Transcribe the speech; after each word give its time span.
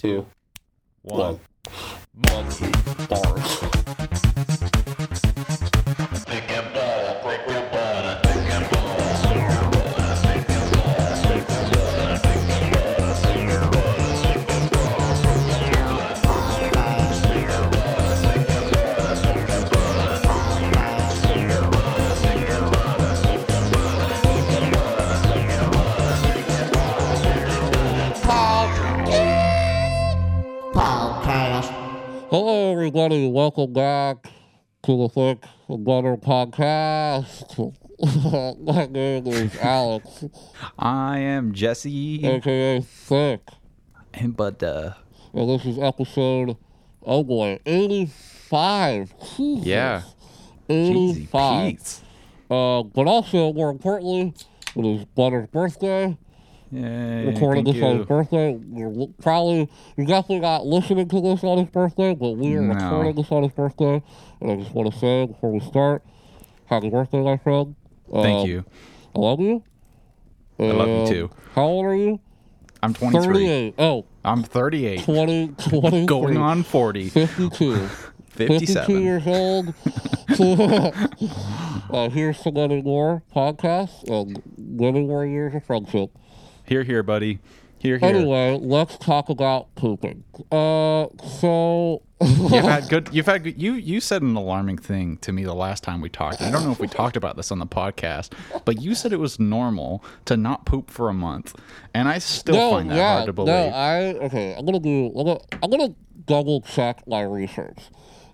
two, 0.00 0.26
One. 1.02 1.38
one. 2.14 2.50
Bars. 3.08 3.79
Hello, 32.30 32.72
everybody. 32.72 33.28
Welcome 33.28 33.72
back 33.72 34.24
to 34.84 34.96
the 34.96 35.08
Thick 35.08 35.44
and 35.68 35.84
Butter 35.84 36.16
podcast. 36.16 37.74
My 38.64 38.86
name 38.86 39.26
is 39.26 39.56
Alex, 39.58 40.24
I 40.78 41.18
am 41.18 41.52
Jesse. 41.52 42.24
aka 42.24 42.80
Thick, 42.80 43.40
And 44.14 44.36
but 44.36 44.62
uh 44.62 44.92
and 45.34 45.50
this 45.50 45.64
is 45.66 45.78
episode, 45.78 46.56
oh 47.02 47.22
boy, 47.24 47.58
85. 47.66 49.12
Jesus. 49.36 49.66
yeah. 49.66 50.02
85. 50.68 51.66
Pete's. 51.66 52.02
Uh, 52.50 52.82
but 52.84 53.06
also, 53.06 53.52
more 53.52 53.70
importantly, 53.70 54.34
it 54.76 54.84
is 54.86 55.04
Butter's 55.16 55.48
birthday. 55.48 56.16
Yay, 56.72 57.26
recording 57.26 57.64
thank 57.64 57.76
this 57.76 57.84
on 57.84 57.98
his 57.98 58.06
birthday. 58.06 58.58
You're 58.72 59.08
probably, 59.20 59.68
you're 59.96 60.06
definitely 60.06 60.40
not 60.40 60.64
listening 60.66 61.08
to 61.08 61.20
this 61.20 61.42
on 61.42 61.58
his 61.58 61.68
birthday, 61.68 62.14
but 62.14 62.36
we 62.36 62.54
are 62.54 62.62
No. 62.62 62.74
recording 62.74 63.16
this 63.16 63.32
on 63.32 63.42
his 63.42 63.52
birthday. 63.52 64.00
And 64.40 64.50
I 64.52 64.56
just 64.56 64.72
want 64.72 64.92
to 64.92 64.98
say 64.98 65.26
before 65.26 65.50
we 65.50 65.58
start, 65.60 66.04
happy 66.66 66.88
birthday, 66.90 67.20
my 67.22 67.38
friend. 67.38 67.74
Thank 68.12 68.40
Um, 68.44 68.46
you. 68.48 68.64
I 69.16 69.18
love 69.18 69.40
you. 69.40 69.62
I 70.60 70.64
love 70.70 70.88
you 70.88 71.06
too. 71.14 71.30
How 71.54 71.64
old 71.64 71.86
are 71.86 71.94
you? 71.94 72.20
I'm 72.82 72.94
23. 72.94 73.24
38. 73.34 73.74
Oh, 73.78 74.04
I'm 74.24 74.42
38. 74.42 75.02
20, 75.02 75.48
23. 75.48 76.06
Going 76.06 76.36
on 76.36 76.62
40. 76.62 77.08
52. 77.08 77.76
52 78.30 78.98
years 79.00 79.26
old. 79.26 79.74
uh, 81.90 82.08
here's 82.10 82.40
to 82.42 82.52
many 82.52 82.80
more 82.80 83.22
podcasts 83.34 84.08
and 84.08 84.40
many 84.56 85.00
more 85.00 85.26
years 85.26 85.54
of 85.54 85.64
friendship. 85.64 86.10
Here, 86.70 86.84
here, 86.84 87.02
buddy. 87.02 87.40
Here, 87.78 87.98
here. 87.98 88.08
Anyway, 88.08 88.56
let's 88.62 88.96
talk 88.96 89.28
about 89.28 89.74
pooping. 89.74 90.22
Uh, 90.52 91.08
so 91.40 92.02
You've 92.20 92.62
had 92.62 92.88
good. 92.88 93.08
You've 93.10 93.26
had 93.26 93.42
good. 93.42 93.60
You 93.60 93.72
you 93.72 94.00
said 94.00 94.22
an 94.22 94.36
alarming 94.36 94.78
thing 94.78 95.16
to 95.16 95.32
me 95.32 95.42
the 95.42 95.52
last 95.52 95.82
time 95.82 96.00
we 96.00 96.08
talked. 96.08 96.40
I 96.40 96.48
don't 96.48 96.64
know 96.64 96.70
if 96.70 96.78
we 96.78 96.86
talked 96.86 97.16
about 97.16 97.34
this 97.36 97.50
on 97.50 97.58
the 97.58 97.66
podcast, 97.66 98.34
but 98.64 98.80
you 98.80 98.94
said 98.94 99.12
it 99.12 99.18
was 99.18 99.40
normal 99.40 100.04
to 100.26 100.36
not 100.36 100.64
poop 100.64 100.92
for 100.92 101.08
a 101.08 101.12
month, 101.12 101.56
and 101.92 102.06
I 102.06 102.18
still 102.18 102.54
no, 102.54 102.70
find 102.70 102.88
that 102.88 102.96
yeah, 102.96 103.14
hard 103.14 103.26
to 103.26 103.32
believe. 103.32 103.48
no, 103.48 103.68
I 103.70 103.98
okay. 104.26 104.54
I'm 104.56 104.64
gonna 104.64 104.78
do. 104.78 105.06
I'm 105.06 105.26
gonna, 105.26 105.40
I'm 105.60 105.70
gonna 105.70 105.94
double 106.24 106.60
check 106.60 107.04
my 107.08 107.22
research 107.22 107.80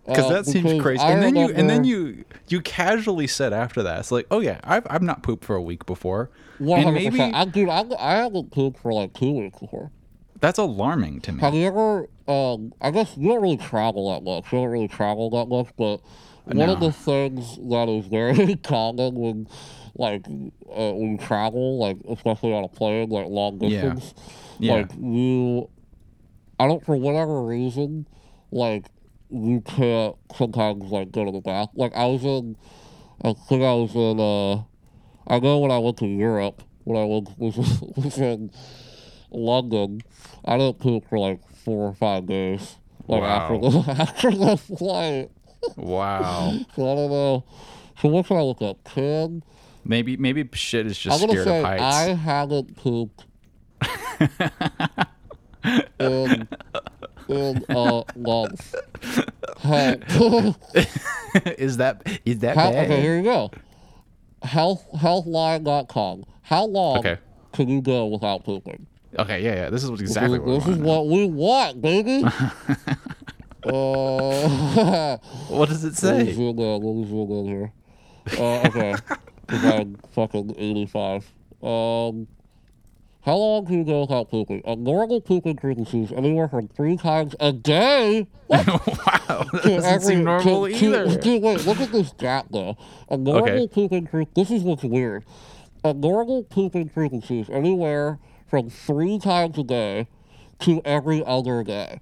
because 0.06 0.24
Uh, 0.30 0.34
that 0.34 0.46
seems 0.46 0.64
because 0.64 0.80
crazy. 0.82 1.02
I 1.02 1.10
And 1.12 1.22
then 1.22 1.36
you 1.36 1.52
and 1.54 1.68
then 1.70 1.84
you 1.84 2.24
you 2.48 2.60
casually 2.60 3.26
said 3.26 3.52
after 3.52 3.82
that, 3.82 3.98
it's 4.00 4.12
like, 4.12 4.26
oh 4.30 4.40
yeah, 4.40 4.60
I've 4.64 4.86
I've 4.88 5.02
not 5.02 5.22
pooped 5.22 5.44
for 5.44 5.56
a 5.56 5.62
week 5.62 5.84
before, 5.86 6.30
One 6.58 6.80
and 6.84 6.94
maybe. 6.94 7.20
I 7.20 7.44
dude, 7.44 7.68
I, 7.68 7.84
I 7.98 8.16
haven't 8.16 8.50
pooped 8.52 8.78
for 8.80 8.92
like 8.92 9.12
two 9.14 9.32
weeks 9.32 9.58
before. 9.58 9.90
that's 10.40 10.58
alarming 10.58 11.20
to 11.22 11.32
me. 11.32 11.40
Have 11.40 11.54
you 11.54 11.66
ever? 11.66 12.08
Um, 12.28 12.72
I 12.80 12.90
guess 12.90 13.16
you 13.16 13.28
don't 13.28 13.40
really 13.42 13.56
travel 13.56 14.12
that 14.12 14.22
much. 14.24 14.52
You 14.52 14.58
don't 14.58 14.68
really 14.68 14.88
travel 14.88 15.30
that 15.30 15.46
much, 15.46 15.68
but 15.76 16.00
one 16.44 16.68
of 16.68 16.80
the 16.80 16.92
things 16.92 17.56
that 17.56 17.88
is 17.88 18.06
very 18.06 18.54
common 18.62 19.14
when, 19.14 19.48
like, 19.96 20.26
uh, 20.28 20.92
when 20.92 21.12
you 21.12 21.18
travel, 21.18 21.78
like 21.78 21.98
especially 22.08 22.52
on 22.52 22.64
a 22.64 22.68
plane, 22.68 23.08
like 23.10 23.26
long 23.28 23.58
Yeah. 23.60 23.94
distance, 23.94 24.14
Yeah. 24.58 24.72
like 24.74 24.90
you, 25.00 25.68
I 26.58 26.66
don't 26.66 26.84
for 26.84 26.96
whatever 26.96 27.42
reason, 27.44 28.06
like 28.50 28.86
you 29.30 29.60
can't 29.60 30.16
sometimes 30.36 30.84
like 30.90 31.10
go 31.12 31.24
to 31.24 31.32
the 31.32 31.40
bath. 31.40 31.68
Like 31.74 31.94
I 31.94 32.06
was 32.06 32.24
in, 32.24 32.56
I 33.22 33.32
think 33.32 33.62
I 33.62 33.72
was 33.74 33.94
in. 33.94 34.20
uh 34.20 34.62
I 35.28 35.40
know 35.40 35.58
when 35.58 35.70
I 35.72 35.78
went 35.78 35.96
to 35.98 36.06
Europe, 36.06 36.62
when 36.84 36.96
I 37.00 37.04
went, 37.04 37.30
was, 37.38 37.56
was 37.96 38.16
in 38.18 38.50
London, 39.30 40.00
I 40.44 40.56
didn't 40.56 40.78
poop 40.78 41.08
for 41.08 41.18
like 41.18 41.40
four 41.64 41.88
or 41.88 41.94
five 41.94 42.26
days. 42.26 42.76
Like 43.08 43.22
after 43.24 43.54
Wow. 43.56 43.70
the 43.70 43.90
after 44.02 44.30
the 44.30 44.56
flight. 44.56 45.30
Wow. 45.76 46.52
So 46.76 46.82
I 46.92 46.94
don't 46.94 47.10
know. 47.10 47.44
So 48.00 48.08
what 48.10 48.26
should 48.26 48.36
I 48.36 48.42
look 48.42 48.62
up? 48.62 48.84
Can 48.84 49.42
Maybe 49.84 50.16
maybe 50.16 50.48
shit 50.52 50.86
is 50.86 50.98
just 50.98 51.22
I'm 51.22 51.28
scared 51.30 51.44
say 51.46 51.58
of 51.60 51.64
heights. 51.64 51.82
I 51.82 52.14
haven't 52.14 52.76
pooped 52.76 53.24
in 55.98 56.48
in 57.28 57.64
a 57.68 58.02
month. 58.16 58.74
Help. 59.58 60.02
is 61.58 61.76
that 61.78 62.02
is 62.24 62.38
that 62.40 62.56
How, 62.56 62.70
bad? 62.72 62.84
okay, 62.86 63.00
here 63.00 63.16
you 63.18 63.22
go. 63.24 63.50
Health 64.42 64.86
healthline.com. 64.94 66.24
How 66.42 66.64
long 66.66 66.98
Okay. 66.98 67.18
can 67.52 67.68
you 67.68 67.80
go 67.80 68.06
without 68.06 68.44
pooping? 68.44 68.86
Okay, 69.18 69.42
yeah, 69.42 69.54
yeah. 69.54 69.70
This 69.70 69.82
is 69.82 69.90
exactly 70.00 70.38
what 70.38 70.46
we 70.48 70.54
this 70.58 70.68
is 70.68 70.78
know. 70.78 70.84
what 70.86 71.06
we 71.08 71.26
want, 71.26 71.80
baby. 71.80 72.22
uh, 73.64 75.16
What 75.48 75.68
does 75.68 75.84
it 75.84 76.00
let 76.02 76.18
me 76.18 76.26
say? 76.26 76.32
zoom 76.34 76.58
in. 76.58 76.82
Let 76.82 76.94
me 76.96 77.06
zoom 77.08 77.30
in 77.32 77.44
here. 77.46 77.72
Uh, 78.38 78.66
okay, 78.68 78.94
I'm 79.48 79.96
fucking 80.12 80.54
eighty-five. 80.58 81.24
Um, 81.62 82.26
how 83.26 83.36
long 83.36 83.66
can 83.66 83.78
you 83.78 83.84
go 83.84 84.00
without 84.02 84.30
pooping? 84.30 84.62
A 84.64 84.74
normal 84.76 85.20
pooping 85.20 85.58
frequency 85.58 86.02
is 86.04 86.12
anywhere 86.12 86.48
from 86.48 86.68
three 86.68 86.96
times 86.96 87.34
a 87.40 87.52
day. 87.52 88.26
Wow, 88.48 89.42
that 89.52 89.62
to 89.64 89.68
doesn't 89.68 89.84
every- 89.84 90.06
seem 90.14 90.24
normal 90.24 90.66
to- 90.68 90.72
to- 90.72 90.86
either. 90.86 91.40
Wait, 91.40 91.66
look 91.66 91.80
at 91.80 91.90
this 91.90 92.12
gap 92.12 92.46
though. 92.50 92.76
A 93.10 93.16
normal 93.16 93.52
Okay. 93.64 93.66
pooping 93.68 94.06
frequency. 94.06 94.40
This 94.40 94.50
is 94.52 94.62
what's 94.62 94.84
weird. 94.84 95.24
A 95.84 95.92
normal 95.92 96.44
pooping 96.44 96.88
frequency 96.88 97.40
is 97.40 97.50
anywhere 97.50 98.20
from 98.48 98.70
three 98.70 99.18
times 99.18 99.58
a 99.58 99.64
day 99.64 100.06
to 100.60 100.80
every 100.84 101.24
other 101.24 101.64
day. 101.64 102.00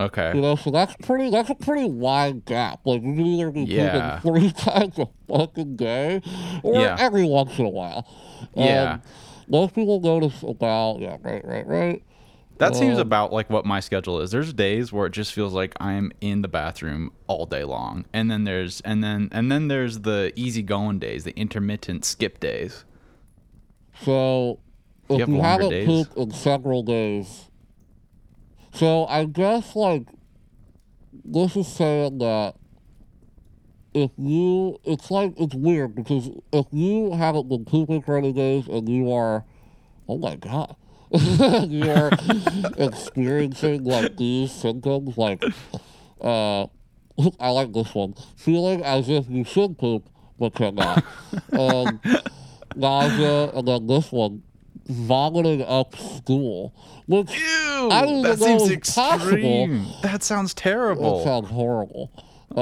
Okay. 0.00 0.32
You 0.32 0.40
know, 0.40 0.54
so 0.54 0.70
that's 0.70 0.94
pretty. 1.02 1.28
That's 1.30 1.50
a 1.50 1.56
pretty 1.56 1.88
wide 1.90 2.44
gap. 2.44 2.78
Like 2.84 3.02
you 3.02 3.14
can 3.14 3.26
either 3.26 3.50
be 3.50 3.62
Yeah. 3.62 4.20
pooping 4.22 4.40
three 4.40 4.52
times 4.56 4.98
a 5.00 5.08
fucking 5.28 5.74
day, 5.74 6.22
or 6.62 6.80
Yeah. 6.80 6.96
every 7.00 7.24
once 7.24 7.58
in 7.58 7.66
a 7.66 7.68
while. 7.68 8.06
Yeah. 8.54 8.92
Um, 8.92 9.02
Most 9.48 9.74
people 9.74 10.00
notice 10.00 10.42
about 10.42 10.98
yeah, 11.00 11.16
right, 11.22 11.44
right, 11.44 11.66
right. 11.66 12.02
that 12.58 12.76
seems 12.76 12.96
um, 12.96 13.02
about 13.02 13.32
like 13.32 13.48
what 13.50 13.64
my 13.64 13.80
schedule 13.80 14.20
is. 14.20 14.30
There's 14.30 14.52
days 14.52 14.92
where 14.92 15.06
it 15.06 15.12
just 15.12 15.32
feels 15.32 15.52
like 15.54 15.74
I'm 15.80 16.12
in 16.20 16.42
the 16.42 16.48
bathroom 16.48 17.12
all 17.26 17.46
day 17.46 17.64
long, 17.64 18.04
and 18.12 18.30
then 18.30 18.44
there's 18.44 18.80
and 18.82 19.02
then 19.02 19.28
and 19.32 19.50
then 19.50 19.68
there's 19.68 20.00
the 20.00 20.32
easy 20.36 20.62
going 20.62 20.98
days, 20.98 21.24
the 21.24 21.36
intermittent 21.38 22.04
skip 22.04 22.40
days. 22.40 22.84
So 24.04 24.60
You 25.08 25.16
if 25.16 25.20
have 25.20 25.28
you, 25.28 25.40
haven't 25.40 25.70
days? 25.70 25.86
pooped 25.86 26.16
in 26.16 26.30
several 26.32 26.82
days, 26.82 27.48
so 28.72 29.06
I 29.06 29.24
guess 29.24 29.74
like 29.74 30.06
this 31.24 31.56
is 31.56 31.66
saying 31.68 32.18
that 32.18 32.54
if 34.02 34.10
you, 34.16 34.78
it's 34.84 35.10
like 35.10 35.34
it's 35.36 35.54
weird 35.54 35.94
because 35.94 36.30
if 36.52 36.66
you 36.72 37.12
haven't 37.12 37.48
been 37.48 37.64
pooping 37.64 38.02
for 38.02 38.16
any 38.16 38.32
days 38.32 38.66
and 38.68 38.88
you 38.88 39.12
are, 39.12 39.44
oh 40.08 40.18
my 40.18 40.36
god, 40.36 40.76
you 41.10 41.90
are 41.90 42.10
experiencing 42.78 43.84
like 43.84 44.16
these 44.16 44.52
symptoms, 44.52 45.16
like 45.16 45.42
uh, 46.20 46.62
I 47.40 47.50
like 47.50 47.72
this 47.72 47.94
one, 47.94 48.14
feeling 48.36 48.82
as 48.84 49.08
if 49.08 49.28
you 49.28 49.44
should 49.44 49.78
poop 49.78 50.08
but 50.38 50.54
cannot. 50.54 51.04
um, 51.52 52.00
nausea, 52.76 53.50
and 53.50 53.66
then 53.66 53.86
this 53.88 54.12
one, 54.12 54.42
vomiting 54.86 55.62
up 55.62 55.96
stool. 55.96 56.72
Which 57.06 57.30
Ew, 57.30 57.88
I 57.90 58.02
didn't 58.04 58.22
that 58.22 58.38
know 58.38 58.58
seems 58.58 58.62
was 58.62 58.94
possible. 58.94 59.32
extreme. 59.34 59.86
That 60.02 60.22
sounds 60.22 60.52
terrible. 60.54 61.18
that 61.18 61.24
sounds 61.24 61.48
horrible. 61.48 62.12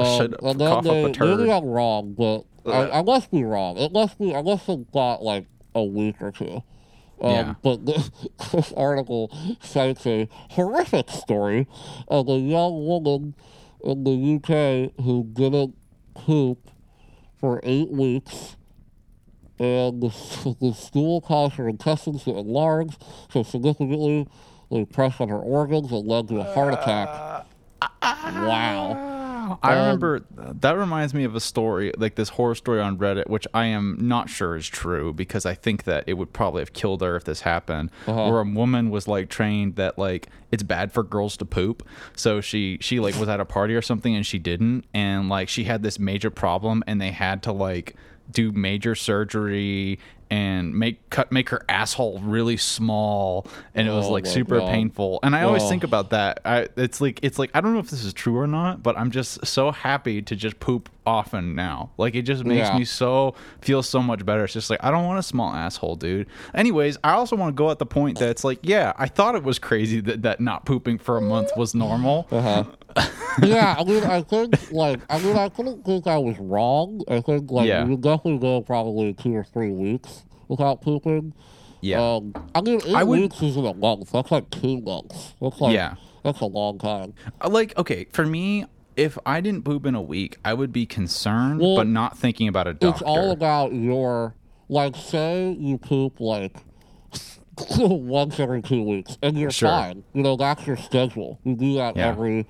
I 0.01 0.05
Um, 0.43 0.49
and 0.51 0.61
then 0.61 0.69
they, 0.85 1.03
maybe 1.37 1.51
I'm 1.51 1.65
wrong, 1.65 2.15
but 2.15 2.45
I, 2.71 2.99
I 2.99 3.03
must 3.03 3.31
be 3.31 3.45
wrong. 3.45 3.77
It 3.77 3.93
must 3.93 4.19
be. 4.19 4.35
I 4.35 4.43
must 4.43 4.67
have 4.67 4.91
got 4.93 5.23
like 5.23 5.47
a 5.75 5.83
week 5.85 6.17
or 6.21 6.33
two. 6.33 6.63
Um, 7.21 7.31
Yeah. 7.31 7.55
But 7.63 7.87
this, 7.87 8.11
this 8.53 8.73
article 8.73 9.31
cites 9.61 10.07
a 10.07 10.29
horrific 10.51 11.11
story 11.11 11.67
of 12.09 12.29
a 12.29 12.39
young 12.39 12.87
woman 12.87 13.35
in 13.85 14.05
the 14.05 14.37
UK 14.37 15.03
who 15.05 15.25
didn't 15.33 15.77
poop 16.15 16.71
for 17.41 17.61
eight 17.63 17.91
weeks, 17.91 18.57
and 19.59 20.03
the, 20.03 20.57
the 20.61 20.73
stool 20.75 21.21
caused 21.21 21.55
her 21.55 21.69
intestines 21.69 22.25
to 22.25 22.37
enlarge 22.37 22.97
so 23.31 23.43
significantly 23.43 24.27
They 24.71 24.85
pressed 24.85 25.21
on 25.21 25.29
her 25.29 25.39
organs 25.39 25.93
and 25.93 26.07
led 26.09 26.29
to 26.29 26.41
a 26.41 26.45
heart 26.45 26.75
attack. 26.75 27.09
Wow. 28.11 29.16
I 29.63 29.75
Um, 29.75 29.79
remember 29.79 30.25
that 30.61 30.77
reminds 30.77 31.15
me 31.15 31.25
of 31.25 31.35
a 31.35 31.41
story, 31.41 31.93
like 31.97 32.15
this 32.17 32.31
horror 32.31 32.55
story 32.55 32.81
on 32.81 32.99
Reddit, 32.99 33.29
which 33.29 33.47
I 33.55 33.67
am 33.67 33.97
not 34.01 34.29
sure 34.29 34.57
is 34.57 34.67
true 34.67 35.13
because 35.13 35.47
I 35.47 35.55
think 35.55 35.85
that 35.85 36.05
it 36.07 36.15
would 36.15 36.33
probably 36.33 36.61
have 36.63 36.73
killed 36.73 37.01
her 37.03 37.17
if 37.17 37.25
this 37.25 37.43
happened. 37.43 37.91
Uh-huh. 38.07 38.31
Where 38.31 38.41
a 38.41 38.45
woman 38.45 38.91
was 38.91 39.07
like 39.09 39.29
trained 39.29 39.77
that 39.77 39.99
like 39.99 40.29
it's 40.51 40.63
bad 40.63 40.93
for 40.93 41.03
girls 41.03 41.37
to 41.39 41.45
poop, 41.45 41.87
so 42.15 42.41
she 42.41 42.79
she 42.81 43.01
like 43.01 43.15
was 43.19 43.29
at 43.29 43.41
a 43.41 43.45
party 43.45 43.75
or 43.75 43.83
something 43.83 44.15
and 44.15 44.27
she 44.27 44.39
didn't, 44.39 44.85
and 44.93 45.29
like 45.29 45.49
she 45.49 45.65
had 45.65 45.83
this 45.83 45.99
major 45.99 46.31
problem 46.31 46.83
and 46.87 47.01
they 47.01 47.11
had 47.11 47.43
to 47.45 47.53
like 47.53 47.95
do 48.33 48.51
major 48.51 48.95
surgery 48.97 49.99
and 50.31 50.75
make 50.75 51.09
cut 51.11 51.31
make 51.31 51.51
her 51.51 51.65
asshole 51.69 52.19
really 52.21 52.57
small 52.57 53.47
and 53.75 53.87
it 53.87 53.91
was 53.93 54.07
Oh 54.07 54.11
like 54.13 54.27
super 54.27 54.61
painful. 54.61 55.21
And 55.23 55.37
i 55.37 55.43
always 55.43 55.69
think 55.69 55.85
about 55.85 56.11
that. 56.11 56.41
I, 56.45 56.69
it's 56.77 57.01
like 57.01 57.21
it's 57.23 57.39
like 57.39 57.51
i 57.55 57.61
don't 57.61 57.73
know 57.75 57.79
if 57.79 57.91
this 57.91 58.05
is 58.05 58.13
true 58.13 58.37
or 58.37 58.47
not 58.47 58.83
but 58.83 58.99
i'm 58.99 59.11
just 59.11 59.47
so 59.47 59.71
happy 59.71 60.23
to 60.23 60.35
just 60.37 60.59
poop 60.61 60.89
often 61.07 61.55
now. 61.55 61.91
Like 61.99 62.17
it 62.17 62.23
just 62.23 62.45
makes 62.45 62.67
Yeah. 62.69 62.79
me 62.79 62.85
so 62.85 63.37
feel 63.61 63.81
so 63.85 64.03
much 64.03 64.27
better. 64.27 64.43
It's 64.45 64.53
just 64.53 64.71
like 64.71 64.83
i 64.83 64.91
don't 64.91 65.05
want 65.05 65.21
a 65.21 65.23
small 65.23 65.53
asshole 65.55 65.95
dude. 65.97 66.27
Anyways 66.55 66.99
i 67.05 67.13
also 67.13 67.37
want 67.37 67.55
to 67.55 67.59
go 67.59 67.71
at 67.71 67.79
the 67.79 67.87
point 67.87 68.19
that 68.19 68.29
it's 68.31 68.43
like 68.43 68.59
yeah 68.63 68.93
i 68.97 69.07
thought 69.07 69.37
it 69.37 69.45
was 69.45 69.59
crazy 69.61 70.01
that, 70.01 70.23
that 70.23 70.41
not 70.41 70.65
pooping 70.65 70.99
for 70.99 71.17
a 71.17 71.21
month 71.23 71.51
was 71.57 71.75
normal. 71.75 72.27
Uh-huh. 72.33 72.65
yeah, 73.43 73.75
I 73.79 73.85
mean, 73.85 74.03
I 74.05 74.23
think, 74.23 74.73
like, 74.73 75.01
I 75.11 75.19
mean, 75.21 75.37
I 75.37 75.49
couldn't 75.49 75.85
think 75.85 76.07
I 76.07 76.17
was 76.19 76.39
wrong. 76.39 77.03
I 77.09 77.21
think, 77.21 77.51
like, 77.51 77.69
Yeah. 77.69 77.87
you 77.87 77.97
definitely 77.97 78.39
go 78.39 78.61
probably 78.63 79.13
two 79.13 79.35
or 79.35 79.45
three 79.45 79.71
weeks 79.73 80.25
without 80.49 80.81
pooping. 80.81 81.33
yeah 81.83 82.01
Um, 82.01 82.33
I 82.55 82.61
mean, 82.63 82.81
eight 82.87 82.95
I 82.95 83.05
would- 83.05 83.21
weeks 83.21 83.43
isn't 83.43 83.67
a 83.67 83.75
month. 83.75 84.11
That's 84.13 84.31
like 84.31 84.49
two 84.51 84.81
months. 84.81 85.35
That's 85.41 85.61
like, 85.61 85.75
Yeah. 85.75 85.95
that's 86.25 86.41
a 86.41 86.47
long 86.47 86.79
time. 86.79 87.13
Uh, 87.41 87.49
like 87.51 87.77
okay 87.79 88.07
for 88.13 88.25
me 88.25 88.65
if 88.97 89.19
i 89.27 89.43
didn't 89.43 89.63
poop 89.63 89.85
in 89.85 89.95
a 89.95 90.01
week 90.01 90.39
i 90.43 90.55
would 90.55 90.73
be 90.73 90.87
concerned 90.87 91.61
Well, 91.61 91.77
but 91.77 91.87
not 91.87 92.17
thinking 92.17 92.49
about 92.49 92.67
a 92.67 92.73
doctor 92.73 92.89
It's 92.89 93.03
all 93.03 93.31
about 93.31 93.75
your, 93.75 94.35
like, 94.71 94.97
say 94.97 95.55
you 95.61 95.77
poop, 95.77 96.19
like, 96.19 96.57
once 97.79 98.39
every 98.41 98.63
two 98.63 98.83
weeks, 98.83 99.17
and 99.23 99.39
you're 99.39 99.51
Sure. 99.51 99.69
fine. 99.71 100.05
You 100.13 100.23
know, 100.23 100.37
that's 100.37 100.67
your 100.67 100.77
schedule. 100.77 101.39
You 101.45 101.55
do 101.55 101.75
that 101.75 101.97
Yeah. 101.97 102.09
every 102.09 102.47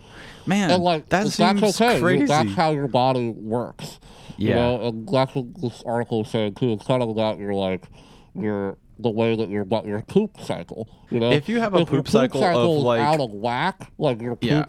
man 0.46 0.70
and 0.70 0.82
like 0.82 1.08
that 1.08 1.24
that's 1.24 1.34
seems 1.36 1.62
okay. 1.62 1.94
You- 1.96 2.00
crazy 2.02 2.26
That's 2.26 2.52
how 2.54 2.70
your 2.72 2.88
body 2.88 3.30
works. 3.30 3.98
You 4.36 4.48
Yeah. 4.50 4.54
know, 4.56 4.80
and 4.82 5.08
that's 5.08 5.34
what 5.34 5.60
this 5.60 5.82
article 5.86 6.22
is 6.22 6.28
saying 6.28 6.54
too. 6.54 6.72
It's 6.72 6.86
kind 6.86 7.02
of 7.02 7.08
about 7.08 7.38
your 7.38 7.54
like 7.54 7.86
your 8.34 8.76
the 8.98 9.10
way 9.10 9.36
that 9.36 9.48
your 9.50 9.64
bu- 9.64 9.86
your 9.86 10.00
poop 10.02 10.40
cycle. 10.40 10.88
You 11.10 11.20
know, 11.20 11.30
If 11.30 11.48
you 11.48 11.60
have 11.60 11.74
a 11.74 11.78
If 11.78 11.92
your 11.92 12.02
poop 12.02 12.08
cycle 12.10 12.42
of, 12.42 12.78
is 12.78 12.82
like- 12.82 13.00
out 13.00 13.20
of 13.20 13.30
whack, 13.30 13.92
like 13.98 14.20
you're 14.22 14.38
Yeah. 14.40 14.64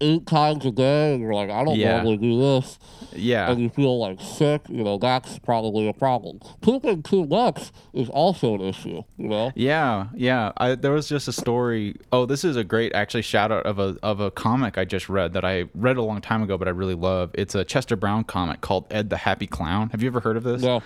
Eight 0.00 0.26
times 0.26 0.64
a 0.66 0.70
day, 0.70 1.12
and 1.14 1.22
you're 1.22 1.34
like, 1.34 1.50
I 1.50 1.64
don't 1.64 1.76
Yeah. 1.76 1.96
normally 2.02 2.16
do 2.18 2.38
this, 2.38 2.78
yeah 3.14 3.50
and 3.50 3.60
you 3.60 3.68
feel 3.70 3.98
like 3.98 4.20
sick. 4.20 4.62
You 4.68 4.84
know, 4.84 4.98
that's 4.98 5.38
probably 5.38 5.88
a 5.88 5.92
problem. 5.92 6.40
Pooping 6.60 7.02
too 7.02 7.26
much 7.26 7.70
is 7.92 8.08
also 8.08 8.54
an 8.54 8.60
issue. 8.60 9.02
You 9.16 9.28
know. 9.28 9.52
Yeah, 9.54 10.08
yeah. 10.14 10.52
I, 10.56 10.74
there 10.74 10.92
was 10.92 11.08
just 11.08 11.28
a 11.28 11.32
story. 11.32 11.96
Oh, 12.12 12.26
this 12.26 12.44
is 12.44 12.56
a 12.56 12.64
great 12.64 12.92
actually 12.94 13.22
shout 13.22 13.50
out 13.50 13.64
of 13.66 13.78
a 13.78 13.96
of 14.02 14.20
a 14.20 14.30
comic 14.30 14.78
I 14.78 14.84
just 14.84 15.08
read 15.08 15.32
that 15.34 15.44
I 15.44 15.64
read 15.74 15.96
a 15.96 16.02
long 16.02 16.20
time 16.20 16.42
ago, 16.42 16.56
but 16.58 16.68
I 16.68 16.72
really 16.72 16.94
love. 16.94 17.30
It's 17.34 17.54
a 17.54 17.64
Chester 17.64 17.96
Brown 17.96 18.24
comic 18.24 18.60
called 18.60 18.86
Ed 18.90 19.10
the 19.10 19.16
Happy 19.18 19.46
Clown. 19.46 19.90
Have 19.90 20.02
you 20.02 20.08
ever 20.08 20.20
heard 20.20 20.36
of 20.36 20.44
this? 20.44 20.62
No. 20.62 20.82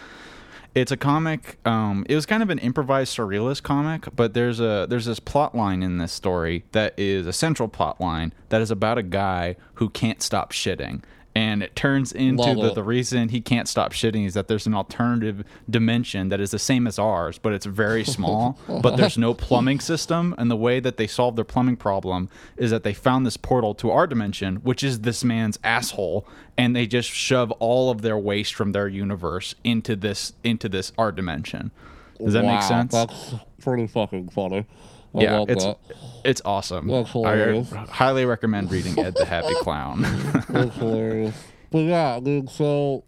It's 0.74 0.90
a 0.90 0.96
comic. 0.96 1.58
Um, 1.66 2.06
it 2.08 2.14
was 2.14 2.24
kind 2.24 2.42
of 2.42 2.48
an 2.48 2.58
improvised 2.58 3.14
surrealist 3.16 3.62
comic, 3.62 4.08
but 4.16 4.32
there's 4.32 4.58
a 4.58 4.86
there's 4.88 5.04
this 5.04 5.20
plot 5.20 5.54
line 5.54 5.82
in 5.82 5.98
this 5.98 6.12
story 6.12 6.64
that 6.72 6.94
is 6.98 7.26
a 7.26 7.32
central 7.32 7.68
plot 7.68 8.00
line 8.00 8.32
that 8.48 8.62
is 8.62 8.70
about 8.70 8.96
a 8.96 9.02
guy 9.02 9.56
who 9.74 9.90
can't 9.90 10.22
stop 10.22 10.50
shitting. 10.52 11.02
And 11.34 11.62
it 11.62 11.74
turns 11.74 12.12
into 12.12 12.54
the, 12.54 12.74
the 12.74 12.82
reason 12.82 13.30
he 13.30 13.40
can't 13.40 13.66
stop 13.66 13.92
shitting 13.92 14.26
is 14.26 14.34
that 14.34 14.48
there's 14.48 14.66
an 14.66 14.74
alternative 14.74 15.44
dimension 15.68 16.28
that 16.28 16.40
is 16.40 16.50
the 16.50 16.58
same 16.58 16.86
as 16.86 16.98
ours, 16.98 17.38
but 17.38 17.54
it's 17.54 17.64
very 17.64 18.04
small. 18.16 18.58
but 18.82 18.96
there's 18.96 19.16
no 19.16 19.32
plumbing 19.32 19.80
system, 19.80 20.34
and 20.36 20.50
the 20.50 20.56
way 20.56 20.78
that 20.78 20.98
they 20.98 21.06
solve 21.06 21.36
their 21.36 21.44
plumbing 21.44 21.76
problem 21.76 22.28
is 22.56 22.70
that 22.70 22.82
they 22.82 22.92
found 22.92 23.24
this 23.24 23.38
portal 23.38 23.74
to 23.76 23.90
our 23.90 24.06
dimension, 24.06 24.56
which 24.56 24.82
is 24.82 25.00
this 25.00 25.24
man's 25.24 25.58
asshole, 25.64 26.26
and 26.58 26.76
they 26.76 26.86
just 26.86 27.08
shove 27.08 27.50
all 27.52 27.90
of 27.90 28.02
their 28.02 28.18
waste 28.18 28.54
from 28.54 28.72
their 28.72 28.88
universe 28.88 29.54
into 29.64 29.96
this 29.96 30.34
into 30.44 30.68
this 30.68 30.92
our 30.98 31.10
dimension. 31.10 31.70
Does 32.18 32.34
that 32.34 32.44
wow, 32.44 32.54
make 32.54 32.62
sense? 32.62 32.92
That's 32.92 33.34
pretty 33.60 33.86
fucking 33.86 34.28
funny. 34.28 34.66
I 35.14 35.20
yeah, 35.20 35.38
love 35.38 35.50
it's 35.50 35.64
that. 35.64 35.78
it's 36.24 36.42
awesome. 36.44 36.90
I 36.90 37.64
highly 37.90 38.24
recommend 38.24 38.70
reading 38.70 38.98
Ed 38.98 39.14
the 39.14 39.24
Happy 39.24 39.54
Clown. 39.60 40.02
That's 40.48 40.74
hilarious. 40.76 41.36
But 41.70 41.78
yeah, 41.80 42.16
I 42.16 42.20
mean, 42.20 42.48
so 42.48 43.04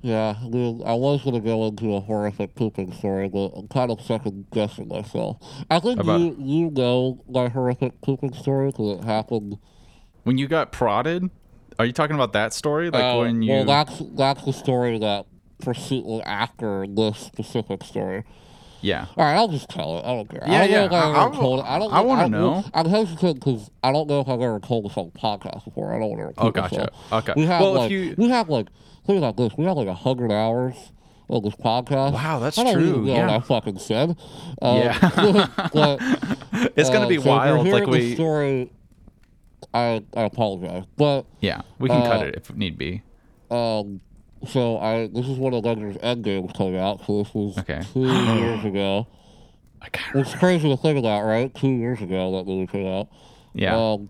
yeah, 0.00 0.34
I 0.40 0.46
I 0.86 0.94
was 0.94 1.22
gonna 1.24 1.40
go 1.40 1.66
into 1.66 1.94
a 1.94 2.00
horrific 2.00 2.54
pooping 2.54 2.92
story, 2.92 3.28
but 3.28 3.48
I'm 3.56 3.68
kind 3.68 3.90
of 3.90 4.00
second 4.00 4.46
guessing 4.52 4.88
myself. 4.88 5.38
I 5.70 5.80
think 5.80 6.00
About- 6.00 6.20
you 6.20 6.36
you 6.38 6.70
know 6.70 7.22
my 7.28 7.48
horrific 7.48 8.00
pooping 8.00 8.34
story 8.34 8.68
because 8.70 8.98
it 8.98 9.04
happened. 9.04 9.58
when 10.22 10.38
you 10.38 10.46
got 10.46 10.72
prodded, 10.72 11.30
are 11.78 11.84
you 11.84 11.92
talking 11.92 12.14
about 12.14 12.32
that 12.32 12.52
story? 12.54 12.90
Like 12.90 13.02
uh, 13.04 13.18
when 13.18 13.42
you 13.42 13.50
well, 13.52 13.64
that's 13.64 14.02
that's 14.14 14.44
the 14.44 14.52
story 14.52 14.98
that 14.98 15.26
pursued 15.60 16.22
after 16.24 16.86
this 16.86 17.18
specific 17.18 17.82
story. 17.82 18.24
Yeah. 18.80 19.06
All 19.16 19.24
right, 19.24 19.34
I'll 19.34 19.48
just 19.48 19.68
tell 19.68 19.98
it. 19.98 20.04
I 20.04 20.14
don't 20.14 20.28
care. 20.28 20.42
Yeah, 20.46 20.60
I 20.62 20.66
don't 20.66 20.70
yeah, 20.70 20.78
know 20.80 20.84
if 20.86 20.92
I've 20.92 21.14
I- 21.16 21.24
ever 21.26 21.34
I- 21.34 21.38
told 21.38 21.60
it. 21.60 21.64
I 21.66 21.78
don't. 21.78 21.92
I 21.92 22.00
wanna 22.00 22.28
know. 22.28 22.64
I'm 22.74 22.86
hesitant 22.86 23.34
because 23.40 23.70
I 23.82 23.92
don't 23.92 24.08
know 24.08 24.20
if 24.20 24.28
I've 24.28 24.40
ever 24.40 24.60
told 24.60 24.84
this 24.84 24.96
on 24.96 25.10
the 25.12 25.18
podcast 25.18 25.64
before. 25.64 25.94
I 25.94 25.98
don't 25.98 26.10
want 26.10 26.34
to. 26.36 26.40
Oh, 26.42 26.50
gotcha. 26.50 26.90
Okay. 27.12 27.32
We 27.36 27.44
have 27.46 27.60
Well, 27.60 27.74
if 27.74 27.78
like 27.80 27.90
you- 27.90 28.14
we 28.16 28.28
have 28.28 28.48
like 28.48 28.68
think 29.06 29.18
about 29.18 29.36
this. 29.36 29.52
We 29.58 29.64
have 29.64 29.76
like 29.76 29.88
a 29.88 29.94
hundred 29.94 30.30
hours 30.30 30.74
of 31.30 31.42
this 31.42 31.54
podcast. 31.56 32.12
Wow, 32.12 32.38
that's 32.38 32.56
I 32.58 32.64
don't 32.64 32.74
true, 32.74 32.88
Even 32.88 33.04
know 33.06 33.12
yeah. 33.14 33.26
what 33.26 33.34
I 33.36 33.40
fucking 33.40 33.78
said. 33.78 34.16
Um, 34.62 34.76
Yeah. 34.78 34.98
but 35.74 35.98
It's 36.76 36.88
gonna 36.90 37.06
uh, 37.06 37.08
be 37.08 37.16
so 37.16 37.20
if 37.22 37.26
wild. 37.26 37.66
Like 37.68 37.86
we. 37.86 38.14
story. 38.14 38.70
I 39.74 40.02
I 40.16 40.22
apologize, 40.22 40.84
but 40.96 41.26
Yeah, 41.40 41.60
we 41.78 41.88
can 41.90 42.00
cut 42.02 42.20
uh, 42.22 42.26
it 42.26 42.34
if 42.36 42.54
need 42.54 42.78
be. 42.78 43.02
um, 43.50 44.00
so 44.46 44.78
I 44.78 45.08
this 45.08 45.26
is 45.26 45.38
when 45.38 45.54
Avengers 45.54 45.96
Endgame 45.96 46.42
was 46.42 46.52
coming 46.56 46.76
out. 46.78 47.04
So 47.06 47.22
this 47.22 47.34
was 47.34 47.58
Okay. 47.58 47.82
two 47.92 48.00
years 48.04 48.64
ago. 48.64 49.06
I 49.80 49.88
can't 49.90 50.16
It's 50.16 50.34
crazy 50.34 50.68
to 50.68 50.76
think 50.76 50.98
about, 50.98 51.24
right? 51.24 51.54
Two 51.54 51.68
years 51.70 52.00
ago 52.00 52.36
that 52.36 52.46
movie 52.46 52.66
came 52.70 52.86
out. 52.86 53.08
Yeah. 53.54 53.76
Um, 53.76 54.08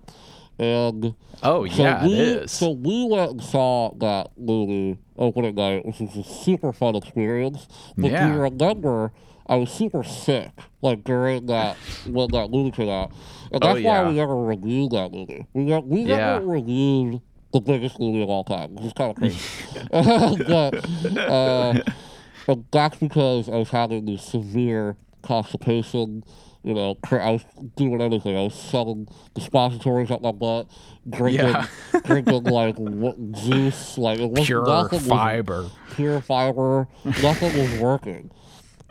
and 0.58 1.14
oh 1.42 1.66
so 1.68 1.82
yeah, 1.82 2.04
we, 2.06 2.12
it 2.14 2.18
is. 2.44 2.52
So 2.52 2.70
we 2.72 3.06
went 3.06 3.30
and 3.32 3.42
saw 3.42 3.94
that 3.98 4.30
movie 4.36 4.98
opening 5.16 5.54
night, 5.54 5.84
which 5.86 6.00
was 6.00 6.16
a 6.16 6.24
super 6.24 6.72
fun 6.72 6.96
experience. 6.96 7.68
But 7.96 8.10
Yeah. 8.10 8.28
you 8.34 8.40
remember, 8.40 9.12
I 9.46 9.56
was 9.56 9.70
super 9.70 10.02
sick, 10.02 10.50
like 10.82 11.04
during 11.04 11.46
that 11.46 11.76
when 12.06 12.30
that 12.32 12.50
movie 12.50 12.70
came 12.72 12.88
out, 12.88 13.12
and 13.52 13.62
Oh, 13.64 13.74
that's 13.74 13.84
why 13.84 14.06
we 14.08 14.14
never 14.14 14.36
reviewed 14.36 14.90
that 14.92 15.12
movie. 15.12 15.46
We 15.54 15.64
ne- 15.64 15.78
we 15.80 16.00
Yeah. 16.02 16.16
never 16.16 16.46
reviewed 16.46 17.20
the 17.52 17.60
biggest 17.60 17.98
movie 17.98 18.22
of 18.22 18.28
all 18.28 18.44
time, 18.44 18.74
which 18.74 18.84
is 18.86 18.92
kind 18.92 19.10
of 19.10 19.16
crazy. 19.16 19.38
but 19.90 21.18
uh, 21.18 21.80
but 22.46 22.58
that's 22.72 22.96
because 22.98 23.48
I 23.48 23.56
was 23.56 23.70
having 23.70 24.06
this 24.06 24.22
severe 24.24 24.96
constipation. 25.22 26.24
You 26.64 26.74
know, 26.74 26.98
I 27.10 27.30
was 27.30 27.44
doing 27.76 28.02
anything. 28.02 28.36
I 28.36 28.42
was 28.42 28.54
selling 28.54 29.08
suppositories 29.38 30.10
up 30.10 30.20
my 30.20 30.32
butt, 30.32 30.66
drinking, 31.08 31.46
Yeah. 31.46 31.66
drinking 32.04 32.44
like 32.44 32.76
what, 32.76 33.32
juice. 33.32 33.96
Like 33.96 34.18
it 34.18 34.28
was 34.30 34.44
Pure 34.44 34.66
nothing 34.66 34.98
was 34.98 35.08
fiber. 35.08 35.70
pure 35.94 36.20
fiber. 36.20 36.88
Nothing 37.04 37.56
was 37.58 37.78
working. 37.80 38.30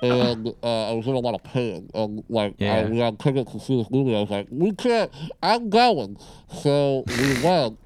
And 0.01 0.47
uh, 0.63 0.91
I 0.91 0.93
was 0.93 1.05
in 1.07 1.13
a 1.13 1.19
lot 1.19 1.35
of 1.35 1.43
pain. 1.43 1.89
And 1.93 2.23
like, 2.29 2.53
I, 2.61 2.63
Yeah. 2.63 2.89
we 2.89 2.99
had 2.99 3.19
tickets 3.19 3.51
to 3.51 3.59
see 3.59 3.77
this 3.81 3.91
movie. 3.91 4.15
I 4.15 4.21
was 4.21 4.29
like, 4.29 4.47
we 4.49 4.71
can't, 4.71 5.11
I'm 5.43 5.69
going. 5.69 6.17
So 6.61 7.03
we 7.19 7.43
went. 7.43 7.77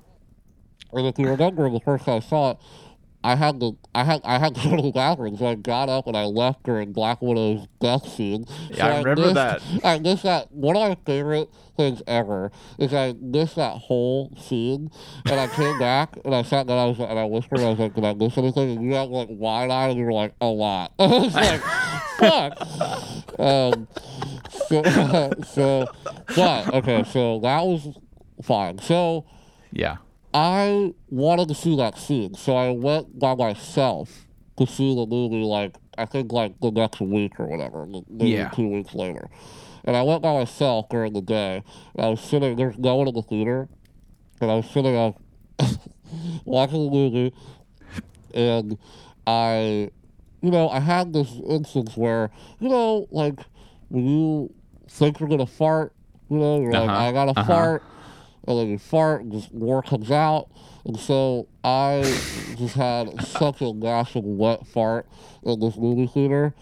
And 0.94 1.08
if 1.08 1.18
you 1.20 1.28
remember 1.30 1.70
the 1.70 1.80
first 1.80 2.06
time 2.06 2.18
I 2.18 2.20
saw 2.20 2.52
it, 2.52 2.58
I 3.24 3.36
had 3.36 3.60
to, 3.60 3.78
I 3.94 4.04
had, 4.04 4.22
I 4.24 4.40
had 4.40 4.56
to 4.56 4.62
go 4.70 4.76
to 4.78 4.82
the 4.82 4.92
bathroom. 4.92 5.38
So 5.38 5.46
I 5.46 5.54
got 5.56 5.90
up 5.90 6.08
and 6.08 6.18
I 6.18 6.24
left 6.26 6.64
during 6.64 6.92
Black 6.92 7.22
Widow's 7.22 7.68
death 7.80 8.08
scene. 8.10 8.46
Yeah, 8.72 8.76
So 8.78 8.84
I 8.84 8.98
remember 8.98 9.22
missed- 9.22 9.34
that. 9.36 9.62
I 9.84 10.00
missed 10.00 10.24
that. 10.24 10.52
One 10.52 10.76
of 10.76 10.82
my 10.90 10.98
favorite 11.06 11.50
things 11.78 12.02
ever 12.08 12.52
is 12.80 12.94
I 12.94 13.14
missed 13.22 13.56
that 13.58 13.74
whole 13.78 14.32
scene, 14.38 14.90
and 15.26 15.40
I 15.40 15.48
came 15.48 15.78
back 15.80 16.18
and 16.26 16.34
I 16.36 16.42
sat 16.42 16.66
down. 16.68 16.78
I 16.80 16.86
was 16.86 17.00
and 17.00 17.18
I 17.20 17.26
whispered. 17.26 17.60
and 17.60 17.68
I 17.68 17.70
was 17.72 17.80
like, 17.80 17.94
"Did 17.96 18.04
I 18.06 18.14
miss 18.14 18.38
anything?" 18.38 18.78
And 18.78 18.84
you 18.86 18.94
had 18.94 19.08
like 19.10 19.28
wide 19.32 19.70
eyed, 19.72 19.92
and 19.92 20.00
you 20.00 20.06
were 20.06 20.14
like, 20.14 20.34
"A 20.42 20.46
lot." 20.48 20.92
I 21.00 21.06
was 21.08 21.34
like, 21.34 21.62
"Fuck." 22.18 23.40
Um, 23.40 23.88
so, 24.68 25.32
so, 25.48 25.88
but 26.36 26.74
okay, 26.74 27.04
so 27.06 27.40
that 27.40 27.62
was 27.64 27.88
fine. 28.44 28.78
So 28.80 29.26
Yeah. 29.72 29.98
I 30.34 30.94
wanted 31.10 31.48
to 31.50 31.56
see 31.56 31.76
that 31.78 31.98
scene, 31.98 32.36
so 32.36 32.56
I 32.56 32.70
went 32.72 33.20
by 33.20 33.36
myself 33.36 34.28
to 34.58 34.66
see 34.66 34.96
the 34.96 35.06
movie. 35.06 35.44
Like 35.44 35.76
I 35.98 36.06
think 36.06 36.32
like 36.32 36.60
the 36.62 36.72
next 36.72 37.02
week 37.02 37.40
or 37.40 37.48
whatever, 37.48 37.86
maybe 37.86 38.30
Yeah. 38.32 38.50
two 38.50 38.68
weeks 38.68 38.94
later. 38.94 39.30
and 39.84 39.98
I 39.98 40.04
went 40.04 40.22
by 40.22 40.34
myself 40.34 40.90
during 40.90 41.14
the 41.14 41.22
day. 41.22 41.64
And 41.96 42.06
I 42.06 42.10
was 42.10 42.22
sitting, 42.22 42.56
there's 42.56 42.78
no 42.78 42.96
one 42.98 43.08
in 43.08 43.16
the 43.16 43.24
theater, 43.24 43.68
and 44.40 44.52
I 44.52 44.56
was 44.56 44.70
sitting 44.70 44.96
on 44.96 45.16
watching 46.46 46.86
the 46.86 46.92
movie, 46.92 47.34
and 48.34 48.78
I, 49.26 49.90
you 50.42 50.52
know, 50.52 50.70
I 50.70 50.80
had 50.80 51.14
this 51.14 51.32
instance 51.50 51.98
where, 51.98 52.30
you 52.60 52.70
know, 52.70 53.08
like 53.12 53.40
when 53.90 54.06
you 54.08 54.54
think 54.88 55.20
you're 55.20 55.30
gonna 55.30 55.46
fart, 55.48 55.94
you 56.30 56.38
know, 56.38 56.62
you're 56.62 56.72
like, 56.74 56.90
Uh-huh, 56.90 57.00
I 57.00 57.12
gotta 57.12 57.32
uh-huh. 57.32 57.44
fart, 57.48 57.84
and 58.48 58.58
then 58.58 58.68
you 58.70 58.78
fart, 58.78 59.22
and 59.22 59.32
just 59.32 59.54
more 59.54 59.82
comes 59.82 60.12
out. 60.12 60.50
And 60.86 61.00
so 61.00 61.48
I 61.64 62.02
just 62.58 62.76
had 62.76 63.22
such 63.24 63.62
a 63.62 63.72
gnashing 63.72 64.38
wet 64.38 64.66
fart 64.68 65.08
in 65.44 65.60
this 65.60 65.78
movie 65.78 66.08
theater. 66.08 66.54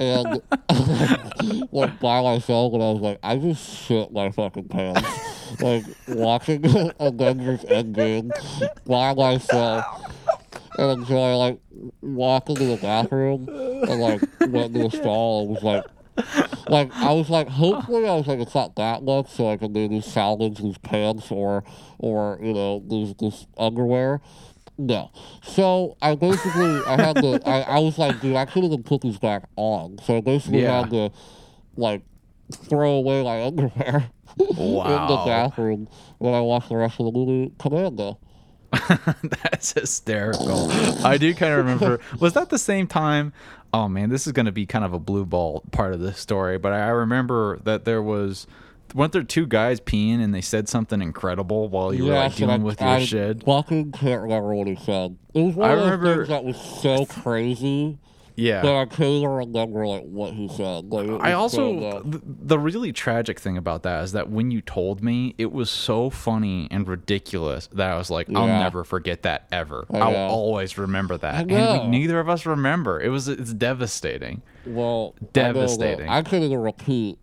And 0.00 0.40
like 1.72 1.98
by 2.00 2.22
myself 2.22 2.72
and 2.72 2.82
I 2.82 2.90
was 2.92 3.00
like, 3.00 3.18
I 3.22 3.36
just 3.36 3.78
shit 3.78 4.12
my 4.12 4.30
fucking 4.30 4.68
pants. 4.68 5.60
like 5.60 5.84
watching 6.08 6.64
Avengers 7.00 7.64
Endgame 7.64 8.30
by 8.86 9.14
myself. 9.14 9.84
And 10.78 11.00
then 11.00 11.06
so 11.06 11.18
I 11.18 11.34
like 11.34 11.58
walked 12.00 12.48
into 12.48 12.64
the 12.64 12.76
bathroom 12.76 13.48
and 13.48 14.00
like 14.00 14.22
went 14.40 14.74
to 14.74 14.84
the 14.84 14.90
stall 14.90 15.42
and 15.42 15.50
was 15.50 15.62
like 15.62 15.84
like 16.68 16.92
I 16.94 17.12
was 17.12 17.30
like 17.30 17.48
hopefully 17.48 18.06
I 18.08 18.14
was 18.14 18.26
like 18.26 18.38
it's 18.40 18.54
not 18.54 18.76
that 18.76 19.02
much 19.02 19.30
so 19.30 19.50
I 19.50 19.56
can 19.56 19.72
maybe 19.72 20.00
salvage 20.00 20.58
these 20.58 20.78
pants 20.78 21.30
or 21.30 21.64
or 21.98 22.38
you 22.42 22.52
know 22.52 22.82
these 22.88 23.14
this 23.16 23.46
underwear. 23.56 24.20
No. 24.76 25.10
So 25.42 25.96
I 26.02 26.14
basically 26.14 26.84
I 26.86 26.96
had 26.96 27.16
to 27.16 27.40
I, 27.44 27.62
I 27.62 27.78
was 27.80 27.98
like, 27.98 28.20
dude, 28.20 28.36
I 28.36 28.44
could 28.46 28.64
have 28.70 28.84
put 28.84 29.00
these 29.00 29.18
back 29.18 29.44
on. 29.56 29.98
So 30.04 30.16
I 30.16 30.20
basically 30.20 30.62
Yeah. 30.62 30.82
had 30.82 30.90
to 30.90 31.10
like 31.76 32.02
throw 32.52 32.92
away 32.92 33.22
my 33.22 33.44
underwear 33.44 34.10
in 34.38 34.46
the 34.46 35.22
bathroom 35.26 35.88
when 36.18 36.34
I 36.34 36.40
watched 36.40 36.68
the 36.68 36.76
rest 36.76 37.00
of 37.00 37.06
the 37.06 37.12
movie 37.12 37.52
Commando. 37.58 38.18
That's 39.42 39.72
hysterical. 39.72 40.70
I 41.04 41.16
do 41.18 41.34
kind 41.34 41.52
of 41.52 41.58
remember. 41.58 42.00
Was 42.20 42.34
that 42.34 42.50
the 42.50 42.58
same 42.58 42.86
time? 42.86 43.32
Oh 43.72 43.88
man, 43.88 44.08
this 44.08 44.26
is 44.26 44.32
going 44.32 44.46
to 44.46 44.52
be 44.52 44.64
kind 44.66 44.84
of 44.84 44.92
a 44.92 44.98
blue 44.98 45.24
ball 45.26 45.62
part 45.72 45.92
of 45.92 46.00
the 46.00 46.12
story, 46.14 46.58
but 46.58 46.72
I 46.72 46.88
remember 46.88 47.58
that 47.64 47.84
there 47.84 48.02
was. 48.02 48.46
Weren't 48.94 49.12
there 49.12 49.22
two 49.22 49.46
guys 49.46 49.80
peeing 49.82 50.22
and 50.24 50.34
they 50.34 50.40
said 50.40 50.66
something 50.66 51.02
incredible 51.02 51.68
while 51.68 51.92
you 51.92 52.06
were 52.06 52.14
like 52.14 52.36
dealing 52.36 52.62
I, 52.62 52.64
with 52.64 52.80
your 52.80 52.88
I 52.88 53.04
shit? 53.04 53.44
fucking 53.44 53.92
can't 53.92 54.22
remember 54.22 54.54
what 54.54 54.66
he 54.66 54.76
said. 54.76 55.18
It 55.34 55.42
was 55.42 55.54
one 55.56 55.68
I 55.68 55.72
of 55.74 55.78
those 55.80 55.90
remember- 55.90 56.16
things 56.16 56.28
that 56.30 56.44
was 56.44 56.56
so 56.58 57.04
crazy 57.04 57.98
Yeah. 58.38 58.60
I 58.78 58.84
can't 58.86 59.26
remember 59.26 59.84
like 59.84 60.04
what 60.04 60.32
he 60.32 60.48
said. 60.48 60.84
Like, 60.92 61.08
I 61.20 61.32
also 61.32 62.00
the, 62.04 62.22
the 62.24 62.58
really 62.58 62.92
tragic 62.92 63.40
thing 63.40 63.56
about 63.56 63.82
that 63.82 64.04
is 64.04 64.12
that 64.12 64.30
when 64.30 64.52
you 64.52 64.60
told 64.60 65.02
me, 65.02 65.34
it 65.38 65.50
was 65.52 65.68
so 65.70 66.08
funny 66.08 66.68
and 66.70 66.86
ridiculous 66.86 67.66
that 67.72 67.90
I 67.90 67.96
was 67.98 68.10
like, 68.10 68.28
I'll 68.36 68.46
Yeah. 68.46 68.60
never 68.60 68.84
forget 68.84 69.22
that 69.22 69.48
ever. 69.50 69.86
I 69.92 69.98
I'll 69.98 70.14
always 70.30 70.78
remember 70.78 71.18
that. 71.18 71.50
And 71.50 71.90
we, 71.90 71.98
neither 71.98 72.20
of 72.20 72.28
us 72.28 72.46
remember. 72.46 73.00
It 73.00 73.08
was 73.08 73.26
it's 73.26 73.52
devastating. 73.52 74.42
Well, 74.64 75.16
I 75.20 75.26
Devastating. 75.32 76.08
I 76.08 76.22
couldn't 76.22 76.44
even 76.44 76.60
repeat 76.60 77.18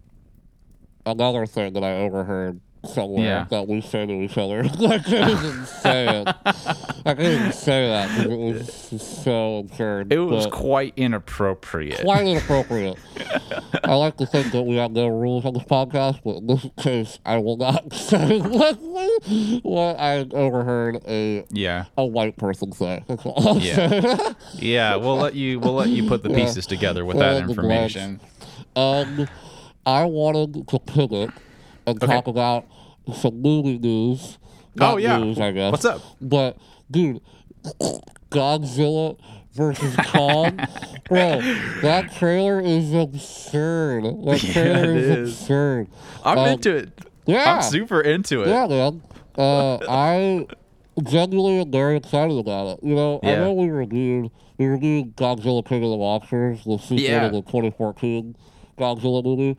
another 1.05 1.45
thing 1.45 1.71
that 1.73 1.83
I 1.83 1.93
overheard 2.01 2.59
somewhere 2.85 3.23
Yeah. 3.25 3.45
that 3.49 3.67
we 3.67 3.81
say 3.81 4.05
to 4.05 4.13
each 4.13 4.37
other. 4.37 4.59
I 4.65 4.99
couldn't 4.99 5.29
even 5.29 5.65
say 5.65 6.21
it. 6.21 6.35
I 7.05 7.13
couldn't 7.13 7.51
say 7.53 7.87
that 7.87 8.09
because 8.17 8.31
it 8.31 8.37
was 8.99 9.01
so 9.23 9.57
absurd. 9.59 10.11
It 10.13 10.19
was 10.19 10.47
quite 10.47 10.93
inappropriate. 10.97 12.01
quite 12.01 12.25
inappropriate. 12.27 12.97
I 13.83 13.95
like 13.95 14.17
to 14.17 14.25
think 14.25 14.51
that 14.51 14.63
we 14.63 14.75
have 14.77 14.91
no 14.91 15.07
rules 15.07 15.45
on 15.45 15.53
this 15.53 15.63
podcast, 15.63 16.21
but 16.23 16.37
in 16.37 16.47
this 16.47 16.65
case, 16.79 17.19
I 17.25 17.37
will 17.37 17.57
not 17.57 17.93
say 17.93 18.39
what, 18.39 18.75
what 19.63 19.99
I 19.99 20.25
overheard 20.31 20.97
a 21.07 21.45
Yeah. 21.51 21.85
a 21.97 22.05
white 22.05 22.37
person 22.37 22.71
say. 22.71 23.03
That's 23.07 23.25
all. 23.25 23.47
I'll 23.47 23.59
Yeah. 23.59 24.33
Yeah, 24.53 24.95
we'll 24.95 25.17
let 25.17 25.35
you 25.35 25.59
we'll 25.59 25.73
let 25.73 25.89
you 25.89 26.07
put 26.07 26.23
the 26.23 26.29
Yeah. 26.29 26.35
pieces 26.45 26.65
together 26.67 27.05
with 27.05 27.17
Fill 27.17 27.23
that 27.39 27.49
information. 27.49 28.19
Um, 28.75 29.27
I 29.85 30.05
wanted 30.05 30.67
to 30.67 30.79
pivot 30.79 31.29
and 31.87 32.01
Okay. 32.03 32.07
talk 32.07 32.27
about 32.27 32.65
some 33.13 33.41
movie 33.41 33.77
news. 33.77 34.37
Oh, 34.79 34.93
Not 34.93 35.01
yeah. 35.01 35.17
news, 35.17 35.39
I 35.39 35.51
guess. 35.51 35.71
What's 35.71 35.85
up? 35.85 36.01
But 36.21 36.57
dude, 36.91 37.21
Godzilla 38.29 39.17
versus 39.53 39.95
Kong, 40.07 40.59
bro, 41.07 41.39
that 41.81 42.13
trailer 42.15 42.59
is 42.59 42.93
absurd. 42.93 44.03
That 44.03 44.39
trailer 44.39 44.91
it 44.91 44.97
is, 44.97 45.07
is. 45.29 45.41
absurd. 45.41 45.87
I'm 46.23 46.37
Um, 46.39 46.47
into 46.49 46.75
it. 46.75 46.99
Yeah, 47.25 47.55
I'm 47.55 47.61
super 47.61 48.01
into 48.01 48.41
it. 48.43 48.49
yeah, 48.49 48.67
man. 48.67 49.01
Uh, 49.37 49.77
I 49.89 50.45
genuinely 51.03 51.59
am 51.61 51.71
very 51.71 51.97
excited 51.97 52.37
about 52.37 52.77
it. 52.77 52.83
You 52.83 52.95
know, 52.95 53.19
I 53.23 53.35
know 53.35 53.53
we 53.53 53.69
reviewed 53.69 54.29
we 54.57 54.67
reviewed 54.67 55.15
Godzilla 55.17 55.65
King 55.65 55.83
of 55.83 55.89
the 55.91 55.97
Monsters, 55.97 56.63
the 56.63 56.77
sequel 56.77 56.99
Yeah. 56.99 57.27
to 57.27 57.35
the 57.35 57.41
2014 57.41 58.35
Godzilla 58.77 59.23
movie, 59.23 59.57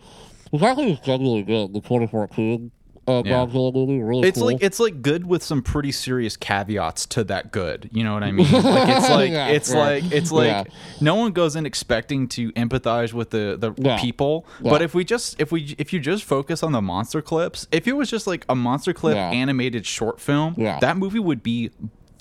which 0.51 0.63
I 0.63 0.75
think 0.75 0.99
is 0.99 1.05
genuinely 1.05 1.43
good. 1.43 1.75
The 1.75 1.81
2014 1.81 2.71
uh, 3.09 3.23
Yeah. 3.25 3.47
Really 3.53 4.27
It's 4.29 4.39
cool. 4.39 4.47
like 4.47 4.59
it's 4.63 4.81
like 4.81 5.03
good 5.03 5.27
with 5.27 5.43
some 5.43 5.63
pretty 5.63 5.93
serious 5.93 6.37
caveats 6.37 7.07
to 7.07 7.25
that 7.25 7.53
good. 7.53 7.89
You 7.93 8.05
know 8.05 8.15
what 8.15 8.23
I 8.23 8.33
mean? 8.33 8.51
Like 8.51 8.89
it's 8.97 9.09
like 9.11 9.31
Yeah, 9.31 9.47
it's 9.49 9.71
sure. 9.71 9.79
like 9.79 10.05
it's 10.13 10.33
like 10.33 10.47
Yeah. 10.49 10.65
no 11.01 11.15
one 11.15 11.33
goes 11.33 11.57
in 11.57 11.67
expecting 11.67 12.27
to 12.29 12.53
empathize 12.53 13.13
with 13.13 13.31
the 13.31 13.57
the 13.59 13.73
Yeah. 13.77 14.01
people. 14.01 14.47
Yeah. 14.63 14.71
But 14.71 14.83
if 14.83 14.95
we 14.95 15.05
just 15.05 15.41
if 15.41 15.53
we 15.53 15.75
if 15.79 15.93
you 15.93 16.01
just 16.01 16.25
focus 16.25 16.63
on 16.63 16.73
the 16.73 16.83
monster 16.83 17.23
clips, 17.23 17.67
if 17.73 17.87
it 17.87 17.93
was 17.93 18.11
just 18.11 18.27
like 18.27 18.45
a 18.49 18.55
monster 18.55 18.93
clip 18.93 19.15
Yeah. 19.17 19.31
animated 19.31 19.87
short 19.87 20.21
film, 20.21 20.55
Yeah. 20.57 20.79
that 20.81 20.97
movie 20.97 21.21
would 21.21 21.43
be 21.43 21.71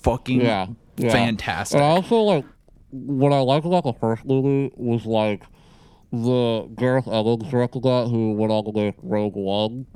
fucking 0.02 0.40
yeah, 0.40 0.66
yeah. 0.96 1.10
fantastic. 1.10 1.76
And 1.76 1.84
I 1.84 1.88
also 1.88 2.16
like 2.20 2.44
what 2.90 3.32
I 3.32 3.40
like 3.40 3.64
about 3.64 3.82
the 3.84 3.92
first 3.94 4.24
movie 4.24 4.72
was 4.76 5.04
like 5.04 5.42
the 6.12 6.68
Gareth 6.76 7.08
Evans 7.08 7.50
directed 7.50 7.82
that, 7.82 8.06
who 8.08 8.32
went 8.34 8.52
on 8.52 8.64
to 8.64 8.72
make 8.72 8.94
Rogue 9.02 9.34
One. 9.34 9.86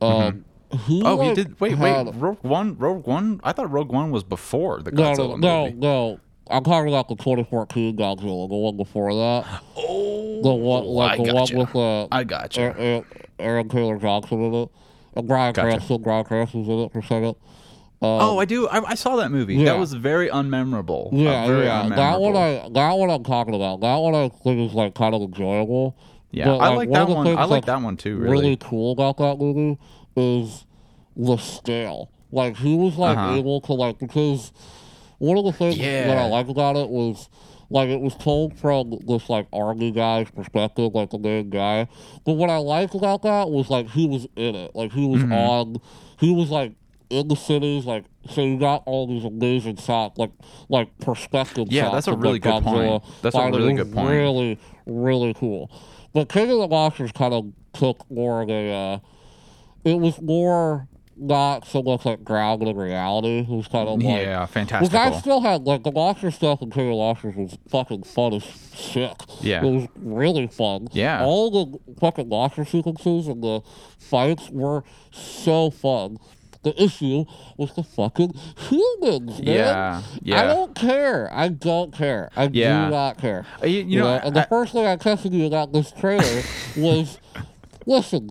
Um, 0.00 0.44
he, 0.86 1.02
Oh, 1.04 1.20
he 1.20 1.34
did. 1.34 1.58
Wait, 1.60 1.78
wait. 1.78 2.06
Rogue 2.14 2.38
One. 2.42 2.76
Rogue 2.78 3.06
One. 3.06 3.40
I 3.44 3.52
thought 3.52 3.70
Rogue 3.70 3.90
One 3.92 4.10
was 4.10 4.22
before 4.24 4.80
the 4.82 4.90
No, 4.92 5.02
Godzilla 5.02 5.16
no, 5.16 5.36
no, 5.38 5.64
movie. 5.64 5.76
no. 5.78 6.20
I'm 6.50 6.64
talking 6.64 6.88
about 6.88 7.08
the 7.08 7.16
2014 7.16 7.96
Godzilla, 7.96 8.48
the 8.48 8.54
one 8.54 8.76
before 8.76 9.12
that. 9.14 9.62
Oh, 9.76 10.42
The 10.42 10.52
one, 10.54 10.84
like 10.84 11.20
I 11.20 11.24
the 11.24 11.32
gotcha. 11.32 11.56
one 11.56 11.66
with 11.66 11.76
uh, 11.76 12.08
I 12.10 12.24
gotcha. 12.24 12.60
Aaron, 12.78 13.04
Aaron, 13.38 13.68
Taylor 13.68 13.98
Johnson 13.98 14.42
in 14.44 14.54
it. 14.54 14.68
And 15.16 15.26
Bryan 15.28 15.52
Gotcha. 15.52 15.68
Cranston, 15.68 16.02
Bryan 16.02 16.24
Cranston's 16.24 16.68
in 16.68 16.78
it 16.78 16.92
for 16.92 17.00
a 17.00 17.02
second. 17.02 17.34
oh, 18.00 18.38
I 18.38 18.44
do. 18.44 18.68
I, 18.68 18.90
I 18.90 18.94
saw 18.94 19.16
that 19.16 19.30
movie. 19.30 19.56
Yeah. 19.56 19.72
That 19.72 19.78
was 19.78 19.92
very 19.92 20.28
unmemorable. 20.28 21.12
Uh, 21.12 21.16
Yeah, 21.16 21.46
very 21.46 21.64
yeah. 21.66 21.88
That 21.88 22.20
one, 22.20 22.34
unmemorable. 22.34 22.64
I 22.66 22.68
that 22.72 22.92
one 22.92 23.10
I'm 23.10 23.24
talking 23.24 23.54
about. 23.54 23.80
That 23.80 23.96
one 23.96 24.14
I 24.14 24.28
think 24.28 24.70
is 24.70 24.74
like 24.74 24.94
kind 24.94 25.14
of 25.14 25.22
enjoyable. 25.22 25.96
Yeah, 26.30 26.46
But, 26.46 26.58
I 26.58 26.68
like 26.74 26.88
one 26.88 27.08
that 27.08 27.14
one. 27.14 27.26
I 27.38 27.44
like 27.44 27.64
that 27.66 27.80
one 27.80 27.96
too. 27.96 28.16
Really, 28.16 28.30
Really. 28.32 28.56
cool 28.60 28.92
about 28.92 29.16
that 29.18 29.38
movie 29.38 29.78
is 30.16 30.66
the 31.16 31.36
scale. 31.38 32.10
Like 32.30 32.56
he 32.56 32.76
was 32.76 32.96
like 32.96 33.16
Uh-huh. 33.16 33.34
able 33.34 33.60
to 33.62 33.72
like 33.72 33.98
because 33.98 34.52
one 35.18 35.38
of 35.38 35.44
the 35.44 35.52
things 35.52 35.78
that 35.78 36.16
I 36.18 36.26
like 36.26 36.48
about 36.48 36.76
it 36.76 36.88
was 36.90 37.28
like 37.70 37.88
it 37.88 38.00
was 38.00 38.14
told 38.16 38.56
from 38.58 38.98
this 39.06 39.28
like 39.30 39.46
army 39.52 39.90
guy's 39.90 40.30
perspective, 40.30 40.94
like 40.94 41.10
the 41.10 41.18
main 41.18 41.48
guy. 41.50 41.88
But 42.24 42.34
what 42.34 42.50
I 42.50 42.58
liked 42.58 42.94
about 42.94 43.22
that 43.22 43.48
was 43.50 43.70
like 43.70 43.88
he 43.90 44.06
was 44.06 44.26
in 44.36 44.54
it. 44.54 44.72
Like 44.74 44.92
he 44.92 45.06
was 45.06 45.22
Mm-hmm. 45.22 45.32
on 45.32 45.76
he 46.20 46.34
was 46.34 46.50
like 46.50 46.74
in 47.10 47.28
the 47.28 47.36
cities, 47.36 47.86
like 47.86 48.04
so 48.28 48.42
you 48.42 48.58
got 48.58 48.82
all 48.84 49.06
these 49.06 49.24
amazing 49.24 49.76
shots, 49.76 50.18
like 50.18 50.30
like 50.68 50.96
perspective 50.98 51.68
Yeah, 51.70 51.84
shots. 51.84 51.94
that's 51.94 52.08
a 52.08 52.16
really 52.16 52.32
like, 52.34 52.42
good 52.42 52.62
point. 52.62 53.02
Godzilla 53.02 53.22
That's 53.22 53.34
a 53.34 53.50
really 53.50 53.72
good 53.74 53.92
point. 53.92 54.08
Really, 54.10 54.58
really 54.86 55.32
cool. 55.34 55.70
But 56.12 56.28
King 56.28 56.50
of 56.50 56.58
the 56.58 56.68
Monsters 56.68 57.12
kind 57.12 57.34
of 57.34 57.52
took 57.72 58.10
more 58.10 58.42
of 58.42 58.50
a. 58.50 58.72
Uh, 58.72 58.98
it 59.84 59.98
was 59.98 60.20
more 60.20 60.88
not 61.20 61.66
so 61.66 61.82
much 61.82 62.04
like 62.04 62.22
grounded 62.24 62.68
in 62.68 62.76
reality. 62.76 63.40
It 63.40 63.48
was 63.48 63.66
kind 63.68 63.88
of 63.88 64.00
like. 64.02 64.22
yeah, 64.22 64.46
Which 64.82 64.94
I 64.94 65.18
still 65.18 65.40
had 65.40 65.64
like 65.64 65.82
the 65.82 65.92
monster 65.92 66.30
stuff 66.30 66.62
in 66.62 66.70
King 66.70 66.86
of 66.86 66.92
the 66.92 66.96
Monsters 66.96 67.36
was 67.36 67.58
fucking 67.68 68.04
fun 68.04 68.34
as 68.34 68.44
shit. 68.74 69.12
Yeah. 69.40 69.64
it 69.64 69.70
was 69.70 69.88
really 69.96 70.46
fun. 70.46 70.88
Yeah. 70.92 71.24
all 71.24 71.50
the 71.50 71.78
fucking 72.00 72.28
monster 72.28 72.64
sequences 72.64 73.26
and 73.26 73.42
the 73.42 73.62
fights 73.98 74.48
were 74.50 74.84
so 75.10 75.70
fun. 75.70 76.18
The 76.64 76.82
issue 76.82 77.24
was 77.56 77.72
the 77.74 77.84
fucking 77.84 78.34
humans, 78.56 79.38
man. 79.40 79.46
Yeah, 79.46 80.02
yeah. 80.22 80.40
I 80.40 80.44
don't 80.46 80.74
care. 80.74 81.28
I 81.32 81.48
don't 81.48 81.92
care. 81.94 82.30
I 82.36 82.48
Yeah. 82.52 82.86
do 82.86 82.90
not 82.90 83.18
care. 83.18 83.46
Uh, 83.62 83.66
you- 83.66 83.84
you 83.84 83.98
know, 84.00 84.08
and 84.22 84.34
the 84.34 84.42
I- 84.42 84.46
first 84.48 84.72
thing 84.72 84.84
I 84.84 84.96
texted 84.96 85.32
you 85.32 85.46
about 85.46 85.72
this 85.72 85.92
trailer 85.92 86.42
was, 86.76 87.18
listen, 87.86 88.30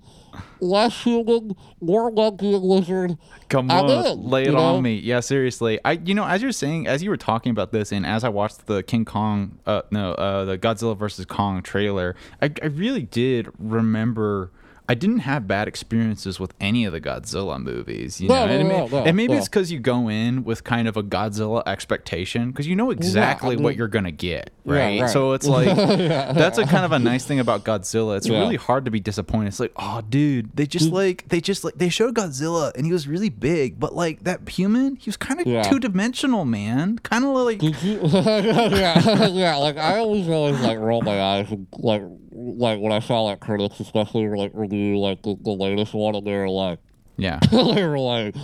less 0.59 1.03
human, 1.03 1.55
more 1.79 2.11
monkey 2.11 2.53
and 2.53 2.63
lizard. 2.63 3.17
Come 3.47 3.71
I'm 3.71 3.85
on, 3.85 4.05
in, 4.05 4.27
lay 4.29 4.43
it 4.43 4.51
know? 4.51 4.57
on 4.59 4.83
me. 4.83 4.95
Yeah, 4.99 5.21
seriously. 5.21 5.79
I, 5.85 5.93
you 5.93 6.13
know, 6.13 6.25
as 6.25 6.41
you're 6.41 6.51
saying, 6.51 6.85
as 6.87 7.01
you 7.01 7.09
were 7.09 7.17
talking 7.17 7.51
about 7.51 7.71
this, 7.71 7.91
and 7.93 8.05
as 8.05 8.23
I 8.25 8.29
watched 8.29 8.65
the 8.65 8.83
King 8.83 9.05
Kong, 9.05 9.57
uh, 9.65 9.83
no, 9.89 10.11
uh, 10.13 10.43
the 10.45 10.57
Godzilla 10.57 10.97
versus 10.97 11.25
Kong 11.25 11.61
trailer, 11.61 12.15
I, 12.41 12.51
I 12.61 12.65
really 12.67 13.03
did 13.03 13.47
remember 13.57 14.51
I 14.89 14.93
didn't 14.95 15.19
have 15.19 15.47
bad 15.47 15.67
experiences 15.67 16.39
with 16.39 16.53
any 16.61 16.85
of 16.85 16.93
the 16.93 17.01
Godzilla 17.01 17.61
movies. 17.61 18.21
You 18.21 18.29
No, 18.29 18.45
know, 18.45 18.61
no, 18.63 18.83
and, 18.83 18.91
no, 18.91 19.03
and 19.03 19.17
maybe 19.17 19.33
it's 19.33 19.49
because 19.49 19.69
you 19.71 19.79
go 19.79 20.07
in 20.09 20.43
with 20.45 20.63
kind 20.63 20.87
of 20.87 20.95
a 20.95 21.03
Godzilla 21.03 21.61
expectation 21.67 22.51
because 22.51 22.67
you 22.67 22.75
know 22.75 22.91
exactly 22.91 23.55
mean- 23.57 23.63
what 23.63 23.75
you're 23.75 23.89
gonna 23.89 24.11
get, 24.11 24.51
Yeah, 24.65 24.73
right? 24.73 25.01
right. 25.01 25.09
So 25.09 25.33
it's 25.33 25.45
like 25.57 25.75
that's 25.75 26.57
a 26.57 26.65
kind 26.65 26.85
of 26.85 26.93
a 26.93 26.99
nice 26.99 27.25
thing 27.25 27.39
about 27.39 27.65
Godzilla. 27.65 28.15
It's 28.17 28.27
Yeah. 28.27 28.39
really 28.39 28.55
hard 28.55 28.85
to 28.85 28.91
be 28.91 28.99
disappointed. 29.01 29.47
It's 29.49 29.59
like, 29.59 29.73
oh, 29.75 30.01
dude, 30.07 30.55
they 30.55 30.65
just 30.65 30.89
mm. 30.89 30.93
like 30.93 31.27
they 31.27 31.41
just 31.41 31.63
like 31.65 31.77
they 31.77 31.89
showed 31.89 32.15
Godzilla 32.15 32.71
and 32.75 32.85
he 32.85 32.91
was 32.93 33.07
really 33.07 33.29
big, 33.29 33.79
but 33.79 33.93
like 33.93 34.23
that 34.23 34.47
human, 34.47 34.95
he 34.95 35.09
was 35.09 35.17
kind 35.17 35.41
of 35.41 35.47
Yeah. 35.47 35.63
two 35.63 35.79
dimensional, 35.79 36.45
man. 36.45 36.99
Kind 36.99 37.25
of 37.25 37.31
like 37.31 37.61
yeah, 37.83 39.27
yeah. 39.27 39.55
Like 39.57 39.77
I 39.77 39.99
always 39.99 40.27
always 40.29 40.59
like 40.61 40.77
roll 40.79 41.01
my 41.01 41.21
eyes 41.21 41.51
and 41.51 41.67
like 41.77 42.03
like 42.37 42.79
when 42.79 42.91
I 42.91 42.99
saw 42.99 43.21
like 43.23 43.39
critics, 43.39 43.79
especially 43.79 44.27
like 44.29 44.51
review 44.53 44.99
like 44.99 45.23
the, 45.23 45.35
the 45.41 45.51
latest 45.51 45.93
one, 45.93 46.15
and 46.15 46.25
they 46.25 46.33
were 46.35 46.49
like, 46.49 46.79
yeah. 47.17 47.39
they 47.51 47.85
were 47.85 47.99
like, 47.99 48.35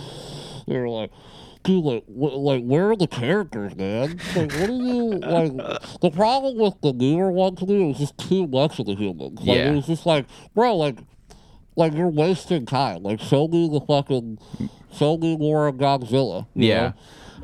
they 0.66 0.76
were 0.78 0.88
like. 0.88 1.10
Dude, 1.62 1.82
like, 1.82 2.04
wh- 2.04 2.36
like, 2.36 2.62
where 2.62 2.90
are 2.90 2.96
the 2.96 3.06
characters, 3.06 3.74
man? 3.74 4.20
Like, 4.36 4.52
what 4.52 4.68
are 4.68 4.72
you 4.74 5.12
like? 5.18 5.56
The 6.02 6.10
problem 6.14 6.58
with 6.58 6.74
the 6.82 6.92
newer 6.92 7.32
one 7.32 7.56
to 7.56 7.64
me 7.64 7.86
was 7.86 7.96
just 7.96 8.18
too 8.18 8.46
much 8.46 8.78
of 8.78 8.84
the 8.84 8.94
humans. 8.94 9.38
Like, 9.40 9.56
Yeah. 9.56 9.70
it 9.70 9.74
was 9.76 9.86
just 9.86 10.04
like, 10.04 10.26
bro, 10.54 10.76
like, 10.76 10.98
like 11.74 11.94
you're 11.94 12.10
wasting 12.10 12.66
time. 12.66 13.02
Like, 13.02 13.18
show 13.18 13.48
me 13.48 13.70
the 13.70 13.80
fucking, 13.80 14.40
show 14.92 15.16
me 15.16 15.38
more 15.38 15.66
of 15.68 15.76
Godzilla. 15.76 16.46
you 16.54 16.68
Yeah. 16.68 16.80
know? 16.80 16.92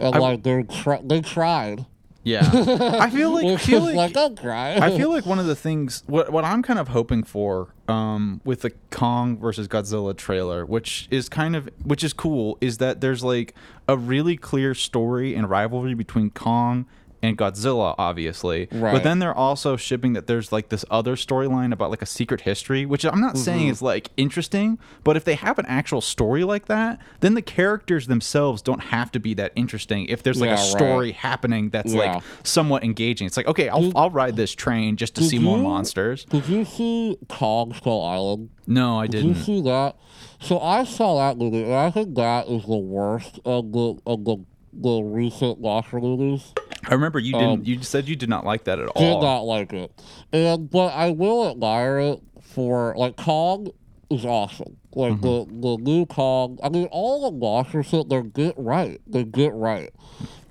And 0.08 0.14
I- 0.16 0.18
like 0.18 0.42
they're 0.42 0.64
try- 0.64 1.00
they 1.02 1.22
tried. 1.22 1.86
Yeah. 2.22 2.48
I 3.00 3.08
feel 3.10 3.32
like 3.32 3.46
I 3.46 3.56
feel 3.56 3.80
like 3.80 3.96
like, 3.96 4.12
don't 4.12 4.38
cry. 4.38 4.76
I 4.76 4.96
feel 4.96 5.10
like 5.10 5.24
one 5.24 5.38
of 5.38 5.46
the 5.46 5.56
things 5.56 6.02
what 6.06 6.30
what 6.30 6.44
I'm 6.44 6.62
kind 6.62 6.78
of 6.78 6.88
hoping 6.88 7.22
for 7.22 7.74
um 7.88 8.40
with 8.44 8.60
the 8.60 8.70
Kong 8.90 9.38
versus 9.38 9.68
Godzilla 9.68 10.16
trailer, 10.16 10.66
which 10.66 11.08
is 11.10 11.28
kind 11.28 11.56
of 11.56 11.68
which 11.82 12.04
is 12.04 12.12
cool, 12.12 12.58
is 12.60 12.78
that 12.78 13.00
there's 13.00 13.24
like 13.24 13.54
a 13.88 13.96
really 13.96 14.36
clear 14.36 14.74
story 14.74 15.34
and 15.34 15.48
rivalry 15.48 15.94
between 15.94 16.30
Kong 16.30 16.86
and 17.22 17.36
Godzilla, 17.36 17.94
obviously. 17.98 18.66
But 18.70 19.02
then 19.02 19.18
they're 19.18 19.34
also 19.34 19.76
shipping 19.76 20.14
that 20.14 20.26
there's 20.26 20.52
like 20.52 20.70
this 20.70 20.84
other 20.90 21.16
storyline 21.16 21.72
about 21.72 21.90
like 21.90 22.02
a 22.02 22.06
secret 22.06 22.42
history, 22.42 22.86
which 22.86 23.04
I'm 23.04 23.20
not 23.20 23.36
saying 23.36 23.60
Mm-hmm. 23.62 23.70
is 23.72 23.82
like 23.82 24.10
interesting, 24.16 24.78
but 25.04 25.16
if 25.16 25.24
they 25.24 25.34
have 25.34 25.58
an 25.58 25.66
actual 25.66 26.00
story 26.00 26.44
like 26.44 26.66
that, 26.66 26.98
then 27.20 27.34
the 27.34 27.42
characters 27.42 28.06
themselves 28.06 28.62
don't 28.62 28.80
have 28.84 29.12
to 29.12 29.20
be 29.20 29.34
that 29.34 29.52
interesting. 29.54 30.06
If 30.06 30.22
there's 30.22 30.40
like 30.40 30.48
Yeah, 30.48 30.54
a 30.54 30.58
right. 30.58 30.66
story 30.66 31.12
happening 31.12 31.70
that's 31.70 31.92
Yeah. 31.92 32.14
like 32.14 32.22
somewhat 32.42 32.84
engaging. 32.84 33.26
It's 33.26 33.36
like, 33.36 33.46
okay, 33.48 33.68
I'll, 33.68 33.82
Did- 33.82 33.92
I'll 33.96 34.10
ride 34.10 34.36
this 34.36 34.52
train 34.52 34.96
just 34.96 35.14
to 35.16 35.22
see 35.22 35.38
more 35.38 35.58
monsters. 35.58 36.24
Did 36.24 36.48
you 36.48 36.64
see 36.64 37.18
Kong 37.28 37.74
Skull 37.74 38.04
Island? 38.04 38.50
No, 38.66 38.98
I 39.00 39.06
Did 39.08 39.24
you 39.24 39.32
didn't. 39.34 39.44
see 39.44 39.60
that? 39.62 39.96
So 40.40 40.58
I 40.60 40.84
saw 40.84 41.16
that 41.18 41.36
movie, 41.36 41.64
and 41.64 41.74
I 41.74 41.90
think 41.90 42.14
that 42.14 42.48
is 42.48 42.64
the 42.64 42.76
worst 42.78 43.40
of 43.44 43.72
the 43.72 43.96
of 44.06 44.24
the, 44.24 44.36
the 44.72 45.02
recent 45.02 45.60
monster 45.60 45.98
movies. 46.00 46.54
I 46.88 46.94
remember 46.94 47.18
you 47.18 47.36
Um, 47.36 47.60
didn't. 47.60 47.66
You 47.66 47.82
said 47.82 48.08
you 48.08 48.16
did 48.16 48.28
not 48.28 48.44
like 48.44 48.64
that 48.64 48.78
at 48.78 48.88
all. 48.88 49.02
Did 49.02 49.22
not 49.24 49.40
like 49.42 49.72
it, 49.72 49.92
and 50.32 50.70
but 50.70 50.88
I 50.94 51.10
will 51.10 51.50
admire 51.50 51.98
it 51.98 52.20
for 52.42 52.94
like 52.96 53.16
Kong 53.16 53.70
is 54.10 54.24
awesome. 54.24 54.76
Like 54.94 55.12
Mm-hmm. 55.14 55.60
the 55.60 55.76
the 55.76 55.76
new 55.82 56.06
Kong. 56.06 56.58
I 56.62 56.68
mean, 56.68 56.88
all 56.90 57.30
the 57.30 57.36
monster 57.36 57.82
shit 57.82 58.08
they 58.08 58.22
get 58.22 58.54
right. 58.56 59.00
They 59.06 59.24
get 59.24 59.52
right. 59.54 59.90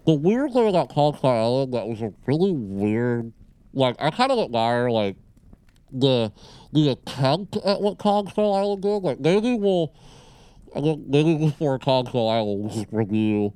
The 0.05 0.13
weird 0.13 0.53
thing 0.53 0.67
about 0.67 0.89
Kong 0.89 1.15
Skull 1.17 1.29
Island 1.31 1.73
that 1.73 1.87
was 1.87 2.01
a 2.01 2.13
really 2.25 2.53
weird. 2.53 3.33
Like 3.73 3.95
I 3.99 4.09
kind 4.11 4.31
of 4.31 4.39
admire 4.39 4.89
like 4.89 5.17
the 5.91 6.31
the 6.71 6.89
attempt 6.89 7.57
at 7.57 7.81
what 7.81 7.97
Kong 7.97 8.29
Skull 8.29 8.53
Island 8.53 8.81
did. 8.83 9.03
Like 9.03 9.19
maybe 9.19 9.55
we'll. 9.55 9.93
I 10.75 10.81
think 10.81 11.07
maybe 11.07 11.35
before 11.35 11.79
Kong 11.79 12.05
Skull 12.07 12.29
Island, 12.29 12.87
review 12.91 13.53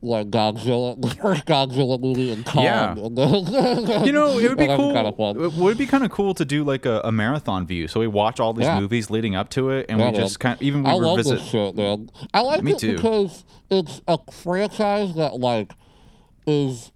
like 0.00 0.30
Godzilla, 0.30 1.00
the 1.00 1.08
first 1.22 1.44
Godzilla 1.44 2.00
movie 2.00 2.30
and 2.32 2.44
Kong. 2.46 2.62
Yeah. 2.64 2.94
You 4.04 4.12
know, 4.12 4.38
it 4.38 4.48
would 4.48 4.58
be 4.58 4.66
cool. 4.66 4.92
Kind 4.94 5.06
of. 5.08 5.36
It 5.42 5.52
would 5.54 5.76
be 5.78 5.86
kind 5.86 6.04
of 6.04 6.10
cool 6.10 6.34
to 6.34 6.44
do 6.44 6.62
like 6.64 6.86
a, 6.86 7.00
a 7.04 7.10
marathon 7.12 7.66
view. 7.66 7.88
So 7.88 7.98
we 8.00 8.06
watch 8.06 8.38
all 8.40 8.52
these 8.52 8.66
Yeah. 8.66 8.78
movies 8.80 9.10
leading 9.10 9.34
up 9.34 9.48
to 9.50 9.70
it, 9.70 9.86
and 9.88 9.98
Yeah, 9.98 10.06
we 10.06 10.12
man. 10.12 10.20
just 10.20 10.38
kind 10.40 10.54
of 10.56 10.62
even 10.62 10.82
we 10.84 10.90
I 10.90 10.94
love 10.94 11.16
revisit. 11.18 11.38
this 11.40 11.48
shit, 11.48 11.74
man. 11.76 12.10
I 12.32 12.40
like 12.42 12.62
Me 12.62 12.72
it 12.72 12.78
too. 12.78 12.94
because 12.96 13.44
it's 13.70 14.00
a 14.06 14.18
franchise 14.30 15.14
that 15.16 15.40
like 15.40 15.72
is 16.46 16.92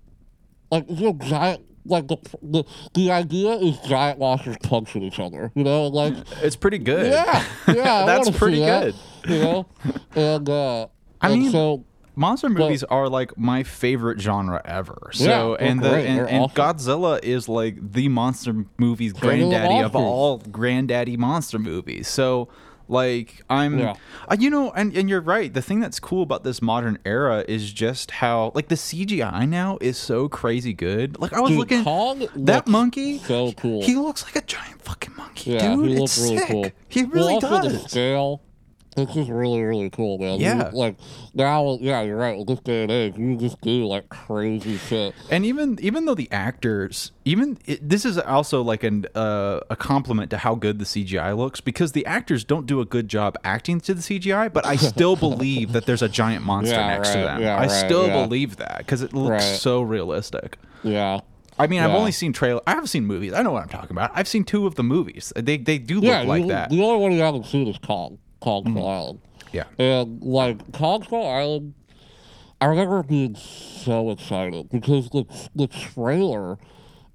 like 0.70 0.84
you 0.88 1.06
know 1.06 1.12
giant. 1.14 1.62
Like 1.84 2.06
the, 2.06 2.16
the 2.40 2.62
the 2.94 3.10
idea 3.10 3.54
is 3.54 3.76
giant 3.80 4.20
monsters 4.20 4.56
punching 4.62 5.02
each 5.02 5.18
other, 5.18 5.50
you 5.56 5.64
know, 5.64 5.88
like 5.88 6.14
It's 6.40 6.54
pretty 6.54 6.78
good. 6.78 7.10
yeah, 7.10 7.44
yeah, 7.66 7.74
That's 8.06 8.30
pretty 8.30 8.60
that, 8.60 8.94
good. 9.24 9.30
you 9.32 9.38
know, 9.42 9.66
and 10.14 10.48
uh, 10.48 10.86
I 11.20 11.30
and 11.30 11.42
mean, 11.42 11.50
so 11.50 11.84
Monster 12.14 12.48
movies 12.50 12.84
are 12.84 13.08
like 13.08 13.36
my 13.38 13.62
favorite 13.62 14.20
genre 14.20 14.60
ever. 14.64 15.10
So 15.14 15.24
Yeah, 15.58 15.66
and 15.66 15.80
the 15.82 15.88
great. 15.90 16.06
and, 16.06 16.18
They're 16.18 16.28
and. 16.28 16.50
Godzilla 16.54 17.22
is 17.22 17.48
like 17.48 17.76
the 17.92 18.08
monster 18.08 18.66
movies 18.78 19.12
of 19.12 19.20
the 19.20 19.26
granddaddy 19.26 19.78
of 19.78 19.94
monsters. 19.94 20.00
all 20.02 20.38
granddaddy 20.38 21.16
monster 21.16 21.58
movies. 21.58 22.08
So 22.08 22.48
like 22.88 23.40
I'm 23.48 23.78
Yeah. 23.78 23.94
uh, 24.28 24.36
you 24.38 24.50
know 24.50 24.70
and, 24.72 24.94
and 24.94 25.08
you're 25.08 25.22
right. 25.22 25.54
The 25.54 25.62
thing 25.62 25.80
that's 25.80 25.98
cool 25.98 26.22
about 26.22 26.44
this 26.44 26.60
modern 26.60 26.98
era 27.06 27.44
is 27.48 27.72
just 27.72 28.10
how 28.10 28.52
like 28.54 28.68
the 28.68 28.74
CGI 28.74 29.48
now 29.48 29.78
is 29.80 29.96
so 29.96 30.28
crazy 30.28 30.74
good. 30.74 31.18
Like 31.18 31.32
I 31.32 31.40
was 31.40 31.50
Dude, 31.50 31.58
looking 31.60 31.84
Kong 31.84 32.26
that 32.36 32.66
monkey 32.66 33.18
so 33.20 33.52
cool. 33.52 33.82
He 33.82 33.94
looks 33.94 34.24
like 34.24 34.36
a 34.36 34.42
giant 34.46 34.82
fucking 34.82 35.14
monkey, 35.16 35.52
yeah, 35.52 35.74
dude. 35.74 35.86
he 35.86 35.92
it's 35.92 36.00
looks 36.00 36.20
really 36.20 36.38
sick. 36.38 36.48
cool. 36.48 36.66
He 36.88 37.04
really 37.04 37.08
Well, 37.14 37.24
really 37.24 37.34
also 37.34 37.68
The 37.68 37.68
does. 37.78 37.90
scale. 37.90 38.42
It's 38.94 39.14
just 39.14 39.30
really, 39.30 39.62
really 39.62 39.88
cool, 39.88 40.18
man. 40.18 40.38
You- 40.38 40.46
Yeah. 40.46 40.70
like 40.72 40.96
now, 41.32 41.78
yeah, 41.80 42.02
you're 42.02 42.16
right. 42.18 42.36
With 42.36 42.46
this 42.48 42.60
day 42.60 42.82
and 42.82 42.92
age, 42.92 43.16
you 43.16 43.36
just 43.36 43.58
do 43.62 43.86
like 43.86 44.08
crazy 44.10 44.76
shit. 44.76 45.14
And 45.30 45.46
even 45.46 45.78
even 45.80 46.04
though 46.04 46.14
the 46.14 46.28
actors, 46.30 47.10
even 47.24 47.56
it, 47.64 47.88
this 47.88 48.04
is 48.04 48.18
also 48.18 48.60
like 48.60 48.82
an 48.84 49.06
uh, 49.14 49.60
a 49.70 49.76
compliment 49.76 50.30
to 50.32 50.36
how 50.38 50.54
good 50.54 50.78
the 50.78 50.84
CGI 50.84 51.34
looks 51.36 51.60
because 51.62 51.92
the 51.92 52.04
actors 52.04 52.44
don't 52.44 52.66
do 52.66 52.80
a 52.80 52.84
good 52.84 53.08
job 53.08 53.36
acting 53.44 53.80
to 53.80 53.94
the 53.94 54.02
CGI, 54.02 54.52
but 54.52 54.66
I 54.66 54.76
still 54.76 55.16
believe 55.28 55.72
that 55.72 55.86
there's 55.86 56.02
a 56.02 56.08
giant 56.08 56.44
monster 56.44 56.74
Yeah, 56.74 56.88
next 56.88 57.12
to 57.12 57.18
them. 57.18 57.40
Yeah, 57.40 57.56
I 57.56 57.60
right, 57.62 57.70
still 57.70 58.06
yeah. 58.08 58.26
believe 58.26 58.56
that 58.56 58.78
because 58.78 59.00
it 59.00 59.14
looks 59.14 59.30
Right. 59.30 59.40
so 59.58 59.80
realistic. 59.80 60.58
Yeah. 60.82 61.20
I 61.58 61.66
mean, 61.66 61.80
I've 61.80 61.90
only 61.94 62.12
seen 62.12 62.32
trailer. 62.32 62.60
I 62.66 62.70
haven't 62.72 62.86
seen 62.88 63.04
movies. 63.06 63.34
I 63.34 63.42
know 63.42 63.52
what 63.52 63.62
I'm 63.62 63.68
talking 63.68 63.90
about. 63.92 64.10
I've 64.14 64.26
seen 64.26 64.42
two 64.42 64.66
of 64.66 64.74
the 64.74 64.82
movies. 64.82 65.32
They 65.36 65.56
they 65.58 65.78
do 65.78 65.96
look 65.96 66.04
Yeah, 66.04 66.22
like 66.22 66.42
you- 66.42 66.48
that. 66.48 66.70
The 66.70 66.82
only 66.82 66.98
one 67.00 67.12
you 67.12 67.20
haven't 67.20 67.46
seen 67.46 67.68
is 67.68 67.78
Kong, 67.78 68.18
Kong 68.42 68.64
Skull 68.70 68.86
Island. 68.88 69.20
yeah. 69.52 69.64
And 69.78 70.20
like 70.22 70.72
Kong 70.72 71.02
Skull 71.04 71.26
Island, 71.26 71.74
I 72.60 72.66
remember 72.66 73.02
being 73.02 73.34
so 73.36 74.10
excited 74.10 74.68
because 74.70 75.10
the 75.10 75.24
the 75.54 75.66
trailer 75.66 76.58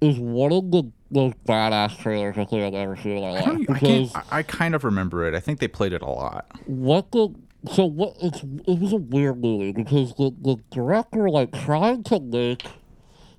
is 0.00 0.18
one 0.18 0.52
of 0.52 0.70
the 0.70 0.90
most 1.10 1.42
badass 1.44 1.98
trailers 1.98 2.36
I 2.38 2.44
think 2.44 2.62
I've 2.62 2.74
ever 2.74 2.96
seen 2.96 3.16
in 3.16 3.22
my 3.22 3.28
I, 3.28 3.40
life. 3.40 3.66
I, 3.68 3.72
because 3.72 4.14
I 4.14 4.22
I 4.30 4.42
kind 4.42 4.74
of 4.74 4.84
remember 4.84 5.26
it. 5.26 5.34
I 5.34 5.40
think 5.40 5.60
they 5.60 5.68
played 5.68 5.92
it 5.92 6.02
a 6.02 6.06
lot. 6.10 6.46
what 6.66 7.10
the 7.12 7.28
so 7.72 7.84
what 7.84 8.14
it's 8.20 8.42
it 8.42 8.78
was 8.78 8.92
a 8.92 8.96
weird 8.96 9.40
movie 9.40 9.72
because 9.72 10.14
the 10.14 10.32
the 10.42 10.56
director 10.70 11.28
like 11.28 11.52
trying 11.64 12.02
to 12.04 12.20
make 12.20 12.64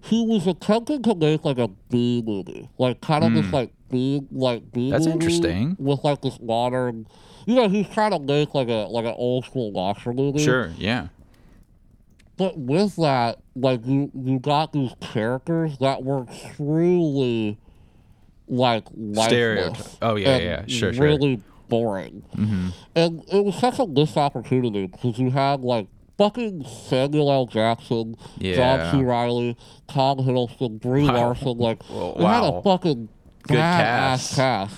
he 0.01 0.25
was 0.25 0.47
attempting 0.47 1.03
to 1.03 1.15
make 1.15 1.43
like 1.43 1.57
a 1.57 1.67
B 1.89 2.23
movie, 2.25 2.69
like 2.77 3.01
kind 3.01 3.23
of 3.23 3.33
this 3.33 3.51
like 3.51 3.73
B 3.89 4.21
like 4.31 4.71
B. 4.71 4.91
That's 4.91 5.05
movie 5.05 5.13
interesting. 5.13 5.75
With 5.79 6.03
like 6.03 6.21
this 6.21 6.39
modern, 6.39 7.07
you 7.45 7.55
know, 7.55 7.67
he's 7.67 7.87
trying 7.89 8.11
to 8.11 8.19
make 8.19 8.53
like 8.53 8.69
a 8.69 8.87
like 8.89 9.05
an 9.05 9.15
old 9.17 9.45
school 9.45 9.71
monster 9.71 10.13
movie. 10.13 10.43
Sure. 10.43 10.71
Yeah. 10.77 11.09
But 12.37 12.57
with 12.57 12.95
that, 12.95 13.39
like 13.55 13.85
you 13.85 14.09
you 14.13 14.39
got 14.39 14.71
these 14.71 14.91
characters 15.01 15.77
that 15.79 16.03
were 16.03 16.25
truly 16.55 17.57
like 18.47 18.85
lifeless. 18.95 19.97
oh, 20.01 20.15
yeah, 20.15 20.37
yeah, 20.37 20.65
sure, 20.67 20.93
sure. 20.93 21.03
really 21.03 21.41
boring. 21.67 22.23
Mm-hmm. 22.35 22.69
And 22.95 23.23
it 23.31 23.45
was 23.45 23.55
such 23.55 23.79
a 23.79 23.85
missed 23.85 24.17
opportunity 24.17 24.87
because 24.87 25.19
you 25.19 25.29
had 25.31 25.61
like 25.61 25.87
fucking 26.19 26.65
Samuel 26.65 27.31
L. 27.31 27.45
Jackson, 27.47 28.15
Yeah. 28.37 28.55
John 28.55 28.91
C. 28.91 29.03
Reilly, 29.03 29.57
Tom 29.87 30.17
Hiddleston, 30.19 30.79
Brie 30.79 31.05
Wow. 31.07 31.13
Larson. 31.15 31.57
Like, 31.57 31.81
you 31.89 32.25
had 32.25 32.43
a 32.43 32.61
fucking 32.61 33.07
Good 33.43 33.55
cast. 33.57 34.35
cast. 34.35 34.75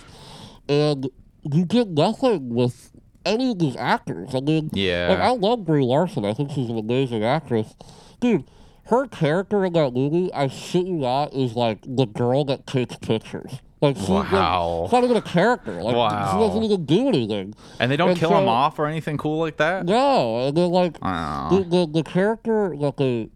And 0.69 1.09
you 1.41 1.65
did 1.65 1.97
nothing 1.97 2.49
with 2.53 2.91
any 3.25 3.51
of 3.51 3.57
these 3.59 3.75
actors. 3.75 4.35
I 4.35 4.39
mean, 4.39 4.69
Yeah. 4.73 5.07
like, 5.09 5.19
I 5.19 5.31
love 5.31 5.65
Brie 5.65 5.83
Larson. 5.83 6.23
I 6.25 6.33
think 6.33 6.51
she's 6.51 6.69
an 6.69 6.77
amazing 6.77 7.23
actress. 7.23 7.73
Dude, 8.19 8.43
her 8.85 9.07
character 9.07 9.65
in 9.65 9.73
that 9.73 9.93
movie, 9.93 10.31
I 10.33 10.47
shit 10.47 10.85
you 10.85 10.93
not, 10.93 11.33
is 11.33 11.55
like 11.55 11.79
the 11.87 12.05
girl 12.05 12.45
that 12.45 12.67
takes 12.67 12.95
pictures. 12.97 13.59
Like, 13.81 13.97
she, 13.97 14.11
like, 14.11 14.31
Wow. 14.31 14.81
it's 14.83 14.93
not 14.93 15.03
even 15.03 15.17
a 15.17 15.21
character. 15.23 15.81
Like, 15.81 15.95
Wow. 15.95 16.31
she 16.33 16.37
doesn't 16.47 16.63
even 16.63 16.85
do 16.85 17.07
anything. 17.07 17.55
And 17.79 17.91
they 17.91 17.97
don't 17.97 18.11
And 18.11 18.19
kill 18.19 18.29
so- 18.29 18.37
him 18.37 18.47
off 18.47 18.77
or 18.77 18.85
anything 18.85 19.17
cool 19.17 19.39
like 19.39 19.57
that. 19.57 19.85
No, 19.85 20.47
and 20.47 20.55
then 20.57 20.69
like 20.69 20.99
the, 20.99 21.65
the 21.67 21.87
the 21.91 22.03
character 22.03 22.75
that 22.79 22.97
the 22.97 23.29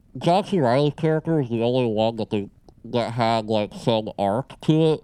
C. 0.48 0.60
Reilly's 0.60 0.94
character 0.96 1.40
is 1.42 1.50
the 1.50 1.64
only 1.64 1.88
one 1.92 2.16
that 2.18 2.30
they 2.30 2.50
that 2.86 3.14
had 3.14 3.48
like 3.48 3.74
some 3.74 4.10
arc 4.20 4.60
to 4.62 4.94
it. 4.94 5.04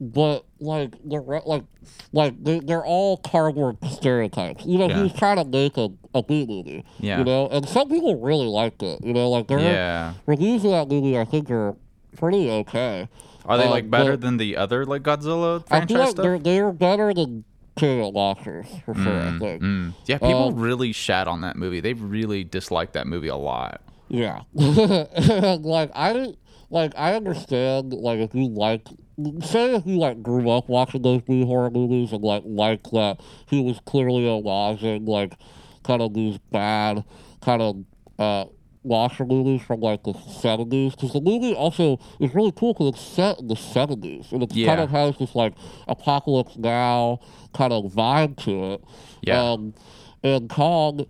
But 0.00 0.46
like 0.60 0.94
the 1.04 1.18
re- 1.18 1.42
like 1.44 1.64
like 2.12 2.42
they, 2.42 2.60
they're 2.60 2.84
all 2.86 3.16
cardboard 3.18 3.76
stereotypes. 3.90 4.64
You 4.64 4.78
know, 4.78 4.88
Yeah. 4.88 4.96
he 4.98 5.02
was 5.02 5.12
trying 5.12 5.36
to 5.36 5.44
make 5.44 5.76
a 5.76 5.90
a 6.14 6.22
B 6.22 6.46
movie. 6.48 6.84
Yeah. 7.00 7.18
You 7.18 7.24
know, 7.24 7.48
and 7.48 7.68
some 7.68 7.88
people 7.88 8.16
really 8.20 8.46
liked 8.46 8.82
it. 8.82 9.04
You 9.04 9.12
know, 9.12 9.28
like 9.28 9.48
there 9.48 9.58
Yeah. 9.58 10.12
reviews 10.26 10.64
of 10.64 10.70
that 10.70 10.88
movie 10.88 11.18
I 11.18 11.24
think 11.24 11.50
are 11.50 11.76
pretty 12.16 12.48
okay. 12.50 13.08
Are 13.46 13.58
they 13.58 13.68
like 13.68 13.90
better 13.90 14.16
than 14.16 14.36
the 14.36 14.56
other 14.56 14.84
like 14.84 15.02
Godzilla 15.02 15.66
franchise 15.66 16.10
stuff? 16.10 16.22
they're 16.22 16.38
they're 16.38 16.72
better 16.72 17.12
than 17.14 17.44
King 17.76 18.04
of 18.04 18.14
Monsters 18.14 18.66
for 18.84 18.94
sure. 18.94 19.20
I 19.20 19.38
think. 19.38 19.62
Mm. 19.62 19.94
Yeah, 20.06 20.18
people 20.18 20.48
Um, 20.48 20.56
really 20.56 20.92
shat 20.92 21.26
on 21.28 21.40
that 21.42 21.56
movie. 21.56 21.80
They 21.80 21.94
really 21.94 22.44
disliked 22.44 22.92
that 22.94 23.06
movie 23.06 23.28
a 23.28 23.36
lot. 23.36 23.80
Yeah, 24.08 24.42
And, 24.56 25.64
like 25.64 25.90
I 25.94 26.34
like 26.68 26.92
I 26.96 27.14
understand 27.14 27.92
like 27.92 28.18
if 28.18 28.34
you 28.34 28.48
like 28.48 28.86
say 29.44 29.74
if 29.74 29.86
you 29.86 29.98
like 29.98 30.22
grew 30.22 30.50
up 30.50 30.68
watching 30.68 31.02
those 31.02 31.22
B 31.22 31.44
horror 31.44 31.70
movies 31.70 32.12
and 32.12 32.22
like 32.22 32.42
like 32.44 32.82
that 32.90 33.20
he 33.46 33.62
was 33.62 33.80
clearly 33.86 34.22
homaging 34.22 35.06
like 35.06 35.34
kind 35.84 36.02
of 36.02 36.12
these 36.14 36.38
bad 36.50 37.04
kind 37.40 37.62
of 37.62 37.76
uh 38.18 38.44
monster 38.82 39.26
movies 39.26 39.60
from 39.62 39.80
like 39.80 40.02
the 40.04 40.14
seventies 40.14 40.94
because 40.94 41.12
the 41.12 41.20
movie 41.20 41.54
also 41.54 41.98
is 42.18 42.34
really 42.34 42.52
cool 42.52 42.72
because 42.72 42.88
it's 42.94 43.00
set 43.02 43.38
in 43.38 43.46
the 43.48 43.56
seventies 43.56 44.32
and 44.32 44.42
it 44.42 44.50
kind 44.66 44.80
of 44.80 44.90
has 44.90 45.16
this 45.18 45.34
like 45.34 45.52
apocalypse 45.86 46.56
now 46.56 47.18
kind 47.52 47.72
of 47.72 47.84
vibe 47.92 48.36
to 48.44 48.72
it. 48.72 48.84
Yeah. 49.22 49.52
Um, 49.52 49.74
and 50.22 50.48
Kong 50.48 51.06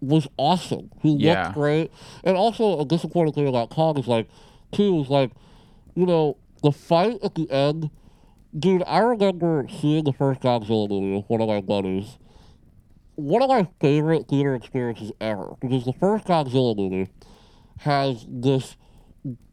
was 0.00 0.26
awesome. 0.36 0.90
He 1.02 1.16
Yeah. 1.16 1.44
looked 1.44 1.54
great. 1.54 1.90
And 2.24 2.36
also 2.36 2.80
a 2.80 2.84
disappointing 2.84 3.34
thing 3.34 3.48
about 3.48 3.70
Kong 3.70 3.98
is 3.98 4.06
like, 4.06 4.28
too, 4.72 5.00
is 5.00 5.08
like, 5.08 5.30
you 5.94 6.06
know, 6.06 6.36
the 6.62 6.72
fight 6.72 7.18
at 7.22 7.34
the 7.34 7.50
end. 7.50 7.90
Dude, 8.58 8.82
I 8.86 8.98
remember 8.98 9.66
seeing 9.80 10.04
the 10.04 10.12
first 10.12 10.40
Godzilla 10.40 10.88
movie 10.88 11.16
with 11.16 11.24
one 11.28 11.40
of 11.40 11.48
my 11.48 11.60
buddies. 11.60 12.18
One 13.16 13.42
of 13.42 13.48
my 13.48 13.68
favorite 13.80 14.28
theater 14.28 14.54
experiences 14.54 15.12
ever 15.20 15.54
because 15.60 15.84
the 15.84 15.92
first 15.92 16.24
Godzilla 16.26 16.76
movie 16.76 17.10
has 17.78 18.26
this 18.28 18.76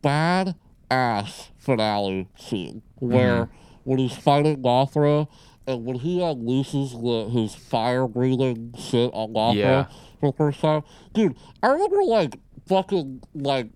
bad 0.02 0.56
ass 0.90 1.52
finale 1.58 2.28
scene 2.38 2.82
where 2.96 3.46
mm-hmm. 3.46 3.54
when 3.84 4.00
he's 4.00 4.16
fighting 4.16 4.62
Mothra 4.62 5.28
and 5.68 5.86
when 5.86 5.98
he 5.98 6.20
unleashes 6.20 6.92
the, 7.02 7.30
his 7.32 7.56
fire 7.56 8.08
breathing 8.08 8.74
shit 8.78 9.12
on 9.14 9.34
Mothra 9.34 9.56
Yeah. 9.56 9.86
for 10.20 10.32
the 10.32 10.38
first 10.38 10.60
time, 10.60 10.84
dude, 11.14 11.36
I 11.62 11.68
remember 11.68 12.04
like 12.04 12.40
fucking 12.68 13.22
like 13.34 13.70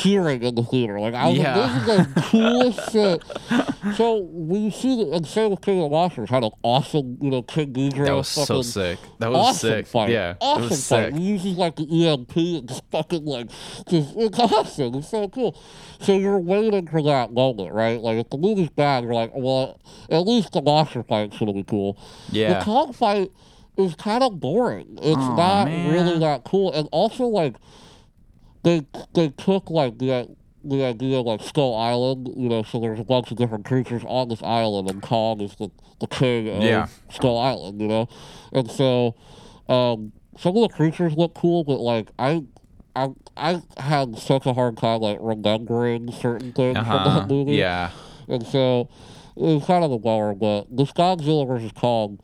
cheering 0.00 0.42
in 0.42 0.54
the 0.54 0.62
theater. 0.64 0.98
Like 0.98 1.14
I 1.14 1.28
was 1.28 1.38
Yeah. 1.38 1.56
like, 1.56 1.84
this 1.84 2.06
is 2.08 2.14
the 2.14 2.20
coolest 2.30 2.92
shit. 2.92 3.94
So 3.96 4.16
when 4.30 4.62
you 4.64 4.70
see 4.70 4.96
the 4.96 5.12
and 5.12 5.26
same 5.26 5.50
with 5.50 5.60
King 5.60 5.78
of 5.82 5.90
the 5.90 5.96
Monsters 5.96 6.30
had 6.30 6.42
an 6.42 6.50
awesome, 6.62 7.18
you 7.20 7.30
know, 7.30 7.42
King 7.42 7.72
Ghidorah 7.72 8.06
That 8.06 8.14
was 8.16 8.28
so 8.28 8.44
fucking 8.46 8.62
sick. 8.64 8.98
That 9.20 9.30
was 9.30 9.38
awesome 9.48 9.70
sick. 9.70 9.86
fight. 9.86 10.10
Yeah, 10.10 10.34
awesome 10.40 10.64
it 10.64 10.70
was 10.70 10.88
fight. 10.88 11.04
sick. 11.12 11.14
He 11.14 11.22
uses 11.22 11.56
like 11.56 11.76
the 11.76 12.06
EMP 12.08 12.36
and 12.36 12.68
just 12.68 12.82
fucking 12.90 13.24
like, 13.24 13.48
just 13.88 14.14
it's 14.16 14.38
awesome. 14.38 14.94
It's 14.96 15.08
so 15.10 15.28
cool. 15.28 15.56
So 16.00 16.12
you're 16.16 16.38
waiting 16.38 16.86
for 16.88 17.02
that 17.02 17.32
moment, 17.32 17.72
right? 17.72 18.00
Like 18.00 18.16
if 18.18 18.30
the 18.30 18.38
movie's 18.38 18.70
bad, 18.70 19.04
you're 19.04 19.14
like, 19.14 19.30
well, 19.34 19.80
at 20.10 20.26
least 20.26 20.52
the 20.52 20.62
monster 20.62 21.02
fight's 21.02 21.38
gonna 21.38 21.52
be 21.52 21.62
cool. 21.64 21.96
Yeah. 22.30 22.58
The 22.58 22.64
Kong 22.64 22.92
fight 22.92 23.30
is 23.76 23.94
kind 23.96 24.22
of 24.24 24.40
boring. 24.40 24.98
It's 25.02 25.16
Aw, 25.18 25.36
not 25.36 25.64
man. 25.66 25.92
really 25.92 26.18
that 26.20 26.44
cool, 26.44 26.72
and 26.72 26.88
also 26.92 27.24
like 27.24 27.54
they 28.64 28.86
they 29.14 29.28
took 29.28 29.70
like 29.70 29.98
the 29.98 30.28
the 30.64 30.82
idea 30.84 31.18
of 31.20 31.26
like 31.26 31.42
Skull 31.42 31.76
Island, 31.76 32.28
you 32.36 32.48
know, 32.48 32.62
so 32.62 32.80
there's 32.80 32.98
a 32.98 33.04
bunch 33.04 33.30
of 33.30 33.36
different 33.36 33.64
creatures 33.66 34.02
on 34.06 34.28
this 34.28 34.42
island, 34.42 34.90
and 34.90 35.02
Kong 35.02 35.40
is 35.40 35.54
the 35.56 35.70
the 36.00 36.06
king 36.08 36.48
of 36.48 36.62
Yeah. 36.62 36.88
Skull 37.12 37.38
Island, 37.38 37.80
you 37.80 37.86
know, 37.88 38.08
and 38.52 38.68
so 38.70 39.14
um, 39.68 40.12
some 40.38 40.56
of 40.56 40.62
the 40.68 40.74
creatures 40.74 41.14
look 41.16 41.34
cool, 41.34 41.62
but 41.64 41.78
like 41.80 42.08
I. 42.18 42.42
I 42.96 43.08
I 43.36 43.60
had 43.76 44.16
such 44.20 44.46
a 44.46 44.52
hard 44.54 44.76
time 44.76 45.00
like 45.00 45.18
remembering 45.20 46.12
certain 46.12 46.52
things 46.52 46.78
from 46.78 46.86
Uh-huh. 46.86 47.18
that 47.18 47.28
movie. 47.28 47.54
Yeah. 47.56 47.90
And 48.28 48.46
so 48.46 48.88
it 49.36 49.42
was 49.42 49.64
kind 49.64 49.82
of 49.82 49.90
a 49.90 49.98
bummer, 49.98 50.32
but 50.32 50.66
this 50.70 50.92
Godzilla 50.92 51.44
versus 51.44 51.72
Kong, 51.72 52.20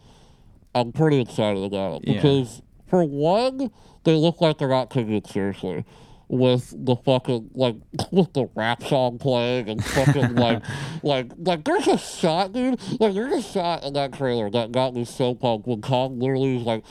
I'm 0.73 0.93
pretty 0.93 1.21
excited 1.21 1.65
about 1.65 2.03
it 2.03 2.09
Yeah. 2.09 2.15
because 2.15 2.63
for 2.87 3.03
one, 3.03 3.73
they 4.05 4.15
look 4.15 4.41
like 4.41 4.59
they're 4.59 4.69
not 4.69 4.91
taking 4.91 5.15
it 5.15 5.27
seriously. 5.27 5.85
With 6.33 6.73
the 6.87 6.95
fucking 6.95 7.51
like 7.55 7.75
with 8.13 8.33
the 8.35 8.49
rap 8.55 8.85
song 8.85 9.19
playing 9.19 9.69
and 9.69 9.85
fucking 9.85 10.35
like 10.37 10.63
like 11.03 11.33
like 11.37 11.65
there's 11.65 11.89
a 11.89 11.99
shot, 11.99 12.53
dude. 12.53 12.79
Like 13.01 13.15
there's 13.15 13.33
a 13.33 13.43
shot 13.43 13.83
in 13.83 13.95
that 13.95 14.13
trailer 14.13 14.49
that 14.51 14.71
got 14.71 14.95
me 14.95 15.05
so 15.05 15.35
pumped 15.35 15.67
when 15.67 15.83
Kong 15.83 16.21
literally 16.21 16.59
is 16.59 16.63
like 16.63 16.85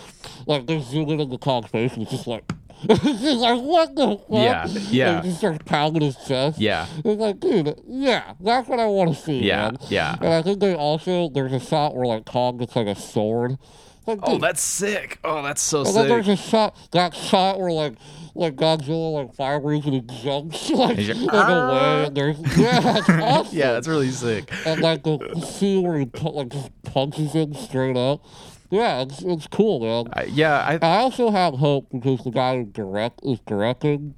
like 0.45 0.67
they 0.67 0.81
zoom 0.81 1.09
in 1.11 1.21
on 1.21 1.29
the 1.29 1.37
Kong's 1.37 1.67
face 1.69 1.93
and 1.93 2.01
it's 2.01 2.11
just 2.11 2.27
like 2.27 2.43
just 2.89 3.23
like 3.39 3.61
what 3.61 3.95
the 3.95 4.17
fuck? 4.17 4.27
Yeah, 4.29 4.67
yeah. 4.89 5.15
And 5.15 5.23
he 5.23 5.29
just 5.29 5.39
starts 5.39 5.59
pounding 5.65 6.01
his 6.01 6.17
chest. 6.27 6.59
Yeah. 6.59 6.85
It's 7.05 7.21
like, 7.21 7.39
dude, 7.39 7.79
yeah, 7.87 8.33
that's 8.41 8.67
what 8.67 8.79
I 8.81 8.87
want 8.87 9.15
to 9.15 9.21
see, 9.21 9.45
Yeah, 9.45 9.71
man. 9.71 9.77
yeah. 9.87 10.15
And 10.19 10.33
I 10.33 10.41
think 10.41 10.59
they 10.59 10.75
also 10.75 11.29
there's 11.29 11.53
a 11.53 11.61
shot 11.61 11.95
where 11.95 12.05
like 12.05 12.25
Kong 12.25 12.57
gets 12.57 12.75
like 12.75 12.87
a 12.87 12.95
sword. 12.95 13.57
Like, 14.05 14.19
Oh, 14.23 14.33
dude, 14.33 14.41
that's 14.41 14.61
sick. 14.61 15.19
Oh, 15.23 15.43
that's 15.43 15.61
so 15.61 15.85
and 15.85 15.95
then 15.95 16.07
there's 16.09 16.27
a 16.27 16.35
shot 16.35 16.75
that 16.91 17.13
shot 17.13 17.59
where 17.59 17.71
like 17.71 17.93
like 18.39 18.55
Godzilla 18.55 19.13
like 19.13 19.35
fire 19.35 19.59
breathes 19.59 19.85
and 19.85 19.95
he 19.95 20.01
jumps 20.01 20.69
like, 20.71 20.97
He's 20.97 21.09
like 21.09 21.33
like, 21.33 21.47
away 21.49 22.05
and 22.05 22.15
there's 22.17 22.37
yeah, 22.57 22.97
it's 22.97 23.09
awesome. 23.09 23.57
Yeah, 23.57 23.73
that's 23.73 23.87
really 23.87 24.09
sick. 24.11 24.51
and 24.65 24.81
like 24.81 25.03
the 25.03 25.17
scene 25.45 25.83
where 25.87 25.97
he 25.99 26.05
pu- 26.05 26.29
like 26.29 26.49
just 26.49 26.71
punches 26.83 27.33
him 27.33 27.53
straight 27.53 27.97
up. 27.97 28.23
Yeah, 28.71 29.01
it's 29.01 29.21
it's 29.23 29.47
cool, 29.47 29.79
man. 29.79 30.11
I, 30.13 30.23
yeah, 30.25 30.59
I 30.59 30.73
I 30.81 30.97
also 30.97 31.29
have 31.31 31.55
hope 31.55 31.87
because 31.91 32.23
the 32.23 32.29
guy 32.31 32.57
who 32.57 32.65
direct 32.65 33.19
is 33.23 33.39
directing 33.47 34.13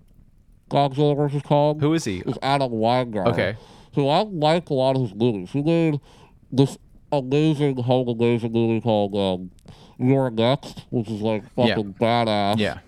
Godzilla 0.69 1.15
versus 1.15 1.41
Kong 1.41 1.79
who 1.79 1.93
is 1.93 2.03
he? 2.05 2.19
is 2.19 2.37
Adam 2.41 2.71
Wingard. 2.71 3.27
Okay. 3.27 3.55
So 3.95 4.07
I 4.09 4.21
like 4.23 4.69
a 4.69 4.73
lot 4.73 4.95
of 4.95 5.01
his 5.03 5.13
movies. 5.15 5.49
He 5.51 5.61
made 5.61 5.99
this 6.51 6.77
amazing 7.11 7.77
home 7.77 8.07
amazing 8.07 8.51
movie 8.53 8.79
called 8.81 9.15
um, 9.15 9.51
You're 9.97 10.29
Next, 10.29 10.85
which 10.91 11.09
is 11.09 11.21
like 11.21 11.43
Yeah. 11.57 11.75
fucking 11.75 11.93
badass. 11.95 12.57
Yeah. 12.57 12.79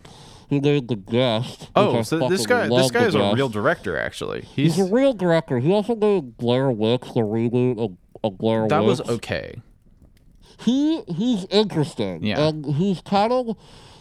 He 0.49 0.59
made 0.59 0.87
The 0.87 0.95
Guest. 0.95 1.69
Oh, 1.75 2.01
so 2.03 2.27
this 2.29 2.45
guy 2.45 2.67
this 2.67 2.91
guy 2.91 3.05
is 3.05 3.15
a 3.15 3.19
Guest. 3.19 3.35
real 3.35 3.49
director 3.49 3.97
actually. 3.97 4.41
He's 4.41 4.75
He's 4.75 4.87
a 4.89 4.91
real 4.93 5.13
director. 5.13 5.59
He 5.59 5.71
also 5.71 5.95
made 5.95 6.37
Blair 6.37 6.69
Witch, 6.71 7.01
the 7.13 7.21
reboot 7.21 7.79
of, 7.83 7.97
of 8.23 8.37
Blair 8.37 8.67
that 8.67 8.79
Witch. 8.83 8.99
was 8.99 9.09
okay. 9.09 9.61
he 10.59 11.01
he's 11.07 11.45
interesting. 11.49 12.23
Yeah. 12.23 12.47
And 12.47 12.65
he's 12.65 13.01
kind 13.01 13.31
of 13.33 13.57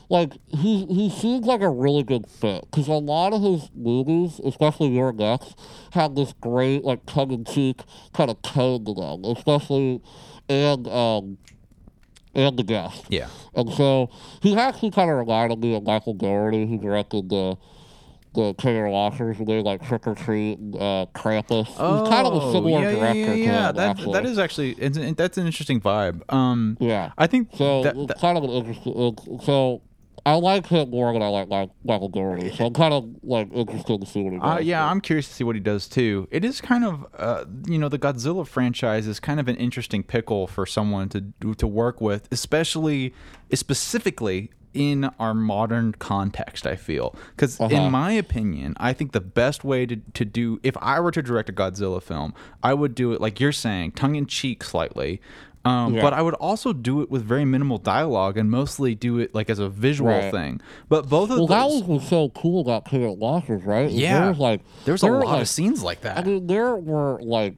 like 0.08 0.32
he 0.48 0.84
he 0.86 1.08
seems 1.08 1.46
like 1.46 1.62
a 1.62 1.70
really 1.70 2.02
good 2.02 2.26
fit 2.28 2.66
because 2.70 2.88
a 2.88 2.92
lot 2.92 3.32
of 3.32 3.42
his 3.42 3.70
movies, 3.74 4.40
especially 4.44 4.88
You're 4.88 5.12
Next, 5.12 5.58
have 5.92 6.14
this 6.14 6.34
great 6.40 6.84
like 6.84 7.06
tongue 7.06 7.30
in 7.32 7.44
cheek 7.44 7.82
kind 8.12 8.30
of 8.30 8.40
tone 8.42 8.84
to 8.84 8.94
them, 8.94 9.24
especially 9.24 10.00
and 10.48 10.86
um 10.88 11.38
and 12.34 12.56
the 12.58 12.62
guest. 12.62 13.04
Yeah. 13.08 13.28
And 13.54 13.72
so 13.72 14.10
he 14.42 14.56
actually 14.56 14.90
kind 14.90 15.10
of 15.10 15.16
reminded 15.18 15.58
me 15.60 15.74
of 15.74 15.82
Michael 15.84 16.14
Dougherty, 16.14 16.66
who 16.66 16.78
directed 16.78 17.28
the 17.28 17.56
the 18.34 18.54
King 18.54 18.86
of 18.86 18.92
Monsters, 18.92 19.36
who 19.36 19.44
made 19.44 19.62
like 19.62 19.86
Trick 19.86 20.06
or 20.06 20.14
Treat 20.14 20.58
and 20.58 20.74
uh, 20.74 21.04
Krampus. 21.14 21.66
he's 21.66 21.76
kind 21.76 22.26
of 22.26 22.32
a 22.34 22.50
similar 22.52 22.78
Oh, 22.78 22.90
yeah, 22.90 22.94
director 22.94 23.18
yeah, 23.18 23.34
yeah. 23.34 23.68
him, 23.68 23.76
That 23.76 23.90
actually. 23.90 24.12
that 24.14 24.24
is 24.24 24.38
actually 24.38 24.70
it's, 24.72 24.96
it- 24.96 25.16
that's 25.18 25.36
an 25.36 25.44
interesting 25.44 25.82
vibe. 25.82 26.22
Um, 26.32 26.78
yeah. 26.80 27.12
I 27.18 27.26
think 27.26 27.50
So 27.54 27.82
that, 27.82 27.94
that- 28.08 28.18
kind 28.18 28.38
of 28.38 28.44
an 28.44 28.50
interesting. 28.50 28.94
It's, 28.96 29.44
so 29.44 29.82
I 30.24 30.34
like 30.34 30.66
him 30.66 30.90
more 30.90 31.12
than 31.12 31.20
I 31.22 31.28
like 31.28 31.48
Michael 31.84 32.08
Dougherty. 32.08 32.54
So 32.54 32.66
I'm 32.66 32.72
kind 32.74 32.94
of 32.94 33.08
like 33.24 33.48
interested 33.52 34.00
to 34.00 34.06
see 34.06 34.22
what 34.22 34.32
he 34.32 34.38
does. 34.38 34.58
Uh, 34.58 34.60
yeah, 34.62 34.86
I'm 34.88 35.00
curious 35.00 35.26
to 35.28 35.34
see 35.34 35.42
what 35.44 35.56
he 35.56 35.60
does 35.60 35.88
too. 35.88 36.28
It 36.30 36.44
is 36.44 36.60
kind 36.60 36.84
of, 36.84 37.06
uh, 37.18 37.44
you 37.66 37.76
know, 37.78 37.88
the 37.88 37.98
Godzilla 37.98 38.46
franchise 38.46 39.06
is 39.08 39.18
kind 39.18 39.40
of 39.40 39.48
an 39.48 39.56
interesting 39.56 40.02
pickle 40.04 40.46
for 40.46 40.64
someone 40.64 41.08
to 41.08 41.24
to 41.56 41.66
work 41.66 42.00
with, 42.00 42.28
especially 42.30 43.12
specifically 43.52 44.50
in 44.74 45.04
our 45.18 45.34
modern 45.34 45.92
context. 45.92 46.66
I 46.66 46.76
feel 46.76 47.14
because, 47.36 47.60
Uh-huh. 47.60 47.74
in 47.74 47.90
my 47.90 48.12
opinion, 48.12 48.74
I 48.78 48.92
think 48.92 49.12
the 49.12 49.20
best 49.20 49.64
way 49.64 49.86
to 49.86 49.96
to 49.96 50.24
do 50.24 50.60
if 50.62 50.76
I 50.80 51.00
were 51.00 51.10
to 51.10 51.22
direct 51.22 51.48
a 51.48 51.52
Godzilla 51.52 52.02
film, 52.02 52.32
I 52.62 52.74
would 52.74 52.94
do 52.94 53.12
it 53.12 53.20
like 53.20 53.40
you're 53.40 53.52
saying, 53.52 53.92
tongue 53.92 54.14
in 54.16 54.26
cheek 54.26 54.62
slightly. 54.64 55.20
Um, 55.64 55.94
Yeah. 55.94 56.02
But 56.02 56.12
I 56.12 56.22
would 56.22 56.34
also 56.34 56.72
do 56.72 57.02
it 57.02 57.10
with 57.10 57.22
very 57.24 57.44
minimal 57.44 57.78
dialogue 57.78 58.36
and 58.36 58.50
mostly 58.50 58.94
do 58.94 59.18
it 59.18 59.34
like 59.34 59.48
as 59.48 59.58
a 59.58 59.68
visual 59.68 60.10
Right. 60.10 60.30
thing. 60.32 60.60
But 60.88 61.08
both 61.08 61.30
of 61.30 61.38
Well, 61.38 61.46
that 61.48 61.62
those, 61.62 61.82
was 61.84 61.88
what's 62.00 62.08
so 62.08 62.28
cool 62.30 62.60
about 62.62 62.84
King 62.86 63.04
of 63.04 63.18
Monsters, 63.18 63.62
right? 63.64 63.86
is 63.86 63.94
Yeah. 63.94 64.20
There 64.20 64.28
was 64.30 64.38
like 64.38 64.60
there's 64.84 65.02
a 65.02 65.06
there 65.06 65.12
were, 65.12 65.24
lot 65.24 65.32
like, 65.34 65.42
of 65.42 65.48
scenes 65.48 65.82
like 65.82 66.00
that. 66.00 66.18
I 66.18 66.22
mean, 66.24 66.46
there 66.48 66.74
were 66.76 67.20
like 67.22 67.54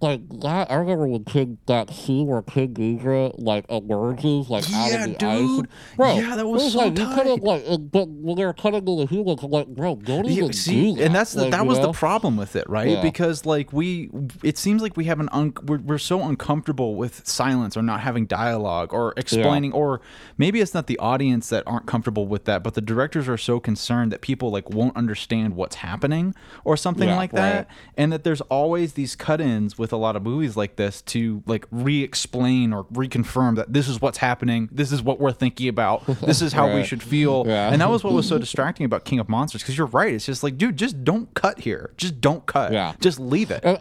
like 0.00 0.20
that. 0.40 0.70
I 0.70 0.74
remember 0.76 1.06
when 1.06 1.24
King 1.24 1.58
that 1.66 1.90
scene 1.90 2.26
where 2.26 2.42
King 2.42 2.74
Ghidorah 2.74 3.34
like 3.38 3.66
emerges 3.68 4.48
like 4.48 4.64
out 4.72 4.90
Yeah, 4.90 5.04
of 5.04 5.18
the 5.18 5.26
ice. 5.26 5.38
dude. 5.56 5.68
Bro, 5.96 6.16
Yeah, 6.16 6.36
that 6.36 6.46
was 6.46 6.62
was 6.64 6.72
so 6.72 6.78
like 6.78 6.98
you 6.98 7.06
could 7.06 7.26
have 7.26 7.40
tight. 7.40 7.42
like, 7.42 7.90
but 7.92 8.08
when 8.08 8.36
they 8.36 8.44
were 8.44 8.52
cutting 8.52 8.84
to 8.86 8.96
the 8.96 9.06
humans, 9.06 9.40
I'm 9.42 9.50
like, 9.50 9.66
bro, 9.68 9.96
don't 9.96 10.24
Yeah, 10.26 10.32
even 10.44 10.52
see, 10.52 10.92
do 10.92 10.96
that. 10.98 11.04
and 11.06 11.14
that's 11.14 11.32
the, 11.32 11.42
Like, 11.42 11.50
that 11.52 11.62
you 11.62 11.68
was 11.68 11.80
the 11.80 11.92
problem 11.92 12.36
with 12.36 12.56
it, 12.56 12.68
right? 12.68 12.88
Yeah. 12.88 13.02
Because 13.02 13.44
like 13.46 13.72
we, 13.72 14.10
it 14.42 14.58
seems 14.58 14.82
like 14.82 14.96
we 14.96 15.04
have 15.04 15.20
an 15.20 15.28
un, 15.32 15.52
we're, 15.64 15.78
we're 15.78 15.98
so 15.98 16.22
uncomfortable 16.22 16.94
with 16.96 17.26
silence 17.26 17.76
or 17.76 17.82
not 17.82 18.00
having 18.00 18.26
dialogue 18.26 18.92
or 18.92 19.12
explaining, 19.16 19.72
or 19.72 20.00
maybe 20.38 20.60
it's 20.60 20.74
not 20.74 20.86
the 20.86 20.98
audience 20.98 21.48
that 21.50 21.62
aren't 21.66 21.86
comfortable 21.86 22.26
with 22.26 22.44
that, 22.46 22.62
but 22.62 22.74
the 22.74 22.80
directors 22.80 23.28
are 23.28 23.38
so 23.38 23.60
concerned 23.60 24.12
that 24.12 24.20
people 24.20 24.50
like 24.50 24.70
won't 24.70 24.96
understand 24.96 25.56
what's 25.56 25.76
happening 25.76 26.34
or 26.64 26.76
something 26.76 27.08
Yeah, 27.08 27.16
like 27.16 27.32
that, 27.32 27.66
right. 27.68 27.76
and 27.96 28.12
that 28.12 28.24
there's 28.24 28.40
always 28.42 28.94
these 28.94 29.14
cut-ins 29.16 29.78
with 29.78 29.89
a 29.92 29.96
lot 29.96 30.16
of 30.16 30.22
movies 30.22 30.56
like 30.56 30.76
this 30.76 31.02
to 31.02 31.42
like 31.46 31.66
re-explain 31.70 32.72
or 32.72 32.84
reconfirm 32.86 33.56
that 33.56 33.72
this 33.72 33.88
is 33.88 34.00
what's 34.00 34.18
happening, 34.18 34.68
this 34.72 34.92
is 34.92 35.02
what 35.02 35.20
we're 35.20 35.32
thinking 35.32 35.68
about, 35.68 36.06
this 36.22 36.42
is 36.42 36.52
how 36.52 36.74
we 36.74 36.84
should 36.84 37.02
feel, 37.02 37.44
Yeah. 37.46 37.70
and 37.72 37.80
that 37.80 37.90
was 37.90 38.02
what 38.04 38.12
was 38.12 38.26
so 38.28 38.38
distracting 38.38 38.86
about 38.86 39.04
King 39.04 39.18
of 39.18 39.28
Monsters 39.28 39.62
because 39.62 39.76
you're 39.76 39.86
right. 39.88 40.14
It's 40.14 40.26
just 40.26 40.42
like, 40.42 40.56
dude, 40.58 40.76
just 40.76 41.04
don't 41.04 41.32
cut 41.34 41.60
here. 41.60 41.92
Just 41.96 42.20
don't 42.20 42.44
cut. 42.46 42.72
Yeah. 42.72 42.94
Just 43.00 43.18
leave 43.20 43.50
it. 43.50 43.62
And 43.64 43.80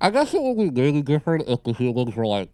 I 0.00 0.10
guess 0.10 0.34
it 0.34 0.42
would 0.42 0.74
be 0.74 0.80
really 0.82 1.02
different 1.02 1.48
if 1.48 1.62
the 1.62 1.72
humans 1.72 2.16
were 2.16 2.26
like 2.26 2.50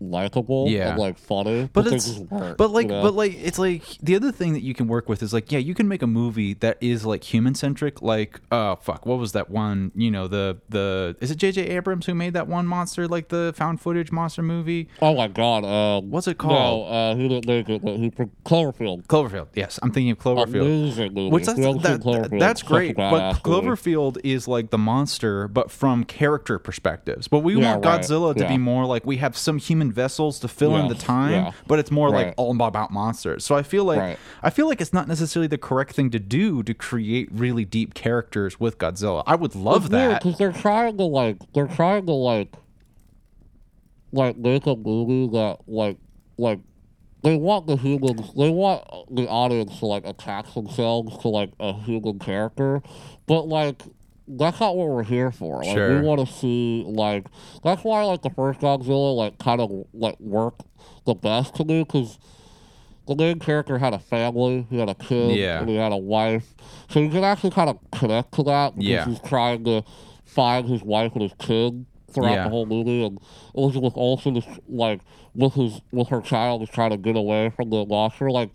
likable 0.00 0.68
Yeah. 0.68 0.90
and 0.90 0.98
like 0.98 1.18
funny, 1.18 1.68
but 1.72 1.82
they 1.86 1.96
it's 1.96 2.18
weren't, 2.18 2.56
but 2.56 2.70
like 2.70 2.84
you 2.86 2.92
know? 2.92 3.02
but 3.02 3.14
like 3.14 3.34
it's 3.34 3.58
like 3.58 3.82
the 4.02 4.14
other 4.16 4.32
thing 4.32 4.52
that 4.54 4.62
you 4.62 4.74
can 4.74 4.86
work 4.88 5.08
with 5.08 5.22
is 5.22 5.32
like 5.32 5.50
yeah 5.52 5.58
you 5.58 5.74
can 5.74 5.88
make 5.88 6.02
a 6.02 6.06
movie 6.06 6.54
that 6.54 6.78
is 6.80 7.04
like 7.04 7.24
human 7.24 7.54
centric 7.54 8.00
like 8.02 8.40
uh 8.50 8.76
fuck 8.76 9.06
what 9.06 9.18
was 9.18 9.32
that 9.32 9.50
one 9.50 9.90
you 9.94 10.10
know 10.10 10.28
the 10.28 10.58
the 10.68 11.16
is 11.20 11.30
it 11.30 11.38
JJ 11.38 11.68
Abrams 11.70 12.06
who 12.06 12.14
made 12.14 12.32
that 12.34 12.46
one 12.48 12.66
monster 12.66 13.06
like 13.08 13.28
the 13.28 13.52
found 13.56 13.80
footage 13.80 14.12
monster 14.12 14.42
movie 14.42 14.88
oh 15.02 15.14
my 15.14 15.28
god, 15.28 15.64
um, 15.64 16.10
What's 16.10 16.26
it 16.28 16.38
No, 16.42 16.48
called? 16.48 16.92
uh, 16.92 17.14
he 17.16 17.28
didn't 17.28 17.46
make 17.46 17.68
it. 17.68 17.82
But 17.82 18.28
Cloverfield. 18.44 19.06
Cloverfield 19.06 19.48
yes 19.54 19.78
I'm 19.82 19.92
thinking 19.92 20.12
of 20.12 20.18
Cloverfield. 20.18 21.30
Which 21.30 21.44
that's, 21.46 21.58
that, 21.58 22.00
Cloverfield, 22.00 22.38
that's 22.38 22.62
great, 22.62 22.96
but 22.96 23.10
badass 23.12 23.46
movie. 23.46 23.66
Cloverfield 23.68 24.18
is 24.24 24.48
like 24.48 24.70
the 24.70 24.78
monster, 24.78 25.48
but 25.48 25.70
from 25.70 26.04
character 26.04 26.58
perspectives. 26.58 27.28
But 27.28 27.40
we 27.40 27.56
Yeah, 27.56 27.72
want 27.72 27.84
right, 27.84 28.00
Godzilla 28.00 28.34
to 28.34 28.40
yeah. 28.42 28.48
be 28.48 28.58
more 28.58 28.84
like 28.86 29.04
we 29.06 29.16
have 29.18 29.36
some 29.36 29.58
human 29.58 29.87
vessels 29.92 30.38
to 30.40 30.48
fill 30.48 30.76
in 30.76 30.88
the 30.88 30.94
time, 30.94 31.32
yeah. 31.32 31.52
but 31.66 31.78
it's 31.78 31.90
more 31.90 32.10
like 32.10 32.34
all 32.36 32.50
about 32.52 32.90
monsters. 32.90 33.44
So 33.44 33.54
I 33.54 33.62
feel 33.62 33.84
like 33.84 33.98
Right. 33.98 34.18
I 34.42 34.50
feel 34.50 34.68
like 34.68 34.80
it's 34.80 34.92
not 34.92 35.08
necessarily 35.08 35.46
the 35.46 35.58
correct 35.58 35.94
thing 35.94 36.10
to 36.10 36.18
do 36.18 36.62
to 36.62 36.74
create 36.74 37.28
really 37.32 37.64
deep 37.64 37.94
characters 37.94 38.58
with 38.60 38.78
Godzilla. 38.78 39.22
I 39.26 39.34
would 39.34 39.54
love 39.54 39.90
that. 39.90 40.22
because 40.22 40.38
they're 40.38 40.52
trying 40.52 40.96
to 40.98 41.04
like 41.04 41.36
they're 41.52 41.66
trying 41.66 42.06
to 42.06 42.12
like 42.12 42.54
like 44.12 44.36
make 44.36 44.66
a 44.66 44.74
movie 44.76 45.28
that 45.32 45.58
like 45.66 45.98
like 46.38 46.60
they 47.22 47.36
want 47.36 47.66
the 47.66 47.76
humans 47.76 48.32
they 48.34 48.48
want 48.48 48.84
the 49.10 49.26
audience 49.28 49.78
to 49.80 49.86
like 49.86 50.06
attach 50.06 50.54
themselves 50.54 51.18
to 51.18 51.28
like 51.28 51.50
a 51.60 51.72
human 51.72 52.18
character, 52.18 52.80
but 53.26 53.42
like 53.48 53.82
that's 54.28 54.60
not 54.60 54.76
what 54.76 54.88
we're 54.88 55.02
here 55.04 55.30
for. 55.32 55.62
Like 55.62 55.74
Sure. 55.76 56.00
we 56.00 56.06
want 56.06 56.20
to 56.26 56.32
see 56.32 56.84
like 56.86 57.26
that's 57.64 57.82
why 57.82 58.02
like 58.04 58.22
the 58.22 58.30
first 58.30 58.60
Godzilla 58.60 59.16
like 59.16 59.38
kind 59.38 59.60
of 59.60 59.70
like 59.94 60.18
worked 60.20 60.62
the 61.06 61.14
best 61.14 61.54
to 61.56 61.64
me 61.64 61.82
because. 61.84 62.18
The 63.06 63.16
main 63.16 63.38
character 63.38 63.78
had 63.78 63.94
a 63.94 63.98
family, 63.98 64.66
he 64.68 64.78
had 64.78 64.90
a 64.90 64.94
kid, 64.94 65.34
Yeah. 65.34 65.60
and 65.60 65.68
he 65.70 65.76
had 65.76 65.92
a 65.92 65.96
wife. 65.96 66.54
So 66.90 67.00
you 67.00 67.08
can 67.08 67.24
actually 67.24 67.52
kind 67.52 67.70
of 67.70 67.78
connect 67.90 68.32
to 68.34 68.42
that 68.42 68.74
because 68.74 68.86
Yeah. 68.86 69.06
he's 69.06 69.18
trying 69.20 69.64
to 69.64 69.82
find 70.26 70.68
his 70.68 70.82
wife 70.82 71.12
and 71.14 71.22
his 71.22 71.32
kid 71.38 71.86
throughout 72.12 72.32
Yeah. 72.34 72.44
the 72.44 72.50
whole 72.50 72.66
movie, 72.66 73.02
and 73.02 73.18
Elizabeth 73.54 73.94
Olsen 73.96 74.36
is 74.36 74.44
like 74.68 75.00
with 75.34 75.54
his 75.54 75.80
with 75.90 76.08
her 76.08 76.20
child 76.20 76.60
is 76.60 76.68
trying 76.68 76.90
to 76.90 76.98
get 76.98 77.16
away 77.16 77.48
from 77.48 77.70
the 77.70 77.86
monster. 77.86 78.30
Like, 78.30 78.50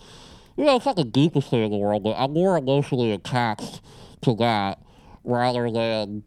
you 0.56 0.66
know, 0.66 0.76
it's 0.76 0.86
not 0.86 0.98
the 0.98 1.04
deepest 1.04 1.50
thing 1.50 1.64
in 1.64 1.72
the 1.72 1.78
world, 1.78 2.04
but 2.04 2.14
I'm 2.16 2.34
more 2.34 2.56
emotionally 2.56 3.12
attached 3.12 3.82
to 4.22 4.36
that 4.36 4.78
rather 5.24 5.70
than 5.72 6.24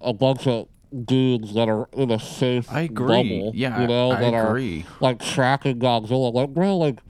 a 0.00 0.12
bunch 0.12 0.46
of 0.46 0.68
dudes 1.04 1.54
that 1.54 1.68
are 1.68 1.88
in 1.92 2.10
a 2.10 2.18
safe 2.18 2.70
I 2.70 2.82
agree. 2.82 3.06
bubble. 3.06 3.52
Yeah, 3.54 3.80
you 3.80 3.88
know, 3.88 4.12
I 4.12 4.20
that 4.20 4.34
agree. 4.34 4.84
are 4.88 4.94
like 5.00 5.20
tracking 5.24 5.78
Godzilla. 5.78 6.32
Like, 6.32 6.50
bro, 6.50 6.76
like. 6.76 7.00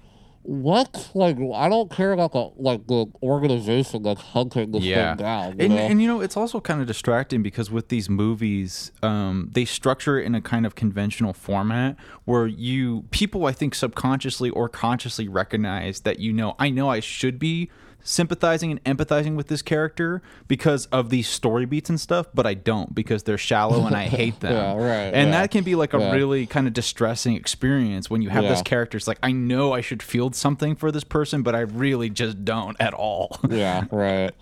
What? 0.47 1.11
Like, 1.15 1.39
I 1.55 1.71
don't 1.71 1.91
care 1.91 2.13
about 2.13 2.33
the 2.33 2.51
like 2.59 2.87
the 2.87 3.07
organization 3.23 4.03
that's 4.03 4.21
hunting 4.21 4.73
this 4.73 4.83
yeah 4.83 5.17
thing 5.17 5.25
down. 5.25 5.57
And, 5.59 5.71
know? 5.71 5.77
and 5.79 6.03
you 6.03 6.07
know 6.07 6.21
it's 6.21 6.37
also 6.37 6.61
kind 6.61 6.83
of 6.83 6.87
distracting 6.87 7.43
because 7.43 7.71
with 7.71 7.89
these 7.89 8.11
movies 8.11 8.93
um, 9.03 9.49
they 9.55 9.65
structure 9.65 10.19
it 10.19 10.27
in 10.27 10.35
a 10.35 10.43
kind 10.43 10.67
of 10.67 10.75
conventional 10.75 11.33
format 11.33 11.97
where 12.27 12.47
you 12.47 13.07
people 13.11 13.47
i 13.47 13.53
think 13.53 13.75
subconsciously 13.75 14.51
or 14.51 14.69
consciously 14.69 15.29
recognize 15.29 16.01
that 16.01 16.19
you 16.19 16.31
know 16.31 16.55
i 16.59 16.69
know 16.69 16.91
i 16.91 17.01
should 17.01 17.39
be 17.39 17.71
sympathizing 18.05 18.71
and 18.71 18.85
empathizing 18.85 19.35
with 19.35 19.49
this 19.49 19.63
character 19.63 20.23
because 20.47 20.87
of 20.87 21.11
these 21.11 21.27
story 21.27 21.65
beats 21.65 21.89
and 21.91 21.99
stuff 21.99 22.27
but 22.35 22.47
i 22.47 22.53
don't 22.55 22.95
because 22.95 23.23
they're 23.25 23.39
shallow 23.39 23.87
and 23.87 23.97
i 23.97 24.05
hate 24.05 24.39
them 24.41 24.53
Yeah, 24.53 24.75
right, 24.77 25.15
and 25.15 25.31
yeah. 25.31 25.41
that 25.41 25.51
can 25.51 25.65
be 25.65 25.75
like 25.75 25.95
a 25.95 25.99
Yeah. 25.99 26.13
really 26.13 26.47
kind 26.47 26.67
of 26.67 26.73
distressing 26.75 27.35
experience 27.35 28.09
when 28.11 28.21
you 28.23 28.29
have 28.29 28.45
this 28.45 28.61
character 28.63 28.97
it's 28.99 29.09
like 29.09 29.19
i 29.23 29.33
know 29.33 29.73
i 29.73 29.81
should 29.81 30.03
feel 30.03 30.31
something 30.33 30.77
for 30.77 30.93
this 30.93 31.03
person 31.05 31.43
but 31.43 31.55
i 31.55 31.61
really 31.61 32.11
just 32.11 32.45
don't 32.45 32.77
at 32.79 32.93
all 32.95 33.41
Yeah, 33.49 33.85
right. 33.91 34.33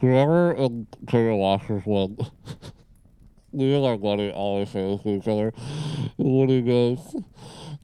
Do 0.00 0.06
you 0.06 0.16
ever 0.16 0.52
in 0.54 0.86
King 1.06 1.36
Watchers 1.38 1.82
when 1.84 2.16
me 3.52 3.74
and 3.74 3.82
my 3.84 3.96
buddy 3.96 4.30
always 4.30 4.70
say 4.70 4.82
this 4.96 5.02
to 5.02 5.08
each 5.10 5.28
other 5.28 5.52
when 6.16 6.48
he 6.48 6.62
goes 6.62 7.14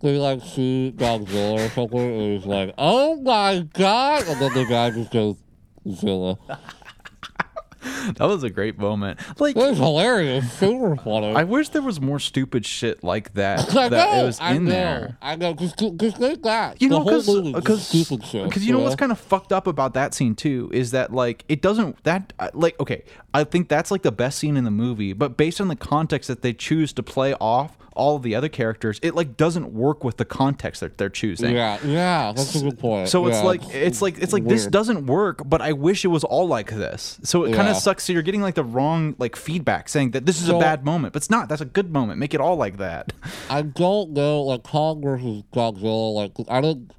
they 0.00 0.16
like 0.18 0.40
see 0.42 0.92
Godzilla 0.96 1.66
or 1.66 1.70
something 1.70 1.98
and 2.00 2.36
he's 2.38 2.46
like, 2.46 2.74
Oh 2.78 3.16
my 3.20 3.66
god 3.74 4.26
and 4.28 4.40
then 4.40 4.52
the 4.54 4.64
guy 4.64 4.90
just 4.90 5.10
goes 5.10 5.36
Zilla. 5.90 6.38
that 8.16 8.26
was 8.26 8.42
a 8.42 8.50
great 8.50 8.76
moment 8.76 9.18
like 9.38 9.56
It 9.56 9.60
was 9.60 9.78
hilarious, 9.78 10.52
super 10.52 10.96
funny. 10.96 11.34
I 11.34 11.44
wish 11.44 11.68
there 11.70 11.80
was 11.82 12.00
more 12.00 12.18
stupid 12.18 12.66
shit 12.66 13.04
like 13.04 13.34
that 13.34 13.60
I 13.76 13.88
that 13.88 14.12
know, 14.12 14.20
it 14.22 14.26
was 14.26 14.40
I 14.40 14.54
in 14.54 14.64
know, 14.64 14.70
there. 14.70 15.18
I 15.22 15.36
know, 15.36 15.54
because 15.54 16.14
they 16.18 16.36
got 16.36 16.82
You 16.82 16.88
the 16.88 16.98
know, 16.98 17.02
whole 17.04 17.22
movie 17.24 17.52
was 17.52 17.62
because 17.62 17.86
stupid 17.86 18.26
shit. 18.26 18.44
because 18.48 18.66
you 18.66 18.72
know 18.72 18.80
what's 18.80 18.96
kind 18.96 19.12
of 19.12 19.18
fucked 19.20 19.52
up 19.52 19.66
about 19.68 19.94
that 19.94 20.12
scene 20.12 20.34
too 20.34 20.68
is 20.72 20.90
that 20.90 21.12
like 21.12 21.44
it 21.48 21.62
doesn't 21.62 22.02
that 22.04 22.32
uh, 22.40 22.50
like 22.52 22.78
okay 22.80 23.04
I 23.32 23.44
think 23.44 23.68
that's 23.68 23.90
like 23.90 24.02
the 24.02 24.12
best 24.12 24.38
scene 24.38 24.56
in 24.56 24.64
the 24.64 24.70
movie 24.72 25.12
but 25.12 25.36
based 25.36 25.60
on 25.60 25.68
the 25.68 25.76
context 25.76 26.26
that 26.28 26.42
they 26.42 26.52
choose 26.52 26.92
to 26.94 27.02
play 27.02 27.34
off 27.34 27.76
all 27.98 28.16
of 28.16 28.22
the 28.22 28.34
other 28.34 28.48
characters 28.48 28.98
it 29.02 29.14
like 29.14 29.36
doesn't 29.36 29.72
work 29.74 30.04
with 30.04 30.16
the 30.16 30.24
context 30.24 30.80
that 30.80 30.96
they're 30.96 31.10
choosing. 31.10 31.54
Yeah, 31.54 31.78
yeah, 31.84 32.32
that's 32.34 32.54
a 32.54 32.62
good 32.62 32.78
point. 32.78 33.08
So 33.08 33.26
it's 33.26 33.42
like 33.42 33.62
it's 33.74 34.00
like 34.00 34.18
it's 34.18 34.32
like 34.32 34.44
this 34.46 34.66
doesn't 34.66 35.06
work, 35.06 35.42
but 35.44 35.60
I 35.60 35.72
wish 35.72 36.04
it 36.04 36.08
was 36.08 36.24
all 36.24 36.48
like 36.48 36.70
this. 36.70 37.18
So 37.22 37.44
it 37.44 37.54
kind 37.54 37.68
of 37.68 37.76
sucks. 37.76 38.04
So 38.04 38.12
you're 38.12 38.22
getting 38.22 38.40
like 38.42 38.54
the 38.54 38.64
wrong 38.64 39.14
like 39.18 39.36
feedback 39.36 39.88
saying 39.88 40.12
that 40.12 40.24
this 40.24 40.40
is 40.40 40.48
a 40.48 40.58
bad 40.58 40.84
moment, 40.84 41.12
but 41.12 41.18
it's 41.18 41.30
not. 41.30 41.48
That's 41.48 41.60
a 41.60 41.66
good 41.66 41.92
moment. 41.92 42.18
Make 42.18 42.32
it 42.32 42.40
all 42.40 42.56
like 42.56 42.78
that. 42.78 43.12
I 43.50 43.62
don't 43.62 44.12
know, 44.12 44.42
like 44.42 44.62
Kong 44.62 45.02
versus 45.02 45.42
Godzilla. 45.52 46.14
Like 46.14 46.32
I 46.48 46.60
don't. 46.60 46.92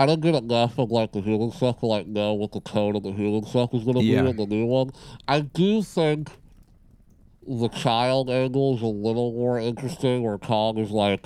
I 0.00 0.06
don't 0.06 0.20
get 0.20 0.36
enough 0.36 0.78
of 0.78 0.92
like 0.92 1.10
the 1.10 1.20
human 1.20 1.50
stuff 1.50 1.80
to 1.80 1.86
like 1.86 2.06
know 2.06 2.32
what 2.34 2.52
the 2.52 2.60
tone 2.60 2.94
of 2.94 3.02
the 3.02 3.10
human 3.10 3.44
stuff 3.44 3.74
is 3.74 3.82
gonna 3.82 4.00
Yeah. 4.00 4.22
be 4.22 4.28
in 4.30 4.36
the 4.36 4.46
new 4.46 4.66
one. 4.66 4.90
I 5.26 5.40
do 5.40 5.82
think 5.82 6.30
the 7.48 7.68
child 7.68 8.30
angle 8.30 8.76
is 8.76 8.82
a 8.82 8.86
little 8.86 9.32
more 9.32 9.58
interesting, 9.58 10.22
where 10.22 10.38
Kong 10.38 10.78
is 10.78 10.90
like 10.90 11.24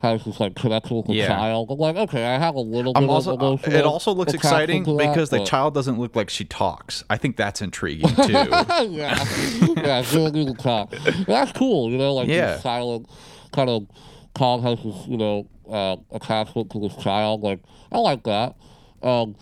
has 0.00 0.24
this 0.24 0.38
like 0.38 0.54
connection 0.54 0.96
with 0.96 1.06
the 1.06 1.14
Yeah. 1.14 1.26
child. 1.28 1.70
I'm 1.70 1.78
like, 1.78 1.96
okay, 1.96 2.24
I 2.24 2.38
have 2.38 2.54
a 2.54 2.60
little 2.60 2.94
bit 2.94 3.02
I'm 3.02 3.10
also. 3.10 3.36
of 3.36 3.66
uh, 3.66 3.70
it 3.70 3.84
also 3.84 4.12
looks 4.14 4.32
exciting 4.32 4.84
that, 4.84 4.96
because 4.96 5.30
the 5.30 5.44
child 5.44 5.74
doesn't 5.74 5.98
look 5.98 6.14
like 6.14 6.30
she 6.30 6.44
talks. 6.44 7.02
I 7.10 7.16
think 7.16 7.36
that's 7.36 7.60
intriguing 7.60 8.14
too. 8.24 8.32
yeah, 8.32 8.80
yeah, 8.82 9.24
she 9.24 9.74
doesn't 9.74 10.36
even 10.36 10.56
talk. 10.56 10.92
That's 11.26 11.50
cool, 11.52 11.90
you 11.90 11.98
know, 11.98 12.14
like 12.14 12.28
Yeah. 12.28 12.58
silent 12.60 13.08
kind 13.52 13.68
of 13.70 13.86
Kong 14.34 14.62
has 14.62 14.78
this, 14.84 15.06
you 15.08 15.16
know, 15.16 15.48
uh, 15.68 15.96
attachment 16.12 16.70
to 16.70 16.80
this 16.80 16.94
child. 17.02 17.42
Like, 17.42 17.58
I 17.90 17.98
like 17.98 18.22
that. 18.24 18.54
Um, 19.02 19.34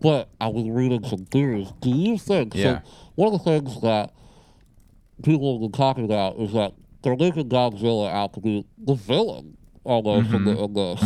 but 0.00 0.28
I 0.40 0.46
was 0.48 0.68
reading 0.68 1.04
some 1.04 1.24
theories. 1.26 1.72
Do 1.80 1.90
you 1.90 2.16
think? 2.16 2.54
Yeah. 2.54 2.82
So 2.82 2.88
one 3.16 3.32
of 3.34 3.42
the 3.42 3.44
things 3.44 3.80
that 3.80 4.12
people 5.22 5.54
have 5.54 5.60
been 5.62 5.72
talking 5.78 6.04
about 6.04 6.36
is 6.38 6.52
that 6.52 6.72
they're 7.02 7.16
making 7.16 7.48
Godzilla 7.48 8.12
out 8.12 8.34
to 8.34 8.40
be 8.40 8.66
the 8.78 8.94
villain 8.94 9.56
almost 9.84 10.30
in, 10.30 10.40
Mm-hmm. 10.40 10.44
the, 10.44 10.64
in 10.64 10.72
this. 10.74 11.02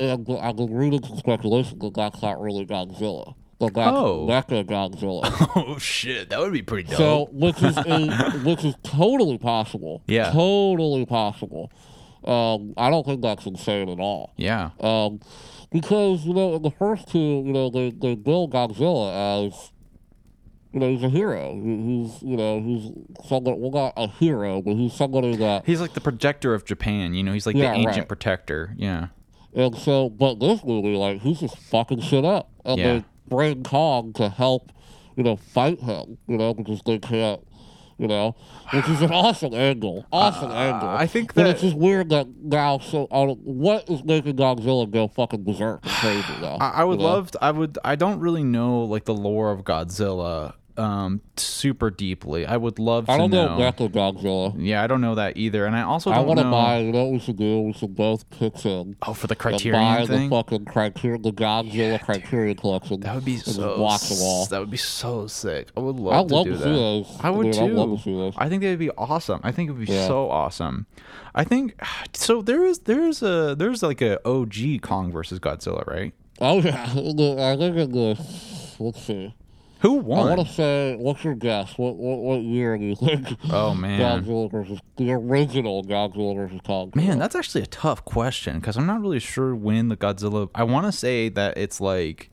And 0.00 0.38
I've 0.40 0.56
been 0.56 0.72
reading 0.72 1.02
some 1.04 1.16
speculation 1.18 1.78
that 1.80 1.94
that's 1.94 2.22
not 2.22 2.40
really 2.40 2.64
Godzilla. 2.66 3.34
That 3.58 3.74
that's 3.74 3.90
Oh. 3.96 4.26
Mecha 4.28 4.64
Godzilla. 4.64 5.22
oh 5.56 5.78
shit, 5.78 6.30
that 6.30 6.38
would 6.38 6.52
be 6.52 6.62
pretty 6.62 6.88
dope. 6.88 6.96
So, 6.98 7.28
which 7.32 7.60
is 7.62 7.76
a, 7.76 8.38
which 8.44 8.64
is 8.64 8.74
totally 8.84 9.38
possible. 9.38 10.02
Yeah. 10.06 10.30
totally 10.30 11.04
possible. 11.06 11.72
Um, 12.24 12.74
I 12.76 12.90
don't 12.90 13.04
think 13.04 13.22
that's 13.22 13.46
insane 13.46 13.88
at 13.88 13.98
all. 13.98 14.32
yeah, 14.36 14.70
Um, 14.80 15.18
because 15.72 16.24
you 16.24 16.34
know, 16.34 16.54
in 16.56 16.62
the 16.62 16.70
first 16.70 17.08
two, 17.08 17.18
you 17.18 17.52
know, 17.52 17.70
they 17.70 17.90
they 17.90 18.14
build 18.14 18.52
Godzilla 18.52 19.46
as, 19.48 19.72
you 20.78 20.86
know, 20.86 20.90
he's 20.92 21.02
a 21.02 21.08
hero. 21.08 21.54
He- 21.54 22.02
He's, 22.04 22.22
you 22.22 22.36
know, 22.36 22.60
he's 22.60 22.90
somebody, 23.28 23.56
well, 23.58 23.70
not 23.72 23.92
a 23.96 24.06
hero, 24.08 24.62
but 24.62 24.74
he's 24.74 24.92
somebody 24.92 25.34
that, 25.36 25.64
He's 25.66 25.80
like 25.80 25.94
the 25.94 26.00
projector 26.00 26.54
of 26.54 26.64
Japan. 26.64 27.14
You 27.14 27.22
know, 27.24 27.32
he's 27.32 27.46
like 27.46 27.56
Yeah, 27.56 27.72
the 27.72 27.78
ancient 27.78 27.96
right. 27.98 28.08
protector. 28.08 28.74
Yeah. 28.76 29.08
and 29.54 29.74
so, 29.76 30.08
but 30.08 30.38
this 30.38 30.62
movie, 30.62 30.94
like, 30.94 31.20
he's 31.22 31.40
just 31.40 31.56
fucking 31.58 32.00
shit 32.02 32.24
up. 32.24 32.50
And 32.64 32.78
Yeah. 32.78 32.92
they 32.98 33.04
bring 33.28 33.64
Kong 33.64 34.12
to 34.14 34.28
help, 34.28 34.70
you 35.16 35.24
know, 35.24 35.34
fight 35.36 35.80
him, 35.80 36.18
you 36.28 36.36
know, 36.36 36.54
because 36.54 36.80
they 36.86 36.98
can't, 36.98 37.40
you 37.98 38.06
know, 38.06 38.36
which 38.72 38.88
is 38.88 39.02
an 39.02 39.10
awesome 39.10 39.54
angle. 39.54 40.06
Awesome 40.12 40.52
angle. 40.52 40.88
Uh, 40.90 40.94
I 40.96 41.06
think 41.08 41.34
But 41.34 41.44
that- 41.44 41.50
it's 41.52 41.62
just 41.62 41.76
weird 41.76 42.10
that 42.10 42.28
now, 42.40 42.78
so, 42.78 43.08
I 43.10 43.24
don't- 43.26 43.40
what 43.40 43.88
is 43.90 44.04
making 44.04 44.36
Godzilla 44.36 44.88
go 44.88 45.08
fucking 45.08 45.42
berserk 45.42 45.82
crazy 45.82 46.32
now? 46.40 46.58
I, 46.60 46.82
I 46.82 46.84
would 46.84 47.00
you 47.00 47.06
know? 47.06 47.12
love. 47.12 47.30
To, 47.32 47.42
I 47.44 47.50
would. 47.50 47.78
I 47.82 47.96
don't 47.96 48.20
really 48.20 48.44
know 48.44 48.82
like 48.84 49.06
the 49.06 49.14
lore 49.14 49.50
of 49.50 49.64
Godzilla 49.64 50.52
um 50.78 51.20
super 51.36 51.90
deeply. 51.90 52.46
I 52.46 52.56
would 52.56 52.78
love 52.78 53.06
to 53.06 53.12
I 53.12 53.18
don't 53.18 53.30
know. 53.30 53.48
Mecha 53.58 53.88
Godzilla. 53.90 54.54
yeah, 54.58 54.82
I 54.82 54.86
don't 54.86 55.00
know 55.00 55.16
that 55.16 55.36
either, 55.36 55.66
and 55.66 55.74
I 55.76 55.82
also 55.82 56.10
I 56.10 56.16
don't 56.16 56.22
know. 56.22 56.24
I 56.24 56.28
want 56.28 56.38
to 56.38 56.44
know. 56.44 56.50
buy. 56.50 56.78
You 56.78 56.92
know 56.92 57.04
what 57.04 57.12
we 57.12 57.18
should 57.18 57.36
do? 57.36 57.60
We 57.62 57.72
should 57.72 57.94
both 57.96 58.28
pitch 58.30 58.64
in 58.64 58.96
oh, 59.02 59.12
for 59.14 59.26
the 59.26 59.32
and 59.34 59.38
buy 59.38 59.50
Criterion 59.50 60.06
thing. 60.06 60.30
the 60.30 60.36
fucking 60.36 60.64
Criterion, 60.66 61.22
the 61.22 61.32
Godzilla 61.32 62.00
Criterion 62.02 62.56
collection. 62.56 63.00
That 63.00 63.14
would 63.14 63.24
be 63.24 63.34
and 63.34 63.44
just 63.44 63.56
so. 63.56 63.80
watch 63.80 64.08
them 64.08 64.18
all. 64.22 64.46
That 64.46 64.60
would 64.60 64.70
be 64.70 64.76
so 64.76 65.26
sick. 65.26 65.68
I 65.76 65.80
would 65.80 65.96
love 65.96 66.14
I'd 66.24 66.28
to 66.28 66.34
love 66.34 66.44
do 66.46 66.52
to 66.52 66.58
that. 66.58 66.64
see 66.64 66.70
those. 66.72 67.16
I 67.20 67.30
would 67.30 67.44
Dude, 67.44 67.54
too. 67.54 67.64
I'd 67.64 67.72
love 67.72 67.96
to 67.96 68.02
see 68.02 68.14
those. 68.14 68.34
I 68.38 68.48
think 68.48 68.62
that 68.62 68.70
would 68.70 68.78
be 68.78 68.90
awesome. 68.90 69.40
I 69.42 69.52
think 69.52 69.68
it 69.70 69.72
would 69.72 69.86
be 69.86 69.92
Yeah. 69.92 70.06
so 70.06 70.30
awesome. 70.30 70.86
I 71.34 71.44
think 71.44 71.74
so. 72.14 72.42
There 72.42 72.64
is 72.64 72.80
there's 72.80 73.22
a 73.22 73.54
there's 73.56 73.82
like 73.82 74.00
a 74.00 74.18
OG 74.26 74.80
Kong 74.82 75.12
versus 75.12 75.38
Godzilla, 75.40 75.86
right? 75.86 76.14
Oh 76.40 76.60
yeah, 76.60 76.84
I 76.92 77.56
think 77.56 77.76
in 77.76 77.90
the 77.92 78.26
let's 78.78 79.02
see. 79.02 79.34
Who 79.80 79.94
won? 79.94 80.26
I 80.26 80.34
want 80.34 80.48
to 80.48 80.54
say, 80.54 80.96
what's 80.96 81.22
your 81.22 81.34
guess? 81.34 81.78
What 81.78 81.96
what 81.96 82.18
what 82.18 82.40
year 82.40 82.76
do 82.76 82.84
you 82.84 82.96
think? 82.96 83.28
Oh, 83.50 83.74
man. 83.74 84.00
Godzilla 84.24 84.50
versus 84.50 84.80
the 84.96 85.12
original 85.12 85.84
Godzilla 85.84 86.34
versus 86.34 86.60
Kong. 86.64 86.92
Man, 86.94 87.18
that's 87.18 87.36
actually 87.36 87.62
a 87.62 87.66
tough 87.66 88.04
question 88.04 88.58
because 88.58 88.76
I'm 88.76 88.86
not 88.86 89.00
really 89.00 89.20
sure 89.20 89.54
when 89.54 89.88
the 89.88 89.96
Godzilla. 89.96 90.50
I 90.54 90.64
want 90.64 90.86
to 90.86 90.92
say 90.92 91.28
that 91.28 91.56
it's 91.56 91.80
like, 91.80 92.30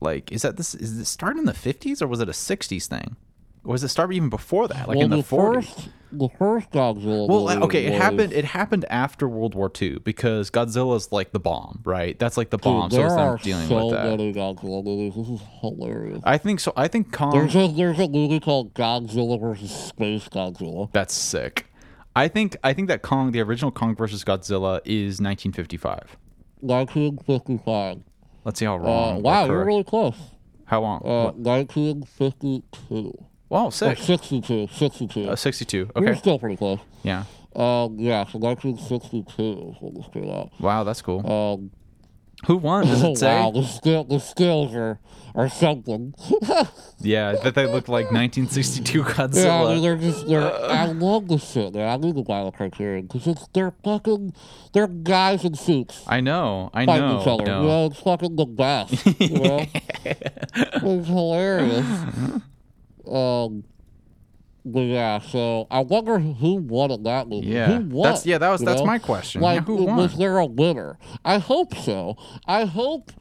like 0.00 0.30
is 0.30 0.42
that 0.42 0.56
this? 0.56 0.74
Is 0.74 0.98
it 0.98 1.06
start 1.06 1.36
in 1.36 1.46
the 1.46 1.52
50s 1.52 2.00
or 2.00 2.06
was 2.06 2.20
it 2.20 2.28
a 2.28 2.32
60s 2.32 2.86
thing? 2.86 3.16
Or 3.64 3.72
was 3.72 3.82
it 3.82 3.88
start 3.88 4.12
even 4.12 4.28
before 4.28 4.68
that, 4.68 4.86
like 4.86 4.98
well, 4.98 5.04
in 5.06 5.10
the, 5.10 5.16
40s? 5.18 5.24
first 5.24 5.88
the 6.18 6.28
first 6.38 6.70
Godzilla. 6.70 7.28
Well, 7.28 7.46
movie 7.46 7.62
okay, 7.66 7.86
it 7.86 7.94
happened. 7.94 8.32
It 8.32 8.44
happened 8.44 8.84
after 8.90 9.28
World 9.28 9.54
War 9.54 9.70
II 9.80 9.98
because 10.04 10.50
Godzilla's 10.50 11.12
like 11.12 11.32
the 11.32 11.40
bomb, 11.40 11.80
right? 11.84 12.18
That's 12.18 12.36
like 12.36 12.50
the 12.50 12.58
bomb. 12.58 12.90
so 12.90 12.96
there 12.96 13.08
them 13.08 13.18
are 13.18 13.36
dealing 13.38 13.68
so 13.68 13.86
with 13.86 13.94
that. 13.94 14.06
many 14.10 14.32
Godzilla 14.32 14.84
movies. 14.84 15.14
This 15.14 15.28
is 15.28 15.40
hilarious. 15.60 16.20
I 16.24 16.38
think 16.38 16.60
so. 16.60 16.72
I 16.76 16.88
think 16.88 17.12
Kong. 17.12 17.32
There's 17.32 17.54
a 17.56 17.68
there's 17.72 17.98
a 17.98 18.08
movie 18.08 18.40
called 18.40 18.74
Godzilla 18.74 19.40
versus 19.40 19.70
Space 19.70 20.28
Godzilla. 20.28 20.90
That's 20.92 21.14
sick. 21.14 21.66
I 22.16 22.28
think 22.28 22.56
I 22.62 22.72
think 22.72 22.88
that 22.88 23.02
Kong, 23.02 23.32
the 23.32 23.40
original 23.40 23.70
Kong 23.72 23.96
versus 23.96 24.22
Godzilla, 24.24 24.80
is 24.84 25.20
1955. 25.20 26.16
1955. 26.60 28.02
Let's 28.44 28.58
see 28.58 28.66
how 28.66 28.76
Uh, 28.76 28.78
wrong. 28.78 29.16
or 29.18 29.22
wow, 29.22 29.44
you're 29.46 29.64
really 29.64 29.84
close. 29.84 30.16
How 30.66 30.80
long? 30.80 31.00
Uh, 31.04 31.32
1952. 31.32 33.12
Wow, 33.54 33.66
Or 33.66 33.70
62. 33.70 34.68
62. 34.72 35.28
Uh, 35.30 35.36
62. 35.36 35.76
You're 35.96 36.10
Okay. 36.10 36.18
still 36.18 36.38
pretty 36.38 36.56
close. 36.56 36.80
Yeah. 37.02 37.24
Um, 37.54 37.98
yeah, 38.00 38.24
so 38.26 38.38
1962 38.38 39.22
is 39.70 39.76
when 39.80 39.94
this 39.94 40.06
came 40.12 40.28
out. 40.28 40.50
Wow, 40.58 40.82
that's 40.82 41.00
cool. 41.02 41.20
Um, 41.30 41.70
Who 42.46 42.56
won? 42.56 42.84
Does 42.86 43.04
oh, 43.04 43.12
it 43.12 43.16
say? 43.18 43.26
wow, 43.40 43.52
the, 43.52 43.62
skill, 43.62 44.02
the 44.04 44.18
skills 44.18 44.74
are, 44.74 44.98
are 45.36 45.48
something. 45.48 46.14
Yeah, 47.00 47.32
that 47.32 47.54
they 47.54 47.66
look 47.66 47.86
like 47.88 48.06
1962 48.10 49.02
Godzilla. 49.04 49.44
yeah, 49.44 49.62
I 49.62 49.74
mean, 49.74 49.82
they're 49.82 49.96
just, 49.96 50.26
they're, 50.26 50.40
I 50.40 50.86
love 50.86 51.28
this 51.28 51.52
shit, 51.52 51.74
man. 51.74 51.86
I 51.86 51.96
need 51.98 52.16
to 52.16 52.22
buy 52.22 52.42
the 52.44 52.50
Criterion 52.50 53.06
because 53.06 53.26
it's, 53.26 53.46
they're 53.52 53.74
fucking, 53.84 54.32
they're 54.72 54.86
guys 54.86 55.44
in 55.44 55.54
suits. 55.54 56.02
I 56.06 56.20
know. 56.22 56.70
I 56.72 56.86
fighting 56.86 57.08
know. 57.08 57.20
each 57.20 57.26
other. 57.26 57.44
Know. 57.44 57.60
You 57.62 57.68
know, 57.68 57.86
it's 57.86 58.00
fucking 58.00 58.36
the 58.36 58.46
best. 58.46 59.04
You 59.20 59.38
know, 59.38 59.66
it's 60.06 61.08
hilarious. 61.08 61.86
Um, 63.10 63.64
yeah, 64.66 65.18
so 65.18 65.66
I 65.70 65.80
wonder 65.80 66.18
who 66.18 66.54
won 66.56 66.90
in 66.90 67.02
that 67.02 67.28
movie. 67.28 67.48
Yeah. 67.48 67.66
who 67.66 67.84
won? 67.96 68.02
That's- 68.04 68.24
yeah, 68.26 68.38
that 68.38 68.48
was- 68.50 68.62
that's 68.62 68.80
know? 68.80 68.86
my 68.86 68.98
question. 68.98 69.42
Like, 69.42 69.56
Yeah, 69.60 69.64
who 69.64 69.84
was 69.84 70.16
there 70.16 70.38
a 70.38 70.46
winner? 70.46 70.98
I 71.24 71.38
hope 71.38 71.74
so. 71.76 72.16
I 72.46 72.64
hope 72.64 73.12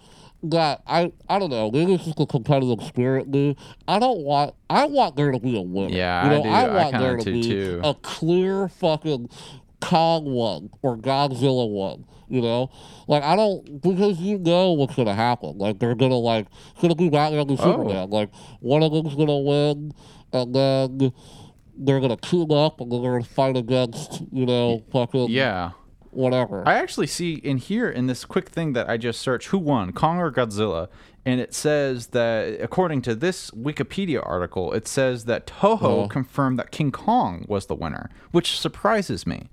that 0.46 0.82
I 0.88 1.12
I 1.30 1.40
don't 1.40 1.50
know. 1.50 1.70
Maybe 1.72 1.94
it's 1.94 2.04
just 2.06 2.20
a 2.20 2.26
competitive 2.26 2.82
spirit, 2.86 3.32
dude. 3.32 3.56
I 3.88 4.00
don't 4.00 4.20
want. 4.20 4.56
I 4.70 4.86
want 4.86 5.16
there 5.16 5.32
to 5.32 5.40
be 5.40 5.58
a 5.58 5.62
winner. 5.62 5.94
Yeah, 5.94 6.26
you 6.26 6.32
I 6.32 6.36
know, 6.38 6.44
do. 6.44 6.50
I 6.50 6.62
I 6.64 6.68
want 6.76 6.92
kinda 6.92 7.00
there 7.08 7.18
to 7.18 7.32
be 7.32 7.42
too. 7.44 7.82
a 7.84 7.94
clear 7.94 8.68
fucking 8.68 9.30
Kong 9.82 10.26
one 10.26 10.70
or 10.82 10.98
Godzilla 10.98 11.70
one. 11.70 12.06
You 12.34 12.42
know, 12.42 12.72
like 13.08 13.22
I 13.22 13.36
don't 13.36 13.80
because 13.80 14.20
you 14.20 14.40
know 14.40 14.72
what's 14.74 14.96
gonna 14.96 15.14
happen. 15.14 15.60
Like 15.60 15.78
they're 15.78 15.94
gonna 15.94 16.16
like 16.18 16.48
it's 16.72 16.82
gonna 16.82 16.96
be 16.96 17.10
Batman 17.10 17.42
and 17.48 17.52
Oh. 17.60 17.64
Superman. 17.64 18.10
Like 18.10 18.32
one 18.60 18.82
of 18.82 18.92
them's 18.92 19.14
gonna 19.16 19.38
win, 19.38 19.92
and 20.34 20.56
then 20.56 21.14
they're 21.78 22.00
gonna 22.00 22.18
team 22.18 22.50
up 22.52 22.82
and 22.82 22.92
they're 22.92 23.00
gonna 23.12 23.24
fight 23.24 23.56
against 23.56 24.24
you 24.32 24.48
know 24.48 24.82
fucking 24.92 25.30
Yeah. 25.30 25.72
whatever. 26.10 26.64
I 26.68 26.74
actually 26.74 27.06
see 27.06 27.34
in 27.36 27.58
here 27.58 27.88
in 27.88 28.08
this 28.08 28.26
quick 28.26 28.50
thing 28.50 28.74
that 28.74 28.90
I 28.90 28.98
just 28.98 29.22
searched 29.22 29.50
who 29.50 29.60
won, 29.60 29.92
Kong 29.94 30.18
or 30.18 30.32
Godzilla, 30.32 30.88
and 31.28 31.40
it 31.40 31.54
says 31.54 32.08
that 32.08 32.60
according 32.62 33.04
to 33.04 33.14
this 33.14 33.52
Wikipedia 33.52 34.22
article, 34.28 34.74
it 34.74 34.88
says 34.88 35.26
that 35.26 35.46
Toho 35.46 36.06
Uh. 36.06 36.08
confirmed 36.08 36.58
that 36.58 36.72
King 36.72 36.92
Kong 36.92 37.46
was 37.48 37.68
the 37.68 37.76
winner, 37.76 38.10
which 38.32 38.60
surprises 38.60 39.28
me. 39.28 39.50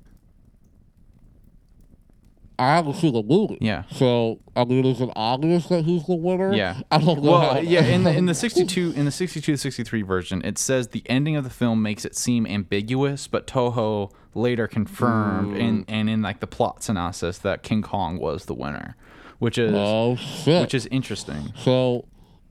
I 2.61 2.77
haven't 2.77 2.96
seen 2.96 3.14
the 3.14 3.23
movie. 3.23 3.57
Yeah. 3.62 3.85
So 3.90 4.38
I 4.55 4.66
mean, 4.66 4.85
is 4.85 5.01
it 5.01 5.09
obvious 5.16 5.66
that 5.68 5.87
he's 5.87 6.05
the 6.05 6.14
winner? 6.14 6.53
Yeah. 6.53 6.79
I 6.90 6.99
don't 6.99 7.23
know. 7.23 7.31
Well, 7.33 7.64
yeah, 7.64 7.85
in 7.85 8.05
the 8.05 8.14
in 8.14 8.27
the 8.27 8.35
62 8.35 8.92
in 8.94 9.07
the 9.07 9.11
62 9.11 9.57
63 9.57 10.03
version, 10.03 10.42
it 10.44 10.59
says 10.59 10.88
the 10.88 11.03
ending 11.07 11.37
of 11.37 11.44
the 11.44 11.51
film 11.51 11.81
makes 11.81 12.05
it 12.05 12.14
seem 12.14 12.46
ambiguous, 12.46 13.27
but 13.29 13.46
Toho 13.46 14.12
later 14.35 14.68
confirmed 14.68 15.57
in 15.57 15.87
and 15.88 16.11
in 16.11 16.20
like 16.20 16.40
the 16.40 16.46
plot 16.46 16.83
synopsis 16.83 17.38
that 17.38 17.62
King 17.62 17.81
Kong 17.81 18.18
was 18.18 18.44
the 18.44 18.55
winner, 18.55 18.94
which 19.38 19.57
is 19.57 19.73
oh 19.75 20.16
shit. 20.16 20.61
which 20.61 20.75
is 20.75 20.85
interesting. 20.87 21.55
so 21.57 22.05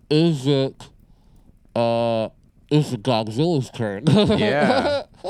is 0.09 0.47
it? 0.47 0.89
Uh, 1.75 2.29
is 2.71 2.93
it 2.93 3.03
Godzilla's 3.03 3.69
turn? 3.69 4.05
Yeah. 4.07 5.03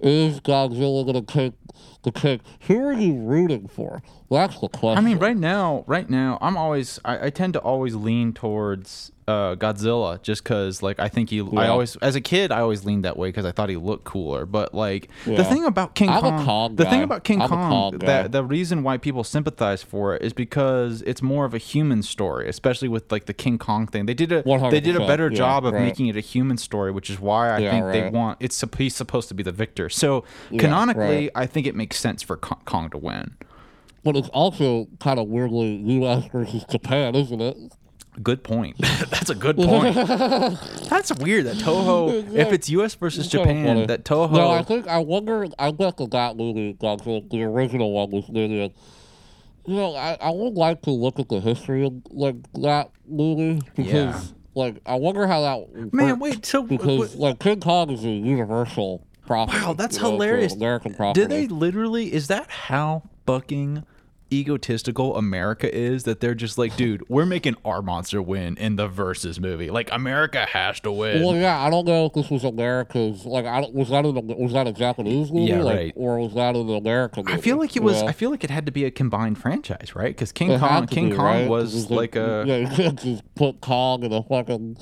is 0.00 0.40
Godzilla 0.40 1.04
gonna 1.04 1.22
take 1.22 1.52
the 2.02 2.12
cake? 2.12 2.40
Who 2.62 2.78
are 2.86 2.92
you 2.92 3.14
rooting 3.14 3.68
for? 3.68 4.02
That's 4.30 4.58
the 4.60 4.68
question. 4.68 5.04
I 5.04 5.06
mean, 5.06 5.18
right 5.18 5.36
now, 5.36 5.84
right 5.86 6.08
now, 6.08 6.38
I'm 6.40 6.56
always, 6.56 7.00
I, 7.04 7.26
I 7.26 7.30
tend 7.30 7.54
to 7.54 7.60
always 7.60 7.94
lean 7.96 8.32
towards 8.32 9.10
uh, 9.26 9.54
Godzilla, 9.56 10.22
just 10.22 10.44
because, 10.44 10.82
like, 10.82 10.98
I 11.00 11.08
think 11.08 11.30
he, 11.30 11.40
I 11.56 11.66
always, 11.66 11.96
as 11.96 12.14
a 12.14 12.20
kid, 12.20 12.52
I 12.52 12.60
always 12.60 12.84
leaned 12.84 13.04
that 13.04 13.16
way 13.16 13.28
because 13.28 13.44
I 13.44 13.52
thought 13.52 13.68
he 13.68 13.76
looked 13.76 14.04
cooler. 14.04 14.46
But 14.46 14.72
like, 14.72 15.08
the 15.24 15.44
thing 15.44 15.64
about 15.64 15.94
King 15.94 16.10
I'm 16.10 16.20
Kong, 16.20 16.44
Kong 16.44 16.76
the 16.76 16.84
thing 16.84 17.02
about 17.02 17.24
King 17.24 17.42
I'm 17.42 17.48
Kong, 17.48 17.98
that 17.98 18.32
the 18.32 18.44
reason 18.44 18.82
why 18.82 18.98
people 18.98 19.24
sympathize 19.24 19.82
for 19.82 20.14
it 20.14 20.22
is 20.22 20.32
because 20.32 21.02
it's 21.02 21.22
more 21.22 21.44
of 21.44 21.54
a 21.54 21.58
human 21.58 22.02
story, 22.02 22.48
especially 22.48 22.88
with 22.88 23.10
like 23.10 23.26
the 23.26 23.34
King 23.34 23.58
Kong 23.58 23.86
thing. 23.86 24.06
They 24.06 24.14
did 24.14 24.32
a, 24.32 24.42
they 24.70 24.80
did 24.80 24.96
a 24.96 25.06
better 25.06 25.28
yeah, 25.28 25.36
job 25.36 25.64
of 25.64 25.74
right. 25.74 25.84
making 25.84 26.06
it 26.06 26.16
a 26.16 26.20
human 26.20 26.56
story, 26.56 26.90
which 26.92 27.10
is 27.10 27.20
why 27.20 27.50
I 27.50 27.58
Yeah, 27.58 27.70
think 27.70 27.92
they 27.92 28.10
want 28.10 28.38
it's 28.40 28.64
he's 28.78 28.94
supposed 28.94 29.28
to 29.28 29.34
be 29.34 29.42
the 29.42 29.52
victor. 29.52 29.88
So 29.88 30.24
canonically, 30.50 31.02
right. 31.04 31.30
I 31.34 31.46
think 31.46 31.66
it 31.70 31.76
makes 31.76 31.98
sense 31.98 32.22
for 32.22 32.36
Kong, 32.36 32.60
Kong 32.66 32.90
to 32.90 32.98
win. 32.98 33.36
but 34.04 34.16
it's 34.16 34.28
also 34.28 34.86
kind 35.00 35.18
of 35.18 35.28
weirdly 35.28 35.76
U.S. 35.76 36.26
versus 36.26 36.64
Japan, 36.70 37.14
isn't 37.14 37.40
it? 37.40 37.56
Good 38.22 38.42
point. 38.44 38.76
That's 39.10 39.30
a 39.30 39.34
good 39.34 39.56
point. 39.70 39.94
That's 39.94 41.12
weird 41.18 41.46
that 41.46 41.56
Toho, 41.56 42.34
if 42.34 42.52
it's 42.52 42.68
U.S. 42.70 42.94
versus 42.96 43.26
It's 43.26 43.34
kinda 43.34 43.46
Japan, 43.48 43.66
funny. 43.66 43.86
that 43.86 44.04
Toho. 44.04 44.32
No, 44.32 44.50
I 44.50 44.62
think 44.62 44.86
I 44.88 44.98
wonder. 44.98 45.46
I 45.58 45.70
guess 45.70 45.94
that 45.94 46.10
that 46.10 46.36
movie, 46.36 46.74
Godzilla, 46.74 47.28
the 47.30 47.42
original 47.44 47.92
one, 47.92 48.10
was 48.10 48.28
maybe. 48.28 48.72
You 49.66 49.76
know, 49.76 49.94
I, 49.94 50.16
I 50.20 50.30
would 50.30 50.54
like 50.54 50.82
to 50.82 50.90
look 50.90 51.20
at 51.20 51.28
the 51.28 51.38
history 51.38 51.84
of 51.86 51.92
like 52.10 52.34
that 52.54 52.90
movie 53.06 53.60
because, 53.76 53.92
Yeah. 53.92 54.20
like, 54.54 54.80
I 54.86 54.94
wonder 54.96 55.26
how 55.26 55.40
that. 55.42 55.92
Man, 55.92 56.18
worked, 56.18 56.20
wait. 56.20 56.46
So 56.46 56.62
because 56.62 57.14
like 57.14 57.38
King 57.38 57.60
Kong 57.60 57.90
is 57.90 58.04
a 58.04 58.08
universal 58.10 59.06
wow, 59.30 59.72
that's 59.74 59.96
you 59.96 60.02
know, 60.02 60.08
it's 60.08 60.14
hilarious. 60.14 60.54
American. 60.54 60.94
Did 61.12 61.28
they 61.30 61.46
literally? 61.46 62.12
Is 62.12 62.28
that 62.28 62.50
how 62.50 63.02
fucking 63.26 63.84
egotistical 64.32 65.16
America 65.16 65.72
is? 65.74 66.04
That 66.04 66.20
they're 66.20 66.34
just 66.34 66.56
like, 66.58 66.76
dude, 66.76 67.08
we're 67.08 67.26
making 67.26 67.56
our 67.64 67.82
monster 67.82 68.22
win 68.22 68.56
in 68.58 68.76
the 68.76 68.86
versus 68.88 69.40
movie. 69.40 69.70
Like 69.70 69.88
America 69.92 70.46
has 70.46 70.80
to 70.80 70.92
win. 70.92 71.22
Well, 71.24 71.34
yeah, 71.34 71.60
I 71.60 71.70
don't 71.70 71.84
know 71.86 72.06
if 72.06 72.12
this 72.12 72.30
was 72.30 72.44
America's. 72.44 73.24
Like, 73.24 73.44
I 73.46 73.60
don't, 73.60 73.74
was 73.74 73.88
that 73.90 74.04
in 74.04 74.16
a, 74.16 74.20
was 74.20 74.52
that 74.52 74.66
a 74.66 74.72
Japanese 74.72 75.30
movie? 75.32 75.50
Yeah, 75.52 75.62
like, 75.62 75.76
right. 75.76 75.92
Or 75.96 76.18
was 76.20 76.34
that 76.34 76.54
an 76.56 76.68
American? 76.74 77.24
Movie? 77.24 77.38
I 77.38 77.40
feel 77.40 77.56
like 77.58 77.74
it 77.76 77.82
was. 77.82 78.02
know? 78.02 78.08
I 78.08 78.12
feel 78.12 78.30
like 78.30 78.44
it 78.44 78.50
had 78.50 78.66
to 78.66 78.72
be 78.72 78.84
a 78.84 78.90
combined 78.90 79.38
franchise, 79.38 79.94
right? 79.96 80.08
Because 80.14 80.32
King 80.32 80.52
It 80.52 80.60
Kong, 80.60 80.86
King 80.86 81.10
be, 81.10 81.16
Kong 81.16 81.24
right? 81.24 81.48
was 81.48 81.90
like 81.90 82.12
they- 82.12 82.20
a. 82.20 82.44
yeah, 82.44 82.56
you 82.56 82.68
can't 82.68 83.00
just 83.00 83.34
put 83.34 83.60
Kong 83.60 84.02
in 84.04 84.12
a 84.12 84.22
fucking 84.22 84.76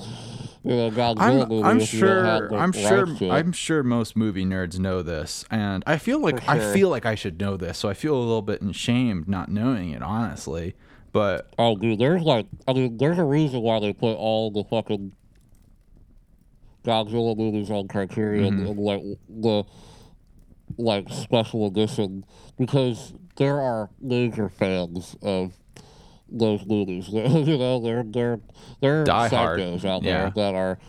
you 0.63 0.75
know, 0.75 0.91
Godzilla 0.91 1.45
I'm. 1.61 1.63
I'm 1.65 1.79
have 1.79 1.87
sure. 1.87 2.53
I'm 2.55 2.71
sure. 2.73 3.31
I'm 3.31 3.51
sure 3.51 3.83
most 3.83 4.15
movie 4.15 4.45
nerds 4.45 4.77
know 4.79 5.01
this, 5.01 5.45
and 5.49 5.83
I 5.87 5.97
feel 5.97 6.19
like 6.21 6.43
For 6.43 6.51
I 6.51 6.73
feel 6.73 6.89
like 6.89 7.05
I 7.05 7.15
should 7.15 7.39
know 7.39 7.55
this, 7.57 7.77
so 7.77 7.89
I 7.89 7.93
feel 7.93 8.15
a 8.15 8.19
little 8.19 8.41
bit 8.41 8.61
ashamed 8.61 9.27
not 9.27 9.49
knowing 9.49 9.91
it, 9.91 10.01
honestly. 10.01 10.75
But 11.11 11.53
Oh, 11.57 11.75
dude, 11.75 11.97
there's 11.99 12.21
like, 12.21 12.45
I 12.67 12.73
mean, 12.73 12.97
there's 12.97 13.17
a 13.17 13.23
reason 13.23 13.61
why 13.61 13.79
they 13.79 13.93
put 13.93 14.13
all 14.15 14.51
the 14.51 14.63
fucking 14.63 15.13
Godzilla 16.85 17.35
movies 17.37 17.69
on 17.71 17.87
Criterion 17.87 18.59
Mm-hmm. 18.59 18.67
and 18.67 18.79
like 18.79 19.01
the 19.27 19.63
like 20.77 21.09
special 21.09 21.65
edition 21.65 22.23
because 22.57 23.13
there 23.37 23.59
are 23.59 23.89
major 23.99 24.49
fans 24.49 25.15
of 25.21 25.58
those 26.31 26.65
movies. 26.65 27.07
you 27.09 27.57
know, 27.57 27.79
they're 27.79 28.03
they're 28.03 28.39
they're 28.81 29.03
Die 29.03 29.27
hard. 29.29 29.59
psychos 29.59 29.85
out 29.85 30.03
Yeah. 30.03 30.29
there 30.29 30.31
that 30.35 30.55
are 30.55 30.79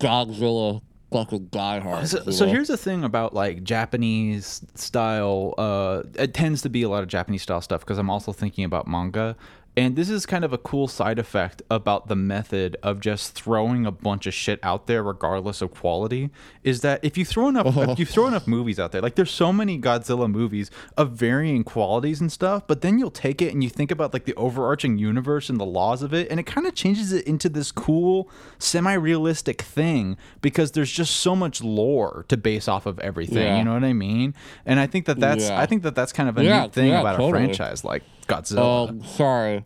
Godzilla 0.00 0.82
fucking 1.12 1.46
diehards. 1.46 2.10
So, 2.10 2.30
so 2.30 2.46
here's 2.46 2.68
the 2.68 2.76
thing 2.76 3.04
about 3.04 3.34
like 3.34 3.62
Japanese 3.62 4.64
style. 4.74 5.54
Uh, 5.56 6.02
it 6.18 6.34
tends 6.34 6.62
to 6.62 6.68
be 6.68 6.82
a 6.82 6.88
lot 6.88 7.02
of 7.02 7.08
Japanese 7.08 7.42
style 7.42 7.60
stuff 7.60 7.80
because 7.80 7.98
I'm 7.98 8.10
also 8.10 8.32
thinking 8.32 8.64
about 8.64 8.86
manga, 8.88 9.36
and 9.76 9.96
this 9.96 10.08
is 10.08 10.24
kind 10.26 10.44
of 10.44 10.52
a 10.52 10.58
cool 10.58 10.86
side 10.86 11.18
effect 11.18 11.60
about 11.70 12.06
the 12.08 12.14
method 12.14 12.76
of 12.82 13.00
just 13.00 13.32
throwing 13.34 13.84
a 13.86 13.90
bunch 13.90 14.26
of 14.26 14.34
shit 14.34 14.60
out 14.62 14.86
there, 14.86 15.02
regardless 15.02 15.60
of 15.62 15.72
quality. 15.74 16.30
Is 16.62 16.80
that 16.82 17.00
if 17.04 17.18
you 17.18 17.24
throw 17.24 17.48
enough, 17.48 17.76
if 17.76 17.98
you 17.98 18.06
throw 18.06 18.26
enough 18.26 18.46
movies 18.46 18.78
out 18.78 18.92
there, 18.92 19.00
like 19.02 19.16
there's 19.16 19.30
so 19.32 19.52
many 19.52 19.78
Godzilla 19.80 20.30
movies 20.30 20.70
of 20.96 21.10
varying 21.12 21.64
qualities 21.64 22.20
and 22.20 22.30
stuff, 22.30 22.66
but 22.66 22.82
then 22.82 22.98
you'll 22.98 23.10
take 23.10 23.42
it 23.42 23.52
and 23.52 23.64
you 23.64 23.68
think 23.70 23.90
about 23.90 24.12
like 24.12 24.24
the 24.24 24.34
overarching 24.34 24.96
universe 24.98 25.48
and 25.50 25.58
the 25.58 25.66
laws 25.66 26.02
of 26.02 26.14
it, 26.14 26.30
and 26.30 26.38
it 26.38 26.44
kind 26.46 26.66
of 26.66 26.74
changes 26.74 27.12
it 27.12 27.26
into 27.26 27.48
this 27.48 27.72
cool, 27.72 28.28
semi-realistic 28.58 29.62
thing 29.62 30.16
because 30.40 30.72
there's 30.72 30.90
just 30.90 31.16
so 31.16 31.34
much 31.36 31.62
lore 31.62 32.24
to 32.28 32.36
base 32.36 32.68
off 32.68 32.86
of 32.86 32.98
everything. 33.00 33.38
Yeah. 33.38 33.58
You 33.58 33.64
know 33.64 33.74
what 33.74 33.84
I 33.84 33.92
mean? 33.92 34.34
And 34.66 34.78
I 34.80 34.86
think 34.86 35.06
that 35.06 35.20
that's 35.20 35.48
Yeah. 35.48 35.60
I 35.60 35.66
think 35.66 35.82
that 35.82 35.94
that's 35.94 36.12
kind 36.12 36.28
of 36.28 36.36
a 36.38 36.44
Yeah, 36.44 36.62
neat 36.62 36.72
thing 36.72 36.92
about 36.92 37.16
totally. 37.16 37.28
a 37.28 37.32
franchise 37.46 37.84
like 37.84 38.02
Godzilla. 38.24 38.88
Um, 38.88 39.04
sorry, 39.04 39.64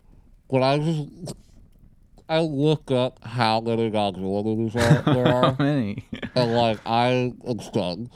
but 0.49 0.61
I 0.63 0.77
just 0.79 1.33
I 2.27 2.39
look 2.41 2.91
up 2.91 3.23
how 3.25 3.59
many 3.61 3.89
Godzilla 3.89 4.43
movies 4.43 4.75
are, 4.75 5.01
there 5.13 5.25
How 5.25 5.41
are, 5.43 5.55
many? 5.59 6.05
and 6.35 6.53
like 6.55 6.79
I 6.85 7.33
am 7.47 7.59
stunned. 7.59 8.09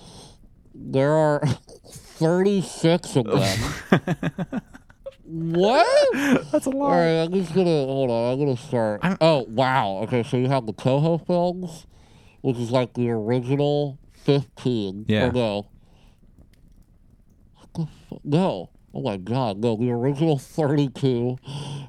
There 0.76 1.12
are 1.14 1.42
thirty 1.88 2.62
six 2.62 3.16
of 3.16 3.26
them. 3.26 3.60
what? 5.26 6.14
That's 6.52 6.66
a 6.66 6.70
lot. 6.70 6.90
right, 6.92 7.24
I'm 7.24 7.34
just 7.34 7.54
gonna 7.54 7.66
hold 7.86 8.10
on. 8.12 8.34
I'm 8.34 8.40
gonna 8.40 8.58
start. 8.58 9.00
I'm- 9.04 9.18
oh 9.22 9.46
wow. 9.50 10.00
Okay, 10.04 10.24
so 10.24 10.38
you 10.38 10.48
have 10.50 10.66
the 10.66 10.74
Toho 10.74 11.26
films, 11.26 11.86
which 12.42 12.58
is 12.58 12.72
like 12.72 12.94
the 12.94 13.10
original 13.10 14.00
fifteen. 14.14 15.06
Yeah. 15.08 15.28
Or 15.28 15.32
no. 15.32 15.68
What 17.56 17.74
the 17.74 17.88
fu- 18.10 18.22
No. 18.24 18.70
Oh 18.96 19.02
my 19.02 19.18
god, 19.18 19.58
no, 19.58 19.76
the 19.76 19.90
original 19.90 20.38
32 20.38 21.38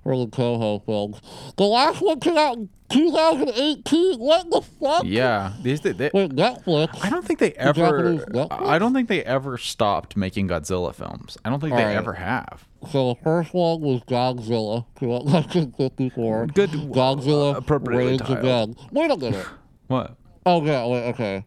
are 0.07 0.17
the 0.17 0.27
Toho 0.27 0.85
films. 0.87 1.21
The 1.59 1.65
last 1.65 2.01
one 2.01 2.19
came 2.19 2.39
out 2.39 2.57
in 2.57 2.71
2018. 2.89 4.19
What 4.19 4.49
the 4.51 4.63
fuck? 4.63 5.03
Yeah, 5.05 5.53
these 5.63 5.83
they, 5.83 5.93
they, 5.93 6.11
Wait, 6.15 6.31
Netflix. 6.31 7.05
I 7.05 7.11
don't 7.11 7.23
think 7.23 7.41
they 7.41 7.53
ever. 7.53 8.15
Netflix? 8.15 8.47
I 8.51 8.79
don't 8.79 8.95
think 8.95 9.09
they 9.09 9.23
ever 9.23 9.59
stopped 9.59 10.17
making 10.17 10.49
Godzilla 10.49 10.95
films. 10.95 11.37
I 11.45 11.51
don't 11.51 11.61
think 11.61 11.75
they 11.75 11.83
Alright. 11.83 11.97
ever 11.97 12.15
have. 12.15 12.65
So 12.91 13.11
the 13.11 13.21
first 13.23 13.53
one 13.53 13.83
was 13.83 14.01
Godzilla, 14.03 14.87
came 14.99 15.11
out 15.11 15.23
in 15.27 15.33
1954. 15.33 16.47
Good, 16.55 16.71
uh, 16.71 16.73
Godzilla 16.73 17.57
appropriately 17.57 18.07
Reigns 18.07 18.21
titled. 18.23 18.39
Again. 18.39 18.77
Wait 18.93 19.11
a 19.11 19.17
minute. 19.17 19.47
What? 19.87 20.17
Oh 20.47 20.65
yeah, 20.65 20.87
wait, 20.87 21.09
okay. 21.11 21.45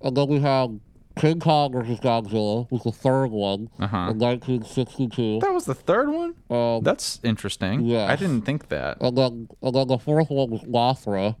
And 0.00 0.16
then 0.16 0.28
we 0.28 0.38
have 0.38 0.70
King 1.16 1.40
Kong 1.40 1.72
versus 1.72 1.98
Godzilla, 2.00 2.70
was 2.70 2.82
the 2.84 2.92
third 2.92 3.30
one 3.30 3.68
Uh-huh. 3.78 4.10
in 4.10 4.18
1962. 4.18 5.40
That 5.40 5.52
was 5.52 5.64
the 5.66 5.74
third 5.74 6.08
one. 6.08 6.34
Um, 6.48 6.82
That's 6.82 7.20
interesting. 7.22 7.80
yeah. 7.84 8.06
I 8.06 8.16
didn't 8.16 8.42
think 8.42 8.68
that. 8.68 8.98
and 9.00 9.16
then 9.18 9.48
and 9.62 9.74
then 9.74 9.88
the 9.88 9.98
fourth 9.98 10.30
one 10.30 10.50
was 10.50 10.62
Mothra. 10.62 11.36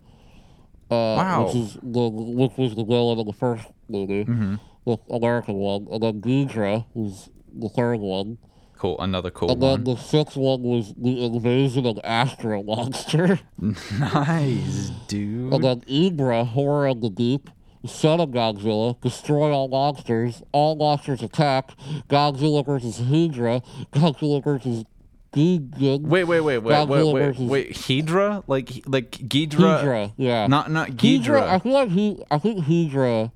Uh, 0.90 0.94
Wow. 1.16 1.44
Which 1.46 1.54
is 1.56 1.78
the 1.82 2.08
which 2.10 2.56
was 2.58 2.74
the 2.74 2.84
villain 2.84 3.18
of 3.20 3.26
the 3.26 3.32
first 3.32 3.66
movie, 3.88 4.24
Mm-hmm. 4.24 4.54
the 4.86 4.98
American 5.14 5.54
one, 5.54 5.86
and 5.90 6.02
then 6.02 6.20
Ghidra 6.20 6.84
was 6.94 7.30
the 7.54 7.68
third 7.68 8.00
one, 8.00 8.38
Cool. 8.76 8.98
Another 8.98 9.30
cool 9.30 9.50
and 9.52 9.62
then 9.62 9.70
one. 9.70 9.84
the 9.84 9.96
sixth 9.96 10.36
one 10.36 10.62
was 10.62 10.94
the 10.96 11.24
invasion 11.24 11.84
of 11.86 12.00
Astro 12.02 12.62
Monster, 12.64 13.38
nice, 14.00 14.90
dude. 15.06 15.52
and 15.52 15.62
then 15.62 15.80
Ebirah, 15.82 16.46
horror 16.48 16.86
of 16.88 17.00
the 17.00 17.10
deep. 17.10 17.50
Son 17.86 18.20
of 18.20 18.30
Godzilla, 18.30 19.00
destroy 19.00 19.50
all 19.52 19.68
monsters, 19.68 20.42
all 20.52 20.76
monsters 20.76 21.22
attack, 21.22 21.70
Godzilla 22.08 22.64
versus 22.64 22.98
Hydra, 22.98 23.62
Godzilla 23.92 24.42
versus 24.44 24.84
Gigan, 25.32 26.02
Wait, 26.02 26.24
wait, 26.24 26.40
wait, 26.40 26.58
wait, 26.58 26.58
wait, 26.58 26.74
Godzilla 26.74 27.12
wait, 27.14 27.22
versus- 27.22 27.48
wait. 27.48 27.76
Hydra, 27.76 28.42
like, 28.46 28.82
like 28.86 29.10
Ghidra, 29.12 29.78
Hydra, 29.78 30.12
yeah. 30.16 30.46
not 30.46 30.70
not 30.70 30.88
Hydra, 31.00 31.42
I 31.42 31.58
Ghidra. 31.58 31.62
feel 31.62 31.72
like 31.72 31.88
he, 31.90 32.22
I 32.30 32.38
think 32.38 32.64
Hydra, 32.64 33.32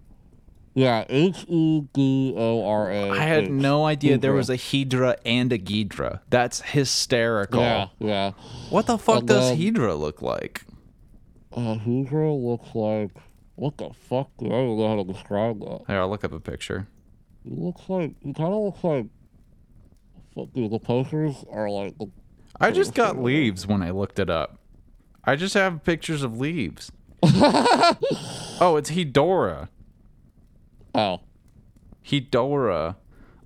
yeah, 0.74 1.05
H 1.09 1.45
E 1.49 1.82
D 1.92 2.34
O 2.36 2.66
R 2.66 2.90
A. 2.90 3.11
I 3.11 3.22
had 3.22 3.49
no 3.51 3.86
idea 3.86 4.18
there 4.18 4.32
was 4.32 4.51
a 4.51 4.57
Hydra 4.57 5.16
and 5.24 5.53
a 5.53 5.59
Ghidra. 5.59 6.18
That's 6.30 6.61
hysterical. 6.62 7.61
Yeah, 7.61 7.86
yeah. 8.01 8.32
What 8.70 8.86
the 8.86 8.99
fuck 8.99 9.20
And 9.20 9.28
does 9.28 9.51
then- 9.51 9.59
Hydra 9.62 9.95
look 9.95 10.20
like? 10.20 10.62
Uh, 11.53 11.76
Hydra 11.76 12.32
looks 12.34 12.74
like 12.74 13.11
what 13.57 13.76
the 13.78 13.90
fuck? 14.09 14.30
I 14.40 14.48
don't 14.48 14.78
know 14.78 14.88
how 14.88 14.96
to 14.96 15.12
describe 15.12 15.61
that. 15.61 15.82
Here, 15.86 15.98
I'll 15.98 16.09
look 16.09 16.24
up 16.24 16.32
a 16.32 16.40
picture. 16.40 16.88
He 17.44 17.50
looks 17.55 17.82
like 17.88 18.14
he 18.20 18.32
kind 18.32 18.52
of 18.52 18.62
looks 18.62 18.84
like. 18.84 19.07
Fuck, 20.34 20.52
dude, 20.52 20.70
the 20.70 20.78
posters 20.78 21.44
are 21.50 21.70
like. 21.70 21.96
The, 21.98 22.11
I 22.61 22.70
just 22.70 22.94
got 22.94 23.20
leaves 23.20 23.66
when 23.66 23.82
I 23.82 23.90
looked 23.90 24.18
it 24.18 24.30
up. 24.30 24.59
I 25.24 25.36
just 25.36 25.55
have 25.55 25.84
pictures 25.84 26.22
of 26.22 26.38
leaves. 26.38 26.92
oh, 27.22 28.76
it's 28.78 28.90
Hedora. 28.90 29.68
oh, 30.94 31.20
Hedora. 32.05 32.96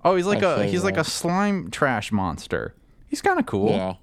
Oh, 0.03 0.15
he's 0.15 0.25
like 0.25 0.43
I 0.43 0.63
a 0.63 0.67
he's 0.67 0.83
like 0.83 0.97
a 0.97 1.03
slime 1.03 1.69
trash 1.71 2.11
monster. 2.11 2.75
He's 3.07 3.21
kind 3.21 3.39
of 3.39 3.45
cool. 3.45 3.97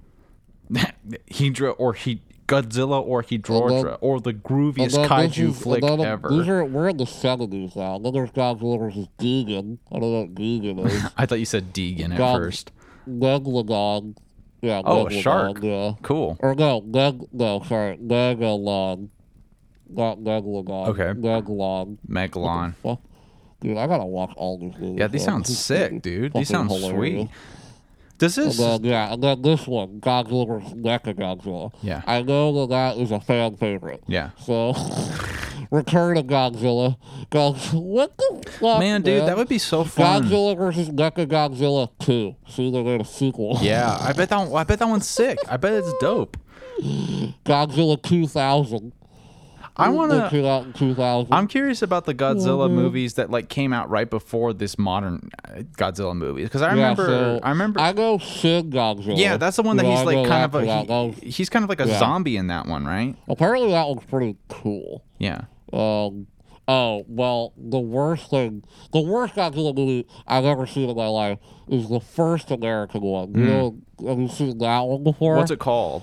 yeah. 0.71 0.91
Hedra 1.31 1.75
or 1.79 1.95
he 1.95 2.23
Godzilla 2.47 3.01
or 3.05 3.23
Hedora 3.23 3.99
or 4.01 4.21
the 4.21 4.33
grooviest 4.33 5.07
kaiju 5.07 5.51
is- 5.51 5.59
flick 5.61 5.83
then 5.83 6.01
ever. 6.01 6.29
These 6.29 6.49
are 6.49 6.65
we're 6.65 6.89
in 6.89 6.97
the 6.97 7.07
seventies 7.07 7.75
now. 7.77 7.99
Then 7.99 8.13
there's 8.13 8.31
Godzilla 8.31 8.79
versus 8.79 9.09
Gigan. 9.19 9.79
I 9.93 9.99
don't 9.99 10.13
know 10.13 10.21
what 10.23 10.35
Gigan 10.35 10.87
is. 10.87 11.05
I 11.17 11.27
thought 11.27 11.39
you 11.39 11.45
said 11.45 11.73
Deegan 11.73 12.13
at 12.13 12.19
God. 12.19 12.37
first. 12.39 12.73
Megalodon. 13.09 14.17
Yeah. 14.63 14.83
Oh, 14.85 15.07
a 15.07 15.11
Megalodon, 15.11 15.23
shark. 15.23 15.59
Yeah. 15.63 15.93
Cool. 16.03 16.37
Or 16.41 16.55
no, 16.55 16.81
Meg, 16.81 17.21
no, 17.33 17.63
sorry, 17.69 17.97
Megalon. 17.99 19.09
Not 19.89 20.19
Megalodon. 20.19 20.89
Okay. 20.89 21.13
Megalon. 21.21 21.99
Megalon. 22.09 22.75
Dude, 23.61 23.77
I 23.79 23.87
gotta 23.87 24.05
watch 24.05 24.33
all 24.37 24.59
these 24.59 24.75
movies. 24.79 24.99
Yeah, 24.99 25.07
these 25.07 25.25
sound 25.25 25.47
sick, 25.47 26.03
dude. 26.03 26.33
These 26.35 26.49
sound 26.49 26.71
hilarious. 26.71 27.29
sweet. 27.29 27.31
Does 28.19 28.39
And 28.39 28.47
this? 28.49 28.57
then, 28.57 28.85
yeah, 28.85 29.13
and 29.13 29.23
then 29.23 29.43
this 29.43 29.67
one, 29.67 30.01
Godzilla 30.01 30.47
vs. 30.49 30.73
Mechagodzilla. 30.75 31.73
Yeah. 31.83 32.03
I 32.07 32.23
know 32.23 32.67
that 32.67 32.71
that 32.71 32.97
is 33.03 33.11
a 33.11 33.21
fan 33.21 33.57
favorite. 33.57 34.03
Yeah. 34.07 34.31
So, 34.43 34.73
Return 35.71 36.17
of 36.17 36.27
Godzilla. 36.27 36.97
Godzilla. 37.31 37.83
What 37.83 38.17
the 38.17 38.43
fuck? 38.53 38.79
Man, 38.81 39.03
dude, 39.03 39.27
that 39.27 39.37
would 39.37 39.49
be 39.49 39.59
so 39.59 39.85
fun. 39.85 40.23
Godzilla 40.25 40.57
versus 40.57 40.89
Mechagodzilla 40.91 41.91
2. 42.01 42.37
See, 42.49 42.71
they 42.71 42.83
made 42.83 43.01
a 43.01 43.05
sequel. 43.05 43.59
Yeah, 43.63 43.97
I 44.01 44.13
bet 44.13 44.29
that. 44.31 44.53
I 44.53 44.65
bet 44.65 44.79
that 44.79 44.89
one's 44.89 45.09
sick. 45.09 45.39
I 45.49 45.57
bet 45.57 45.73
it's 45.75 45.93
dope. 46.01 46.37
Godzilla 47.45 48.01
2000. 48.03 48.93
I 49.79 49.91
They 49.91 49.95
wanna. 49.97 50.31
came 50.31 50.45
out 50.47 50.65
in 50.65 50.73
2000. 50.73 51.33
I'm 51.33 51.47
curious 51.47 51.83
about 51.83 52.07
the 52.07 52.15
Godzilla 52.15 52.71
movies 52.71 53.15
that 53.15 53.31
like 53.31 53.49
came 53.49 53.73
out 53.73 53.91
right 53.91 54.09
before 54.09 54.53
this 54.55 54.79
modern 54.79 55.31
uh, 55.45 55.63
Godzilla 55.77 56.17
movie 56.17 56.45
because 56.45 56.63
I 56.63 56.69
Yeah, 56.69 56.73
remember. 56.91 57.07
so 57.07 57.41
I 57.43 57.51
remember. 57.51 57.81
I 57.81 57.93
go 57.93 58.17
Shin 58.19 58.71
Godzilla. 58.71 59.19
yeah, 59.19 59.37
that's 59.37 59.57
the 59.57 59.63
one 59.63 59.77
that 59.77 59.85
he's 59.87 60.03
like 60.05 60.27
kind 60.27 60.45
of 60.45 60.55
a. 60.55 61.11
He, 61.21 61.31
he's 61.31 61.51
kind 61.51 61.63
of 61.63 61.69
like 61.69 61.81
a 61.81 61.87
Yeah. 61.87 61.99
zombie 61.99 62.37
in 62.37 62.47
that 62.47 62.67
one, 62.67 62.87
right? 62.87 63.15
apparently, 63.29 63.71
that 63.73 63.87
was 63.87 64.03
pretty 64.09 64.37
cool. 64.49 65.05
Yeah. 65.19 65.43
Um. 65.73 66.27
Oh 66.69 67.05
well, 67.07 67.53
the 67.57 67.79
worst 67.79 68.31
thing, 68.31 68.65
the 68.93 69.01
worst 69.01 69.35
Godzilla 69.35 69.73
movie 69.77 70.05
I've 70.27 70.45
ever 70.45 70.67
seen 70.67 70.89
in 70.91 70.97
my 70.97 71.07
life 71.07 71.39
is 71.69 71.89
the 71.89 72.01
first 72.01 72.51
American 72.51 73.03
one. 73.03 73.35
You 73.35 73.45
know, 73.45 73.77
have 74.09 74.19
you 74.19 74.29
seen 74.29 74.59
that 74.59 74.81
one 74.81 75.05
before? 75.05 75.35
Hmm. 75.35 75.39
What's 75.39 75.51
it 75.53 75.61
called? 75.61 76.03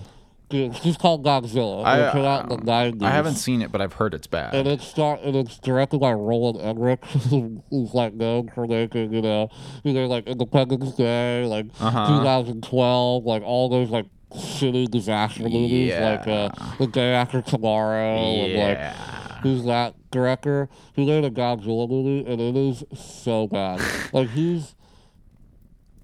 It's 0.53 0.79
just 0.81 0.99
called 0.99 1.23
Godzilla. 1.25 1.83
I, 1.83 2.07
it 2.09 2.11
came 2.13 2.25
out 2.25 2.43
in 2.43 2.49
the 2.49 2.55
um, 2.55 2.65
nineties. 2.65 3.01
I 3.03 3.09
haven't 3.09 3.35
seen 3.35 3.61
it, 3.61 3.71
but 3.71 3.81
I've 3.81 3.93
heard 3.93 4.13
it's 4.13 4.27
bad. 4.27 4.53
And 4.53 4.67
it's 4.67 4.85
start 4.85 5.21
and 5.21 5.35
it's 5.35 5.57
directed 5.59 5.99
by 5.99 6.13
Roland 6.13 6.61
Emmerich, 6.61 7.03
who's 7.05 7.93
like 7.93 8.13
known 8.13 8.49
for 8.49 8.67
making, 8.67 9.13
you 9.13 9.21
know, 9.21 9.49
you 9.83 9.93
know, 9.93 10.05
like 10.07 10.27
Independence 10.27 10.93
Day, 10.93 11.45
like 11.45 11.65
Uh-huh. 11.79 12.19
2012, 12.19 13.25
like 13.25 13.43
all 13.43 13.69
those 13.69 13.89
like 13.89 14.05
shitty 14.35 14.89
disaster 14.89 15.43
movies, 15.43 15.93
like 15.93 16.27
uh, 16.27 16.49
The 16.79 16.87
Day 16.87 17.13
After 17.13 17.41
Tomorrow, 17.41 18.17
and 18.17 18.53
like 18.53 18.77
yeah. 18.77 19.39
who's 19.41 19.65
that 19.65 19.95
director? 20.11 20.69
He 20.95 21.05
made 21.05 21.23
a 21.25 21.29
Godzilla 21.31 21.89
movie, 21.89 22.25
and 22.31 22.39
it 22.41 22.55
is 22.55 22.83
so 22.97 23.47
bad. 23.47 23.81
like 24.13 24.29
he's 24.29 24.75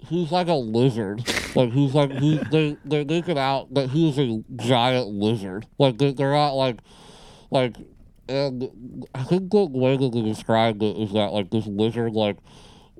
he's 0.08 0.30
like 0.32 0.48
a 0.48 0.54
lizard. 0.54 1.22
Like 1.54 1.72
he's 1.72 1.94
like 1.94 2.12
he, 2.12 2.38
they 2.50 2.76
they 2.84 3.04
make 3.04 3.28
it 3.28 3.38
out 3.38 3.72
that 3.74 3.90
he's 3.90 4.18
a 4.18 4.42
giant 4.56 5.08
lizard. 5.08 5.66
Like 5.78 5.98
they, 5.98 6.12
they're 6.12 6.32
not 6.32 6.52
like 6.52 6.78
like 7.50 7.76
and 8.28 9.06
I 9.14 9.24
think 9.24 9.50
the 9.50 9.64
way 9.66 9.96
that 9.96 10.12
they 10.12 10.22
described 10.22 10.82
it 10.82 10.96
is 10.96 11.12
that 11.12 11.32
like 11.32 11.50
this 11.50 11.66
lizard 11.66 12.12
like 12.12 12.36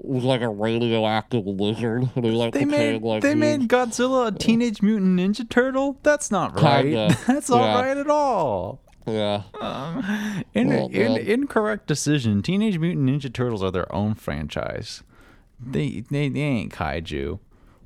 was 0.03 0.25
like 0.25 0.41
a 0.41 0.49
radioactive 0.49 1.47
lizard. 1.47 2.09
And 2.17 2.25
he 2.25 2.31
like 2.33 2.53
They 2.55 2.65
became 2.65 2.71
made 2.95 3.03
like 3.03 3.23
they 3.23 3.35
these- 3.35 3.39
made 3.41 3.69
Godzilla 3.69 4.29
a 4.29 4.33
Teenage 4.39 4.83
Mutant 4.83 5.19
Ninja 5.21 5.49
Turtle. 5.49 5.99
That's 6.03 6.31
not 6.31 6.61
right. 6.61 6.83
Kinda, 6.85 7.17
That's 7.27 7.51
not 7.51 7.61
yeah. 7.65 7.81
right 7.81 7.97
at 7.97 8.09
all. 8.11 8.81
yeah. 9.07 9.43
Um, 9.61 10.43
in, 10.55 10.69
Well, 10.69 10.89
in, 10.89 11.17
incorrect 11.17 11.87
decision. 11.87 12.43
Teenage 12.43 12.79
Mutant 12.79 13.09
Ninja 13.09 13.33
Turtles 13.33 13.63
are 13.63 13.71
their 13.71 13.93
own 13.95 14.15
franchise. 14.15 15.03
They 15.65 16.05
they, 16.11 16.29
they 16.29 16.41
ain't 16.41 16.73
kaiju. 16.73 17.39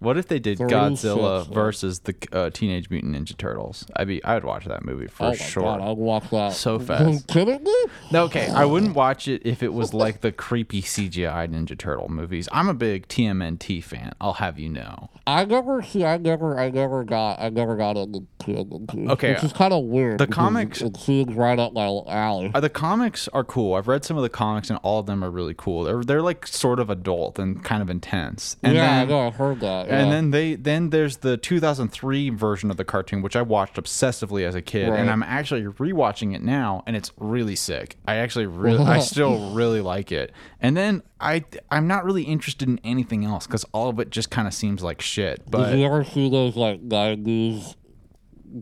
What 0.05 0.17
if 0.19 0.29
they 0.29 0.39
did 0.39 0.59
Three 0.59 0.69
Godzilla 0.71 1.47
versus 1.53 2.01
the 2.01 2.15
uh, 2.33 2.51
Teenage 2.51 2.91
Mutant 2.91 3.15
Ninja 3.17 3.37
Turtles? 3.37 3.87
I'd 3.97 4.07
be 4.09 4.23
I'd 4.25 4.45
watch 4.45 4.67
that 4.67 4.85
movie 4.85 5.07
for 5.09 5.25
oh 5.25 5.29
my 5.31 5.35
sure. 5.37 5.63
god, 5.63 5.81
I'd 5.81 5.97
watch 5.97 6.31
that 6.31 6.53
So 6.53 6.79
fast. 6.79 7.31
No, 8.13 8.25
okay, 8.25 8.49
I 8.49 8.65
wouldn't 8.65 8.95
watch 8.95 9.27
it 9.29 9.43
if 9.45 9.63
it 9.63 9.73
was 9.73 9.93
like 9.95 10.21
the 10.21 10.31
creepy 10.33 10.83
CGI 10.83 11.49
Ninja 11.49 11.77
Turtle 11.77 12.09
movies. 12.09 12.49
I'm 12.53 12.69
a 12.69 12.75
big 12.75 13.09
TMNT 13.09 13.83
fan. 13.83 14.13
I'll 14.21 14.35
have 14.35 14.59
you 14.59 14.69
know. 14.69 15.11
I 15.27 15.45
never 15.47 15.83
see. 15.83 16.05
I 16.05 16.19
never. 16.19 16.59
I 16.59 16.71
never 16.71 17.03
got. 17.03 17.41
I 17.41 17.49
never 17.49 17.77
got 17.77 17.97
into 17.97 18.27
TMNT. 18.41 19.09
Okay, 19.11 19.33
which 19.35 19.45
is 19.45 19.53
kind 19.53 19.73
of 19.73 19.85
weird. 19.85 20.19
the 20.19 20.27
comics- 20.27 20.83
It 20.83 20.97
seems 20.99 21.35
right 21.35 21.59
up 21.59 21.73
my 21.73 21.87
alley. 22.07 22.51
Uh, 22.55 22.61
the 22.61 22.69
comics 22.69 23.27
are 23.29 23.45
cool. 23.45 23.75
I've 23.75 23.89
read 23.89 24.05
some 24.05 24.17
of 24.19 24.23
the 24.23 24.29
comics, 24.29 24.69
and 24.69 24.79
all 24.83 25.01
of 25.01 25.07
them 25.07 25.25
are 25.25 25.31
really 25.31 25.55
cool. 25.57 25.85
They're 25.85 26.03
they're 26.05 26.23
like 26.23 26.47
sort 26.47 26.79
of 26.79 26.91
adult 26.91 27.39
and 27.39 27.65
kind 27.65 27.81
of 27.83 27.89
intense. 27.89 28.57
And 28.63 28.75
yeah, 28.75 28.85
I 28.85 28.99
then, 29.01 29.09
know. 29.09 29.27
I 29.27 29.31
heard 29.31 29.61
that. 29.61 29.89
And 29.99 30.13
then 30.13 30.31
they 30.31 30.55
then 30.55 30.91
there's 30.91 31.19
the 31.19 31.37
2003 31.37 32.31
version 32.31 32.71
of 32.71 32.77
the 32.77 32.85
cartoon, 32.85 33.23
which 33.23 33.37
I 33.37 33.43
watched 33.43 33.77
obsessively 33.77 34.45
as 34.47 34.55
a 34.55 34.63
kid, 34.63 34.89
Right. 34.89 35.01
and 35.01 35.11
I'm 35.11 35.23
actually 35.23 35.63
rewatching 35.63 36.35
it 36.35 36.43
now, 36.43 36.83
and 36.87 36.97
it's 36.97 37.13
really 37.19 37.57
sick. 37.57 37.97
I 38.07 38.17
actually 38.17 38.47
really, 38.47 38.85
I 38.85 38.99
still 39.01 39.53
really 39.53 39.81
like 39.81 40.13
it. 40.13 40.33
And 40.61 40.77
then 40.77 41.03
I 41.21 41.45
I'm 41.71 41.87
not 41.87 42.05
really 42.05 42.25
interested 42.25 42.69
in 42.69 42.81
anything 42.85 43.25
else 43.25 43.47
because 43.47 43.65
all 43.73 43.89
of 43.89 43.99
it 44.01 44.11
just 44.11 44.31
kind 44.31 44.47
of 44.49 44.55
seems 44.55 44.83
like 44.83 45.01
shit. 45.01 45.45
Did 45.45 45.51
But 45.51 45.77
you 45.77 45.85
ever 45.85 46.05
see 46.05 46.31
those 46.31 46.57
like 46.57 46.81
nineties 46.83 47.77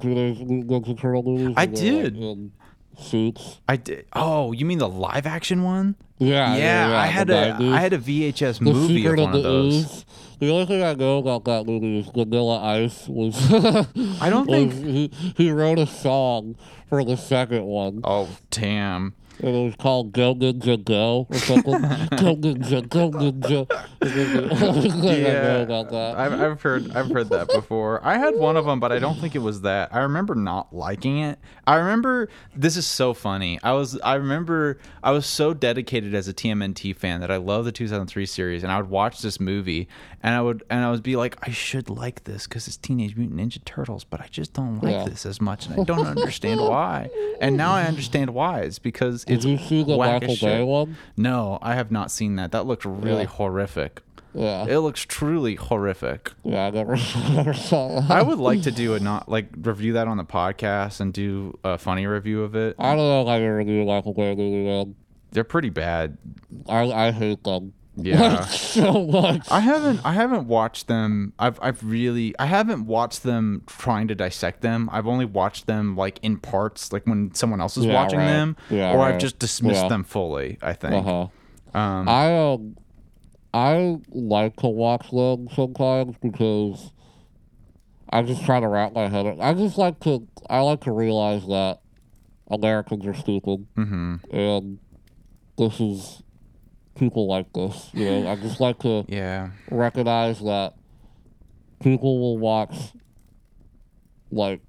Teenage 0.01 0.39
Mutant 0.39 0.68
Ninja 0.70 0.99
Turtle 0.99 1.22
movies? 1.22 1.55
I 1.57 1.62
like, 1.66 1.74
did. 1.74 2.16
in 2.16 2.53
suits. 2.99 3.61
I 3.68 3.76
did. 3.76 4.07
Oh, 4.14 4.53
you 4.53 4.64
mean 4.64 4.78
the 4.78 4.89
live 4.89 5.26
action 5.26 5.62
one? 5.62 5.97
Yeah, 6.18 6.55
Yeah, 6.57 6.89
yeah. 6.91 6.99
I 7.01 7.07
had 7.07 7.30
a 7.30 7.53
90s. 7.59 7.72
I 7.72 7.80
had 7.80 7.93
a 7.93 7.99
VHS 7.99 8.59
the 8.59 8.64
movie 8.64 9.07
of 9.07 9.16
one 9.18 9.33
the 9.33 9.39
of 9.39 9.43
those. 9.43 10.05
The 10.43 10.51
only 10.51 10.66
thing 10.66 10.82
I 10.82 10.95
know 10.95 11.18
about 11.18 11.45
that 11.45 11.66
movie 11.66 12.01
is 12.01 12.07
Vanilla 12.09 12.61
Ice 12.64 13.07
was. 13.07 13.36
I 14.20 14.28
don't 14.28 14.49
was 14.49 14.72
think- 14.72 14.72
he, 14.72 15.11
he 15.36 15.53
wrote 15.53 15.78
a 15.78 15.86
song 15.86 16.57
for 16.88 17.05
the 17.05 17.16
second 17.16 17.62
one. 17.64 18.01
Oh 18.03 18.28
damn! 18.51 19.14
And 19.38 19.55
it 19.55 19.64
was 19.64 19.76
called 19.76 20.11
Go 20.12 20.34
Ninja 20.34 20.84
Go 20.84 21.28
or 21.30 21.36
something. 21.38 21.72
go 21.80 22.34
Ninja, 22.34 22.88
Go 22.88 23.12
Ninja. 23.12 23.66
I 24.03 25.32
know 25.32 25.62
about 25.62 25.90
that. 25.93 26.18
I've, 26.18 26.32
I've 26.32 26.61
heard 26.61 26.90
I've 26.90 27.09
heard 27.09 27.28
that 27.28 27.47
before. 27.47 28.05
I 28.05 28.18
had 28.18 28.34
one 28.34 28.57
of 28.57 28.64
them, 28.64 28.80
but 28.80 28.90
I 28.90 28.99
don't 28.99 29.20
think 29.20 29.36
it 29.36 29.43
was 29.43 29.61
that. 29.61 29.95
I 29.95 30.01
remember 30.01 30.34
not 30.34 30.74
liking 30.74 31.18
it. 31.18 31.38
I 31.66 31.76
remember 31.76 32.28
this 32.56 32.76
is 32.76 32.86
so 32.86 33.14
funny. 33.14 33.58
I 33.62 33.72
was 33.72 33.98
I 34.00 34.14
remember 34.14 34.78
I 35.02 35.12
was 35.12 35.26
so 35.26 35.54
dedicated 35.54 36.12
as 36.14 36.26
a 36.26 36.34
TMNT 36.34 36.96
fan 36.96 37.20
that 37.20 37.30
I 37.30 37.36
love 37.36 37.64
the 37.64 37.70
2003 37.72 38.26
series, 38.26 38.62
and 38.64 38.72
I 38.72 38.78
would 38.80 38.90
watch 38.90 39.20
this 39.22 39.38
movie, 39.38 39.86
and 40.24 40.34
I 40.34 40.40
would 40.42 40.64
and 40.70 40.84
I 40.84 40.90
would 40.90 41.02
be 41.04 41.14
like, 41.14 41.36
I 41.46 41.50
should 41.52 41.88
like 41.88 42.24
this 42.24 42.48
because 42.48 42.66
it's 42.66 42.76
Teenage 42.76 43.16
Mutant 43.16 43.38
Ninja 43.40 43.64
Turtles, 43.64 44.02
but 44.02 44.20
I 44.20 44.26
just 44.30 44.54
don't 44.54 44.82
like 44.82 44.92
Yeah. 44.92 45.04
this 45.04 45.24
as 45.24 45.40
much, 45.40 45.66
and 45.66 45.80
I 45.80 45.84
don't 45.84 46.06
understand 46.06 46.60
why. 46.60 47.08
And 47.40 47.56
now 47.56 47.72
I 47.72 47.84
understand 47.84 48.30
why. 48.30 48.60
It's 48.62 48.80
because 48.80 49.24
it's 49.28 49.44
Did 49.44 49.50
you 49.52 49.58
see 49.58 49.84
the 49.84 49.96
Michael. 49.96 50.36
Bay 50.40 50.62
one? 50.64 50.96
No, 51.16 51.58
I 51.62 51.74
have 51.76 51.92
not 51.92 52.10
seen 52.10 52.36
that. 52.36 52.50
That 52.52 52.66
looked 52.66 52.84
really 52.84 53.22
Yeah. 53.22 53.26
horrific. 53.28 54.02
Yeah. 54.35 54.66
It 54.66 54.78
looks 54.78 55.03
truly 55.05 55.57
horrific. 55.57 56.33
yeah, 56.43 56.66
I 56.66 56.70
never, 56.70 56.97
never 57.33 57.53
saw 57.55 58.01
that. 58.01 58.11
I 58.11 58.22
would 58.22 58.39
like 58.39 58.62
to 58.62 58.70
do 58.70 58.95
a 58.95 59.01
not 59.01 59.28
like 59.28 59.49
review 59.61 59.93
that 59.95 60.09
on 60.09 60.16
the 60.16 60.24
podcast 60.24 61.01
and 61.01 61.12
do 61.12 61.59
a 61.64 61.76
funny 61.78 62.07
review 62.07 62.43
of 62.43 62.55
it. 62.55 62.76
I 62.78 62.95
don't 62.97 62.99
know 63.09 63.22
if 63.22 63.28
I 63.28 63.43
ever 63.43 63.62
knew 63.64 63.85
Michael 63.85 64.14
Bay 64.14 64.35
movie, 64.35 64.64
man. 64.64 64.95
They're 65.33 65.45
pretty 65.45 65.70
bad. 65.70 66.18
I, 66.68 66.91
I 67.09 67.11
hate 67.11 67.43
them. 67.45 67.74
Yeah. 67.95 68.41
so 68.47 69.07
much. 69.07 69.47
I 69.51 69.61
haven't 69.61 70.01
I 70.05 70.14
haven't 70.14 70.47
watched 70.49 70.89
them. 70.89 71.35
I've 71.39 71.59
I've 71.61 71.85
really 71.85 72.35
I 72.39 72.47
haven't 72.47 72.87
watched 72.87 73.22
them 73.22 73.62
trying 73.66 74.09
to 74.09 74.14
dissect 74.14 74.62
them. 74.62 74.89
I've 74.93 75.07
only 75.07 75.26
watched 75.26 75.66
them 75.66 75.95
like 75.95 76.18
in 76.22 76.39
parts, 76.39 76.91
like 76.91 77.07
when 77.07 77.35
someone 77.35 77.61
else 77.61 77.76
is 77.76 77.85
Yeah, 77.85 77.93
watching 77.95 78.18
right. 78.18 78.26
them, 78.28 78.57
Yeah, 78.70 78.93
or 78.95 79.01
I've 79.01 79.18
just 79.18 79.39
dismissed 79.39 79.83
Yeah. 79.83 79.89
them 79.89 80.05
fully. 80.05 80.57
I 80.62 80.72
think. 80.72 80.95
Uh-huh. 81.07 81.28
Um, 81.78 82.09
I 82.09 82.39
um, 82.53 82.76
I 83.55 83.98
like 84.11 84.57
to 84.57 84.68
watch 84.68 85.11
them 85.11 85.48
sometimes 85.55 86.16
because 86.22 86.90
I 88.09 88.22
just 88.22 88.44
try 88.44 88.61
to 88.61 88.68
wrap 88.68 88.92
my 88.94 89.09
head. 89.09 89.38
I 89.40 89.55
just 89.55 89.76
like 89.78 90.00
to. 90.00 90.26
I 90.48 90.61
like 90.61 90.80
to 90.82 90.92
realize 90.92 91.46
that 91.46 91.80
Americans 92.50 93.07
are 93.07 93.14
stupid, 93.14 93.66
hmm 93.76 94.16
and 94.30 94.78
this 95.59 95.80
is 95.80 96.22
people 96.94 97.26
like 97.28 97.53
this. 97.53 97.90
You 97.92 98.05
know, 98.07 98.26
I 98.26 98.36
just 98.36 98.61
like 98.61 98.78
to 98.80 99.05
Yeah. 99.09 99.50
recognize 99.70 100.40
that 100.40 100.74
people 101.80 102.20
will 102.20 102.38
watch 102.38 102.92
like 104.30 104.61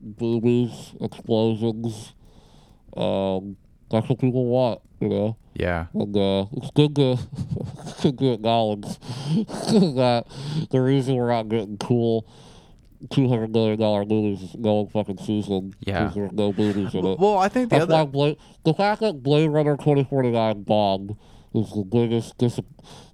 boobies, 0.00 0.94
explosions. 1.00 2.14
Um, 2.96 3.56
that's 3.94 4.08
what 4.08 4.18
people 4.18 4.46
want, 4.46 4.80
you 5.00 5.08
know. 5.08 5.36
Yeah. 5.54 5.86
And 5.94 6.16
uh, 6.16 6.46
it's 6.52 6.70
good 6.72 6.94
to, 6.96 7.18
it's 7.86 8.00
good 8.02 8.18
to 8.18 8.32
acknowledge 8.32 8.82
that 9.38 10.24
the 10.70 10.80
reason 10.80 11.14
we're 11.16 11.30
not 11.30 11.48
getting 11.48 11.78
cool 11.78 12.26
two 13.10 13.28
hundred 13.28 13.52
million 13.52 13.78
dollar 13.78 14.04
movies 14.04 14.42
is 14.42 14.54
no 14.54 14.86
fucking 14.86 15.18
season. 15.18 15.74
Yeah. 15.80 16.10
there's 16.14 16.32
no 16.32 16.52
movies 16.52 16.94
in 16.94 17.04
it. 17.04 17.18
Well, 17.18 17.38
I 17.38 17.48
think 17.48 17.70
the 17.70 17.78
That's 17.80 17.90
other 17.92 18.10
Blade, 18.10 18.38
the 18.64 18.74
fact 18.74 19.00
that 19.02 19.22
Blade 19.22 19.48
Runner 19.48 19.76
twenty 19.76 20.04
forty 20.04 20.30
nine 20.30 20.62
bombed 20.62 21.16
is 21.54 21.70
the 21.70 21.84
biggest 21.84 22.36
dis- 22.38 22.60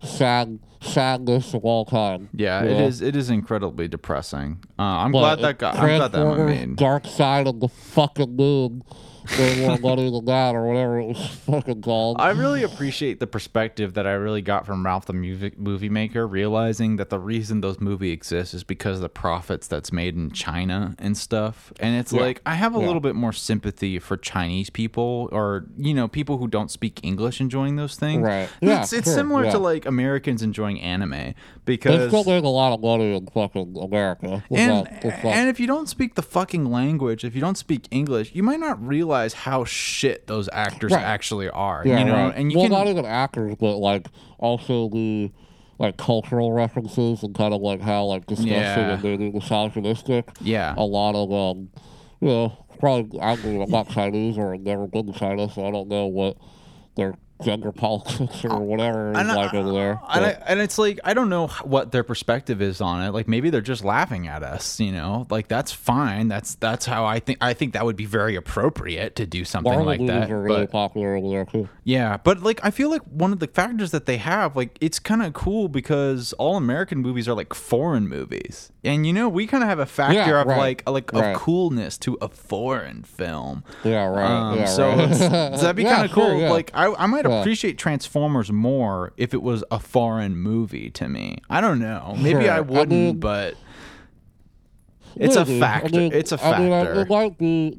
sad 0.02 0.60
sadness 0.80 1.52
of 1.54 1.64
all 1.64 1.84
time. 1.84 2.28
Yeah, 2.32 2.62
it 2.62 2.78
know? 2.78 2.86
is. 2.86 3.00
It 3.02 3.16
is 3.16 3.30
incredibly 3.30 3.88
depressing. 3.88 4.62
Uh, 4.78 4.82
I'm 4.82 5.12
But 5.12 5.20
glad 5.20 5.38
that 5.40 5.58
got. 5.58 5.76
I'm 5.76 5.98
glad 5.98 6.12
that 6.12 6.24
one 6.24 6.46
made. 6.46 6.76
Dark 6.76 7.06
Side 7.06 7.46
of 7.46 7.60
the 7.60 7.68
fucking 7.68 8.34
moon. 8.36 8.82
Money 9.80 10.10
than 10.10 10.24
that, 10.26 10.54
or 10.54 10.66
whatever 10.66 11.00
it 11.00 11.06
was 11.08 11.26
fucking 11.46 11.82
called. 11.82 12.16
I 12.20 12.30
really 12.30 12.62
appreciate 12.62 13.20
the 13.20 13.26
perspective 13.26 13.94
that 13.94 14.06
I 14.06 14.12
really 14.12 14.42
got 14.42 14.66
from 14.66 14.84
Ralph 14.84 15.06
the 15.06 15.12
music 15.12 15.58
movie 15.58 15.88
maker, 15.88 16.26
realizing 16.26 16.96
that 16.96 17.10
the 17.10 17.18
reason 17.18 17.60
those 17.60 17.80
movies 17.80 18.12
exist 18.12 18.54
is 18.54 18.64
because 18.64 18.96
of 18.96 19.02
the 19.02 19.08
profits 19.08 19.66
that's 19.66 19.92
made 19.92 20.14
in 20.16 20.30
China 20.30 20.94
and 20.98 21.16
stuff. 21.16 21.72
And 21.80 21.96
it's 21.96 22.12
Yeah. 22.12 22.20
like 22.20 22.42
I 22.46 22.54
have 22.54 22.74
a 22.74 22.78
Yeah. 22.80 22.86
little 22.86 23.00
bit 23.00 23.14
more 23.14 23.32
sympathy 23.32 23.98
for 23.98 24.16
Chinese 24.16 24.70
people 24.70 25.28
or 25.32 25.66
you 25.76 25.94
know 25.94 26.08
people 26.08 26.38
who 26.38 26.48
don't 26.48 26.70
speak 26.70 27.00
English 27.02 27.40
enjoying 27.40 27.76
those 27.76 27.96
things. 27.96 28.22
Right. 28.22 28.48
Yeah, 28.60 28.82
it's 28.82 28.92
it's 28.92 29.06
sure, 29.06 29.14
similar 29.14 29.44
yeah. 29.44 29.52
to 29.52 29.58
like 29.58 29.86
Americans 29.86 30.42
enjoying 30.42 30.80
anime 30.80 31.34
because 31.64 31.98
they 31.98 32.08
still 32.08 32.24
make 32.32 32.44
a 32.44 32.48
lot 32.48 32.72
of 32.72 32.80
money 32.80 33.16
in 33.16 33.26
fucking 33.26 33.76
America. 33.80 34.42
It's 34.50 34.60
and, 34.60 34.70
not- 34.70 35.04
not- 35.04 35.24
and 35.24 35.48
if 35.48 35.60
you 35.60 35.66
don't 35.66 35.88
speak 35.88 36.14
the 36.14 36.22
fucking 36.22 36.64
language, 36.70 37.24
if 37.24 37.34
you 37.34 37.40
don't 37.40 37.58
speak 37.58 37.86
English, 37.90 38.34
you 38.34 38.42
might 38.42 38.60
not 38.60 38.84
realize 38.84 39.09
how 39.34 39.64
shit 39.64 40.26
those 40.26 40.48
actors 40.52 40.92
Right. 40.92 41.02
actually 41.02 41.48
are. 41.50 41.82
yeah, 41.84 41.98
you 41.98 42.04
know, 42.04 42.14
right. 42.14 42.34
and 42.36 42.50
you 42.52 42.58
well, 42.58 42.66
can 42.68 42.72
not 42.78 42.86
even 42.88 43.04
actors, 43.04 43.56
but 43.58 43.76
like 43.76 44.06
also 44.38 44.88
the 44.88 45.30
like 45.78 45.96
cultural 45.96 46.52
references 46.52 47.22
and 47.22 47.34
kind 47.34 47.54
of 47.54 47.60
like 47.62 47.80
how 47.80 48.04
like 48.04 48.26
disgusting 48.26 48.52
Yeah. 48.52 48.90
and 48.94 49.02
maybe 49.02 49.30
misogynistic. 49.30 50.28
yeah. 50.40 50.74
a 50.76 50.84
lot 50.84 51.14
of 51.14 51.32
um, 51.32 51.70
you 52.20 52.28
know, 52.28 52.66
probably 52.78 53.18
I 53.20 53.36
mean 53.36 53.62
I'm 53.62 53.70
not 53.70 53.88
Chinese 53.88 54.36
or 54.38 54.54
I've 54.54 54.60
never 54.60 54.86
been 54.86 55.06
to 55.12 55.18
China, 55.18 55.50
so 55.50 55.66
I 55.66 55.70
don't 55.70 55.88
know 55.88 56.06
what 56.06 56.36
their 56.96 57.14
gender 57.42 57.72
politics 57.72 58.44
or 58.44 58.58
whatever 58.60 59.08
And 59.12 59.30
I- 59.30 59.34
like 59.34 59.54
over 59.54 59.72
there. 59.72 60.00
and, 60.08 60.24
I, 60.26 60.30
and 60.46 60.60
it's 60.60 60.78
like 60.78 61.00
I 61.04 61.14
don't 61.14 61.28
know 61.28 61.48
what 61.64 61.92
their 61.92 62.02
perspective 62.04 62.60
is 62.62 62.80
on 62.80 63.02
it. 63.02 63.10
Like 63.10 63.28
maybe 63.28 63.50
they're 63.50 63.60
just 63.60 63.84
laughing 63.84 64.26
at 64.28 64.42
us, 64.42 64.78
you 64.80 64.92
know. 64.92 65.26
Like 65.30 65.48
that's 65.48 65.72
fine. 65.72 66.28
That's 66.28 66.54
that's 66.56 66.86
how 66.86 67.04
I 67.04 67.18
think. 67.20 67.38
I 67.40 67.54
think 67.54 67.72
that 67.72 67.84
would 67.84 67.96
be 67.96 68.06
very 68.06 68.36
appropriate 68.36 69.16
to 69.16 69.26
do 69.26 69.44
something 69.44 69.72
Marvel 69.72 69.86
like 69.86 70.06
that. 70.06 70.30
are 70.30 70.40
really 70.42 70.60
But 70.62 70.70
popular 70.72 71.16
over 71.16 71.28
there 71.28 71.44
too. 71.44 71.68
yeah, 71.84 72.16
but 72.18 72.42
like 72.42 72.60
I 72.64 72.70
feel 72.70 72.90
like 72.90 73.02
one 73.02 73.32
of 73.32 73.38
the 73.38 73.46
factors 73.48 73.90
that 73.92 74.06
they 74.06 74.18
have, 74.18 74.56
like 74.56 74.76
it's 74.80 74.98
kind 74.98 75.22
of 75.22 75.32
cool 75.32 75.68
because 75.68 76.32
all 76.34 76.56
American 76.56 76.98
movies 76.98 77.28
are 77.28 77.34
like 77.34 77.54
foreign 77.54 78.08
movies, 78.08 78.70
and 78.84 79.06
you 79.06 79.12
know 79.12 79.28
we 79.28 79.46
kind 79.46 79.62
of 79.62 79.68
have 79.68 79.78
a 79.78 79.86
factor 79.86 80.14
Yeah, 80.14 80.40
of 80.42 80.46
right, 80.46 80.58
like 80.58 80.88
like 80.88 81.12
right. 81.12 81.32
of 81.34 81.36
coolness 81.40 81.96
to 81.98 82.18
a 82.20 82.28
foreign 82.28 83.02
film. 83.02 83.64
Yeah, 83.84 84.06
right. 84.06 84.30
Um, 84.30 84.58
yeah, 84.58 84.64
so 84.66 84.88
right. 84.90 85.08
that'd 85.10 85.76
be 85.76 85.84
kind 85.92 86.04
of 86.04 86.10
sure, 86.10 86.28
cool. 86.30 86.40
yeah. 86.40 86.50
Like 86.50 86.70
I, 86.74 86.92
I 86.94 87.06
might 87.06 87.24
Yeah. 87.30 87.40
appreciate 87.40 87.78
Transformers 87.78 88.50
more 88.52 89.12
if 89.16 89.32
it 89.34 89.42
was 89.42 89.64
a 89.70 89.78
foreign 89.78 90.36
movie 90.36 90.90
to 90.90 91.08
me. 91.08 91.38
I 91.48 91.60
don't 91.60 91.78
know. 91.78 92.14
Maybe 92.18 92.42
Sure. 92.42 92.50
I 92.52 92.56
I 92.56 92.60
wouldn't, 92.60 92.90
mean- 92.90 93.20
but 93.20 93.54
it's 95.16 95.36
a 95.36 95.44
Maybe. 95.44 95.60
factor. 95.60 95.96
I 95.96 95.98
mean, 95.98 96.12
it's 96.12 96.32
a 96.32 96.36
mean, 96.36 96.72
I- 96.72 96.84
factor. 96.84 97.00
it 97.02 97.08
might 97.08 97.38
be 97.38 97.78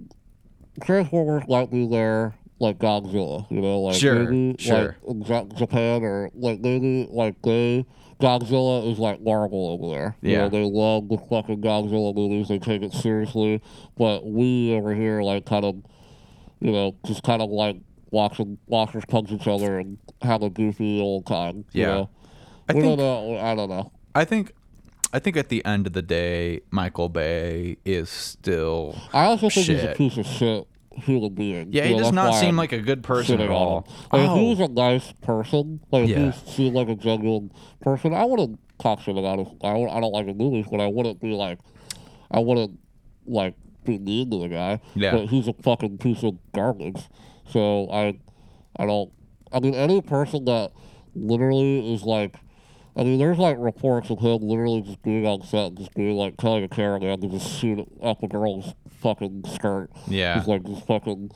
Transformers 0.81 1.43
might 1.47 1.69
be 1.69 1.87
there 1.87 2.33
like 2.59 2.77
Godzilla, 2.79 3.45
you 3.49 3.61
know, 3.61 3.81
like 3.81 3.95
Sure, 3.95 4.19
maybe 4.31 4.55
sure. 4.59 4.95
like 5.03 5.55
Japan 5.55 6.03
or 6.03 6.29
like 6.35 6.59
maybe 6.61 7.07
like 7.11 7.35
they 7.43 7.85
Godzilla 8.21 8.89
is 8.91 8.99
like 8.99 9.19
Marvel 9.21 9.69
over 9.69 9.91
there. 9.95 10.15
You 10.21 10.31
Yeah. 10.31 10.37
know, 10.43 10.49
they 10.49 10.63
love 10.63 11.09
the 11.09 11.17
fucking 11.17 11.61
Godzilla 11.61 12.13
movies. 12.15 12.49
They 12.49 12.59
take 12.59 12.83
it 12.83 12.93
seriously, 12.93 13.61
but 13.97 14.25
we 14.27 14.73
over 14.75 14.93
here 14.93 15.21
like 15.23 15.45
kind 15.45 15.65
of, 15.65 15.75
you 16.59 16.71
know, 16.71 16.95
just 17.05 17.23
kind 17.23 17.41
of 17.41 17.49
like 17.49 17.77
watching 18.11 18.57
monsters 18.69 19.05
punch 19.07 19.31
each 19.31 19.47
other 19.47 19.79
and 19.79 19.97
have 20.21 20.43
a 20.43 20.49
goofy 20.49 20.99
old 21.01 21.25
time. 21.25 21.65
You 21.71 21.81
Yeah. 21.81 21.87
know? 21.87 22.09
I 22.69 22.73
we 22.73 22.81
think 22.81 22.97
don't 22.99 22.99
know. 22.99 23.37
I 23.39 23.55
don't 23.55 23.69
know. 23.69 23.91
I 24.13 24.25
think 24.25 24.51
I 25.13 25.19
think 25.19 25.35
at 25.35 25.49
the 25.49 25.63
end 25.65 25.87
of 25.87 25.93
the 25.93 26.01
day, 26.01 26.61
Michael 26.71 27.09
Bay 27.09 27.77
is 27.83 28.09
still 28.09 28.95
I 29.13 29.25
also 29.25 29.49
think 29.49 29.65
he's 29.67 29.69
a 29.69 29.81
Shit. 29.81 29.97
piece 29.97 30.17
of 30.17 30.25
shit 30.25 30.67
human 30.93 31.33
being. 31.33 31.69
Yeah, 31.71 31.85
he 31.85 31.93
know, 31.93 31.99
does 32.03 32.11
not 32.11 32.35
seem 32.35 32.49
I'm 32.49 32.55
like 32.57 32.71
a 32.73 32.79
good 32.79 33.01
person 33.03 33.39
at 33.41 33.49
all. 33.49 33.81
him. 33.81 33.93
Like, 34.11 34.21
If 34.29 34.37
he 34.37 34.45
Oh. 34.45 34.49
was 34.49 34.59
a 34.59 34.67
nice 34.67 35.11
person, 35.21 35.79
like 35.91 36.07
Yeah. 36.09 36.27
if 36.29 36.41
he 36.43 36.51
seemed 36.51 36.75
like 36.75 36.89
a 36.89 36.95
genuine 36.95 37.51
person, 37.81 38.13
I 38.13 38.25
wouldn't 38.25 38.59
talk 38.79 38.99
shit 39.01 39.17
about 39.17 39.39
him. 39.39 39.47
I, 39.63 39.71
I 39.85 39.99
don't 40.01 40.11
like 40.11 40.27
his 40.27 40.35
movies, 40.35 40.65
but 40.69 40.79
I 40.81 40.87
wouldn't 40.87 41.19
be 41.21 41.33
like, 41.33 41.59
I 42.29 42.39
wouldn't 42.39 42.77
like 43.25 43.55
be 43.85 43.97
mean 43.99 44.29
to 44.31 44.39
the 44.39 44.47
guy. 44.49 44.79
Yeah. 44.95 45.11
But 45.11 45.25
he's 45.29 45.47
a 45.47 45.53
fucking 45.53 45.97
piece 45.99 46.23
of 46.23 46.35
garbage. 46.53 47.07
So 47.51 47.89
I, 47.91 48.19
I 48.77 48.85
don't. 48.85 49.11
I 49.51 49.59
mean, 49.59 49.75
any 49.75 50.01
person 50.01 50.45
that 50.45 50.71
literally 51.15 51.93
is 51.93 52.03
like. 52.03 52.35
I 52.93 53.03
mean, 53.03 53.19
there's 53.19 53.37
like 53.37 53.55
reports 53.57 54.09
of 54.09 54.19
him 54.19 54.39
literally 54.41 54.81
just 54.81 55.01
being 55.01 55.25
on 55.25 55.41
set 55.43 55.67
and 55.67 55.77
just 55.77 55.93
being 55.93 56.17
like 56.17 56.35
telling 56.35 56.63
a 56.65 56.67
cameraman 56.67 57.21
to 57.21 57.29
just 57.29 57.49
shoot 57.49 57.87
up 58.03 58.21
a 58.21 58.27
girl's 58.27 58.73
fucking 58.99 59.45
skirt. 59.53 59.89
Yeah. 60.07 60.37
He's 60.37 60.47
like 60.47 60.63
just 60.63 60.85
fucking. 60.87 61.31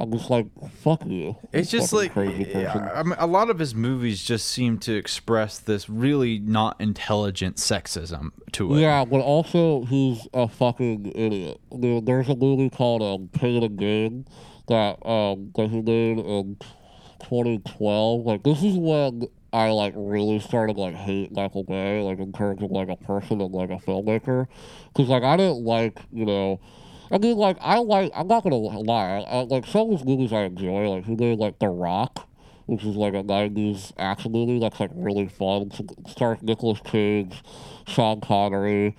I'm 0.00 0.12
just 0.12 0.28
like 0.30 0.46
fuck 0.82 1.04
you. 1.06 1.36
It's 1.52 1.70
just 1.70 1.92
like 1.92 2.12
crazy 2.12 2.44
person. 2.44 2.82
I 2.92 3.02
mean, 3.04 3.14
a 3.18 3.26
lot 3.28 3.48
of 3.50 3.58
his 3.60 3.74
movies 3.76 4.22
just 4.24 4.46
seem 4.48 4.78
to 4.80 4.94
express 4.94 5.58
this 5.58 5.88
really 5.88 6.38
not 6.40 6.80
intelligent 6.80 7.56
sexism 7.56 8.30
to 8.52 8.74
it. 8.74 8.80
Yeah, 8.80 9.04
but 9.04 9.20
also 9.20 9.84
he's 9.84 10.26
a 10.34 10.48
fucking 10.48 11.12
idiot. 11.14 11.58
There- 11.72 12.00
There's 12.00 12.28
a 12.28 12.36
movie 12.36 12.70
called 12.70 13.02
um, 13.02 13.28
Pain 13.32 13.62
and 13.64 13.76
Gain 13.78 14.24
that 14.68 15.04
um 15.06 15.52
that 15.56 15.68
he 15.70 15.80
made 15.80 16.18
in 16.18 16.56
2012. 17.20 18.24
Like 18.24 18.42
this 18.42 18.62
is 18.62 18.76
when 18.76 19.28
I 19.52 19.70
like 19.70 19.94
really 19.96 20.40
started 20.40 20.76
like 20.76 20.94
hate 20.94 21.32
Michael 21.32 21.64
Bay, 21.64 22.00
like 22.02 22.18
in 22.18 22.32
terms 22.32 22.62
of 22.62 22.70
like 22.70 22.88
a 22.88 22.96
person 22.96 23.40
and 23.40 23.52
like 23.52 23.70
a 23.70 23.76
filmmaker, 23.76 24.46
because 24.88 25.08
like 25.08 25.22
I 25.22 25.36
didn't 25.36 25.64
like 25.64 25.98
you 26.12 26.24
know. 26.24 26.60
I 27.10 27.16
mean, 27.16 27.38
like 27.38 27.56
I 27.60 27.78
like. 27.78 28.12
I'm 28.14 28.28
not 28.28 28.42
gonna 28.42 28.56
lie. 28.56 29.24
I, 29.26 29.40
like 29.44 29.66
some 29.66 29.90
of 29.90 29.98
his 29.98 30.04
movies 30.06 30.32
I 30.32 30.42
enjoy. 30.42 30.90
Like 30.90 31.06
he 31.06 31.16
made 31.16 31.38
like 31.38 31.58
The 31.58 31.68
Rock, 31.68 32.28
which 32.66 32.84
is 32.84 32.96
like 32.96 33.14
a 33.14 33.22
'90s 33.22 33.92
action 33.96 34.32
movie 34.32 34.58
that's 34.58 34.78
like 34.78 34.90
really 34.94 35.26
fun. 35.26 35.70
It 35.72 36.08
stars 36.08 36.42
Nicolas 36.42 36.80
Cage, 36.84 37.42
Sean 37.86 38.20
Connery, 38.20 38.94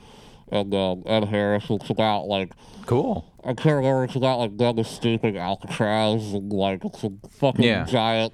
and 0.51 0.73
um, 0.73 1.03
Ed 1.05 1.25
Harris. 1.25 1.65
It's 1.69 1.89
about 1.89 2.25
like 2.27 2.51
Cool. 2.85 3.25
I 3.43 3.53
can't 3.53 3.75
remember. 3.77 4.03
It's 4.05 4.15
about 4.15 4.39
like 4.39 4.57
them 4.57 4.79
escaping 4.79 5.37
Alcatraz 5.37 6.33
and 6.33 6.51
like 6.51 6.83
it's 6.85 7.03
a 7.03 7.11
fucking 7.39 7.63
Yeah. 7.65 7.85
giant, 7.85 8.33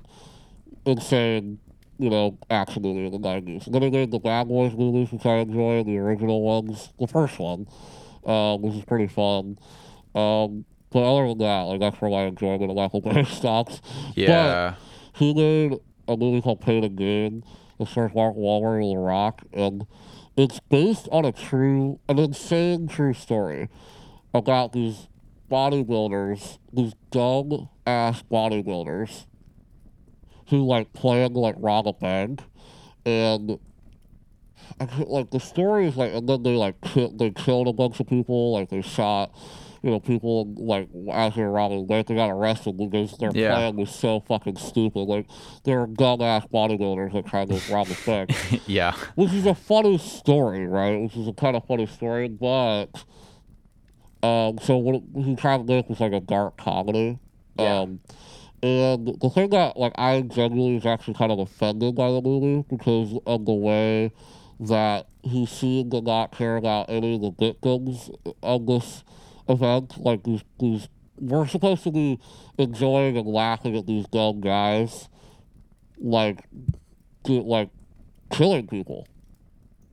insane, 0.85 1.59
you 1.97 2.09
know, 2.09 2.37
action 2.49 2.81
movie 2.83 3.05
in 3.05 3.11
the 3.11 3.19
'90s. 3.19 3.65
And 3.65 3.75
then 3.75 3.91
made 3.91 4.11
the 4.11 4.19
Bad 4.19 4.47
Boys 4.47 4.73
movies, 4.73 5.11
which 5.11 5.25
I 5.25 5.37
enjoy, 5.37 5.83
the 5.83 5.97
original 5.97 6.41
ones, 6.41 6.89
the 6.99 7.07
first 7.07 7.39
one, 7.39 7.67
um, 8.25 8.61
which 8.61 8.75
is 8.75 8.85
pretty 8.85 9.07
fun. 9.07 9.57
Um, 10.13 10.65
but 10.91 11.03
other 11.03 11.27
than 11.29 11.39
that, 11.39 11.61
like 11.63 11.79
that's 11.79 11.99
where 12.01 12.11
my 12.11 12.23
enjoyment 12.23 12.69
of 12.69 12.75
Michael 12.75 13.01
Bay 13.01 13.23
stops. 13.29 13.81
Yeah. 14.15 14.75
But 15.13 15.19
he 15.19 15.33
made 15.33 15.79
a 16.07 16.15
movie 16.17 16.41
called 16.41 16.61
Pain 16.61 16.83
and 16.83 16.97
Gain. 16.97 17.43
It 17.79 17.87
stars 17.89 18.11
Mark 18.15 18.35
Wahlberg 18.35 18.81
and 18.81 18.95
The 18.95 19.01
Rock, 19.01 19.41
and 19.51 19.85
it's 20.37 20.59
based 20.59 21.07
on 21.11 21.25
a 21.25 21.31
true, 21.31 21.99
an 22.09 22.19
insane 22.19 22.87
true 22.87 23.13
story 23.13 23.69
about 24.33 24.73
these 24.73 25.07
bodybuilders, 25.49 26.57
these 26.73 26.93
dumb 27.11 27.69
ass 27.87 28.23
bodybuilders 28.29 29.25
who 30.49 30.65
like 30.65 30.91
to 30.93 31.27
like 31.39 31.55
rob 31.57 31.87
a 31.87 31.93
bank, 31.93 32.41
and 33.05 33.59
like 35.07 35.31
the 35.31 35.39
story 35.39 35.87
is 35.87 35.95
like, 35.95 36.13
and 36.13 36.27
then 36.27 36.43
they 36.43 36.55
like 36.55 36.79
ki- 36.81 37.11
they 37.13 37.31
killed 37.31 37.67
a 37.67 37.73
bunch 37.73 37.99
of 37.99 38.07
people, 38.07 38.53
like 38.53 38.69
they 38.69 38.81
shot. 38.81 39.33
You 39.85 39.91
know, 39.91 39.99
people 39.99 40.51
like 40.57 40.89
as 41.11 41.35
they 41.35 41.43
were 41.43 41.51
robbing 41.51 41.81
the 41.81 41.85
bank, 41.85 42.07
they 42.07 42.15
got 42.15 42.31
arrested 42.31 42.75
because 42.75 43.15
their 43.19 43.29
Yeah. 43.35 43.53
plan 43.53 43.75
was 43.75 43.93
so 43.93 44.19
fucking 44.21 44.55
stupid. 44.55 45.01
Like 45.01 45.27
they're 45.63 45.85
dumb 45.85 46.21
ass 46.21 46.43
bodybuilders 46.51 47.13
that 47.13 47.27
tried 47.27 47.49
to 47.49 47.61
rob 47.71 47.85
the 47.85 47.97
bank 48.03 48.31
yeah. 48.65 48.95
which 49.13 49.31
is 49.31 49.45
a 49.45 49.53
funny 49.53 49.99
story, 49.99 50.65
right? 50.65 50.99
Which 51.03 51.15
is 51.15 51.27
a 51.27 51.33
kind 51.33 51.55
of 51.55 51.65
funny 51.65 51.85
story, 51.85 52.29
but 52.29 52.87
um, 54.23 54.57
so 54.57 54.77
what 54.77 55.03
he 55.23 55.35
tried 55.35 55.57
to 55.57 55.63
make 55.65 55.87
was 55.87 55.99
like 55.99 56.13
a 56.13 56.19
dark 56.19 56.57
comedy. 56.57 57.19
Yeah. 57.59 57.81
Um, 57.81 57.99
and 58.63 59.15
the 59.21 59.29
thing 59.29 59.51
that 59.51 59.77
like 59.77 59.93
I 59.99 60.21
genuinely 60.21 60.73
was 60.73 60.87
actually 60.87 61.13
kind 61.13 61.31
of 61.31 61.37
offended 61.37 61.93
by 61.93 62.11
the 62.11 62.21
movie 62.23 62.65
because 62.67 63.15
of 63.27 63.45
the 63.45 63.53
way 63.53 64.11
that 64.61 65.09
he 65.21 65.45
seemed 65.45 65.91
to 65.91 66.01
not 66.01 66.31
care 66.31 66.57
about 66.57 66.89
any 66.89 67.13
of 67.17 67.21
the 67.21 67.31
victims 67.37 68.09
of 68.41 68.65
this 68.65 69.03
event. 69.49 69.97
Like 69.97 70.23
these, 70.23 70.43
these 70.59 70.87
we're 71.19 71.47
supposed 71.47 71.83
to 71.83 71.91
be 71.91 72.19
enjoying 72.57 73.17
and 73.17 73.27
laughing 73.27 73.75
at 73.77 73.85
these 73.87 74.05
dumb 74.07 74.41
guys, 74.41 75.07
like, 75.97 76.43
do, 77.23 77.41
like 77.41 77.69
killing 78.31 78.67
people. 78.67 79.07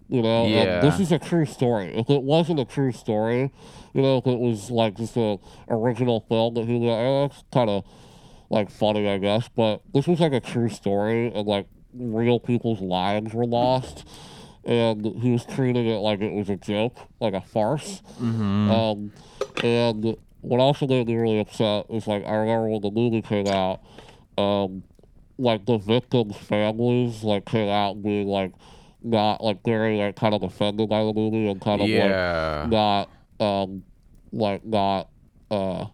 You 0.09 0.20
know, 0.20 0.46
Yeah. 0.46 0.80
this 0.80 1.00
is 1.00 1.11
a 1.12 1.18
true 1.18 1.46
story. 1.46 1.94
If 1.94 2.11
it 2.11 2.22
wasn't 2.22 2.61
a 2.61 2.64
true 2.66 2.92
story, 2.92 3.50
you 3.94 4.03
know, 4.03 4.18
if 4.18 4.26
it 4.26 4.38
was 4.38 4.70
like 4.70 4.96
just 4.96 5.16
a 5.16 5.38
original 5.70 6.20
film 6.28 6.55
that 6.55 6.66
he 6.66 6.74
was 6.74 6.82
like, 6.82 6.98
oh, 6.98 7.24
eh, 7.24 7.28
that's 7.28 7.44
kind 7.53 7.70
of 7.70 7.84
like 8.50 8.70
funny, 8.70 9.09
I 9.09 9.16
guess. 9.18 9.48
But 9.48 9.80
this 9.94 10.07
was 10.07 10.20
like 10.20 10.32
a 10.34 10.40
true 10.40 10.68
story, 10.68 11.32
and 11.32 11.46
like 11.46 11.66
real 11.94 12.40
people's 12.40 12.80
lives 12.80 13.32
were 13.32 13.46
lost, 13.46 14.07
and 14.64 15.04
he 15.22 15.30
was 15.32 15.44
treating 15.44 15.86
it 15.86 15.98
like 15.98 16.20
it 16.20 16.32
was 16.32 16.48
a 16.50 16.56
joke, 16.56 16.96
like 17.20 17.34
a 17.34 17.40
farce. 17.40 18.02
Um, 18.70 19.12
and 19.62 20.16
what 20.40 20.60
also 20.60 20.86
made 20.86 21.06
me 21.06 21.14
really 21.16 21.40
upset 21.40 21.86
is 21.90 22.06
like 22.06 22.24
I 22.26 22.32
remember 22.34 22.68
when 22.68 22.80
the 22.82 22.90
movie 22.90 23.22
came 23.22 23.46
out, 23.46 23.80
um, 24.38 24.82
like 25.38 25.66
the 25.66 25.78
victims' 25.78 26.36
families 26.36 27.22
like 27.24 27.44
came 27.46 27.68
out 27.68 28.02
being 28.02 28.28
like 28.28 28.52
not 29.02 29.42
like 29.42 29.64
very 29.64 29.98
like 29.98 30.14
kind 30.16 30.34
of 30.34 30.42
offended 30.42 30.88
by 30.88 31.02
the 31.04 31.12
movie 31.12 31.48
and 31.48 31.60
kind 31.60 31.80
of 31.82 31.88
Yeah. 31.88 32.62
like 32.62 32.70
not 32.70 33.10
um 33.40 33.82
like 34.32 34.64
not 34.64 35.08
uh 35.50 35.86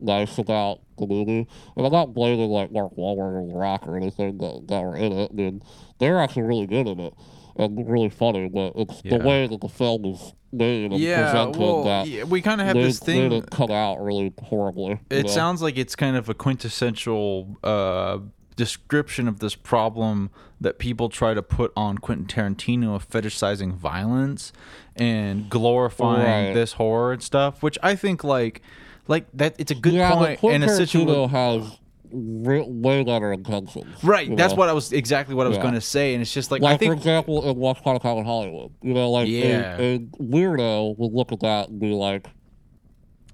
nice 0.00 0.38
about 0.38 0.80
the 0.98 1.06
movie. 1.06 1.48
And 1.76 1.86
I'm 1.86 1.92
not 1.92 2.14
blaming 2.14 2.50
like 2.50 2.70
Mark 2.70 2.94
Wahlberg 2.96 3.42
or 3.42 3.46
The 3.48 3.54
Rock 3.54 3.86
or 3.88 3.96
anything 3.96 4.38
that, 4.38 4.66
that 4.68 4.82
were 4.82 4.96
in 4.96 5.12
it. 5.12 5.30
I 5.32 5.34
mean, 5.34 5.62
they're 5.98 6.20
actually 6.20 6.42
really 6.42 6.66
good 6.66 6.86
in 6.86 7.00
it 7.00 7.14
and 7.58 7.88
really 7.90 8.08
funny, 8.10 8.48
but 8.48 8.72
it's 8.76 9.00
Yeah. 9.04 9.18
the 9.18 9.24
way 9.24 9.46
that 9.46 9.60
the 9.60 9.68
film 9.68 10.04
is 10.06 10.32
made 10.52 10.92
and 10.92 11.00
Yeah. 11.00 11.24
presented 11.30 11.60
Well, 11.60 11.84
that 11.84 12.08
yeah, 12.08 12.24
we 12.24 12.40
kind 12.40 12.60
of 12.60 12.66
have 12.66 12.76
made, 12.76 12.84
this 12.86 12.98
thing. 12.98 13.32
it 13.32 13.50
come 13.50 13.70
out 13.70 14.00
really 14.02 14.32
horribly. 14.42 14.90
you 14.92 14.98
it 15.10 15.26
know? 15.26 15.32
sounds 15.32 15.60
like 15.62 15.76
it's 15.76 15.94
kind 15.96 16.16
of 16.16 16.28
a 16.28 16.34
quintessential 16.34 17.56
uh, 17.64 18.18
description 18.56 19.28
of 19.28 19.38
this 19.40 19.54
problem 19.54 20.30
that 20.60 20.78
people 20.78 21.08
try 21.08 21.32
to 21.34 21.42
put 21.42 21.72
on 21.76 21.98
Quentin 21.98 22.26
Tarantino 22.26 22.94
of 22.94 23.08
fetishizing 23.08 23.72
violence 23.74 24.52
and 24.96 25.48
glorifying 25.48 26.46
Right. 26.48 26.54
this 26.54 26.72
horror 26.72 27.12
and 27.12 27.22
stuff, 27.22 27.62
which 27.62 27.78
I 27.82 27.94
think 27.94 28.24
like 28.24 28.62
like 29.06 29.26
that 29.32 29.54
it's 29.58 29.70
a 29.70 29.74
good 29.74 29.94
yeah, 29.94 30.36
point 30.36 30.54
in 30.54 30.62
a 30.62 30.68
situation. 30.68 31.28
Has 31.30 31.78
re- 32.12 32.64
way 32.66 33.04
better 33.04 33.32
intentions. 33.32 34.02
Right. 34.02 34.34
That's 34.36 34.52
know? 34.52 34.58
what 34.58 34.68
I 34.68 34.72
was 34.72 34.92
exactly 34.92 35.34
what 35.34 35.46
I 35.46 35.48
was 35.48 35.56
Yeah. 35.56 35.62
going 35.62 35.74
to 35.74 35.80
say, 35.80 36.14
and 36.14 36.22
it's 36.22 36.32
just 36.32 36.50
like, 36.50 36.62
I 36.62 36.72
Like 36.72 36.82
for 36.82 36.92
example, 36.92 37.44
in 37.44 37.50
Upon 37.62 37.96
a 37.96 37.98
Time 37.98 38.18
in 38.18 38.24
Hollywood, 38.24 38.72
you 38.82 38.94
know, 38.94 39.10
like 39.10 39.28
Yeah. 39.28 39.76
a, 39.78 39.94
a 39.94 39.98
weirdo 39.98 40.96
would 40.98 41.12
look 41.12 41.32
at 41.32 41.40
that 41.40 41.68
and 41.68 41.80
be 41.80 41.92
like, 41.92 42.28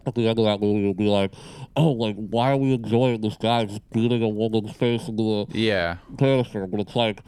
at 0.07 0.15
the 0.15 0.29
end 0.29 0.39
of 0.39 0.45
that 0.45 0.61
movie, 0.61 0.87
would 0.87 0.97
be 0.97 1.09
like, 1.09 1.33
oh, 1.77 1.93
like 1.93 2.17
why 2.17 2.51
are 2.51 2.57
we 2.57 2.75
enjoying 2.75 3.21
this 3.21 3.37
guy 3.37 3.65
just 3.65 3.89
beating 3.91 4.23
a 4.23 4.29
woman's 4.29 4.73
face 4.73 5.09
into 5.09 5.47
the 5.47 5.59
yeah. 5.59 5.97
canister? 6.19 6.67
But 6.67 6.81
it's 6.81 6.95
like, 6.95 7.21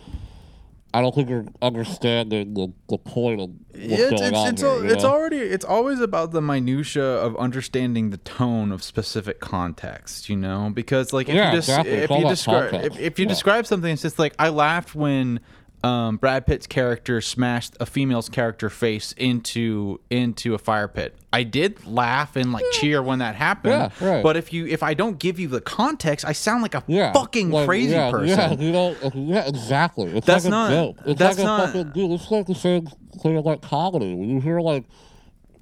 I 0.97 1.03
don't 1.03 1.14
think 1.14 1.28
you're 1.28 1.44
understanding 1.61 2.55
the, 2.55 2.72
the 2.88 2.97
point 2.97 3.42
of 3.42 3.51
what's 3.51 3.64
it's 3.74 4.11
going 4.11 4.22
it's 4.22 4.38
on 4.38 4.49
it's, 4.49 4.62
here. 4.62 4.70
al- 4.70 4.82
you 4.82 4.90
it's 4.90 5.05
already 5.05 5.36
it's 5.36 5.64
always 5.66 6.01
about 6.01 6.30
the 6.30 6.40
minutia 6.40 7.05
of 7.05 7.36
understanding 7.36 8.09
the 8.09 8.16
tone 8.16 8.72
of 8.72 8.82
specific 8.82 9.38
context, 9.38 10.30
you 10.30 10.36
know, 10.36 10.70
because 10.72 11.12
like 11.12 11.28
if 11.28 11.34
Yeah, 11.34 11.51
you 11.51 11.59
just 11.59 11.68
exactly. 11.68 11.92
It's 11.97 12.05
if 12.05 12.11
all 12.11 12.20
you 12.20 12.28
describe 12.28 12.74
if, 12.82 12.99
if 12.99 13.18
you 13.18 13.26
describe 13.26 13.66
something, 13.66 13.92
it's 13.92 14.01
just 14.01 14.18
like 14.18 14.34
I 14.38 14.49
laughed 14.49 14.94
when 14.94 15.40
um, 15.87 16.16
Brad 16.16 16.47
Pitt's 16.47 16.66
character 16.66 17.20
smashed 17.20 17.76
a 17.78 17.87
female's 17.87 18.28
character 18.28 18.68
face 18.68 19.12
into 19.12 20.01
into 20.11 20.55
a 20.55 20.59
fire 20.59 20.89
pit. 20.89 21.14
I 21.32 21.43
did 21.43 21.87
laugh 21.87 22.34
and 22.37 22.53
like 22.53 22.64
cheer 22.72 23.03
when 23.03 23.20
that 23.20 23.34
happened. 23.37 23.93
Yeah, 24.01 24.09
right. 24.14 24.22
But 24.22 24.37
if 24.37 24.53
you 24.53 24.66
if 24.66 24.82
I 24.82 24.95
don't 24.95 25.18
give 25.18 25.39
you 25.39 25.49
the 25.49 25.61
context, 25.61 26.24
I 26.24 26.32
sound 26.32 26.62
like 26.62 26.74
a 26.74 26.82
yeah, 26.87 27.12
fucking 27.12 27.51
like, 27.51 27.66
crazy 27.66 27.93
yeah, 27.93 28.11
person. 28.11 28.28
Yeah, 28.39 28.53
you 28.53 28.72
know, 28.72 28.97
yeah, 29.14 29.47
exactly. 29.47 30.16
It's 30.16 30.26
That's 30.26 30.45
like 30.45 30.51
not- 30.51 30.70
a 30.72 30.74
joke. 30.74 30.97
It's 31.07 31.18
that's 31.18 31.39
like 31.39 31.45
a 31.45 31.47
not- 31.47 31.66
fucking 31.66 31.93
dude. 31.93 32.11
It's 32.12 32.30
like 32.30 32.47
the 32.47 32.55
same 32.55 32.89
thing 33.22 33.43
like 33.43 33.62
comedy. 33.62 34.14
When 34.14 34.28
you 34.28 34.41
hear 34.41 34.61
like, 34.61 34.84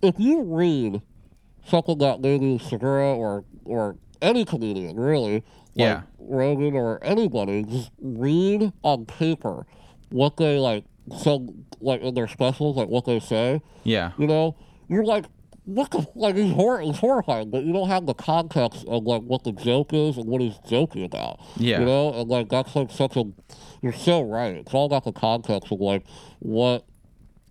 if 0.03 0.15
you 0.19 0.43
read 0.43 1.03
something 1.67 1.99
that 1.99 2.21
maybe 2.21 2.59
Segura 2.59 3.15
or 3.15 3.45
or 3.65 3.97
any 4.23 4.45
comedian 4.45 4.97
really, 4.97 5.35
like 5.35 5.43
Yeah. 5.75 6.03
Rogan 6.19 6.75
or 6.77 7.03
anybody, 7.03 7.65
just 7.65 7.91
read 8.01 8.73
on 8.83 9.05
paper 9.07 9.67
what 10.15 10.37
they 10.37 10.59
like. 10.59 10.85
So 11.19 11.53
like 11.81 12.01
in 12.01 12.15
their 12.15 12.29
specials, 12.29 12.77
like 12.77 12.89
what 12.89 13.05
they 13.05 13.19
say. 13.21 13.61
Yeah. 13.83 14.13
You 14.17 14.27
know, 14.29 14.57
you're 14.89 15.05
like, 15.05 15.25
what 15.65 15.91
the 15.91 16.07
like? 16.15 16.37
He's, 16.37 16.53
hor- 16.53 16.81
he's 16.81 16.99
horrifying, 16.99 17.51
but 17.51 17.65
you 17.65 17.73
don't 17.73 17.89
have 17.89 18.07
the 18.07 18.15
context 18.15 18.85
of 18.87 19.03
like 19.05 19.23
what 19.23 19.43
the 19.45 19.53
joke 19.53 19.93
is 19.93 20.17
and 20.17 20.27
what 20.27 20.41
he's 20.41 20.57
joking 20.69 21.05
about. 21.05 21.41
Yeah. 21.57 21.81
you 21.81 21.87
know, 21.87 22.13
and 22.15 22.29
like 22.29 22.49
that's 22.49 22.77
like 22.77 22.91
such 22.91 23.17
a. 23.17 23.25
You're 23.83 23.93
so 23.93 24.23
right. 24.23 24.55
It's 24.55 24.73
all 24.73 24.87
about 24.87 25.05
the 25.05 25.13
context 25.13 25.73
of 25.73 25.81
like 25.81 26.05
what, 26.39 26.85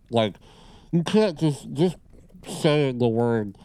like, 0.09 0.36
you 0.91 1.03
can't 1.03 1.38
just 1.38 1.72
just 1.74 1.97
saying 2.47 2.97
the 2.99 3.07
word, 3.07 3.55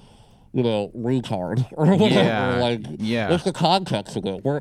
you 0.53 0.63
know, 0.63 0.91
retard 0.97 1.67
or 1.73 1.87
whatever. 1.97 2.09
Yeah, 2.15 2.57
Like, 2.57 2.81
yeah. 2.99 3.31
what's 3.31 3.45
the 3.45 3.53
context 3.53 4.17
of 4.17 4.27
it? 4.27 4.45
We're 4.45 4.61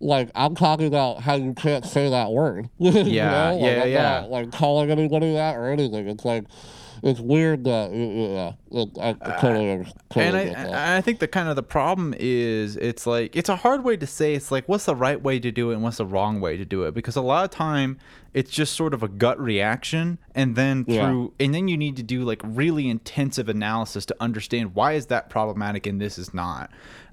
like, 0.00 0.30
I'm 0.34 0.54
talking 0.54 0.86
about 0.86 1.20
how 1.20 1.34
you 1.34 1.54
can't 1.54 1.84
say 1.84 2.10
that 2.10 2.30
word. 2.30 2.68
You 2.78 2.90
Yeah, 2.92 3.30
know? 3.30 3.56
Like, 3.58 3.62
yeah, 3.62 3.82
I'm 3.82 3.88
yeah. 3.90 4.20
Not, 4.20 4.30
like 4.30 4.52
calling 4.52 4.90
anybody 4.90 5.32
that 5.34 5.56
or 5.56 5.70
anything. 5.70 6.08
It's 6.08 6.24
like 6.24 6.44
it's 7.00 7.20
weird 7.20 7.62
that 7.64 7.92
yeah, 7.92 8.52
I, 9.00 9.10
uh, 9.10 9.14
I 9.20 9.30
totally 9.40 9.86
and 10.16 10.36
I, 10.36 10.94
I 10.94 10.96
I 10.96 11.00
think 11.00 11.20
the 11.20 11.28
kind 11.28 11.48
of 11.48 11.54
the 11.54 11.62
problem 11.62 12.12
is 12.18 12.76
it's 12.76 13.06
like 13.06 13.36
it's 13.36 13.48
a 13.48 13.54
hard 13.54 13.84
way 13.84 13.96
to 13.96 14.06
say 14.06 14.34
it's 14.34 14.50
like 14.50 14.68
what's 14.68 14.86
the 14.86 14.96
right 14.96 15.22
way 15.22 15.38
to 15.38 15.52
do 15.52 15.70
it 15.70 15.74
and 15.74 15.82
what's 15.84 15.98
the 15.98 16.06
wrong 16.06 16.40
way 16.40 16.56
to 16.56 16.64
do 16.64 16.82
it 16.82 16.94
because 16.94 17.14
a 17.14 17.20
lot 17.22 17.44
of 17.44 17.50
time 17.50 17.98
it's 18.34 18.50
just 18.50 18.74
sort 18.74 18.94
of 18.94 19.02
a 19.04 19.08
gut 19.08 19.38
reaction 19.38 20.18
and 20.34 20.56
then 20.56 20.84
Yeah. 20.88 21.06
through 21.06 21.34
and 21.38 21.54
then 21.54 21.68
you 21.68 21.76
need 21.76 21.96
to 21.98 22.02
do 22.02 22.24
like 22.24 22.40
really 22.44 22.88
intensive 22.88 23.48
analysis 23.48 24.04
to 24.06 24.16
understand 24.18 24.74
why 24.74 24.94
is 24.94 25.06
that 25.06 25.30
problematic 25.30 25.86
and 25.86 26.00
this 26.00 26.18
is 26.18 26.34
not 26.34 26.68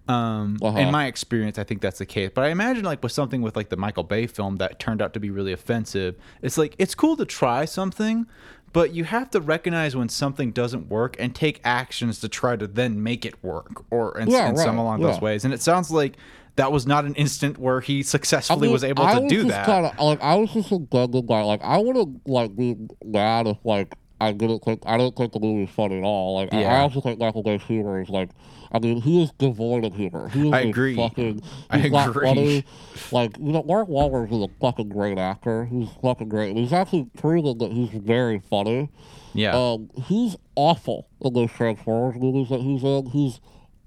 um 0.08 0.58
Uh-huh. 0.62 0.78
in 0.78 0.92
my 0.92 1.08
experience 1.08 1.58
i 1.58 1.64
think 1.64 1.82
that's 1.82 2.00
the 2.00 2.06
case 2.06 2.30
but 2.34 2.44
i 2.44 2.50
imagine 2.50 2.84
like 2.84 3.02
with 3.02 3.12
something 3.12 3.42
with 3.42 3.56
like 3.56 3.70
the 3.70 3.78
michael 3.78 4.04
bay 4.04 4.28
film 4.28 4.58
that 4.58 4.80
turned 4.80 5.02
out 5.02 5.14
to 5.14 5.20
be 5.20 5.30
really 5.32 5.52
offensive 5.54 6.16
it's 6.42 6.58
like 6.58 6.76
it's 6.78 6.94
cool 6.96 7.16
to 7.18 7.26
try 7.26 7.66
something 7.66 8.26
but 8.74 8.94
you 8.94 9.06
have 9.06 9.30
to 9.32 9.40
recognize 9.40 9.96
when 9.96 10.10
something 10.10 10.52
doesn't 10.52 10.90
work 10.90 11.16
and 11.18 11.34
take 11.34 11.62
actions 11.64 12.20
to 12.20 12.28
try 12.28 12.56
to 12.56 12.68
then 12.68 13.02
make 13.02 13.26
it 13.26 13.42
work 13.44 13.86
or 13.90 14.18
in, 14.20 14.30
Yeah, 14.30 14.50
in 14.50 14.58
some 14.58 14.78
along 14.78 15.02
yeah. 15.02 15.08
those 15.08 15.22
ways 15.22 15.46
and 15.46 15.54
it 15.54 15.62
sounds 15.62 15.90
like 15.92 16.18
that 16.58 16.72
was 16.72 16.86
not 16.88 17.04
an 17.04 17.16
instant 17.16 17.58
where 17.58 17.82
he 17.82 18.02
successfully 18.02 18.68
was 18.70 18.84
able 18.84 19.04
I 19.04 19.20
to 19.20 19.28
do 19.28 19.44
just 19.44 19.50
that 19.50 19.66
Kinda, 19.66 19.94
like 20.02 20.22
I 20.22 20.36
was 20.36 20.54
just 20.54 20.72
a 20.72 20.80
good 20.80 21.12
guy. 21.28 21.42
Like 21.44 21.62
I 21.62 21.78
would 21.78 21.98
have 21.98 22.08
like 22.26 22.56
been 22.56 22.88
mad 23.04 23.48
if 23.48 23.58
like 23.66 23.94
I 24.28 24.32
didn't 24.34 24.60
think 24.64 24.84
I 24.86 24.98
didn't 24.98 25.16
think 25.16 25.34
the 25.34 25.40
movie 25.40 25.62
was 25.62 25.70
funny 25.70 25.98
at 25.98 26.04
all. 26.04 26.36
Like 26.36 26.54
I, 26.54 26.58
I 26.58 26.62
Yeah. 26.62 26.82
also 26.82 27.02
think 27.02 27.20
Michael 27.20 27.44
Bay's 27.44 27.62
humor 27.64 28.02
is 28.02 28.10
like. 28.10 28.30
I 28.72 28.80
mean, 28.80 29.00
he 29.00 29.24
is 29.24 29.32
devoid 29.38 29.86
of 29.86 29.96
humor. 29.96 30.28
He 30.28 30.48
is 30.50 30.54
I 30.54 30.62
agree. 30.62 30.96
Fucking, 30.98 31.42
I 31.70 31.78
agree. 31.78 32.24
funny. 32.26 32.66
Like 33.12 33.38
you 33.38 33.54
know, 33.54 33.64
Mark 33.64 33.88
Wahlberg 33.88 34.34
is 34.34 34.42
a 34.44 34.50
fucking 34.60 34.90
great 34.90 35.18
actor. 35.18 35.64
He's 35.66 35.88
fucking 36.02 36.28
great. 36.28 36.50
And 36.50 36.58
he's 36.58 36.74
actually 36.74 37.08
proven 37.18 37.58
that 37.60 37.72
he's 37.72 37.90
very 37.92 38.40
funny. 38.40 38.90
yeah 39.34 39.56
Um, 39.56 39.90
he's 40.08 40.36
awful 40.56 41.08
in 41.22 41.34
those 41.34 41.52
Transformers 41.52 42.20
movies 42.22 42.50
that 42.50 42.60
he's 42.60 42.84
in. 42.84 43.06
He's 43.06 43.40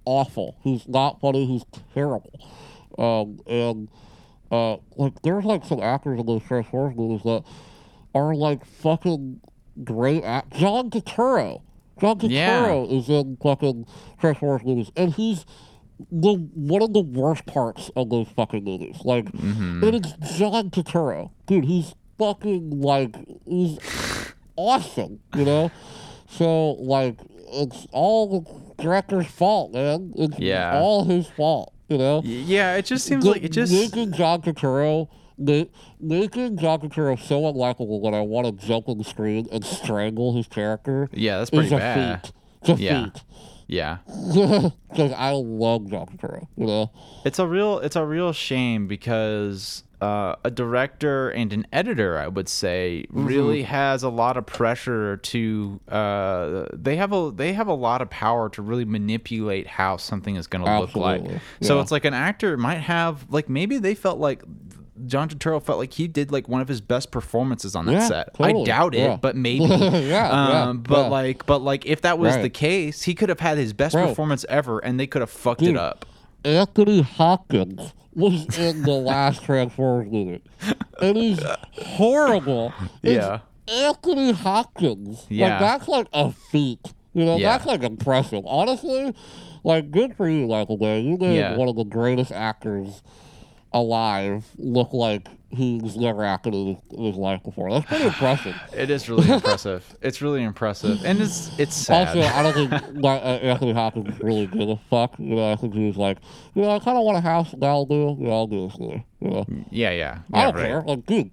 awful. 0.06 0.56
He's 0.62 0.88
not 0.88 1.20
funny. 1.20 1.44
He's 1.44 1.64
terrible. 1.92 2.40
Um, 2.96 3.40
and 3.46 3.88
uh, 4.50 4.76
like 4.96 5.20
there's 5.22 5.44
like 5.44 5.66
some 5.66 5.80
actors 5.82 6.18
in 6.18 6.24
those 6.24 6.42
Transformers 6.44 6.96
movies 6.96 7.22
that 7.24 7.42
are 8.14 8.34
like 8.34 8.64
fucking 8.64 9.40
great. 9.84 10.22
Act- 10.24 10.52
John 10.54 10.90
Turturro. 10.90 11.62
John 12.00 12.18
Yeah. 12.22 12.62
Turturro 12.68 12.92
is 12.92 13.08
in 13.08 13.36
fucking 13.42 13.86
Transformers 14.20 14.64
movies, 14.64 14.90
and 14.96 15.12
he's 15.14 15.44
the 16.12 16.34
one 16.54 16.80
of 16.82 16.92
the 16.92 17.00
worst 17.00 17.44
parts 17.46 17.90
of 17.96 18.08
those 18.10 18.28
fucking 18.36 18.62
movies. 18.64 18.98
Like, 19.04 19.24
Mm-hmm. 19.32 19.82
it 19.84 19.94
is 20.06 20.38
John 20.38 20.70
Turturro, 20.70 21.30
dude. 21.46 21.64
He's 21.64 21.94
fucking 22.18 22.80
like 22.80 23.16
he's 23.46 23.78
awesome, 24.56 25.20
you 25.34 25.44
know. 25.44 25.70
So 26.28 26.72
like, 26.72 27.16
it's 27.52 27.86
all 27.92 28.40
the 28.40 28.82
director's 28.82 29.26
fault, 29.26 29.72
man. 29.72 30.12
It's 30.16 30.38
Yeah. 30.38 30.78
all 30.78 31.04
his 31.04 31.26
fault, 31.26 31.72
you 31.88 31.98
know. 31.98 32.22
yeah 32.24 32.76
it 32.76 32.84
just 32.84 33.04
seems 33.06 33.24
The- 33.24 33.30
like 33.32 33.42
it 33.42 33.50
just 33.52 33.72
making 33.72 34.12
John 34.12 34.42
Turturro, 34.42 35.08
ma- 35.38 35.64
making 36.00 36.56
Turturro 36.58 37.18
so 37.20 37.40
unlikable 37.42 38.02
that 38.04 38.14
I 38.14 38.20
want 38.20 38.46
to 38.60 38.66
jump 38.66 38.88
on 38.88 38.98
the 38.98 39.04
screen 39.04 39.48
and 39.52 39.64
strangle 39.64 40.36
his 40.36 40.46
character. 40.48 41.08
yeah 41.12 41.38
that's 41.38 41.50
pretty 41.50 41.70
bad 41.70 42.22
feat. 42.26 42.32
It's 42.62 42.80
a 42.80 42.82
Yeah. 42.82 43.04
feat. 43.04 43.22
yeah 43.68 43.98
Because 44.88 45.12
I 45.12 45.30
love 45.32 45.82
Turturro, 45.82 46.48
you 46.56 46.66
know. 46.66 46.90
It's 47.24 47.38
a 47.38 47.46
real 47.46 47.78
it's 47.78 47.96
a 47.96 48.04
real 48.04 48.32
shame 48.32 48.86
because 48.86 49.84
uh, 50.00 50.36
a 50.44 50.50
director 50.50 51.28
and 51.30 51.52
an 51.52 51.66
editor, 51.72 52.18
I 52.18 52.28
would 52.28 52.48
say, 52.48 53.04
Mm-hmm. 53.10 53.26
really 53.26 53.62
has 53.64 54.02
a 54.04 54.08
lot 54.08 54.36
of 54.36 54.46
pressure 54.46 55.16
to. 55.16 55.80
Uh, 55.88 56.66
they 56.72 56.94
have 56.96 57.12
a 57.12 57.32
they 57.34 57.52
have 57.52 57.66
a 57.66 57.74
lot 57.74 58.00
of 58.00 58.08
power 58.08 58.48
to 58.50 58.62
really 58.62 58.84
manipulate 58.84 59.66
how 59.66 59.96
something 59.96 60.36
is 60.36 60.46
going 60.46 60.64
to 60.64 60.78
look 60.80 60.94
like. 60.94 61.20
Absolutely, 61.22 61.40
So 61.62 61.80
it's 61.80 61.90
like 61.90 62.04
an 62.04 62.14
actor 62.14 62.56
might 62.56 62.78
have 62.80 63.26
like 63.28 63.48
maybe 63.48 63.78
they 63.78 63.94
felt 63.94 64.18
like. 64.18 64.42
John 65.06 65.28
Turturro 65.28 65.62
felt 65.62 65.78
like 65.78 65.92
he 65.92 66.08
did 66.08 66.30
like 66.32 66.48
one 66.48 66.60
of 66.60 66.68
his 66.68 66.80
best 66.80 67.10
performances 67.10 67.74
on 67.76 67.86
that 67.86 67.92
Yeah, 67.92 68.06
set. 68.08 68.34
totally, 68.34 68.62
I 68.62 68.64
doubt 68.64 68.94
it, 68.94 68.98
yeah. 68.98 69.16
but 69.16 69.36
maybe. 69.48 69.64
Yeah, 69.64 70.28
um, 70.30 70.80
but 70.80 71.10
like, 71.10 71.46
but 71.46 71.62
like, 71.62 71.86
if 71.86 72.02
that 72.02 72.18
was 72.18 72.34
Right. 72.34 72.42
the 72.42 72.50
case, 72.50 73.02
he 73.02 73.14
could 73.14 73.28
have 73.28 73.40
had 73.40 73.58
his 73.58 73.72
best 73.72 73.94
Bro. 73.94 74.08
performance 74.08 74.44
ever, 74.48 74.78
and 74.80 74.98
they 74.98 75.06
could 75.06 75.20
have 75.22 75.30
fucked 75.30 75.60
Dude. 75.60 75.70
it 75.70 75.76
up. 75.76 76.04
Anthony 76.44 77.02
Hopkins 77.02 77.92
was 78.14 78.58
in 78.58 78.82
the 78.82 78.92
last 78.92 79.42
Transformers 79.44 80.10
movie. 80.10 80.42
And 81.00 81.16
he's 81.16 81.40
horrible. 81.72 82.72
It's 83.02 83.14
Yeah. 83.16 83.38
Anthony 83.68 84.32
Hopkins. 84.32 85.26
Yeah. 85.28 85.50
Like, 85.50 85.60
that's 85.60 85.88
like 85.88 86.06
a 86.12 86.32
feat. 86.32 86.80
You 87.12 87.24
know, 87.24 87.36
Yeah. 87.36 87.50
that's 87.50 87.66
like 87.66 87.82
impressive. 87.82 88.44
Honestly, 88.46 89.14
like, 89.64 89.90
good 89.90 90.16
for 90.16 90.28
you, 90.28 90.46
Michael 90.46 90.76
Bay. 90.78 91.00
You 91.00 91.16
made 91.18 91.36
Yeah. 91.36 91.56
one 91.56 91.68
of 91.68 91.76
the 91.76 91.84
greatest 91.84 92.32
actors 92.32 93.02
alive 93.72 94.46
look 94.56 94.92
like 94.92 95.28
he's 95.50 95.96
never 95.96 96.24
acted 96.24 96.54
in 96.54 96.78
his, 96.96 97.16
life 97.16 97.42
before. 97.42 97.70
That's 97.70 97.86
pretty 97.86 98.04
impressive. 98.06 98.54
It 98.72 98.90
is 98.90 99.08
really 99.08 99.30
impressive. 99.30 99.84
It's 100.02 100.20
really 100.22 100.42
impressive, 100.42 101.04
and 101.04 101.20
it's 101.20 101.50
it's 101.58 101.74
sad. 101.74 102.08
Also, 102.08 102.20
I 102.22 102.42
don't 102.42 102.54
think 102.54 103.02
like, 103.02 103.22
uh, 103.22 103.26
Anthony 103.42 103.72
Hopkins 103.72 104.18
really 104.20 104.46
give 104.46 104.68
a 104.68 104.76
fuck. 104.90 105.18
You 105.18 105.36
know, 105.36 105.50
I 105.52 105.56
think 105.56 105.74
he 105.74 105.86
was 105.86 105.96
like, 105.96 106.18
you 106.54 106.62
know, 106.62 106.70
I 106.70 106.78
kind 106.78 106.96
of 106.98 107.04
want 107.04 107.18
a 107.18 107.20
house 107.20 107.52
in 107.52 107.60
Malibu. 107.60 108.16
Yeah, 108.20 108.30
I'll 108.30 108.46
do 108.46 108.68
this 108.68 108.78
movie. 108.78 109.04
You 109.20 109.30
know, 109.30 109.44
yeah, 109.70 109.90
yeah, 109.90 110.18
I 110.32 110.44
don't 110.44 110.54
right. 110.54 110.66
care. 110.66 110.82
Like, 110.82 111.06
dude, 111.06 111.30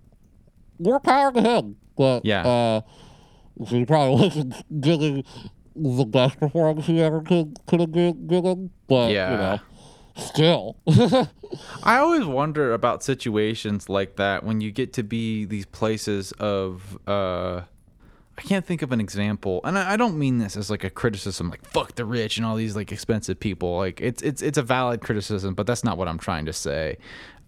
more 0.80 1.00
power 1.00 1.32
to 1.32 1.42
him. 1.42 1.78
But 1.98 2.26
Yeah. 2.26 2.46
uh, 2.46 2.82
so 3.66 3.76
he 3.76 3.86
probably 3.86 4.22
wasn't 4.26 4.82
giving 4.82 5.24
the 5.76 6.06
best 6.06 6.40
performance 6.40 6.86
he 6.88 7.02
ever 7.02 7.22
could 7.22 7.58
could 7.68 7.80
have 7.82 7.92
gi- 7.92 8.14
given. 8.28 8.70
But 8.88 9.12
Yeah. 9.12 9.32
you 9.32 9.38
know, 9.38 9.60
still, 10.16 10.78
I 11.84 11.98
always 11.98 12.26
wonder 12.26 12.74
about 12.74 13.04
situations 13.04 13.90
like 13.90 14.16
that 14.18 14.44
when 14.44 14.62
you 14.62 14.72
get 14.72 14.94
to 14.94 15.04
be 15.04 15.46
these 15.46 15.66
places 15.66 16.32
of 16.34 16.98
uh 17.08 17.62
I 18.38 18.42
can't 18.42 18.66
think 18.66 18.82
of 18.82 18.92
an 18.92 19.00
example, 19.00 19.62
and 19.64 19.78
I, 19.78 19.94
I 19.94 19.96
don't 19.98 20.18
mean 20.20 20.40
this 20.40 20.58
as 20.58 20.70
like 20.70 20.84
a 20.84 20.90
criticism, 20.90 21.50
like 21.50 21.64
fuck 21.66 21.96
the 21.96 22.04
rich 22.04 22.36
and 22.36 22.46
all 22.46 22.58
these 22.58 22.76
like 22.76 22.92
expensive 22.92 23.40
people. 23.40 23.78
Like 23.78 24.02
it's 24.02 24.22
it's 24.22 24.42
it's 24.42 24.58
a 24.58 24.62
valid 24.64 25.00
criticism, 25.02 25.54
but 25.54 25.66
that's 25.66 25.86
not 25.86 25.98
what 25.98 26.10
I'm 26.10 26.18
trying 26.20 26.46
to 26.48 26.54
say. 26.54 26.98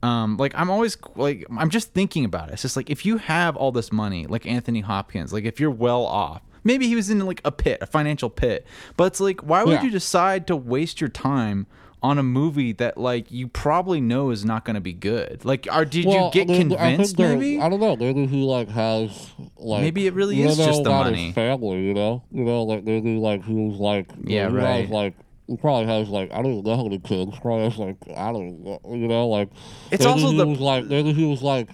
Um, 0.02 0.38
like 0.38 0.54
I'm 0.56 0.70
always 0.70 0.96
like 1.16 1.46
I'm 1.58 1.70
just 1.70 1.94
thinking 1.94 2.24
about 2.24 2.50
it. 2.50 2.54
It's 2.54 2.62
just 2.62 2.78
like 2.78 2.90
if 2.90 3.06
you 3.06 3.18
have 3.18 3.58
all 3.58 3.74
this 3.74 3.92
money, 3.92 4.28
like 4.28 4.46
Anthony 4.46 4.80
Hopkins, 4.80 5.34
like 5.34 5.44
if 5.44 5.60
you're 5.60 5.72
well 5.72 6.06
off, 6.06 6.42
maybe 6.64 6.88
he 6.88 6.96
was 6.96 7.10
in 7.10 7.20
like 7.26 7.42
a 7.44 7.52
pit, 7.52 7.80
a 7.82 7.86
financial 7.86 8.30
pit, 8.30 8.66
but 8.96 9.06
it's 9.06 9.20
like 9.20 9.42
why 9.42 9.66
would 9.66 9.74
Yeah. 9.74 9.84
you 9.84 9.92
decide 9.92 10.48
to 10.48 10.56
waste 10.56 11.02
your 11.02 11.10
time? 11.10 11.68
On 12.08 12.18
a 12.18 12.24
movie 12.24 12.72
that 12.74 12.98
like 12.98 13.32
you 13.32 13.48
probably 13.50 14.00
know 14.00 14.30
is 14.30 14.46
not 14.46 14.64
going 14.64 14.76
to 14.76 14.82
be 14.82 14.94
good. 14.94 15.44
Like, 15.44 15.68
are 15.70 15.84
did 15.84 16.06
Well, 16.06 16.26
you 16.26 16.32
get 16.32 16.48
mean, 16.48 16.72
I 16.74 16.92
convinced? 16.96 17.18
Maybe 17.20 17.60
I 17.60 17.68
don't 17.70 17.82
know. 17.82 17.96
Maybe 17.98 18.26
he 18.28 18.44
like 18.46 18.70
has 18.70 19.32
like 19.58 19.82
Maybe 19.82 20.08
it 20.08 20.14
really 20.14 20.42
is 20.42 20.56
just 20.58 20.84
the 20.84 20.90
money. 20.90 21.34
Family, 21.34 21.80
you 21.86 21.94
know, 21.94 22.24
you 22.32 22.46
know, 22.46 22.64
like 22.64 22.84
maybe 22.86 23.18
like 23.18 23.44
he 23.44 23.54
was 23.54 23.78
like 23.80 24.10
Yeah, 24.24 24.44
know, 24.48 24.52
he 24.52 24.56
right. 24.58 24.82
Has, 24.86 24.90
like 24.90 25.14
he 25.48 25.58
probably 25.58 25.86
has 25.88 26.08
like 26.08 26.32
I 26.32 26.42
don't 26.42 26.52
even 26.54 26.64
know 26.64 26.78
how 26.78 26.84
many 26.84 27.00
kids. 27.00 27.38
Probably 27.40 27.66
has 27.66 27.78
like 27.78 27.98
I 28.16 28.32
don't 28.32 28.64
know, 28.64 28.80
you 28.90 29.08
know, 29.10 29.28
like 29.28 29.50
It's 29.92 30.06
also 30.06 30.30
he 30.30 30.38
the- 30.38 30.48
was 30.48 30.60
like 30.62 30.86
maybe 30.86 31.12
he 31.12 31.26
was 31.26 31.42
like 31.42 31.70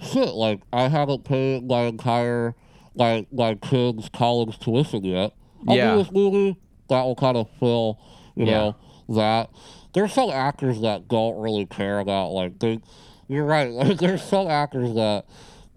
shit. 0.00 0.34
Like 0.34 0.60
I 0.72 0.88
haven't 0.88 1.24
paid 1.24 1.66
my 1.66 1.82
entire 1.86 2.54
like 2.94 3.26
my 3.32 3.56
kids' 3.56 4.08
college 4.12 4.56
tuition 4.60 5.02
yet. 5.04 5.32
I'll 5.66 5.76
Yeah. 5.76 5.92
do 5.96 5.98
this 6.04 6.12
movie 6.12 6.56
that 6.90 7.02
will 7.02 7.16
kind 7.16 7.36
of 7.36 7.48
fill, 7.58 7.98
you 8.36 8.44
Yeah. 8.46 8.52
know, 8.52 8.76
that. 9.08 9.50
There's 9.92 10.12
some 10.12 10.30
actors 10.30 10.80
that 10.80 11.08
don't 11.08 11.38
really 11.40 11.66
care 11.66 11.98
about 12.00 12.30
like 12.32 12.58
they. 12.58 12.80
You're 13.28 13.44
right. 13.46 13.70
Like 13.72 13.98
there's 13.98 14.22
some 14.22 14.48
actors 14.48 14.94
that 14.94 15.24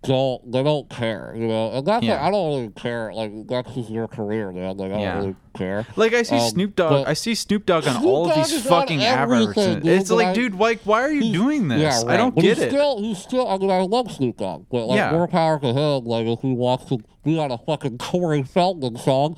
don't 0.03 0.51
they 0.51 0.63
don't 0.63 0.89
care, 0.89 1.33
you 1.35 1.47
know, 1.47 1.71
and 1.71 1.85
that's 1.85 2.05
Yeah. 2.05 2.13
like, 2.13 2.21
I 2.21 2.31
don't 2.31 2.47
really 2.55 2.69
care. 2.69 3.11
Like 3.13 3.47
that's 3.47 3.73
just 3.73 3.89
your 3.89 4.07
career, 4.07 4.51
man. 4.51 4.77
Like 4.77 4.91
I 4.91 4.99
Yeah. 4.99 5.13
don't 5.13 5.21
really 5.21 5.35
care. 5.55 5.85
Like 5.95 6.13
I 6.13 6.21
see 6.23 6.35
Um, 6.35 6.49
Snoop 6.49 6.75
Dogg, 6.75 7.07
I 7.07 7.13
see 7.13 7.35
Snoop 7.35 7.65
Dogg 7.65 7.87
on 7.87 7.95
Snoop 7.95 8.05
all 8.05 8.29
of 8.31 8.35
these 8.35 8.63
fucking 8.65 9.03
advertisements. 9.03 9.83
dude, 9.85 9.87
It's 9.87 10.11
like, 10.11 10.27
I- 10.27 10.33
dude, 10.33 10.55
like, 10.55 10.81
why 10.83 11.01
are 11.01 11.11
you 11.11 11.33
doing 11.33 11.67
this? 11.67 11.81
Yeah, 11.81 12.01
right. 12.03 12.13
I 12.13 12.17
don't 12.17 12.35
but 12.35 12.41
get 12.41 12.57
he's 12.57 12.65
it. 12.67 12.69
Still, 12.69 13.01
he's 13.01 13.17
still. 13.17 13.47
I 13.47 13.57
mean, 13.57 13.71
I 13.71 13.81
love 13.81 14.11
Snoop 14.11 14.37
Dogg, 14.37 14.65
but 14.71 14.85
like 14.85 14.97
Yeah. 14.97 15.11
more 15.11 15.27
power 15.27 15.59
to 15.59 15.67
him. 15.73 16.05
Like 16.05 16.27
if 16.27 16.41
he 16.41 16.53
wants 16.53 16.85
to 16.85 16.99
be 17.23 17.39
on 17.39 17.51
a 17.51 17.57
fucking 17.57 17.97
Corey 17.97 18.43
Feldman 18.43 18.97
song, 18.97 19.35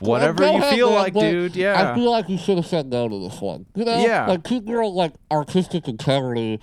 Whatever 0.00 0.50
you 0.52 0.62
feel 0.64 0.90
like, 0.90 1.14
but 1.14 1.20
dude. 1.20 1.56
Yeah. 1.56 1.90
I 1.90 1.94
feel 1.94 2.10
like 2.10 2.28
you 2.28 2.36
should 2.38 2.56
have 2.56 2.66
said 2.66 2.86
no 2.86 3.08
to 3.08 3.28
this 3.28 3.40
one. 3.40 3.66
You 3.74 3.84
know, 3.84 4.04
Yeah. 4.04 4.26
like 4.26 4.44
keep 4.44 4.68
your 4.68 4.86
like 4.86 5.14
artistic 5.30 5.88
integrity 5.88 6.60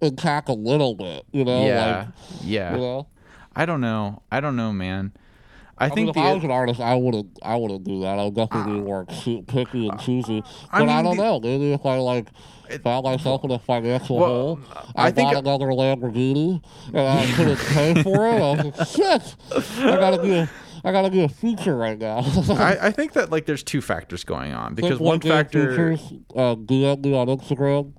intact 0.00 0.48
a 0.48 0.54
little 0.54 0.94
bit. 0.94 1.24
You 1.32 1.44
know, 1.44 1.66
yeah. 1.66 1.96
like 1.96 2.08
yeah. 2.42 2.72
you 2.74 2.78
know. 2.80 3.06
I 3.54 3.66
don't 3.66 3.80
know. 3.80 4.22
I 4.30 4.40
don't 4.40 4.56
know, 4.56 4.72
man. 4.72 5.12
I, 5.78 5.86
I 5.86 5.88
think 5.88 5.96
mean, 5.96 6.08
if 6.10 6.14
the 6.14 6.20
I 6.20 6.32
was 6.34 6.44
an 6.44 6.50
artist, 6.50 6.80
I 6.80 6.94
wouldn't. 6.94 7.38
I 7.42 7.56
wouldn't 7.56 7.82
do 7.84 8.02
that. 8.02 8.18
I 8.18 8.24
would 8.24 8.34
definitely 8.36 8.74
be 8.74 8.80
more 8.80 9.04
choo- 9.06 9.42
picky 9.42 9.88
and 9.88 9.98
choosy. 9.98 10.42
But 10.42 10.48
I, 10.70 10.78
mean, 10.84 11.04
don't 11.04 11.16
the- 11.16 11.22
know. 11.22 11.40
Maybe 11.40 11.72
if 11.72 11.84
I 11.84 11.96
like 11.96 12.28
found 12.84 13.04
myself 13.04 13.42
in 13.44 13.50
a 13.50 13.58
financial 13.58 14.18
Well, 14.18 14.28
hole, 14.30 14.60
I 14.94 15.06
I, 15.08 15.12
bought 15.12 15.36
another 15.36 15.66
Lamborghini 15.66 16.62
and 16.88 16.98
I 16.98 17.26
couldn't 17.34 17.58
pay 17.58 18.02
for 18.02 18.26
it. 18.28 18.40
I 18.40 18.62
was 18.62 18.78
like, 18.78 18.88
shit. 18.88 19.36
I 19.84 19.96
gotta 19.96 20.22
do. 20.22 20.46
I 20.84 20.92
gotta 20.92 21.10
do 21.10 21.22
a 21.22 21.28
feature 21.28 21.76
right 21.76 21.98
now. 21.98 22.18
I, 22.48 22.78
I 22.82 22.90
think 22.90 23.12
that 23.12 23.30
like 23.30 23.46
there's 23.46 23.62
two 23.62 23.80
factors 23.80 24.24
going 24.24 24.52
on 24.52 24.74
because 24.74 24.98
one 24.98 25.20
factor 25.20 25.70
Features, 25.70 26.00
uh, 26.34 26.56
DM 26.56 27.04
me 27.04 27.14
on 27.14 27.28
Instagram. 27.28 27.92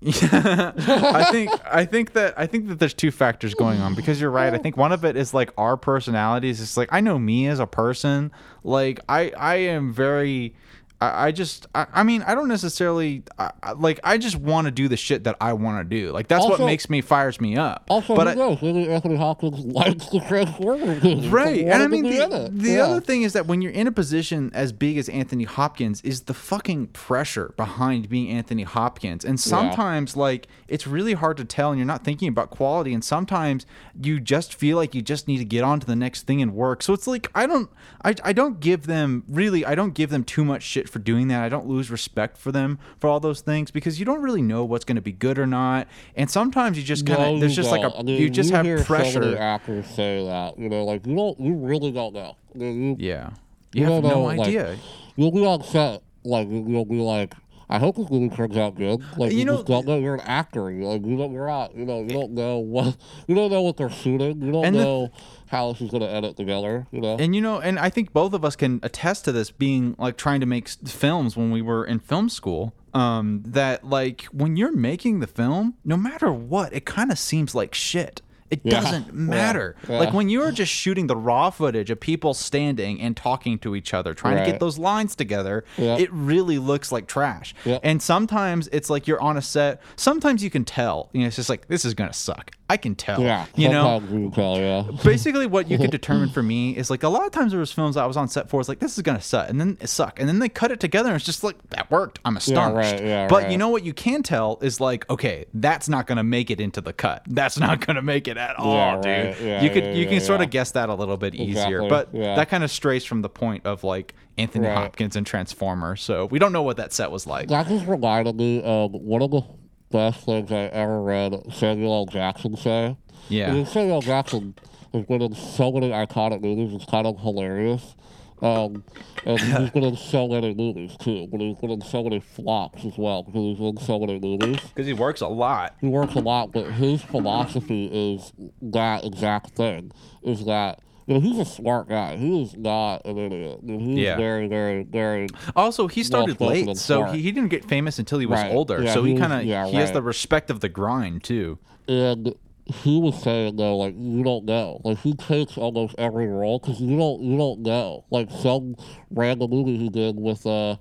I 0.06 1.28
think 1.32 1.50
I 1.64 1.84
think 1.84 2.12
that 2.12 2.38
I 2.38 2.46
think 2.46 2.68
that 2.68 2.78
there's 2.78 2.94
two 2.94 3.10
factors 3.10 3.54
going 3.54 3.80
on 3.80 3.94
because 3.96 4.20
you're 4.20 4.30
right. 4.30 4.54
I 4.54 4.58
think 4.58 4.76
one 4.76 4.92
of 4.92 5.04
it 5.04 5.16
is 5.16 5.34
like 5.34 5.52
our 5.58 5.76
personalities. 5.76 6.60
It's 6.60 6.76
like 6.76 6.88
I 6.92 7.00
know 7.00 7.18
me 7.18 7.48
as 7.48 7.58
a 7.58 7.66
person. 7.66 8.30
Like 8.62 9.00
I 9.08 9.32
I 9.36 9.56
am 9.56 9.92
very. 9.92 10.54
I, 11.00 11.28
I 11.28 11.32
just 11.32 11.66
I, 11.74 11.86
I 11.92 12.02
mean 12.02 12.22
I 12.22 12.34
don't 12.34 12.48
necessarily 12.48 13.22
I, 13.38 13.52
like 13.76 14.00
I 14.02 14.18
just 14.18 14.36
want 14.36 14.66
to 14.66 14.70
do 14.70 14.88
the 14.88 14.96
shit 14.96 15.24
that 15.24 15.36
I 15.40 15.52
want 15.52 15.78
to 15.88 15.96
do. 15.96 16.10
Like 16.10 16.28
that's 16.28 16.44
what 16.44 16.60
makes 16.60 16.90
me 16.90 17.00
fires 17.00 17.40
me 17.40 17.56
up. 17.56 17.84
Also, 17.88 18.16
but 18.16 18.26
who 18.26 18.32
I, 18.32 18.34
knows? 18.34 18.62
Maybe 18.62 18.88
Anthony 18.88 19.16
Hopkins 19.16 19.58
likes 19.64 20.06
the 20.10 20.20
Transformers. 20.20 21.02
Right. 21.28 21.64
And 21.66 21.82
I 21.82 21.86
mean, 21.86 22.04
the, 22.04 22.50
the 22.52 22.70
Yeah. 22.70 22.84
other 22.84 23.00
thing 23.00 23.22
is 23.22 23.32
that 23.34 23.46
when 23.46 23.60
you're 23.62 23.72
in 23.72 23.86
a 23.86 23.92
position 23.92 24.50
as 24.54 24.72
big 24.72 24.96
as 24.98 25.08
Anthony 25.08 25.44
Hopkins, 25.44 26.00
is 26.02 26.22
the 26.22 26.34
fucking 26.34 26.88
pressure 26.88 27.52
behind 27.56 28.08
being 28.08 28.30
Anthony 28.30 28.62
Hopkins. 28.62 29.24
And 29.24 29.38
sometimes, 29.38 30.16
like, 30.16 30.46
it's 30.68 30.86
really 30.86 31.14
hard 31.14 31.36
to 31.38 31.44
tell 31.44 31.70
and 31.70 31.78
you're 31.78 31.86
not 31.86 32.04
thinking 32.04 32.28
about 32.28 32.50
quality. 32.50 32.94
And 32.94 33.04
sometimes 33.04 33.66
you 34.00 34.20
just 34.20 34.54
feel 34.54 34.76
like 34.76 34.94
you 34.94 35.02
just 35.02 35.28
need 35.28 35.38
to 35.38 35.44
get 35.44 35.64
on 35.64 35.80
to 35.80 35.86
the 35.86 35.96
next 35.96 36.22
thing 36.26 36.40
and 36.40 36.54
work. 36.54 36.82
So 36.82 36.92
it's 36.92 37.06
like, 37.06 37.28
I 37.34 37.46
don't, 37.46 37.70
I, 38.04 38.14
I 38.24 38.32
don't 38.32 38.60
give 38.60 38.86
them, 38.86 39.24
really, 39.28 39.64
I 39.64 39.74
don't 39.74 39.94
give 39.94 40.10
them 40.10 40.24
too 40.24 40.44
much 40.44 40.62
shit 40.62 40.87
for 40.88 40.98
doing 40.98 41.28
that. 41.28 41.42
I 41.42 41.48
don't 41.48 41.66
lose 41.66 41.90
respect 41.90 42.36
for 42.36 42.50
them 42.52 42.78
for 42.98 43.08
all 43.08 43.20
those 43.20 43.40
things 43.40 43.70
because 43.70 43.98
you 43.98 44.04
don't 44.06 44.22
really 44.22 44.42
know 44.42 44.64
what's 44.64 44.84
going 44.84 44.96
to 44.96 45.02
be 45.02 45.12
good 45.12 45.38
or 45.38 45.46
not. 45.46 45.86
And 46.16 46.30
sometimes 46.30 46.76
you 46.78 46.84
just 46.84 47.06
kind 47.06 47.20
of, 47.22 47.34
No, 47.34 47.40
there's 47.40 47.54
just 47.56 47.70
like 47.70 47.82
don't. 47.82 47.94
a, 47.94 47.98
I 47.98 48.02
mean, 48.02 48.20
you 48.20 48.30
just 48.30 48.50
have 48.50 48.64
hear 48.66 48.78
So 48.78 48.84
pressure. 48.84 49.36
actors 49.38 49.86
say 49.86 50.24
that, 50.26 50.58
you 50.58 50.68
know, 50.68 50.84
like 50.84 51.06
you 51.06 51.14
don't, 51.14 51.38
you 51.40 51.54
really 51.54 51.92
don't 51.92 52.14
know. 52.14 52.36
You, 52.54 52.96
Yeah. 52.98 53.30
You 53.74 53.82
You 53.84 53.92
have 53.92 54.02
no 54.02 54.08
know, 54.08 54.22
like, 54.22 54.40
idea. 54.40 54.76
You'll 55.16 55.30
be 55.32 55.44
on 55.44 55.62
set, 55.62 56.02
like 56.24 56.48
you'll 56.48 56.84
be 56.86 57.00
like, 57.00 57.34
I 57.70 57.78
hope 57.78 57.96
this 57.96 58.08
movie 58.10 58.34
turns 58.34 58.56
out 58.56 58.76
good. 58.76 59.00
Like 59.18 59.32
You 59.32 59.38
you, 59.40 59.44
know- 59.44 59.56
just 59.56 59.66
don't 59.66 59.86
know. 59.86 59.98
You're 59.98 60.14
an 60.14 60.20
actor. 60.22 60.70
You 60.70 60.86
like 60.86 61.04
you 61.04 61.16
don't. 61.18 61.32
You're 61.32 61.46
not. 61.48 61.74
You 61.76 61.84
know. 61.84 62.00
You 62.00 62.08
don't 62.08 62.32
know 62.32 62.58
what. 62.58 62.96
You 63.26 63.34
don't 63.34 63.50
know 63.50 63.62
what 63.62 63.76
they're 63.76 63.90
shooting. 63.90 64.40
You 64.40 64.52
don't 64.52 64.64
And 64.64 64.74
the- 64.76 64.82
know 64.84 65.10
how 65.48 65.72
this 65.72 65.80
is 65.82 65.90
gonna 65.90 66.06
edit 66.06 66.36
together. 66.36 66.86
You 66.90 67.00
know. 67.00 67.16
And 67.18 67.34
you 67.34 67.40
know, 67.40 67.58
and 67.60 67.78
I 67.78 67.90
think 67.90 68.12
both 68.12 68.32
of 68.32 68.44
us 68.44 68.56
can 68.56 68.80
attest 68.82 69.24
to 69.26 69.32
this 69.32 69.50
being 69.50 69.94
like 69.98 70.16
trying 70.16 70.40
to 70.40 70.46
make 70.46 70.68
films 70.68 71.36
when 71.36 71.50
we 71.50 71.60
were 71.62 71.84
in 71.84 71.98
film 71.98 72.28
school. 72.28 72.72
Um, 72.94 73.42
that 73.44 73.84
like 73.84 74.22
when 74.32 74.56
you're 74.56 74.72
making 74.74 75.20
the 75.20 75.26
film, 75.26 75.74
no 75.84 75.96
matter 75.98 76.32
what, 76.32 76.72
it 76.72 76.86
kind 76.86 77.12
of 77.12 77.18
seems 77.18 77.54
like 77.54 77.74
shit. 77.74 78.22
It 78.50 78.60
Yeah. 78.64 78.80
doesn't 78.80 79.12
matter. 79.34 79.76
Yeah. 79.88 79.98
Like 79.98 80.12
when 80.12 80.28
you're 80.28 80.52
just 80.52 80.72
shooting 80.72 81.06
the 81.06 81.16
raw 81.16 81.50
footage 81.50 81.90
of 81.90 82.00
people 82.00 82.34
standing 82.34 83.00
and 83.00 83.16
talking 83.16 83.58
to 83.60 83.74
each 83.76 83.92
other, 83.94 84.14
trying 84.14 84.38
to 84.38 84.50
get 84.50 84.60
those 84.60 84.78
lines 84.78 85.14
together, 85.14 85.64
Yeah. 85.76 85.96
it 85.98 86.10
really 86.12 86.58
looks 86.58 86.90
like 86.92 87.06
trash. 87.06 87.54
Yeah. 87.64 87.78
And 87.82 88.00
sometimes 88.02 88.68
it's 88.72 88.88
like 88.90 89.06
you're 89.06 89.20
on 89.20 89.36
a 89.36 89.42
set. 89.42 89.80
Sometimes 89.96 90.42
you 90.42 90.50
can 90.50 90.64
tell. 90.64 91.10
You 91.12 91.20
know, 91.22 91.26
it's 91.26 91.36
just 91.36 91.48
like 91.48 91.68
this 91.68 91.84
is 91.84 91.94
gonna 91.94 92.12
suck. 92.12 92.52
I 92.70 92.76
can 92.76 92.94
tell. 92.94 93.20
yeah. 93.22 93.46
You 93.56 93.70
know, 93.70 94.02
you 94.10 94.30
tell. 94.30 94.58
Yeah. 94.58 94.82
basically 95.04 95.46
what 95.46 95.70
you 95.70 95.78
could 95.78 95.90
determine 95.90 96.28
for 96.28 96.42
me 96.42 96.76
is 96.76 96.90
like 96.90 97.02
a 97.02 97.08
lot 97.08 97.24
of 97.24 97.32
times 97.32 97.52
there 97.52 97.60
was 97.60 97.72
films 97.72 97.96
I 97.96 98.04
was 98.06 98.16
on 98.16 98.28
set 98.28 98.50
for. 98.50 98.60
It's 98.60 98.68
like 98.68 98.78
this 98.78 98.96
is 98.98 99.02
gonna 99.02 99.20
suck, 99.20 99.48
and 99.48 99.60
then 99.60 99.78
it 99.80 99.88
suck, 99.88 100.20
and 100.20 100.28
then 100.28 100.38
they 100.38 100.48
cut 100.48 100.70
it 100.70 100.78
together, 100.80 101.08
and 101.08 101.16
it's 101.16 101.24
just 101.24 101.42
like 101.42 101.56
that 101.70 101.90
worked. 101.90 102.18
I'm 102.24 102.36
astonished. 102.36 102.92
right, 102.92 103.02
yeah, 103.04 103.26
but 103.26 103.44
right. 103.44 103.52
you 103.52 103.58
know 103.58 103.68
what 103.70 103.84
you 103.84 103.94
can 103.94 104.22
tell 104.22 104.58
is 104.60 104.80
like 104.80 105.08
okay, 105.08 105.46
that's 105.54 105.88
not 105.88 106.06
gonna 106.06 106.24
make 106.24 106.50
it 106.50 106.60
into 106.60 106.80
the 106.80 106.92
cut. 106.92 107.22
That's 107.26 107.58
not 107.58 107.80
gonna 107.86 108.02
make 108.02 108.28
it 108.28 108.36
at 108.36 108.56
all, 108.58 108.74
Yeah, 108.74 108.94
dude. 108.96 109.04
right. 109.06 109.40
Yeah, 109.40 109.62
you 109.62 109.70
could 109.70 109.84
yeah, 109.84 109.92
you 109.92 110.04
yeah, 110.04 110.10
can 110.10 110.20
sort 110.20 110.40
yeah. 110.40 110.44
of 110.44 110.50
guess 110.50 110.72
that 110.72 110.88
a 110.88 110.94
little 110.94 111.16
bit 111.16 111.34
easier, 111.34 111.82
Exactly, 111.82 111.88
but 111.88 112.08
yeah. 112.12 112.34
that 112.36 112.48
kind 112.48 112.64
of 112.64 112.70
strays 112.70 113.04
from 113.04 113.22
the 113.22 113.28
point 113.30 113.64
of 113.66 113.82
like 113.84 114.14
Anthony. 114.36 114.68
Hopkins 114.68 115.16
and 115.16 115.26
Transformer. 115.26 115.96
So 115.96 116.26
we 116.26 116.38
don't 116.38 116.52
know 116.52 116.62
what 116.62 116.76
that 116.76 116.92
set 116.92 117.10
was 117.10 117.26
like. 117.26 117.48
That 117.48 117.66
just 117.66 117.86
reminded 117.86 118.36
me 118.36 118.62
of 118.62 118.92
one 118.92 119.20
of 119.22 119.30
the 119.32 119.42
best 119.90 120.24
things 120.24 120.52
I 120.52 120.66
ever 120.66 121.02
read 121.02 121.34
Samuel 121.52 121.94
L. 121.94 122.06
Jackson 122.06 122.56
say. 122.56 122.96
Yeah. 123.28 123.52
Because 123.52 123.72
Samuel 123.72 123.96
L. 123.96 124.02
Jackson 124.02 124.54
has 124.92 125.04
been 125.06 125.22
in 125.22 125.34
so 125.34 125.72
many 125.72 125.90
iconic 125.90 126.40
movies, 126.40 126.74
it's 126.74 126.90
kind 126.90 127.06
of 127.06 127.18
hilarious. 127.20 127.94
Um, 128.40 128.84
and 129.26 129.40
he's 129.40 129.70
been 129.70 129.82
in 129.82 129.96
so 129.96 130.28
many 130.28 130.54
movies 130.54 130.96
too, 130.98 131.26
but 131.26 131.40
he's 131.40 131.56
been 131.56 131.70
in 131.70 131.82
so 131.82 132.04
many 132.04 132.20
flops 132.20 132.84
as 132.84 132.96
well 132.96 133.24
because 133.24 133.40
he's 133.40 133.58
in 133.58 133.76
so 133.78 133.98
many 133.98 134.18
movies. 134.18 134.60
Because 134.60 134.86
he 134.86 134.92
works 134.92 135.20
a 135.20 135.28
lot. 135.28 135.74
He 135.80 135.88
works 135.88 136.14
a 136.14 136.20
lot, 136.20 136.52
but 136.52 136.70
his 136.72 137.02
philosophy 137.02 137.86
is 137.86 138.32
that 138.62 139.04
exact 139.04 139.56
thing. 139.56 139.90
Is 140.22 140.44
that 140.46 140.80
know 141.14 141.20
he's 141.20 141.38
a 141.38 141.44
smart 141.44 141.88
guy. 141.88 142.16
He 142.16 142.42
is 142.42 142.56
not 142.56 143.04
an 143.06 143.18
idiot. 143.18 143.60
I 143.62 143.66
mean, 143.66 143.80
he's 143.80 143.98
Yeah. 143.98 144.16
very, 144.16 144.46
very, 144.48 144.82
very 144.84 145.28
Also, 145.56 145.88
he 145.88 146.02
started 146.02 146.40
late, 146.40 146.76
so 146.76 147.04
he, 147.04 147.22
he 147.22 147.32
didn't 147.32 147.50
get 147.50 147.64
famous 147.64 147.98
until 147.98 148.18
he 148.18 148.26
was 148.26 148.40
Right. 148.40 148.52
older. 148.52 148.82
Yeah, 148.82 148.94
so 148.94 149.04
he 149.04 149.12
he 149.12 149.18
kind 149.18 149.32
of 149.32 149.44
yeah, 149.44 149.66
he 149.66 149.76
has 149.76 149.92
the 149.92 150.02
respect 150.02 150.50
of 150.50 150.60
the 150.60 150.68
grind 150.68 151.24
too. 151.24 151.58
and 151.88 152.34
he 152.66 153.00
was 153.00 153.20
saying 153.22 153.56
though, 153.56 153.78
like 153.78 153.94
you 153.96 154.22
don't 154.22 154.44
know, 154.44 154.80
like 154.84 154.98
he 154.98 155.14
takes 155.14 155.56
almost 155.56 155.94
every 155.96 156.26
role 156.26 156.58
because 156.58 156.78
you 156.80 156.98
don't 156.98 157.22
you 157.22 157.38
don't 157.38 157.60
know. 157.60 158.04
Like 158.10 158.30
some 158.30 158.76
random 159.10 159.50
movie 159.50 159.78
he 159.78 159.88
did 159.88 160.16
with 160.20 160.46
uh, 160.46 160.76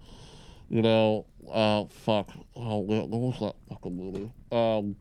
you 0.70 0.82
know, 0.82 1.26
uh, 1.50 1.86
fuck, 1.86 2.30
oh 2.58 2.80
what 2.80 3.08
was 3.10 3.40
that 3.40 3.56
fucking 3.70 3.96
movie? 3.96 4.30
Um, 4.52 4.98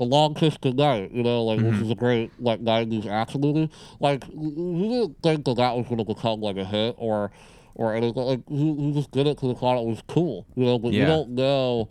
The 0.00 0.06
Long 0.06 0.32
Kiss 0.34 0.56
Goodnight, 0.56 1.12
you 1.12 1.22
know, 1.22 1.44
like 1.44 1.58
Mm-hmm. 1.60 1.70
which 1.72 1.80
is 1.82 1.90
a 1.90 1.94
great 1.94 2.32
like 2.40 2.60
'90s 2.64 3.06
action 3.06 3.42
movie. 3.42 3.70
Like 4.00 4.24
he 4.24 4.88
didn't 4.88 5.16
think 5.22 5.44
that 5.44 5.56
that 5.58 5.76
was 5.76 5.84
going 5.86 5.98
to 5.98 6.04
become 6.04 6.40
like 6.40 6.56
a 6.56 6.64
hit 6.64 6.94
or 6.98 7.30
or 7.74 7.94
anything. 7.94 8.22
Like 8.22 8.40
he, 8.48 8.92
just 8.94 9.10
did 9.12 9.26
it 9.26 9.36
because 9.36 9.50
he 9.50 9.54
thought 9.60 9.78
it 9.80 9.86
was 9.86 10.02
cool, 10.08 10.46
you 10.56 10.64
know. 10.64 10.78
But 10.78 10.92
you 10.94 11.04
don't 11.04 11.30
know 11.30 11.88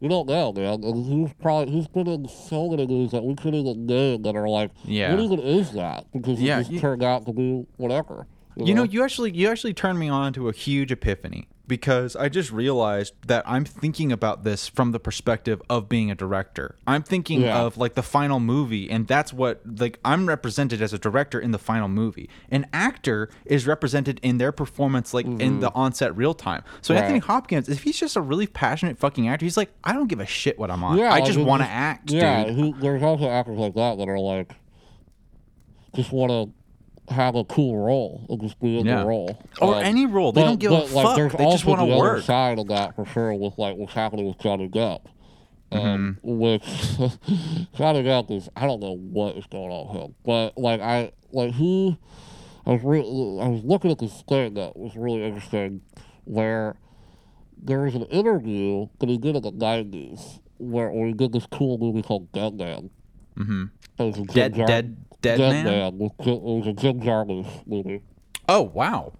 You 0.00 0.08
don't 0.08 0.26
know, 0.26 0.52
man. 0.52 0.82
And 0.82 1.06
he's 1.06 1.32
probably 1.40 1.72
he's 1.72 1.86
been 1.86 2.08
in 2.08 2.26
so 2.28 2.68
many 2.68 2.84
movies 2.86 3.12
that 3.12 3.22
we 3.22 3.36
couldn't 3.36 3.60
even 3.60 3.86
name 3.86 4.22
that 4.22 4.34
are 4.34 4.48
like, 4.48 4.72
Yeah. 4.84 5.12
what 5.14 5.20
even 5.22 5.38
is 5.38 5.72
that? 5.74 6.06
Because 6.12 6.40
it 6.40 6.42
Yeah, 6.42 6.58
just 6.58 6.72
you- 6.72 6.80
turned 6.80 7.04
out 7.04 7.24
to 7.26 7.32
be 7.32 7.64
whatever. 7.76 8.26
You 8.56 8.74
know, 8.74 8.82
you 8.82 9.04
actually 9.04 9.30
you 9.30 9.48
actually 9.48 9.72
turned 9.74 9.98
me 10.00 10.08
on 10.08 10.32
to 10.34 10.48
a 10.48 10.52
huge 10.52 10.90
epiphany 10.90 11.46
because 11.72 12.14
I 12.14 12.28
just 12.28 12.52
realized 12.52 13.14
that 13.28 13.42
I'm 13.46 13.64
thinking 13.64 14.12
about 14.12 14.44
this 14.44 14.68
from 14.68 14.92
the 14.92 15.00
perspective 15.00 15.62
of 15.70 15.88
being 15.88 16.10
a 16.10 16.14
director. 16.14 16.76
I'm 16.86 17.02
thinking 17.02 17.40
Yeah. 17.40 17.62
of 17.62 17.78
like 17.78 17.94
the 17.94 18.02
final 18.02 18.40
movie 18.40 18.90
and 18.90 19.06
that's 19.06 19.32
what 19.32 19.62
like 19.64 19.98
I'm 20.04 20.26
represented 20.28 20.82
as 20.82 20.92
a 20.92 20.98
director 20.98 21.40
in 21.40 21.50
the 21.50 21.58
final 21.58 21.88
movie. 21.88 22.28
An 22.50 22.66
actor 22.74 23.30
is 23.46 23.66
represented 23.66 24.20
in 24.22 24.36
their 24.36 24.52
performance 24.52 25.14
like 25.14 25.24
in 25.24 25.38
mm-hmm. 25.38 25.60
the 25.60 25.72
onset 25.72 26.14
real 26.14 26.34
time. 26.34 26.62
So 26.82 26.92
Right. 26.92 27.04
Anthony 27.04 27.20
Hopkins, 27.20 27.70
if 27.70 27.84
he's 27.84 27.98
just 27.98 28.16
a 28.16 28.20
really 28.20 28.46
passionate 28.46 28.98
fucking 28.98 29.26
actor, 29.26 29.46
he's 29.46 29.56
like 29.56 29.72
I 29.82 29.94
don't 29.94 30.08
give 30.08 30.20
a 30.20 30.26
shit 30.26 30.58
what 30.58 30.70
I'm 30.70 30.84
on. 30.84 30.98
Yeah, 30.98 31.10
I 31.10 31.22
just 31.22 31.38
want 31.38 31.62
to 31.62 31.68
act, 31.70 32.10
Yeah, 32.10 32.44
dude. 32.44 32.54
who, 32.54 32.74
there's 32.82 33.02
also 33.02 33.30
actors 33.30 33.56
like 33.56 33.72
that 33.76 33.96
that 33.96 34.10
are 34.10 34.18
like, 34.18 34.52
just 35.94 36.12
want 36.12 36.32
to 36.32 36.61
have 37.12 37.34
a 37.34 37.44
cool 37.44 37.76
role 37.76 38.26
and 38.28 38.40
just 38.40 38.58
be 38.60 38.78
in 38.78 38.86
Yeah. 38.86 39.00
the 39.00 39.06
role. 39.06 39.38
Or 39.60 39.76
Um, 39.76 39.82
any 39.84 40.06
role. 40.06 40.32
They 40.32 40.42
don't 40.42 40.58
give 40.58 40.72
a 40.72 40.82
fuck. 40.82 41.16
there's 41.16 41.32
They 41.32 41.44
just 41.50 41.64
wanna 41.66 41.86
the 41.86 41.92
other 41.92 42.00
work. 42.00 42.22
side 42.22 42.58
of 42.58 42.68
that 42.68 42.94
for 42.96 43.04
sure 43.06 43.34
with 43.34 43.56
like 43.58 43.76
what's 43.76 43.92
happening 43.94 44.26
with 44.26 44.38
Johnny 44.38 44.68
Depp. 44.68 45.00
Um, 45.70 46.18
Mm-hmm. 46.24 46.38
Which 46.38 46.62
Johnny 47.74 48.02
Depp 48.02 48.30
is, 48.30 48.48
I 48.56 48.66
don't 48.66 48.80
know 48.80 48.96
what 48.96 49.36
is 49.36 49.46
going 49.46 49.70
on 49.70 49.88
with 49.94 50.02
him, 50.04 50.14
but 50.24 50.58
like 50.58 50.80
I 50.80 51.12
like 51.32 51.54
he, 51.54 51.96
I 52.66 52.72
was 52.72 52.82
re- 52.84 53.00
I 53.00 53.48
was 53.48 53.64
looking 53.64 53.90
at 53.90 53.98
this 53.98 54.22
thing 54.28 54.54
that 54.54 54.76
was 54.76 54.94
really 54.96 55.24
interesting, 55.24 55.80
where 56.24 56.76
there 57.64 57.80
was 57.82 57.94
an 57.94 58.02
interview 58.04 58.88
that 58.98 59.08
he 59.08 59.16
did 59.18 59.34
in 59.36 59.42
the 59.42 59.50
nineties 59.52 60.40
where, 60.58 60.90
where 60.92 61.06
he 61.06 61.12
did 61.14 61.32
this 61.32 61.46
cool 61.46 61.78
movie 61.78 62.02
called 62.02 62.30
Dead 62.32 62.54
Man. 62.54 62.90
hmm 63.36 63.64
It 63.98 64.02
was 64.02 64.16
a 64.16 64.24
Jim 64.24 64.26
Dead 64.34 64.54
Jar- 64.54 64.66
dead 64.66 64.96
dead, 65.22 65.38
Dead 65.38 65.64
man? 65.64 65.98
with 65.98 66.12
Jim- 66.22 66.34
it 66.34 66.42
was 66.42 66.66
a 66.66 66.72
Jim 66.74 67.00
Jarmusch 67.00 67.66
movie. 67.66 68.02
Oh, 68.48 68.62
wow. 68.62 69.12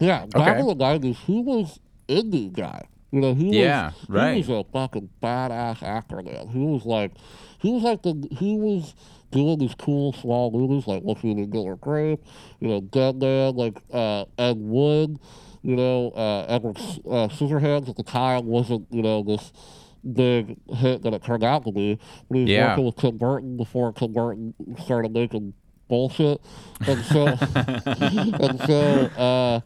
Yeah, 0.00 0.26
back 0.26 0.48
Okay. 0.48 0.60
in 0.60 0.66
the 0.66 0.74
nineties, 0.74 1.18
he 1.26 1.40
was 1.40 1.80
indie 2.08 2.52
guy. 2.52 2.86
You 3.10 3.20
know, 3.20 3.34
he 3.34 3.58
Yeah, 3.62 3.86
was 3.86 3.94
right. 4.08 4.32
he 4.34 4.38
was 4.40 4.48
a 4.50 4.64
fucking 4.72 5.08
badass 5.22 5.82
actor, 5.82 6.22
man. 6.22 6.48
He 6.48 6.58
was 6.58 6.84
like, 6.84 7.12
he 7.58 7.72
was 7.72 7.82
like 7.82 8.02
the 8.02 8.28
he 8.30 8.56
was 8.58 8.94
doing 9.30 9.58
these 9.58 9.74
cool 9.74 10.12
small 10.12 10.50
movies 10.50 10.86
like 10.86 11.02
What's 11.02 11.24
Eating 11.24 11.48
Gilbert 11.50 11.80
Grape, 11.80 12.22
you 12.60 12.68
know, 12.68 12.80
Dead 12.80 13.16
Man, 13.16 13.54
like 13.56 13.78
uh, 13.92 14.24
Ed 14.36 14.56
Wood, 14.58 15.18
you 15.62 15.74
know, 15.76 16.10
uh, 16.10 16.44
Edward 16.48 16.76
uh, 16.78 17.28
Scissorhands 17.28 17.88
at 17.88 17.96
the 17.96 18.02
time 18.02 18.46
wasn't 18.46 18.86
you 18.90 19.02
know 19.02 19.22
this 19.22 19.52
big 20.12 20.56
hit 20.74 21.02
that 21.02 21.12
it 21.14 21.22
turned 21.24 21.44
out 21.44 21.64
to 21.64 21.72
be. 21.72 21.98
But 22.28 22.36
he 22.36 22.42
was 22.44 22.50
Yeah. 22.50 22.68
working 22.70 22.84
with 22.86 22.96
Tim 22.96 23.16
Burton 23.16 23.56
before 23.56 23.92
Tim 23.92 24.12
Burton 24.12 24.54
started 24.82 25.12
making 25.12 25.54
bullshit, 25.88 26.40
and 26.86 27.04
so 27.04 27.26
and 27.86 28.60
so. 28.66 29.06
Uh, 29.16 29.60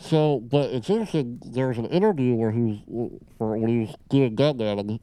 so, 0.00 0.38
but 0.40 0.70
it's 0.70 0.88
interesting. 0.88 1.40
There's 1.44 1.76
an 1.76 1.86
interview 1.86 2.34
where 2.34 2.52
he 2.52 2.84
was 2.86 3.10
for 3.36 3.56
when 3.58 3.68
he 3.68 3.78
was 3.80 3.94
doing 4.08 4.36
Dead 4.36 4.56
Man, 4.56 4.78
and 4.78 5.00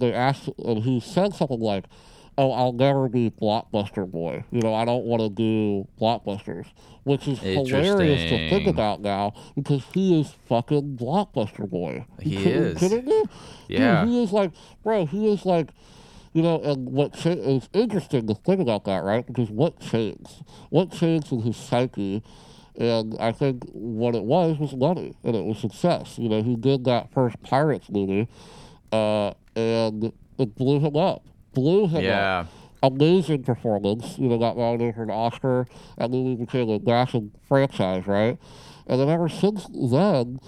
they 0.00 0.12
asked, 0.14 0.48
and 0.64 0.82
he 0.82 0.98
said 0.98 1.34
something 1.34 1.60
like, 1.60 1.84
"Oh, 2.40 2.52
I'll 2.52 2.72
never 2.72 3.08
be 3.08 3.30
blockbuster 3.30 4.10
boy. 4.10 4.44
You 4.50 4.60
know, 4.62 4.74
I 4.74 4.84
don't 4.84 5.04
want 5.04 5.20
to 5.22 5.28
do 5.28 5.86
blockbusters," 6.00 6.66
which 7.04 7.28
is 7.28 7.38
hilarious 7.40 8.30
to 8.30 8.48
think 8.50 8.66
about 8.66 9.00
now 9.02 9.34
because 9.54 9.84
he 9.92 10.20
is 10.20 10.34
fucking 10.48 10.96
blockbuster 10.96 11.68
boy. 11.68 12.06
He 12.20 12.36
kidding- 12.36 12.52
is. 12.52 12.78
kidding 12.78 13.04
me? 13.04 13.22
Dude, 13.68 13.78
Yeah. 13.80 14.06
he 14.06 14.22
is 14.22 14.32
like, 14.32 14.52
bro. 14.82 15.06
He 15.06 15.30
is 15.32 15.44
like. 15.44 15.70
You 16.32 16.42
know, 16.42 16.60
and 16.62 16.88
what 16.92 17.12
cha- 17.14 17.30
it's 17.30 17.68
interesting 17.72 18.28
to 18.28 18.34
think 18.34 18.60
about 18.60 18.84
that, 18.84 19.02
right? 19.02 19.26
Because 19.26 19.50
what 19.50 19.80
changed? 19.80 20.44
What 20.68 20.92
changed 20.92 21.32
in 21.32 21.40
his 21.42 21.56
psyche? 21.56 22.22
And 22.78 23.16
I 23.18 23.32
think 23.32 23.64
what 23.72 24.14
it 24.14 24.22
was 24.22 24.56
was 24.56 24.72
money, 24.76 25.16
and 25.24 25.34
it 25.34 25.44
was 25.44 25.58
success. 25.58 26.18
You 26.20 26.28
know, 26.28 26.40
he 26.40 26.54
did 26.54 26.84
that 26.84 27.12
first 27.12 27.42
Pirates 27.42 27.90
movie, 27.90 28.28
uh, 28.92 29.32
and 29.56 30.12
it 30.38 30.54
blew 30.54 30.78
him 30.78 30.94
up. 30.94 31.24
Blew 31.54 31.86
him 31.86 31.96
up 31.96 32.02
Yeah. 32.02 32.46
amazing 32.82 33.42
performance. 33.44 34.18
You 34.18 34.28
know, 34.28 34.38
got 34.38 34.56
nominated 34.56 34.94
for 34.94 35.02
an 35.02 35.10
Oscar. 35.10 35.66
That 35.98 36.10
movie 36.10 36.36
became 36.44 36.68
a 36.70 36.78
massive 36.78 37.24
franchise, 37.48 38.06
right? 38.06 38.38
And 38.86 39.00
then 39.00 39.08
ever 39.08 39.28
since 39.28 39.66
then, 39.72 40.40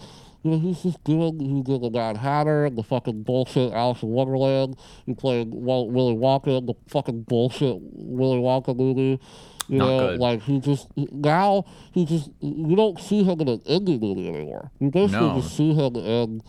you 0.43 0.51
know, 0.51 0.59
he's 0.59 0.83
just 0.83 1.03
doing, 1.05 1.39
he 1.39 1.63
did 1.63 1.83
the 1.83 1.91
Mad 1.91 2.17
Hatter, 2.17 2.65
and 2.65 2.77
the 2.77 2.83
fucking 2.83 3.23
bullshit 3.23 3.73
Alice 3.73 4.03
in 4.03 4.09
Wonderland. 4.09 4.77
He 5.07 5.15
played 5.15 5.51
Willy 5.53 6.17
Wonka 6.17 6.59
in 6.59 6.67
the 6.67 6.75
fucking 6.89 7.23
bullshit 7.23 7.77
Willy 7.81 8.39
Wonka 8.39 8.77
movie. 8.77 9.21
You 9.69 9.79
Not 9.79 9.87
know, 9.87 9.99
good. 10.09 10.19
like 10.21 10.43
he 10.43 10.59
just, 10.59 10.89
now 10.97 11.65
he 11.93 12.05
just, 12.05 12.31
you 12.41 12.75
don't 12.75 12.99
see 12.99 13.23
him 13.23 13.41
in 13.41 13.49
an 13.49 13.61
indie 13.61 14.01
movie 14.01 14.29
anymore. 14.29 14.73
You 14.81 14.91
basically 14.91 15.29
No. 15.29 15.41
just 15.41 15.57
see 15.57 15.73
him 15.73 15.95
in, 15.95 16.43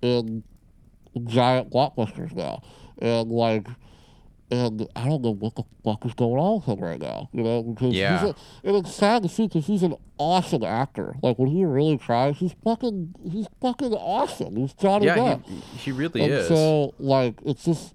in 0.00 0.42
giant 1.26 1.70
blockbusters 1.70 2.34
now. 2.34 2.62
And 2.98 3.30
like, 3.30 3.66
and 4.50 4.86
I 4.94 5.06
don't 5.08 5.22
know 5.22 5.32
what 5.34 5.54
the 5.56 5.64
fuck 5.82 6.04
is 6.04 6.14
going 6.14 6.38
on 6.38 6.56
with 6.56 6.64
him 6.66 6.84
right 6.84 7.00
now, 7.00 7.28
you 7.32 7.42
know, 7.42 7.62
because 7.62 7.94
Yeah. 7.94 8.18
he's 8.20 8.30
a, 8.30 8.34
and 8.64 8.76
it's 8.76 8.94
sad 8.94 9.22
to 9.22 9.28
see 9.28 9.46
because 9.48 9.66
he's 9.66 9.82
an 9.82 9.94
awesome 10.18 10.62
actor. 10.62 11.16
Like 11.22 11.38
when 11.38 11.48
he 11.48 11.64
really 11.64 11.96
tries, 11.98 12.36
he's 12.38 12.54
fucking, 12.64 13.14
he's 13.30 13.46
fucking 13.60 13.92
awesome. 13.94 14.56
He's 14.56 14.72
Johnny 14.74 15.06
Yeah, 15.06 15.16
Depp. 15.16 15.44
he, 15.46 15.54
he 15.78 15.92
really 15.92 16.20
and 16.22 16.32
is. 16.32 16.48
so 16.48 16.94
like 16.98 17.40
it's 17.44 17.64
just, 17.64 17.94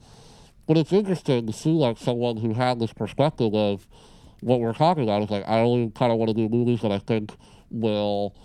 but 0.68 0.78
it's 0.78 0.92
interesting 0.92 1.46
to 1.48 1.54
see 1.54 1.72
like 1.72 1.98
someone 1.98 2.38
who 2.38 2.54
had 2.54 2.80
this 2.80 2.94
perspective 2.94 3.54
of 3.54 3.88
what 4.42 4.60
we're 4.60 4.74
talking 4.74 5.04
about. 5.04 5.22
Is 5.24 5.30
like 5.30 5.48
I 5.48 5.60
only 5.60 5.92
kind 5.92 6.12
of 6.12 6.18
want 6.18 6.30
to 6.30 6.34
do 6.36 6.50
movies 6.50 6.82
that 6.82 6.92
I 6.92 7.00
think 7.00 7.32
will. 7.72 8.36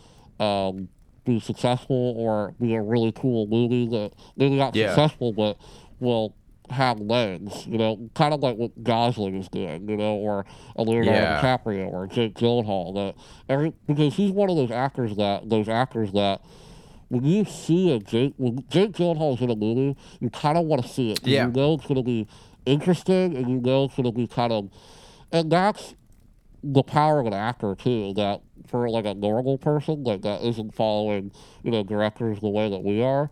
Um, 0.40 0.88
be 1.24 1.40
successful 1.40 2.12
or 2.18 2.52
be 2.60 2.74
a 2.74 2.82
really 2.82 3.10
cool 3.12 3.46
movie 3.46 3.86
that 3.88 4.12
maybe 4.36 4.56
not 4.56 4.76
Yeah. 4.76 4.88
successful 4.88 5.32
but 5.32 5.56
will 5.98 6.34
have 6.70 6.98
legs, 7.00 7.66
you 7.66 7.76
know, 7.78 8.10
kind 8.14 8.32
of 8.32 8.40
like 8.40 8.56
what 8.56 8.82
Gosling 8.82 9.36
is 9.36 9.48
doing, 9.48 9.88
you 9.88 9.96
know, 9.96 10.14
or 10.14 10.46
a 10.76 10.82
Leonardo 10.82 11.12
Yeah. 11.12 11.40
DiCaprio 11.40 11.92
or 11.92 12.06
Jake 12.06 12.34
Gyllenhaal. 12.34 12.94
That 12.94 13.14
every 13.48 13.72
because 13.86 14.14
he's 14.14 14.30
one 14.30 14.50
of 14.50 14.56
those 14.56 14.70
actors 14.70 15.16
that 15.16 15.48
those 15.48 15.68
actors 15.68 16.12
that 16.12 16.40
when 17.08 17.24
you 17.24 17.44
see 17.44 17.92
a 17.92 17.98
Jake 17.98 18.34
when 18.36 18.64
Jake 18.68 18.92
Gyllenhaal's 18.92 19.40
in 19.40 19.50
a 19.50 19.56
movie, 19.56 19.96
you 20.20 20.30
kind 20.30 20.56
of 20.56 20.64
want 20.64 20.82
to 20.82 20.88
see 20.88 21.10
it. 21.10 21.20
Yeah. 21.22 21.46
You 21.46 21.52
know 21.52 21.74
it's 21.74 21.86
going 21.86 21.96
to 21.96 22.02
be 22.02 22.26
interesting, 22.66 23.36
and 23.36 23.48
you 23.48 23.60
know 23.60 23.84
it's 23.84 23.94
going 23.96 24.04
to 24.06 24.12
be 24.12 24.26
kind 24.26 24.52
of, 24.52 24.70
and 25.32 25.52
that's 25.52 25.94
the 26.62 26.82
power 26.82 27.20
of 27.20 27.26
an 27.26 27.34
actor 27.34 27.74
too. 27.74 28.14
That 28.14 28.40
for 28.66 28.88
like 28.88 29.04
a 29.04 29.14
normal 29.14 29.58
person, 29.58 30.02
like 30.02 30.22
that 30.22 30.40
isn't 30.42 30.74
following, 30.74 31.30
you 31.62 31.70
know, 31.70 31.82
directors 31.82 32.40
the 32.40 32.48
way 32.48 32.70
that 32.70 32.82
we 32.82 33.02
are. 33.02 33.30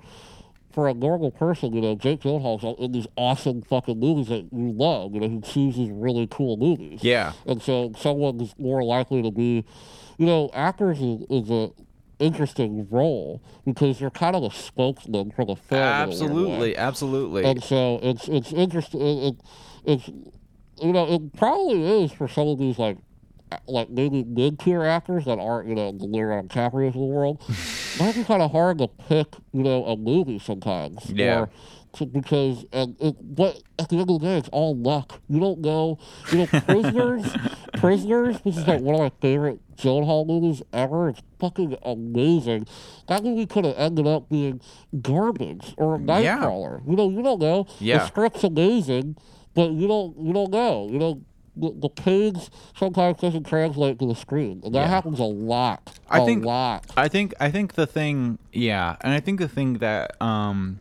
For 0.72 0.88
a 0.88 0.94
normal 0.94 1.30
person, 1.30 1.74
you 1.74 1.80
know, 1.82 1.94
Jake 1.94 2.20
Gyllenhaal's 2.20 2.78
in 2.80 2.92
these 2.92 3.06
awesome 3.16 3.62
fucking 3.62 4.00
movies 4.00 4.28
that 4.28 4.48
you 4.50 4.72
love. 4.72 5.12
You 5.14 5.20
know, 5.20 5.28
he 5.28 5.40
chooses 5.40 5.90
really 5.90 6.26
cool 6.30 6.56
movies. 6.56 7.04
yeah. 7.04 7.32
And 7.46 7.60
so 7.62 7.92
someone's 7.98 8.54
more 8.58 8.82
likely 8.82 9.22
to 9.22 9.30
be, 9.30 9.64
you 10.16 10.26
know, 10.26 10.50
actors 10.54 11.00
is, 11.00 11.22
is 11.28 11.50
a 11.50 11.70
interesting 12.18 12.86
role 12.90 13.42
because 13.64 14.00
you're 14.00 14.10
kind 14.10 14.36
of 14.36 14.44
a 14.44 14.50
spokesman 14.50 15.30
for 15.32 15.44
the 15.44 15.56
film. 15.56 15.80
in 15.80 15.82
a 15.82 15.84
way. 15.84 16.00
Absolutely, 16.00 16.76
absolutely. 16.76 17.44
And 17.44 17.62
so 17.62 17.98
it's 18.02 18.28
it's 18.28 18.52
interesting. 18.52 19.00
It, 19.00 19.34
it, 19.34 19.36
it's 19.84 20.08
you 20.80 20.92
know 20.92 21.12
it 21.12 21.34
probably 21.36 22.04
is 22.04 22.12
for 22.12 22.28
some 22.28 22.48
of 22.48 22.58
these 22.58 22.78
like 22.78 22.96
Uh, 23.52 23.58
like 23.66 23.90
maybe 23.90 24.24
mid 24.24 24.58
tier 24.58 24.82
actors 24.84 25.24
that 25.26 25.38
aren't 25.38 25.68
you 25.68 25.74
know 25.74 25.92
the 25.92 26.04
Leonardo 26.06 26.48
DiCaprio's 26.48 26.88
of 26.88 26.92
the 26.94 26.98
world. 27.00 27.42
might 28.00 28.14
be 28.14 28.24
kind 28.24 28.42
of 28.42 28.50
hard 28.52 28.78
to 28.78 28.88
pick 28.88 29.34
you 29.52 29.62
know 29.62 29.84
a 29.86 29.96
movie 29.96 30.38
sometimes. 30.38 31.10
Yeah. 31.10 31.40
Or, 31.40 31.50
to, 31.94 32.06
because 32.06 32.64
and 32.72 32.96
it, 33.00 33.16
but 33.20 33.62
at 33.78 33.90
the 33.90 33.96
end 33.98 34.08
of 34.10 34.20
the 34.20 34.26
day, 34.26 34.38
it's 34.38 34.48
all 34.50 34.74
luck. 34.74 35.20
You 35.28 35.40
don't 35.40 35.60
know. 35.60 35.98
You 36.30 36.38
know, 36.38 36.46
prisoners, 36.46 37.36
prisoners. 37.74 38.40
This 38.42 38.56
is 38.56 38.66
like 38.66 38.80
one 38.80 38.94
of 38.94 39.00
my 39.02 39.12
favorite 39.20 39.60
Gyllenhaal 39.76 40.26
movies 40.26 40.62
ever. 40.72 41.10
It's 41.10 41.20
fucking 41.38 41.76
amazing. 41.82 42.66
That 43.08 43.22
movie 43.22 43.44
could 43.44 43.66
have 43.66 43.74
ended 43.76 44.06
up 44.06 44.30
being 44.30 44.62
garbage 45.02 45.74
or 45.76 45.96
a 45.96 45.98
Yeah. 45.98 46.38
Nightcrawler. 46.38 46.80
You 46.88 46.96
know, 46.96 47.10
you 47.10 47.22
don't 47.22 47.40
know. 47.40 47.66
Yeah. 47.78 47.98
The 47.98 48.06
script's 48.06 48.44
amazing, 48.44 49.16
but 49.54 49.72
you 49.72 49.86
don't 49.86 50.16
you 50.18 50.32
don't 50.32 50.50
know. 50.50 50.88
You 50.90 50.98
know, 50.98 51.20
the, 51.56 51.70
the 51.74 51.88
page 51.88 52.48
sometimes 52.76 53.20
doesn't 53.20 53.44
translate 53.46 53.98
to 53.98 54.06
the 54.06 54.14
screen, 54.14 54.60
and 54.64 54.74
that 54.74 54.80
Yeah. 54.82 54.86
happens 54.88 55.18
a 55.18 55.24
lot. 55.24 55.98
I 56.08 56.20
a 56.20 56.24
think- 56.24 56.44
lot. 56.44 56.86
I 56.96 57.08
think 57.08 57.34
I 57.40 57.50
think 57.50 57.74
the 57.74 57.86
thing, 57.86 58.38
yeah, 58.52 58.96
and 59.02 59.12
I 59.12 59.20
think 59.20 59.38
the 59.38 59.48
thing 59.48 59.74
that 59.78 60.20
um 60.22 60.80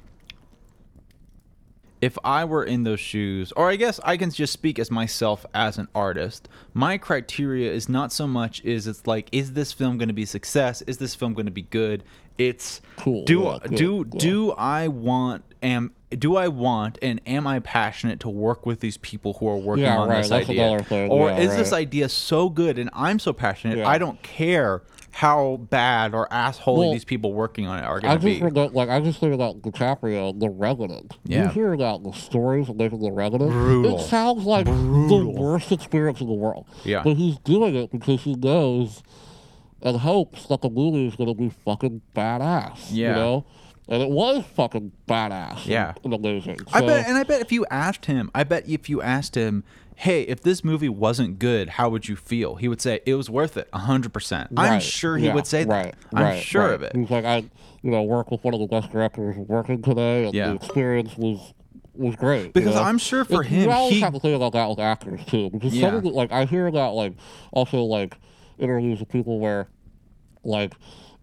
if 2.01 2.17
I 2.23 2.45
were 2.45 2.63
in 2.63 2.83
those 2.83 2.99
shoes, 2.99 3.51
or 3.55 3.69
I 3.69 3.75
guess 3.75 3.99
I 4.03 4.17
can 4.17 4.31
just 4.31 4.51
speak 4.53 4.79
as 4.79 4.89
myself 4.89 5.45
as 5.53 5.77
an 5.77 5.87
artist, 5.93 6.49
my 6.73 6.97
criteria 6.97 7.71
is 7.71 7.87
not 7.87 8.11
so 8.11 8.25
much 8.25 8.59
is 8.63 8.87
it's 8.87 9.05
like, 9.05 9.29
is 9.31 9.53
this 9.53 9.71
film 9.71 9.99
going 9.99 10.07
to 10.07 10.13
be 10.13 10.25
success? 10.25 10.81
Is 10.83 10.97
this 10.97 11.13
film 11.13 11.35
going 11.35 11.45
to 11.45 11.51
be 11.51 11.61
good? 11.61 12.03
It's 12.39 12.81
Cool, 12.97 13.23
do 13.25 13.41
yeah, 13.41 13.59
good, 13.67 13.77
do 13.77 14.05
yeah. 14.13 14.19
do 14.19 14.51
I 14.53 14.87
want 14.87 15.43
am 15.61 15.91
do 16.11 16.35
I 16.35 16.47
want 16.47 16.97
and 17.01 17.21
am 17.25 17.47
I 17.47 17.59
passionate 17.59 18.19
to 18.21 18.29
work 18.29 18.65
with 18.65 18.79
these 18.79 18.97
people 18.97 19.33
who 19.33 19.47
are 19.47 19.57
working 19.57 19.85
Yeah, 19.85 19.97
on 19.97 20.09
right, 20.09 20.17
this 20.17 20.29
that's 20.29 20.49
idea? 20.49 20.85
Or 21.09 21.29
yeah, 21.29 21.37
is 21.37 21.55
this 21.55 21.73
idea 21.73 22.09
so 22.09 22.49
good 22.49 22.77
and 22.77 22.89
I'm 22.93 23.19
so 23.19 23.33
passionate 23.33 23.77
Yeah. 23.77 23.87
I 23.87 23.97
don't 23.97 24.21
care 24.21 24.83
how 25.13 25.57
bad 25.69 26.13
or 26.13 26.27
assholey 26.29 26.77
Well, 26.77 26.91
these 26.93 27.03
people 27.05 27.33
working 27.33 27.67
on 27.67 27.79
it 27.79 27.83
are 27.83 27.99
going 27.99 28.17
to 28.19 28.25
just 28.25 28.25
be. 28.25 28.39
forgot, 28.39 28.73
like, 28.73 28.87
I 28.87 29.01
just 29.01 29.19
think 29.19 29.33
about 29.33 29.61
DiCaprio, 29.61 30.39
The 30.39 30.49
Revenant. 30.49 31.17
Yeah. 31.25 31.43
You 31.43 31.49
hear 31.49 31.73
about 31.73 32.03
the 32.03 32.13
stories 32.13 32.69
of 32.69 32.77
making 32.77 33.01
The 33.01 33.11
Revenant. 33.11 33.51
Brutal. 33.51 33.99
It 33.99 34.03
sounds 34.03 34.45
like 34.45 34.65
the 34.67 35.33
worst 35.37 35.71
experience 35.73 36.21
in 36.21 36.27
the 36.27 36.33
world. 36.33 36.65
Yeah. 36.85 37.03
But 37.03 37.17
he's 37.17 37.37
doing 37.39 37.75
it 37.75 37.91
because 37.91 38.21
he 38.21 38.35
knows 38.35 39.03
and 39.81 39.97
hopes 39.97 40.45
that 40.45 40.61
the 40.61 40.69
movie 40.69 41.07
is 41.07 41.15
going 41.15 41.27
to 41.27 41.35
be 41.35 41.49
fucking 41.65 42.01
badass. 42.15 42.87
Yeah. 42.91 43.09
You 43.09 43.15
know? 43.15 43.45
And 43.89 44.01
it 44.01 44.09
was 44.09 44.43
fucking 44.55 44.91
badass. 45.07 45.65
Yeah. 45.65 45.93
And, 46.03 46.13
amazing. 46.13 46.59
I 46.71 46.81
bet, 46.81 47.07
and 47.07 47.17
I 47.17 47.23
bet 47.23 47.41
if 47.41 47.51
you 47.51 47.65
asked 47.69 48.05
him, 48.05 48.31
I 48.33 48.43
bet 48.43 48.67
if 48.69 48.87
you 48.89 49.01
asked 49.01 49.35
him, 49.35 49.63
"Hey, 49.95 50.21
if 50.23 50.41
this 50.41 50.63
movie 50.63 50.87
wasn't 50.87 51.39
good, 51.39 51.69
how 51.69 51.89
would 51.89 52.07
you 52.07 52.15
feel?" 52.15 52.55
He 52.55 52.67
would 52.67 52.79
say 52.79 53.01
it 53.05 53.15
was 53.15 53.29
worth 53.29 53.57
it, 53.57 53.67
hundred 53.73 54.13
percent. 54.13 54.51
I'm 54.55 54.79
sure 54.79 55.17
he 55.17 55.25
yeah, 55.25 55.33
would 55.33 55.47
say 55.47 55.63
that. 55.65 55.69
right, 55.69 55.95
I'm 56.13 56.39
sure 56.41 56.65
right. 56.67 56.73
of 56.73 56.83
it. 56.83 56.95
He's 56.95 57.09
like, 57.09 57.25
I, 57.25 57.37
you 57.81 57.91
know, 57.91 58.03
work 58.03 58.31
with 58.31 58.43
one 58.43 58.53
of 58.53 58.59
the 58.61 58.67
best 58.67 58.91
directors 58.91 59.35
working 59.37 59.81
today, 59.81 60.25
and 60.25 60.33
Yeah. 60.33 60.49
the 60.49 60.55
experience 60.55 61.17
was 61.17 61.53
was 61.93 62.15
great. 62.15 62.45
you 62.45 62.51
Because 62.53 62.75
know? 62.75 62.83
I'm 62.83 62.97
sure 62.97 63.25
for 63.25 63.41
It- 63.43 63.47
him, 63.47 63.63
you 63.63 63.71
always 63.71 63.95
he- 63.95 63.99
have 64.01 64.13
to 64.13 64.19
think 64.19 64.35
about 64.35 64.53
that 64.53 64.69
with 64.69 64.79
actors 64.79 65.25
too, 65.25 65.49
because 65.49 65.73
Yeah. 65.75 65.87
some 65.89 65.95
of 65.95 66.03
the, 66.03 66.09
like 66.09 66.31
I 66.31 66.45
hear 66.45 66.67
about 66.67 66.93
like 66.95 67.13
also 67.51 67.81
like 67.81 68.15
interviews 68.57 68.99
with 69.01 69.09
people 69.09 69.39
where 69.39 69.67
like 70.45 70.73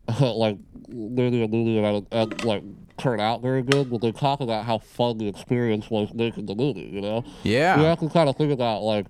like 0.21 0.57
maybe 0.89 1.43
a 1.43 1.49
movie 1.49 1.81
that 1.81 2.07
and, 2.13 2.45
like 2.45 2.63
turned 2.97 3.21
out 3.21 3.43
very 3.43 3.63
good, 3.63 3.91
but 3.91 4.01
they 4.01 4.13
talk 4.13 4.41
about 4.41 4.65
how 4.65 4.79
fun 4.79 5.19
the 5.19 5.29
experience 5.29 5.89
was 5.91 6.13
making 6.15 6.47
the 6.47 6.55
movie. 6.55 6.83
You 6.93 7.01
know, 7.01 7.25
Yeah. 7.43 7.79
you 7.79 7.85
have 7.85 8.01
to 8.01 8.09
kind 8.09 8.29
of 8.29 8.37
think 8.37 8.53
about 8.53 8.83
like 8.83 9.07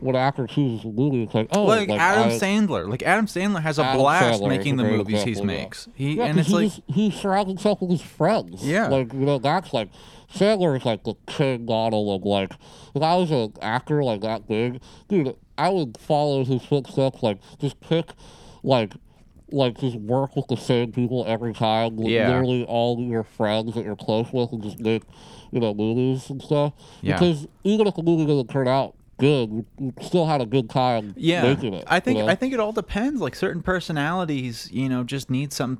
when 0.00 0.16
actor 0.16 0.46
chooses 0.46 0.84
a 0.84 0.88
movie, 0.88 1.22
it's 1.22 1.34
like 1.34 1.48
oh, 1.52 1.64
Like, 1.64 1.88
Adam 1.88 2.30
I, 2.30 2.38
Sandler, 2.38 2.88
like 2.88 3.02
Adam 3.02 3.26
Sandler 3.26 3.62
has 3.62 3.78
a 3.78 3.84
Adam 3.84 4.00
blast 4.00 4.42
Sandler 4.42 4.48
making 4.48 4.76
the 4.76 4.84
movies 4.84 5.22
he 5.22 5.32
yeah. 5.32 5.42
makes. 5.42 5.88
He 5.94 6.14
Yeah, 6.14 6.24
and 6.24 6.40
it's 6.40 6.50
like, 6.50 6.72
he 6.88 7.10
surrounds 7.10 7.50
himself 7.50 7.80
with 7.80 7.90
his 7.90 8.02
friends. 8.02 8.66
Yeah. 8.66 8.88
like 8.88 9.12
you 9.12 9.20
know 9.20 9.38
that's 9.38 9.72
like 9.72 9.90
Sandler 10.34 10.76
is 10.76 10.84
like 10.84 11.04
the 11.04 11.14
king 11.26 11.66
model 11.66 12.14
of 12.14 12.24
like 12.24 12.52
if 12.94 13.02
I 13.02 13.16
was 13.16 13.30
an 13.30 13.52
actor 13.62 14.02
like 14.02 14.22
that 14.22 14.48
big, 14.48 14.80
dude, 15.08 15.36
I 15.56 15.68
would 15.68 15.96
follow 15.98 16.44
his 16.44 16.62
footsteps. 16.62 17.22
Like 17.22 17.38
just 17.60 17.80
pick 17.80 18.12
like 18.62 18.92
like 19.52 19.78
just 19.78 19.96
work 19.96 20.34
with 20.36 20.46
the 20.48 20.56
same 20.56 20.92
people 20.92 21.24
every 21.26 21.52
time. 21.54 21.96
with 21.96 22.08
Yeah. 22.08 22.28
literally 22.28 22.64
all 22.64 22.98
your 23.00 23.22
friends 23.24 23.74
that 23.74 23.84
you're 23.84 23.96
close 23.96 24.32
with, 24.32 24.52
and 24.52 24.62
just 24.62 24.78
make 24.80 25.02
you 25.50 25.60
know 25.60 25.74
movies 25.74 26.28
and 26.30 26.40
stuff. 26.42 26.72
Yeah. 27.02 27.14
Because 27.18 27.46
even 27.64 27.86
if 27.86 27.94
the 27.94 28.02
movie 28.02 28.26
doesn't 28.26 28.48
turn 28.50 28.68
out 28.68 28.94
good, 29.18 29.50
you, 29.52 29.66
you 29.78 29.92
still 30.00 30.26
had 30.26 30.40
a 30.40 30.46
good 30.46 30.68
time 30.68 31.14
yeah 31.16 31.42
making 31.42 31.74
it. 31.74 31.84
i 31.86 32.00
think 32.00 32.18
you 32.18 32.24
know? 32.24 32.28
i 32.30 32.34
think 32.34 32.52
it 32.52 32.58
all 32.58 32.72
depends 32.72 33.20
like 33.20 33.36
certain 33.36 33.62
personalities 33.62 34.68
you 34.72 34.88
know 34.88 35.04
just 35.04 35.30
need 35.30 35.52
some 35.52 35.78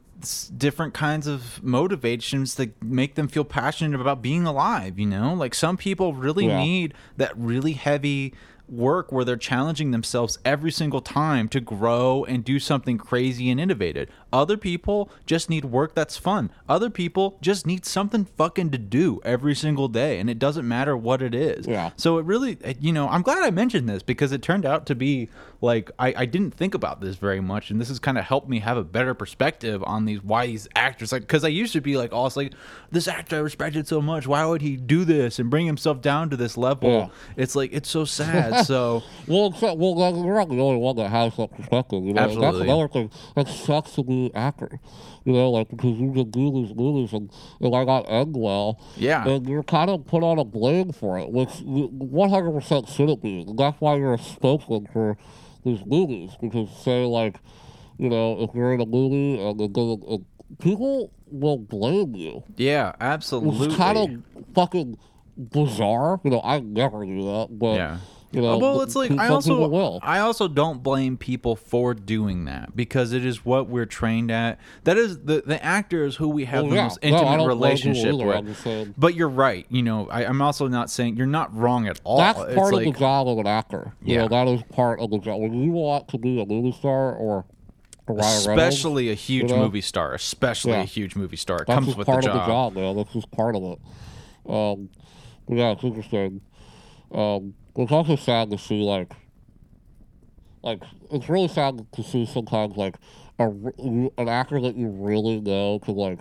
different 0.57 0.95
kinds 0.95 1.27
of 1.27 1.61
motivations 1.61 2.55
to 2.55 2.71
make 2.83 3.17
them 3.17 3.27
feel 3.27 3.43
passionate 3.43 4.01
about 4.01 4.23
being 4.23 4.47
alive 4.47 4.97
you 4.97 5.07
know 5.07 5.35
like 5.35 5.55
some 5.57 5.77
people 5.77 6.13
really 6.15 6.47
Yeah. 6.47 6.61
need 6.63 6.95
that 7.17 7.37
really 7.37 7.73
heavy 7.73 8.33
work 8.73 9.13
where 9.13 9.25
they're 9.25 9.37
challenging 9.37 9.91
themselves 9.91 10.39
every 10.45 10.73
single 10.73 11.03
time 11.03 11.49
to 11.49 11.61
grow 11.61 12.25
and 12.25 12.45
do 12.45 12.59
something 12.59 12.97
crazy 12.97 13.51
and 13.51 13.61
innovative 13.61 14.09
other 14.33 14.57
people 14.57 15.11
just 15.27 15.51
need 15.51 15.65
work 15.67 15.95
that's 15.95 16.17
fun 16.17 16.51
other 16.69 16.89
people 16.91 17.39
just 17.41 17.67
need 17.67 17.85
something 17.85 18.25
fucking 18.25 18.71
to 18.71 18.79
do 18.79 19.21
every 19.25 19.55
single 19.55 19.89
day 19.89 20.19
and 20.19 20.31
it 20.31 20.39
doesn't 20.39 20.67
matter 20.67 20.97
what 20.97 21.21
it 21.23 21.35
is 21.35 21.67
Yeah. 21.67 21.91
so 21.97 22.19
it 22.19 22.25
really, 22.25 22.57
you 22.81 22.93
know, 22.93 23.09
I'm 23.09 23.23
glad 23.23 23.43
I 23.43 23.51
mentioned 23.51 23.89
this 23.89 24.03
because 24.03 24.33
it 24.33 24.43
turned 24.43 24.65
out 24.67 24.87
to 24.87 24.95
be 24.95 25.29
like 25.61 25.91
I, 25.99 26.13
I 26.17 26.27
didn't 26.27 26.55
think 26.55 26.75
about 26.75 27.01
this 27.01 27.15
very 27.15 27.41
much, 27.41 27.71
and 27.71 27.81
this 27.81 27.87
has 27.87 28.01
kind 28.01 28.19
of 28.19 28.25
helped 28.25 28.49
me 28.49 28.59
have 28.59 28.77
a 28.77 28.83
better 28.83 29.15
perspective 29.15 29.81
on 29.87 30.07
these 30.07 30.21
why 30.21 30.47
these 30.49 30.67
actors 30.75 31.13
like 31.13 31.23
because 31.23 31.45
I 31.45 31.49
used 31.49 31.73
to 31.75 31.81
be 31.81 31.97
like, 31.97 32.11
oh, 32.13 32.27
it's 32.27 32.37
like 32.37 32.53
this 32.91 33.07
actor 33.07 33.37
I 33.37 33.39
respected 33.39 33.87
so 33.87 34.03
much, 34.03 34.27
why 34.27 34.45
would 34.45 34.61
he 34.61 34.77
do 34.77 35.05
this 35.05 35.39
and 35.39 35.51
bring 35.51 35.67
himself 35.67 36.01
down 36.01 36.31
to 36.31 36.37
this 36.37 36.57
level? 36.57 36.91
Yeah. 36.91 37.09
It's 37.37 37.55
like 37.55 37.73
it's 37.73 37.89
so 37.89 38.05
sad. 38.05 38.67
so 38.67 39.05
Well, 39.29 39.51
well, 39.63 39.97
you're 40.17 40.35
not 40.35 40.49
the 40.49 40.61
only 40.61 40.79
one 40.79 40.97
that 40.97 41.11
has 41.11 41.37
that 41.37 41.53
perspective. 41.57 42.03
You 42.05 42.15
know, 42.15 42.23
Absolutely. 42.23 42.51
that's 42.59 42.65
another 42.65 42.89
thing 42.89 43.11
that 43.37 43.47
sucks 43.47 43.93
to 43.95 44.03
be 44.29 44.35
actor. 44.35 44.79
You 45.25 45.33
know, 45.33 45.51
like 45.51 45.69
because 45.71 45.97
you 45.99 46.13
can 46.13 46.31
do 46.31 46.51
these 46.53 46.75
movies 46.75 47.13
and, 47.13 47.31
and 47.61 47.75
I 47.75 47.85
got 47.85 48.01
end 48.09 48.35
well. 48.37 48.81
Yeah. 48.97 49.27
And 49.27 49.49
you're 49.49 49.63
kind 49.63 49.91
of 49.91 50.07
put 50.07 50.23
on 50.23 50.39
a 50.39 50.45
blame 50.45 50.93
for 50.93 51.19
it, 51.19 51.31
which 51.31 51.51
100% 51.51 52.89
shouldn't 52.89 53.23
be. 53.23 53.41
And 53.43 53.59
that's 53.59 53.81
why 53.81 53.97
you're 53.97 54.15
a 54.15 54.19
spokesman 54.19 54.87
for 54.93 55.17
these 55.65 55.81
movies. 55.87 56.31
Because 56.41 56.69
say 56.85 57.05
like, 57.05 57.37
you 57.99 58.09
know, 58.09 58.41
if 58.43 58.51
you're 58.55 58.73
in 58.75 58.81
a 58.81 58.87
movie 58.87 59.41
and, 59.41 59.61
it 59.61 59.73
doesn't- 59.73 60.05
and 60.09 60.25
people 60.59 61.13
will 61.31 61.59
blame 61.59 62.15
you. 62.15 62.43
yeah, 62.57 62.93
absolutely. 63.01 63.69
It's 63.69 63.77
kind 63.77 63.97
of 63.99 64.45
fucking 64.55 64.99
bizarre. 65.37 66.21
You 66.25 66.31
know, 66.31 66.41
I 66.45 66.61
never 66.61 67.05
do 67.05 67.23
that, 67.25 67.49
but. 67.51 67.75
Yeah. 67.77 67.99
Know, 68.33 68.59
well, 68.59 68.81
it's 68.81 68.97
like 68.97 69.11
I 69.13 69.29
also 69.29 69.69
will. 69.69 70.01
I 70.03 70.21
also 70.21 70.49
don't 70.49 70.83
blame 70.83 71.17
people 71.19 71.55
for 71.55 71.93
doing 71.93 72.47
that 72.47 72.75
because 72.75 73.13
it 73.13 73.27
is 73.27 73.45
what 73.45 73.69
we're 73.69 73.85
trained 73.87 74.31
at. 74.31 74.59
That 74.85 74.97
is 74.97 75.21
the 75.21 75.43
the 75.45 75.63
actors 75.63 76.17
who 76.17 76.29
we 76.29 76.47
have 76.47 76.63
Well, 76.63 76.71
the 76.71 76.77
yeah. 76.77 76.83
most 76.85 76.99
intimate 77.03 77.31
people 77.31 77.47
relationship 77.47 78.15
with. 78.17 78.95
But 78.97 79.15
you're 79.15 79.29
right. 79.29 79.67
You 79.69 79.83
know, 79.83 80.09
I, 80.09 80.25
I'm 80.25 80.41
also 80.41 80.67
not 80.69 80.91
saying 80.91 81.17
you're 81.17 81.27
not 81.27 81.55
wrong 81.55 81.87
at 81.89 82.01
all. 82.05 82.19
That's 82.19 82.39
It's 82.41 82.55
part 82.55 82.73
like, 82.73 82.87
of 82.87 82.93
the 82.95 82.99
job 82.99 83.29
of 83.29 83.39
an 83.39 83.47
actor. 83.47 83.93
You 84.03 84.15
Yeah. 84.15 84.23
know, 84.23 84.29
that 84.29 84.49
is 84.49 84.63
part 84.73 85.01
of 85.01 85.11
the 85.11 85.19
job. 85.19 85.41
When 85.41 85.53
you 85.63 85.73
want 85.73 86.09
to 86.09 86.19
be 86.19 86.41
a 86.41 86.47
movie 86.47 86.73
star 86.73 87.15
or 87.15 87.45
a 88.09 88.13
Ryan 88.15 88.19
Reynolds, 88.47 88.47
especially 88.77 89.11
a 89.11 89.15
huge 89.15 89.51
you 89.51 89.57
know? 89.57 89.63
movie 89.65 89.81
star, 89.81 90.15
especially 90.15 90.73
Yeah. 90.73 90.83
a 90.83 90.87
huge 90.87 91.17
movie 91.17 91.37
star. 91.37 91.59
It 91.63 91.67
that's 91.67 91.85
comes 91.85 91.97
with 91.97 92.07
part 92.07 92.25
the 92.25 92.31
of 92.31 92.37
job. 92.37 92.47
the 92.75 92.81
job, 92.81 92.85
man. 92.87 92.97
That's 92.97 93.13
just 93.13 93.31
part 93.31 93.55
of 93.57 93.63
it. 93.63 93.79
Um, 94.49 94.89
yeah, 95.49 95.73
it's 95.73 95.85
interesting. 95.85 96.41
Um, 97.13 97.55
but 97.75 97.83
it's 97.83 97.93
also 97.93 98.17
sad 98.17 98.51
to 98.51 98.59
see, 98.59 98.83
like, 98.83 99.13
like 100.63 100.83
it's 101.11 101.29
really 101.29 101.49
sad 101.49 101.85
to 101.93 102.03
see 102.03 102.25
sometimes 102.27 102.77
like 102.77 102.97
a, 103.39 103.45
an 103.49 104.11
actor 104.29 104.61
that 104.61 104.77
you 104.77 104.89
really 104.89 105.41
know 105.41 105.79
could 105.81 105.97
like 105.97 106.21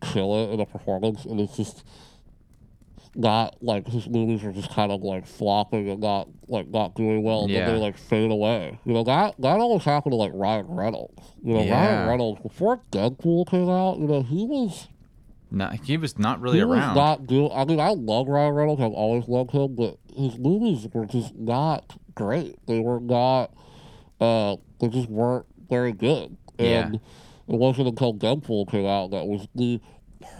kill 0.00 0.34
it 0.44 0.52
in 0.54 0.60
a 0.60 0.66
performance, 0.66 1.24
and 1.24 1.40
it's 1.40 1.56
just 1.56 1.84
not 3.16 3.56
like 3.62 3.86
his 3.86 4.08
movies 4.08 4.42
are 4.42 4.50
just 4.52 4.70
kind 4.70 4.90
of 4.90 5.02
like 5.02 5.24
flopping 5.26 5.88
and 5.88 6.00
not 6.00 6.28
like 6.48 6.68
not 6.68 6.94
doing 6.94 7.22
well, 7.22 7.44
and 7.44 7.52
Yeah. 7.52 7.66
then 7.66 7.74
they 7.74 7.80
like 7.80 7.96
fade 7.98 8.30
away. 8.30 8.78
You 8.84 8.92
know 8.94 9.04
that 9.04 9.34
that 9.38 9.60
always 9.60 9.84
happened 9.84 10.12
to 10.12 10.16
like 10.16 10.32
Ryan 10.34 10.66
Reynolds. 10.68 11.22
You 11.42 11.54
know 11.54 11.62
Yeah. 11.62 11.74
Ryan 11.74 12.08
Reynolds 12.08 12.40
before 12.42 12.80
Deadpool 12.90 13.48
came 13.48 13.68
out, 13.68 13.98
you 13.98 14.06
know 14.06 14.22
he 14.22 14.46
was 14.46 14.88
No, 15.54 15.68
he 15.68 15.96
was 15.96 16.18
not 16.18 16.40
really 16.40 16.58
he 16.58 16.62
around. 16.62 16.88
was 16.88 16.96
not 16.96 17.26
doing. 17.26 17.50
I 17.54 17.64
mean, 17.64 17.78
I 17.80 17.90
love 17.90 18.28
Ryan 18.28 18.54
Reynolds. 18.54 18.82
I've 18.82 18.92
always 18.92 19.28
loved 19.28 19.52
him, 19.52 19.74
but 19.76 19.98
his 20.16 20.36
movies 20.38 20.86
were 20.92 21.06
just 21.06 21.34
not 21.36 21.96
great. 22.14 22.58
They 22.66 22.80
were 22.80 23.00
not. 23.00 23.52
Uh, 24.20 24.56
they 24.80 24.88
just 24.88 25.08
weren't 25.08 25.46
very 25.70 25.92
good. 25.92 26.36
Yeah. 26.58 26.86
And 26.86 26.94
it 26.96 27.00
wasn't 27.46 27.88
until 27.88 28.12
Deadpool 28.14 28.70
came 28.70 28.86
out 28.86 29.10
that 29.12 29.26
was 29.26 29.46
the 29.54 29.80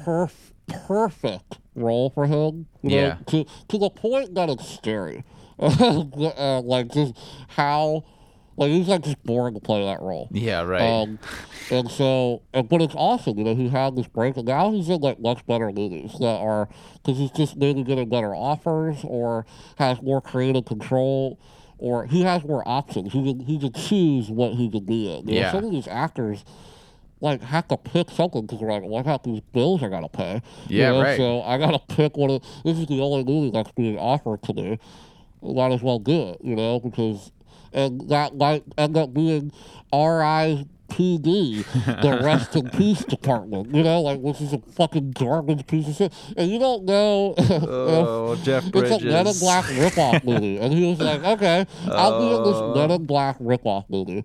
perf- 0.05 0.53
perfect 0.67 1.59
role 1.75 2.11
for 2.11 2.27
him. 2.27 2.67
You 2.83 2.91
know, 2.91 2.97
Yeah. 2.97 3.17
to 3.29 3.45
to 3.69 3.79
the 3.79 3.91
point 3.91 4.35
that 4.35 4.49
it's 4.51 4.69
scary. 4.69 5.25
uh, 5.59 6.61
like 6.63 6.89
just 6.93 7.15
how. 7.49 8.05
Like 8.57 8.71
he's 8.71 8.89
like 8.89 9.03
just 9.03 9.23
boring 9.25 9.55
to 9.55 9.61
play 9.61 9.85
that 9.85 10.01
role. 10.01 10.29
yeah, 10.33 10.63
right. 10.63 10.81
Um, 10.81 11.19
and 11.71 11.91
so, 11.91 12.43
and, 12.53 12.69
but 12.69 12.83
it's 12.83 12.95
awesome, 12.97 13.39
you 13.39 13.45
know, 13.45 13.55
he 13.55 13.69
had 13.69 13.97
this 13.97 14.07
break, 14.07 14.37
and 14.37 14.47
now 14.47 14.71
he's 14.71 14.89
in 14.89 15.01
like 15.01 15.19
much 15.19 15.45
better 15.47 15.73
movies 15.73 16.13
that 16.21 16.39
are, 16.41 16.69
because 17.03 17.19
he's 17.19 17.31
just 17.31 17.57
maybe 17.57 17.83
getting 17.83 18.09
better 18.09 18.35
offers 18.35 18.99
or 19.03 19.47
has 19.79 20.01
more 20.03 20.21
creative 20.21 20.67
control, 20.67 21.39
or 21.79 22.05
he 22.07 22.23
has 22.23 22.45
more 22.45 22.63
options. 22.67 23.13
He 23.13 23.23
can, 23.25 23.41
he 23.41 23.59
can 23.59 23.73
choose 23.73 24.29
what 24.31 24.53
he 24.55 24.71
can 24.71 24.85
be 24.85 25.11
in. 25.13 25.27
You 25.27 25.35
know, 25.35 25.41
Yeah. 25.41 25.53
some 25.53 25.65
of 25.65 25.71
these 25.73 25.89
actors, 25.89 26.45
like, 27.21 27.41
have 27.43 27.67
to 27.69 27.77
pick 27.79 28.11
something 28.11 28.43
because 28.43 28.61
they're 28.61 28.71
like, 28.71 28.85
I 28.85 29.03
got 29.03 29.25
these 29.25 29.41
bills 29.41 29.83
I 29.83 29.89
gotta 29.89 30.09
pay. 30.11 30.43
You 30.69 30.81
Yeah, 30.81 30.93
know, 30.93 31.03
right. 31.03 31.17
So 31.17 31.41
I 31.43 31.57
gotta 31.59 31.79
pick 31.89 32.17
one 32.17 32.31
of, 32.31 32.43
this 32.65 32.79
is 32.79 32.87
the 32.87 33.01
only 33.01 33.25
movie 33.25 33.51
that's 33.51 33.73
being 33.73 33.99
offered 33.99 34.43
to 34.45 34.53
me. 34.55 34.79
Might 35.43 35.73
as 35.73 35.83
well 35.83 35.99
do 35.99 36.29
it, 36.31 36.39
you 36.43 36.55
know, 36.57 36.79
because 36.81 37.31
and 37.75 38.09
that 38.09 38.37
might 38.37 38.65
end 38.79 38.97
up 38.97 39.13
being 39.13 39.53
R.I.P.D. 39.93 41.63
the 42.03 42.21
Rest 42.25 42.57
in 42.57 42.69
Peace 42.71 43.05
Department. 43.05 43.75
You 43.75 43.83
know, 43.83 44.01
like 44.01 44.23
this 44.23 44.41
is 44.41 44.53
a 44.53 44.59
fucking 44.59 45.13
garbage 45.13 45.67
piece 45.67 45.89
of 45.89 45.97
shit. 45.97 46.13
And 46.37 46.51
you 46.51 46.59
don't 46.59 46.85
know. 46.85 47.35
if- 47.39 47.63
Oh, 47.65 48.37
Jeff 48.43 48.71
Bridges. 48.71 48.93
it's 48.93 49.05
a 49.05 49.07
Men 49.07 49.27
in 49.27 49.39
Black 49.39 49.65
ripoff 49.67 50.25
movie, 50.25 50.59
and 50.59 50.73
he 50.73 50.87
was 50.91 50.99
like, 51.01 51.23
"Okay, 51.25 51.67
I'll 51.89 52.19
be 52.21 52.27
in 52.27 52.33
Oh. 52.41 52.45
this 52.73 52.77
Men 52.79 52.91
in 52.91 53.03
oh. 53.03 53.05
Black 53.05 53.39
ripoff 53.39 53.85
movie." 53.91 54.25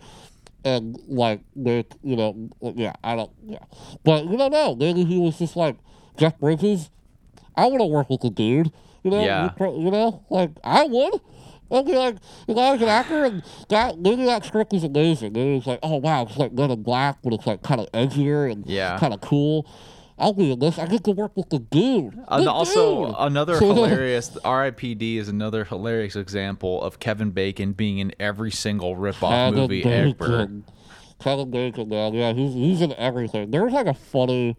And 0.66 0.98
like, 1.08 1.40
they, 1.56 1.86
you 2.04 2.16
know, 2.18 2.50
yeah, 2.62 2.94
I 3.04 3.16
don't, 3.16 3.32
yeah, 3.46 3.60
but 4.04 4.26
you 4.26 4.38
don't 4.38 4.52
know. 4.52 4.76
Maybe 4.76 5.06
he 5.06 5.18
was 5.18 5.38
just 5.40 5.56
like 5.56 5.78
Jeff 6.18 6.38
Bridges. 6.40 6.90
I 7.56 7.66
want 7.68 7.80
to 7.80 7.86
work 7.86 8.10
with 8.10 8.22
the 8.22 8.30
dude. 8.30 8.72
You 9.04 9.12
know, 9.12 9.24
Yeah. 9.24 9.46
you, 9.46 9.50
pro- 9.52 9.80
you 9.80 9.90
know, 9.92 10.26
like 10.30 10.52
I 10.64 10.84
would. 10.84 11.22
I'd 11.72 11.86
be 11.86 11.94
like, 11.96 12.16
if 12.48 12.58
I 12.58 12.72
was 12.72 12.82
an 12.82 12.88
actor, 12.90 13.26
and 13.26 13.44
that 13.70 14.00
maybe 14.00 14.26
that 14.26 14.44
script 14.46 14.74
was 14.74 14.84
amazing. 14.84 15.36
It 15.36 15.56
was 15.56 15.68
like, 15.68 15.80
oh 15.84 15.98
wow, 15.98 16.24
it's 16.24 16.38
like 16.38 16.52
Men 16.54 16.72
in 16.72 16.82
Black, 16.84 17.18
but 17.24 17.34
it's 17.34 17.46
like 17.46 17.62
kind 17.62 17.80
of 17.82 17.92
edgier 17.92 18.52
and 18.52 18.66
Yeah. 18.66 18.98
kind 18.98 19.14
of 19.14 19.22
cool. 19.22 19.66
I'll 20.22 20.34
be 20.34 20.52
in 20.52 20.60
this. 20.60 20.78
I 20.78 20.86
get 20.86 21.06
to 21.06 21.12
work 21.12 21.32
with 21.38 21.50
the 21.50 21.60
dude. 21.60 22.18
Uh, 22.28 22.38
and 22.38 22.46
The 22.48 22.52
also, 22.52 23.06
dude. 23.06 23.16
another 23.20 23.58
hilarious 23.60 24.32
RIPD 24.44 25.16
is 25.16 25.30
another 25.30 25.64
hilarious 25.64 26.18
example 26.18 26.82
of 26.84 27.00
Kevin 27.00 27.32
Bacon 27.32 27.72
being 27.72 28.00
in 28.00 28.14
every 28.20 28.52
single 28.52 28.98
ripoff 28.98 29.30
Kevin 29.30 29.60
movie 29.62 29.86
ever. 29.86 30.14
Bacon. 30.14 30.66
Kevin 31.20 31.52
Bacon, 31.52 31.88
man. 31.88 32.14
Yeah, 32.14 32.34
he's 32.34 32.54
he's 32.54 32.82
in 32.82 32.92
everything. 32.94 33.52
There's 33.52 33.72
like 33.72 33.88
a 33.88 33.94
funny, 33.94 34.58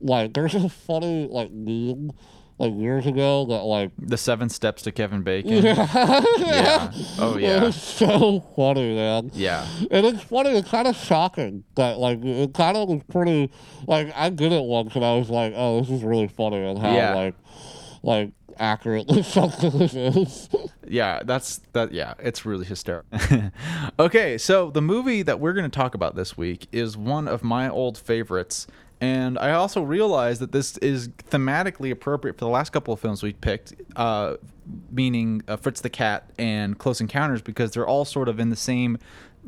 like 0.00 0.34
there's 0.34 0.54
a 0.54 0.68
funny 0.68 1.26
like 1.30 1.50
meme 1.52 2.12
like 2.58 2.74
years 2.74 3.06
ago 3.06 3.44
that 3.46 3.62
like 3.64 3.90
The 3.98 4.16
Seven 4.16 4.48
Steps 4.48 4.82
to 4.82 4.92
Kevin 4.92 5.22
Bacon. 5.22 5.52
yeah, 5.64 6.30
Yeah. 6.38 6.92
Oh 7.18 7.36
yeah. 7.38 7.64
it's 7.66 7.76
so 7.82 8.40
funny, 8.56 8.94
man. 8.94 9.30
Yeah. 9.34 9.66
And 9.90 10.06
it's 10.06 10.22
funny. 10.22 10.50
It's 10.50 10.68
kind 10.70 10.88
of 10.88 10.96
shocking 10.96 11.64
that 11.74 11.98
like 11.98 12.24
it 12.24 12.54
kind 12.54 12.76
of 12.76 12.88
was 12.88 13.02
pretty 13.10 13.50
like 13.86 14.12
I 14.16 14.30
did 14.30 14.52
it 14.52 14.64
once 14.64 14.94
and 14.96 15.04
I 15.04 15.16
was 15.16 15.28
like, 15.30 15.52
oh, 15.56 15.80
this 15.80 15.90
is 15.90 16.02
really 16.02 16.28
funny 16.28 16.58
and 16.64 16.78
how 16.78 16.94
Yeah. 16.94 17.14
like 17.14 17.34
like 18.02 18.30
accurately 18.58 19.22
something 19.34 19.78
this 19.78 19.94
is. 19.94 20.48
Yeah, 20.88 21.20
that's 21.24 21.60
that. 21.72 21.92
Yeah, 21.92 22.14
it's 22.20 22.46
really 22.46 22.64
hysterical. 22.64 23.18
okay, 23.98 24.38
so 24.38 24.70
the 24.70 24.80
movie 24.80 25.22
that 25.22 25.40
we're 25.40 25.52
going 25.52 25.68
to 25.68 25.76
talk 25.76 25.94
about 25.94 26.14
this 26.14 26.36
week 26.36 26.68
is 26.72 26.96
one 26.96 27.26
of 27.28 27.42
my 27.42 27.68
old 27.68 27.98
favorites, 27.98 28.66
and 29.00 29.38
I 29.38 29.52
also 29.52 29.82
realized 29.82 30.40
that 30.40 30.52
this 30.52 30.76
is 30.78 31.08
thematically 31.30 31.90
appropriate 31.90 32.34
for 32.38 32.44
the 32.44 32.50
last 32.50 32.70
couple 32.72 32.94
of 32.94 33.00
films 33.00 33.22
we 33.22 33.32
picked, 33.34 33.74
uh, 33.94 34.36
meaning 34.90 35.42
uh, 35.48 35.56
Fritz 35.56 35.80
the 35.80 35.90
Cat 35.90 36.30
and 36.38 36.78
Close 36.78 37.00
Encounters, 37.00 37.42
because 37.42 37.72
they're 37.72 37.86
all 37.86 38.04
sort 38.04 38.28
of 38.28 38.40
in 38.40 38.50
the 38.50 38.56
same. 38.56 38.98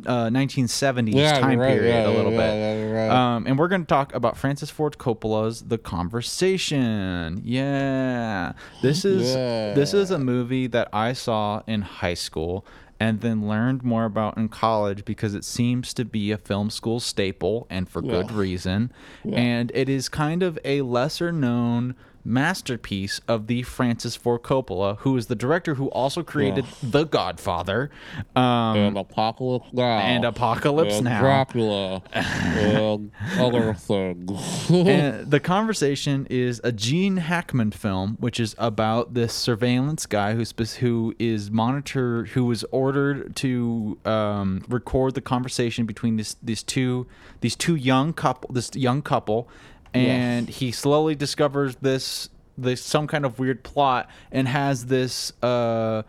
Uh, 0.06 0.28
1970s 0.28 1.12
Yeah, 1.12 1.40
time 1.40 1.58
right, 1.58 1.72
period 1.74 1.92
yeah, 1.92 2.06
a 2.06 2.14
little 2.14 2.30
yeah, 2.30 2.84
bit. 2.84 2.92
right. 2.94 3.10
Um, 3.10 3.48
and 3.48 3.58
we're 3.58 3.66
going 3.66 3.80
to 3.80 3.86
talk 3.88 4.14
about 4.14 4.36
Francis 4.36 4.70
Ford 4.70 4.96
Coppola's 4.96 5.62
The 5.62 5.76
Conversation. 5.76 7.40
Yeah. 7.44 8.52
This 8.80 9.04
is 9.04 9.34
this 9.74 9.94
is 9.94 10.12
a 10.12 10.18
movie 10.18 10.68
that 10.68 10.88
I 10.92 11.14
saw 11.14 11.62
in 11.66 11.82
high 11.82 12.14
school 12.14 12.64
and 13.00 13.20
then 13.20 13.46
learned 13.48 13.82
more 13.84 14.04
about 14.04 14.36
in 14.36 14.48
college 14.48 15.04
because 15.04 15.34
it 15.34 15.44
seems 15.44 15.94
to 15.94 16.04
be 16.04 16.30
a 16.32 16.36
film 16.38 16.68
school 16.70 16.98
staple 17.00 17.66
and 17.70 17.88
for 17.88 18.02
good 18.02 18.30
Yeah. 18.30 18.36
reason. 18.38 18.92
And 19.24 19.70
it 19.74 19.88
is 19.88 20.08
kind 20.08 20.42
of 20.42 20.58
a 20.64 20.82
lesser 20.82 21.30
known 21.32 21.94
masterpiece 22.28 23.20
of 23.26 23.46
the 23.46 23.62
Francis 23.62 24.14
Ford 24.14 24.42
Coppola, 24.42 24.98
who 24.98 25.16
is 25.16 25.26
the 25.26 25.34
director 25.34 25.74
who 25.74 25.88
also 25.88 26.22
created 26.22 26.64
The 26.82 27.04
Godfather. 27.04 27.90
Um, 28.36 28.76
and 28.76 28.98
Apocalypse 28.98 29.72
Now. 29.72 29.98
and 29.98 30.24
Apocalypse 30.24 30.96
and 30.96 31.04
Now. 31.04 31.20
Dracula. 31.20 32.02
and 32.12 33.10
other 33.38 33.74
things. 33.74 34.70
and 34.70 35.30
the 35.30 35.40
conversation 35.40 36.26
is 36.30 36.60
a 36.62 36.72
Gene 36.72 37.16
Hackman 37.16 37.72
film, 37.72 38.16
which 38.20 38.38
is 38.38 38.54
about 38.58 39.14
this 39.14 39.32
surveillance 39.32 40.06
guy 40.06 40.34
who's 40.34 40.52
who 40.76 41.14
is 41.18 41.50
monitor 41.50 42.24
who 42.26 42.44
was 42.44 42.64
ordered 42.70 43.34
to 43.36 43.98
um, 44.04 44.64
record 44.68 45.14
the 45.14 45.20
conversation 45.20 45.86
between 45.86 46.16
this 46.16 46.36
these 46.42 46.62
two 46.62 47.06
these 47.40 47.56
two 47.56 47.74
young 47.74 48.12
couple 48.12 48.52
this 48.52 48.70
young 48.74 49.02
couple, 49.02 49.48
and 49.94 50.48
he 50.48 50.72
slowly 50.72 51.14
discovers 51.14 51.76
this 51.76 52.28
this 52.56 52.82
some 52.82 53.06
kind 53.06 53.24
of 53.24 53.38
weird 53.38 53.62
plot 53.62 54.08
and 54.32 54.48
has 54.48 54.86
this. 54.86 55.32
Uh, 55.42 56.02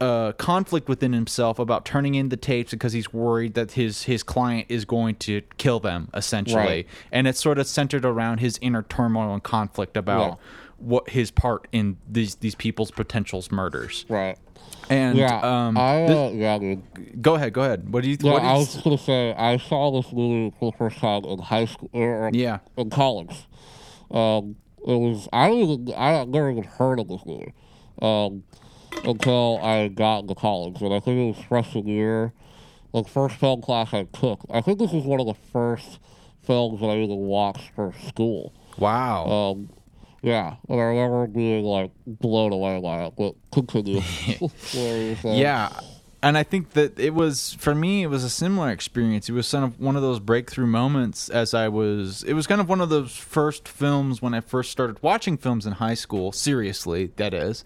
uh, 0.00 0.32
conflict 0.32 0.88
within 0.88 1.12
himself 1.12 1.58
about 1.58 1.84
turning 1.84 2.14
in 2.14 2.30
the 2.30 2.38
tapes 2.38 2.70
because 2.70 2.94
he's 2.94 3.12
worried 3.12 3.52
that 3.52 3.72
his 3.72 4.04
his 4.04 4.22
client 4.22 4.66
is 4.70 4.86
going 4.86 5.14
to 5.14 5.42
kill 5.58 5.78
them 5.78 6.08
essentially, 6.14 6.56
Right. 6.64 6.86
and 7.12 7.28
it's 7.28 7.38
sort 7.38 7.58
of 7.58 7.66
centered 7.66 8.04
around 8.04 8.38
his 8.40 8.58
inner 8.62 8.82
turmoil 8.82 9.34
and 9.34 9.42
conflict 9.42 9.96
about 9.98 10.38
what 10.78 11.10
his 11.10 11.30
part 11.30 11.68
in 11.70 11.98
these 12.10 12.36
these 12.36 12.54
people's 12.54 12.90
potential 12.90 13.44
murders. 13.50 14.06
right. 14.08 14.38
And 14.90 15.16
Yeah. 15.18 15.40
um, 15.40 15.76
I, 15.78 16.06
this- 16.06 16.16
uh, 16.16 16.30
yeah, 16.34 16.58
dude. 16.58 17.22
go 17.22 17.34
ahead, 17.36 17.52
go 17.52 17.62
ahead. 17.62 17.88
What 17.92 18.02
do 18.02 18.10
you? 18.10 18.16
Yeah, 18.20 18.32
what 18.32 18.42
I 18.42 18.52
was 18.54 18.72
just 18.72 18.84
gonna 18.84 18.98
say 18.98 19.32
I 19.34 19.56
saw 19.56 19.90
this 20.00 20.12
movie 20.12 20.54
for 20.58 20.70
the 20.72 20.76
first 20.76 20.98
time 20.98 21.24
in 21.24 21.38
high 21.38 21.64
school 21.64 21.88
or 21.92 22.30
Yeah. 22.32 22.58
in 22.76 22.90
college. 22.90 23.46
Um, 24.10 24.56
it 24.86 24.94
was 24.98 25.28
I 25.32 25.48
don't 25.48 25.58
even 25.58 25.94
I 25.96 26.24
never 26.24 26.50
even 26.50 26.64
heard 26.64 27.00
of 27.00 27.08
this 27.08 27.22
movie 27.24 27.54
um, 28.02 28.44
until 29.04 29.58
I 29.62 29.88
got 29.88 30.20
into 30.20 30.34
college, 30.34 30.82
and 30.82 30.92
I 30.92 31.00
think 31.00 31.18
it 31.18 31.36
was 31.38 31.46
freshman 31.46 31.86
year, 31.86 32.32
like 32.92 33.08
first 33.08 33.36
film 33.36 33.62
class 33.62 33.94
I 33.94 34.04
took. 34.04 34.44
I 34.50 34.60
think 34.60 34.78
this 34.78 34.92
was 34.92 35.04
one 35.04 35.20
of 35.20 35.26
the 35.26 35.34
first 35.52 35.98
films 36.42 36.80
that 36.80 36.86
I 36.88 36.98
even 36.98 37.16
watched 37.16 37.70
for 37.74 37.94
school. 38.06 38.52
wow. 38.78 39.24
Um, 39.26 39.70
yeah, 40.24 40.56
and 40.68 40.80
I 40.80 40.84
remember 40.84 41.26
being 41.26 41.64
like 41.64 41.90
blown 42.06 42.52
away 42.52 42.80
by 42.80 43.04
it. 43.04 43.14
But 43.16 43.34
continue. 43.52 44.00
What 44.40 44.52
were 44.74 44.96
you 44.98 45.14
saying? 45.16 45.38
Yeah. 45.38 45.68
And 46.22 46.38
I 46.38 46.42
think 46.42 46.70
that 46.70 46.98
it 46.98 47.12
was 47.12 47.52
for 47.60 47.74
me 47.74 48.02
it 48.02 48.06
was 48.06 48.24
a 48.24 48.30
similar 48.30 48.70
experience. 48.70 49.28
It 49.28 49.32
was 49.32 49.50
kind 49.50 49.62
of 49.62 49.78
one 49.78 49.94
of 49.94 50.00
those 50.00 50.20
breakthrough 50.20 50.66
moments 50.66 51.28
as 51.28 51.52
I 51.52 51.68
was 51.68 52.22
it 52.22 52.32
was 52.32 52.46
kind 52.46 52.62
of 52.62 52.68
one 52.70 52.80
of 52.80 52.88
those 52.88 53.14
first 53.14 53.68
films 53.68 54.22
when 54.22 54.32
I 54.32 54.40
first 54.40 54.72
started 54.72 55.02
watching 55.02 55.36
films 55.36 55.66
in 55.66 55.74
high 55.74 55.92
school, 55.92 56.32
seriously, 56.32 57.12
that 57.16 57.34
is. 57.34 57.62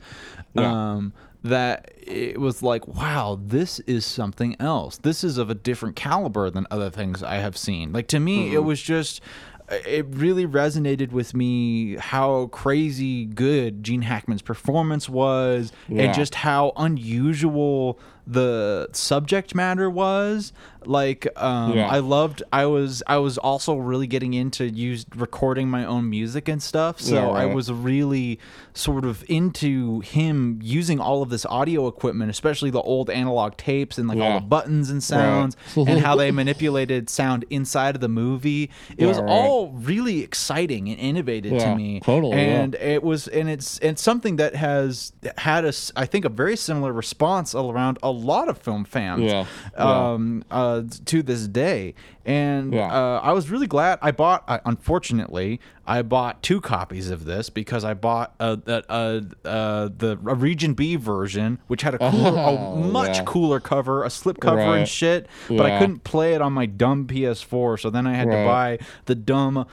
Yeah. 0.55 0.73
Um 0.95 1.13
that 1.45 1.93
it 2.03 2.41
was 2.41 2.61
like, 2.65 2.85
wow, 2.89 3.39
this 3.41 3.79
is 3.87 4.05
something 4.05 4.57
else. 4.59 4.99
This 4.99 5.23
is 5.23 5.39
of 5.39 5.51
a 5.51 5.55
different 5.55 5.95
caliber 5.95 6.51
than 6.51 6.67
other 6.69 6.91
things 6.91 7.23
I 7.23 7.37
have 7.37 7.57
seen. 7.57 7.93
Like 7.93 8.09
to 8.09 8.19
me, 8.19 8.47
Mm-hmm. 8.47 8.57
it 8.57 8.65
was 8.65 8.83
just 8.83 9.21
it 9.71 10.07
really 10.09 10.47
resonated 10.47 11.13
with 11.13 11.35
me 11.35 11.97
how 11.97 12.47
crazy 12.47 13.27
good 13.27 13.83
Gene 13.85 14.03
Hackman's 14.03 14.43
performance 14.43 15.09
was 15.09 15.73
Yeah. 15.89 16.05
and 16.05 16.15
just 16.15 16.37
how 16.37 16.73
unusual 16.77 17.99
the 18.31 18.89
subject 18.93 19.55
matter 19.55 19.89
was 19.89 20.53
like 20.85 21.27
um 21.37 21.73
Yeah. 21.77 21.89
i 21.89 21.99
loved 21.99 22.43
i 22.53 22.67
was 22.67 23.03
i 23.07 23.17
was 23.17 23.37
also 23.39 23.77
really 23.77 24.07
getting 24.07 24.35
into 24.35 24.65
use 24.69 25.07
recording 25.17 25.69
my 25.69 25.85
own 25.85 26.09
music 26.09 26.47
and 26.47 26.63
stuff 26.63 27.01
so 27.01 27.15
Yeah, 27.15 27.29
i 27.31 27.47
was 27.47 27.73
really 27.73 28.39
sort 28.75 29.05
of 29.07 29.25
into 29.29 30.01
him 30.01 30.61
using 30.63 31.01
all 31.01 31.23
of 31.23 31.31
this 31.31 31.45
audio 31.47 31.89
equipment 31.89 32.31
especially 32.31 32.71
the 32.71 32.83
old 32.83 33.09
analog 33.11 33.57
tapes 33.57 33.97
and 33.99 34.09
like 34.09 34.19
all 34.19 34.35
the 34.41 34.47
buttons 34.47 34.91
and 34.91 35.03
sounds 35.03 35.57
and 35.77 35.99
how 36.01 36.15
they 36.15 36.31
manipulated 36.31 37.09
sound 37.11 37.45
inside 37.51 37.95
of 37.95 38.01
the 38.03 38.09
movie 38.09 38.71
it 38.99 39.07
was 39.07 39.19
right. 39.19 39.29
all 39.29 39.73
really 39.73 40.21
exciting 40.23 40.89
and 40.91 41.01
innovative 41.01 41.53
Yeah, 41.53 41.71
to 41.71 41.77
me 41.77 42.01
totally, 42.01 42.37
yeah. 42.37 42.61
and 42.61 42.75
it 42.77 43.03
was 43.03 43.27
and 43.29 43.49
it's 43.49 43.79
it's 43.81 44.03
something 44.03 44.37
that 44.37 44.55
has 44.55 45.13
had 45.39 45.65
a 45.65 45.69
s- 45.69 45.91
I 45.97 46.05
think 46.07 46.25
a 46.25 46.29
very 46.29 46.57
similar 46.57 46.93
response 46.93 47.55
around 47.55 47.99
a 48.03 48.18
lot 48.19 48.49
of 48.49 48.59
film 48.59 48.85
fans 48.85 49.23
Yeah, 49.23 49.47
yeah. 49.77 50.11
um 50.13 50.45
uh 50.51 50.83
to 51.07 51.23
this 51.23 51.47
day 51.49 51.95
and 52.29 52.75
Yeah. 52.75 52.87
uh, 52.93 53.21
I 53.23 53.33
was 53.33 53.51
really 53.51 53.67
glad 53.67 53.99
I 54.03 54.11
bought 54.13 54.45
I, 54.47 54.61
unfortunately 54.67 55.61
I 55.87 56.03
bought 56.03 56.43
two 56.43 56.61
copies 56.61 57.09
of 57.09 57.25
this 57.25 57.49
because 57.49 57.83
I 57.83 57.95
bought 57.95 58.35
a, 58.39 58.59
a, 58.67 58.83
a, 58.91 59.49
uh 59.49 59.89
the 59.97 60.19
a 60.27 60.35
region 60.35 60.75
B 60.75 60.97
version 60.97 61.59
which 61.67 61.81
had 61.83 61.95
a 61.95 61.99
cooler 61.99 62.39
Oh, 62.39 62.75
a 62.75 62.77
much 62.77 63.17
yeah. 63.17 63.25
cooler 63.25 63.59
cover 63.61 64.05
a 64.05 64.11
slip 64.11 64.39
cover 64.41 64.59
and 64.61 64.69
Right. 64.71 64.89
shit 64.89 65.27
but 65.49 65.65
I 65.65 65.79
couldn't 65.79 66.05
play 66.05 66.35
it 66.35 66.43
on 66.43 66.53
my 66.53 66.67
dumb 66.67 67.07
PS4 67.07 67.81
so 67.81 67.89
then 67.89 68.07
I 68.07 68.13
had 68.15 68.27
to 68.27 68.45
buy 68.45 68.79
the 69.07 69.15
dumb 69.15 69.65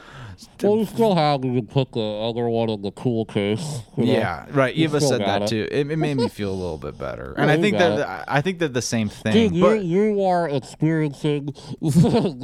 Well, 0.62 0.78
you 0.78 0.86
still 0.86 1.16
have 1.16 1.44
you 1.46 1.62
put 1.62 1.92
the 1.94 2.00
other 2.02 2.48
one 2.50 2.70
in 2.70 2.82
the 2.82 2.92
cool 2.92 3.24
case. 3.26 3.80
you 3.98 4.06
know? 4.06 4.12
Yeah, 4.14 4.46
right. 4.52 4.76
You 4.76 4.84
Eva 4.86 5.00
said 5.00 5.22
that 5.22 5.44
it. 5.44 5.48
too. 5.48 5.68
It, 5.72 5.90
it 5.90 5.96
made 5.98 6.18
me 6.18 6.28
feel 6.28 6.52
a 6.52 6.60
little 6.60 6.78
bit 6.78 6.98
better, 6.98 7.34
and 7.38 7.48
Yeah, 7.50 7.54
I 7.56 7.62
think 7.62 7.78
that 7.78 8.26
I 8.28 8.42
think 8.42 8.60
they're 8.60 8.68
the 8.68 8.82
same 8.82 9.08
thing. 9.08 9.32
Dude, 9.32 9.56
you, 9.56 9.72
you 9.76 10.24
are 10.26 10.50
experiencing 10.50 11.54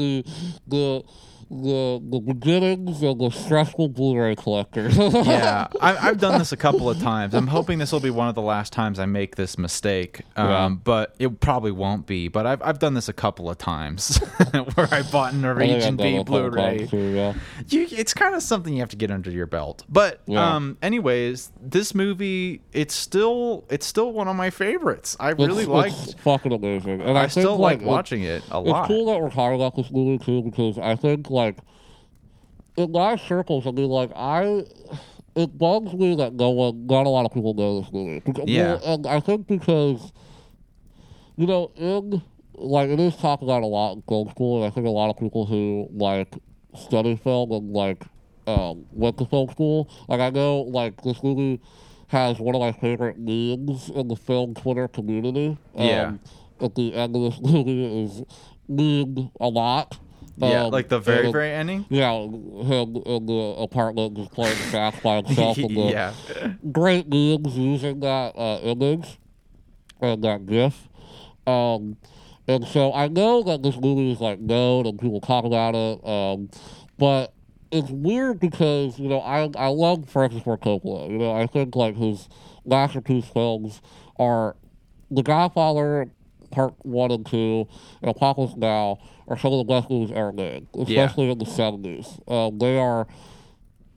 the 0.02 0.24
the 0.68 1.04
the 1.52 2.02
the 2.10 2.20
beginnings 2.20 3.04
of 3.04 3.18
the 3.20 3.30
stressful 3.30 3.90
Blu-ray 3.90 4.36
collector. 4.38 4.88
yeah, 4.90 5.68
I, 5.82 5.98
I've 6.10 6.18
done 6.18 6.40
this 6.40 6.54
a 6.54 6.58
couple 6.58 6.90
of 6.90 7.00
times. 7.02 7.34
I'm 7.34 7.48
hoping 7.48 7.78
this 7.78 7.92
will 7.92 8.00
be 8.00 8.10
one 8.10 8.30
of 8.30 8.36
the 8.36 8.42
last 8.42 8.72
times 8.72 9.00
I 9.00 9.06
make 9.06 9.36
this 9.36 9.58
mistake. 9.58 10.22
Um, 10.38 10.48
Yeah. 10.48 10.70
But 10.84 11.16
it 11.20 11.40
probably 11.42 11.72
won't 11.72 12.08
be. 12.08 12.30
But 12.30 12.46
I've, 12.48 12.62
I've 12.62 12.80
done 12.80 12.94
this 12.94 13.10
a 13.10 13.14
couple 13.14 13.50
of 13.50 13.58
times 13.58 14.18
where 14.76 14.88
I 14.92 15.02
bought 15.04 15.34
a 15.34 15.38
I 15.38 15.42
think 15.42 15.46
I've 15.46 15.58
Norwegian 15.58 16.00
it 16.00 16.04
B 16.04 16.16
a 16.18 16.24
Blu-ray. 16.24 16.88
too, 16.88 16.98
yeah. 16.98 17.34
You, 17.68 17.88
it's 17.92 18.14
kind 18.14 18.34
of 18.34 18.42
something 18.44 18.74
you 18.74 18.80
have 18.80 18.90
to 18.90 18.96
get 18.96 19.12
under 19.12 19.30
your 19.30 19.46
belt. 19.48 19.84
But 19.90 20.22
Yeah. 20.28 20.56
um, 20.56 20.78
anyways, 20.82 21.52
this 21.62 21.94
movie 21.94 22.62
it's 22.72 22.96
still 22.96 23.66
it's 23.70 23.86
still 23.86 24.14
one 24.14 24.30
of 24.30 24.38
my 24.38 24.52
favorites. 24.52 25.18
I 25.20 25.32
really. 25.32 25.66
It's 25.68 26.14
fucking 26.14 26.54
amazing, 26.54 27.02
and 27.02 27.18
I, 27.18 27.24
I, 27.24 27.28
think, 27.28 27.32
still 27.46 27.58
like 27.58 27.82
it- 27.82 27.86
watching 27.86 28.24
it 28.24 28.42
a 28.52 28.60
lot. 28.60 28.82
It's 28.84 28.88
cool 28.88 29.08
that 29.08 29.20
we're 29.22 29.30
talking 29.30 29.56
about 29.56 29.76
this 29.76 29.92
movie 29.92 30.24
too, 30.24 30.42
because 30.44 30.78
I 30.78 30.96
think 30.96 31.30
like 31.30 31.41
in 32.78 32.92
my 32.92 33.16
circles, 33.16 33.68
I 33.68 33.72
mean, 33.72 33.90
like 33.90 34.12
I, 34.16 34.64
it 35.36 35.58
bugs 35.58 35.94
me 35.94 36.16
that 36.16 36.34
no 36.34 36.50
one, 36.50 36.88
not 36.88 37.06
a 37.06 37.10
lot 37.10 37.26
of 37.26 37.34
people 37.34 37.54
know 37.54 37.82
this 37.82 37.92
movie. 37.92 38.20
Because, 38.20 38.48
Yeah. 38.48 38.76
well, 38.76 38.94
and 38.94 39.08
I 39.08 39.20
think 39.20 39.48
because, 39.48 40.12
you 41.36 41.48
know, 41.48 41.72
in 41.76 42.22
like 42.56 42.90
it 42.90 43.00
is 43.00 43.16
talked 43.16 43.44
about 43.44 43.64
a 43.64 43.68
lot 43.68 43.94
in 43.94 44.02
film 44.04 44.30
school, 44.30 44.58
and 44.64 44.72
I 44.72 44.74
think 44.74 44.86
a 44.86 44.92
lot 44.92 45.10
of 45.10 45.18
people 45.18 45.46
who 45.46 45.88
like 45.92 46.34
study 46.76 47.16
film 47.16 47.52
and 47.52 47.74
like 47.74 48.04
um, 48.48 48.86
went 48.92 49.18
to 49.18 49.26
film 49.26 49.50
school, 49.50 49.90
like 50.08 50.20
I 50.20 50.30
know, 50.30 50.62
like 50.62 51.02
this 51.04 51.24
movie 51.24 51.62
has 52.08 52.40
one 52.40 52.56
of 52.56 52.62
my 52.62 52.74
favorite 52.74 53.18
memes 53.18 53.90
in 53.90 54.08
the 54.10 54.16
film 54.16 54.54
Twitter 54.54 54.88
community. 54.88 55.58
Yeah. 55.76 56.08
Um, 56.08 56.20
at 56.60 56.76
the 56.76 56.94
end 56.94 57.16
of 57.16 57.22
this 57.24 57.42
movie 57.52 58.04
is 58.04 58.24
memed 58.70 59.32
a 59.40 59.48
lot. 59.48 59.98
Yeah, 60.42 60.64
Um, 60.66 60.72
like 60.72 60.90
the 60.90 61.00
very 61.00 61.32
very 61.32 61.52
ending. 61.52 61.86
yeah, 61.90 62.12
him 62.14 62.96
in 63.06 63.26
the 63.26 63.56
apartment 63.60 64.16
just 64.18 64.32
playing 64.32 64.56
sax 64.56 65.00
by 65.02 65.18
himself. 65.22 65.58
and 65.58 65.70
the 65.76 65.82
yeah, 65.92 66.14
great 66.72 67.08
memes 67.08 67.58
using 67.58 68.00
that 68.02 68.36
uh, 68.38 68.60
image 68.64 69.20
and 70.02 70.24
that 70.24 70.46
GIF. 70.46 70.90
Um, 71.48 71.98
and 72.48 72.66
so 72.68 72.94
I 72.94 73.08
know 73.08 73.44
that 73.44 73.64
this 73.64 73.78
movie 73.78 74.12
is 74.12 74.20
like 74.20 74.40
known 74.40 74.86
and 74.86 75.00
people 75.00 75.22
talk 75.22 75.46
about 75.46 75.76
it, 75.76 76.06
um, 76.08 76.50
but 76.98 77.34
it's 77.72 77.90
weird 77.90 78.40
because 78.40 79.00
you 79.00 79.08
know 79.08 79.20
I 79.22 79.50
I 79.58 79.68
love 79.68 80.10
Francis 80.10 80.44
Ford 80.44 80.60
Coppola. 80.62 81.10
You 81.10 81.18
know 81.18 81.32
I 81.34 81.48
think 81.48 81.76
like 81.76 81.96
his 81.96 82.28
masterpiece 82.66 83.26
films 83.26 83.82
are 84.20 84.56
The 85.10 85.24
Godfather 85.24 86.10
Part 86.52 86.74
One 86.80 87.12
and 87.12 87.26
Two 87.26 87.68
and 88.02 88.12
Apocalypse 88.12 88.56
Now 88.58 89.00
are 89.32 89.38
some 89.38 89.54
of 89.54 89.66
the 89.66 89.74
best 89.74 89.90
movies 89.90 90.12
ever 90.16 90.32
made, 90.34 90.68
especially 90.78 91.30
in 91.32 91.38
the 91.38 91.46
seventies. 91.46 92.20
Um, 92.28 92.58
they 92.60 92.78
are 92.78 93.08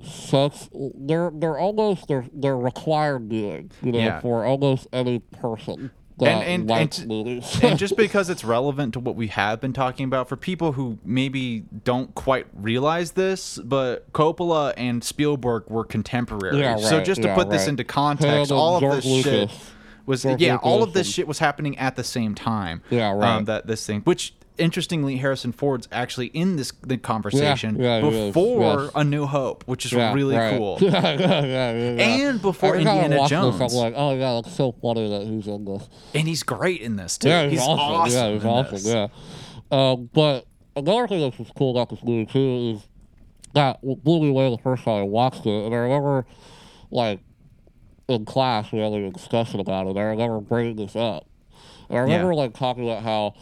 such 0.03 0.69
they're 0.95 1.31
they're 1.35 1.59
almost 1.59 2.09
they're 2.09 2.27
they're 2.33 2.57
required 2.59 3.29
viewing, 3.29 3.71
you 3.83 3.93
know, 3.93 3.99
Yeah. 3.99 4.21
for 4.21 4.45
almost 4.45 4.87
any 4.93 5.21
person 5.21 5.91
And- 6.21 6.71
and- 6.71 6.71
and- 6.71 7.43
and 7.63 7.79
just 7.79 7.97
because 7.97 8.29
it's 8.29 8.45
relevant 8.45 8.93
to 8.95 9.01
what 9.01 9.17
we 9.17 9.29
have 9.29 9.61
been 9.61 9.73
talking 9.73 10.05
about 10.05 10.29
for 10.29 10.37
people 10.37 10.73
who 10.73 10.99
maybe 11.05 11.65
don't 11.85 12.15
quite 12.15 12.47
realize 12.55 13.13
this 13.13 13.59
but 13.65 14.13
coppola 14.13 14.75
and 14.77 15.03
spielberg 15.03 15.65
were 15.69 15.85
contemporaries 15.85 16.59
Yeah, 16.61 16.77
so 16.77 17.03
just 17.03 17.23
to 17.23 17.29
yeah, 17.29 17.35
put 17.35 17.51
this 17.51 17.67
into 17.67 17.83
context 17.85 18.51
Him 18.53 18.57
all 18.59 18.77
of 18.77 18.81
George 18.83 19.05
this 19.05 19.23
shit 19.25 19.51
was 20.07 20.23
George 20.23 20.41
yeah 20.41 20.57
all 20.57 20.83
of 20.85 20.93
this 20.93 21.11
shit 21.11 21.27
was 21.27 21.39
happening 21.41 21.77
at 21.79 21.97
the 21.97 22.05
same 22.05 22.35
time 22.35 22.83
Yeah, 22.91 23.11
right. 23.13 23.37
um, 23.37 23.45
that 23.47 23.67
this 23.67 23.85
thing 23.87 24.03
which 24.03 24.35
interestingly 24.57 25.17
harrison 25.17 25.51
ford's 25.51 25.89
actually 25.91 26.27
in 26.29 26.55
this 26.57 26.73
the 26.83 26.97
conversation 26.97 27.77
yeah, 27.81 27.99
is, 28.07 28.29
before 28.35 28.83
yes. 28.85 28.91
a 28.95 29.03
new 29.03 29.27
hope 29.27 29.65
which 29.67 29.85
is 29.85 29.93
Yeah, 29.93 30.13
really 30.15 30.37
right. 30.37 30.57
cool 30.57 30.79
yeah, 30.81 30.91
yeah, 31.03 31.17
yeah, 31.19 31.43
yeah, 31.45 31.73
yeah. 31.73 32.29
And 32.29 32.41
before 32.43 32.77
Indiana 32.77 33.27
Jones. 33.27 33.59
This, 33.59 33.75
like, 33.75 33.95
oh 33.97 34.15
yeah, 34.15 34.39
it's 34.39 34.53
so 34.55 34.73
funny 34.81 35.09
that 35.11 35.27
he's 35.27 35.47
in 35.49 35.65
this. 35.65 35.89
and 36.15 36.29
he's 36.29 36.43
great 36.45 36.81
in 36.83 36.97
this 36.97 37.19
too 37.19 37.29
Yeah, 37.29 37.45
he's, 37.45 37.59
he's 37.59 37.69
awesome. 37.69 38.13
Yeah, 38.17 38.33
he's 38.33 38.45
awesome. 38.45 38.73
this. 38.75 38.87
Yeah. 38.87 39.09
Um, 39.73 40.09
but 40.13 40.47
another 40.77 41.09
thing 41.09 41.21
that's 41.37 41.51
cool 41.59 41.73
about 41.73 41.91
this 41.91 42.05
movie 42.05 42.27
too 42.27 42.77
is 42.77 42.87
that 43.55 43.81
blew 43.83 44.21
me 44.23 44.29
away 44.31 44.51
the 44.51 44.63
first 44.63 44.85
time 44.85 45.01
I 45.01 45.03
watched 45.03 45.47
it, 45.47 45.65
and 45.67 45.75
I 45.75 45.79
remember, 45.79 46.27
like, 46.91 47.21
in 48.09 48.25
class 48.25 48.71
we 48.73 48.81
had 48.81 48.93
a 48.93 49.11
discussion 49.11 49.59
about 49.61 49.87
it. 49.87 49.91
And 49.91 49.99
I 49.99 50.03
remember 50.03 50.41
bringing 50.41 50.77
this 50.77 50.95
up, 50.97 51.27
and 51.89 51.97
I 51.99 52.03
remember 52.03 52.33
Yeah. 52.33 52.39
like 52.39 52.55
talking 52.55 52.85
about 52.89 53.03
how. 53.03 53.35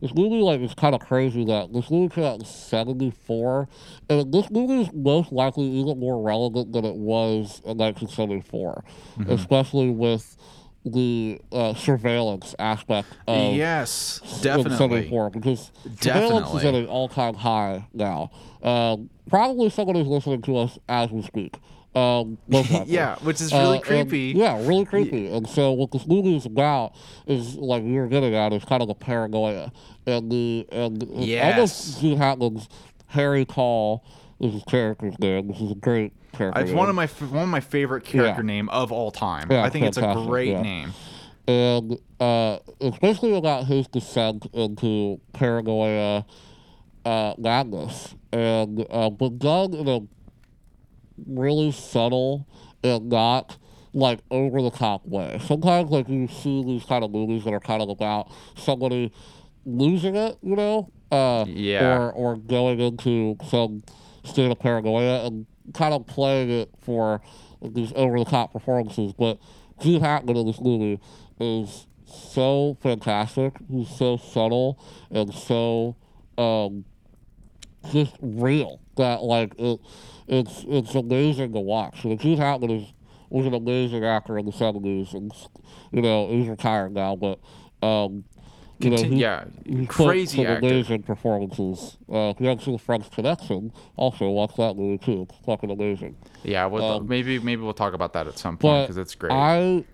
This 0.00 0.14
movie, 0.14 0.40
like, 0.40 0.60
is 0.60 0.72
kind 0.74 0.94
of 0.94 1.00
crazy 1.02 1.44
that 1.44 1.72
this 1.72 1.90
movie 1.90 2.14
came 2.14 2.24
out 2.24 2.38
in 2.40 2.44
'74, 2.46 3.68
and 4.08 4.32
this 4.32 4.50
movie 4.50 4.80
is 4.82 4.92
most 4.94 5.30
likely 5.32 5.64
even 5.66 5.98
more 6.00 6.22
relevant 6.22 6.72
than 6.72 6.84
it 6.84 6.94
was 6.96 7.60
in 7.64 7.76
1974, 7.78 8.84
Mm-hmm. 9.18 9.30
especially 9.32 9.90
with 9.90 10.36
the 10.84 11.38
uh, 11.52 11.74
surveillance 11.74 12.54
aspect 12.58 13.08
of 13.28 13.54
yes 13.54 14.20
definitely 14.40 14.78
74 14.78 15.28
because 15.28 15.70
surveillance 16.00 16.48
is 16.54 16.64
at 16.64 16.74
an 16.74 16.86
all-time 16.86 17.34
high 17.34 17.86
now. 17.92 18.30
Um, 18.62 19.10
probably 19.28 19.68
someone 19.68 19.96
who's 19.96 20.06
listening 20.06 20.40
to 20.42 20.56
us 20.56 20.78
as 20.88 21.10
we 21.10 21.20
speak. 21.20 21.58
Um, 21.94 22.38
yeah, 22.86 23.16
which 23.16 23.40
is 23.40 23.52
really 23.52 23.64
Uh, 23.66 23.72
and- 23.72 23.82
creepy. 23.82 24.32
yeah, 24.36 24.64
really 24.64 24.84
creepy. 24.84 25.26
And 25.26 25.48
so 25.48 25.72
what 25.72 25.90
this 25.90 26.06
movie 26.06 26.36
is 26.36 26.46
about 26.46 26.94
is 27.26 27.56
like 27.56 27.82
we 27.82 27.94
were 27.94 28.06
getting 28.06 28.32
at 28.34 28.52
is 28.52 28.64
kind 28.64 28.80
of 28.80 28.86
the 28.88 28.94
paranoia 28.94 29.72
and 30.06 30.30
the 30.30 30.66
and 30.70 31.02
Yes. 31.16 31.54
almost 31.56 32.00
Gene 32.00 32.16
Hackman's 32.16 32.68
Harry 33.08 33.44
Caul 33.44 34.04
is 34.38 34.52
his 34.52 34.62
character's 34.64 35.18
name. 35.18 35.48
This 35.48 35.60
is 35.60 35.72
a 35.72 35.74
great 35.74 36.12
character. 36.32 36.60
It's 36.60 36.68
name. 36.70 36.78
one 36.78 36.88
of 36.88 36.94
my 36.94 37.04
f- 37.04 37.22
one 37.22 37.42
of 37.42 37.48
my 37.48 37.58
favorite 37.60 38.04
character 38.04 38.42
Yeah. 38.42 38.46
name 38.46 38.68
of 38.68 38.92
all 38.92 39.10
time. 39.10 39.48
Yeah, 39.50 39.64
I 39.64 39.68
think 39.70 39.84
it's 39.86 39.98
a 39.98 40.14
great 40.26 40.50
yeah. 40.50 40.62
name. 40.62 40.92
and 41.48 41.98
uh, 42.20 42.58
it's 42.78 42.98
basically 42.98 43.34
about 43.34 43.66
his 43.66 43.88
descent 43.88 44.46
into 44.52 45.18
paranoia 45.32 46.24
uh, 47.04 47.34
madness, 47.38 48.14
and 48.32 48.86
uh, 48.90 49.10
but 49.10 49.38
done 49.40 49.74
in 49.74 49.88
a 49.88 50.00
really 51.26 51.72
subtle 51.72 52.46
and 52.82 53.08
not 53.08 53.56
like 53.92 54.20
over 54.30 54.62
the 54.62 54.70
top 54.70 55.04
way. 55.06 55.38
Sometimes, 55.44 55.90
like 55.90 56.08
you 56.08 56.28
see 56.28 56.62
these 56.64 56.84
kind 56.84 57.02
of 57.04 57.10
movies 57.10 57.44
that 57.44 57.52
are 57.52 57.60
kind 57.60 57.82
of 57.82 57.88
about 57.88 58.30
somebody 58.56 59.12
losing 59.66 60.16
it, 60.16 60.38
you 60.42 60.56
know, 60.56 60.90
uh, 61.10 61.44
Yeah. 61.48 61.96
or 61.96 62.12
or 62.12 62.36
going 62.36 62.80
into 62.80 63.36
some 63.48 63.82
state 64.24 64.50
of 64.50 64.58
paranoia 64.58 65.26
and 65.26 65.46
kind 65.74 65.92
of 65.94 66.06
playing 66.06 66.50
it 66.50 66.70
for 66.80 67.20
these 67.62 67.92
over 67.96 68.18
the 68.18 68.24
top 68.24 68.52
performances. 68.52 69.12
But 69.12 69.38
Gene 69.80 70.00
Hackman 70.00 70.36
in 70.36 70.46
this 70.46 70.60
movie 70.60 71.00
is 71.40 71.86
so 72.06 72.76
fantastic. 72.80 73.54
He's 73.70 73.88
so 73.88 74.16
subtle 74.16 74.78
and 75.10 75.32
so 75.34 75.96
um, 76.38 76.84
just 77.92 78.14
real 78.20 78.80
that 78.96 79.22
like 79.22 79.54
it, 79.58 79.80
it's 80.30 80.64
it's 80.68 80.94
amazing 80.94 81.52
to 81.52 81.60
watch. 81.60 82.02
So 82.02 82.14
Gene 82.16 82.38
Hackman 82.38 82.70
is 82.70 82.92
was 83.28 83.46
an 83.46 83.54
amazing 83.54 84.04
actor 84.04 84.38
in 84.38 84.46
the 84.46 84.52
seventies, 84.52 85.12
and 85.12 85.32
you 85.92 86.00
know 86.02 86.28
he's 86.30 86.48
retired 86.48 86.92
now, 86.94 87.16
but 87.16 87.38
um, 87.86 88.24
you 88.78 88.90
know 88.90 89.02
he, 89.02 89.16
yeah, 89.16 89.44
put 89.86 89.88
crazy 89.88 90.46
actor. 90.46 90.66
amazing 90.66 91.02
performances. 91.02 91.96
Uh, 92.10 92.30
if 92.30 92.40
you 92.40 92.46
haven't 92.46 92.64
seen 92.64 92.78
French 92.78 93.10
Connection, 93.10 93.72
also 93.96 94.28
watch 94.30 94.54
that 94.56 94.76
movie 94.76 94.98
too. 94.98 95.26
It's 95.28 95.44
fucking 95.44 95.70
amazing. 95.70 96.16
Yeah, 96.44 96.66
we'll, 96.66 96.84
Um, 96.84 97.08
maybe 97.08 97.38
maybe 97.38 97.62
we'll 97.62 97.74
talk 97.74 97.92
about 97.92 98.12
that 98.14 98.26
at 98.28 98.38
some 98.38 98.56
point 98.56 98.84
because 98.84 98.96
it's 98.98 99.14
great. 99.16 99.32
I, 99.32 99.84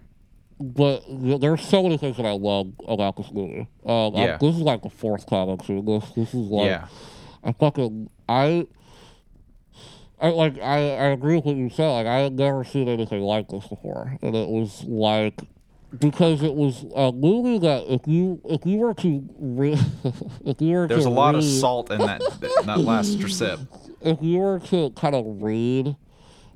but 0.61 1.03
there's 1.09 1.63
so 1.63 1.83
many 1.83 1.97
things 1.99 2.17
that 2.19 2.27
I 2.27 2.33
love 2.33 2.69
about 2.87 3.17
this 3.17 3.31
movie. 3.33 3.69
Um, 3.85 4.15
Yeah. 4.15 4.37
this 4.39 4.55
is 4.55 4.63
like 4.63 4.83
the 4.83 4.91
fourth 4.91 5.27
time 5.27 5.49
I've 5.51 5.65
seen 5.67 5.85
this. 5.85 6.05
This 6.17 6.29
is 6.35 6.49
like 6.51 6.67
yeah, 6.67 6.89
I 7.43 7.53
fucking 7.53 8.11
I. 8.29 8.67
I 10.21 10.29
like 10.29 10.59
I, 10.59 10.79
I 10.79 11.07
agree 11.09 11.37
with 11.37 11.45
what 11.45 11.57
you 11.57 11.69
said. 11.69 11.89
Like 11.89 12.07
I 12.07 12.19
had 12.21 12.33
never 12.33 12.65
seen 12.65 12.89
anything 12.89 13.21
like 13.23 13.49
this 13.49 13.67
before, 13.67 14.17
and 14.23 14.35
it 14.35 14.49
was 14.49 14.83
like 14.85 15.41
because 15.99 16.43
it 16.43 16.55
was 16.55 16.85
a 16.95 17.13
movie 17.13 17.59
that 17.59 17.85
if 17.87 18.07
you 18.07 18.41
if 18.45 18.65
you 18.65 18.79
were 18.79 18.95
to 18.95 19.29
re- 19.39 19.73
if 20.45 20.61
you 20.61 20.77
were 20.77 20.87
there's 20.87 21.05
to 21.05 21.09
a 21.09 21.11
lot 21.11 21.35
of 21.35 21.45
salt 21.45 21.91
in 21.91 21.99
that 21.99 22.23
in 22.61 22.67
that 22.67 22.81
last 22.81 23.21
sip. 23.29 23.61
if 24.01 24.19
you 24.23 24.39
were 24.39 24.59
to 24.59 24.91
kind 24.91 25.15
of 25.15 25.43
read 25.43 25.97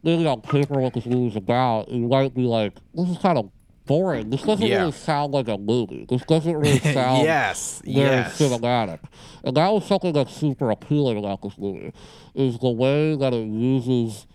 maybe 0.03 0.27
on 0.27 0.41
paper 0.41 0.81
what 0.81 0.95
this 0.95 1.07
movie's 1.07 1.37
about, 1.37 1.89
you 1.89 2.09
might 2.09 2.35
be 2.35 2.43
like, 2.43 2.75
this 2.95 3.09
is 3.09 3.19
kind 3.19 3.39
of 3.39 3.51
boring. 3.91 4.31
This 4.31 4.43
doesn't 4.43 4.67
Yeah. 4.67 4.79
really 4.81 4.93
sound 4.93 5.33
like 5.33 5.49
a 5.49 5.59
movie. 5.59 6.07
This 6.09 6.23
doesn't 6.33 6.57
really 6.57 6.79
sound 6.99 7.25
yes, 7.25 7.83
very 7.85 7.99
yes. 8.23 8.39
cinematic. 8.41 9.01
And 9.43 9.57
that 9.57 9.69
was 9.73 9.85
something 9.87 10.13
that's 10.13 10.35
super 10.35 10.71
appealing 10.71 11.19
about 11.19 11.43
this 11.43 11.59
movie, 11.59 11.93
is 12.35 12.59
the 12.61 12.71
way 12.71 13.17
that 13.17 13.33
it 13.35 13.47
uses 13.49 14.27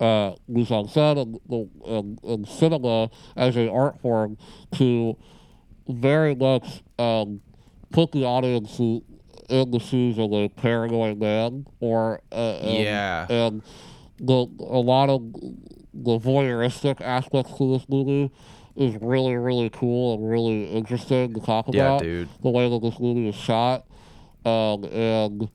uh, 0.00 0.32
mise 0.48 0.70
en 0.72 0.84
scène 0.88 1.18
and, 1.48 1.70
and, 1.86 2.18
and 2.24 2.48
cinema 2.48 3.08
as 3.36 3.56
an 3.56 3.68
art 3.68 3.98
form 4.00 4.36
to 4.72 5.16
very 5.88 6.34
much 6.34 6.82
um, 6.98 7.40
put 7.92 8.10
the 8.12 8.24
audience 8.24 8.78
in 9.48 9.70
the 9.70 9.78
shoes 9.78 10.18
of 10.18 10.32
a 10.32 10.48
paranoid 10.48 11.18
man, 11.20 11.66
or 11.80 12.20
uh, 12.32 12.58
and, 12.58 12.82
Yeah. 12.82 13.26
and 13.30 13.62
the 14.18 14.34
a 14.58 14.82
lot 14.94 15.08
of 15.08 15.20
the 15.94 16.18
voyeuristic 16.18 17.00
aspects 17.00 17.56
to 17.58 17.72
this 17.78 17.88
movie 17.88 18.30
is 18.76 18.94
really 19.00 19.34
really 19.36 19.70
cool 19.70 20.14
and 20.14 20.28
really 20.30 20.64
interesting 20.66 21.34
to 21.34 21.40
talk 21.40 21.66
Yeah, 21.68 21.84
about. 21.84 22.02
dude. 22.02 22.28
The 22.42 22.50
way 22.50 22.68
that 22.68 22.80
this 22.82 22.98
movie 23.00 23.28
is 23.28 23.34
shot, 23.34 23.86
um, 24.44 24.84
and 24.84 25.48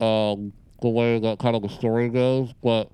um, 0.00 0.52
the 0.82 0.88
way 0.88 1.18
that 1.20 1.38
kind 1.38 1.56
of 1.56 1.62
the 1.62 1.68
story 1.68 2.08
goes, 2.08 2.52
but 2.62 2.90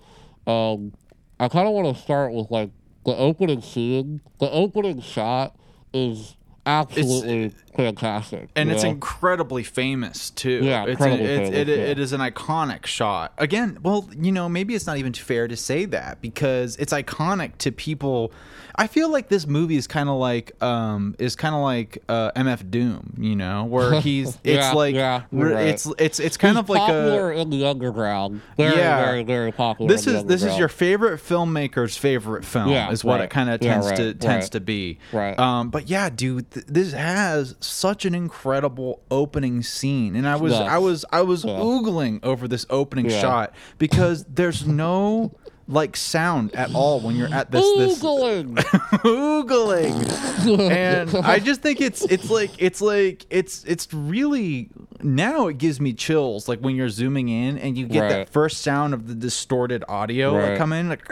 um, 0.46 0.92
I 1.38 1.48
kind 1.48 1.66
of 1.66 1.74
want 1.74 1.96
to 1.96 2.02
start 2.02 2.32
with 2.32 2.50
like 2.50 2.70
the 3.04 3.16
opening 3.16 3.62
scene. 3.62 4.20
The 4.38 4.50
opening 4.50 5.00
shot 5.00 5.56
is 5.92 6.36
absolutely 6.70 7.52
fantastic, 7.76 8.48
and 8.56 8.70
it's 8.70 8.82
know? 8.82 8.90
incredibly 8.90 9.62
famous 9.62 10.30
too. 10.30 10.60
Yeah, 10.62 10.82
it's 10.82 10.92
incredibly 10.92 11.26
it's, 11.26 11.48
famous, 11.50 11.58
it, 11.58 11.68
yeah. 11.68 11.74
it 11.86 11.98
is 11.98 12.12
an 12.12 12.20
iconic 12.20 12.86
shot. 12.86 13.32
Again, 13.38 13.78
well, 13.82 14.08
you 14.18 14.32
know, 14.32 14.48
maybe 14.48 14.74
it's 14.74 14.86
not 14.86 14.96
even 14.98 15.12
fair 15.12 15.48
to 15.48 15.56
say 15.56 15.84
that 15.86 16.20
because 16.20 16.76
it's 16.76 16.92
iconic 16.92 17.58
to 17.58 17.72
people. 17.72 18.32
I 18.76 18.86
feel 18.86 19.10
like 19.10 19.28
this 19.28 19.46
movie 19.46 19.76
is 19.76 19.86
kind 19.86 20.08
of 20.08 20.16
like 20.16 20.52
um 20.62 21.14
is 21.18 21.36
kind 21.36 21.54
of 21.54 21.60
like 21.62 22.02
uh, 22.08 22.30
MF 22.32 22.70
Doom, 22.70 23.14
you 23.18 23.36
know, 23.36 23.64
where 23.64 24.00
he's 24.00 24.28
it's 24.44 24.44
Yeah, 24.44 24.72
like 24.72 24.94
yeah, 24.94 25.22
you're 25.32 25.52
right. 25.54 25.66
it's 25.68 25.86
it's 25.98 26.18
it's 26.20 26.36
kind 26.36 26.56
He's 26.56 26.60
of 26.60 26.68
like 26.70 26.78
popular 26.80 27.32
a 27.32 27.38
in 27.40 27.50
the 27.50 27.66
underground. 27.66 28.40
Very, 28.56 28.76
Yeah. 28.78 29.04
very, 29.04 29.22
very 29.24 29.52
popular. 29.52 29.90
this 29.92 30.06
is 30.06 30.24
this 30.24 30.42
is 30.42 30.56
your 30.58 30.68
favorite 30.68 31.20
filmmaker's 31.20 31.96
favorite 31.96 32.44
film 32.44 32.68
Yeah, 32.70 32.90
is 32.90 33.04
what 33.04 33.16
right. 33.16 33.24
it 33.24 33.30
kind 33.30 33.50
of 33.50 33.60
Yeah, 33.62 33.72
tends 33.74 33.86
right, 33.88 33.96
to 33.96 34.14
tends 34.14 34.48
to 34.50 34.60
be 34.60 34.98
Right. 35.12 35.38
um 35.38 35.70
but 35.70 35.88
yeah 35.90 36.08
dude 36.08 36.46
th- 36.60 36.66
this 36.66 36.92
has 36.92 37.54
such 37.60 38.04
an 38.04 38.14
incredible 38.14 39.02
opening 39.10 39.62
scene 39.62 40.14
and 40.16 40.26
i 40.28 40.36
was 40.36 40.52
Yeah. 40.52 40.60
i 40.74 40.78
was 40.78 41.04
i 41.12 41.20
was 41.22 41.44
Yeah. 41.44 41.52
oogling 41.52 42.20
over 42.24 42.46
this 42.48 42.66
opening 42.70 43.08
Yeah. 43.10 43.20
shot 43.20 43.54
because 43.78 44.24
there's 44.24 44.66
no 44.66 45.36
like 45.68 45.96
sound 45.96 46.54
at 46.54 46.74
all 46.74 47.00
when 47.00 47.14
you're 47.16 47.32
at 47.32 47.50
this 47.52 47.64
this 47.78 48.02
Oogling. 48.02 48.56
oogling 49.04 50.70
and 50.70 51.14
i 51.24 51.38
just 51.38 51.62
think 51.62 51.80
it's 51.80 52.02
it's 52.02 52.28
like 52.30 52.50
it's 52.58 52.80
like 52.80 53.26
it's 53.30 53.64
it's 53.64 53.92
really 53.92 54.68
now 55.02 55.46
it 55.48 55.58
gives 55.58 55.80
me 55.80 55.92
chills 55.92 56.48
like 56.48 56.58
when 56.60 56.76
you're 56.76 56.88
zooming 56.88 57.28
in 57.28 57.58
and 57.58 57.76
you 57.78 57.86
get 57.86 58.08
that 58.08 58.28
first 58.30 58.60
sound 58.62 58.92
of 58.94 59.06
the 59.08 59.14
distorted 59.14 59.84
audio 59.88 60.32
like 60.32 60.42
Right. 60.50 60.58
come 60.58 60.72
in 60.72 60.88
like 60.88 61.08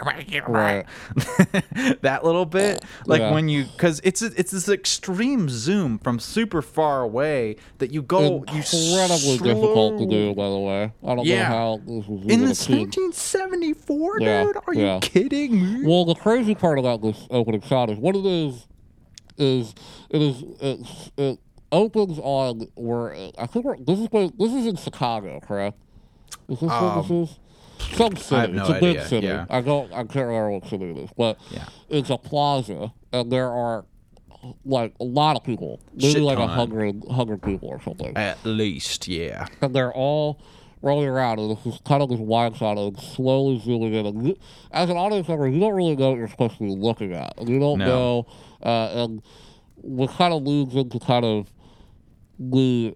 Right. 0.48 0.85
that 2.02 2.20
little 2.24 2.44
bit 2.47 2.85
like 3.06 3.20
Yeah. 3.20 3.32
when 3.32 3.48
you 3.48 3.65
because 3.65 4.01
it's 4.05 4.23
it's 4.23 4.51
this 4.52 4.69
extreme 4.69 5.48
zoom 5.48 5.98
from 5.98 6.19
super 6.19 6.62
far 6.62 7.02
away 7.02 7.56
that 7.78 7.90
you 7.93 8.02
go 8.02 8.44
you 8.52 8.62
Incredibly 8.73 9.39
difficult 9.39 9.98
to 9.98 10.06
do, 10.06 10.35
by 10.35 10.48
the 10.48 10.59
way. 10.59 10.93
I 11.06 11.15
don't 11.15 11.24
Yeah. 11.27 11.48
know 11.48 11.55
how 11.55 11.81
this 11.86 12.06
in 12.09 12.44
achieved. 12.44 12.97
1774 12.97 14.20
Yeah, 14.20 14.44
dude 14.44 14.56
are 14.66 14.74
you 14.74 14.98
kidding 15.01 15.81
me 15.81 15.86
Well, 15.86 16.05
the 16.05 16.15
crazy 16.15 16.55
part 16.55 16.78
about 16.78 17.02
this 17.02 17.27
opening 17.31 17.60
shot 17.62 17.90
is 17.90 17.98
what 17.98 18.16
it 18.16 18.27
is 18.27 18.66
is 19.39 19.74
it 20.10 20.20
is 20.23 20.43
it, 20.60 20.81
it 21.16 21.39
opens 21.73 22.19
on 22.19 22.69
where 22.74 23.15
I 23.39 23.47
think 23.47 23.65
we're, 23.65 23.77
this 23.78 23.99
is 23.99 24.09
where, 24.11 24.28
this 24.39 24.53
is 24.53 24.66
in 24.66 24.77
Chicago, 24.77 25.40
correct? 25.40 25.77
Is 26.49 26.61
this 26.61 26.70
where 26.70 27.03
this 27.03 27.11
is? 27.11 27.39
Some 27.97 28.16
city. 28.16 28.43
Um, 28.51 28.57
no 28.57 28.62
it's 28.62 28.70
a 28.70 28.81
big 28.81 29.01
city. 29.03 29.27
yeah. 29.28 29.47
I 29.49 29.61
don't. 29.61 29.93
I 29.93 29.99
can't 30.05 30.27
remember 30.27 30.51
what 30.53 30.66
city 30.66 30.90
it 30.90 30.97
is, 30.99 31.11
but 31.16 31.39
Yeah. 31.51 31.66
it's 31.89 32.11
a 32.11 32.19
plaza, 32.19 32.93
and 33.12 33.31
there 33.31 33.51
are 33.51 33.85
like 34.65 34.95
a 35.01 35.05
lot 35.05 35.36
of 35.36 35.45
people, 35.45 35.81
maybe 35.95 36.12
Shit 36.15 36.23
like 36.23 36.39
a 36.39 36.47
hundred, 36.47 37.03
hundred 37.11 37.43
people 37.43 37.69
or 37.69 37.81
something 37.82 38.16
at 38.16 38.39
least 38.45 39.09
yeah 39.09 39.49
and 39.61 39.74
they're 39.74 39.93
all 39.93 40.40
rolling 40.81 41.09
around, 41.09 41.40
and 41.40 41.57
this 41.57 41.66
is 41.66 41.81
kind 41.85 42.03
of 42.05 42.09
this 42.09 42.20
wide 42.20 42.57
shot 42.57 42.78
and 42.78 42.97
slowly 43.01 43.59
zooming 43.59 43.95
in. 43.95 44.07
And 44.07 44.28
you, 44.28 44.36
as 44.70 44.90
an 44.90 44.97
audience 44.97 45.27
member, 45.27 45.49
you 45.49 45.59
don't 45.59 45.74
really 45.74 45.97
know 45.97 46.11
what 46.11 46.19
you're 46.19 46.28
supposed 46.28 46.57
to 46.59 46.62
be 46.65 46.70
looking 46.70 47.12
at. 47.15 47.36
And 47.36 47.49
you 47.49 47.59
don't 47.59 47.78
No. 47.81 47.86
know, 47.86 48.27
uh, 48.62 49.03
and 49.03 49.23
what 49.77 50.11
kind 50.11 50.32
of 50.32 50.45
leads 50.45 50.77
into 50.77 51.01
kind 51.01 51.24
of 51.24 51.51
the 52.39 52.94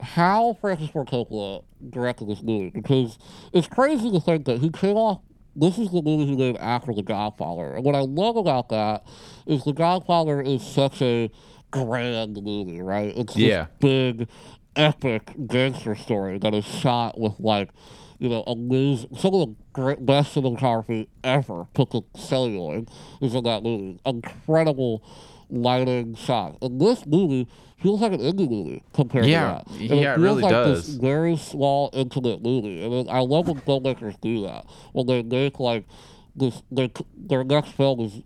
how 0.00 0.56
Francis 0.60 0.90
Ford 0.90 1.08
Coppola 1.08 1.64
directed 1.90 2.28
this 2.28 2.42
movie 2.42 2.70
because 2.70 3.18
it's 3.52 3.66
crazy 3.66 4.10
to 4.12 4.20
think 4.20 4.44
that 4.46 4.60
he 4.60 4.70
came 4.70 4.96
off. 4.96 5.20
This 5.56 5.76
is 5.76 5.90
the 5.90 6.02
movie 6.02 6.26
he 6.26 6.36
made 6.36 6.56
after 6.58 6.94
The 6.94 7.02
Godfather, 7.02 7.74
and 7.74 7.84
what 7.84 7.96
I 7.96 8.00
love 8.00 8.36
about 8.36 8.68
that 8.68 9.04
is 9.46 9.64
The 9.64 9.72
Godfather 9.72 10.40
is 10.40 10.62
such 10.62 11.02
a 11.02 11.30
grand 11.72 12.40
movie, 12.42 12.80
right? 12.80 13.12
It's 13.16 13.34
this 13.34 13.42
Yeah. 13.42 13.66
big, 13.80 14.28
epic 14.76 15.34
gangster 15.48 15.96
story 15.96 16.38
that 16.38 16.54
is 16.54 16.64
shot 16.64 17.18
with 17.18 17.40
like, 17.40 17.70
you 18.20 18.28
know, 18.28 18.42
amazing. 18.46 19.16
Some 19.16 19.34
of 19.34 19.48
the 19.48 19.54
great, 19.72 20.06
best 20.06 20.34
cinematography 20.36 21.08
ever 21.24 21.66
put 21.74 21.90
to 21.90 22.04
celluloid 22.16 22.88
is 23.20 23.34
in 23.34 23.42
that 23.44 23.64
movie. 23.64 23.98
Incredible 24.06 25.02
lighting 25.50 26.14
shots. 26.14 26.58
And 26.62 26.80
this 26.80 27.04
movie 27.06 27.48
feels 27.80 28.00
like 28.00 28.12
an 28.12 28.20
indie 28.20 28.48
movie 28.50 28.82
compared 28.92 29.26
Yeah. 29.26 29.62
to 29.64 29.70
that. 29.70 29.80
And 29.80 29.80
Yeah, 30.00 30.12
it 30.12 30.14
feels 30.16 30.18
really 30.18 30.42
like 30.42 30.50
does. 30.50 30.86
This 30.86 30.96
very 30.96 31.36
small, 31.36 31.90
intimate 31.92 32.42
movie. 32.42 32.82
And 32.84 32.92
then 32.92 33.06
I 33.08 33.20
love 33.20 33.48
when 33.48 33.60
filmmakers 33.60 34.20
do 34.20 34.42
that. 34.42 34.66
When 34.92 35.06
they 35.06 35.22
make 35.22 35.60
like 35.60 35.84
this, 36.34 36.62
their, 36.70 36.88
their 37.16 37.44
next 37.44 37.72
film 37.72 38.00
is 38.00 38.22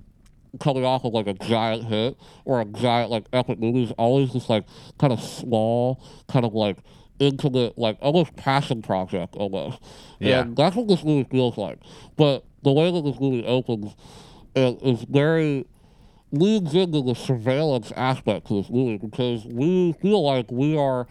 coming 0.60 0.84
off 0.84 1.04
of 1.04 1.12
like 1.14 1.26
a 1.26 1.34
giant 1.34 1.84
hit 1.84 2.16
or 2.44 2.60
a 2.60 2.64
giant 2.64 3.10
like 3.10 3.24
epic 3.32 3.58
movie 3.58 3.84
is 3.84 3.90
always 3.92 4.32
this 4.32 4.48
like 4.48 4.64
kind 4.98 5.12
of 5.12 5.20
small, 5.20 6.02
kind 6.28 6.44
of 6.44 6.54
like 6.54 6.78
intimate, 7.18 7.76
like 7.78 7.96
almost 8.00 8.34
passion 8.36 8.82
project 8.82 9.34
almost. 9.36 9.78
Yeah. 10.18 10.40
And 10.40 10.56
that's 10.56 10.76
what 10.76 10.88
this 10.88 11.04
movie 11.04 11.28
feels 11.30 11.56
like. 11.56 11.78
But 12.16 12.44
the 12.62 12.72
way 12.72 12.90
that 12.90 13.02
this 13.02 13.18
movie 13.20 13.44
opens 13.46 13.94
it 14.54 14.82
is 14.82 15.02
very 15.04 15.66
leads 16.32 16.74
into 16.74 17.02
the 17.02 17.14
surveillance 17.14 17.92
aspect 17.92 18.46
to 18.48 18.62
this 18.62 18.70
movie 18.70 18.96
because 18.98 19.44
we 19.46 19.92
feel 20.00 20.24
like 20.24 20.50
we 20.50 20.76
are 20.76 21.06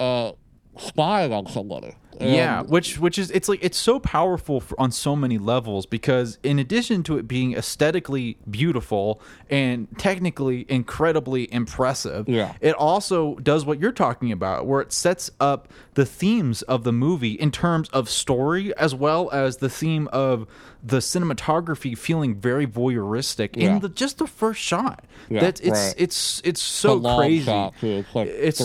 uh, 0.00 0.32
spying 0.78 1.32
on 1.32 1.46
somebody. 1.46 1.94
And 2.20 2.30
yeah, 2.30 2.62
which 2.62 3.00
which 3.00 3.18
is 3.18 3.32
it's 3.32 3.48
like 3.48 3.58
it's 3.60 3.76
so 3.76 3.98
powerful 3.98 4.60
for, 4.60 4.80
on 4.80 4.92
so 4.92 5.16
many 5.16 5.36
levels 5.36 5.84
because 5.84 6.38
in 6.44 6.60
addition 6.60 7.02
to 7.04 7.18
it 7.18 7.26
being 7.26 7.54
aesthetically 7.56 8.36
beautiful 8.48 9.20
and 9.50 9.88
technically 9.98 10.64
incredibly 10.68 11.52
impressive, 11.52 12.28
Yeah. 12.28 12.54
it 12.60 12.74
also 12.76 13.34
does 13.36 13.66
what 13.66 13.80
you're 13.80 13.90
talking 13.90 14.30
about, 14.30 14.64
where 14.64 14.80
it 14.80 14.92
sets 14.92 15.28
up 15.40 15.66
the 15.94 16.06
themes 16.06 16.62
of 16.62 16.84
the 16.84 16.92
movie 16.92 17.32
in 17.32 17.50
terms 17.50 17.88
of 17.88 18.08
story 18.08 18.72
as 18.76 18.94
well 18.94 19.28
as 19.32 19.56
the 19.56 19.68
theme 19.68 20.08
of 20.12 20.46
the 20.84 20.98
cinematography 20.98 21.98
feeling 21.98 22.36
very 22.36 22.66
voyeuristic 22.66 23.56
Yeah. 23.56 23.74
in 23.74 23.80
the 23.80 23.88
just 23.88 24.18
the 24.18 24.28
first 24.28 24.60
shot. 24.60 25.04
Yeah, 25.28 25.40
that 25.40 25.60
it's 25.60 25.70
right. 25.70 25.94
it's 25.98 26.38
it's 26.40 26.40
It's 26.44 26.62
so 26.62 27.00
crazy. 27.16 27.44
shot. 27.46 27.74
It's 27.82 28.14
like 28.14 28.28
It's-. 28.28 28.60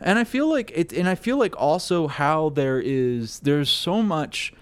And 0.00 0.18
I 0.18 0.24
feel 0.24 0.48
like 0.48 0.72
it, 0.74 0.92
and 0.92 1.08
I 1.08 1.14
feel 1.14 1.36
like 1.38 1.54
also 1.60 2.06
how 2.08 2.48
there 2.50 2.80
is 2.80 3.40
there's 3.40 3.68
so 3.70 4.02
much 4.02 4.52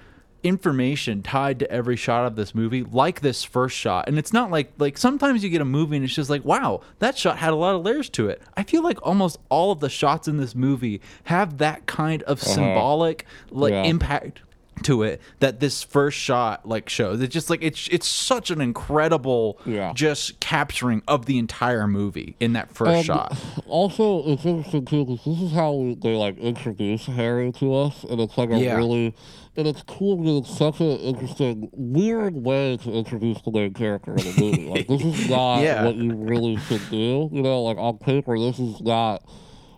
information 0.45 1.23
tied 1.23 1.59
to 1.59 1.71
every 1.71 1.97
shot 1.97 2.25
of 2.25 2.37
this 2.37 2.55
movie, 2.55 2.85
like 2.85 3.21
this 3.21 3.43
first 3.45 3.77
shot. 3.77 4.07
And 4.09 4.19
it's 4.19 4.33
not 4.33 4.51
like 4.51 4.73
like 4.79 4.97
sometimes 4.97 5.43
you 5.43 5.51
get 5.51 5.61
a 5.61 5.65
movie 5.65 5.97
and 5.97 6.05
it's 6.05 6.15
just 6.15 6.31
like, 6.31 6.45
wow, 6.45 6.81
that 7.01 7.19
shot 7.19 7.39
had 7.39 7.53
a 7.53 7.57
lot 7.57 7.75
of 7.75 7.83
layers 7.85 8.09
to 8.11 8.29
it. 8.29 8.41
I 8.57 8.63
feel 8.63 8.83
like 8.83 8.99
almost 9.03 9.39
all 9.49 9.73
of 9.73 9.81
the 9.81 9.89
shots 9.89 10.29
in 10.29 10.37
this 10.37 10.55
movie 10.55 11.01
have 11.25 11.59
that 11.59 11.87
kind 11.87 12.23
of 12.25 12.41
symbolic 12.43 13.25
like 13.51 13.73
Uh-huh. 13.73 13.83
Yeah. 13.83 13.91
impact 13.91 14.43
to 14.81 15.03
it 15.03 15.21
that 15.41 15.61
this 15.61 15.83
first 15.83 16.19
shot 16.19 16.67
like 16.69 16.89
shows. 16.89 17.21
It's 17.21 17.33
just 17.33 17.51
like 17.51 17.63
it's 17.63 17.89
it's 17.89 18.07
such 18.07 18.51
an 18.51 18.61
incredible 18.61 19.59
Yeah. 19.67 19.93
just 19.95 20.41
capturing 20.41 21.03
of 21.09 21.27
the 21.27 21.39
entire 21.39 21.87
movie 21.87 22.37
in 22.41 22.53
that 22.55 22.75
first 22.75 22.91
And 22.91 23.05
shot. 23.05 23.39
Also, 23.67 24.23
it's 24.27 24.45
interesting 24.45 24.85
too 24.85 25.05
because 25.05 25.25
this 25.25 25.41
is 25.41 25.53
how 25.53 25.95
they 26.03 26.15
like 26.15 26.39
introduce 26.39 27.07
Harry 27.07 27.53
to 27.53 27.75
us, 27.75 28.05
and 28.05 28.21
it's 28.21 28.37
like 28.39 28.51
a 28.51 28.59
Yeah. 28.59 28.77
really, 28.77 29.15
and 29.57 29.67
it's 29.69 29.83
cool 29.83 30.17
because 30.17 30.49
it's 30.51 30.59
such 30.59 30.81
an 30.81 30.97
interesting, 30.99 31.69
weird 31.73 32.35
way 32.37 32.77
to 32.79 32.93
introduce 32.93 33.41
the 33.43 33.51
main 33.53 33.75
character 33.75 34.13
in 34.13 34.19
the 34.25 34.35
movie. 34.41 34.69
Like 34.69 34.87
this 34.89 35.03
is 35.03 35.29
not 35.31 35.61
Yeah. 35.63 35.85
what 35.85 35.97
you 35.97 36.15
really 36.15 36.57
should 36.57 36.83
do. 36.91 37.29
You 37.33 37.43
know, 37.43 37.63
like 37.63 37.77
on 37.79 37.99
paper, 37.99 38.39
this 38.39 38.59
is 38.59 38.81
not 38.81 39.23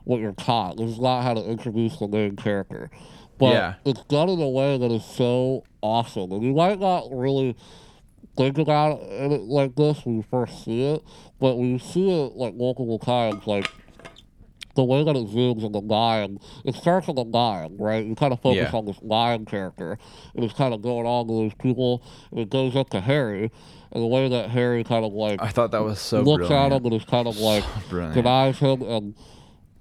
what 0.05 0.21
you're 0.21 0.33
taught. 0.33 0.77
This 0.79 0.91
is 0.91 0.99
not 1.01 1.23
how 1.23 1.35
to 1.35 1.45
introduce 1.45 1.99
the 1.99 2.09
main 2.09 2.35
character. 2.37 2.91
But 3.41 3.55
Yeah. 3.55 3.75
it's 3.87 4.03
done 4.05 4.29
in 4.29 4.41
a 4.41 4.49
way 4.49 4.77
that 4.79 4.93
is 4.93 5.05
so 5.05 5.65
awesome, 5.83 6.31
and 6.31 6.43
you 6.43 6.53
might 6.53 6.79
not 6.79 7.05
really 7.11 7.57
think 8.37 8.59
about 8.59 9.01
it 9.03 9.41
like 9.43 9.75
this 9.75 10.05
when 10.05 10.17
you 10.17 10.23
first 10.31 10.63
see 10.65 10.83
it, 10.85 11.03
but 11.41 11.57
when 11.57 11.69
you 11.71 11.79
see 11.79 12.11
it 12.11 12.37
like 12.37 12.55
multiple 12.55 12.99
times, 12.99 13.47
like 13.47 13.67
the 14.77 14.85
way 14.85 15.03
that 15.03 15.17
it 15.17 15.27
zooms 15.29 15.65
on 15.65 15.73
the 15.73 15.81
lion, 15.81 16.39
it 16.65 16.75
starts 16.75 17.09
on 17.09 17.15
the 17.17 17.25
lion, 17.25 17.77
right? 17.79 18.05
You 18.07 18.15
kind 18.15 18.33
of 18.33 18.41
focus 18.41 18.69
Yeah. 18.73 18.79
on 18.79 18.85
this 18.87 19.03
lion 19.03 19.45
character, 19.47 19.99
and 20.35 20.45
it's 20.45 20.55
kind 20.55 20.73
of 20.73 20.81
going 20.83 21.07
on 21.07 21.27
to 21.27 21.41
these 21.43 21.55
people, 21.55 22.03
and 22.31 22.41
it 22.41 22.51
goes 22.51 22.77
up 22.77 22.91
to 22.91 23.01
Harry, 23.01 23.51
and 23.91 24.03
the 24.03 24.07
way 24.07 24.29
that 24.29 24.51
Harry 24.51 24.85
kind 24.85 25.05
of 25.05 25.13
like 25.13 25.43
I 25.43 25.49
thought 25.49 25.71
that 25.73 25.83
was 25.83 25.99
so 25.99 26.21
looks 26.21 26.47
brilliant. 26.47 26.73
at 26.73 26.77
him 26.81 26.85
and 26.87 26.95
is 26.95 27.05
kind 27.05 27.27
of 27.27 27.39
like 27.39 27.65
brilliant. 27.89 28.15
denies 28.15 28.59
him, 28.59 28.83
and 28.83 29.15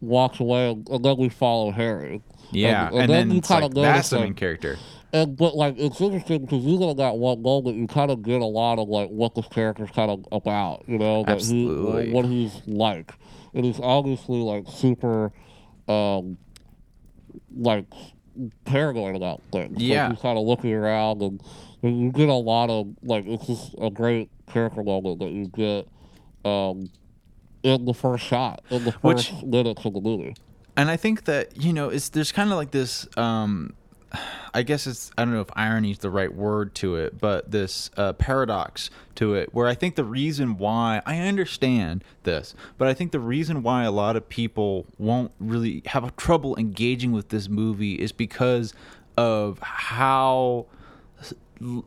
walks 0.01 0.39
away, 0.39 0.71
and, 0.71 0.87
and 0.89 1.03
then 1.05 1.17
we 1.17 1.27
follow 1.29 1.71
Harry. 1.71 2.21
Yeah, 2.51 2.87
and, 2.87 2.95
and, 2.97 3.09
then, 3.11 3.31
you 3.31 3.37
it's 3.37 3.47
kind 3.47 3.61
like, 3.63 3.71
of 3.71 3.75
that's 3.75 3.95
notice 3.95 4.09
the 4.11 4.15
like, 4.17 4.25
main 4.25 4.33
character. 4.35 4.77
and 5.13 5.37
but 5.37 5.55
like 5.55 5.75
it's 5.77 6.01
interesting 6.01 6.41
because 6.41 6.63
even 6.65 6.89
in 6.89 6.97
that 6.97 7.15
one 7.17 7.41
moment, 7.41 7.77
you 7.77 7.87
kind 7.87 8.09
of 8.11 8.23
get 8.23 8.41
a 8.41 8.45
lot 8.45 8.79
of 8.79 8.87
like 8.89 9.09
what 9.09 9.35
this 9.35 9.47
character's 9.47 9.91
kind 9.91 10.09
of 10.11 10.25
about, 10.31 10.83
you 10.87 10.97
know, 10.97 11.23
that 11.25 11.41
he, 11.41 11.65
what 12.11 12.25
he's 12.25 12.61
like, 12.65 13.13
and 13.53 13.65
he's 13.65 13.79
obviously 13.79 14.39
like 14.39 14.65
super, 14.67 15.31
um, 15.87 16.37
like 17.55 17.85
paranoid 18.65 19.15
about 19.15 19.41
things. 19.51 19.73
Like, 19.73 19.81
Yeah. 19.81 20.09
he's 20.09 20.19
kind 20.19 20.37
of 20.37 20.45
looking 20.45 20.73
around, 20.73 21.21
and, 21.21 21.41
and 21.83 21.99
you 22.01 22.11
get 22.11 22.29
a 22.29 22.33
lot 22.33 22.69
of 22.69 22.87
like 23.03 23.25
it's 23.27 23.45
just 23.47 23.75
a 23.79 23.89
great 23.89 24.29
character 24.47 24.83
moment 24.83 25.19
that 25.19 25.29
you 25.31 25.47
get, 25.47 25.87
um, 26.49 26.89
in 27.61 27.85
the 27.85 27.93
first 27.93 28.23
shot, 28.25 28.61
in 28.69 28.85
the 28.85 28.91
first 28.93 29.03
Which- 29.33 29.43
minutes 29.43 29.85
of 29.85 29.93
the 29.93 30.01
movie. 30.01 30.35
And 30.79 30.89
I 30.89 30.95
think 30.95 31.25
that 31.25 31.57
you 31.57 31.73
know, 31.73 31.89
it's 31.89 32.07
there's 32.07 32.31
kind 32.31 32.51
of 32.51 32.57
like 32.57 32.71
this. 32.71 33.05
Um, 33.17 33.73
I 34.53 34.63
guess 34.63 34.87
it's 34.87 35.11
I 35.17 35.25
don't 35.25 35.33
know 35.33 35.41
if 35.41 35.49
irony 35.53 35.91
is 35.91 35.99
the 35.99 36.09
right 36.09 36.33
word 36.33 36.73
to 36.75 36.95
it, 36.95 37.19
but 37.19 37.51
this 37.51 37.91
uh, 37.97 38.13
paradox 38.13 38.89
to 39.15 39.35
it, 39.35 39.53
where 39.53 39.67
I 39.67 39.75
think 39.75 39.95
the 39.95 40.05
reason 40.05 40.57
why 40.57 41.01
I 41.05 41.19
understand 41.19 42.05
this, 42.23 42.55
but 42.77 42.87
I 42.87 42.93
think 42.93 43.11
the 43.11 43.19
reason 43.19 43.61
why 43.61 43.83
a 43.83 43.91
lot 43.91 44.15
of 44.15 44.29
people 44.29 44.85
won't 44.97 45.31
really 45.37 45.83
have 45.87 46.15
trouble 46.15 46.55
engaging 46.57 47.11
with 47.11 47.27
this 47.27 47.49
movie 47.49 47.95
is 47.95 48.13
because 48.13 48.73
of 49.17 49.59
how 49.59 50.65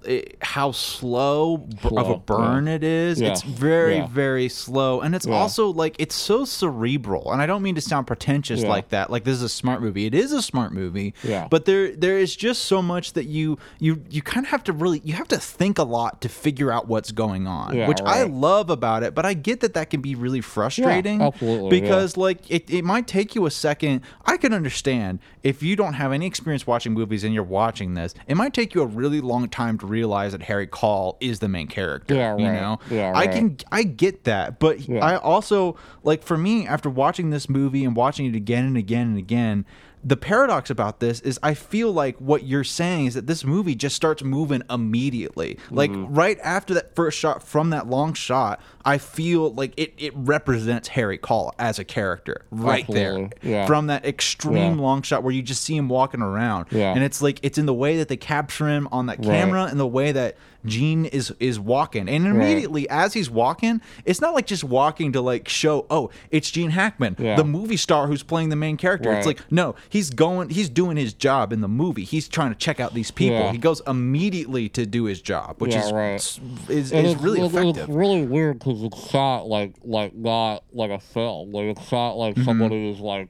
it, 0.04 0.36
how 0.40 0.72
slow, 0.72 1.56
b- 1.58 1.96
of 1.96 2.10
a 2.10 2.16
burn 2.18 2.66
yeah. 2.66 2.74
it 2.74 2.84
is. 2.84 3.20
Yeah, 3.20 3.30
It's 3.30 3.42
very 3.42 3.96
yeah. 3.96 4.06
very 4.06 4.48
slow, 4.48 5.00
and 5.00 5.14
it's 5.14 5.26
also 5.26 5.68
like 5.72 5.96
it's 5.98 6.14
so 6.14 6.44
cerebral. 6.44 7.32
And 7.32 7.40
I 7.40 7.46
don't 7.46 7.62
mean 7.62 7.74
to 7.76 7.80
sound 7.80 8.06
pretentious 8.06 8.62
like 8.62 8.90
that. 8.90 9.10
Like 9.10 9.24
this 9.24 9.34
is 9.34 9.42
a 9.42 9.48
smart 9.48 9.80
movie. 9.80 10.06
It 10.06 10.14
is 10.14 10.32
a 10.32 10.42
smart 10.42 10.72
movie. 10.72 11.14
Yeah. 11.22 11.48
But 11.50 11.64
there 11.64 11.94
there 11.94 12.18
is 12.18 12.34
just 12.36 12.64
so 12.64 12.82
much 12.82 13.14
that 13.14 13.24
you 13.24 13.58
you 13.78 14.02
you 14.10 14.22
kind 14.22 14.44
of 14.44 14.50
have 14.50 14.64
to 14.64 14.72
really 14.72 15.00
you 15.04 15.14
have 15.14 15.28
to 15.28 15.38
think 15.38 15.78
a 15.78 15.84
lot 15.84 16.20
to 16.22 16.28
figure 16.28 16.70
out 16.72 16.88
what's 16.88 17.12
going 17.12 17.46
on, 17.46 17.76
which 17.86 18.00
I 18.04 18.24
love 18.24 18.70
about 18.70 19.02
it. 19.02 19.14
But 19.14 19.24
I 19.24 19.34
get 19.34 19.60
that 19.60 19.74
that 19.74 19.90
can 19.90 20.00
be 20.00 20.14
really 20.14 20.40
frustrating. 20.40 21.22
absolutely. 21.22 21.80
Because 21.80 22.16
like 22.16 22.50
it, 22.50 22.70
it 22.70 22.84
might 22.84 23.06
take 23.06 23.34
you 23.34 23.46
a 23.46 23.50
second. 23.50 24.02
I 24.26 24.36
can 24.36 24.52
understand 24.52 25.20
if 25.42 25.62
you 25.62 25.76
don't 25.76 25.94
have 25.94 26.12
any 26.12 26.26
experience 26.26 26.66
watching 26.66 26.92
movies 26.92 27.24
and 27.24 27.32
you're 27.32 27.42
watching 27.42 27.94
this. 27.94 28.14
It 28.26 28.36
might 28.36 28.52
take 28.52 28.74
you 28.74 28.82
a 28.82 28.86
really 28.86 29.20
long 29.20 29.48
time 29.48 29.61
to 29.78 29.86
realize 29.86 30.32
that 30.32 30.42
Harry 30.42 30.66
Caul 30.66 31.16
is 31.20 31.38
the 31.40 31.48
main 31.48 31.66
character. 31.66 32.14
Yeah, 32.14 32.36
You 32.36 32.46
know. 32.46 32.78
Yeah, 32.90 33.12
I 33.14 33.26
can 33.26 33.56
I 33.70 33.82
get 33.84 34.24
that, 34.24 34.58
but 34.58 34.80
Yeah. 34.88 35.04
I 35.04 35.16
also 35.16 35.76
like 36.02 36.22
for 36.22 36.36
me 36.36 36.66
after 36.66 36.90
watching 36.90 37.30
this 37.30 37.48
movie 37.48 37.84
and 37.84 37.94
watching 37.96 38.26
it 38.26 38.34
again 38.36 38.64
and 38.64 38.76
again 38.76 39.06
and 39.08 39.18
again. 39.18 39.64
The 40.04 40.16
paradox 40.16 40.68
about 40.68 40.98
this 40.98 41.20
is 41.20 41.38
I 41.44 41.54
feel 41.54 41.92
like 41.92 42.16
what 42.18 42.42
you're 42.42 42.64
saying 42.64 43.06
is 43.06 43.14
that 43.14 43.28
this 43.28 43.44
movie 43.44 43.76
just 43.76 43.94
starts 43.94 44.24
moving 44.24 44.60
immediately. 44.68 45.58
Like 45.70 45.92
Mm-hmm. 45.92 46.12
right 46.14 46.38
after 46.42 46.74
that 46.74 46.96
first 46.96 47.16
shot 47.18 47.42
from 47.42 47.70
that 47.70 47.86
long 47.86 48.12
shot, 48.14 48.60
I 48.84 48.98
feel 48.98 49.52
like 49.54 49.72
it, 49.76 49.94
it 49.98 50.12
represents 50.16 50.88
Harry 50.88 51.18
Caul 51.18 51.54
as 51.58 51.78
a 51.78 51.84
character 51.84 52.44
right 52.50 52.86
there. 52.88 53.30
Yeah. 53.42 53.66
From 53.66 53.86
that 53.88 54.04
extreme 54.04 54.76
Yeah. 54.76 54.82
long 54.82 55.02
shot 55.02 55.22
where 55.22 55.32
you 55.32 55.42
just 55.42 55.62
see 55.62 55.76
him 55.76 55.88
walking 55.88 56.20
around. 56.22 56.66
Yeah. 56.70 56.92
And 56.94 57.02
it's 57.04 57.22
like 57.22 57.38
it's 57.42 57.58
in 57.58 57.66
the 57.66 57.74
way 57.74 57.96
that 57.98 58.08
they 58.08 58.16
capture 58.16 58.68
him 58.68 58.88
on 58.92 59.06
that 59.06 59.18
Right. 59.18 59.26
camera 59.26 59.64
and 59.64 59.78
the 59.78 59.86
way 59.86 60.12
that 60.12 60.36
Gene 60.64 61.06
is 61.06 61.32
is 61.40 61.58
walking. 61.58 62.08
And 62.08 62.24
immediately 62.24 62.88
as 62.88 63.14
he's 63.14 63.28
walking, 63.28 63.80
it's 64.04 64.20
not 64.20 64.32
like 64.32 64.46
just 64.46 64.62
walking 64.62 65.10
to 65.12 65.20
like 65.20 65.48
show, 65.48 65.86
oh, 65.90 66.10
it's 66.30 66.52
Gene 66.52 66.70
Hackman, 66.70 67.16
Yeah. 67.18 67.34
the 67.34 67.42
movie 67.44 67.76
star 67.76 68.06
who's 68.06 68.22
playing 68.22 68.50
the 68.50 68.54
main 68.56 68.76
character. 68.76 69.12
It's 69.12 69.26
like, 69.26 69.40
no, 69.50 69.74
he's 69.88 70.10
going 70.10 70.50
he's 70.50 70.68
doing 70.68 70.96
his 70.96 71.14
job 71.14 71.52
in 71.52 71.62
the 71.62 71.68
movie. 71.68 72.04
He's 72.04 72.28
trying 72.28 72.50
to 72.52 72.56
check 72.56 72.78
out 72.78 72.94
these 72.94 73.10
people. 73.10 73.38
Yeah. 73.38 73.50
He 73.52 73.58
goes 73.58 73.82
immediately 73.88 74.68
to 74.70 74.86
do 74.86 75.04
his 75.04 75.20
job, 75.20 75.56
which 75.58 75.72
Yeah, 75.72 75.84
is 75.86 75.92
right. 75.92 76.14
is, 76.14 76.40
is, 76.68 76.92
And 76.92 77.20
really 77.20 77.40
it's, 77.40 77.52
effective. 77.54 77.88
It's 77.88 77.88
really 77.88 78.24
weird 78.24 78.60
because 78.72 78.84
it's 78.84 79.10
shot 79.10 79.46
like 79.46 79.74
like 79.82 80.14
not 80.14 80.64
like 80.72 80.90
a 80.90 80.98
film. 81.00 81.52
Like 81.52 81.76
it's 81.76 81.86
shot 81.88 82.12
like 82.12 82.34
Mm-hmm. 82.34 82.44
somebody 82.44 82.90
is 82.90 83.00
like 83.00 83.28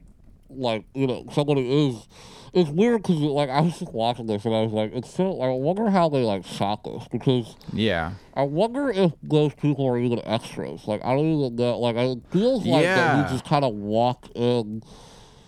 like 0.49 0.85
you 0.93 1.07
know 1.07 1.25
somebody 1.31 1.87
is. 1.87 2.07
It's 2.53 2.69
weird 2.69 3.01
because 3.01 3.15
like 3.17 3.49
I 3.49 3.61
was 3.61 3.79
just 3.79 3.91
watching 3.93 4.27
this 4.27 4.45
and 4.45 4.53
I 4.53 4.61
was 4.61 4.71
like, 4.71 4.93
it's 4.93 5.11
so. 5.11 5.31
Like, 5.33 5.47
I 5.49 5.53
wonder 5.53 5.89
how 5.89 6.07
they 6.09 6.21
like 6.21 6.45
shot 6.45 6.83
this 6.83 7.07
because 7.11 7.55
yeah. 7.73 8.11
I 8.35 8.43
wonder 8.43 8.91
if 8.91 9.11
those 9.23 9.55
people 9.55 9.87
are 9.87 9.97
even 9.97 10.21
extras. 10.23 10.87
Like 10.87 11.03
I 11.03 11.15
don't 11.15 11.25
even 11.25 11.55
know. 11.55 11.79
Like 11.79 11.95
it 11.95 12.19
feels 12.31 12.63
like 12.65 12.83
that 12.83 12.95
Yeah. 13.17 13.23
we 13.23 13.29
just 13.29 13.45
kind 13.45 13.65
of 13.65 13.73
walk 13.73 14.27
in. 14.35 14.83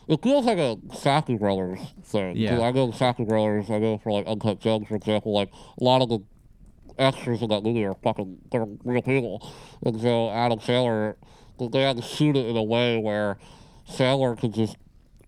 It 0.08 0.22
feels 0.24 0.46
like 0.46 0.58
a 0.58 0.78
Safdie 0.90 1.38
Brothers 1.40 1.80
thing. 2.04 2.38
Yeah. 2.38 2.62
I 2.62 2.72
go 2.72 2.92
to 2.92 2.98
Safdie 2.98 3.28
Brothers. 3.28 3.70
I 3.70 3.80
go 3.80 4.00
for 4.00 4.12
like 4.12 4.26
Uncut 4.26 4.60
Gems, 4.60 4.88
for 4.88 4.96
example. 4.96 5.32
Like 5.34 5.52
a 5.80 5.84
lot 5.84 6.02
of 6.02 6.10
the 6.10 6.20
extras 6.98 7.42
in 7.42 7.50
that 7.50 7.64
movie 7.64 7.84
are 7.86 7.96
fucking 7.96 8.38
they're 8.52 8.66
real 8.84 9.02
people. 9.02 9.52
And 9.84 10.00
so 10.02 10.30
Adam 10.30 10.60
Sandler, 10.60 11.16
they 11.72 11.82
had 11.82 11.98
to 11.98 12.04
shoot 12.04 12.36
it 12.36 12.46
in 12.46 12.56
a 12.58 12.64
way 12.64 12.98
where 12.98 13.38
Sandler 13.90 14.40
could 14.40 14.54
just 14.54 14.78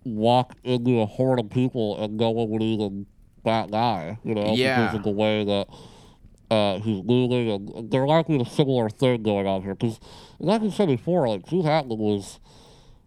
walk 0.04 0.54
into 0.64 1.00
a 1.00 1.06
horde 1.06 1.40
of 1.40 1.50
people 1.50 2.02
and 2.02 2.16
no 2.16 2.30
one 2.30 2.48
would 2.50 2.62
even 2.62 3.06
that 3.44 3.70
guy. 3.70 4.18
You 4.24 4.34
know, 4.34 4.54
Yeah. 4.54 4.80
because 4.86 4.96
of 4.96 5.02
the 5.04 5.10
way 5.10 5.44
that 5.44 5.68
uh, 6.50 6.78
he's 6.80 7.02
moving, 7.04 7.50
and 7.50 7.90
there 7.90 8.06
be 8.24 8.40
a 8.40 8.44
similar 8.46 8.88
thing 8.88 9.22
going 9.22 9.46
on 9.46 9.62
here. 9.62 9.74
Because, 9.74 10.00
like 10.38 10.62
I 10.62 10.70
said 10.70 10.88
before, 10.88 11.28
like 11.28 11.46
Gene 11.46 11.62
Hackman 11.62 11.98
was, 11.98 12.40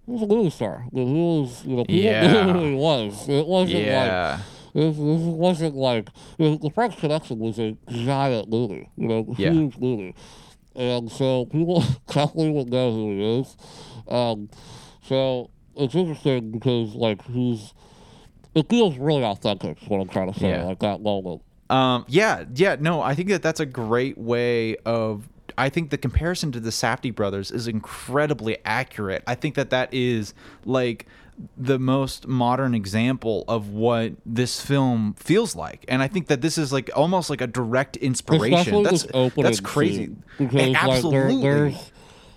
he 0.05 0.11
was 0.11 0.21
a 0.21 0.27
movie 0.27 0.51
star. 0.51 0.85
I 0.85 0.95
mean, 0.95 1.07
he 1.07 1.21
was, 1.41 1.65
you 1.65 1.75
know, 1.75 1.83
people 1.85 2.03
Yeah. 2.03 2.45
knew 2.45 2.53
who 2.59 2.65
he 2.69 2.75
was. 2.75 3.27
It 3.27 3.47
wasn't 3.47 3.83
Yeah. 3.85 4.37
like 4.37 4.45
this, 4.73 4.95
this 4.95 5.21
wasn't 5.21 5.75
like 5.75 6.09
you 6.37 6.49
know, 6.51 6.57
the 6.57 6.69
French 6.69 6.97
Connection 6.97 7.39
was 7.39 7.59
a 7.59 7.75
giant 7.89 8.49
movie, 8.49 8.89
you 8.97 9.07
know, 9.07 9.33
Yeah. 9.37 9.51
huge 9.51 9.77
movie, 9.77 10.15
and 10.75 11.11
so 11.11 11.45
people 11.45 11.83
definitely 12.07 12.51
would 12.51 12.69
know 12.69 12.91
who 12.91 13.11
he 13.11 13.39
is. 13.39 13.57
Um, 14.07 14.49
so 15.03 15.49
it's 15.75 15.95
interesting 15.95 16.51
because 16.51 16.93
like 16.95 17.21
he's. 17.25 17.73
It 18.53 18.67
feels 18.69 18.97
really 18.97 19.23
authentic. 19.23 19.81
Is 19.81 19.87
what 19.87 20.01
I'm 20.01 20.09
trying 20.09 20.33
to 20.33 20.37
say. 20.37 20.49
Yeah. 20.49 20.65
Like 20.65 20.79
that 20.79 21.01
moment. 21.01 21.41
Um, 21.69 22.03
yeah, 22.09 22.43
yeah, 22.53 22.75
no, 22.77 23.01
I 23.01 23.15
think 23.15 23.29
that 23.29 23.41
that's 23.41 23.61
a 23.61 23.65
great 23.65 24.17
way 24.17 24.75
of. 24.85 25.29
I 25.57 25.69
think 25.69 25.89
the 25.89 25.97
comparison 25.97 26.51
to 26.53 26.59
the 26.59 26.69
Safdie 26.69 27.15
brothers 27.15 27.49
is 27.51 27.67
incredibly 27.69 28.57
accurate. 28.65 29.23
I 29.25 29.35
think 29.35 29.55
that 29.55 29.69
that 29.69 29.93
is 29.93 30.33
like 30.65 31.05
the 31.57 31.79
most 31.79 32.27
modern 32.27 32.73
example 32.75 33.43
of 33.47 33.69
what 33.69 34.13
this 34.25 34.61
film 34.61 35.13
feels 35.17 35.55
like, 35.55 35.85
and 35.87 36.01
I 36.01 36.07
think 36.07 36.27
that 36.27 36.41
this 36.41 36.57
is 36.57 36.71
like 36.71 36.89
almost 36.95 37.29
like 37.29 37.41
a 37.41 37.47
direct 37.47 37.97
inspiration. 37.97 38.83
That's 38.83 39.07
that's 39.37 39.59
crazy. 39.59 40.11
because 40.37 40.75
Absolutely. 40.75 41.33
like 41.35 41.41
there, 41.41 41.59
there's 41.69 41.91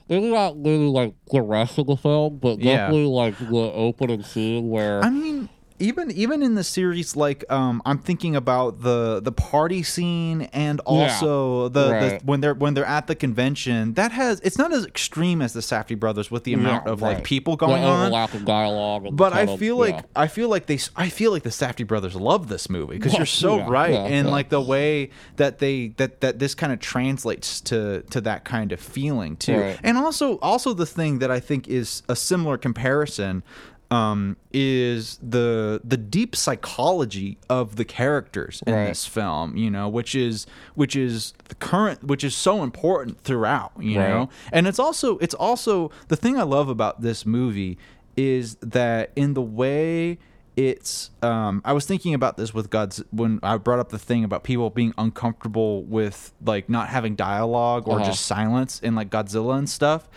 maybe 0.09 0.31
not 0.31 0.57
really 0.57 0.87
like 0.87 1.15
the 1.31 1.43
rest 1.43 1.79
of 1.79 1.87
the 1.87 1.97
film, 1.97 2.39
but 2.39 2.59
Yeah. 2.59 2.77
definitely 2.77 3.07
like 3.07 3.39
the 3.39 3.45
opening 3.75 4.23
scene 4.23 4.69
where 4.71 5.03
I 5.05 5.11
mean, 5.11 5.49
even 5.81 6.11
even 6.13 6.43
in 6.43 6.55
the 6.55 6.63
series, 6.63 7.17
like 7.17 7.45
um, 7.51 7.83
I'm 7.85 7.99
thinking 7.99 8.37
about 8.37 8.83
the 8.83 9.21
the 9.21 9.33
party 9.33 9.83
scene 9.83 10.43
and 10.53 10.81
also 10.81 11.69
the, 11.69 11.91
right. 11.91 12.21
the 12.21 12.25
when 12.27 12.41
they're 12.41 12.55
when 12.55 12.75
they're 12.75 12.85
at 12.85 13.09
the 13.09 13.17
convention. 13.17 13.95
That 13.95 14.13
has 14.13 14.39
it's 14.41 14.57
not 14.57 14.73
as 14.73 14.87
extreme 14.87 15.43
as 15.43 15.53
the 15.53 15.61
Safdie 15.61 15.99
brothers 15.99 16.31
with 16.31 16.45
the 16.45 16.53
amount 16.53 16.87
Yeah, 16.87 16.93
of 16.93 17.03
like 17.03 17.17
right. 17.17 17.25
people 17.25 17.57
the 17.57 17.67
going 17.67 17.83
on. 17.83 18.07
overlapping 18.07 18.45
dialogue. 18.45 19.09
But 19.17 19.33
I 19.33 19.39
kind 19.39 19.51
of- 19.51 19.59
feel 19.59 19.77
like 19.77 19.95
yeah. 19.97 20.03
I 20.15 20.29
feel 20.29 20.49
like 20.49 20.67
they 20.67 20.79
I 20.95 21.09
feel 21.09 21.33
like 21.33 21.43
the 21.43 21.51
Safdie 21.51 21.87
brothers 21.87 22.15
love 22.15 22.49
this 22.49 22.71
movie 22.71 22.95
because 22.95 23.15
you're 23.15 23.27
so 23.27 23.57
yeah, 23.57 23.69
right 23.69 23.93
yeah, 23.93 24.05
and 24.05 24.29
yeah. 24.29 24.33
like 24.33 24.51
the 24.51 24.61
way 24.61 25.11
that 25.37 25.59
they 25.59 25.89
that 25.97 26.21
that 26.21 26.39
this 26.39 26.55
kind 26.55 26.73
of 26.73 26.79
translates 26.79 27.61
to 27.63 28.03
to 28.11 28.21
that 28.21 28.45
kind 28.45 28.71
of 28.71 28.79
feeling 28.79 29.37
too. 29.37 29.59
Right. 29.59 29.81
And 29.83 29.99
also 29.99 30.39
also 30.39 30.73
the 30.73 30.87
thing 30.87 31.19
that 31.19 31.33
I 31.33 31.41
think 31.41 31.67
is 31.67 32.05
a 32.09 32.15
similar 32.15 32.59
comparison 32.59 33.43
um, 33.91 34.37
is 34.53 35.19
the 35.23 35.81
the 35.85 35.97
deep 35.97 36.35
psychology 36.35 37.39
of 37.49 37.77
the 37.77 37.85
characters 37.85 38.63
in 38.67 38.75
Right. 38.75 38.87
this 38.89 39.07
film, 39.07 39.57
you 39.57 39.71
know, 39.71 39.89
which 39.89 40.15
is 40.15 40.47
which 40.75 40.97
is 40.97 41.33
the 41.49 41.55
current 41.57 42.03
which 42.05 42.25
is 42.25 42.35
so 42.35 42.63
important 42.63 43.21
throughout, 43.23 43.73
you 43.79 43.99
Right. 43.99 44.09
know. 44.09 44.29
And 44.53 44.67
it's 44.67 44.79
also 44.79 45.19
it's 45.19 45.35
also 45.35 45.91
the 46.09 46.17
thing 46.17 46.39
I 46.39 46.43
love 46.43 46.69
about 46.69 47.03
this 47.03 47.25
movie 47.27 47.79
is 48.17 48.57
that 48.57 49.11
in 49.17 49.35
the 49.35 49.43
way 49.43 50.19
it's 50.57 51.11
um 51.23 51.61
I 51.65 51.73
was 51.73 51.85
thinking 51.85 52.15
about 52.15 52.37
this 52.37 52.55
with 52.55 52.71
God's 52.71 53.03
when 53.11 53.41
I 53.43 53.57
brought 53.59 53.81
up 53.81 53.89
the 53.91 53.99
thing 53.99 54.23
about 54.25 54.45
people 54.45 54.71
being 54.71 54.95
uncomfortable 54.97 55.83
with 55.85 56.33
like 56.45 56.69
not 56.69 56.89
having 56.89 57.17
dialogue 57.17 57.89
or 57.89 57.97
Uh-huh. 57.97 58.05
just 58.11 58.25
silence 58.27 58.81
in 58.81 58.95
like 58.95 59.11
Godzilla 59.11 59.59
and 59.59 59.69
stuff. 59.69 60.09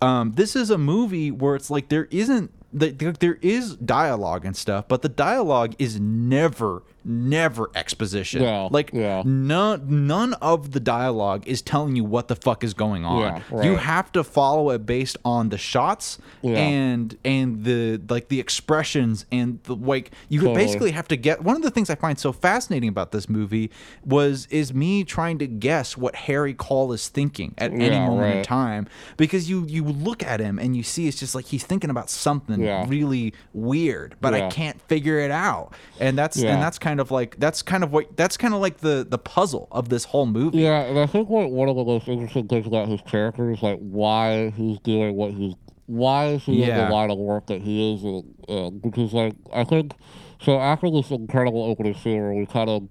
Um 0.00 0.32
this 0.32 0.54
is 0.56 0.70
a 0.70 0.78
movie 0.78 1.30
where 1.30 1.54
it's 1.56 1.70
like 1.70 1.88
there 1.88 2.06
isn't 2.10 2.52
the- 2.72 2.90
there 2.90 3.12
there 3.12 3.38
is 3.42 3.76
dialogue 3.76 4.44
and 4.44 4.56
stuff, 4.56 4.86
but 4.88 5.02
the 5.02 5.08
dialogue 5.08 5.74
is 5.78 5.98
never 6.00 6.82
never 7.04 7.70
exposition. 7.74 8.42
Yeah, 8.42 8.68
like 8.70 8.90
yeah. 8.92 9.22
none 9.24 10.06
none 10.06 10.34
of 10.34 10.72
the 10.72 10.80
dialogue 10.80 11.46
is 11.46 11.62
telling 11.62 11.96
you 11.96 12.04
what 12.04 12.28
the 12.28 12.36
fuck 12.36 12.64
is 12.64 12.74
going 12.74 13.04
on. 13.04 13.42
Yeah, 13.50 13.62
You 13.62 13.76
have 13.76 14.12
to 14.12 14.24
follow 14.24 14.70
it 14.70 14.86
based 14.86 15.16
on 15.24 15.48
the 15.48 15.58
shots 15.58 16.18
and 16.42 17.16
and 17.24 17.64
the 17.64 18.00
like 18.08 18.28
the 18.28 18.40
expressions 18.40 19.26
and 19.30 19.62
the 19.64 19.74
like 19.74 20.12
you 20.28 20.40
Totally. 20.40 20.56
basically 20.56 20.90
have 20.92 21.08
to 21.08 21.16
get 21.16 21.42
one 21.42 21.56
of 21.56 21.62
the 21.62 21.70
things 21.70 21.90
I 21.90 21.94
find 21.94 22.18
so 22.18 22.32
fascinating 22.32 22.88
about 22.88 23.12
this 23.12 23.28
movie 23.28 23.70
was 24.04 24.46
is 24.50 24.72
me 24.74 25.04
trying 25.04 25.38
to 25.38 25.46
guess 25.46 25.96
what 25.96 26.14
Harry 26.14 26.54
Caul 26.54 26.92
is 26.92 27.08
thinking 27.08 27.54
at 27.58 27.72
any 27.72 27.98
moment 27.98 28.38
in 28.38 28.44
time 28.44 28.88
because 29.16 29.48
you 29.48 29.64
you 29.66 29.84
look 29.84 30.22
at 30.22 30.40
him 30.40 30.58
and 30.58 30.76
you 30.76 30.82
see 30.82 31.08
it's 31.08 31.18
just 31.18 31.34
like 31.34 31.46
he's 31.46 31.64
thinking 31.64 31.90
about 31.90 32.10
something 32.10 32.60
really 32.88 33.32
weird 33.52 34.16
but 34.20 34.34
I 34.34 34.48
can't 34.48 34.80
figure 34.82 35.18
it 35.18 35.30
out 35.30 35.74
and 35.98 36.16
that's 36.16 36.36
and 36.36 36.62
that's 36.62 36.78
kind 36.78 36.89
of 36.98 37.10
like 37.12 37.36
that's 37.38 37.62
kind 37.62 37.84
of 37.84 37.92
what 37.92 38.16
that's 38.16 38.36
kind 38.36 38.54
of 38.54 38.60
like 38.60 38.78
the 38.78 39.06
the 39.08 39.18
puzzle 39.18 39.68
of 39.70 39.88
this 39.90 40.04
whole 40.04 40.26
movie 40.26 40.58
Yeah, 40.58 40.80
and 40.80 40.98
I 40.98 41.06
think 41.06 41.28
what 41.28 41.50
one 41.52 41.68
of 41.68 41.76
the 41.76 41.84
most 41.84 42.08
interesting 42.08 42.48
things 42.48 42.66
about 42.66 42.88
his 42.88 43.00
character 43.02 43.52
is 43.52 43.62
like 43.62 43.78
why 43.78 44.50
he's 44.56 44.78
doing 44.80 45.14
what 45.14 45.32
he's 45.32 45.54
why 45.86 46.26
is 46.28 46.44
he 46.44 46.62
in 46.62 46.68
Yeah. 46.68 46.86
the 46.86 46.92
line 46.92 47.10
of 47.10 47.18
work 47.18 47.46
that 47.48 47.60
he 47.62 47.94
is, 47.94 48.24
uh, 48.48 48.70
because 48.70 49.12
like 49.12 49.34
I 49.52 49.64
think 49.64 49.92
so 50.40 50.58
after 50.58 50.90
this 50.90 51.10
incredible 51.10 51.62
opening 51.64 51.94
scene 51.94 52.20
where 52.20 52.32
we 52.32 52.46
kind 52.46 52.70
of. 52.70 52.88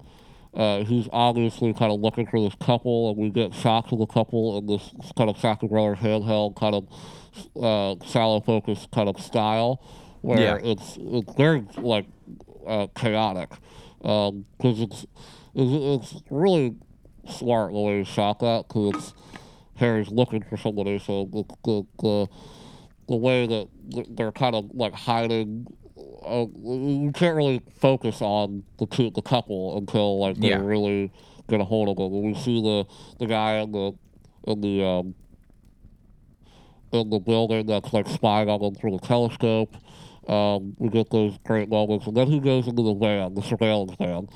Uh, 0.52 0.84
he's 0.84 1.08
obviously 1.14 1.72
kind 1.76 1.92
of 1.92 2.00
looking 2.00 2.26
for 2.26 2.42
this 2.42 2.56
couple, 2.60 3.10
and 3.12 3.20
we 3.20 3.30
get 3.30 3.54
shots 3.54 3.92
of 3.92 4.00
the 4.00 4.06
couple 4.08 4.58
in 4.58 4.66
this 4.66 4.82
kind 5.16 5.30
of 5.30 5.38
Safdie 5.38 5.70
Brothers 5.70 6.00
handheld 6.00 6.56
kind 6.56 6.74
of 6.74 6.88
uh, 7.56 8.04
shallow 8.04 8.42
focus 8.42 8.88
kind 8.92 9.08
of 9.08 9.20
style, 9.22 9.80
where 10.22 10.40
Yeah. 10.42 10.56
it's 10.72 10.98
it's 11.00 11.32
very 11.36 11.64
like 11.78 12.08
uh, 12.66 12.88
chaotic 12.96 13.50
because 14.02 14.82
it's, 14.82 15.06
it's 15.56 16.14
it's 16.14 16.24
really 16.30 16.76
smart 17.30 17.72
the 17.74 17.80
way 17.80 18.00
he 18.00 18.04
shot 18.06 18.40
that 18.40 18.66
because 18.68 19.14
Harry's 19.76 20.10
looking 20.10 20.44
for 20.44 20.58
somebody, 20.58 21.00
so 21.00 21.26
the 21.32 21.44
the, 21.66 21.84
the, 22.02 22.28
the 23.10 23.16
way 23.16 23.48
that 23.48 23.68
they're 24.16 24.32
kind 24.32 24.56
of 24.56 24.70
like 24.74 24.94
hiding. 24.94 25.68
Uh, 26.26 26.46
you 26.64 27.12
can't 27.14 27.36
really 27.36 27.62
focus 27.80 28.22
on 28.22 28.64
the 28.78 28.86
two, 28.86 29.10
the 29.10 29.22
couple 29.22 29.78
until 29.78 30.20
like 30.20 30.38
they 30.38 30.50
Yeah. 30.50 30.60
really 30.62 31.12
get 31.50 31.60
a 31.62 31.64
hold 31.66 31.90
of 31.90 31.96
them. 31.98 32.22
We 32.22 32.36
see 32.36 32.62
the 32.62 32.86
the 33.20 33.26
guy 33.26 33.56
in 33.60 33.72
the 33.72 33.94
in 34.46 34.62
the 34.62 34.84
um, 34.86 35.16
in 36.92 37.10
the 37.10 37.20
building 37.20 37.66
that's 37.68 37.94
like 37.94 38.08
spying 38.08 38.50
on 38.50 38.62
them 38.62 38.76
through 38.76 38.92
the 38.92 39.00
telescope. 39.08 39.76
Um, 40.28 40.76
we 40.78 40.90
get 40.90 41.10
those 41.10 41.38
great 41.46 41.70
moments, 41.70 42.06
and 42.08 42.16
then 42.16 42.28
he 42.28 42.40
goes 42.40 42.68
into 42.68 42.84
the 42.84 42.94
van, 42.94 43.34
the 43.34 43.41
surveillance 43.41 43.94
van, 43.98 44.28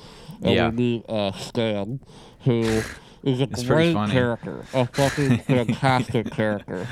and 0.42 0.54
Yeah. 0.54 0.68
we 0.70 0.76
meet 0.76 1.04
uh, 1.08 1.32
Stan, 1.32 2.00
who 2.44 2.82
is 3.22 3.40
a 3.40 3.46
great 3.46 3.94
character, 4.10 4.64
a 4.74 4.86
fucking 4.86 5.38
fantastic 5.46 6.30
character, 6.32 6.86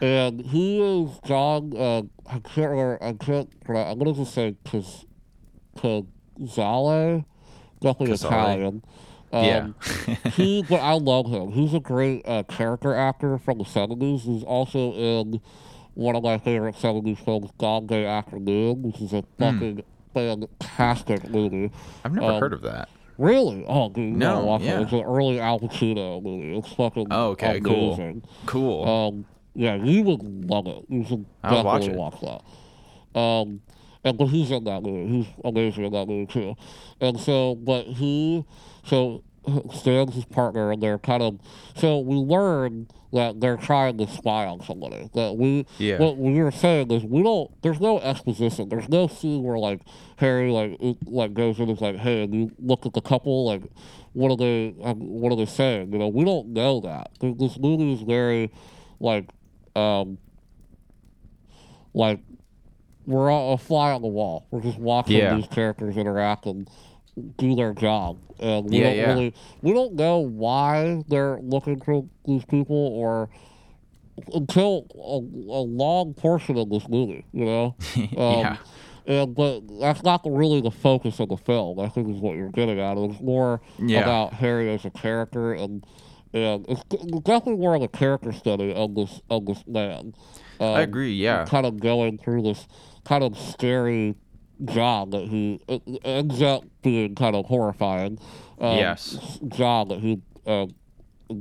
and 0.00 0.40
he 0.40 0.80
is 0.80 1.18
John. 1.24 1.72
Uh, 1.76 2.02
I 2.26 2.38
can't 2.40 2.70
remember. 2.70 2.98
I 3.02 3.12
can't. 3.14 3.50
I'm 3.68 3.98
gonna 3.98 4.12
just 4.14 4.32
say 4.34 4.56
Caz- 4.64 5.06
Cazale, 5.76 7.24
definitely. 7.80 8.14
Italian. 8.14 8.82
Um, 9.32 9.44
Yeah. 9.44 9.68
he, 10.30 10.62
but 10.62 10.76
I 10.80 10.92
love 10.94 11.26
him. 11.26 11.50
He's 11.52 11.74
a 11.74 11.80
great 11.80 12.22
uh, 12.28 12.44
character 12.44 12.94
actor 12.94 13.38
from 13.38 13.58
the 13.58 13.64
seventies. 13.64 14.22
He's 14.22 14.44
also 14.44 14.92
in 14.94 15.40
one 15.96 16.14
of 16.14 16.22
my 16.22 16.38
favorite 16.38 16.76
seventies 16.76 17.18
films, 17.18 17.50
Dog 17.58 17.88
Day 17.88 18.06
Afternoon, 18.06 18.82
which 18.82 19.00
is 19.00 19.12
a 19.12 19.24
fucking 19.38 19.82
fantastic 20.14 21.28
movie. 21.28 21.70
I've 22.04 22.12
never 22.12 22.32
Um, 22.34 22.40
heard 22.40 22.52
of 22.52 22.62
that 22.62 22.88
Really? 23.18 23.64
Oh, 23.66 23.88
dude, 23.88 24.04
you 24.04 24.10
No, 24.12 24.58
yeah. 24.58 24.78
it. 24.78 24.82
It's 24.82 24.92
an 24.92 25.00
early 25.00 25.40
Al 25.40 25.58
Pacino 25.58 26.22
movie. 26.22 26.54
It's 26.58 26.70
fucking 26.74 27.06
Oh, 27.10 27.30
okay, 27.30 27.60
cool. 27.60 27.94
amazing. 27.94 28.22
cool 28.44 28.86
Um, 28.86 29.24
yeah, 29.54 29.74
you 29.76 30.02
would 30.02 30.22
love 30.50 30.66
it. 30.66 30.84
You 30.90 31.02
should 31.02 31.24
I'll 31.42 31.64
watch 31.64 31.80
definitely 31.80 31.94
it. 31.94 31.98
watch 31.98 32.42
that. 33.14 33.18
Um, 33.18 33.62
and 34.04 34.18
but 34.18 34.26
he's 34.26 34.50
in 34.50 34.64
that 34.64 34.82
movie. 34.82 35.16
He's 35.16 35.26
amazing 35.44 35.84
in 35.84 35.92
that 35.92 36.06
movie 36.06 36.26
too. 36.26 36.56
And 37.00 37.18
so, 37.18 37.54
but 37.54 37.86
he, 37.86 38.44
so 38.84 39.22
Stan's 39.74 40.14
his 40.14 40.24
partner, 40.24 40.70
and 40.72 40.82
they're 40.82 40.98
kind 40.98 41.22
of. 41.22 41.38
So 41.74 41.98
we 42.00 42.16
learn 42.16 42.88
that 43.12 43.40
they're 43.40 43.56
trying 43.56 43.96
to 43.98 44.06
spy 44.08 44.46
on 44.46 44.60
somebody. 44.64 45.08
That 45.14 45.36
we, 45.36 45.66
Yeah. 45.78 45.98
what 45.98 46.16
we 46.18 46.40
were 46.42 46.50
saying 46.50 46.90
is 46.90 47.04
we 47.04 47.22
don't. 47.22 47.50
There's 47.62 47.80
no 47.80 47.98
exposition. 48.00 48.68
There's 48.68 48.88
no 48.88 49.06
scene 49.06 49.42
where 49.42 49.58
like 49.58 49.80
Harry 50.16 50.50
like 50.50 50.78
like 51.06 51.32
goes 51.34 51.56
in 51.58 51.68
and 51.68 51.72
is 51.72 51.80
like, 51.80 51.96
hey, 51.96 52.24
and 52.24 52.34
you 52.34 52.50
look 52.58 52.86
at 52.86 52.92
the 52.94 53.00
couple 53.00 53.46
like. 53.46 53.62
What 54.12 54.30
are 54.30 54.36
they? 54.38 54.74
Um, 54.82 54.98
what 55.20 55.30
are 55.30 55.36
they 55.36 55.44
saying? 55.44 55.92
You 55.92 55.98
know, 55.98 56.08
we 56.08 56.24
don't 56.24 56.48
know 56.54 56.80
that. 56.80 57.10
Th- 57.20 57.36
This 57.36 57.58
movie 57.58 57.92
is 57.92 58.00
very, 58.00 58.50
like, 58.98 59.28
um, 59.74 60.16
like 61.92 62.20
we're 63.06 63.30
all 63.30 63.52
a 63.52 63.58
fly 63.58 63.92
on 63.92 64.00
the 64.00 64.08
wall. 64.08 64.46
We're 64.50 64.62
just 64.62 64.78
watching 64.78 65.18
Yeah. 65.18 65.34
these 65.36 65.46
characters 65.48 65.96
interact 65.98 66.46
and 66.46 66.66
do 67.38 67.54
their 67.54 67.72
job, 67.74 68.18
and 68.40 68.66
we 68.70 68.78
Yeah, 68.78 68.84
don't 68.88 68.96
yeah. 68.96 69.06
really 69.06 69.34
we 69.62 69.72
don't 69.72 69.94
know 69.94 70.18
why 70.18 71.02
they're 71.08 71.38
looking 71.42 71.80
for 71.80 72.06
these 72.26 72.44
people 72.44 72.76
or 72.76 73.28
until 74.32 74.86
a, 74.94 75.18
a 75.52 75.62
long 75.62 76.14
portion 76.14 76.56
of 76.56 76.70
this 76.70 76.88
movie, 76.88 77.24
you 77.32 77.44
know. 77.44 77.74
Um, 78.16 78.16
yeah 78.16 78.56
And 79.06 79.34
but 79.34 79.60
that's 79.80 80.02
not 80.02 80.22
really 80.26 80.60
the 80.60 80.70
focus 80.70 81.20
of 81.20 81.28
the 81.28 81.36
film. 81.36 81.78
I 81.78 81.88
think 81.88 82.08
is 82.08 82.20
what 82.20 82.36
you're 82.36 82.50
getting 82.50 82.80
at. 82.80 82.96
It's 82.98 83.20
more 83.20 83.60
Yeah. 83.78 84.00
about 84.02 84.32
Harry 84.34 84.70
as 84.72 84.84
a 84.84 84.90
character, 84.90 85.52
and 85.52 85.84
and 86.32 86.66
it's 86.68 86.82
definitely 87.22 87.56
more 87.56 87.74
of 87.74 87.82
a 87.82 87.88
character 87.88 88.32
study 88.32 88.72
of 88.74 88.94
this 88.94 89.20
of 89.30 89.46
this 89.46 89.62
man. 89.66 90.14
Um, 90.58 90.68
I 90.68 90.80
agree 90.80 91.12
yeah 91.12 91.44
Kind 91.44 91.66
of 91.66 91.78
going 91.80 92.18
through 92.18 92.42
this 92.42 92.66
kind 93.04 93.22
of 93.22 93.38
scary 93.38 94.14
job 94.64 95.10
that 95.12 95.28
he 95.28 95.60
it 95.68 95.82
ends 96.04 96.40
up 96.42 96.64
being 96.82 97.14
kind 97.14 97.36
of 97.36 97.46
horrifying. 97.46 98.18
Um, 98.60 98.76
Yes. 98.78 99.38
Job 99.48 99.90
that 99.90 99.98
he 100.00 100.20
uh, 100.46 100.66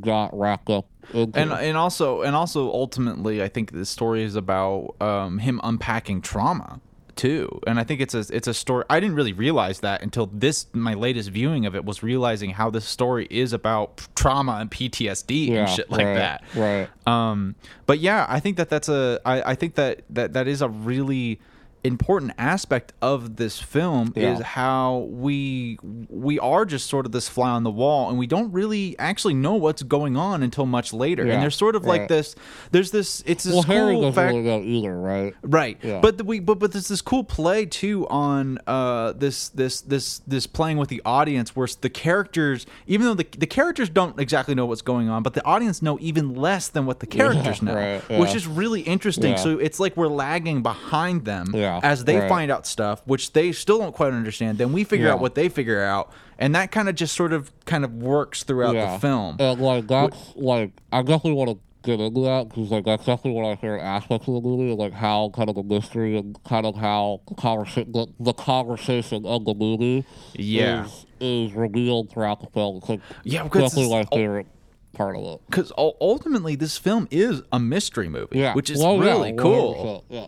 got 0.02 0.38
wrapped 0.38 0.70
up 0.70 0.88
into. 1.14 1.38
and 1.40 1.52
and 1.52 1.78
also 1.78 2.22
and 2.24 2.36
also 2.36 2.72
ultimately 2.72 3.42
I 3.44 3.48
think 3.48 3.72
this 3.72 3.90
story 3.90 4.24
is 4.24 4.36
about 4.36 4.96
um, 5.00 5.38
him 5.40 5.62
unpacking 5.64 6.22
trauma 6.22 6.82
too 7.16 7.62
and 7.66 7.80
I 7.80 7.86
think 7.86 8.02
it's 8.02 8.14
a 8.14 8.26
it's 8.32 8.48
a 8.48 8.54
story 8.54 8.84
I 8.90 9.00
didn't 9.00 9.16
really 9.16 9.32
realize 9.32 9.80
that 9.82 10.02
until 10.02 10.26
this 10.26 10.66
my 10.74 10.96
latest 10.96 11.30
viewing 11.30 11.66
of 11.66 11.74
it 11.74 11.86
was 11.86 12.04
realizing 12.04 12.50
how 12.50 12.70
this 12.70 12.84
story 12.84 13.26
is 13.30 13.54
about 13.54 14.06
trauma 14.16 14.58
and 14.60 14.70
PTSD 14.70 15.48
yeah, 15.48 15.60
and 15.60 15.70
shit 15.70 15.90
like 15.90 16.06
right, 16.06 16.16
that 16.16 16.44
Right. 16.56 16.90
um 17.08 17.56
but 17.86 18.00
yeah 18.00 18.26
i 18.28 18.42
think 18.42 18.58
that 18.58 18.70
that's 18.70 18.90
a 18.90 19.22
i, 19.24 19.52
I 19.52 19.56
think 19.56 19.76
that, 19.76 20.02
that 20.10 20.34
that 20.34 20.48
is 20.50 20.62
a 20.62 20.68
really 20.68 21.40
important 21.86 22.34
aspect 22.38 22.94
of 23.02 23.36
this 23.36 23.60
film 23.60 24.12
Yeah. 24.16 24.34
is 24.34 24.42
how 24.42 25.08
we 25.12 25.78
we 26.10 26.40
are 26.40 26.66
just 26.66 26.88
sort 26.90 27.06
of 27.06 27.12
this 27.12 27.28
fly 27.30 27.50
on 27.52 27.64
the 27.64 27.72
wall 27.72 28.10
and 28.10 28.18
we 28.18 28.28
don't 28.28 28.52
really 28.52 28.98
actually 29.00 29.34
know 29.36 29.56
what's 29.56 29.84
going 29.84 30.18
on 30.18 30.44
until 30.44 30.66
much 30.66 30.94
later 30.94 31.26
Yeah, 31.26 31.34
and 31.34 31.44
there's 31.44 31.56
sort 31.56 31.76
of 31.76 31.86
like 31.86 32.08
this 32.08 32.36
there's 32.72 32.92
this 32.92 33.24
it's 33.26 33.44
this 33.44 33.54
Well, 33.54 33.64
Harry 33.64 33.96
doesn't 33.96 34.14
fact 34.14 34.34
really 34.34 34.46
know 34.46 34.62
either, 34.62 34.98
right? 35.00 35.34
Right. 35.44 35.78
But 36.02 36.18
the, 36.18 36.24
we 36.24 36.40
but 36.40 36.60
but 36.60 36.72
there's 36.72 36.88
this 36.88 37.02
cool 37.02 37.24
play 37.24 37.66
too 37.66 38.08
on 38.08 38.60
uh 38.68 39.14
this 39.14 39.50
this 39.50 39.82
this 39.82 40.20
this 40.28 40.48
playing 40.48 40.78
with 40.78 40.90
the 40.90 41.02
audience 41.06 41.56
where 41.56 41.68
the 41.82 41.90
characters 41.90 42.66
even 42.88 43.06
though 43.06 43.14
the 43.14 43.28
the 43.38 43.48
characters 43.48 43.90
don't 43.90 44.20
exactly 44.20 44.56
know 44.56 44.66
what's 44.66 44.82
going 44.82 45.10
on, 45.10 45.24
but 45.24 45.34
the 45.34 45.46
audience 45.46 45.82
know 45.82 45.98
even 46.02 46.34
less 46.36 46.68
than 46.68 46.86
what 46.86 47.00
the 47.00 47.08
characters 47.08 47.62
know, 47.68 47.76
right, 47.76 48.20
which 48.20 48.34
is 48.36 48.48
really 48.48 48.82
interesting. 48.82 49.38
So 49.38 49.58
it's 49.60 49.80
like 49.80 49.96
we're 49.98 50.08
lagging 50.08 50.64
behind 50.64 51.26
them 51.26 51.52
Yeah, 51.54 51.75
as 51.84 52.06
they 52.06 52.18
right. 52.18 52.30
find 52.30 52.52
out 52.52 52.66
stuff 52.68 53.02
which 53.06 53.34
they 53.34 53.52
still 53.52 53.80
don't 53.80 53.96
quite 53.96 54.14
understand. 54.14 54.58
Then 54.58 54.72
we 54.74 54.84
figure 54.84 55.08
Yeah. 55.08 55.14
out 55.14 55.20
what 55.20 55.36
they 55.36 55.50
figure 55.50 55.82
out, 55.82 56.12
and 56.40 56.54
that 56.56 56.72
kind 56.72 56.90
of 56.90 56.96
just 56.96 57.16
sort 57.16 57.34
of 57.34 57.52
kind 57.66 57.84
of 57.84 57.94
works 57.94 58.44
throughout 58.44 58.76
yeah. 58.76 58.94
the 58.94 59.00
film. 59.00 59.38
And 59.40 59.60
like 59.60 59.88
that's 59.88 60.34
like 60.36 60.72
I 60.92 61.02
definitely 61.02 61.34
want 61.34 61.50
to 61.52 61.60
get 61.84 62.00
into 62.00 62.22
that 62.22 62.50
because 62.50 62.72
like 62.72 62.84
that's 62.86 63.06
definitely 63.06 63.40
one 63.40 63.46
of 63.46 63.58
my 63.58 63.62
favorite 63.62 63.82
aspects 63.82 64.28
of 64.28 64.34
the 64.34 64.42
movie, 64.42 64.74
like 64.74 64.94
how 64.94 65.30
kind 65.36 65.50
of 65.50 65.56
the 65.56 65.64
mystery 65.64 66.18
and 66.18 66.38
kind 66.44 66.66
of 66.66 66.76
how 66.76 67.22
the 67.28 67.36
conversation 67.36 67.92
the, 67.92 68.08
the 68.20 68.34
conversation 68.34 69.26
of 69.26 69.46
the 69.46 69.54
movie 69.54 70.06
Yeah. 70.34 70.86
is 70.86 71.06
is 71.20 71.54
revealed 71.54 72.10
throughout 72.12 72.42
the 72.42 72.48
film. 72.48 72.78
It's 72.78 72.90
like 72.90 73.02
Yeah, 73.24 73.44
because 73.44 73.72
definitely 73.72 73.92
my 73.92 74.00
it's- 74.02 74.10
oh. 74.12 74.16
favorite 74.18 74.48
part 74.94 75.16
of 75.18 75.24
it. 75.26 75.42
Because 75.48 75.72
ultimately, 75.78 76.56
this 76.56 76.78
film 76.78 77.08
is 77.12 77.42
a 77.52 77.60
mystery 77.60 78.08
movie, 78.10 78.40
Yeah, 78.40 78.54
which 78.54 78.70
is 78.70 78.80
Well, 78.80 78.98
yeah, 78.98 79.12
really 79.12 79.34
cool. 79.34 80.06
Yeah. 80.10 80.28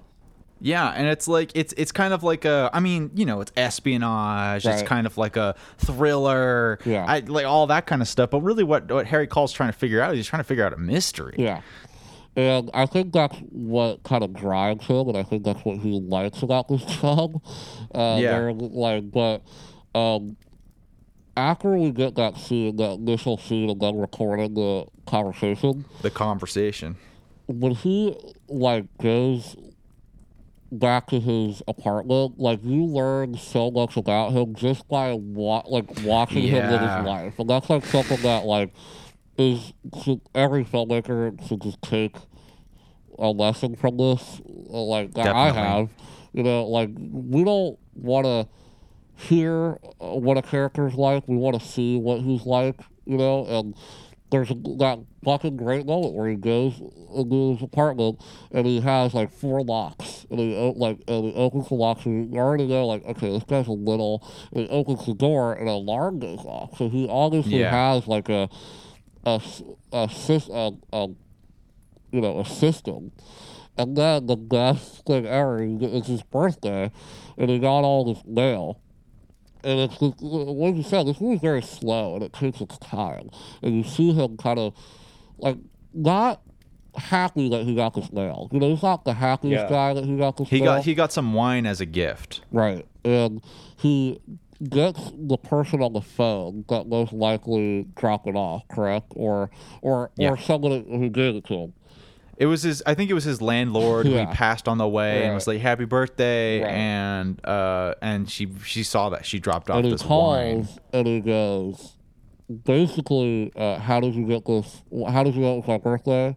Yeah, 0.60 0.90
and 0.90 1.08
it's 1.08 1.28
like 1.28 1.52
it's 1.56 1.74
it's 1.78 1.92
kind 1.92 2.14
of 2.14 2.24
like 2.24 2.44
a 2.46 2.70
I 2.74 2.80
mean, 2.80 3.12
you 3.14 3.26
know, 3.26 3.42
it's 3.42 3.52
espionage, 3.56 4.66
it's 4.66 4.82
kind 4.84 5.06
of 5.06 5.18
like 5.18 5.36
a 5.38 5.56
thriller, 5.78 6.80
Yeah. 6.86 7.06
I, 7.08 7.20
like 7.20 7.46
all 7.46 7.68
that 7.68 7.86
kind 7.86 8.02
of 8.02 8.08
stuff. 8.08 8.32
But 8.32 8.42
really, 8.42 8.64
what 8.64 8.92
what 8.92 9.06
Harry 9.08 9.28
Caul's 9.28 9.54
trying 9.54 9.72
to 9.72 9.78
figure 9.78 10.02
out 10.02 10.14
is 10.14 10.18
he's 10.18 10.28
trying 10.28 10.40
to 10.42 10.48
figure 10.48 10.66
out 10.66 10.74
a 10.74 10.78
mystery. 10.78 11.36
Yeah. 11.38 11.62
And 12.36 12.70
I 12.74 12.86
think 12.86 13.14
that's 13.14 13.36
what 13.52 14.04
kind 14.04 14.24
of 14.24 14.34
drives 14.34 14.86
him, 14.86 15.08
and 15.10 15.18
I 15.18 15.24
think 15.24 15.44
that's 15.44 15.64
what 15.66 15.78
he 15.80 16.00
likes 16.00 16.44
about 16.44 16.68
this 16.68 16.84
job. 17.02 17.42
Uh, 17.94 18.18
Yeah. 18.22 18.52
like, 18.56 19.12
but 19.12 19.42
um, 19.96 20.38
after 21.36 21.76
we 21.78 21.92
get 21.92 22.16
that 22.16 22.38
scene, 22.38 22.76
that 22.78 22.94
initial 22.94 23.38
scene, 23.38 23.70
and 23.72 23.80
then 23.82 23.98
recording 23.98 24.54
the 24.54 24.86
conversation, 25.08 25.86
The 26.04 26.12
conversation. 26.12 26.98
when 27.48 27.72
he 27.74 28.16
like 28.50 28.86
goes 29.02 29.56
back 30.72 31.08
to 31.08 31.20
his 31.20 31.62
apartment, 31.68 32.40
like 32.40 32.60
you 32.64 32.84
learn 32.86 33.38
so 33.38 33.72
much 33.72 33.98
about 33.98 34.32
him 34.32 34.56
just 34.56 34.88
by 34.88 35.14
wa- 35.14 35.64
like 35.68 35.86
watching 36.04 36.44
him 36.44 36.70
live 36.70 36.82
his 36.82 37.06
life, 37.06 37.40
and 37.40 37.50
that's 37.50 37.70
like 37.70 37.86
something 37.86 38.22
that 38.24 38.46
like 38.46 38.74
is 39.38 39.74
should, 40.04 40.22
every 40.34 40.66
filmmaker 40.66 41.46
should 41.48 41.62
just 41.62 41.82
take 41.82 42.16
a 43.20 43.28
lesson 43.30 43.76
from 43.76 43.98
this, 43.98 44.42
like 44.46 45.14
that 45.14 45.28
I 45.36 45.52
have. 45.52 45.90
You 46.34 46.44
know, 46.44 46.66
like 46.68 46.90
we 46.96 47.44
don't 47.44 47.80
want 47.96 48.26
to 48.26 48.48
hear 49.16 49.80
what 49.98 50.38
a 50.38 50.42
character's 50.42 50.94
like. 50.96 51.28
We 51.28 51.36
want 51.38 51.60
to 51.60 51.66
see 51.66 51.98
what 51.98 52.22
he's 52.22 52.46
like. 52.46 52.80
You 53.06 53.18
know, 53.18 53.46
and 53.46 53.76
there's 54.30 54.50
that 54.50 55.00
fucking 55.24 55.56
great 55.58 55.86
moment 55.86 56.14
where 56.14 56.28
he 56.30 56.36
goes 56.36 56.74
uh, 56.82 57.20
into 57.22 57.54
his 57.54 57.64
apartment 57.64 58.20
and 58.52 58.68
he 58.68 58.82
has 58.82 59.14
like 59.14 59.32
four 59.32 59.64
locks 59.64 60.26
and 60.30 60.40
he 60.40 60.56
o- 60.56 60.74
like 60.76 61.00
and 61.08 61.26
he 61.26 61.34
opens 61.34 61.70
the 61.70 61.76
locks 61.76 62.06
and 62.06 62.34
you 62.34 62.40
already 62.40 62.66
know 62.68 62.86
like 62.86 63.06
okay 63.06 63.30
this 63.32 63.44
guy's 63.46 63.68
a 63.68 63.72
little 63.72 64.28
and 64.52 64.64
he 64.64 64.70
opens 64.70 65.06
the 65.06 65.14
door 65.14 65.54
and 65.54 65.64
an 65.64 65.76
alarm 65.76 66.20
goes 66.20 66.40
off 66.40 66.78
so 66.78 66.90
he 66.90 67.08
obviously 67.10 67.60
Yeah. 67.60 67.72
has 67.72 68.08
like 68.08 68.28
a 68.30 68.50
a 69.26 69.42
a, 69.94 70.10
a, 70.52 70.72
a 70.94 71.08
you 72.12 72.22
know 72.22 72.40
a 72.40 72.46
system 72.46 73.12
and 73.78 73.96
then 73.96 74.26
the 74.26 74.36
best 74.38 75.06
thing 75.06 75.26
ever 75.26 75.62
is 75.64 75.78
it's 75.82 76.08
his 76.08 76.24
birthday 76.24 76.92
and 77.38 77.50
he 77.50 77.60
got 77.60 77.82
all 77.82 78.14
this 78.14 78.24
mail 78.26 78.82
and 79.64 79.80
it's 79.80 79.98
just, 80.00 80.22
like 80.22 80.76
you 80.76 80.84
said, 80.84 81.08
this 81.08 81.20
movie's 81.22 81.42
very 81.42 81.62
slow 81.62 82.16
and 82.16 82.24
it 82.24 82.34
takes 82.34 82.62
its 82.62 82.78
time. 82.78 83.30
And 83.62 83.76
you 83.76 83.84
see 83.84 84.14
him 84.14 84.38
kind 84.38 84.60
of 84.60 84.74
like 85.38 85.58
not 85.94 86.42
happy 86.96 87.50
that 87.50 87.64
he 87.64 87.76
got 87.76 87.94
this 87.94 88.12
nail. 88.12 88.50
You 88.52 88.60
know, 88.60 88.70
he's 88.70 88.82
not 88.84 89.06
the 89.06 89.14
happiest 89.14 89.64
Yeah. 89.66 89.70
guy 89.70 89.94
that 89.94 90.06
he 90.06 90.18
got 90.18 90.38
this 90.38 90.50
He 90.50 90.58
mail. 90.62 90.66
got 90.78 90.86
he 90.86 90.96
got 90.96 91.12
some 91.14 91.34
wine 91.34 91.66
as 91.66 91.80
a 91.82 91.86
gift. 91.86 92.42
right, 92.52 92.86
and 93.06 93.42
he 93.78 94.20
gets 94.70 95.12
the 95.16 95.38
person 95.38 95.84
on 95.84 95.94
the 95.94 96.02
phone 96.02 96.66
that 96.68 96.88
most 96.88 97.14
likely 97.14 97.86
dropped 97.96 98.26
it 98.28 98.36
off, 98.36 98.68
correct, 98.70 99.12
or 99.16 99.52
or 99.84 100.10
Yeah. 100.18 100.32
or 100.32 100.38
someone 100.38 100.84
who 100.90 101.10
gave 101.10 101.36
it 101.36 101.46
to 101.46 101.54
him. 101.54 101.74
It 102.38 102.46
was 102.46 102.62
his. 102.64 102.84
I 102.86 102.94
think 102.94 103.10
it 103.10 103.14
was 103.16 103.24
his 103.24 103.42
landlord 103.42 104.06
who 104.06 104.16
he 104.16 104.26
passed 104.28 104.68
on 104.68 104.78
the 104.78 104.88
way 104.88 105.22
and 105.24 105.30
Right. 105.30 105.36
was 105.36 105.48
like, 105.48 105.60
"Happy 105.60 105.86
birthday!" 105.86 106.62
Right. 106.62 106.72
And 106.72 107.44
uh, 107.46 107.96
and 108.02 108.30
she 108.30 108.48
she 108.64 108.84
saw 108.84 109.10
that 109.10 109.26
she 109.26 109.40
dropped 109.40 109.70
off 109.72 109.78
and 109.78 109.86
he 109.86 109.92
this 109.92 110.06
wine. 110.06 110.68
and 110.94 111.08
he 111.08 111.20
goes, 111.20 111.98
basically, 112.66 113.52
uh, 113.56 113.80
how 113.80 114.00
did 114.00 114.16
you 114.16 114.26
get 114.28 114.46
this? 114.46 114.84
How 115.10 115.24
did 115.24 115.36
you 115.36 115.42
get 115.42 115.56
was 115.58 115.68
my 115.68 115.78
birthday? 115.78 116.36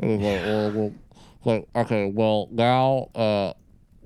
And 0.00 0.10
he's 0.10 0.20
like, 0.20 0.42
well, 0.44 0.70
well, 0.70 0.94
it's 1.38 1.46
like, 1.46 1.68
okay, 1.86 2.10
well, 2.14 2.48
now 2.52 3.08
uh, 3.14 3.52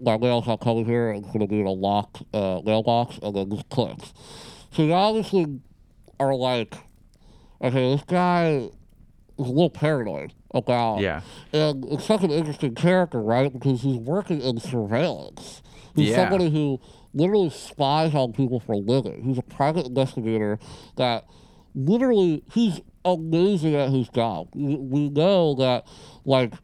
my 0.00 0.16
mail's 0.18 0.46
not 0.46 0.60
coming 0.60 0.84
here. 0.86 1.10
It's 1.10 1.26
going 1.26 1.40
to 1.40 1.46
be 1.46 1.60
in 1.60 1.66
a 1.66 1.72
locked 1.72 2.22
uh, 2.32 2.60
mailbox, 2.64 3.18
and 3.22 3.34
then 3.34 3.50
just 3.50 3.68
clicks. 3.68 4.12
So 4.70 4.82
you 4.84 4.92
obviously 4.92 5.60
are 6.18 6.34
like, 6.34 6.74
okay, 7.60 7.94
this 7.94 8.04
guy 8.04 8.46
is 8.56 8.70
a 9.38 9.42
little 9.42 9.70
paranoid 9.70 10.32
about 10.54 11.00
Yeah. 11.00 11.20
and 11.52 11.84
it's 11.86 12.04
such 12.04 12.22
an 12.22 12.30
interesting 12.30 12.74
character, 12.74 13.20
right? 13.22 13.52
Because 13.52 13.82
he's 13.82 13.96
working 13.96 14.40
in 14.40 14.58
surveillance. 14.60 15.62
He's 15.94 16.10
Yeah. 16.10 16.16
somebody 16.28 16.50
who 16.50 16.78
literally 17.14 17.50
spies 17.50 18.14
on 18.14 18.32
people 18.32 18.60
for 18.60 18.72
a 18.72 18.78
living. 18.78 19.22
He's 19.24 19.38
a 19.38 19.42
private 19.42 19.86
investigator 19.86 20.58
that 20.96 21.24
literally 21.74 22.42
he's 22.52 22.80
amazing 23.04 23.74
at 23.74 23.90
his 23.90 24.08
job. 24.08 24.48
We, 24.54 24.76
we 24.76 25.08
know 25.10 25.54
that, 25.54 25.84
like, 26.24 26.54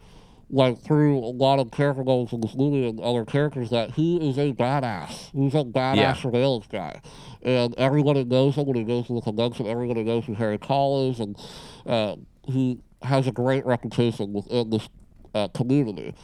like 0.51 0.79
through 0.81 1.19
a 1.19 1.29
lot 1.33 1.59
of 1.59 1.71
character 1.71 2.03
moments 2.03 2.33
in 2.33 2.41
this 2.41 2.55
movie 2.55 2.87
and 2.89 2.99
other 3.01 3.25
characters, 3.27 3.69
that 3.71 3.91
he 3.91 4.17
is 4.17 4.39
a 4.39 4.53
badass. 4.55 5.31
He's 5.35 5.55
a 5.55 5.63
badass 5.65 5.97
Yeah. 5.97 6.15
surveillance 6.15 6.67
guy, 6.73 7.01
and 7.43 7.75
everybody 7.77 8.25
knows 8.25 8.55
him 8.57 8.65
when 8.67 8.77
he 8.77 8.85
goes 8.85 9.09
to 9.09 9.15
the 9.15 9.21
convention. 9.21 9.67
Everybody 9.67 10.05
knows 10.05 10.25
who 10.25 10.33
Harry 10.35 10.57
Caul 10.57 11.11
is, 11.11 11.21
and 11.21 11.37
uh, 11.87 12.17
he 12.47 12.79
has 13.03 13.27
a 13.27 13.33
great 13.33 13.65
reputation 13.67 14.33
within 14.33 14.71
this 14.71 14.89
uh, 15.35 15.49
community. 15.49 16.15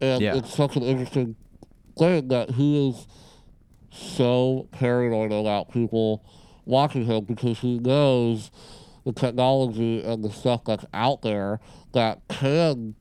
And 0.00 0.22
Yeah. 0.22 0.36
it's 0.36 0.54
such 0.54 0.76
an 0.76 0.82
interesting 0.82 1.36
thing 1.98 2.28
that 2.28 2.50
he 2.50 2.88
is 2.88 3.06
so 3.90 4.68
paranoid 4.72 5.32
about 5.32 5.70
people 5.70 6.24
watching 6.64 7.04
him 7.04 7.24
because 7.24 7.58
he 7.58 7.78
knows 7.78 8.50
the 9.04 9.12
technology 9.12 10.02
and 10.02 10.24
the 10.24 10.30
stuff 10.30 10.64
that's 10.64 10.84
out 10.94 11.22
there 11.22 11.60
that 11.92 12.20
can, 12.28 12.94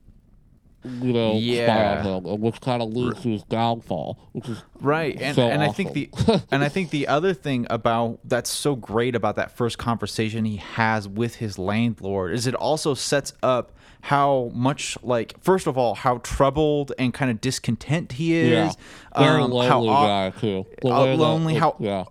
you 0.83 1.13
know, 1.13 1.33
Yeah. 1.33 2.01
him, 2.03 2.23
which 2.41 2.59
kind 2.61 2.81
of 2.81 2.93
leads 2.93 3.21
to 3.21 3.29
his 3.29 3.43
downfall, 3.43 4.17
which 4.31 4.49
is 4.49 4.63
right 4.79 5.15
and, 5.21 5.35
so 5.35 5.43
and 5.47 5.61
i 5.61 5.69
think 5.69 5.93
the 5.93 6.09
and 6.51 6.63
i 6.63 6.69
think 6.69 6.89
the 6.89 7.07
other 7.07 7.33
thing 7.35 7.67
about 7.69 8.17
that's 8.23 8.49
so 8.49 8.75
great 8.75 9.15
about 9.15 9.35
that 9.35 9.51
first 9.55 9.77
conversation 9.77 10.43
he 10.43 10.57
has 10.57 11.07
with 11.07 11.35
his 11.35 11.59
landlord 11.59 12.33
is 12.33 12.47
it 12.47 12.55
also 12.55 12.95
sets 12.95 13.33
up 13.43 13.71
how 14.01 14.49
much 14.55 14.97
like 15.03 15.35
first 15.43 15.67
of 15.67 15.77
all 15.77 15.93
how 15.93 16.17
troubled 16.19 16.91
and 16.97 17.13
kind 17.13 17.29
of 17.29 17.39
discontent 17.41 18.13
he 18.13 18.49
yeah, 18.49 18.69
is 18.69 18.77
very 19.15 19.43
um, 19.43 19.51
lonely 19.51 19.87
how 19.87 20.07
guy 20.07 20.29
too. 20.31 20.65
The 20.81 20.87
uh, 20.89 21.03
way 21.03 21.11
that 21.11 21.17
lonely, 21.17 21.53
how- 21.55 21.75
yeah, 21.79 22.05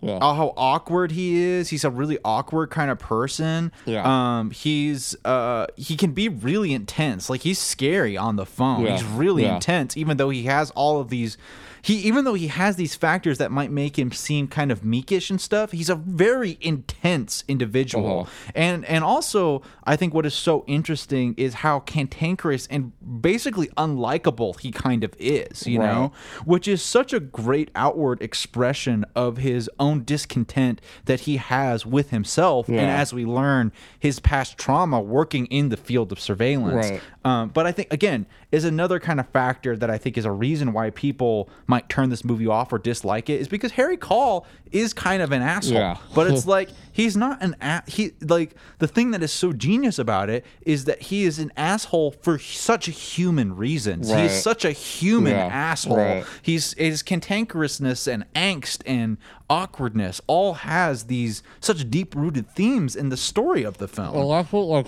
yeah. 0.00 0.16
uh, 0.16 0.34
how 0.34 0.52
awkward 0.56 1.12
he 1.12 1.36
is. 1.42 1.68
He's 1.68 1.84
a 1.84 1.90
really 1.90 2.18
awkward 2.24 2.70
kind 2.70 2.90
of 2.90 2.98
person. 2.98 3.72
Yeah. 3.86 4.02
Um, 4.38 4.50
he's 4.50 5.16
uh, 5.24 5.66
he 5.76 5.96
can 5.96 6.12
be 6.12 6.28
really 6.28 6.72
intense. 6.72 7.28
Like 7.30 7.42
he's 7.42 7.58
scary 7.58 8.16
on 8.16 8.36
the 8.36 8.46
phone. 8.46 8.84
Yeah. 8.84 8.92
He's 8.92 9.04
really 9.04 9.42
Yeah. 9.44 9.54
intense, 9.56 9.96
even 9.96 10.16
though 10.16 10.30
he 10.30 10.44
has 10.44 10.70
all 10.72 11.00
of 11.00 11.08
these. 11.08 11.36
He 11.82 11.94
even 12.00 12.24
though 12.24 12.34
he 12.34 12.48
has 12.48 12.76
these 12.76 12.94
factors 12.94 13.38
that 13.38 13.50
might 13.50 13.70
make 13.70 13.98
him 13.98 14.12
seem 14.12 14.48
kind 14.48 14.70
of 14.70 14.82
meekish 14.82 15.30
and 15.30 15.40
stuff. 15.40 15.72
He's 15.72 15.88
a 15.88 15.94
very 15.94 16.58
intense 16.60 17.44
individual. 17.48 18.20
Uh-huh. 18.20 18.52
And 18.54 18.84
and 18.86 19.04
also, 19.04 19.62
I 19.84 19.96
think 19.96 20.12
what 20.14 20.26
is 20.26 20.34
so 20.34 20.64
interesting 20.66 21.34
is 21.36 21.54
how 21.54 21.80
cantankerous 21.80 22.66
and 22.68 22.92
basically 23.22 23.68
unlikable 23.76 24.58
he 24.60 24.70
kind 24.72 25.04
of 25.04 25.14
is. 25.18 25.66
You 25.66 25.80
Right. 25.80 25.92
know 25.94 26.12
which 26.44 26.66
is 26.68 26.82
such 26.82 27.12
a 27.12 27.20
great 27.20 27.70
outward 27.74 28.20
expression 28.22 29.04
of 29.14 29.38
his 29.38 29.70
own 29.78 30.04
discontent 30.04 30.80
that 31.06 31.20
he 31.20 31.36
has 31.38 31.86
with 31.86 32.10
himself 32.10 32.68
and 32.68 32.78
as 32.78 33.12
we 33.12 33.24
learn 33.24 33.72
his 33.98 34.20
past 34.20 34.58
trauma 34.58 35.00
working 35.00 35.46
in 35.46 35.68
the 35.70 35.76
field 35.76 36.12
of 36.12 36.20
surveillance 36.20 36.90
Right. 36.90 37.00
Um, 37.22 37.50
but 37.50 37.66
i 37.66 37.72
think 37.72 37.92
again 37.92 38.24
is 38.50 38.64
another 38.64 38.98
kind 38.98 39.20
of 39.20 39.28
factor 39.28 39.76
that 39.76 39.90
i 39.90 39.98
think 39.98 40.16
is 40.16 40.24
a 40.24 40.32
reason 40.32 40.72
why 40.72 40.88
people 40.88 41.50
might 41.66 41.88
turn 41.90 42.08
this 42.08 42.24
movie 42.24 42.46
off 42.46 42.72
or 42.72 42.78
dislike 42.78 43.28
it 43.28 43.40
is 43.42 43.46
because 43.46 43.72
harry 43.72 43.98
caul 43.98 44.46
is 44.72 44.94
kind 44.94 45.20
of 45.20 45.30
an 45.30 45.42
asshole 45.42 45.74
Yeah. 45.76 45.96
but 46.14 46.28
it's 46.30 46.46
like 46.56 46.70
he's 46.92 47.18
not 47.18 47.42
an 47.42 47.56
a- 47.60 47.82
he 47.86 48.12
like 48.22 48.54
the 48.78 48.86
thing 48.88 49.10
that 49.10 49.22
is 49.22 49.32
so 49.32 49.52
genius 49.52 49.98
about 49.98 50.30
it 50.30 50.46
is 50.62 50.86
that 50.86 51.02
he 51.02 51.24
is 51.24 51.38
an 51.38 51.52
asshole 51.58 52.12
for 52.22 52.38
such 52.38 52.88
a 52.88 52.90
human 52.90 53.54
reasons 53.54 54.08
he 54.08 54.14
Right. 54.14 54.24
is 54.24 54.42
such 54.42 54.64
a 54.64 54.72
human 54.72 55.32
Yeah, 55.34 55.44
asshole 55.46 55.96
right. 55.98 56.24
he's 56.40 56.72
his 56.74 57.02
cantankerousness 57.02 58.10
and 58.10 58.24
angst 58.34 58.82
and 58.86 59.18
awkwardness 59.50 60.20
all 60.28 60.54
has 60.54 61.04
these 61.04 61.42
such 61.60 61.90
deep 61.90 62.14
rooted 62.14 62.48
themes 62.48 62.94
in 62.96 63.08
the 63.08 63.16
story 63.16 63.64
of 63.64 63.78
the 63.78 63.88
film. 63.88 64.14
Well, 64.14 64.30
that's 64.30 64.52
what 64.52 64.62
like 64.62 64.86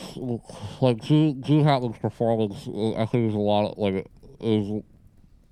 like 0.80 1.02
Gene, 1.02 1.64
Hackman's 1.64 1.98
performance. 1.98 2.66
uh, 2.66 2.94
I 2.94 3.06
think 3.06 3.28
is 3.28 3.34
a 3.34 3.38
lot 3.38 3.72
of, 3.72 3.78
like 3.78 4.06
is 4.40 4.82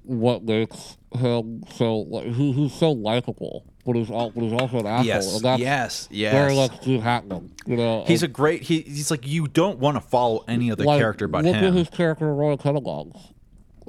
what 0.04 0.44
makes 0.44 0.96
him 1.12 1.62
so 1.74 1.96
like 1.98 2.26
he, 2.26 2.52
he's 2.52 2.72
so 2.72 2.92
likable, 2.92 3.64
but 3.84 3.96
he's 3.96 4.08
but 4.08 4.32
he's 4.34 4.52
also 4.52 4.78
an 4.78 4.86
asshole. 4.86 5.04
yes, 5.04 5.34
and 5.34 5.44
that's 5.44 5.60
yes, 5.60 6.08
yes. 6.10 6.32
Very 6.32 6.54
like 6.54 6.80
Gene 6.82 7.00
Hackman, 7.02 7.52
you 7.66 7.76
know. 7.76 8.04
he's 8.06 8.22
a 8.22 8.28
great. 8.28 8.62
He, 8.62 8.80
he's 8.82 9.10
like 9.10 9.26
you 9.26 9.48
don't 9.48 9.78
want 9.78 9.96
to 9.96 10.00
follow 10.00 10.44
any 10.48 10.70
other 10.70 10.84
like, 10.84 11.00
character 11.00 11.26
but 11.28 11.44
look 11.44 11.56
him. 11.56 11.64
at 11.64 11.74
his 11.74 11.90
character 11.90 12.30
in 12.30 12.36
Royal 12.36 12.56
Tenenbaums. 12.56 13.32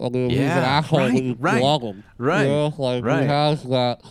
I 0.04 0.10
mean, 0.10 0.32
he's 0.32 0.40
an 0.40 0.48
asshole, 0.48 1.00
right, 1.00 1.14
but 1.14 1.24
you 1.24 1.36
right, 1.40 1.62
love 1.62 1.82
him. 1.84 2.04
right, 2.18 2.42
You 2.42 2.48
know? 2.48 2.74
Like 2.78 3.04
right. 3.04 3.22
he 3.22 3.28
has 3.28 3.64
that. 3.66 4.02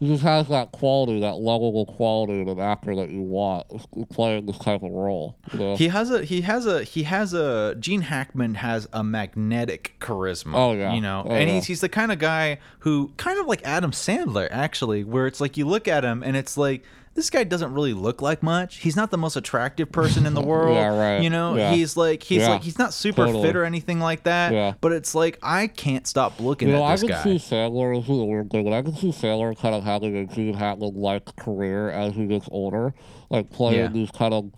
He 0.00 0.06
just 0.08 0.22
has 0.22 0.48
that 0.48 0.70
quality, 0.72 1.20
that 1.20 1.36
lovable 1.38 1.86
quality 1.86 2.40
of 2.42 2.48
an 2.48 2.60
actor 2.60 2.94
that 2.94 3.10
you 3.10 3.22
want 3.22 3.66
playing 4.10 4.46
this 4.46 4.58
type 4.58 4.82
of 4.82 4.92
role. 4.92 5.36
You 5.52 5.58
know? 5.58 5.76
he 5.76 5.88
has 5.88 6.10
a 6.10 6.24
he 6.24 6.42
has 6.42 6.66
a 6.66 6.84
he 6.84 7.02
has 7.02 7.34
a 7.34 7.74
Gene 7.80 8.02
Hackman 8.02 8.54
has 8.54 8.88
a 8.92 9.02
magnetic 9.02 9.94
charisma. 10.00 10.52
Oh, 10.54 10.72
yeah. 10.72 10.94
you 10.94 11.00
know, 11.00 11.24
Oh, 11.26 11.30
and 11.32 11.48
yeah. 11.48 11.56
he's 11.56 11.66
he's 11.66 11.80
the 11.80 11.88
kind 11.88 12.12
of 12.12 12.18
guy 12.18 12.58
who 12.80 13.12
kind 13.16 13.38
of 13.40 13.46
like 13.46 13.60
Adam 13.64 13.90
Sandler 13.90 14.48
actually, 14.50 15.02
where 15.04 15.26
it's 15.26 15.40
like 15.40 15.56
you 15.56 15.66
look 15.66 15.88
at 15.88 16.04
him 16.04 16.22
and 16.22 16.36
it's 16.36 16.56
like 16.56 16.84
this 17.14 17.30
guy 17.30 17.44
doesn't 17.44 17.72
really 17.72 17.92
look 17.94 18.22
like 18.22 18.42
much. 18.42 18.76
He's 18.78 18.94
not 18.96 19.10
the 19.10 19.18
most 19.18 19.36
attractive 19.36 19.90
person 19.90 20.26
in 20.26 20.34
the 20.34 20.40
world. 20.52 20.76
Yeah, 20.76 20.88
right. 20.96 21.22
You 21.22 21.30
know, 21.30 21.56
Yeah. 21.56 21.72
he's 21.72 21.96
like 21.96 22.22
he's 22.22 22.42
Yeah. 22.42 22.50
like 22.50 22.62
he's 22.62 22.78
not 22.78 22.92
super 22.94 23.26
Totally. 23.26 23.46
fit 23.48 23.56
or 23.56 23.64
anything 23.64 23.98
like 24.00 24.22
that. 24.24 24.52
Yeah. 24.52 24.74
But 24.80 24.92
it's 24.92 25.14
like 25.14 25.38
I 25.42 25.66
can't 25.66 26.06
stop 26.06 26.38
looking 26.40 26.68
You 26.68 26.74
know, 26.74 26.84
at 26.84 26.88
I 26.88 26.92
this 26.92 27.00
can 27.02 27.10
guy. 27.10 27.22
see 27.24 27.36
Sandler. 27.38 27.96
This 28.00 28.04
is 28.08 28.18
a 28.18 28.24
weird 28.24 28.50
thing, 28.50 28.64
but 28.64 28.72
I 28.72 28.82
can 28.82 28.94
see 28.94 29.10
Sandler 29.10 29.58
kind 29.58 29.74
of 29.74 29.84
having 29.84 30.16
a 30.16 30.26
Gene 30.26 30.54
Hackman 30.54 30.94
like 30.94 31.34
career 31.36 31.90
as 31.90 32.14
he 32.14 32.26
gets 32.26 32.48
older, 32.52 32.94
like 33.30 33.50
playing 33.50 33.78
Yeah. 33.78 33.88
these 33.88 34.10
kind 34.10 34.32
of 34.34 34.50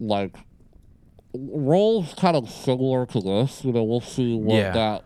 like 0.00 0.34
roles 1.34 2.14
kind 2.14 2.36
of 2.36 2.48
similar 2.50 3.06
to 3.06 3.20
this. 3.20 3.64
You 3.64 3.72
know, 3.72 3.84
we'll 3.84 4.00
see 4.00 4.36
what 4.36 4.72
that. 4.74 5.04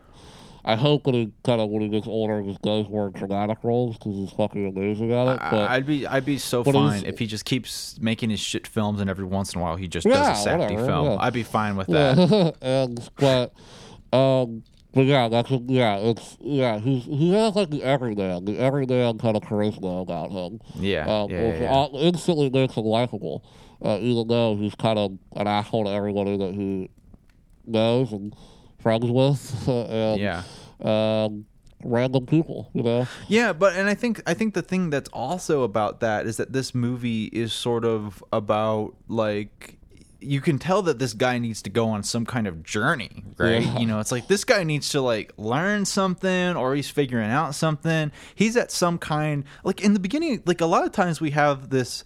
I 0.64 0.76
hope 0.76 1.06
when 1.06 1.14
he 1.16 1.32
kind 1.44 1.60
of 1.60 1.70
when 1.70 1.82
he 1.82 1.88
gets 1.88 2.06
older, 2.06 2.40
he 2.40 2.48
just 2.50 2.62
does 2.62 2.88
more 2.88 3.10
dramatic 3.10 3.58
roles 3.64 3.98
because 3.98 4.14
he's 4.14 4.30
fucking 4.30 4.68
amazing 4.68 5.12
at 5.12 5.26
it. 5.34 5.40
But 5.50 5.54
I- 5.70 5.74
I'd 5.76 5.86
be 5.86 6.06
I'd 6.06 6.24
be 6.24 6.38
so 6.38 6.62
but 6.62 6.74
it 6.74 6.78
was- 6.78 7.00
fine 7.00 7.04
if 7.06 7.18
he 7.18 7.26
just 7.26 7.44
keeps 7.44 7.98
making 8.00 8.30
his 8.30 8.38
shit 8.40 8.66
films 8.66 9.00
and 9.00 9.10
every 9.10 9.24
once 9.24 9.52
in 9.54 9.60
a 9.60 9.62
while 9.62 9.76
he 9.76 9.88
just 9.88 10.06
Yeah, 10.06 10.14
does 10.30 10.38
a 10.40 10.42
sappy 10.42 10.76
film. 10.76 11.06
yeah. 11.06 11.16
I'd 11.18 11.32
be 11.32 11.42
fine 11.42 11.76
with 11.76 11.88
that. 11.88 12.16
Yeah, 12.16 12.50
and 12.62 13.10
but 13.16 13.52
um, 14.16 14.62
but 14.94 15.04
yeah, 15.06 15.28
that's 15.28 15.50
yeah, 15.50 15.96
it's 15.96 16.36
yeah, 16.40 16.78
he's 16.78 17.04
he 17.06 17.32
has 17.32 17.56
like 17.56 17.70
the 17.70 17.82
everyman, 17.82 18.44
the 18.44 18.58
everyman 18.58 19.18
kind 19.18 19.36
of 19.36 19.42
charisma 19.42 20.02
about 20.02 20.30
him. 20.30 20.60
Yeah, 20.76 21.00
um, 21.22 21.28
yeah, 21.30 21.40
yeah, 21.40 21.48
which 21.48 21.60
yeah. 21.60 21.86
instantly 22.06 22.50
makes 22.50 22.74
him 22.74 22.84
likable, 22.84 23.42
uh, 23.84 23.98
even 24.00 24.28
though 24.28 24.54
he's 24.56 24.74
kind 24.76 24.98
of 24.98 25.12
an 25.34 25.48
asshole 25.48 25.86
to 25.86 25.90
everybody 25.90 26.36
that 26.36 26.54
he 26.54 26.88
knows 27.66 28.12
and 28.12 28.34
friends 28.82 29.04
with, 29.10 29.68
and 29.68 30.20
Yeah. 30.20 30.42
um, 30.82 31.46
random 31.84 32.26
people, 32.26 32.70
you 32.74 32.82
know. 32.82 33.06
Yeah, 33.28 33.52
but 33.52 33.74
and 33.76 33.88
I 33.88 33.94
think 33.94 34.22
I 34.26 34.34
think 34.34 34.54
the 34.54 34.62
thing 34.62 34.90
that's 34.90 35.08
also 35.12 35.62
about 35.62 36.00
that 36.00 36.26
is 36.26 36.36
that 36.36 36.52
this 36.52 36.74
movie 36.74 37.24
is 37.26 37.52
sort 37.52 37.84
of 37.84 38.22
about 38.32 38.94
like 39.08 39.78
you 40.24 40.40
can 40.40 40.56
tell 40.56 40.82
that 40.82 41.00
this 41.00 41.14
guy 41.14 41.36
needs 41.38 41.60
to 41.62 41.68
go 41.70 41.88
on 41.88 42.04
some 42.04 42.24
kind 42.24 42.46
of 42.46 42.62
journey, 42.62 43.24
right? 43.38 43.62
Yeah. 43.62 43.78
You 43.80 43.86
know, 43.86 43.98
it's 43.98 44.12
like 44.12 44.28
this 44.28 44.44
guy 44.44 44.62
needs 44.62 44.90
to 44.90 45.00
like 45.00 45.32
learn 45.36 45.84
something 45.84 46.54
or 46.54 46.76
he's 46.76 46.88
figuring 46.88 47.28
out 47.28 47.56
something. 47.56 48.12
He's 48.36 48.56
at 48.56 48.70
some 48.70 48.98
kind 48.98 49.42
like 49.64 49.80
in 49.80 49.94
the 49.94 49.98
beginning 50.00 50.40
like 50.46 50.60
a 50.60 50.66
lot 50.66 50.84
of 50.84 50.92
times 50.92 51.20
we 51.20 51.30
have 51.32 51.70
this 51.70 52.04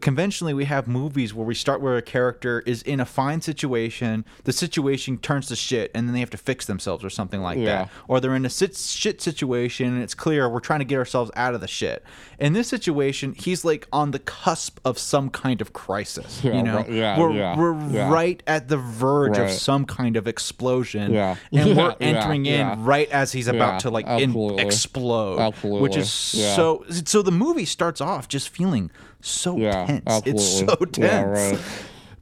conventionally 0.00 0.54
we 0.54 0.64
have 0.66 0.86
movies 0.86 1.34
where 1.34 1.44
we 1.46 1.54
start 1.54 1.80
where 1.80 1.96
a 1.96 2.02
character 2.02 2.62
is 2.66 2.82
in 2.82 3.00
a 3.00 3.04
fine 3.04 3.40
situation 3.40 4.24
the 4.44 4.52
situation 4.52 5.18
turns 5.18 5.48
to 5.48 5.56
shit 5.56 5.90
and 5.94 6.06
then 6.06 6.14
they 6.14 6.20
have 6.20 6.30
to 6.30 6.36
fix 6.36 6.66
themselves 6.66 7.04
or 7.04 7.10
something 7.10 7.40
like 7.40 7.58
Yeah. 7.58 7.64
that 7.64 7.90
or 8.06 8.20
they're 8.20 8.36
in 8.36 8.44
a 8.46 8.50
sit- 8.50 8.76
shit 8.76 9.20
situation 9.20 9.88
and 9.88 10.02
it's 10.02 10.14
clear 10.14 10.48
we're 10.48 10.60
trying 10.60 10.78
to 10.78 10.84
get 10.84 10.96
ourselves 10.98 11.30
out 11.34 11.54
of 11.54 11.60
the 11.60 11.66
shit. 11.68 12.04
In 12.38 12.52
this 12.52 12.68
situation 12.68 13.34
he's 13.34 13.64
like 13.64 13.88
on 13.92 14.12
the 14.12 14.18
cusp 14.20 14.78
of 14.84 14.98
some 14.98 15.28
kind 15.30 15.60
of 15.60 15.72
crisis 15.72 16.42
Yeah, 16.44 16.54
you 16.56 16.62
know? 16.62 16.76
right, 16.76 16.90
yeah, 16.90 17.18
we're, 17.18 17.32
yeah, 17.32 17.56
we're 17.58 17.72
right 17.72 18.42
at 18.46 18.68
the 18.68 18.76
verge 18.76 19.38
of 19.38 19.50
some 19.50 19.84
kind 19.84 20.16
of 20.16 20.28
explosion 20.28 21.14
and 21.14 21.38
we're 21.76 21.96
entering 22.00 22.46
in 22.46 22.84
right 22.84 23.10
as 23.10 23.32
he's 23.32 23.48
about 23.48 23.80
to 23.80 23.90
like 23.90 24.06
in- 24.06 24.58
explode 24.60 25.40
Absolutely, 25.40 25.82
which 25.82 25.96
is 25.96 26.10
so 26.10 26.84
so 27.04 27.22
the 27.22 27.32
movie 27.32 27.64
starts 27.64 28.00
off 28.00 28.28
just 28.28 28.48
feeling 28.48 28.90
so 29.20 29.56
Yeah, 29.56 29.86
tense. 29.86 30.22
It's 30.26 30.58
so 30.58 30.74
tense 30.76 30.98
Yeah, 30.98 31.22
right. 31.22 31.60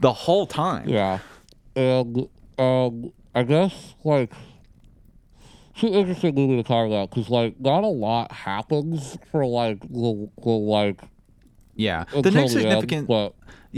the 0.00 0.12
whole 0.12 0.46
time. 0.46 0.88
Yeah, 0.88 1.18
and 1.74 2.28
um, 2.58 3.12
I 3.34 3.42
guess 3.42 3.94
like 4.04 4.32
it's 5.74 5.82
an 5.82 5.90
interesting 5.90 6.34
movie 6.34 6.56
to 6.56 6.62
talk 6.62 6.86
about 6.86 7.10
because 7.10 7.28
like 7.28 7.60
not 7.60 7.84
a 7.84 7.88
lot 7.88 8.32
happens 8.32 9.18
for 9.30 9.44
like 9.44 9.80
the, 9.80 10.30
the 10.42 10.48
like 10.48 11.00
yeah. 11.74 12.04
the 12.12 12.30
next 12.30 12.54
the 12.54 12.60
end, 12.66 12.80
significant 12.80 13.06
but 13.06 13.34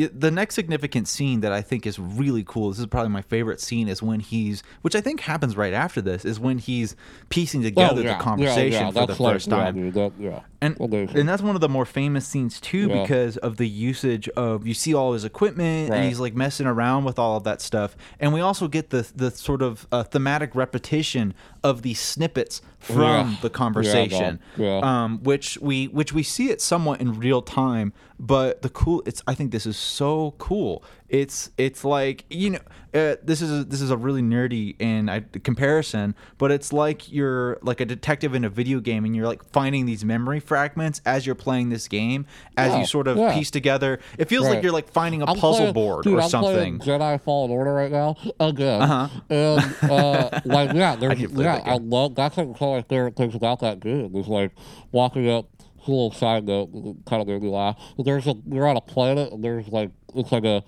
the 0.07 0.31
next 0.31 0.55
significant 0.55 1.09
scene 1.09 1.41
that 1.41 1.53
I 1.53 1.61
think 1.61 1.87
is 1.87 1.99
really 1.99 2.45
cool. 2.45 2.71
This 2.71 2.79
is 2.79 2.87
probably 2.87 3.11
my 3.11 3.23
favorite 3.23 3.61
scene. 3.61 3.89
Is 3.89 4.03
when 4.03 4.21
he's, 4.21 4.63
which 4.83 4.95
I 4.95 5.01
think 5.01 5.21
happens 5.21 5.57
right 5.57 5.73
after 5.73 6.01
this, 6.01 6.25
is 6.25 6.39
when 6.39 6.59
he's 6.59 6.95
piecing 7.29 7.63
together 7.63 8.03
oh, 8.03 8.05
yeah, 8.05 8.17
the 8.17 8.23
conversation 8.23 8.73
yeah, 8.73 8.81
yeah, 8.81 9.07
for 9.07 9.13
the 9.13 9.23
like, 9.23 9.35
first 9.35 9.51
time. 9.51 9.93
that, 9.93 10.13
yeah, 10.19 10.41
And, 10.61 10.77
and 10.81 11.29
that's 11.29 11.43
one 11.43 11.55
of 11.55 11.61
the 11.61 11.69
more 11.69 11.85
famous 11.85 12.27
scenes 12.27 12.61
too 12.61 12.89
because 12.89 13.37
of 13.39 13.57
the 13.57 13.69
usage 13.69 14.29
of 14.31 14.67
you 14.67 14.75
see 14.75 14.95
all 14.95 15.13
his 15.13 15.25
equipment 15.25 15.91
Right. 15.91 15.97
and 15.99 16.09
he's 16.09 16.21
like 16.21 16.35
messing 16.35 16.67
around 16.67 17.05
with 17.05 17.19
all 17.19 17.37
of 17.37 17.45
that 17.45 17.61
stuff 17.61 17.97
and 18.21 18.33
we 18.33 18.41
also 18.41 18.69
get 18.69 18.91
the 18.91 19.09
the 19.15 19.31
sort 19.31 19.63
of 19.63 19.87
uh, 19.93 20.03
thematic 20.03 20.55
repetition 20.55 21.35
of 21.63 21.83
these 21.83 22.01
snippets 22.01 22.61
from 22.79 23.31
Yeah. 23.31 23.37
the 23.43 23.51
conversation 23.51 24.39
Yeah. 24.57 24.79
um 24.83 25.19
which 25.23 25.59
we 25.61 25.87
which 25.89 26.13
we 26.13 26.23
see 26.23 26.49
it 26.51 26.61
somewhat 26.61 27.01
in 27.01 27.19
real 27.19 27.43
time 27.43 27.93
but 28.21 28.63
the 28.63 28.69
cool 28.69 29.03
it's 29.05 29.23
I 29.27 29.35
think 29.35 29.51
this 29.53 29.67
is 29.67 29.77
so 29.77 30.35
cool 30.39 30.83
it's 31.09 31.51
it's 31.57 31.85
like 31.85 32.25
you 32.29 32.51
know 32.51 32.59
uh, 32.95 33.17
this 33.23 33.41
is 33.43 33.51
a, 33.61 33.65
this 33.65 33.81
is 33.81 33.91
a 33.91 33.97
really 33.97 34.21
nerdy 34.23 34.77
and 34.81 35.11
I, 35.11 35.21
comparison 35.43 36.15
but 36.39 36.51
it's 36.51 36.73
like 36.73 37.11
you're 37.11 37.59
like 37.63 37.81
a 37.81 37.85
detective 37.87 38.35
in 38.35 38.45
a 38.45 38.49
video 38.51 38.81
game 38.81 39.05
and 39.05 39.15
you're 39.17 39.27
like 39.27 39.43
finding 39.53 39.87
these 39.87 40.05
memory 40.05 40.41
fragments 40.41 41.01
as 41.07 41.25
you're 41.25 41.35
playing 41.35 41.71
this 41.71 41.89
game 41.89 42.27
as 42.57 42.73
Yeah, 42.73 42.81
you 42.81 42.87
sort 42.87 43.09
of 43.09 43.17
yeah. 43.17 43.33
piece 43.35 43.51
together 43.51 44.01
it 44.19 44.29
feels 44.29 44.47
like 44.49 44.63
you're 44.63 44.73
like 44.73 44.89
finding 44.91 45.23
a 45.23 45.27
I'm 45.27 45.37
puzzle 45.37 45.57
playing- 45.59 45.75
board 45.75 46.05
dude, 46.05 46.15
or 46.19 46.23
I'm 46.23 46.29
something 46.29 46.79
Jedi 46.81 47.21
Fallen 47.23 47.51
Order 47.51 47.73
right 47.73 47.91
now 47.93 48.17
again, 48.41 48.83
Uh-huh. 48.83 49.09
and 49.31 49.91
uh, 49.91 50.41
like 50.45 50.73
yeah, 50.75 50.95
there's, 51.01 51.27
play 51.33 51.45
yeah. 51.45 51.63
I 51.65 51.77
love 51.77 52.15
that's 52.15 52.37
like 52.37 52.49
one 52.61 52.79
of 52.79 52.85
my 52.85 52.89
favorite 52.89 53.17
things 53.17 53.35
about 53.35 53.61
that 53.61 53.81
game 53.81 54.15
is 54.15 54.29
like 54.29 54.53
walking 54.93 55.29
up. 55.31 55.47
Little 55.87 56.13
side 56.13 56.45
note, 56.45 56.71
kind 57.07 57.23
of 57.23 57.29
made 57.29 57.41
me 57.41 57.49
laugh. 57.49 57.81
There's 57.99 58.27
a 58.27 58.35
you're 58.47 58.67
on 58.69 58.77
a 58.77 58.81
planet 58.83 59.33
and 59.33 59.43
there's 59.43 59.69
like 59.69 59.91
it's 60.15 60.31
like 60.31 60.45
a 60.45 60.63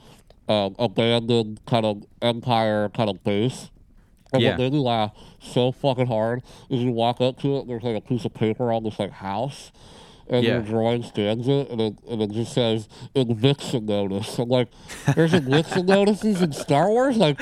um, 0.48 0.74
abandoned 0.78 1.60
kind 1.66 1.84
of 1.86 2.04
empire 2.22 2.88
kind 2.90 3.08
of 3.10 3.22
base. 3.24 3.70
And 4.32 4.42
Yeah. 4.42 4.50
what 4.50 4.58
made 4.58 4.72
me 4.72 4.78
laugh 4.78 5.12
so 5.40 5.72
fucking 5.72 6.06
hard 6.06 6.42
is 6.68 6.80
you 6.80 6.92
walk 6.92 7.20
up 7.20 7.38
to 7.40 7.56
it, 7.56 7.60
and 7.62 7.70
there's 7.70 7.82
like 7.82 7.96
a 7.96 8.00
piece 8.00 8.24
of 8.24 8.32
paper 8.34 8.72
on 8.72 8.84
this 8.84 8.98
like 8.98 9.10
house, 9.10 9.72
and 10.28 10.44
Yeah. 10.44 10.52
your 10.54 10.62
drawing 10.62 11.02
scans 11.02 11.48
it, 11.48 11.68
and 11.70 11.80
it, 11.80 11.94
and 12.08 12.22
it 12.22 12.30
just 12.30 12.52
says 12.52 12.88
eviction 13.16 13.86
notice. 13.86 14.38
I'm 14.38 14.48
like, 14.48 14.68
there's 15.16 15.34
eviction 15.34 15.86
notices 15.86 16.42
in 16.42 16.52
Star 16.52 16.88
Wars? 16.88 17.16
Like, 17.16 17.40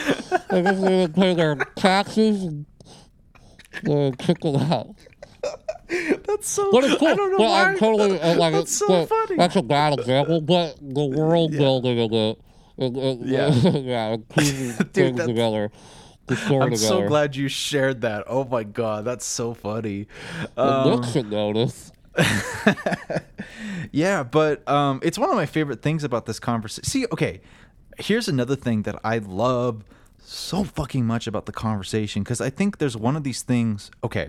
I 0.50 0.60
guess 0.62 0.80
they 0.80 0.96
would 0.96 1.14
pay 1.14 1.34
their 1.34 1.56
taxes 1.76 2.42
and 2.44 2.64
uh, 3.86 4.10
kick 4.18 4.40
them 4.40 4.56
out. 4.56 4.94
that's 6.26 6.48
so 6.48 6.70
But 6.72 6.84
it's 6.84 6.96
cool. 6.96 7.08
I 7.08 7.14
don't 7.14 7.30
know 7.32 7.38
but 7.38 7.48
why 7.48 7.70
I'm 7.72 7.78
totally 7.78 8.20
uh, 8.20 8.34
like 8.34 8.52
that's 8.54 8.76
so 8.76 9.06
funny 9.06 9.36
That's 9.36 9.56
a 9.56 9.62
bad 9.62 9.98
example, 9.98 10.40
but 10.40 10.76
the 10.80 11.04
world 11.04 11.52
building 11.52 12.00
of 12.00 12.12
it, 12.12 12.40
it, 12.78 12.96
it 12.96 13.18
Yeah. 13.26 13.50
yeah, 13.78 14.08
it 14.14 14.28
pieces 14.30 14.76
things 14.92 15.20
together, 15.24 15.70
the 16.26 16.36
story 16.36 16.62
I'm 16.66 16.70
together. 16.72 16.86
so 17.02 17.06
glad 17.08 17.36
you 17.36 17.48
shared 17.48 18.00
that. 18.02 18.24
Oh 18.26 18.44
my 18.44 18.62
god, 18.64 19.04
that's 19.04 19.24
so 19.26 19.54
funny. 19.54 20.06
Um, 20.56 20.92
Eviction 20.92 21.30
notice. 21.30 21.92
Yeah, 23.92 24.22
but 24.22 24.68
um, 24.68 25.00
it's 25.02 25.18
one 25.18 25.30
of 25.30 25.36
my 25.36 25.46
favorite 25.46 25.82
things 25.82 26.04
about 26.04 26.26
this 26.26 26.38
conversation. 26.38 26.84
See, 26.84 27.06
okay, 27.12 27.40
here's 27.98 28.28
another 28.28 28.56
thing 28.56 28.82
that 28.82 28.96
I 29.02 29.18
love 29.18 29.84
so 30.22 30.62
fucking 30.64 31.06
much 31.06 31.26
about 31.26 31.46
the 31.46 31.52
conversation 31.52 32.22
because 32.22 32.40
I 32.40 32.50
think 32.50 32.78
there's 32.78 32.96
one 32.96 33.16
of 33.16 33.24
these 33.24 33.42
things. 33.42 33.90
Okay, 34.04 34.28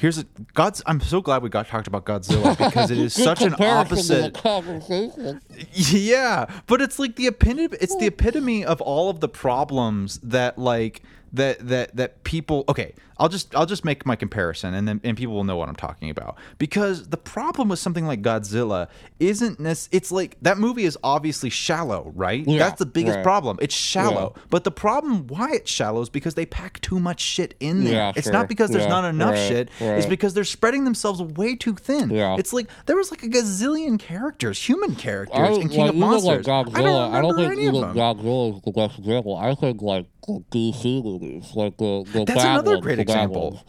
here's 0.00 0.18
a 0.18 0.24
God's. 0.54 0.82
I'm 0.86 1.00
so 1.00 1.20
glad 1.20 1.42
we 1.42 1.48
got 1.48 1.68
talked 1.68 1.86
about 1.86 2.04
Godzilla 2.04 2.56
because 2.66 2.90
it 2.90 2.98
is 2.98 3.12
such 3.14 3.42
an 3.42 3.50
comparison 3.50 3.98
to 3.98 4.06
the 4.32 4.38
opposite. 4.38 4.42
conversation. 4.42 5.40
Yeah, 5.72 6.46
but 6.66 6.80
it's 6.80 6.98
like 6.98 7.16
the 7.16 7.26
epitome. 7.26 7.76
It's 7.80 7.94
the 7.96 8.06
epitome 8.06 8.64
of 8.64 8.80
all 8.80 9.10
of 9.10 9.20
the 9.20 9.28
problems 9.28 10.18
that 10.22 10.58
like 10.58 11.02
that 11.32 11.68
that 11.68 11.96
that 11.96 12.24
people. 12.24 12.64
Okay, 12.68 12.94
I'll 13.20 13.28
just 13.28 13.54
I'll 13.54 13.66
just 13.66 13.84
make 13.84 14.06
my 14.06 14.16
comparison, 14.16 14.72
and 14.72 14.88
then 14.88 15.00
and 15.04 15.16
people 15.16 15.34
will 15.34 15.44
know 15.44 15.56
what 15.56 15.68
I'm 15.68 15.76
talking 15.76 16.08
about. 16.08 16.36
Because 16.58 17.08
the 17.10 17.18
problem 17.18 17.68
with 17.68 17.78
something 17.78 18.06
like 18.06 18.22
Godzilla 18.22 18.88
isn't 19.20 19.60
nec- 19.60 19.76
It's 19.92 20.10
like 20.10 20.38
that 20.40 20.56
movie 20.58 20.84
is 20.84 20.96
obviously 21.04 21.50
shallow, 21.50 22.12
right? 22.16 22.42
Yeah, 22.46 22.58
That's 22.58 22.78
the 22.78 22.86
biggest 22.86 23.16
right. 23.16 23.22
problem. 23.22 23.58
It's 23.60 23.74
shallow. 23.74 24.34
But 24.48 24.64
the 24.64 24.70
problem 24.70 25.26
why 25.26 25.50
it's 25.52 25.70
shallow 25.70 26.00
is 26.00 26.08
because 26.08 26.34
they 26.34 26.46
pack 26.46 26.80
too 26.80 26.98
much 26.98 27.20
shit 27.20 27.54
in 27.60 27.84
there. 27.84 27.92
Yeah, 27.92 28.12
it's 28.16 28.24
sure. 28.24 28.32
not 28.32 28.48
because 28.48 28.70
there's 28.70 28.84
Yeah, 28.84 28.88
not 28.88 29.04
enough 29.04 29.34
right, 29.34 29.48
shit. 29.48 29.70
It's 29.78 30.06
because 30.06 30.32
they're 30.32 30.44
spreading 30.44 30.84
themselves 30.84 31.20
way 31.22 31.56
too 31.56 31.74
thin. 31.74 32.08
Yeah. 32.08 32.36
It's 32.38 32.54
like 32.54 32.68
there 32.86 32.96
was 32.96 33.10
like 33.10 33.22
a 33.22 33.28
gazillion 33.28 33.98
characters, 33.98 34.58
human 34.62 34.96
characters 34.96 35.58
in 35.58 35.68
King 35.68 35.80
like, 35.80 35.90
of 35.90 35.96
Monsters. 35.96 36.46
like 36.46 36.66
Godzilla, 36.66 36.74
I 36.78 36.82
don't 36.82 37.14
I 37.14 37.20
don't, 37.20 37.36
think 37.36 37.52
any 37.52 37.62
even. 37.64 37.82
Godzilla 37.82 38.56
is 38.56 38.62
the 38.62 38.72
best 38.72 38.98
example. 38.98 39.36
I 39.36 39.54
think 39.54 39.82
like 39.82 40.06
DC 40.28 41.02
movies, 41.02 41.50
like 41.54 41.76
the, 41.78 42.04
the 42.12 42.24
That's 42.24 42.42
bad 42.42 42.52
another 42.52 42.72
ones, 42.72 42.82
great 42.82 42.98
example. 43.10 43.64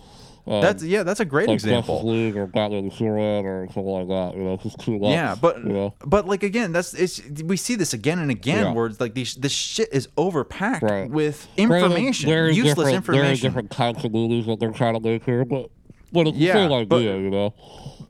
Um, 0.48 0.60
That's 0.60 0.84
yeah, 0.84 1.04
that's 1.04 1.20
a 1.20 1.26
great 1.26 1.48
like 1.48 1.54
example. 1.54 2.02
League 2.04 2.36
or 2.36 2.48
Batman 2.48 2.86
and 2.86 2.92
Superman 2.94 3.46
or 3.46 3.68
something 3.68 3.86
like 3.86 4.08
that. 4.08 4.36
You 4.36 4.44
know, 4.44 4.58
just 4.58 4.80
too 4.80 4.98
much. 4.98 5.12
Yeah, 5.12 5.36
but 5.40 5.58
you 5.60 5.70
know? 5.72 5.94
but 6.04 6.28
like 6.28 6.42
again, 6.42 6.72
that's 6.72 6.96
it's 6.96 7.22
we 7.44 7.56
see 7.58 7.76
this 7.76 7.94
again 7.94 8.18
and 8.18 8.32
again 8.32 8.66
Yeah. 8.66 8.74
where 8.74 8.88
it's 8.88 9.00
like 9.00 9.14
these 9.14 9.36
this 9.36 9.52
shit 9.52 9.90
is 9.94 10.08
overpacked 10.18 10.82
Right. 10.82 11.08
with 11.10 11.48
information, 11.58 12.28
very 12.28 12.56
useless 12.56 12.88
different, 12.88 13.06
Very 13.06 13.18
information. 13.20 13.48
different 13.48 13.70
types 13.72 14.04
of 14.04 14.12
movies 14.14 14.48
that 14.48 14.60
they're 14.60 14.72
trying 14.72 14.96
to 14.96 15.00
make 15.00 15.24
here, 15.26 15.46
but 15.46 15.70
but 16.12 16.26
it's 16.28 16.38
Yeah, 16.38 16.54
the 16.68 16.70
same 16.80 16.88
but- 16.88 17.02
you 17.04 17.30
know. 17.30 17.54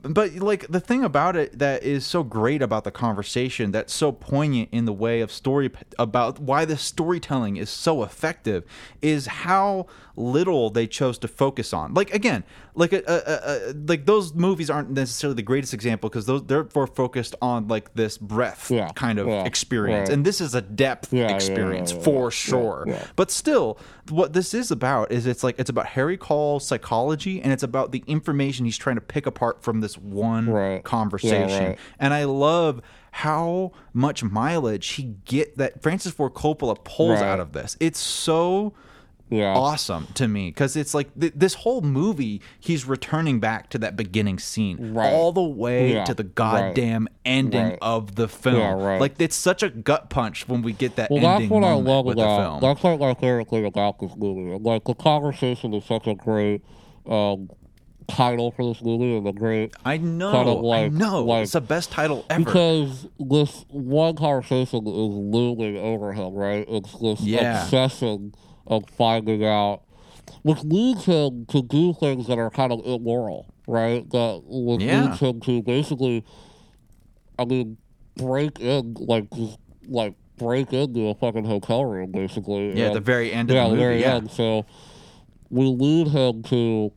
but 0.02 0.34
like 0.36 0.66
the 0.68 0.80
thing 0.80 1.04
about 1.04 1.36
it 1.36 1.58
that 1.60 1.84
is 1.84 2.04
so 2.04 2.24
great 2.24 2.60
about 2.62 2.82
the 2.82 2.90
conversation 2.90 3.70
that's 3.70 3.92
so 3.92 4.10
poignant 4.10 4.68
in 4.72 4.84
the 4.86 4.92
way 4.92 5.20
of 5.20 5.30
story 5.30 5.70
about 5.98 6.40
why 6.40 6.64
the 6.64 6.76
storytelling 6.76 7.56
is 7.56 7.70
so 7.70 8.02
effective 8.02 8.64
is 9.00 9.26
how 9.28 9.86
little 10.16 10.68
they 10.70 10.86
chose 10.86 11.16
to 11.18 11.26
focus 11.28 11.72
on 11.72 11.94
like 11.94 12.12
again 12.12 12.44
like 12.74 12.92
a, 12.92 13.02
a, 13.06 13.70
a 13.70 13.74
like 13.88 14.04
those 14.06 14.34
movies 14.34 14.68
aren't 14.68 14.90
necessarily 14.90 15.34
the 15.34 15.42
greatest 15.42 15.72
example 15.72 16.08
because 16.10 16.26
those 16.26 16.44
they're 16.44 16.66
more 16.74 16.86
focused 16.86 17.34
on 17.40 17.66
like 17.68 17.94
this 17.94 18.18
breadth 18.18 18.70
Yeah, 18.70 18.90
kind 18.94 19.18
of 19.18 19.26
yeah, 19.26 19.44
experience 19.44 20.08
right. 20.08 20.14
and 20.14 20.24
this 20.26 20.40
is 20.40 20.54
a 20.54 20.60
depth 20.60 21.12
Yeah, 21.12 21.22
yeah, 21.22 21.28
yeah, 21.30 21.34
experience 21.34 21.92
yeah, 21.92 21.98
yeah, 21.98 22.04
for 22.04 22.24
yeah, 22.26 22.30
sure 22.30 22.84
yeah. 22.86 23.04
but 23.16 23.30
still 23.30 23.78
what 24.10 24.32
this 24.34 24.52
is 24.52 24.70
about 24.70 25.10
is 25.12 25.26
it's 25.26 25.42
like 25.42 25.58
it's 25.58 25.70
about 25.70 25.86
harry 25.86 26.16
caul's 26.18 26.66
psychology 26.66 27.40
and 27.40 27.52
it's 27.52 27.62
about 27.62 27.92
the 27.92 28.02
information 28.06 28.64
he's 28.66 28.76
trying 28.78 28.96
to 28.96 29.00
pick 29.02 29.26
apart 29.26 29.62
from 29.62 29.80
this 29.80 29.96
one 29.96 30.48
Right. 30.50 30.84
conversation 30.84 31.48
Yeah, 31.48 31.66
right. 31.68 31.78
and 31.98 32.12
i 32.12 32.24
love 32.24 32.82
how 33.12 33.72
much 33.92 34.22
mileage 34.24 34.88
he 34.88 35.14
get 35.24 35.56
that 35.58 35.82
francis 35.82 36.12
ford 36.12 36.34
coppola 36.34 36.82
pulls 36.84 37.20
Right. 37.20 37.22
out 37.28 37.40
of 37.40 37.52
this 37.52 37.76
it's 37.80 37.98
so 37.98 38.72
Yeah. 39.30 39.54
awesome 39.54 40.08
to 40.14 40.28
me 40.28 40.48
because 40.50 40.76
it's 40.76 40.92
like 40.92 41.18
th- 41.18 41.32
this 41.34 41.54
whole 41.54 41.80
movie 41.80 42.42
he's 42.60 42.84
returning 42.84 43.40
back 43.40 43.70
to 43.70 43.78
that 43.78 43.96
beginning 43.96 44.38
scene 44.38 44.92
Right. 44.92 45.10
all 45.10 45.32
the 45.32 45.40
way 45.42 45.94
Yeah, 45.94 46.04
to 46.04 46.12
the 46.12 46.24
right. 46.24 46.34
goddamn 46.34 47.08
ending 47.24 47.62
Right. 47.70 47.78
of 47.80 48.14
the 48.16 48.28
film 48.28 48.56
Yeah, 48.56 48.72
right. 48.72 49.00
like 49.00 49.14
it's 49.18 49.34
such 49.36 49.62
a 49.62 49.70
gut 49.70 50.10
punch 50.10 50.46
when 50.48 50.60
we 50.60 50.72
get 50.74 50.96
that 50.96 51.10
Well, 51.10 51.24
ending 51.24 51.48
that's 51.48 51.50
what 51.50 51.64
I 51.64 51.72
love 51.74 52.04
with 52.04 52.16
the 52.18 52.22
about. 52.24 52.60
film 52.60 52.60
That's 52.60 52.84
like 52.84 53.00
my 53.00 53.14
favorite 53.14 53.48
thing 53.48 53.64
about 53.64 53.98
this 54.00 54.12
movie. 54.18 54.58
Like 54.62 54.84
the 54.84 54.94
conversation 54.94 55.72
is 55.72 55.84
such 55.86 56.06
a 56.06 56.14
great 56.14 56.62
um, 57.06 57.48
title 58.08 58.50
for 58.50 58.66
this 58.66 58.82
movie 58.82 59.16
and 59.16 59.26
a 59.26 59.32
great 59.32 59.72
I 59.84 59.96
know, 59.96 60.32
kind 60.32 60.48
of 60.50 60.64
I 60.70 60.88
know. 60.88 61.24
like- 61.24 61.44
it's 61.44 61.52
the 61.52 61.60
best 61.62 61.90
title 61.90 62.26
ever. 62.28 62.44
because 62.44 63.06
this 63.18 63.64
one 63.70 64.14
conversation 64.16 64.80
is 64.86 64.86
looming 64.86 65.78
over 65.78 66.12
him, 66.12 66.34
right? 66.34 66.66
It's 66.68 66.92
this 66.98 67.20
Yeah. 67.22 67.62
obsession 67.62 68.34
of 68.72 68.88
finding 68.90 69.44
out, 69.44 69.82
which 70.42 70.62
leads 70.64 71.04
him 71.04 71.46
to 71.46 71.62
do 71.62 71.92
things 71.94 72.26
that 72.26 72.38
are 72.38 72.50
kind 72.50 72.72
of 72.72 72.80
immoral, 72.84 73.46
right? 73.66 74.08
That 74.10 74.42
which 74.46 74.82
Yeah. 74.82 75.04
leads 75.04 75.20
him 75.20 75.40
to 75.42 75.62
basically, 75.62 76.24
I 77.38 77.44
mean, 77.44 77.76
break 78.16 78.58
in, 78.60 78.94
like 78.98 79.30
just 79.34 79.58
like 79.88 80.14
break 80.38 80.72
into 80.72 81.08
a 81.08 81.14
fucking 81.14 81.44
hotel 81.44 81.84
room, 81.84 82.10
basically. 82.12 82.76
yeah, 82.78 82.86
and- 82.86 82.96
the 82.96 83.00
very 83.00 83.32
end 83.32 83.50
of 83.50 83.54
yeah, 83.56 83.64
the 83.64 83.70
movie. 83.70 83.82
very 83.82 84.00
yeah, 84.00 84.14
end. 84.16 84.30
So 84.30 84.64
we 85.50 85.66
lead 85.66 86.08
him 86.08 86.42
to 86.44 86.92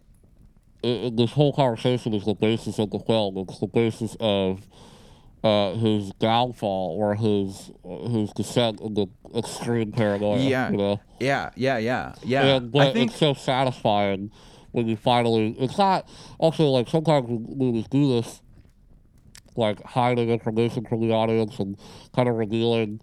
this 0.84 1.32
whole 1.32 1.52
conversation 1.52 2.14
is 2.14 2.26
the 2.26 2.36
basis 2.36 2.78
of 2.78 2.92
the 2.92 3.00
film. 3.00 3.38
It's 3.40 3.60
the 3.60 3.66
basis 3.68 4.16
of 4.20 4.68
uh, 5.46 5.76
his 5.76 6.12
downfall 6.14 6.98
or 7.00 7.14
his 7.14 7.72
his 8.10 8.32
descent 8.32 8.82
into 8.82 9.08
extreme 9.36 9.92
paranoia. 9.92 10.40
Yeah. 10.40 10.72
you 10.72 10.78
know. 10.78 11.00
yeah, 11.20 11.52
yeah, 11.56 11.78
yeah, 11.78 12.16
yeah. 12.24 12.46
And, 12.56 12.72
but 12.72 12.88
I 12.88 12.94
think 12.94 13.12
it's 13.12 13.20
so 13.20 13.36
satisfying 13.36 14.32
when 14.72 14.88
you 14.88 14.96
finally. 14.98 15.56
It's 15.60 15.78
not 15.78 16.10
also 16.40 16.64
like 16.70 16.90
sometimes 16.90 17.28
when 17.28 17.46
movies 17.58 17.86
do 17.90 18.10
this, 18.16 18.42
like 19.56 19.84
hiding 19.84 20.30
information 20.32 20.84
from 20.86 21.02
the 21.02 21.12
audience 21.14 21.60
and 21.60 21.78
kind 22.16 22.28
of 22.28 22.36
revealing 22.36 23.00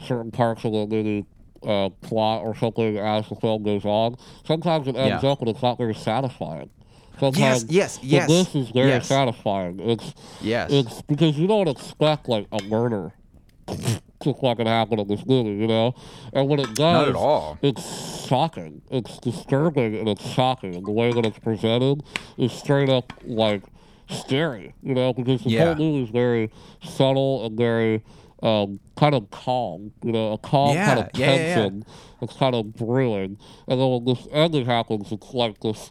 certain 0.00 0.32
parts 0.32 0.64
of 0.64 0.72
the 0.72 0.86
movie 0.88 1.24
uh, 1.62 1.90
plot 2.02 2.42
or 2.42 2.56
something 2.56 2.98
as 2.98 3.28
the 3.28 3.36
film 3.36 3.62
goes 3.62 3.84
on. 3.84 4.16
Sometimes 4.44 4.88
it 4.88 4.96
ends 4.96 5.22
Yeah. 5.22 5.30
up 5.30 5.40
and 5.40 5.48
it's 5.48 5.62
not 5.62 5.78
very 5.78 5.94
satisfying. 5.94 6.70
Yes, 7.14 7.20
Sometimes 7.20 7.64
yes, 7.70 7.98
but 7.98 8.04
yes. 8.06 8.28
this 8.28 8.54
is 8.54 8.68
very 8.70 8.88
yes. 8.90 9.06
satisfying. 9.06 9.80
It's 9.80 10.14
Yes. 10.40 10.70
it's 10.72 11.02
because 11.02 11.38
you 11.38 11.46
don't 11.46 11.68
expect 11.68 12.28
like 12.28 12.46
a 12.52 12.62
murder 12.62 13.12
to 13.66 14.34
fucking 14.34 14.66
happen 14.66 14.98
in 14.98 15.08
this 15.08 15.24
movie, 15.26 15.50
you 15.50 15.66
know? 15.66 15.94
And 16.32 16.48
when 16.48 16.58
it 16.60 16.68
does 16.74 16.78
Not 16.78 17.08
at 17.08 17.14
all. 17.14 17.58
it's 17.62 18.26
shocking. 18.26 18.82
It's 18.90 19.18
disturbing 19.18 19.96
and 19.96 20.08
it's 20.08 20.26
shocking. 20.26 20.74
And 20.74 20.86
the 20.86 20.90
way 20.92 21.12
that 21.12 21.24
it's 21.24 21.38
presented 21.38 22.02
is 22.38 22.52
straight 22.52 22.88
up 22.88 23.12
like 23.24 23.62
scary, 24.10 24.74
you 24.82 24.94
know, 24.94 25.12
because 25.12 25.42
the 25.42 25.50
Yeah. 25.50 25.66
whole 25.66 25.74
movie 25.76 26.02
is 26.04 26.10
very 26.10 26.50
subtle 26.82 27.46
and 27.46 27.56
very 27.56 28.02
um, 28.42 28.78
kind 28.96 29.14
of 29.14 29.30
calm, 29.30 29.92
you 30.04 30.12
know, 30.12 30.32
a 30.32 30.38
calm 30.38 30.76
kind 30.76 30.98
of 31.00 31.08
Yeah, 31.14 31.26
yeah, 31.30 31.34
yeah, 31.34 31.40
yeah. 31.48 31.54
tension 31.54 31.84
that's 32.20 32.36
kind 32.36 32.54
of 32.54 32.74
brewing. 32.74 33.38
And 33.66 33.80
then 33.80 33.88
when 33.90 34.04
this 34.04 34.28
ending 34.30 34.66
happens, 34.66 35.10
it's 35.10 35.32
like 35.32 35.60
this 35.60 35.90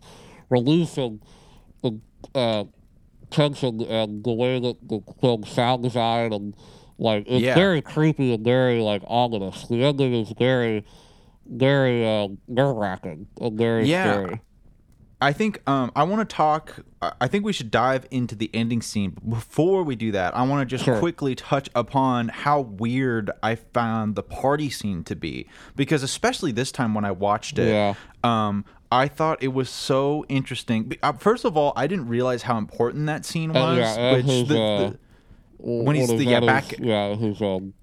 release 0.54 0.98
of 0.98 1.20
the 1.82 2.00
uh, 2.36 2.64
tension 3.30 3.82
and 3.82 4.24
the 4.24 4.32
way 4.32 4.60
that 4.60 4.78
the 4.88 5.02
film 5.20 5.44
sound 5.44 5.84
design 5.84 6.32
and 6.32 6.56
like 7.00 7.24
it's 7.28 7.44
Yeah. 7.44 7.56
very 7.56 7.82
creepy 7.82 8.34
and 8.34 8.44
very 8.46 8.80
like 8.80 9.02
ominous. 9.08 9.68
The 9.68 9.84
ending 9.84 10.14
is 10.14 10.32
very, 10.38 10.86
very 11.46 12.06
uh, 12.08 12.28
nerve 12.48 12.76
wracking 12.78 13.28
and 13.42 13.58
very 13.58 13.86
Yeah. 13.88 14.04
scary. 14.04 14.42
I 15.24 15.32
think 15.34 15.62
um, 15.70 15.92
I 15.96 16.04
want 16.04 16.28
to 16.28 16.36
talk. 16.36 16.76
I- 17.02 17.28
think 17.28 17.46
we 17.46 17.54
should 17.54 17.72
dive 17.72 18.06
into 18.12 18.36
the 18.36 18.50
ending 18.54 18.82
scene. 18.82 19.12
But 19.12 19.30
before 19.30 19.84
we 19.84 19.96
do 19.96 20.12
that, 20.12 20.36
I 20.36 20.44
want 20.44 20.62
to 20.62 20.66
just 20.66 20.84
Sure. 20.86 21.00
quickly 21.00 21.34
touch 21.36 21.70
upon 21.76 22.28
how 22.28 22.60
weird 22.62 23.32
I 23.42 23.56
found 23.56 24.16
the 24.16 24.24
party 24.24 24.70
scene 24.70 25.04
to 25.06 25.16
be. 25.16 25.48
Because 25.76 26.04
especially 26.04 26.52
this 26.52 26.72
time 26.72 26.94
when 26.94 27.06
I 27.06 27.12
watched 27.12 27.58
it, 27.60 27.70
Yeah. 27.70 27.94
um, 28.24 28.66
I 28.92 29.08
thought 29.08 29.42
it 29.42 29.54
was 29.54 29.70
so 29.70 30.26
interesting. 30.30 30.94
Uh, 31.02 31.14
First 31.14 31.46
of 31.46 31.56
all, 31.58 31.74
I 31.76 31.88
didn't 31.88 32.08
realize 32.10 32.44
how 32.44 32.58
important 32.58 33.06
that 33.08 33.26
scene 33.26 33.54
was. 33.54 33.78
Uh, 33.80 33.82
yeah, 33.98 34.14
which 34.14 34.26
his, 34.26 34.48
the- 34.50 34.60
uh, 34.62 34.92
when 35.58 35.96
he's 35.96 36.10
the- 36.10 36.26
yeah, 36.26 36.40
back- 36.42 36.66
His- 36.66 36.80
yeah, 36.80 37.16
his 37.16 37.42
um, 37.42 37.74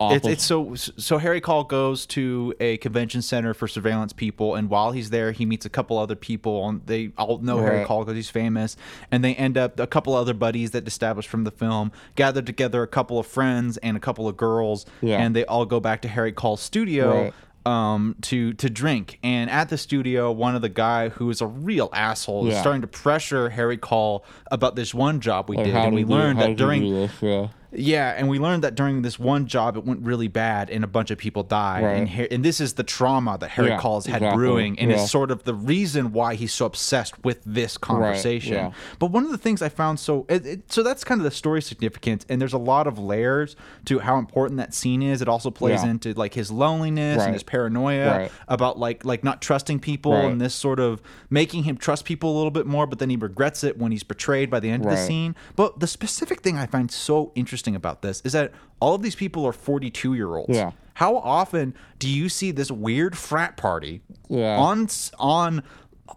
it's, 0.00 0.26
it's 0.26 0.44
so 0.44 0.74
so 0.74 1.18
Harry 1.18 1.40
Caul 1.40 1.64
goes 1.64 2.06
to 2.06 2.54
a 2.58 2.78
convention 2.78 3.20
center 3.22 3.52
for 3.54 3.68
surveillance 3.68 4.12
people, 4.12 4.54
and 4.54 4.70
while 4.70 4.92
he's 4.92 5.10
there, 5.10 5.32
he 5.32 5.44
meets 5.44 5.66
a 5.66 5.70
couple 5.70 5.98
other 5.98 6.14
people, 6.16 6.66
and 6.68 6.86
they 6.86 7.12
all 7.18 7.38
know 7.38 7.58
Harry 7.58 7.84
Caul 7.84 8.00
because 8.04 8.14
he's 8.16 8.30
famous, 8.30 8.76
and 9.10 9.22
they 9.22 9.34
end 9.34 9.58
up 9.58 9.78
a 9.78 9.86
couple 9.86 10.14
other 10.14 10.32
buddies 10.34 10.70
that 10.70 10.86
established 10.86 11.28
from 11.28 11.44
the 11.44 11.50
film 11.50 11.92
gather 12.14 12.40
together 12.42 12.82
a 12.82 12.86
couple 12.88 13.18
of 13.18 13.26
friends 13.26 13.76
and 13.78 13.96
a 13.96 14.00
couple 14.00 14.26
of 14.26 14.36
girls, 14.36 14.86
Yeah. 15.02 15.18
and 15.18 15.36
they 15.36 15.44
all 15.44 15.66
go 15.66 15.80
back 15.80 16.02
to 16.02 16.08
Harry 16.08 16.32
Caul's 16.32 16.60
studio. 16.62 17.24
Right. 17.24 17.34
Um, 17.66 18.16
to 18.22 18.54
to 18.54 18.70
drink, 18.70 19.18
and 19.22 19.50
at 19.50 19.68
the 19.68 19.76
studio, 19.76 20.32
one 20.32 20.56
of 20.56 20.62
the 20.62 20.70
guy 20.70 21.10
who 21.10 21.28
is 21.28 21.42
a 21.42 21.46
real 21.46 21.90
asshole 21.92 22.48
is 22.48 22.56
starting 22.58 22.80
to 22.80 22.86
pressure 22.86 23.50
Harry 23.50 23.76
Caul 23.76 24.24
about 24.50 24.76
this 24.76 24.94
one 24.94 25.20
job 25.20 25.50
we 25.50 25.56
like, 25.56 25.66
did, 25.66 25.74
and 25.76 25.94
we 25.94 26.06
learned 26.06 26.40
that 26.40 26.56
during 26.56 26.90
this? 26.90 27.12
Yeah. 27.20 27.48
Yeah, 27.72 28.14
and 28.16 28.28
we 28.28 28.38
learned 28.38 28.64
that 28.64 28.74
during 28.74 29.02
this 29.02 29.18
one 29.18 29.46
job, 29.46 29.76
it 29.76 29.84
went 29.84 30.00
really 30.04 30.28
bad, 30.28 30.70
and 30.70 30.82
a 30.82 30.86
bunch 30.88 31.10
of 31.10 31.18
people 31.18 31.42
died. 31.42 31.84
Right. 31.84 32.08
And 32.08 32.32
and 32.32 32.44
this 32.44 32.60
is 32.60 32.74
the 32.74 32.82
trauma 32.82 33.38
that 33.38 33.50
Harry 33.50 33.68
Yeah, 33.68 33.78
Caul's 33.78 34.06
had 34.06 34.16
exactly, 34.22 34.36
brewing, 34.36 34.78
and 34.80 34.90
yeah. 34.90 34.96
is 35.02 35.10
sort 35.10 35.30
of 35.30 35.44
the 35.44 35.54
reason 35.54 36.12
why 36.12 36.34
he's 36.34 36.52
so 36.52 36.66
obsessed 36.66 37.22
with 37.24 37.40
this 37.46 37.76
conversation. 37.78 38.54
yeah. 38.54 38.72
But 38.98 39.12
one 39.12 39.24
of 39.24 39.30
the 39.30 39.38
things 39.38 39.62
I 39.62 39.68
found 39.68 40.00
so 40.00 40.26
it, 40.28 40.44
it, 40.46 40.72
so 40.72 40.82
that's 40.82 41.04
kind 41.04 41.20
of 41.20 41.24
the 41.24 41.30
story 41.30 41.62
significance, 41.62 42.26
and 42.28 42.40
there's 42.40 42.52
a 42.52 42.58
lot 42.58 42.86
of 42.86 42.98
layers 42.98 43.54
to 43.84 44.00
how 44.00 44.18
important 44.18 44.58
that 44.58 44.74
scene 44.74 45.02
is. 45.02 45.22
It 45.22 45.28
also 45.28 45.50
plays 45.50 45.84
into 45.84 46.12
like 46.14 46.34
his 46.34 46.50
loneliness 46.50 47.18
Right. 47.18 47.24
and 47.26 47.34
his 47.34 47.42
paranoia 47.42 48.18
Right. 48.18 48.32
about 48.48 48.78
like 48.78 49.04
like 49.04 49.22
not 49.22 49.40
trusting 49.40 49.78
people, 49.80 50.12
Right. 50.12 50.24
and 50.24 50.40
this 50.40 50.54
sort 50.54 50.80
of 50.80 51.00
making 51.28 51.64
him 51.64 51.76
trust 51.76 52.04
people 52.04 52.34
a 52.34 52.36
little 52.36 52.50
bit 52.50 52.66
more, 52.66 52.86
but 52.86 52.98
then 52.98 53.10
he 53.10 53.16
regrets 53.16 53.62
it 53.62 53.78
when 53.78 53.92
he's 53.92 54.02
betrayed 54.02 54.50
by 54.50 54.58
the 54.58 54.70
end 54.70 54.84
of 54.84 54.90
the 54.90 54.96
scene. 54.96 55.36
But 55.54 55.78
the 55.78 55.86
specific 55.86 56.40
thing 56.40 56.56
I 56.58 56.66
find 56.66 56.90
so 56.90 57.30
interesting 57.34 57.59
about 57.68 58.02
this 58.02 58.20
is 58.24 58.32
that 58.32 58.52
all 58.80 58.94
of 58.94 59.02
these 59.02 59.14
people 59.14 59.44
are 59.46 59.52
42 59.52 60.14
year 60.14 60.36
olds. 60.36 60.56
Yeah. 60.56 60.72
How 60.94 61.16
often 61.16 61.74
do 61.98 62.08
you 62.08 62.28
see 62.28 62.50
this 62.50 62.70
weird 62.70 63.16
frat 63.16 63.56
party 63.56 64.00
Yeah. 64.28 64.56
on 64.58 64.88
on 65.18 65.62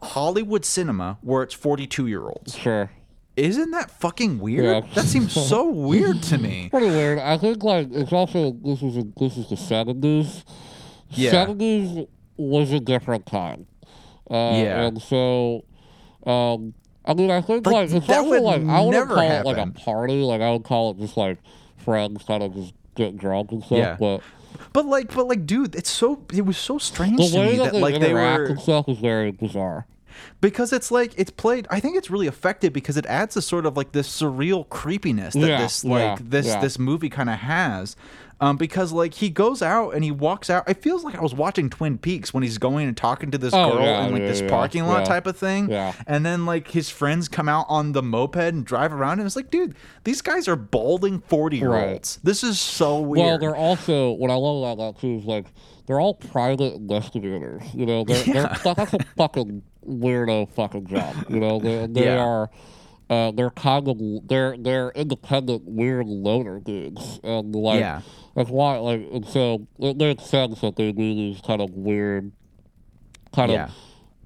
Hollywood 0.02 0.66
cinema 0.66 1.18
where 1.22 1.44
it's 1.44 1.54
42 1.54 2.08
year 2.08 2.22
olds? 2.24 2.56
Sure. 2.56 2.92
Isn't 3.36 3.72
that 3.72 3.90
fucking 3.90 4.40
weird? 4.40 4.86
Yeah. 4.86 4.94
That 4.94 5.06
seems 5.06 5.34
so 5.50 5.70
weird 5.70 6.22
to 6.24 6.38
me. 6.38 6.70
Pretty 6.70 6.88
weird. 6.88 7.20
I 7.20 7.38
think 7.38 7.64
like 7.64 7.88
it's 7.92 8.14
also 8.14 8.52
this 8.52 8.82
is 8.84 8.98
a, 8.98 9.04
this 9.20 9.38
is 9.38 9.50
the 9.50 9.58
seventies. 9.58 10.44
Yeah. 11.10 11.32
Seventies 11.32 12.08
was 12.38 12.72
a 12.72 12.80
different 12.80 13.26
time. 13.26 13.68
Uh, 14.30 14.54
Yeah. 14.56 14.82
And 14.86 15.02
so, 15.02 15.66
um, 16.26 16.74
I 17.06 17.14
mean, 17.14 17.32
I 17.32 17.42
think 17.42 17.66
Like, 17.66 17.74
like, 17.74 17.92
it's 17.92 18.08
that 18.08 18.20
also 18.20 18.30
would 18.30 18.42
like 18.42 18.62
I 18.62 18.80
wouldn't 18.82 18.92
never 18.92 19.16
call 19.16 19.32
it 19.32 19.46
like 19.46 19.58
a 19.58 19.72
party. 19.72 20.22
Like 20.22 20.42
I 20.42 20.52
would 20.52 20.64
call 20.64 20.92
it 20.92 21.00
just 21.00 21.18
like 21.18 21.38
friends 21.78 22.24
kind 22.24 22.44
of 22.44 22.54
just 22.54 22.74
get 22.96 23.18
drunk 23.18 23.52
and 23.52 23.64
stuff. 23.64 23.78
Yeah. 23.78 23.98
But 24.00 24.22
But 24.72 24.86
like, 24.86 25.14
but 25.14 25.28
like, 25.28 25.46
dude, 25.46 25.76
it's 25.76 25.90
so 25.90 26.22
it 26.34 26.46
was 26.46 26.58
so 26.58 26.78
strange 26.78 27.18
the 27.18 27.28
to 27.30 27.40
way 27.40 27.52
me 27.52 27.58
that, 27.58 27.64
that 27.66 27.74
they 27.74 27.80
like 27.82 28.00
they 28.00 28.14
were 28.14 28.46
and 28.46 28.60
stuff 28.60 28.88
is 28.88 29.00
very 29.00 29.32
bizarre. 29.32 29.86
because 30.42 30.72
it's 30.72 30.92
like 30.92 31.12
it's 31.18 31.32
played 31.32 31.66
i 31.72 31.80
think 31.80 31.98
it's 31.98 32.10
really 32.12 32.28
effective 32.28 32.72
because 32.72 32.98
it 32.98 33.06
adds 33.08 33.36
a 33.36 33.42
sort 33.42 33.66
of 33.66 33.76
like 33.76 33.92
this 33.94 34.08
surreal 34.08 34.68
creepiness 34.70 35.34
that 35.34 35.48
Yeah, 35.48 35.58
this 35.58 35.84
like 35.84 36.20
yeah, 36.20 36.26
this 36.30 36.56
this 36.62 36.78
movie 36.80 37.10
kind 37.10 37.30
of 37.32 37.40
has 37.40 37.96
um, 38.44 38.58
because 38.58 38.92
like 38.92 39.14
he 39.14 39.30
goes 39.30 39.62
out 39.62 39.92
and 39.92 40.04
he 40.04 40.12
walks 40.12 40.50
out 40.50 40.68
it 40.70 40.82
feels 40.82 41.04
like 41.04 41.16
i 41.16 41.22
was 41.22 41.34
watching 41.34 41.70
twin 41.70 41.98
peaks 41.98 42.34
when 42.34 42.44
he's 42.44 42.58
going 42.58 42.88
and 42.88 42.98
talking 42.98 43.32
to 43.32 43.38
this 43.38 43.54
Oh, 43.54 43.74
girl 43.74 43.84
yeah, 43.86 44.06
in 44.06 44.12
like 44.14 44.22
yeah, 44.22 44.28
this 44.28 44.42
yeah, 44.42 44.50
parking 44.50 44.86
lot 44.86 45.00
yeah. 45.00 45.06
type 45.06 45.28
of 45.28 45.38
thing 45.38 45.70
Yeah. 45.70 45.94
and 46.08 46.26
then 46.26 46.46
like 46.46 46.70
his 46.72 46.90
friends 46.90 47.28
come 47.28 47.48
out 47.48 47.66
on 47.70 47.92
the 47.94 48.02
moped 48.04 48.36
and 48.54 48.66
drive 48.66 48.92
around 48.92 49.20
and 49.20 49.26
it's 49.28 49.36
like 49.36 49.50
dude 49.52 49.76
these 50.04 50.22
guys 50.22 50.48
are 50.48 50.56
balding 50.56 51.20
40 51.22 51.58
year 51.58 51.74
olds 51.76 52.20
this 52.24 52.44
is 52.44 52.60
so 52.60 53.00
weird 53.00 53.26
Well, 53.26 53.38
they're 53.40 53.56
also 53.56 54.12
what 54.12 54.30
I 54.32 54.36
love 54.36 54.64
about 54.64 54.78
that 54.96 55.02
too 55.02 55.16
is 55.16 55.26
like 55.26 55.46
they're 55.86 56.00
all 56.00 56.14
private 56.14 56.76
investigators. 56.76 57.62
You 57.74 57.86
know, 57.86 58.06
they're, 58.06 58.24
they're 58.24 58.56
that's 58.64 58.94
a 58.94 59.00
fucking 59.18 59.64
weirdo 59.86 60.50
fucking 60.52 60.88
job. 60.88 61.14
You 61.30 61.42
know, 61.42 61.60
they 61.60 61.88
they 61.88 62.06
Yeah. 62.06 62.24
are. 62.24 62.50
Uh, 63.10 63.32
they're 63.32 63.50
kind 63.52 63.88
of 63.90 63.98
they're 64.28 64.56
they're 64.58 64.92
independent 64.92 65.64
weird 65.66 66.08
loner 66.08 66.62
dudes 66.62 67.20
and 67.24 67.54
like 67.54 67.82
Yeah. 67.82 68.02
That's 68.36 68.50
why 68.50 68.78
like 68.78 69.02
and 69.14 69.26
so 69.26 69.68
it 69.80 69.98
makes 69.98 70.26
sense 70.26 70.62
that 70.62 70.76
they 70.76 70.92
do 70.92 71.14
these 71.16 71.40
kind 71.42 71.62
of 71.62 71.70
weird 71.72 72.32
kind 73.36 73.52
yeah 73.52 73.66
of 73.66 73.72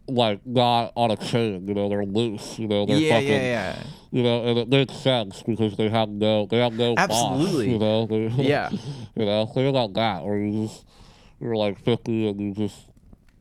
like 0.10 0.40
not 0.46 0.94
on 0.96 1.12
a 1.12 1.18
chain 1.18 1.68
you 1.68 1.74
know 1.74 1.90
they're 1.90 2.06
loose 2.06 2.58
you 2.58 2.68
know 2.68 2.86
they're 2.86 2.98
yeah, 2.98 3.14
fucking 3.16 3.28
yeah 3.30 3.42
yeah 3.76 3.84
you 4.12 4.24
know 4.24 4.46
and 4.46 4.58
it 4.58 4.70
makes 4.70 4.94
sense 4.96 5.44
because 5.44 5.76
they 5.76 5.90
have 5.90 6.08
no 6.08 6.46
they 6.46 6.60
have 6.60 6.72
no 6.74 6.96
boss, 6.96 7.10
Absolutely. 7.10 7.72
you 7.72 7.78
know 7.80 8.06
they, 8.06 8.28
Yeah. 8.44 8.70
you 8.72 9.26
know, 9.26 9.52
you're 9.56 9.74
not 9.74 9.92
that, 9.94 10.22
or 10.22 10.38
you 10.38 10.66
just 10.66 10.86
you're 11.42 11.56
like 11.58 11.78
fifty 11.84 12.30
and 12.30 12.40
you 12.40 12.54
just 12.54 12.78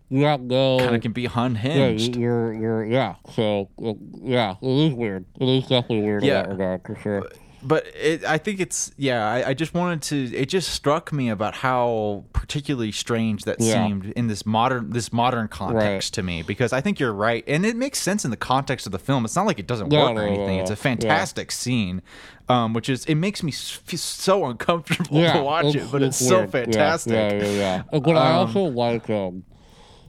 you 0.08 0.24
have 0.24 0.40
no 0.40 0.78
kind 0.80 0.96
of 0.96 1.02
can 1.02 1.12
be 1.12 1.22
yeah, 1.22 1.30
unhinged 1.36 2.16
you- 2.16 2.22
you're 2.22 2.52
you're 2.52 2.84
yeah. 2.84 3.14
So 3.34 3.68
uh, 3.80 3.94
yeah, 4.22 4.56
it 4.60 4.66
is 4.68 4.92
weird. 4.92 5.24
It 5.40 5.48
is 5.48 5.62
definitely 5.68 6.02
weird 6.02 6.24
Yeah. 6.24 6.40
in 6.40 6.46
that 6.46 6.50
regard 6.50 6.82
for 6.84 6.96
sure. 6.96 7.20
but 7.22 7.38
it, 7.72 8.24
I 8.24 8.38
think 8.38 8.60
it's 8.60 8.92
yeah. 8.96 9.26
I, 9.28 9.48
I 9.50 9.54
just 9.54 9.74
wanted 9.74 10.02
to. 10.02 10.36
It 10.36 10.48
just 10.48 10.68
struck 10.70 11.12
me 11.12 11.28
about 11.30 11.54
how 11.54 12.24
particularly 12.32 12.92
strange 12.92 13.44
that 13.44 13.60
Yeah. 13.60 13.86
seemed 13.86 14.06
in 14.12 14.26
this 14.28 14.44
modern 14.46 14.90
this 14.90 15.12
modern 15.12 15.48
context 15.48 15.84
Right. 16.10 16.14
to 16.14 16.22
me 16.22 16.42
because 16.42 16.72
I 16.72 16.80
think 16.80 17.00
you're 17.00 17.12
right, 17.12 17.44
and 17.46 17.64
it 17.66 17.76
makes 17.76 17.98
sense 18.00 18.24
in 18.24 18.30
the 18.30 18.36
context 18.36 18.86
of 18.86 18.92
the 18.92 18.98
film. 18.98 19.24
It's 19.24 19.36
not 19.36 19.46
like 19.46 19.58
it 19.58 19.66
doesn't 19.66 19.90
No, 19.90 20.04
work 20.06 20.14
no, 20.16 20.20
or 20.22 20.26
anything. 20.26 20.56
no. 20.56 20.62
It's 20.62 20.70
a 20.70 20.74
Yeah. 20.74 20.76
fantastic 20.76 21.50
scene, 21.52 22.02
um, 22.48 22.72
which 22.72 22.88
is 22.88 23.04
it 23.06 23.16
makes 23.16 23.42
me 23.42 23.52
feel 23.52 23.98
so 23.98 24.44
uncomfortable 24.46 25.18
Yeah, 25.20 25.34
to 25.38 25.42
watch 25.42 25.74
it, 25.74 25.90
but 25.90 26.02
it's, 26.02 26.18
so. 26.18 26.40
Yeah, 26.40 26.46
fantastic. 26.46 27.12
Yeah, 27.14 27.42
yeah, 27.48 27.82
yeah. 27.92 27.98
But 28.00 28.16
I 28.16 28.32
Um, 28.32 28.46
also 28.46 28.60
like 28.64 29.08
um 29.10 29.44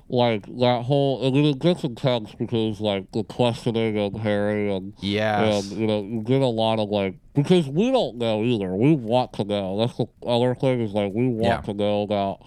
like 0.09 0.45
that 0.45 0.83
whole 0.85 1.25
and 1.27 1.35
it 1.35 1.59
gets 1.59 1.83
intense 1.83 2.33
because 2.35 2.79
like 2.79 3.11
the 3.11 3.23
questioning 3.23 3.97
of 3.99 4.13
Harry 4.21 4.71
and 4.73 4.93
Yes. 5.01 5.69
And 5.71 5.79
you 5.81 5.87
know, 5.87 6.01
you 6.01 6.21
get 6.21 6.41
a 6.41 6.45
lot 6.47 6.79
of 6.79 6.89
like 6.89 7.15
because 7.33 7.67
we 7.67 7.91
don't 7.91 8.17
know 8.17 8.41
either. 8.43 8.73
We 8.75 8.95
want 8.95 9.33
to 9.33 9.43
know. 9.43 9.77
That's 9.77 9.97
the 9.97 10.07
other 10.25 10.55
thing 10.55 10.79
is 10.81 10.93
like 10.93 11.11
we 11.13 11.27
want 11.27 11.43
Yeah. 11.43 11.61
to 11.61 11.73
know 11.73 12.01
about 12.03 12.39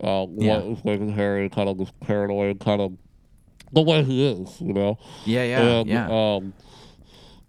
uh, 0.00 0.24
what 0.26 0.44
Yeah. 0.44 0.60
is 0.60 0.84
making 0.84 1.10
Harry 1.12 1.48
kind 1.48 1.68
of 1.68 1.78
this 1.78 1.90
paranoid 2.00 2.60
kind 2.60 2.80
of 2.80 2.92
the 3.72 3.82
way 3.82 4.02
he 4.02 4.26
is, 4.26 4.60
you 4.60 4.72
know. 4.72 4.98
yeah, 5.24 5.42
yeah, 5.44 5.60
and 5.62 5.88
yeah. 5.88 6.08
um 6.36 6.52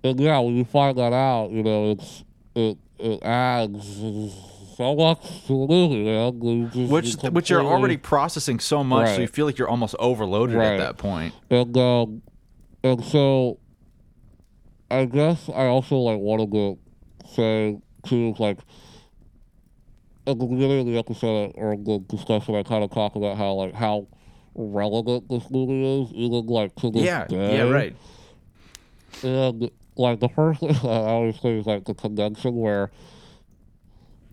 and 0.03 0.19
yeah, 0.19 0.39
when 0.39 0.55
you 0.55 0.65
find 0.65 0.97
that 0.97 1.13
out, 1.13 1.51
you 1.51 1.61
know, 1.63 1.91
it's 1.91 2.23
it 2.55 2.77
it 2.99 3.21
adds 3.23 4.03
so 4.76 4.95
much 4.95 5.22
to 5.48 5.68
the 5.68 5.68
movie. 5.68 6.45
You 6.48 6.68
just- 6.73 6.91
which 6.91 7.14
which 7.34 7.49
you're 7.49 7.61
already 7.64 7.98
processing 7.98 8.60
so 8.60 8.84
much, 8.84 9.15
so 9.15 9.22
you 9.22 9.27
feel 9.27 9.45
like 9.45 9.57
you're 9.57 9.69
almost 9.69 9.95
overloaded 9.99 10.56
Right. 10.56 10.73
at 10.73 10.77
that 10.77 10.98
point. 10.98 11.34
And 11.49 11.76
um, 11.77 12.22
and 12.84 13.03
so, 13.03 13.60
I 14.89 15.06
guess 15.06 15.49
I 15.49 15.65
also 15.68 15.95
like 15.98 16.19
wanted 16.19 16.52
to 16.52 16.77
say 17.35 17.77
too, 18.06 18.34
like 18.39 18.60
at 20.27 20.38
the 20.38 20.45
beginning 20.45 20.81
of 20.81 20.85
the 20.85 20.98
episode 20.98 21.52
or 21.56 21.76
the 21.76 21.99
discussion, 22.07 22.56
I 22.56 22.64
kind 22.64 22.84
of 22.84 22.91
talked 22.91 23.15
about 23.15 23.38
how 23.38 23.53
like 23.53 23.73
how 23.73 24.07
relevant 24.56 25.30
this 25.30 25.49
movie 25.49 26.03
is, 26.03 26.11
even 26.14 26.45
like 26.48 26.76
to 26.77 26.91
this 26.91 27.03
Yeah, 27.03 27.26
day. 27.27 27.57
yeah, 27.57 27.69
right. 27.69 27.95
And 29.23 29.69
like 29.95 30.19
the 30.19 30.30
first 30.30 30.60
thing 30.61 30.76
I 30.84 30.88
always 30.88 31.38
think 31.38 31.60
is 31.61 31.65
like 31.68 31.85
the 31.85 31.93
convention 31.93 32.56
where. 32.56 32.91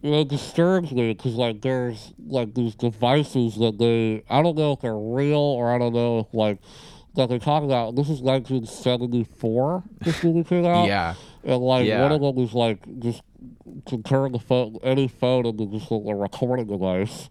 You 0.02 0.10
know, 0.12 0.20
it 0.20 0.28
disturbs 0.28 0.92
me 0.92 1.12
because 1.12 1.34
like 1.34 1.60
there's 1.60 2.12
like 2.26 2.54
these 2.54 2.74
devices 2.76 3.56
that 3.58 3.78
they 3.78 4.22
I 4.30 4.42
don't 4.42 4.56
know 4.56 4.72
if 4.72 4.80
they're 4.80 4.96
real 4.96 5.38
or 5.38 5.72
I 5.74 5.78
don't 5.78 5.92
know 5.92 6.20
if 6.20 6.26
like 6.32 6.58
that 7.16 7.28
they 7.28 7.38
talk 7.40 7.64
about. 7.64 7.96
This 7.96 8.08
is 8.08 8.20
1974. 8.20 9.82
This 10.02 10.22
movie 10.22 10.44
came 10.44 10.64
out. 10.66 10.86
Yeah. 10.86 11.14
And 11.44 11.60
like 11.62 11.86
Yeah. 11.86 12.02
one 12.02 12.12
of 12.12 12.20
them 12.20 12.38
is 12.44 12.52
like 12.54 12.78
just 13.00 13.22
to 13.86 14.00
turn 14.02 14.32
the 14.32 14.38
phone 14.38 14.76
any 14.82 15.08
phone 15.08 15.46
into 15.46 15.66
just 15.66 15.90
like 15.90 16.02
a 16.06 16.16
recording 16.16 16.66
device. 16.66 17.28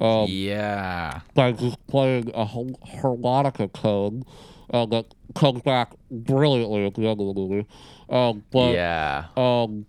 Um, 0.00 0.26
yeah. 0.28 1.20
like 1.34 1.58
just 1.58 1.84
playing 1.88 2.30
a 2.34 2.44
har- 2.44 2.66
harmonica 3.00 3.66
code 3.68 4.24
uh, 4.72 4.86
that 4.86 5.06
comes 5.34 5.60
back 5.62 5.92
brilliantly 6.10 6.86
at 6.86 6.94
the 6.94 7.02
end 7.08 7.20
of 7.20 7.26
the 7.26 7.34
movie. 7.34 7.66
Um, 8.08 8.44
but 8.52 8.74
yeah. 8.74 9.24
um, 9.36 9.86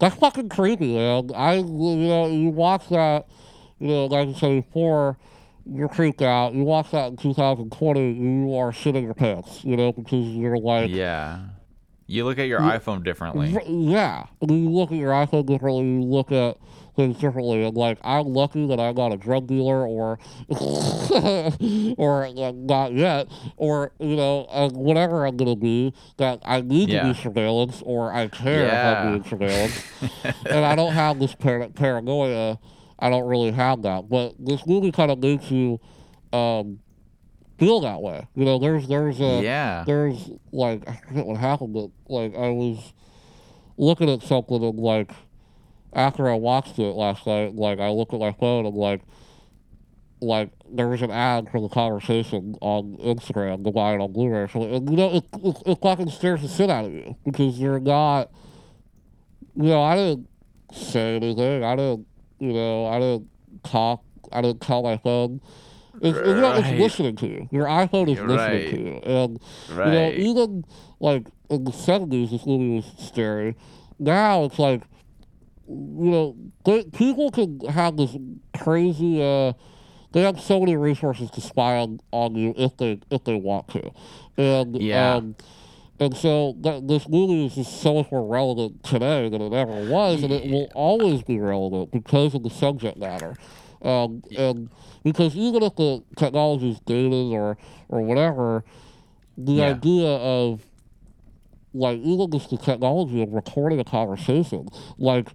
that's 0.00 0.16
fucking 0.16 0.48
creepy, 0.48 0.94
man. 0.94 1.30
I, 1.34 1.56
you 1.56 1.64
know, 1.64 2.26
you 2.26 2.48
watch 2.48 2.88
that, 2.88 3.26
you 3.78 3.88
know, 3.88 4.06
1974, 4.06 5.18
you're 5.66 5.88
creeped 5.88 6.22
out. 6.22 6.54
You 6.54 6.64
watch 6.64 6.90
that 6.90 7.10
in 7.10 7.16
2020, 7.18 8.12
you 8.12 8.56
are 8.56 8.72
shitting 8.72 9.04
your 9.04 9.14
pants, 9.14 9.62
you 9.62 9.76
know, 9.76 9.92
because 9.92 10.26
you're 10.26 10.58
like, 10.58 10.90
Yeah. 10.90 11.40
You 12.06 12.24
look 12.24 12.40
at 12.40 12.48
your 12.48 12.58
iPhone 12.58 13.04
differently. 13.04 13.56
Yeah. 13.68 14.26
You 14.40 14.68
look 14.70 14.90
at 14.90 14.98
your 14.98 15.12
iPhone 15.12 15.46
differently, 15.46 15.84
you 15.84 16.02
look 16.02 16.32
at 16.32 16.56
things 17.00 17.16
differently. 17.18 17.64
And 17.64 17.76
like, 17.76 17.98
I'm 18.04 18.26
lucky 18.26 18.66
that 18.66 18.78
I'm 18.78 18.94
not 18.94 19.12
a 19.12 19.16
drug 19.16 19.46
dealer 19.46 19.86
or, 19.86 20.18
or 21.96 22.26
uh, 22.26 22.52
not 22.54 22.92
yet, 22.92 23.28
or, 23.56 23.92
you 23.98 24.16
know, 24.16 24.44
uh, 24.50 24.68
whatever 24.70 25.26
I'm 25.26 25.36
going 25.36 25.54
to 25.54 25.60
be, 25.60 25.94
that 26.18 26.40
I 26.44 26.60
need 26.60 26.88
Yeah. 26.90 27.02
to 27.08 27.12
be 27.14 27.20
surveillance 27.20 27.82
or 27.84 28.12
I 28.12 28.28
care 28.28 28.66
if 28.66 28.72
Yeah. 28.72 28.92
I'm 29.02 29.08
doing 29.08 29.24
surveillance. 29.28 29.84
and 30.46 30.64
I 30.64 30.74
don't 30.76 30.92
have 30.92 31.18
this 31.18 31.34
par- 31.34 31.68
paranoia. 31.74 32.58
I 32.98 33.08
don't 33.08 33.26
really 33.26 33.52
have 33.52 33.82
that. 33.82 34.08
But 34.08 34.34
this 34.38 34.66
movie 34.66 34.92
kind 34.92 35.10
of 35.10 35.18
makes 35.18 35.50
you 35.50 35.80
um, 36.32 36.80
feel 37.58 37.80
that 37.80 38.00
way. 38.02 38.26
You 38.34 38.44
know, 38.44 38.58
there's, 38.58 38.86
there's 38.88 39.20
a, 39.20 39.42
yeah. 39.42 39.84
there's 39.86 40.30
like 40.52 40.86
I 40.88 40.96
forget 41.08 41.26
what 41.26 41.38
happened, 41.38 41.72
but 41.74 41.90
like 42.08 42.34
I 42.36 42.50
was 42.50 42.92
looking 43.78 44.10
at 44.10 44.22
something 44.22 44.62
and 44.62 44.78
like 44.78 45.10
after 45.92 46.28
I 46.28 46.34
watched 46.34 46.78
it 46.78 46.92
last 46.94 47.26
night, 47.26 47.54
like 47.54 47.78
I 47.80 47.88
looked 47.90 48.14
at 48.14 48.20
my 48.20 48.32
phone 48.32 48.66
and 48.66 48.74
like 48.76 49.02
like 50.22 50.50
there 50.70 50.86
was 50.88 51.00
an 51.02 51.10
ad 51.10 51.48
for 51.50 51.60
the 51.60 51.68
conversation 51.68 52.54
on 52.60 52.96
Instagram, 52.98 53.64
the 53.64 53.70
buy 53.70 53.94
it 53.94 54.00
on 54.00 54.12
Blu-ray. 54.12 54.48
So 54.52 54.62
and, 54.62 54.88
you 54.90 54.96
know, 54.96 55.14
it, 55.14 55.24
it 55.42 55.56
it 55.66 55.78
fucking 55.80 56.10
scares 56.10 56.42
the 56.42 56.48
shit 56.48 56.68
out 56.70 56.84
of 56.84 56.92
you 56.92 57.16
because 57.24 57.58
you're 57.58 57.80
not. 57.80 58.30
You 59.56 59.64
know, 59.70 59.82
I 59.82 59.96
didn't 59.96 60.28
say 60.72 61.16
anything. 61.16 61.64
I 61.64 61.74
didn't. 61.76 62.06
You 62.38 62.52
know, 62.52 62.86
I 62.86 62.98
didn't 62.98 63.28
talk. 63.64 64.02
I 64.32 64.40
didn't 64.42 64.60
call 64.60 64.82
my 64.82 64.96
phone. 64.98 65.40
It's, 66.02 66.16
you 66.16 66.34
know, 66.34 66.52
it's 66.54 66.70
listening 66.80 67.16
to 67.16 67.26
you. 67.26 67.48
Your 67.50 67.66
iPhone 67.66 68.10
is 68.10 68.16
You're 68.16 68.28
listening 68.28 68.64
right. 68.64 68.70
to 68.70 68.80
you, 68.80 68.96
and 69.04 69.40
Right. 69.76 69.86
you 69.86 69.92
know, 69.92 70.10
even 70.12 70.64
like 71.00 71.26
in 71.50 71.64
the 71.64 71.72
seventies, 71.72 72.30
this 72.30 72.46
movie 72.46 72.76
was 72.76 72.90
scary. 73.06 73.54
Now 73.98 74.44
it's 74.44 74.58
like, 74.58 74.82
you 75.70 76.10
know, 76.10 76.36
they, 76.64 76.84
people 76.84 77.30
can 77.30 77.60
have 77.60 77.96
this 77.96 78.16
crazy. 78.58 79.22
Uh, 79.22 79.52
they 80.12 80.22
have 80.22 80.40
so 80.40 80.58
many 80.58 80.76
resources 80.76 81.30
to 81.30 81.40
spy 81.40 81.76
on, 81.78 82.00
on 82.10 82.34
you 82.34 82.52
if 82.56 82.76
they 82.76 83.00
if 83.10 83.22
they 83.24 83.36
want 83.36 83.68
to, 83.68 83.92
and 84.36 84.76
Yeah. 84.80 85.16
um, 85.16 85.36
and 86.00 86.16
so 86.16 86.56
that, 86.62 86.88
this 86.88 87.08
movie 87.08 87.46
is 87.46 87.54
just 87.54 87.80
so 87.80 87.94
much 87.94 88.10
more 88.10 88.26
relevant 88.26 88.82
today 88.82 89.28
than 89.28 89.40
it 89.40 89.52
ever 89.52 89.76
was, 89.76 90.22
and 90.24 90.32
it 90.32 90.44
will 90.50 90.70
always 90.74 91.22
be 91.22 91.38
relevant 91.38 91.92
because 91.92 92.34
of 92.34 92.42
the 92.42 92.50
subject 92.50 92.96
matter. 92.98 93.36
Um, 93.82 94.22
and 94.36 94.68
because 95.04 95.36
even 95.36 95.62
if 95.62 95.76
the 95.76 96.02
technology 96.16 96.70
is 96.70 96.80
dated 96.80 97.32
or 97.32 97.56
or 97.88 98.02
whatever, 98.02 98.64
the 99.38 99.58
Yeah. 99.58 99.70
idea 99.70 100.08
of 100.08 100.62
like 101.72 101.98
even 101.98 102.30
just 102.32 102.50
the 102.50 102.56
technology 102.56 103.22
of 103.22 103.32
recording 103.32 103.78
a 103.78 103.84
conversation, 103.84 104.68
like 104.98 105.28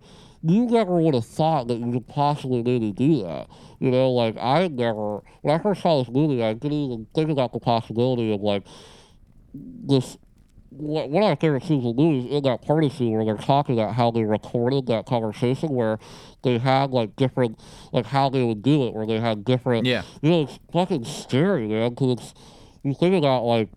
you 0.47 0.65
never 0.65 1.01
would 1.01 1.13
have 1.15 1.25
thought 1.25 1.67
that 1.67 1.79
you 1.79 1.91
could 1.91 2.07
possibly 2.07 2.61
maybe 2.61 2.91
do 2.91 3.23
that. 3.23 3.47
You 3.79 3.89
know, 3.91 4.11
like 4.11 4.37
I 4.39 4.67
never 4.67 5.21
when 5.41 5.59
I 5.59 5.61
first 5.61 5.81
saw 5.81 6.03
this 6.03 6.11
movie, 6.13 6.43
I 6.43 6.53
didn't 6.53 6.77
even 6.77 7.07
think 7.15 7.29
about 7.29 7.51
the 7.53 7.59
possibility 7.59 8.33
of 8.33 8.41
like 8.41 8.63
this. 9.53 10.17
One 10.71 11.05
of 11.05 11.11
my 11.29 11.35
favorite 11.35 11.63
scenes 11.63 11.85
in 11.85 11.95
the 11.95 12.01
movie 12.01 12.27
is 12.27 12.33
in 12.37 12.43
that 12.43 12.61
party 12.61 12.89
scene 12.89 13.13
where 13.13 13.23
they're 13.23 13.37
talking 13.37 13.79
about 13.79 13.95
how 13.95 14.11
they 14.11 14.23
recorded 14.25 14.87
that 14.87 15.05
conversation, 15.05 15.69
where 15.69 15.99
they 16.43 16.57
had 16.57 16.91
like 16.91 17.15
different, 17.15 17.57
like 17.93 18.05
how 18.05 18.29
they 18.29 18.43
would 18.43 18.61
do 18.61 18.85
it, 18.87 18.93
where 18.93 19.05
they 19.05 19.19
had 19.19 19.45
different 19.45 19.85
Yeah. 19.85 20.03
you 20.21 20.29
know, 20.29 20.41
it's 20.43 20.59
fucking 20.73 21.05
scary, 21.05 21.67
man, 21.67 21.91
because 21.91 22.17
it's, 22.19 22.33
you 22.83 22.93
think 22.93 23.15
about 23.15 23.45
like 23.45 23.69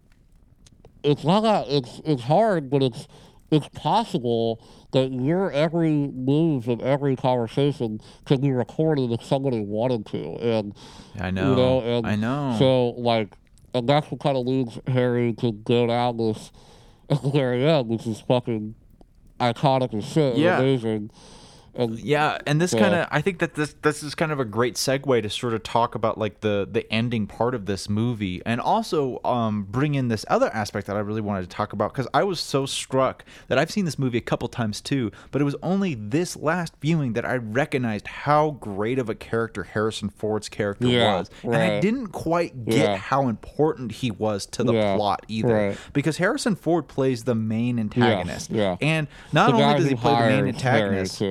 it's 1.05 1.23
not 1.25 1.43
that 1.43 1.67
it's 1.69 2.01
it's 2.05 2.23
hard, 2.23 2.69
but 2.69 2.83
it's 2.83 3.07
it's 3.53 3.69
possible 3.69 4.61
that 4.93 5.13
your 5.13 5.51
every 5.53 6.09
move 6.09 6.67
and 6.69 6.81
every 6.81 7.15
conversation 7.17 8.01
can 8.25 8.41
be 8.41 8.51
recorded 8.53 9.13
if 9.13 9.23
somebody 9.23 9.61
wanted 9.61 10.07
to, 10.07 10.23
and 10.37 10.75
I 11.21 11.31
know. 11.31 11.51
you 11.51 11.57
know, 11.57 11.81
and 11.81 12.07
I 12.07 12.17
know. 12.17 12.57
So 12.59 12.89
like, 13.01 13.35
and 13.75 13.89
that's 13.89 14.11
what 14.11 14.21
kind 14.21 14.37
of 14.37 14.47
leads 14.47 14.79
Harry 14.87 15.35
to 15.35 15.53
go 15.53 15.87
down 15.87 16.17
this 16.17 16.51
at 17.11 17.23
the 17.23 17.31
very 17.31 17.65
end, 17.67 17.89
which 17.89 18.07
is 18.07 18.21
fucking 18.21 18.75
iconic 19.41 19.93
and 19.93 20.03
shit, 20.05 20.35
and 20.35 20.43
Yeah. 20.43 20.59
amazing. 20.59 21.11
And 21.79 21.99
Yeah, 21.99 22.39
and 22.47 22.61
this 22.61 22.73
Yeah. 22.75 22.81
kind 22.81 22.95
of 22.95 23.09
I 23.11 23.21
think 23.21 23.39
that 23.39 23.55
this 23.55 23.75
this 23.83 24.03
is 24.03 24.15
kind 24.15 24.33
of 24.33 24.41
a 24.41 24.45
great 24.45 24.75
segue 24.75 25.23
to 25.23 25.31
sort 25.31 25.55
of 25.55 25.63
talk 25.63 25.95
about 25.95 26.19
like 26.19 26.41
the 26.41 26.69
the 26.71 26.91
ending 26.93 27.27
part 27.27 27.55
of 27.55 27.67
this 27.67 27.89
movie 27.89 28.43
and 28.45 28.61
also 28.61 29.21
um 29.25 29.63
bring 29.71 29.95
in 29.95 30.09
this 30.09 30.25
other 30.29 30.51
aspect 30.55 30.87
that 30.89 30.97
I 30.97 31.01
really 31.01 31.21
wanted 31.21 31.43
to 31.43 31.49
talk 31.49 31.73
about 31.73 31.95
cuz 31.95 32.07
I 32.13 32.25
was 32.25 32.41
so 32.41 32.67
struck 32.67 33.25
that 33.47 33.59
I've 33.59 33.71
seen 33.71 33.85
this 33.85 33.99
movie 33.99 34.19
a 34.19 34.23
couple 34.23 34.49
times 34.49 34.81
too, 34.81 35.11
but 35.31 35.41
it 35.41 35.45
was 35.45 35.57
only 35.63 35.95
this 35.95 36.37
last 36.37 36.75
viewing 36.81 37.13
that 37.15 37.25
I 37.25 37.37
recognized 37.37 38.07
how 38.09 38.51
great 38.61 38.99
of 38.99 39.09
a 39.09 39.15
character 39.15 39.63
Harrison 39.65 40.09
Ford's 40.11 40.49
character 40.49 40.89
Yeah, 40.89 41.19
was. 41.19 41.31
And 41.45 41.57
I 41.57 41.81
didn't 41.81 42.09
quite 42.09 42.65
get 42.67 42.91
Yeah. 42.91 42.97
how 42.97 43.29
important 43.29 43.93
he 43.93 44.11
was 44.11 44.47
to 44.47 44.65
the 44.65 44.73
Yeah, 44.75 44.97
plot 44.97 45.25
either 45.29 45.55
right. 45.55 45.79
because 45.93 46.17
Harrison 46.17 46.57
Ford 46.57 46.89
plays 46.89 47.25
the 47.25 47.35
main 47.35 47.79
antagonist. 47.79 48.51
yeah. 48.51 48.77
And 48.81 49.07
not 49.33 49.51
the 49.53 49.63
only 49.63 49.79
does 49.79 49.89
he 49.89 49.95
play 49.95 50.13
the 50.15 50.29
main 50.43 50.47
antagonist. 50.49 51.23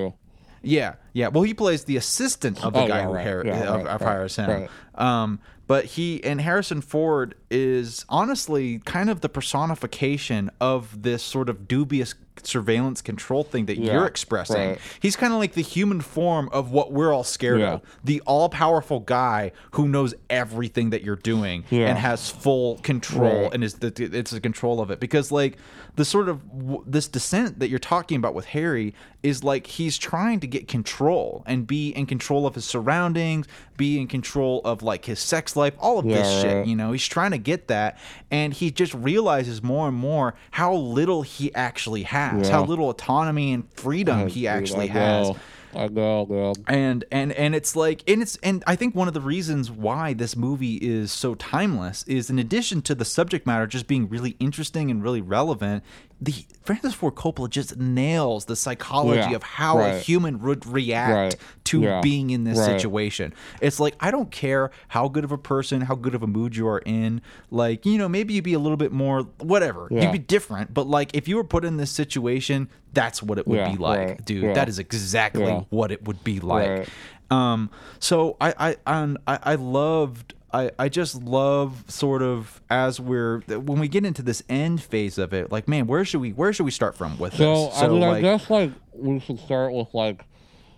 Yeah, 0.62 0.94
yeah. 1.12 1.28
Well, 1.28 1.42
he 1.42 1.54
plays 1.54 1.84
the 1.84 1.96
assistant 1.96 2.64
of 2.64 2.72
the 2.72 2.80
Oh, 2.80 2.88
guy 2.88 2.98
yeah, 3.00 3.04
who 3.06 3.12
right, 3.12 3.26
Har- 3.26 3.46
yeah, 3.46 3.62
of, 3.64 3.74
right, 3.84 3.86
of 3.86 4.00
right, 4.00 4.08
hires 4.08 4.36
him. 4.36 4.68
Um, 4.94 5.40
but 5.66 5.84
he 5.84 6.22
and 6.24 6.40
Harrison 6.40 6.80
Ford 6.80 7.34
is 7.50 8.04
honestly 8.08 8.78
kind 8.80 9.08
of 9.08 9.20
the 9.22 9.28
personification 9.28 10.50
of 10.60 11.02
this 11.02 11.22
sort 11.22 11.48
of 11.48 11.66
dubious 11.68 12.14
surveillance 12.44 13.02
control 13.02 13.42
thing 13.42 13.66
that 13.66 13.78
Yeah, 13.78 13.94
you're 13.94 14.06
expressing. 14.06 14.56
right. 14.70 14.78
He's 15.00 15.16
kind 15.16 15.32
of 15.32 15.40
like 15.40 15.54
the 15.54 15.62
human 15.62 16.00
form 16.00 16.48
of 16.52 16.70
what 16.70 16.92
we're 16.92 17.12
all 17.12 17.24
scared 17.24 17.58
Yeah. 17.60 17.72
of. 17.74 17.82
The 18.04 18.20
all-powerful 18.26 19.00
guy 19.00 19.50
who 19.72 19.88
knows 19.88 20.14
everything 20.30 20.90
that 20.90 21.02
you're 21.02 21.16
doing 21.16 21.64
Yeah. 21.68 21.88
and 21.88 21.98
has 21.98 22.30
full 22.30 22.76
control 22.78 23.42
Right. 23.44 23.54
and 23.54 23.64
is 23.64 23.74
the 23.74 23.92
it's 24.16 24.30
the 24.30 24.40
control 24.40 24.80
of 24.80 24.90
it 24.92 25.00
because 25.00 25.32
like 25.32 25.56
the 25.96 26.04
sort 26.04 26.28
of 26.28 26.48
w- 26.56 26.84
this 26.86 27.08
descent 27.08 27.58
that 27.58 27.70
you're 27.70 27.80
talking 27.80 28.16
about 28.16 28.34
with 28.34 28.46
Harry 28.46 28.94
is 29.24 29.42
like 29.42 29.66
he's 29.66 29.98
trying 29.98 30.38
to 30.38 30.46
get 30.46 30.68
control 30.68 31.42
and 31.44 31.66
be 31.66 31.88
in 31.88 32.06
control 32.06 32.46
of 32.46 32.54
his 32.54 32.64
surroundings, 32.64 33.48
be 33.76 33.98
in 34.00 34.06
control 34.06 34.60
of 34.64 34.80
like 34.80 35.06
his 35.06 35.18
sex 35.18 35.56
life, 35.56 35.74
all 35.80 35.98
of 35.98 36.04
this 36.04 36.32
Yeah, 36.34 36.40
shit, 36.42 36.66
you 36.68 36.76
know. 36.76 36.92
He's 36.92 37.04
trying 37.08 37.32
to 37.32 37.37
get 37.38 37.68
that 37.68 37.98
and 38.30 38.52
he 38.52 38.70
just 38.70 38.92
realizes 38.94 39.62
more 39.62 39.88
and 39.88 39.96
more 39.96 40.34
how 40.50 40.74
little 40.74 41.22
he 41.22 41.54
actually 41.54 42.02
has, 42.02 42.48
how 42.48 42.64
little 42.64 42.90
autonomy 42.90 43.52
and 43.52 43.72
freedom 43.72 44.28
he 44.28 44.46
actually 44.46 44.88
has. 44.88 45.30
I 45.74 45.86
know, 45.88 46.24
man. 46.26 46.54
and 46.66 47.04
and 47.12 47.30
and 47.32 47.54
it's 47.54 47.76
like 47.76 48.02
and 48.08 48.22
it's 48.22 48.36
and 48.42 48.64
i 48.66 48.74
think 48.74 48.94
one 48.94 49.06
of 49.06 49.12
the 49.12 49.20
reasons 49.20 49.70
why 49.70 50.14
this 50.14 50.34
movie 50.34 50.76
is 50.76 51.12
so 51.12 51.34
timeless 51.34 52.04
is 52.04 52.30
in 52.30 52.38
addition 52.38 52.80
to 52.82 52.94
the 52.94 53.04
subject 53.04 53.46
matter 53.46 53.66
just 53.66 53.86
being 53.86 54.08
really 54.08 54.34
interesting 54.40 54.90
and 54.90 55.02
really 55.02 55.20
relevant 55.20 55.84
the 56.20 56.34
francis 56.64 56.94
ford 56.94 57.14
coppola 57.14 57.48
just 57.48 57.76
nails 57.76 58.46
the 58.46 58.56
psychology 58.56 59.20
Yeah, 59.20 59.36
of 59.36 59.42
how 59.44 59.78
a 59.78 59.98
human 59.98 60.40
would 60.42 60.66
react 60.66 61.12
Right, 61.14 61.36
to 61.64 61.80
yeah, 61.82 62.00
being 62.00 62.30
in 62.30 62.42
this 62.44 62.58
right. 62.58 62.66
situation 62.80 63.32
it's 63.60 63.78
like 63.78 63.94
i 64.00 64.10
don't 64.10 64.30
care 64.32 64.70
how 64.88 65.06
good 65.08 65.22
of 65.22 65.30
a 65.30 65.38
person 65.38 65.82
how 65.82 65.94
good 65.94 66.14
of 66.16 66.22
a 66.24 66.26
mood 66.26 66.56
you 66.56 66.66
are 66.66 66.80
in 66.80 67.20
like 67.52 67.86
you 67.86 67.96
know 67.98 68.08
maybe 68.08 68.34
you'd 68.34 68.42
be 68.42 68.54
a 68.54 68.58
little 68.58 68.76
bit 68.76 68.90
more 68.90 69.22
whatever 69.38 69.86
Yeah. 69.92 70.02
you'd 70.02 70.12
be 70.12 70.18
different 70.18 70.74
but 70.74 70.88
like 70.88 71.14
if 71.14 71.28
you 71.28 71.36
were 71.36 71.44
put 71.44 71.64
in 71.64 71.76
this 71.76 71.90
situation 71.92 72.68
that's 72.94 73.22
what 73.22 73.38
it 73.38 73.46
would 73.46 73.64
be 73.70 73.76
like 73.76 73.98
right, 74.00 74.24
dude 74.24 74.56
that 74.56 74.68
is 74.68 74.78
exactly 74.80 75.52
what 75.70 75.92
it 75.92 76.04
would 76.04 76.24
be 76.24 76.40
like. 76.40 76.68
Right. 76.68 76.88
Um, 77.30 77.70
so 78.00 78.36
I 78.40 78.76
I 78.86 79.16
I, 79.26 79.38
I 79.42 79.54
loved. 79.56 80.32
I, 80.58 80.70
I 80.78 80.88
just 80.88 81.22
love 81.22 81.84
sort 81.88 82.22
of 82.22 82.60
as 82.68 82.98
we're 82.98 83.40
when 83.46 83.78
we 83.78 83.88
get 83.88 84.04
into 84.04 84.22
this 84.22 84.42
end 84.48 84.82
phase 84.82 85.16
of 85.18 85.32
it 85.32 85.52
like 85.52 85.68
man 85.68 85.86
where 85.86 86.04
should 86.04 86.20
we 86.20 86.30
where 86.30 86.52
should 86.52 86.64
we 86.64 86.70
start 86.72 86.96
from 86.96 87.18
with 87.18 87.34
So, 87.34 87.66
this 87.66 87.82
I 87.82 87.88
mean, 87.88 88.02
I 88.02 88.20
guess 88.20 88.50
like 88.50 88.72
we 88.92 89.20
should 89.20 89.38
start 89.38 89.72
with 89.72 89.88
like 89.94 90.24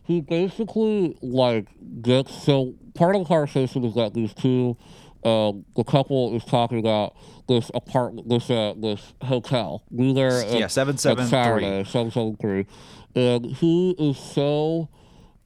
he 0.05 0.21
basically 0.21 1.17
like 1.23 1.69
gets 2.03 2.45
so 2.45 2.75
part 2.95 3.15
of 3.15 3.23
the 3.23 3.29
conversation 3.29 3.85
is 3.85 3.95
that 3.95 4.13
these 4.13 4.35
two, 4.35 4.77
um, 5.25 5.65
the 5.77 5.85
couple 5.85 6.35
is 6.37 6.45
talking 6.45 6.79
about 6.79 7.15
this 7.49 7.71
apartment, 7.75 8.29
this 8.29 8.51
uh, 8.51 8.75
this 8.77 9.15
hotel. 9.23 9.85
We 9.91 10.13
there, 10.13 10.43
Yeah, 10.59 10.67
773. 10.67 11.23
at 11.23 11.29
Saturday, 11.31 11.85
seven 11.91 12.11
seven 12.11 12.37
three, 12.37 12.67
and 13.15 13.47
he 13.47 13.93
is 13.99 14.17
so, 14.19 14.89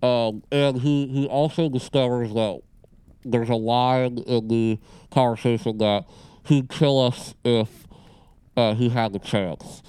um, 0.02 0.42
and 0.50 0.80
he 0.80 1.08
he 1.08 1.26
also 1.26 1.68
discovers 1.68 2.32
that 2.32 2.62
there's 3.24 3.48
a 3.48 3.54
line 3.54 4.18
in 4.18 4.48
the 4.48 4.78
conversation 5.10 5.78
that 5.78 6.04
he'd 6.44 6.68
kill 6.68 7.00
us 7.00 7.34
if 7.44 7.86
uh, 8.56 8.74
he 8.74 8.88
had 8.90 9.12
the 9.12 9.18
chance. 9.18 9.82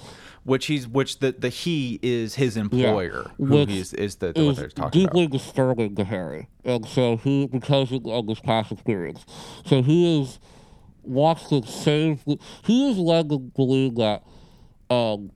which 0.44 0.66
he's 0.66 0.86
which 0.88 1.18
the 1.18 1.32
the 1.32 1.48
he 1.48 1.98
is 2.02 2.34
his 2.36 2.56
employer 2.56 3.30
who 3.36 3.44
Which 3.44 3.68
he's 3.70 3.92
is 3.92 4.16
the, 4.16 4.32
the 4.32 4.44
what 4.44 4.50
is 4.52 4.56
they're 4.58 4.68
talking 4.68 5.02
deeply 5.02 5.24
about 5.24 5.38
disturbing 5.38 5.94
to 5.96 6.04
Harry, 6.04 6.48
and 6.64 6.86
so 6.86 7.16
he 7.16 7.46
because 7.46 7.92
of, 7.92 8.26
this 8.26 8.40
past 8.40 8.72
experience, 8.72 9.24
so 9.64 9.82
he 9.82 10.20
is 10.22 10.38
wants 11.02 11.48
to 11.48 11.62
save. 11.66 12.24
He 12.64 12.90
is 12.90 12.98
led 12.98 13.28
to 13.30 13.38
believe 13.38 13.94
that 13.96 14.24
um, 14.90 15.30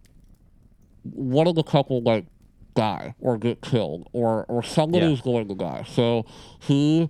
one 1.02 1.46
of 1.46 1.54
the 1.54 1.62
couple 1.62 2.00
might 2.00 2.26
die 2.74 3.14
or 3.20 3.36
get 3.38 3.60
killed, 3.62 4.08
or 4.12 4.44
or 4.46 4.62
somebody 4.62 5.06
Yeah. 5.06 5.20
going 5.22 5.48
to 5.48 5.54
die. 5.54 5.84
So 5.88 6.24
he 6.60 7.08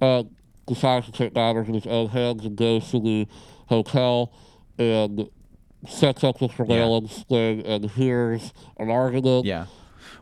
uh, 0.00 0.24
decides 0.66 1.06
to 1.06 1.12
take 1.12 1.34
matters 1.34 1.68
in 1.68 1.74
his 1.74 1.86
own 1.86 2.08
hands 2.08 2.44
and 2.44 2.56
goes 2.56 2.90
to 2.90 3.00
the 3.00 3.26
hotel 3.66 4.32
and 4.78 5.28
sets 5.88 6.24
up 6.24 6.38
the 6.38 6.48
surveillance 6.48 7.24
thing 7.28 7.64
and 7.66 7.90
hears 7.90 8.52
an 8.78 8.90
argument. 8.90 9.46
Yeah. 9.46 9.66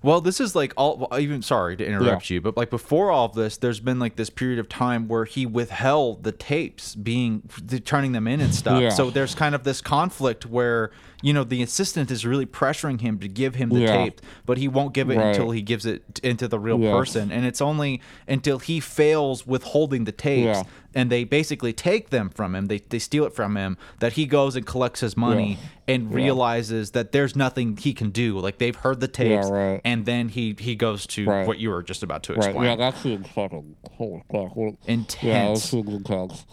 Well, 0.03 0.21
this 0.21 0.41
is 0.41 0.55
like 0.55 0.73
all. 0.77 1.09
Even 1.19 1.43
sorry 1.43 1.77
to 1.77 1.85
interrupt 1.85 2.31
you, 2.31 2.41
but 2.41 2.57
like 2.57 2.71
before 2.71 3.11
all 3.11 3.25
of 3.25 3.35
this, 3.35 3.57
there's 3.57 3.81
been 3.81 3.99
like 3.99 4.15
this 4.15 4.31
period 4.31 4.61
of 4.61 4.69
time 4.69 5.09
where 5.09 5.25
he 5.25 5.45
withheld 5.45 6.23
the 6.23 6.31
tapes, 6.31 6.95
being 6.95 7.43
turning 7.85 8.13
them 8.13 8.29
in 8.29 8.41
and 8.41 8.55
stuff. 8.55 8.81
Yeah. 8.81 8.91
So 8.91 9.11
there's 9.11 9.35
kind 9.35 9.55
of 9.57 9.65
this 9.65 9.81
conflict 9.81 10.47
where 10.47 10.93
you 11.23 11.33
know 11.33 11.43
the 11.45 11.63
assistant 11.63 12.11
is 12.11 12.25
really 12.25 12.47
pressuring 12.47 13.01
him 13.01 13.19
to 13.19 13.29
give 13.29 13.57
him 13.57 13.71
the 13.71 13.81
Yeah. 13.81 13.97
tape, 14.05 14.21
but 14.47 14.57
he 14.59 14.69
won't 14.69 14.95
give 14.95 15.11
it 15.11 15.17
Right. 15.17 15.29
until 15.29 15.51
he 15.51 15.63
gives 15.63 15.85
it 15.85 16.21
into 16.23 16.47
the 16.49 16.59
real 16.61 16.79
Yes. 16.81 16.93
person, 16.97 17.33
and 17.33 17.45
it's 17.45 17.61
only 17.61 18.01
until 18.29 18.59
he 18.61 18.79
fails 18.81 19.47
withholding 19.47 20.05
the 20.05 20.13
tapes. 20.13 20.59
Yeah. 20.59 20.63
And 20.95 21.11
they 21.11 21.25
basically 21.25 21.73
take 21.75 22.11
them 22.11 22.31
from 22.31 22.55
him. 22.55 22.67
They, 22.67 22.79
they 22.89 22.99
steal 22.99 23.25
it 23.25 23.35
from 23.35 23.57
him. 23.57 23.77
That 24.01 24.15
he 24.15 24.25
goes 24.27 24.57
and 24.57 24.65
collects 24.65 25.01
his 25.01 25.17
money 25.17 25.59
and 25.87 26.13
realizes 26.13 26.93
that 26.93 27.13
there's 27.13 27.37
nothing 27.37 27.77
he 27.77 27.93
can 27.93 28.09
do. 28.11 28.39
Like 28.39 28.59
they've 28.59 28.75
heard 28.75 29.01
the 29.01 29.07
tapes, 29.09 29.49
right. 29.51 29.81
and 29.85 30.07
then 30.07 30.29
he 30.31 30.57
he 30.59 30.75
goes 30.77 31.07
to 31.09 31.27
Right. 31.27 31.47
what 31.47 31.59
you 31.59 31.71
were 31.71 31.83
just 31.83 32.03
about 32.03 32.23
to 32.25 32.33
Right, 32.35 32.45
explain. 32.51 32.65
yeah, 32.71 32.77
that's 32.77 33.01
seems 33.03 33.27
fucking 33.29 33.77
fuck. 33.99 34.57
what- 34.57 34.75
Yeah, 35.23 35.53
that 35.53 35.73
Intense. 35.73 36.47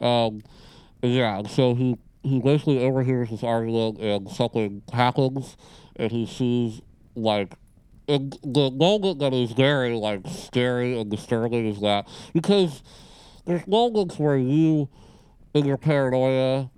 Um, 0.00 0.42
yeah, 1.02 1.42
so 1.44 1.74
he 1.74 1.96
he 2.28 2.40
basically 2.40 2.78
overhears 2.84 3.30
this 3.30 3.42
argument 3.42 3.98
and 3.98 4.28
something 4.30 4.82
happens, 4.92 5.56
and 5.96 6.10
he 6.12 6.26
sees 6.26 6.80
like. 7.14 7.54
And 8.06 8.38
the 8.42 8.70
moment 8.70 9.18
that 9.18 9.34
is 9.34 9.52
very 9.52 9.92
like 9.94 10.22
scary 10.28 10.98
and 10.98 11.10
disturbing 11.10 11.66
is 11.66 11.80
that 11.82 12.08
because 12.32 12.82
there's 13.44 13.66
moments 13.66 14.18
where 14.18 14.36
you, 14.38 14.88
in 15.52 15.66
your 15.66 15.76
paranoia, 15.76 16.70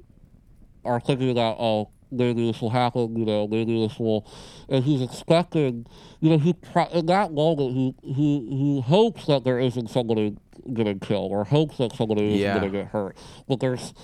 are 0.84 0.98
thinking 1.00 1.34
that 1.34 1.56
oh 1.58 1.90
maybe 2.12 2.50
this 2.50 2.60
will 2.60 2.70
happen, 2.70 3.16
you 3.16 3.24
know, 3.24 3.46
maybe 3.46 3.86
this 3.86 3.96
will, 3.98 4.26
and 4.68 4.82
he's 4.82 5.00
expecting, 5.00 5.86
you 6.18 6.30
know, 6.30 6.38
he 6.38 6.52
pro- 6.52 6.88
in 6.88 7.06
that 7.06 7.32
moment 7.32 7.72
he 7.72 7.94
he 8.02 8.40
he 8.50 8.80
hopes 8.80 9.26
that 9.26 9.44
there 9.44 9.60
isn't 9.60 9.88
somebody 9.88 10.36
getting 10.74 10.98
killed 10.98 11.30
or 11.30 11.44
hopes 11.44 11.78
that 11.78 11.92
somebody 11.94 12.26
isn't 12.26 12.40
Yeah. 12.40 12.58
going 12.58 12.72
to 12.72 12.78
get 12.78 12.88
hurt, 12.88 13.16
but 13.46 13.60
there's 13.60 13.94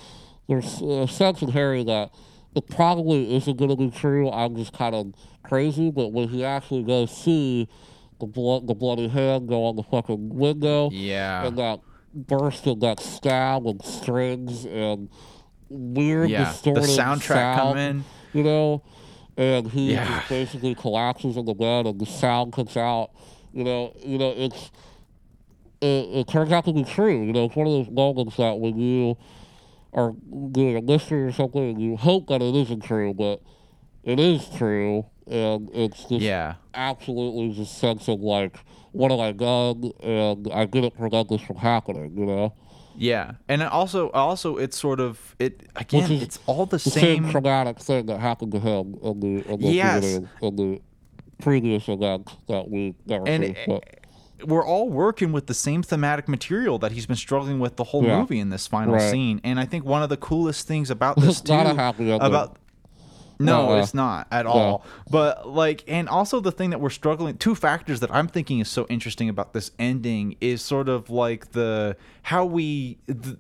there's 0.49 0.81
a 0.81 1.07
sense 1.09 1.43
in 1.43 1.51
Harry 1.51 1.83
that 1.85 2.11
it 2.55 2.69
probably 2.69 3.35
isn't 3.37 3.57
going 3.57 3.71
to 3.71 3.77
be 3.77 3.91
true. 3.91 4.31
I'm 4.31 4.57
just 4.57 4.73
kind 4.73 4.95
of 4.95 5.13
crazy, 5.43 5.91
but 5.91 6.13
when 6.13 6.29
he 6.29 6.45
actually 6.45 6.83
goes 6.85 7.11
see 7.17 7.69
the 8.21 8.27
blood, 8.27 8.67
the 8.67 8.75
bloody 8.75 9.09
hand 9.09 9.49
go 9.49 9.65
on 9.65 9.77
the 9.77 9.83
fucking 9.83 10.31
window, 10.31 10.89
Yeah. 10.93 11.47
and 11.47 11.59
that 11.59 11.81
burst 12.15 12.67
of 12.67 12.81
that 12.81 12.99
stab 13.01 13.67
and 13.67 13.85
strings 13.85 14.65
and 14.65 15.11
weird 15.69 16.31
Yeah, 16.31 16.45
the 16.45 16.51
distorted 16.53 16.83
soundtrack 16.85 17.27
sound, 17.27 17.59
come 17.61 17.77
in. 17.79 18.05
you 18.33 18.43
know, 18.43 18.83
and 19.37 19.71
he 19.71 19.93
Yeah. 19.93 20.07
just 20.07 20.29
basically 20.31 20.75
collapses 20.75 21.37
on 21.37 21.45
the 21.45 21.53
bed 21.55 21.87
and 21.87 22.01
the 22.01 22.07
sound 22.07 22.53
comes 22.55 22.77
out. 22.77 23.11
You 23.53 23.65
know, 23.65 23.93
you 24.03 24.17
know, 24.19 24.33
it's 24.35 24.71
it, 25.83 25.87
it 26.21 26.29
turns 26.29 26.53
out 26.53 26.65
to 26.65 26.73
be 26.73 26.85
true. 26.85 27.23
You 27.23 27.33
know, 27.35 27.45
it's 27.45 27.57
one 27.57 27.67
of 27.67 27.73
those 27.75 27.91
moments 27.91 28.37
that 28.39 28.59
when 28.59 28.79
you 28.79 29.17
are 29.93 30.13
doing 30.53 30.77
a 30.77 30.83
mystery 30.83 31.23
or 31.23 31.33
something, 31.33 31.63
and 31.71 31.81
you 31.81 31.97
hope 31.97 32.29
that 32.29 32.43
it 32.43 32.55
isn't 32.55 32.83
true, 32.83 33.15
but 33.15 33.41
it 34.05 34.21
is 34.21 34.49
true, 34.57 35.07
and 35.27 35.71
it's 35.73 36.05
just 36.05 36.23
Yeah. 36.25 36.55
absolutely 36.75 37.53
this 37.53 37.71
sense 37.71 38.09
of 38.09 38.21
like, 38.21 38.57
what 38.93 39.11
have 39.11 39.21
I 39.21 39.33
done? 39.33 39.93
And 40.03 40.49
I 40.53 40.65
didn't 40.67 40.97
prevent 40.97 41.29
this 41.29 41.41
from 41.41 41.57
happening, 41.57 42.17
you 42.17 42.27
know? 42.27 42.53
Yeah, 42.99 43.33
and 43.49 43.63
also, 43.63 44.11
also, 44.13 44.57
it's 44.57 44.79
sort 44.79 45.01
of 45.01 45.37
it 45.39 45.65
again. 45.77 46.11
is 46.11 46.23
It's 46.23 46.39
all 46.47 46.65
the 46.65 46.77
The 46.79 46.91
same, 46.91 47.25
same. 47.25 47.31
traumatic 47.31 47.79
thing 47.79 48.07
that 48.07 48.21
happened 48.21 48.53
to 48.53 48.59
him 48.61 48.97
in 49.03 49.21
the, 49.21 49.53
in 49.53 49.61
the 49.61 49.69
Yes. 49.69 50.21
in 50.41 50.57
the 50.57 50.81
previous 51.39 51.89
event 51.89 52.31
that 52.49 52.71
we 52.71 52.95
never 53.07 53.29
And 53.29 53.45
it- 53.45 53.96
we're 54.45 54.65
all 54.65 54.89
working 54.89 55.33
with 55.33 55.47
the 55.47 55.55
same 55.55 55.83
thematic 55.83 56.29
material 56.29 56.79
that 56.81 56.93
he's 56.93 57.07
been 57.07 57.17
struggling 57.17 57.59
with 57.59 57.77
the 57.77 57.85
whole 57.85 58.05
Yeah. 58.05 58.21
movie 58.21 58.39
in 58.39 58.51
this 58.51 58.67
final 58.67 58.95
Right. 58.95 59.11
scene. 59.11 59.41
And 59.45 59.59
I 59.59 59.65
think 59.65 59.85
one 59.85 60.03
of 60.03 60.09
the 60.09 60.17
coolest 60.17 60.67
things 60.67 60.91
about 60.91 61.17
this 61.21 61.41
too 61.41 61.53
a 61.53 61.75
happy 61.75 62.11
about 62.11 62.57
no, 63.39 63.69
Uh-uh. 63.73 63.83
it's 63.83 63.93
not 63.93 64.27
at 64.31 64.47
all. 64.47 64.83
But 65.11 65.47
like, 65.47 65.85
and 65.87 66.09
also 66.09 66.41
the 66.41 66.53
thing 66.53 66.71
that 66.71 66.81
we're 66.81 66.89
struggling. 66.89 67.37
Two 67.37 67.55
factors 67.55 68.01
that 68.01 68.11
I'm 68.15 68.29
thinking 68.29 68.61
is 68.61 68.69
so 68.69 68.87
interesting 68.89 69.29
about 69.29 69.53
this 69.53 69.73
ending 69.79 70.37
is 70.41 70.63
sort 70.63 70.89
of 70.89 71.11
like 71.11 71.53
the 71.53 71.97
how 72.27 72.45
we 72.45 72.99
the, 73.07 73.37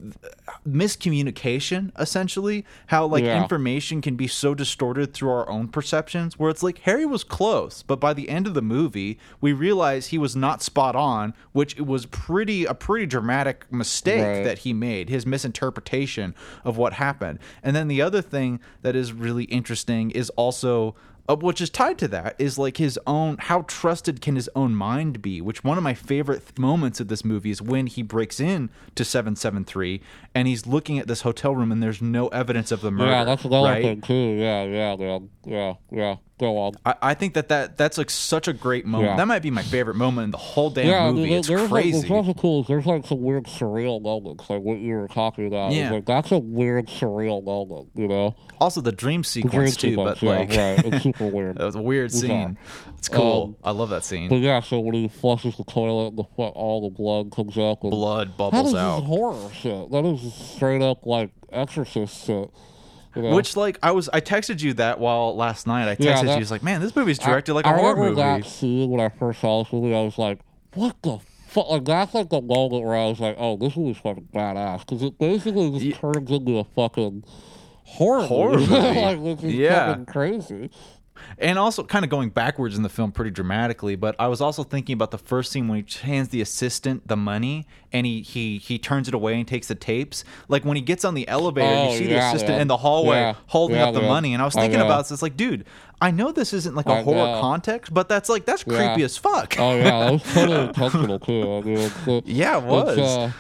miscommunication 0.64 1.90
essentially. 1.98 2.64
How 2.86 3.04
like 3.04 3.24
Yeah. 3.24 3.42
information 3.42 4.00
can 4.00 4.14
be 4.14 4.28
so 4.28 4.54
distorted 4.54 5.12
through 5.12 5.30
our 5.30 5.48
own 5.50 5.66
perceptions. 5.68 6.38
Where 6.38 6.50
it's 6.50 6.62
like 6.62 6.78
Harry 6.82 7.04
was 7.04 7.24
close, 7.24 7.82
but 7.82 7.98
by 7.98 8.14
the 8.14 8.28
end 8.28 8.46
of 8.46 8.54
the 8.54 8.62
movie, 8.62 9.18
we 9.40 9.52
realize 9.52 10.08
he 10.08 10.18
was 10.18 10.36
not 10.36 10.62
spot 10.62 10.94
on, 10.94 11.34
which 11.50 11.76
was 11.80 12.06
pretty 12.06 12.64
a 12.64 12.74
pretty 12.74 13.06
dramatic 13.06 13.66
mistake 13.72 14.22
Right. 14.22 14.44
that 14.44 14.58
he 14.58 14.72
made, 14.72 15.08
his 15.08 15.26
misinterpretation 15.26 16.32
of 16.64 16.76
what 16.76 16.92
happened. 16.92 17.40
And 17.64 17.74
then 17.74 17.88
the 17.88 18.00
other 18.00 18.22
thing 18.22 18.60
that 18.82 18.94
is 18.94 19.12
really 19.12 19.44
interesting 19.44 20.12
is 20.12 20.30
also 20.30 20.94
uh, 21.28 21.36
which 21.36 21.60
is 21.60 21.70
tied 21.70 21.98
to 21.98 22.08
that 22.08 22.34
is 22.38 22.58
like 22.58 22.76
his 22.76 22.98
own 23.06 23.36
how 23.38 23.62
trusted 23.62 24.20
can 24.20 24.36
his 24.36 24.48
own 24.54 24.74
mind 24.74 25.20
be 25.22 25.40
which 25.40 25.64
one 25.64 25.76
of 25.76 25.84
my 25.84 25.94
favorite 25.94 26.44
th- 26.46 26.58
moments 26.58 27.00
of 27.00 27.08
this 27.08 27.24
movie 27.24 27.50
is 27.50 27.60
when 27.60 27.86
he 27.86 28.02
breaks 28.02 28.40
in 28.40 28.70
to 28.94 29.04
773 29.04 30.00
and 30.34 30.46
he's 30.48 30.66
looking 30.66 30.98
at 30.98 31.06
this 31.06 31.22
hotel 31.22 31.54
room 31.54 31.72
and 31.72 31.82
there's 31.82 32.02
no 32.02 32.28
evidence 32.28 32.70
of 32.72 32.80
the 32.80 32.90
murder 32.90 33.10
yeah, 33.10 33.24
that's 33.24 33.44
another 33.44 33.68
right 33.68 33.82
thing, 33.82 34.00
too. 34.00 34.14
Yeah, 34.14 34.64
yeah, 34.64 34.96
man. 34.96 35.30
Yeah, 35.44 35.74
yeah. 35.90 36.16
Go 36.38 36.58
on. 36.58 36.74
I, 36.84 36.94
I 37.00 37.14
think 37.14 37.32
that, 37.32 37.48
that 37.48 37.78
that's 37.78 37.96
like 37.96 38.10
such 38.10 38.46
a 38.46 38.52
great 38.52 38.84
moment 38.84 39.10
Yeah. 39.12 39.16
that 39.16 39.26
might 39.26 39.40
be 39.40 39.50
my 39.50 39.62
favorite 39.62 39.94
moment 39.94 40.26
in 40.26 40.30
the 40.32 40.36
whole 40.36 40.68
damn 40.68 40.86
yeah, 40.86 41.10
movie 41.10 41.30
there- 41.30 41.38
it's 41.38 41.48
there's 41.48 41.68
crazy 41.68 41.92
Like, 41.92 42.00
there's 42.08 42.10
also 42.10 42.34
cool. 42.34 42.62
There's 42.64 42.84
like 42.84 43.06
some 43.06 43.22
weird 43.22 43.44
surreal 43.46 44.02
moments, 44.02 44.50
like 44.50 44.60
what 44.60 44.76
you 44.78 44.96
were 44.96 45.08
talking 45.08 45.46
about. 45.46 45.72
Yeah. 45.72 45.92
like 45.92 46.04
that's 46.04 46.32
a 46.32 46.38
weird 46.38 46.88
surreal 46.88 47.42
moment, 47.42 47.88
you 47.94 48.06
know. 48.06 48.34
also 48.60 48.82
the 48.82 48.92
dream 48.92 49.22
The 49.22 49.40
dream 49.40 49.48
sequence 49.48 49.76
too 49.76 49.88
sequence, 49.90 50.20
but 50.20 50.26
yeah, 50.26 50.38
like 50.38 50.48
right. 50.84 50.94
It's 50.94 51.02
super 51.04 51.26
weird. 51.26 51.56
that 51.56 51.64
was 51.64 51.74
a 51.74 51.80
weird 51.80 52.12
Yeah. 52.12 52.20
scene 52.20 52.58
it's 52.98 53.08
cool 53.08 53.44
Um, 53.44 53.56
i 53.64 53.70
love 53.70 53.88
that 53.90 54.04
scene 54.04 54.28
But 54.28 54.36
yeah, 54.40 54.60
so 54.60 54.80
when 54.80 54.92
he 54.94 55.08
flushes 55.08 55.56
the 55.56 55.64
toilet, 55.64 56.16
the 56.16 56.22
all 56.36 56.82
the 56.90 56.94
blood 56.94 57.32
comes 57.32 57.56
out. 57.56 57.80
Blood 57.80 58.36
bubbles 58.36 58.68
is 58.68 58.74
out 58.74 59.04
horror 59.04 59.50
shit. 59.54 59.90
That 59.90 60.04
is 60.04 60.34
straight 60.34 60.82
up 60.82 61.06
like 61.06 61.30
exorcist 61.50 62.26
shit. 62.26 62.50
You 63.16 63.22
know? 63.22 63.34
Which 63.34 63.56
like 63.56 63.78
I 63.82 63.90
was 63.92 64.08
I 64.12 64.20
texted 64.20 64.60
you 64.62 64.74
that 64.74 65.00
while 65.00 65.34
last 65.36 65.66
night 65.66 65.88
I 65.88 65.96
texted 65.96 66.04
Yeah, 66.04 66.22
you 66.22 66.30
I 66.32 66.38
was 66.38 66.50
like 66.50 66.62
man 66.62 66.80
this 66.82 66.94
movie's 66.94 67.18
I- 67.20 67.26
directed 67.30 67.54
like 67.54 67.64
a 67.64 67.70
I 67.70 67.72
horror 67.78 67.96
movie 67.96 68.16
that 68.16 68.44
scene 68.44 68.90
when 68.90 69.00
I 69.00 69.08
first 69.08 69.40
saw 69.40 69.62
this 69.64 69.72
movie. 69.72 69.94
I 69.94 70.02
was 70.02 70.18
like, 70.18 70.40
"What 70.74 70.96
the 71.02 71.18
fuck?" 71.46 71.68
Like 71.70 71.84
that's 71.86 72.12
like 72.14 72.28
the 72.28 72.42
moment 72.42 72.84
where 72.84 72.94
I 72.94 73.06
was 73.06 73.18
like, 73.18 73.36
"Oh, 73.38 73.56
this 73.56 73.74
movie's 73.76 73.96
fucking 73.98 74.28
badass," 74.34 74.80
because 74.80 75.02
it 75.02 75.18
basically 75.18 75.70
just 75.70 75.84
Ye- 75.84 75.92
turns 75.94 76.30
into 76.30 76.58
a 76.58 76.64
fucking 76.64 77.24
horror, 77.84 78.26
Horror 78.26 78.58
movie. 78.58 78.66
movie. 78.72 79.00
like 79.00 79.18
which 79.20 79.42
is 79.44 79.54
Yeah. 79.54 79.86
fucking 79.88 80.06
crazy. 80.06 80.70
And 81.38 81.58
also 81.58 81.82
kind 81.84 82.04
of 82.04 82.10
going 82.10 82.28
backwards 82.30 82.76
in 82.76 82.82
the 82.82 82.88
film 82.88 83.12
pretty 83.12 83.30
dramatically 83.30 83.96
but 83.96 84.14
I 84.18 84.28
was 84.28 84.40
also 84.40 84.62
thinking 84.62 84.94
about 84.94 85.10
the 85.10 85.18
first 85.18 85.52
scene 85.52 85.68
when 85.68 85.84
he 85.84 85.98
hands 86.06 86.28
the 86.28 86.40
assistant 86.40 87.06
the 87.08 87.16
money 87.16 87.66
and 87.92 88.06
he 88.06 88.22
he 88.22 88.58
he 88.58 88.78
turns 88.78 89.08
it 89.08 89.14
away 89.14 89.34
and 89.38 89.46
takes 89.46 89.68
the 89.68 89.74
tapes 89.74 90.24
like 90.48 90.64
when 90.64 90.76
he 90.76 90.82
gets 90.82 91.04
on 91.04 91.14
the 91.14 91.26
elevator 91.28 91.66
Oh, 91.68 91.92
you 91.92 91.98
see 91.98 92.06
the 92.06 92.18
assistant 92.18 92.52
man. 92.52 92.60
in 92.62 92.68
the 92.68 92.76
hallway 92.76 93.16
Yeah. 93.16 93.34
holding 93.46 93.76
Yeah, 93.76 93.86
up 93.88 93.94
the 93.94 94.02
money 94.02 94.32
and 94.34 94.42
I 94.42 94.44
was 94.44 94.54
thinking 94.54 94.78
know. 94.78 94.86
about 94.86 95.02
this 95.04 95.10
it's 95.12 95.22
like 95.22 95.36
dude 95.36 95.64
I 96.00 96.10
know 96.10 96.30
this 96.32 96.52
isn't 96.52 96.74
like 96.74 96.86
a 96.86 96.92
I 96.92 97.02
horror 97.02 97.16
know. 97.34 97.40
context 97.40 97.94
but 97.94 98.08
that's 98.08 98.28
like 98.28 98.44
that's 98.44 98.64
Yeah. 98.66 98.76
creepy 98.94 99.02
as 99.04 99.16
fuck 99.16 99.56
Oh 99.58 99.76
yeah, 99.76 99.84
that 99.84 100.12
was 100.12 100.22
totally 100.34 100.60
intentional 100.68 101.18
too. 101.18 101.42
I 101.56 101.60
mean, 101.62 101.78
it's, 101.78 102.08
uh, 102.08 102.20
yeah 102.24 102.58
it 102.58 102.64
was 102.64 102.98
It's, 102.98 103.08
uh, 103.08 103.32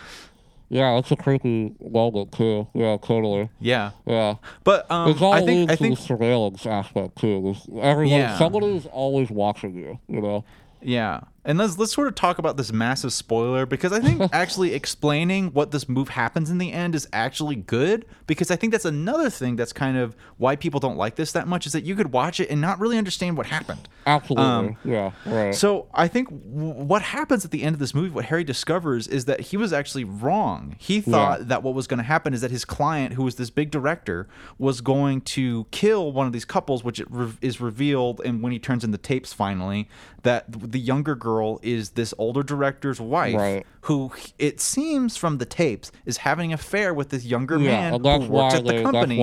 yeah, 0.68 0.98
it's 0.98 1.10
a 1.10 1.16
creepy 1.16 1.72
moment 1.80 2.32
too. 2.32 2.66
Yeah, 2.74 2.96
totally. 3.02 3.48
yeah 3.60 3.90
Yeah. 4.06 4.34
but 4.64 4.90
um 4.90 5.10
It's 5.10 5.22
all 5.22 5.32
I 5.32 5.44
think 5.44 5.70
I 5.70 5.76
to 5.76 5.82
think 5.82 5.96
the 5.98 6.02
surveillance 6.02 6.66
aspect 6.66 7.16
too. 7.18 7.42
There's 7.42 7.66
everyone, 7.82 8.18
Yeah. 8.20 8.38
somebody 8.38 8.74
is 8.76 8.86
always 8.86 9.30
watching 9.30 9.74
you. 9.74 9.98
You 10.08 10.20
know. 10.20 10.44
Yeah. 10.82 11.20
And 11.46 11.58
let's 11.58 11.78
let's 11.78 11.92
sort 11.92 12.08
of 12.08 12.16
talk 12.16 12.38
about 12.38 12.56
this 12.56 12.72
massive 12.72 13.12
spoiler 13.12 13.66
because 13.66 13.92
I 13.92 14.00
think 14.00 14.20
actually 14.32 14.74
explaining 14.74 15.52
what 15.52 15.70
this 15.70 15.88
move 15.88 16.08
happens 16.10 16.50
in 16.50 16.58
the 16.58 16.72
end 16.72 16.96
is 16.96 17.08
actually 17.12 17.54
good 17.54 18.04
because 18.26 18.50
I 18.50 18.56
think 18.56 18.72
that's 18.72 18.84
another 18.84 19.30
thing 19.30 19.54
that's 19.54 19.72
kind 19.72 19.96
of 19.96 20.16
why 20.38 20.56
people 20.56 20.80
don't 20.80 20.96
like 20.96 21.14
this 21.14 21.30
that 21.32 21.46
much 21.46 21.64
is 21.64 21.72
that 21.72 21.84
you 21.84 21.94
could 21.94 22.12
watch 22.12 22.40
it 22.40 22.50
and 22.50 22.60
not 22.60 22.80
really 22.80 22.98
understand 22.98 23.36
what 23.36 23.46
happened. 23.46 23.88
Absolutely. 24.06 24.44
Um, 24.44 24.76
yeah. 24.84 25.12
Right. 25.24 25.54
So 25.54 25.86
I 25.94 26.08
think 26.08 26.28
w- 26.30 26.72
what 26.84 27.02
happens 27.02 27.44
at 27.44 27.52
the 27.52 27.62
end 27.62 27.74
of 27.74 27.78
this 27.78 27.94
movie, 27.94 28.10
what 28.10 28.24
Harry 28.24 28.42
discovers, 28.42 29.06
is 29.06 29.26
that 29.26 29.40
he 29.40 29.56
was 29.56 29.72
actually 29.72 30.04
wrong. 30.04 30.74
He 30.80 31.00
thought 31.00 31.46
that 31.46 31.62
what 31.62 31.74
was 31.74 31.86
going 31.86 31.98
to 31.98 32.04
happen 32.04 32.34
is 32.34 32.40
that 32.40 32.50
his 32.50 32.64
client, 32.64 33.14
who 33.14 33.22
was 33.22 33.36
this 33.36 33.50
big 33.50 33.70
director, 33.70 34.26
was 34.58 34.80
going 34.80 35.20
to 35.20 35.66
kill 35.70 36.10
one 36.10 36.26
of 36.26 36.32
these 36.32 36.44
couples, 36.44 36.82
which 36.82 36.98
it 36.98 37.06
re- 37.08 37.32
is 37.40 37.60
revealed, 37.60 38.20
and 38.24 38.42
when 38.42 38.50
he 38.50 38.58
turns 38.58 38.82
in 38.82 38.90
the 38.90 38.98
tapes 38.98 39.32
finally, 39.32 39.88
that 40.22 40.44
the 40.48 40.80
younger 40.80 41.14
girl 41.14 41.35
is 41.62 41.90
this 41.90 42.12
older 42.18 42.42
director's 42.42 43.00
wife, 43.00 43.34
Right. 43.34 43.66
who 43.82 44.10
it 44.38 44.60
seems 44.60 45.16
from 45.16 45.38
the 45.38 45.46
tapes 45.46 45.92
is 46.04 46.18
having 46.18 46.52
an 46.52 46.54
affair 46.54 46.92
with 46.94 47.10
this 47.10 47.24
younger 47.24 47.58
yeah, 47.58 47.90
man 47.90 48.00
who 48.00 48.28
works 48.28 48.54
at 48.54 48.64
the 48.64 48.82
company. 48.82 49.18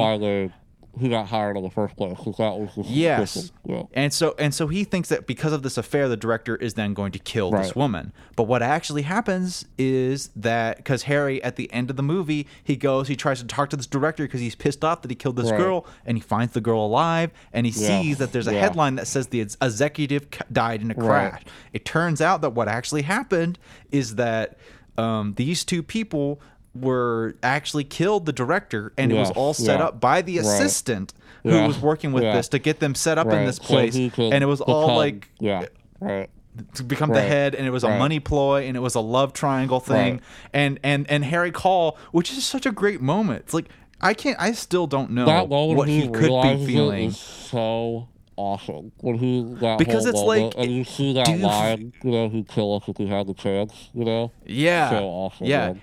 That's 0.93 1.01
why 1.01 1.01
they. 1.01 1.03
He 1.03 1.09
got 1.09 1.27
hired 1.27 1.57
in 1.57 1.63
the 1.63 1.69
first 1.69 1.95
place 1.95 2.17
that 2.17 2.57
was 2.57 2.69
the 2.75 2.83
Yes. 2.83 3.51
Yeah. 3.65 3.83
And 3.93 4.13
so 4.13 4.35
and 4.37 4.53
so 4.53 4.67
he 4.67 4.83
thinks 4.83 5.09
that 5.09 5.25
because 5.27 5.53
of 5.53 5.63
this 5.63 5.77
affair 5.77 6.07
the 6.07 6.17
director 6.17 6.55
is 6.55 6.75
then 6.75 6.93
going 6.93 7.11
to 7.13 7.19
kill 7.19 7.51
this 7.51 7.75
woman. 7.75 8.13
But 8.35 8.43
what 8.43 8.61
actually 8.61 9.01
happens 9.03 9.65
is 9.77 10.29
that 10.35 10.85
cuz 10.85 11.03
Harry 11.03 11.43
at 11.43 11.55
the 11.55 11.71
end 11.73 11.89
of 11.89 11.95
the 11.95 12.03
movie, 12.03 12.47
he 12.63 12.75
goes, 12.75 13.07
he 13.07 13.15
tries 13.15 13.39
to 13.41 13.47
talk 13.47 13.69
to 13.71 13.75
this 13.77 13.87
director 13.87 14.23
because 14.23 14.41
he's 14.41 14.55
pissed 14.55 14.83
off 14.83 15.01
that 15.01 15.11
he 15.11 15.15
killed 15.15 15.35
this 15.35 15.49
Right. 15.51 15.57
girl 15.57 15.85
and 16.05 16.17
he 16.17 16.21
finds 16.21 16.53
the 16.53 16.61
girl 16.61 16.85
alive 16.85 17.31
and 17.51 17.65
he 17.65 17.71
Yeah. 17.71 17.87
sees 18.01 18.17
that 18.17 18.31
there's 18.31 18.47
a 18.47 18.53
Yeah. 18.53 18.61
headline 18.61 18.95
that 18.95 19.07
says 19.07 19.27
the 19.27 19.41
executive 19.41 20.27
died 20.51 20.81
in 20.81 20.91
a 20.91 20.95
Right. 20.95 21.31
crash. 21.31 21.41
It 21.73 21.85
turns 21.85 22.21
out 22.21 22.41
that 22.41 22.51
what 22.51 22.67
actually 22.67 23.01
happened 23.03 23.57
is 23.91 24.15
that 24.15 24.57
um, 24.95 25.33
these 25.37 25.63
two 25.65 25.81
people 25.81 26.39
were 26.75 27.35
actually 27.43 27.83
killed 27.83 28.25
the 28.25 28.33
director 28.33 28.93
and 28.97 29.11
it 29.11 29.15
was 29.15 29.29
all 29.31 29.53
set 29.53 29.79
yeah. 29.79 29.85
up 29.85 29.99
by 30.01 30.21
the 30.21 30.37
Right. 30.37 30.45
assistant 30.45 31.13
who 31.43 31.51
Yeah, 31.51 31.67
was 31.67 31.79
working 31.79 32.11
with 32.13 32.23
yeah. 32.23 32.35
this 32.35 32.47
to 32.49 32.59
get 32.59 32.79
them 32.79 32.95
set 32.95 33.17
up 33.17 33.27
in 33.27 33.45
this 33.45 33.59
place 33.59 33.93
could 34.13 34.33
and 34.33 34.43
it 34.43 34.47
was 34.47 34.61
all 34.61 34.87
become- 34.87 34.95
like 34.97 35.29
Yeah. 35.39 35.65
Right. 35.99 36.29
to 36.75 36.83
become 36.83 37.09
the 37.11 37.21
head 37.21 37.53
and 37.55 37.67
it 37.67 37.69
was 37.71 37.83
a 37.83 37.89
Right. 37.89 37.99
money 37.99 38.19
ploy 38.19 38.65
and 38.67 38.75
it 38.75 38.79
was 38.79 38.95
a 38.95 38.99
love 39.01 39.33
triangle 39.33 39.79
thing 39.79 40.13
Right. 40.13 40.21
and 40.53 40.79
and 40.83 41.05
and 41.09 41.25
Harry 41.25 41.51
Caul 41.51 41.97
which 42.11 42.31
is 42.31 42.43
such 42.45 42.65
a 42.65 42.71
great 42.71 43.01
moment 43.01 43.41
it's 43.45 43.53
like 43.53 43.69
I 44.01 44.13
can't 44.13 44.37
I 44.39 44.51
still 44.53 44.87
don't 44.87 45.11
know 45.11 45.43
what 45.45 45.87
he, 45.87 46.07
could 46.07 46.41
be 46.41 46.65
feeling 46.65 47.11
so 47.11 48.07
awesome 48.35 48.91
when 49.01 49.15
he 49.15 49.43
that 49.61 49.77
Because 49.77 50.05
whole 50.05 50.31
it's 50.31 50.55
like, 50.57 50.63
and 50.63 50.71
you 50.71 50.83
see 50.83 51.13
that 51.13 51.25
dude, 51.25 51.41
line, 51.41 51.93
you 52.03 52.11
know, 52.11 52.29
he'd 52.29 52.47
kill 52.47 52.75
us 52.75 52.83
if 52.87 52.97
he 52.97 53.07
had 53.07 53.27
the 53.27 53.33
chance, 53.33 53.89
you 53.93 54.05
know. 54.05 54.31
yeah 54.45 54.89
so 54.89 55.05
awesome. 55.05 55.45
yeah 55.47 55.73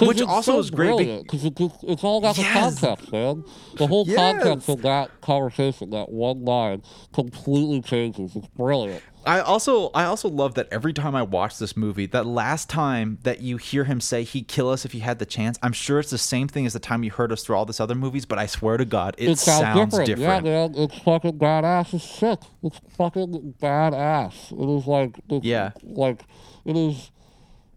which 0.00 0.20
also 0.22 0.52
so 0.52 0.58
is 0.58 0.70
great 0.70 1.22
because 1.22 1.44
it, 1.44 1.60
it's- 1.60 1.84
it's 1.84 2.04
all 2.04 2.18
about 2.18 2.36
Yes. 2.38 2.74
the 2.80 2.86
context, 2.86 3.12
man. 3.12 3.44
The 3.76 3.86
whole 3.86 4.04
Yes. 4.06 4.16
context 4.16 4.68
of 4.68 4.82
that 4.82 5.20
conversation, 5.20 5.90
that 5.90 6.10
one 6.10 6.44
line, 6.44 6.82
completely 7.12 7.80
changes. 7.82 8.34
It's 8.36 8.46
brilliant. 8.48 9.02
I 9.26 9.40
also 9.40 9.90
I 9.94 10.04
also 10.04 10.28
love 10.28 10.54
that 10.54 10.68
every 10.70 10.92
time 10.92 11.14
I 11.14 11.22
watch 11.22 11.58
this 11.58 11.76
movie, 11.76 12.06
that 12.06 12.24
last 12.24 12.70
time 12.70 13.18
that 13.22 13.40
you 13.40 13.58
hear 13.58 13.84
him 13.84 14.00
say 14.00 14.22
he'd 14.24 14.48
kill 14.48 14.70
us 14.70 14.84
if 14.84 14.92
he 14.92 15.00
had 15.00 15.18
the 15.18 15.26
chance, 15.26 15.58
I'm 15.62 15.72
sure 15.74 15.98
it's 16.00 16.10
the 16.10 16.18
same 16.18 16.48
thing 16.48 16.64
as 16.64 16.72
the 16.72 16.78
time 16.80 17.04
you 17.04 17.10
heard 17.10 17.30
us 17.30 17.42
through 17.44 17.56
all 17.56 17.66
this 17.66 17.80
other 17.80 17.94
movies, 17.94 18.24
but 18.24 18.38
I 18.38 18.46
swear 18.46 18.76
to 18.78 18.84
God, 18.86 19.14
it, 19.18 19.28
It 19.30 19.38
sounds, 19.38 19.60
sounds 19.60 19.90
different. 19.90 20.06
different. 20.06 20.46
Yeah, 20.46 20.68
man. 20.68 20.74
It's 20.74 20.98
fucking 21.00 21.38
badass 21.38 21.92
as 21.94 22.02
shit. 22.02 22.44
It's 22.62 22.80
fucking 22.96 23.54
badass. 23.60 24.52
It 24.52 24.78
is 24.80 24.86
like, 24.86 25.20
it's, 25.28 25.44
Yeah. 25.44 25.72
like, 25.82 26.22
it 26.64 26.76
is, 26.76 27.10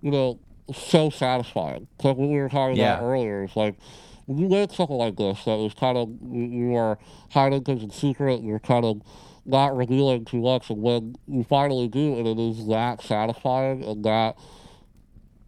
you 0.01 0.11
know, 0.11 0.39
so 0.73 1.09
satisfying. 1.09 1.87
It's 1.97 2.05
like 2.05 2.15
what 2.17 2.29
we 2.29 2.37
were 2.37 2.47
talking 2.49 2.77
Yeah. 2.77 2.95
about 2.99 3.03
earlier. 3.05 3.43
It's 3.43 3.55
like, 3.57 3.75
when 4.27 4.37
you 4.37 4.47
make 4.47 4.71
something 4.71 4.95
like 4.95 5.17
this 5.17 5.43
that 5.43 5.59
is 5.59 5.73
kind 5.73 5.97
of, 5.97 6.09
you- 6.31 6.45
you 6.69 6.75
are 6.75 6.97
hiding 7.31 7.63
things 7.65 7.83
in 7.83 7.89
secret, 7.89 8.41
you're 8.41 8.59
kind 8.59 8.85
of 8.85 9.01
not 9.45 9.75
revealing 9.75 10.25
too 10.25 10.41
much, 10.41 10.69
and 10.69 10.81
when 10.81 11.15
you 11.27 11.43
finally 11.43 11.87
do, 11.87 12.17
and 12.17 12.27
it 12.27 12.39
is 12.39 12.67
that 12.67 13.01
satisfying 13.01 13.83
and 13.83 14.03
that 14.05 14.37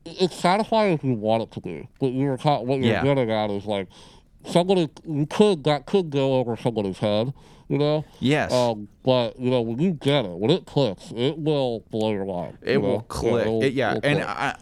it's 0.05 0.35
satisfying 0.35 0.93
if 0.93 1.03
you 1.03 1.13
want 1.13 1.43
it 1.43 1.51
to 1.51 1.61
be, 1.61 1.87
but 1.99 2.07
you're 2.13 2.37
what 2.37 2.67
you're 2.79 2.93
Yeah. 2.93 3.03
getting 3.03 3.31
at 3.31 3.49
is 3.49 3.65
like 3.65 3.87
somebody 4.45 4.89
you 5.07 5.25
could 5.25 5.63
that 5.63 5.85
could 5.85 6.09
go 6.11 6.35
over 6.35 6.55
somebody's 6.55 6.99
head, 6.99 7.33
you 7.67 7.77
know. 7.77 8.05
Yes. 8.19 8.51
Um, 8.53 8.87
but 9.03 9.39
you 9.39 9.49
know 9.49 9.61
when 9.61 9.79
you 9.79 9.91
get 9.93 10.25
it, 10.25 10.37
when 10.37 10.51
it 10.51 10.65
clicks, 10.65 11.11
it 11.15 11.37
will 11.39 11.83
blow 11.89 12.11
your 12.11 12.25
mind. 12.25 12.57
it 12.61 12.73
you 12.73 12.81
will 12.81 12.97
know? 12.97 13.01
click. 13.07 13.47
It- 13.63 13.73
Yeah, 13.73 13.93
and 13.93 14.01
click. 14.19 14.27
I, 14.27 14.55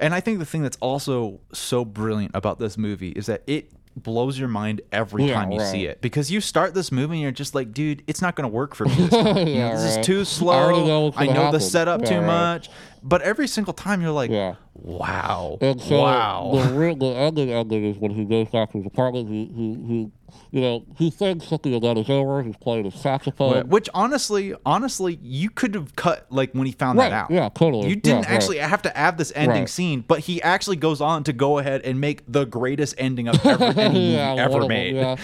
and 0.00 0.12
I 0.14 0.20
think 0.20 0.40
the 0.40 0.44
thing 0.46 0.62
that's 0.62 0.78
also 0.80 1.38
so 1.52 1.84
brilliant 1.84 2.34
about 2.34 2.58
this 2.58 2.76
movie 2.76 3.10
is 3.10 3.26
that 3.26 3.42
it 3.46 3.70
blows 3.96 4.38
your 4.38 4.48
mind 4.48 4.80
every 4.92 5.24
Yeah, 5.24 5.34
time 5.34 5.52
you 5.52 5.60
see 5.60 5.86
it 5.86 6.00
because 6.00 6.30
you 6.30 6.40
start 6.40 6.74
this 6.74 6.90
movie 6.90 7.14
and 7.14 7.22
you're 7.22 7.30
just 7.32 7.54
like, 7.54 7.72
dude, 7.72 8.02
it's 8.06 8.20
not 8.20 8.34
going 8.34 8.48
to 8.48 8.52
work 8.54 8.74
for 8.74 8.84
me. 8.86 8.94
This, 8.94 9.10
time. 9.10 9.46
Yeah, 9.48 9.70
this 9.76 9.96
is 9.96 10.06
too 10.06 10.24
slow. 10.24 11.12
I 11.16 11.26
gonna 11.26 11.34
know 11.34 11.52
the 11.52 11.60
setup 11.60 12.00
Yeah, 12.02 12.08
too 12.08 12.18
right. 12.18 12.26
much, 12.26 12.70
but 13.04 13.22
every 13.22 13.46
single 13.46 13.72
time 13.74 14.00
you're 14.00 14.10
like, 14.10 14.30
yeah. 14.30 14.54
wow, 14.74 15.58
And 15.60 15.80
so 15.80 16.00
wow. 16.00 16.50
the 16.54 16.72
real 16.74 16.96
the 16.96 17.06
ending 17.06 17.50
ending 17.50 17.84
is 17.84 17.96
when 17.98 18.10
he 18.10 18.24
goes 18.24 18.48
back 18.48 18.72
to 18.72 18.78
his 18.78 18.86
apartment. 18.86 19.28
He 19.28 19.44
he, 19.54 19.74
he 19.86 20.10
you 20.50 20.60
know 20.60 20.84
he 20.96 21.10
thinks 21.10 21.48
that 21.50 21.62
the 21.62 21.76
event 21.76 21.98
is 21.98 22.10
over. 22.10 22.42
He's 22.42 22.56
playing 22.56 22.86
his 22.86 22.94
saxophone. 22.94 23.68
Which 23.68 23.88
honestly, 23.94 24.54
honestly, 24.66 25.18
you 25.22 25.48
could 25.50 25.74
have 25.74 25.94
cut 25.94 26.26
like 26.30 26.52
when 26.54 26.66
he 26.66 26.72
found 26.72 26.98
Right, 26.98 27.10
that 27.10 27.24
out. 27.24 27.30
yeah, 27.30 27.48
totally. 27.50 27.88
You 27.88 27.96
didn't 27.96 28.24
Yeah, 28.24 28.30
right. 28.30 28.34
actually 28.34 28.58
have 28.58 28.82
to 28.82 28.96
add 28.96 29.16
this 29.18 29.32
ending 29.36 29.60
Right. 29.60 29.68
scene, 29.68 30.04
but 30.06 30.20
he 30.20 30.42
actually 30.42 30.76
goes 30.76 31.00
on 31.00 31.22
to 31.24 31.32
go 31.32 31.58
ahead 31.58 31.82
and 31.82 32.00
make 32.00 32.22
the 32.26 32.44
greatest 32.46 32.94
ending 32.98 33.28
of 33.28 33.44
ever 33.46 33.64
any 33.76 33.94
movie 33.94 33.98
yeah, 34.14 34.30
one 34.30 34.38
ever 34.40 34.54
of 34.54 34.60
them, 34.62 34.68
made. 34.68 34.94
Yeah, 34.96 35.16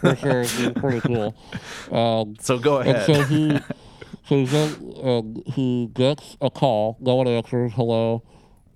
for 0.00 0.16
sure. 0.16 0.40
It's 0.42 0.80
pretty 0.80 1.00
cool. 1.02 1.34
Um, 1.92 2.34
So 2.40 2.58
go 2.58 2.78
ahead. 2.78 3.06
he, 3.08 3.14
so 3.14 3.22
he, 3.28 3.60
then, 4.28 4.94
um, 5.02 5.42
he 5.46 5.88
gets 5.94 6.36
a 6.40 6.50
call. 6.50 6.96
No 7.00 7.16
one 7.16 7.28
answers. 7.28 7.72
Hello. 7.74 8.22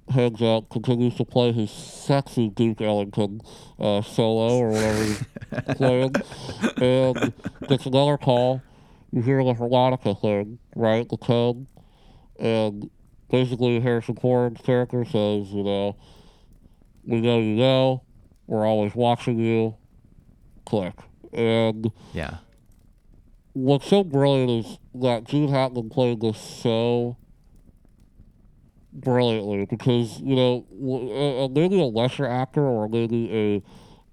Hangs 0.09 0.43
up. 0.43 0.69
Continues 0.71 1.17
to 1.17 1.25
play 1.25 1.53
his 1.53 1.71
sexy 1.71 2.49
Duke 2.49 2.81
Ellington 2.81 3.41
uh, 3.79 4.03
solo 4.03 4.59
or 4.59 4.71
whatever 4.71 5.05
he's 5.05 5.25
playing, 5.77 6.15
and 6.79 7.33
gets 7.69 7.87
another 7.87 8.17
call. 8.17 8.63
You 9.13 9.23
hear 9.23 9.43
the 9.45 9.55
harmonica 9.55 10.15
thing, 10.15 10.59
right? 10.75 11.09
The 11.09 11.17
tone, 11.17 11.69
and 12.39 12.91
basically 13.31 13.81
Harrison 13.81 14.17
Ford's 14.17 14.61
character 14.61 15.05
says, 15.05 15.51
you 15.51 15.63
know, 15.63 15.97
we 17.05 17.21
know 17.21 17.39
you 17.39 17.55
know, 17.57 18.03
we're 18.47 18.67
always 18.67 18.95
watching 18.95 19.39
you. 19.39 19.77
Click. 20.65 20.95
And 21.33 21.91
yeah. 22.13 22.39
What's 23.53 23.87
so 23.89 24.05
brilliant 24.05 24.67
is 24.67 24.79
that 24.95 25.25
Gene 25.25 25.49
Hackman 25.49 25.91
played 25.91 26.21
this 26.21 26.39
so 26.39 27.17
brilliantly 28.93 29.67
because 29.67 30.21
you 30.21 30.35
know 30.35 30.67
w- 30.73 31.45
uh, 31.45 31.49
maybe 31.49 31.81
a 31.81 31.85
lesser 31.85 32.27
actor 32.27 32.63
or 32.63 32.89
maybe 32.89 33.63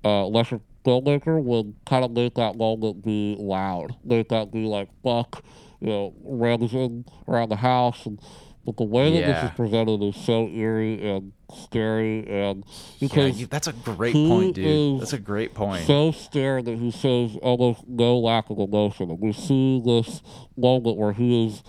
a 0.03 0.07
uh, 0.07 0.25
lesser 0.27 0.61
filmmaker 0.85 1.41
would 1.41 1.75
kind 1.85 2.05
of 2.05 2.11
make 2.11 2.35
that 2.35 2.55
moment 2.55 3.03
be 3.03 3.35
loud, 3.39 3.95
make 4.05 4.29
that 4.29 4.51
be 4.51 4.65
like 4.65 4.89
Buck, 5.03 5.43
you 5.81 5.87
know, 5.87 6.13
ramming 6.23 7.05
around 7.27 7.49
the 7.49 7.57
house, 7.57 8.05
and 8.05 8.21
but 8.67 8.75
the 8.75 8.83
way 8.83 9.13
that 9.13 9.25
this 9.25 9.43
is 9.45 9.55
presented 9.55 10.03
is 10.03 10.17
so 10.17 10.49
eerie 10.49 11.09
and 11.09 11.31
scary, 11.57 12.27
and 12.27 12.65
Yeah, 12.99 13.07
because 13.07 13.39
you, 13.39 13.47
that's 13.47 13.67
a 13.67 13.71
great 13.71 14.13
point, 14.13 14.55
dude. 14.55 14.99
That's 14.99 15.13
a 15.13 15.19
great 15.19 15.53
point. 15.53 15.87
so 15.87 16.11
scared 16.11 16.65
that 16.65 16.77
he 16.77 16.91
shows 16.91 17.37
almost 17.37 17.87
no 17.87 18.19
lack 18.19 18.49
of 18.49 18.59
emotion. 18.59 19.09
And 19.09 19.21
we 19.21 19.31
see 19.31 19.81
this 19.85 20.21
moment 20.57 20.97
where 20.97 21.13
he 21.13 21.47
is 21.47 21.63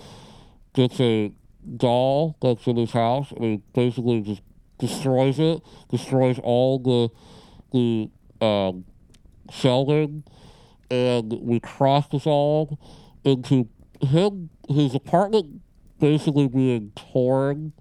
gets 0.74 0.98
a 0.98 1.30
doll 1.76 2.36
that's 2.42 2.66
in 2.66 2.76
his 2.76 2.90
house 2.90 3.30
and 3.30 3.44
he 3.44 3.62
basically 3.74 4.20
just 4.20 4.42
destroys 4.80 5.38
it, 5.38 5.62
destroys 5.90 6.40
all 6.40 6.80
the 6.80 7.10
the 7.72 8.10
um, 8.44 8.84
shelving, 9.52 10.24
and 10.90 11.32
we 11.42 11.60
cross 11.60 12.08
this 12.08 12.26
all 12.26 12.76
into 13.22 13.68
him 14.00 14.50
his 14.68 14.96
apartment 14.96 15.60
basically 15.98 16.48
being 16.48 16.92
torn 16.94 17.72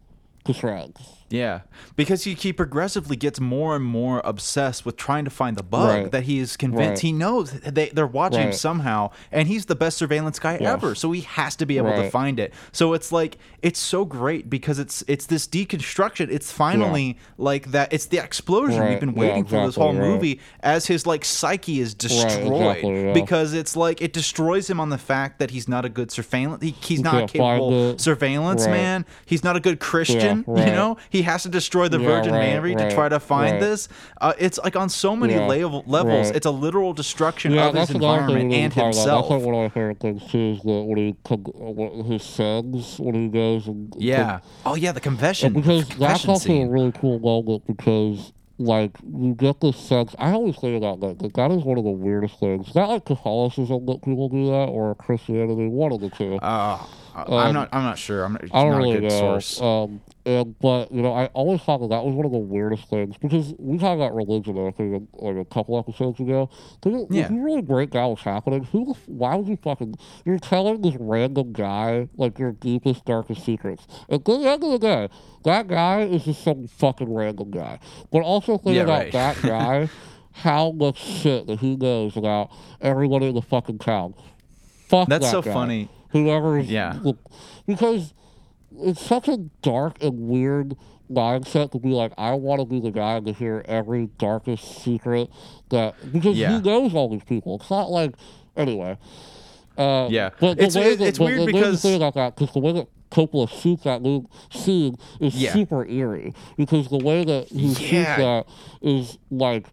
to 0.46 0.54
shreds. 0.54 1.26
Yeah, 1.30 1.62
because 1.96 2.24
he, 2.24 2.34
he 2.36 2.54
progressively 2.54 3.16
gets 3.18 3.40
more 3.40 3.76
and 3.76 3.84
more 3.84 4.22
obsessed 4.24 4.86
with 4.86 4.96
trying 4.96 5.26
to 5.26 5.30
find 5.32 5.58
the 5.58 5.64
bug 5.64 5.90
Right. 5.90 6.12
that 6.12 6.24
he 6.24 6.40
is 6.40 6.56
convinced 6.56 6.90
Right. 6.90 7.00
he 7.00 7.12
knows 7.12 7.52
they 7.52 7.90
they're 7.90 8.08
watching 8.08 8.40
him 8.42 8.54
somehow, 8.54 9.12
and 9.32 9.48
he's 9.48 9.66
the 9.66 9.76
best 9.76 9.98
surveillance 9.98 10.40
guy 10.40 10.54
Yes. 10.54 10.62
ever. 10.74 10.96
So 10.96 11.12
he 11.12 11.22
has 11.22 11.56
to 11.58 11.66
be 11.66 11.78
able 11.78 11.92
to 11.92 12.10
find 12.10 12.40
it. 12.40 12.54
So 12.72 12.94
it's 12.94 13.12
like 13.12 13.38
it's 13.62 13.80
so 13.80 14.06
great 14.06 14.50
because 14.50 14.80
it's 14.80 15.04
it's 15.08 15.26
this 15.26 15.48
deconstruction. 15.48 16.30
It's 16.32 16.52
finally 16.52 17.18
like 17.38 17.72
that. 17.72 17.92
It's 17.92 18.06
the 18.06 18.20
explosion 18.24 18.80
we've 18.80 18.90
Right. 18.92 19.00
been 19.00 19.10
Yeah, 19.14 19.20
waiting 19.20 19.46
for 19.46 19.66
this 19.66 19.76
whole 19.76 19.94
right. 19.94 20.00
movie 20.02 20.40
as 20.62 20.88
his 20.88 21.06
like 21.06 21.26
psyche 21.26 21.80
is 21.82 21.94
destroyed 21.94 22.78
exactly, 22.78 23.06
yeah. 23.08 23.14
because 23.14 23.54
it's 23.54 23.76
like 23.76 24.02
it 24.02 24.14
destroys 24.14 24.70
him 24.70 24.80
on 24.80 24.90
the 24.90 24.98
fact 24.98 25.40
that 25.40 25.52
he's 25.52 25.68
not 25.68 25.84
a 25.84 25.90
good 25.90 26.10
surveillance. 26.12 26.64
He, 26.64 26.72
he's 26.82 27.02
not 27.02 27.14
find 27.14 27.30
capable 27.34 27.98
surveillance 27.98 28.66
Right. 28.66 28.72
man. 28.72 29.06
He's 29.26 29.44
not 29.44 29.56
a 29.56 29.60
good 29.60 29.80
Christian. 29.80 30.44
right. 30.48 30.68
You 30.68 30.74
know, 30.74 30.98
he 31.10 31.17
has 31.24 31.44
to 31.44 31.50
destroy 31.50 31.88
the 31.88 32.00
Yeah, 32.00 32.06
Virgin 32.08 32.34
right, 32.34 32.40
Mary 32.40 32.76
to 32.76 32.92
try 32.94 33.10
to 33.10 33.20
find 33.20 33.54
right. 33.54 33.60
this. 33.60 33.90
Uh, 34.20 34.34
it's 34.38 34.58
like 34.64 34.76
on 34.76 34.90
so 34.90 35.16
many 35.16 35.34
Yeah, 35.34 35.48
level, 35.48 35.84
levels. 35.88 36.28
right. 36.28 36.36
It's 36.36 36.46
a 36.46 36.52
literal 36.52 36.94
destruction 36.94 37.52
Yeah, 37.54 37.68
of 37.68 37.76
his 37.76 37.88
that's 37.88 37.90
another 37.92 38.28
thing 38.28 38.52
environment 38.52 38.54
and 38.54 38.74
himself. 38.74 39.30
That's 39.30 39.44
like 39.44 39.56
of 39.56 39.62
my 39.62 39.70
favorite 39.70 40.00
too. 40.02 40.40
Is 40.58 40.62
that 40.64 40.84
when 40.88 40.98
he 40.98 41.16
what- 41.24 42.06
his 42.06 42.24
sends 42.24 43.00
when 43.00 43.16
he 43.16 43.28
goes 43.28 43.68
and 43.68 43.94
yeah. 43.98 44.40
Oh 44.66 44.76
yeah, 44.76 44.92
the 44.92 45.00
confession. 45.02 45.54
because 45.54 45.88
the 45.88 45.96
that's 46.00 46.22
confession 46.26 46.30
also 46.30 46.50
a 46.54 46.70
really 46.70 46.92
cool 46.92 47.20
moment 47.20 47.66
because 47.68 48.32
like 48.60 48.98
you 49.06 49.34
get 49.36 49.62
this 49.62 49.78
sense. 49.78 50.16
I 50.18 50.32
always 50.32 50.58
say 50.58 50.76
about 50.76 51.00
that 51.02 51.20
that 51.20 51.34
that 51.36 51.52
is 51.52 51.64
one 51.64 51.78
of 51.78 51.84
the 51.84 51.92
weirdest 51.92 52.40
things. 52.40 52.74
Not 52.74 52.90
like 52.90 53.06
Catholicism 53.06 53.86
that 53.86 54.02
people 54.04 54.30
do 54.30 54.48
that 54.48 54.70
or 54.70 54.96
Christianity, 54.96 55.68
one 55.68 55.92
of 55.92 56.02
the 56.02 56.10
two. 56.10 56.38
Uh, 56.42 56.80
I'm 57.18 57.54
not. 57.54 57.70
I'm 57.72 57.84
not 57.84 57.98
sure. 57.98 58.24
I'm 58.24 58.34
not, 58.34 58.44
I 58.52 58.62
don't 58.64 58.72
not 58.72 58.78
really 58.78 58.92
a 58.98 59.00
good 59.02 59.10
know. 59.10 59.20
source. 59.40 59.62
Um, 59.62 60.02
and, 60.26 60.60
but 60.60 60.92
you 60.92 61.02
know, 61.02 61.14
I 61.14 61.28
always 61.28 61.62
thought 61.62 61.80
that 61.80 61.90
that 61.90 62.04
was 62.04 62.14
one 62.14 62.26
of 62.26 62.32
the 62.32 62.38
weirdest 62.38 62.90
things 62.90 63.16
because 63.18 63.54
we 63.58 63.78
talked 63.78 63.96
about 63.96 64.14
religion, 64.14 64.58
I 64.68 64.72
think, 64.72 65.08
like 65.14 65.38
a 65.38 65.46
couple 65.46 65.80
episodes 65.80 66.20
ago. 66.20 66.50
Did 66.82 67.08
Yeah. 67.10 67.26
If 67.26 67.32
you 67.32 67.42
really 67.44 67.62
break 67.62 67.92
down 67.92 68.10
what's 68.12 68.22
happening, 68.24 68.64
who? 68.66 68.94
Why 69.08 69.36
would 69.36 69.48
you 69.48 69.56
fucking? 69.58 69.96
You're 70.26 70.38
telling 70.40 70.82
this 70.82 70.96
random 71.00 71.54
guy 71.54 72.08
like 72.18 72.38
your 72.40 72.52
deepest, 72.52 73.06
darkest 73.06 73.44
secrets. 73.46 73.88
At 74.10 74.26
the 74.26 74.34
end 74.34 74.64
of 74.64 74.72
the 74.72 74.80
day, 74.80 75.10
that 75.44 75.68
guy 75.68 76.02
is 76.02 76.26
just 76.26 76.44
some 76.44 76.68
fucking 76.68 77.12
random 77.14 77.50
guy. 77.52 77.80
But 78.12 78.20
also 78.22 78.58
think 78.58 78.76
Yeah, 78.76 78.84
about 78.84 79.00
right. 79.06 79.12
that 79.14 79.42
guy, 79.42 79.90
how 80.34 80.72
much 80.72 80.98
shit 81.00 81.48
that 81.48 81.60
he 81.60 81.76
knows 81.78 82.16
about 82.18 82.52
everybody 82.82 83.28
in 83.28 83.34
the 83.36 83.42
fucking 83.42 83.80
town. 83.80 84.14
Fuck 84.88 85.08
That's 85.10 85.26
that 85.26 85.32
so 85.32 85.42
guy. 85.42 85.54
funny. 85.54 85.90
Whoever 86.12 86.60
Yeah. 86.60 87.00
because 87.66 88.14
it's 88.80 89.02
such 89.02 89.28
a 89.28 89.38
dark 89.62 90.02
and 90.04 90.28
weird 90.30 90.76
mindset 91.12 91.72
to 91.72 91.80
be 91.80 91.90
like, 91.90 92.12
I 92.18 92.34
want 92.34 92.60
to 92.60 92.66
be 92.66 92.80
the 92.80 92.92
guy 92.92 93.20
to 93.20 93.32
hear 93.34 93.64
every 93.68 94.10
darkest 94.18 94.82
secret 94.84 95.30
that 95.70 95.96
because 96.12 96.38
Yeah. 96.38 96.58
he 96.58 96.62
knows 96.62 96.94
all 96.94 97.10
these 97.10 97.24
people. 97.24 97.56
It's 97.56 97.70
not 97.70 97.90
like 97.90 98.16
anyway. 98.56 98.98
Uh, 99.78 100.08
Yeah. 100.10 100.30
but 100.40 100.58
the 100.58 100.64
It's- 100.64 100.76
way 100.76 100.94
it- 100.94 101.00
that, 101.00 101.08
it's 101.08 101.18
but 101.20 101.26
weird 101.26 101.40
the 101.42 101.46
way 101.46 101.52
because- 101.54 101.86
about 101.86 102.14
that 102.16 102.36
because 102.36 102.54
the 102.54 102.60
way 102.60 102.72
that 102.74 102.88
Coppola 103.10 103.48
shoots 103.50 103.84
that 103.84 104.02
scene 104.52 104.98
is 105.22 105.42
Yeah. 105.42 105.54
super 105.54 105.86
eerie 105.86 106.34
because 106.58 106.90
the 106.90 106.98
way 106.98 107.24
that 107.24 107.48
he 107.48 107.74
shoots 107.74 108.18
that 108.18 108.46
is 108.82 109.18
like. 109.32 109.68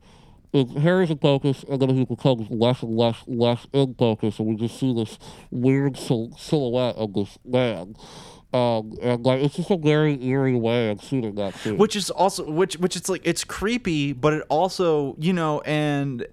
It, 0.55 0.71
Harry's 0.79 1.11
in 1.11 1.19
focus, 1.19 1.65
and 1.69 1.83
then 1.83 1.91
he 1.91 2.05
becomes 2.05 2.49
less 2.49 2.83
and 2.83 2.97
less, 2.97 3.17
less 3.27 3.67
in 3.73 3.95
focus, 3.95 4.39
and 4.39 4.49
we 4.49 4.55
just 4.55 4.79
see 4.79 4.95
this 4.95 5.19
weird 5.51 5.97
sil- 5.99 6.33
silhouette 6.39 6.95
of 6.97 7.13
this 7.13 7.37
man. 7.45 7.97
Um, 8.53 8.97
and 9.03 9.27
like 9.27 9.43
it's 9.43 9.57
just 9.57 9.73
a 9.73 9.77
very 9.77 10.25
eerie 10.25 10.55
way 10.55 10.91
of 10.91 11.03
shooting 11.03 11.35
that 11.35 11.57
scene. 11.57 11.77
which 11.77 11.97
is 11.97 12.09
also 12.09 12.49
which 12.49 12.77
which 12.77 12.95
it's 12.95 13.09
like 13.09 13.23
it's 13.25 13.43
creepy 13.43 14.13
but 14.13 14.33
it 14.33 14.45
also 14.49 15.17
you 15.19 15.33
know 15.33 15.61
and 15.63 16.25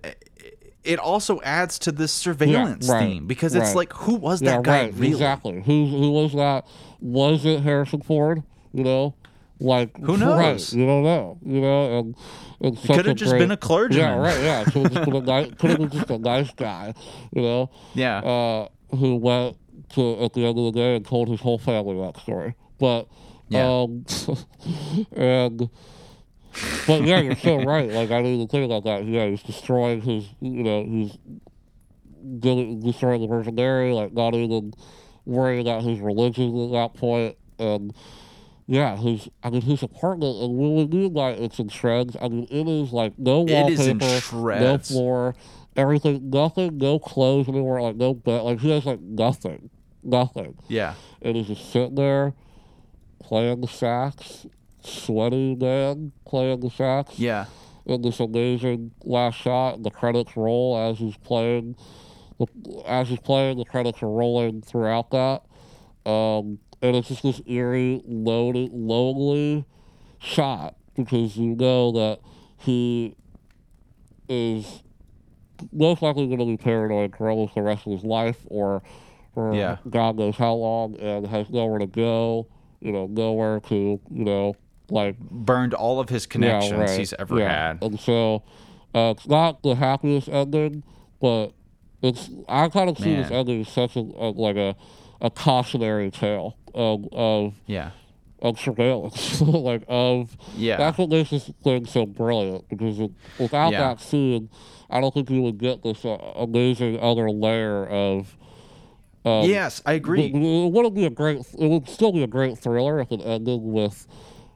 it 0.83 0.99
also 0.99 1.41
adds 1.41 1.79
to 1.79 1.91
this 1.91 2.11
surveillance 2.11 2.87
right, 2.87 2.99
theme 2.99 3.27
because 3.27 3.55
it's 3.55 3.69
right. 3.69 3.75
like 3.75 3.93
who 3.93 4.15
was 4.15 4.41
yeah, 4.41 4.57
that 4.57 4.63
guy 4.63 4.83
right, 4.83 4.93
really 4.93 5.13
exactly. 5.13 5.63
Who 5.63 5.87
who 5.87 6.11
was 6.11 6.33
that? 6.33 6.65
Was 6.99 7.45
it 7.45 7.61
Harrison 7.61 8.01
Ford? 8.01 8.43
You 8.73 8.83
know, 8.83 9.15
like 9.61 9.95
Who 9.97 10.15
right, 10.15 10.19
knows? 10.19 10.73
you 10.73 10.85
don't 10.85 11.03
know. 11.03 11.37
You 11.45 11.61
know, 11.61 11.99
and, 11.99 12.15
and 12.61 12.77
such 12.79 12.95
could 12.97 13.05
have 13.05 13.15
just 13.15 13.31
great- 13.31 13.39
been 13.39 13.51
a 13.51 13.57
clergyman. 13.57 14.03
Yeah, 14.05 14.17
right. 14.17 14.43
Yeah, 14.43 14.63
could 14.65 14.83
have 14.83 14.91
just 14.93 15.05
been 15.05 15.15
a 15.15 15.21
nice, 15.21 15.51
could 15.57 15.69
have 15.69 15.79
been 15.79 15.89
just 15.89 16.09
a 16.09 16.17
nice 16.17 16.51
guy. 16.51 16.93
You 17.33 17.41
know, 17.41 17.69
yeah 17.93 18.17
uh, 18.19 18.67
who 18.95 19.15
went 19.17 19.57
to 19.93 20.23
at 20.23 20.33
the 20.33 20.45
end 20.45 20.57
of 20.57 20.65
the 20.65 20.71
day 20.71 20.95
and 20.95 21.05
told 21.05 21.29
his 21.29 21.39
whole 21.41 21.59
family 21.59 21.95
that 22.01 22.17
story. 22.21 22.55
But 22.79 23.07
Yeah. 23.49 23.67
um, 23.83 24.05
and 25.13 25.69
but 26.87 27.03
yeah, 27.03 27.19
you're 27.19 27.35
so 27.35 27.61
right. 27.63 27.89
Like 27.89 28.11
I 28.11 28.17
didn't 28.21 28.33
even 28.35 28.47
think 28.47 28.65
about 28.65 28.83
that. 28.85 29.05
Yeah, 29.05 29.27
he's 29.27 29.43
destroying 29.43 30.01
his. 30.01 30.25
You 30.41 30.63
know, 30.63 30.83
he's 30.83 31.17
de- 32.39 32.75
destroying 32.81 33.21
the 33.21 33.27
Virgin 33.27 33.55
Mary. 33.55 33.93
Like 33.93 34.13
not 34.13 34.33
even 34.33 34.73
worrying 35.25 35.61
about 35.61 35.83
his 35.83 35.99
religion 35.99 36.73
at 36.75 36.93
that. 36.93 37.35
And 37.59 37.93
yeah, 38.67 38.95
his 38.97 39.27
I 39.43 39.49
mean 39.49 39.61
his 39.61 39.83
apartment 39.83 40.37
and 40.37 40.57
when 40.57 40.75
we 40.75 40.85
mean 40.87 41.13
like 41.13 41.37
it's 41.39 41.59
in 41.59 41.69
shreds, 41.69 42.15
I 42.21 42.27
mean 42.29 42.47
it 42.49 42.67
is 42.67 42.91
like 42.91 43.17
no 43.17 43.43
It 43.45 43.69
is 43.71 43.87
in 43.87 43.99
wallpaper, 43.99 44.59
no 44.59 44.77
floor, 44.77 45.35
everything, 45.75 46.29
nothing, 46.29 46.77
no 46.77 46.99
clothes 46.99 47.47
anywhere, 47.47 47.81
like 47.81 47.95
no 47.95 48.13
bed, 48.13 48.41
like 48.43 48.59
he 48.59 48.69
has 48.71 48.85
like 48.85 49.01
nothing, 49.01 49.69
nothing, 50.03 50.55
Yeah. 50.67 50.93
and 51.21 51.35
he's 51.35 51.47
just 51.47 51.71
sitting 51.71 51.95
there 51.95 52.33
playing 53.19 53.61
the 53.61 53.67
sax, 53.67 54.45
sweaty 54.83 55.55
man 55.55 56.11
playing 56.25 56.59
the 56.61 56.69
sax 56.69 57.17
Yeah. 57.19 57.45
in 57.85 58.01
this 58.01 58.19
amazing 58.19 58.91
last 59.03 59.35
shot. 59.35 59.75
and 59.75 59.85
The 59.85 59.91
credits 59.91 60.35
roll 60.35 60.77
as 60.77 60.97
he's 60.99 61.17
playing. 61.17 61.75
The, 62.39 62.47
as 62.87 63.09
he's 63.09 63.19
playing, 63.19 63.57
the 63.59 63.65
credits 63.65 64.01
are 64.01 64.09
rolling 64.09 64.61
throughout 64.61 65.11
that. 65.11 65.43
Um, 66.09 66.57
and 66.81 66.95
it's 66.95 67.07
just 67.09 67.23
this 67.23 67.41
eerie, 67.45 68.01
lonely, 68.05 68.69
lonely 68.71 69.65
shot 70.19 70.75
because 70.95 71.37
you 71.37 71.55
know 71.55 71.91
that 71.91 72.19
he 72.57 73.15
is 74.29 74.83
most 75.71 76.01
likely 76.01 76.27
going 76.27 76.39
to 76.39 76.45
be 76.45 76.57
paranoid 76.57 77.15
for 77.15 77.29
almost 77.29 77.55
the 77.55 77.61
rest 77.61 77.85
of 77.85 77.93
his 77.93 78.03
life 78.03 78.37
or 78.47 78.81
for 79.33 79.55
Yeah. 79.55 79.77
God 79.89 80.17
knows 80.17 80.35
how 80.35 80.53
long 80.53 80.95
and 80.97 81.25
has 81.27 81.49
nowhere 81.49 81.79
to 81.79 81.87
go, 81.87 82.47
you 82.79 82.91
know, 82.91 83.07
nowhere 83.07 83.59
to, 83.61 83.75
you 83.75 84.25
know, 84.25 84.55
like 84.89 85.17
Burned 85.19 85.73
all 85.73 85.99
of 85.99 86.09
his 86.09 86.25
connections 86.25 86.73
right. 86.73 86.97
he's 86.99 87.13
ever 87.13 87.37
Yeah. 87.39 87.69
had. 87.69 87.83
And 87.83 87.99
so 87.99 88.43
uh, 88.93 89.13
it's 89.15 89.27
not 89.27 89.63
the 89.63 89.75
happiest 89.75 90.27
ending, 90.27 90.83
but 91.21 91.53
it's 92.01 92.29
I 92.49 92.67
kind 92.69 92.89
of 92.89 92.97
see 92.97 93.15
this 93.15 93.31
ending 93.31 93.61
as 93.61 93.69
such 93.69 93.95
a, 93.95 93.99
a 93.99 94.31
like 94.31 94.57
a, 94.57 94.75
a 95.21 95.29
cautionary 95.29 96.09
tale 96.11 96.57
of 96.73 97.05
of, 97.11 97.53
Yeah. 97.67 97.91
of 98.41 98.59
surveillance, 98.59 99.41
like 99.41 99.83
of 99.87 100.35
Yeah. 100.55 100.77
that's 100.77 100.97
what 100.97 101.09
makes 101.09 101.29
this 101.29 101.49
thing 101.63 101.85
so 101.85 102.05
brilliant 102.05 102.67
because 102.69 102.99
it, 102.99 103.11
without 103.37 103.71
Yeah. 103.71 103.79
that 103.81 104.01
scene, 104.01 104.49
I 104.89 104.99
don't 105.01 105.13
think 105.13 105.29
you 105.29 105.41
would 105.43 105.57
get 105.57 105.83
this 105.83 106.03
uh, 106.05 106.17
amazing 106.35 106.99
other 106.99 107.29
layer 107.29 107.85
of. 107.87 108.35
Um, 109.23 109.43
yes, 109.47 109.81
I 109.85 109.93
agree. 109.93 110.21
It, 110.25 110.35
it 110.35 110.71
wouldn't 110.71 110.95
be 110.95 111.05
a 111.05 111.09
great. 111.11 111.37
It 111.59 111.67
would 111.67 111.87
still 111.87 112.11
be 112.11 112.23
a 112.23 112.27
great 112.27 112.57
thriller 112.57 112.99
if 112.99 113.11
it 113.11 113.21
ended 113.23 113.61
with, 113.61 114.07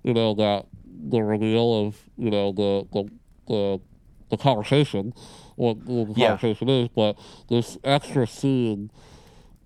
you 0.03 0.13
know, 0.13 0.33
that 0.35 0.65
the 1.07 1.21
reveal 1.21 1.85
of 1.85 1.99
you 2.17 2.31
know 2.31 2.51
the 2.51 2.87
the 2.91 3.09
the, 3.47 3.79
the 4.31 4.37
conversation, 4.37 5.13
what, 5.55 5.77
what 5.85 6.15
the 6.15 6.19
Yeah. 6.19 6.27
conversation 6.29 6.67
is. 6.67 6.89
But 6.95 7.15
this 7.47 7.77
extra 7.83 8.25
scene 8.25 8.89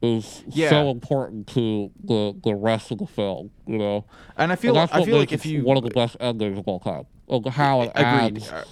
is 0.01 0.43
Yeah. 0.47 0.69
so 0.69 0.89
important 0.91 1.47
to 1.47 1.91
the 2.03 2.33
the 2.43 2.55
rest 2.55 2.91
of 2.91 2.99
the 2.99 3.07
film. 3.07 3.51
You 3.67 3.77
know, 3.77 4.05
And 4.37 4.51
I 4.51 4.53
and 4.53 4.59
feel 4.59 4.73
that's 4.73 4.91
I 4.93 5.03
feel 5.03 5.17
like 5.17 5.31
if 5.31 5.45
you 5.45 5.63
one 5.63 5.77
of 5.77 5.83
the 5.83 5.89
best 5.89 6.15
endings 6.19 6.57
of 6.57 6.67
all 6.67 6.79
time. 6.79 7.05
Of 7.27 7.45
how 7.45 7.81
it 7.81 7.91
agreed. 7.95 8.37
adds 8.37 8.51
uh, 8.51 8.63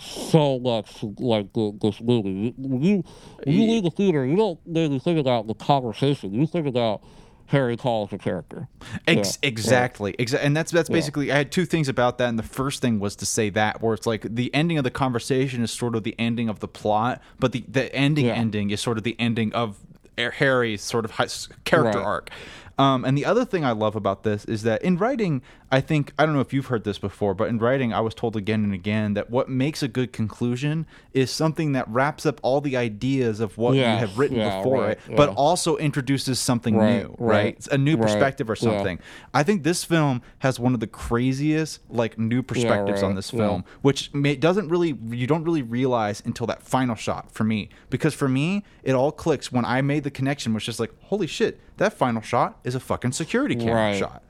so 0.00 0.58
much 0.58 0.94
to 1.00 1.14
like 1.18 1.52
the, 1.52 1.72
this 1.80 2.00
movie. 2.00 2.52
When 2.56 2.82
you 2.82 3.04
when 3.44 3.54
you 3.54 3.66
leave 3.66 3.82
the 3.84 3.90
theater, 3.90 4.26
you 4.26 4.36
don't 4.36 4.58
really 4.66 4.98
think 4.98 5.18
about 5.18 5.46
the 5.46 5.54
conversation. 5.54 6.34
You 6.34 6.46
think 6.46 6.66
about 6.66 7.02
Harry 7.46 7.76
Caul 7.76 8.04
as 8.08 8.12
a 8.12 8.18
character. 8.18 8.66
Ex- 9.06 9.38
Yeah, 9.42 9.48
exactly. 9.48 10.12
Exa- 10.14 10.40
and 10.42 10.56
that's 10.56 10.72
that's 10.72 10.88
basically 10.88 11.30
I 11.32 11.36
had 11.36 11.52
two 11.52 11.64
things 11.64 11.88
about 11.88 12.18
that 12.18 12.28
and 12.28 12.38
the 12.38 12.42
first 12.42 12.82
thing 12.82 12.98
was 12.98 13.14
to 13.16 13.26
say 13.26 13.50
that 13.50 13.80
where 13.80 13.94
it's 13.94 14.06
like 14.06 14.22
the 14.34 14.52
ending 14.52 14.78
of 14.78 14.84
the 14.84 14.90
conversation 14.90 15.62
is 15.62 15.70
sort 15.70 15.94
of 15.94 16.02
the 16.02 16.14
ending 16.18 16.48
of 16.48 16.58
the 16.60 16.68
plot, 16.68 17.22
but 17.38 17.52
the 17.52 17.64
the 17.68 17.94
ending 17.94 18.26
Yeah. 18.26 18.34
ending 18.34 18.70
is 18.70 18.80
sort 18.80 18.98
of 18.98 19.04
the 19.04 19.14
ending 19.20 19.52
of 19.54 19.78
Harry's 20.18 20.82
sort 20.82 21.04
of 21.04 21.12
hi- 21.12 21.26
character 21.64 21.98
Right. 21.98 22.06
arc. 22.06 22.30
Um, 22.78 23.04
and 23.06 23.16
the 23.16 23.24
other 23.24 23.44
thing 23.46 23.64
I 23.64 23.72
love 23.72 23.96
about 23.96 24.22
this 24.22 24.44
is 24.44 24.62
that 24.64 24.82
in 24.82 24.98
writing, 24.98 25.40
I 25.70 25.80
think 25.80 26.12
I 26.18 26.24
don't 26.24 26.34
know 26.34 26.40
if 26.40 26.52
you've 26.52 26.66
heard 26.66 26.84
this 26.84 26.98
before, 26.98 27.34
but 27.34 27.48
in 27.48 27.58
writing, 27.58 27.92
I 27.92 28.00
was 28.00 28.14
told 28.14 28.36
again 28.36 28.62
and 28.62 28.72
again 28.72 29.14
that 29.14 29.30
what 29.30 29.48
makes 29.48 29.82
a 29.82 29.88
good 29.88 30.12
conclusion 30.12 30.86
is 31.12 31.30
something 31.30 31.72
that 31.72 31.88
wraps 31.88 32.24
up 32.24 32.38
all 32.42 32.60
the 32.60 32.76
ideas 32.76 33.40
of 33.40 33.58
what 33.58 33.74
you 33.74 33.82
have 33.82 34.16
written 34.16 34.36
yeah, 34.36 34.58
before 34.58 34.82
right, 34.82 34.98
it, 35.08 35.16
but 35.16 35.30
also 35.30 35.76
introduces 35.76 36.38
something 36.38 36.76
Right, 36.76 37.02
new, 37.02 37.16
right, 37.18 37.44
right? 37.44 37.66
A 37.72 37.78
new 37.78 37.96
perspective 37.96 38.48
or 38.48 38.54
yeah. 38.54 38.60
something. 38.60 38.98
I 39.34 39.42
think 39.42 39.64
this 39.64 39.82
film 39.82 40.22
has 40.38 40.60
one 40.60 40.72
of 40.74 40.80
the 40.80 40.86
craziest 40.86 41.80
like 41.90 42.18
new 42.18 42.42
perspectives 42.42 43.02
on 43.02 43.16
this 43.16 43.32
yeah. 43.32 43.40
film, 43.40 43.64
which 43.82 44.14
may, 44.14 44.36
doesn't 44.36 44.68
really 44.68 44.96
you 45.08 45.26
don't 45.26 45.42
really 45.42 45.62
realize 45.62 46.22
until 46.24 46.46
that 46.46 46.62
final 46.62 46.94
shot 46.94 47.32
for 47.32 47.42
me. 47.42 47.70
Because 47.90 48.14
for 48.14 48.28
me, 48.28 48.64
it 48.84 48.92
all 48.92 49.10
clicks 49.10 49.50
when 49.50 49.64
I 49.64 49.82
made 49.82 50.04
the 50.04 50.10
connection, 50.10 50.54
which 50.54 50.68
is 50.68 50.78
like, 50.78 50.92
holy 51.04 51.26
shit, 51.26 51.60
that 51.78 51.92
final 51.92 52.22
shot 52.22 52.60
is 52.62 52.74
a 52.74 52.80
fucking 52.80 53.12
security 53.12 53.56
camera 53.56 53.96
shot. 53.96 54.22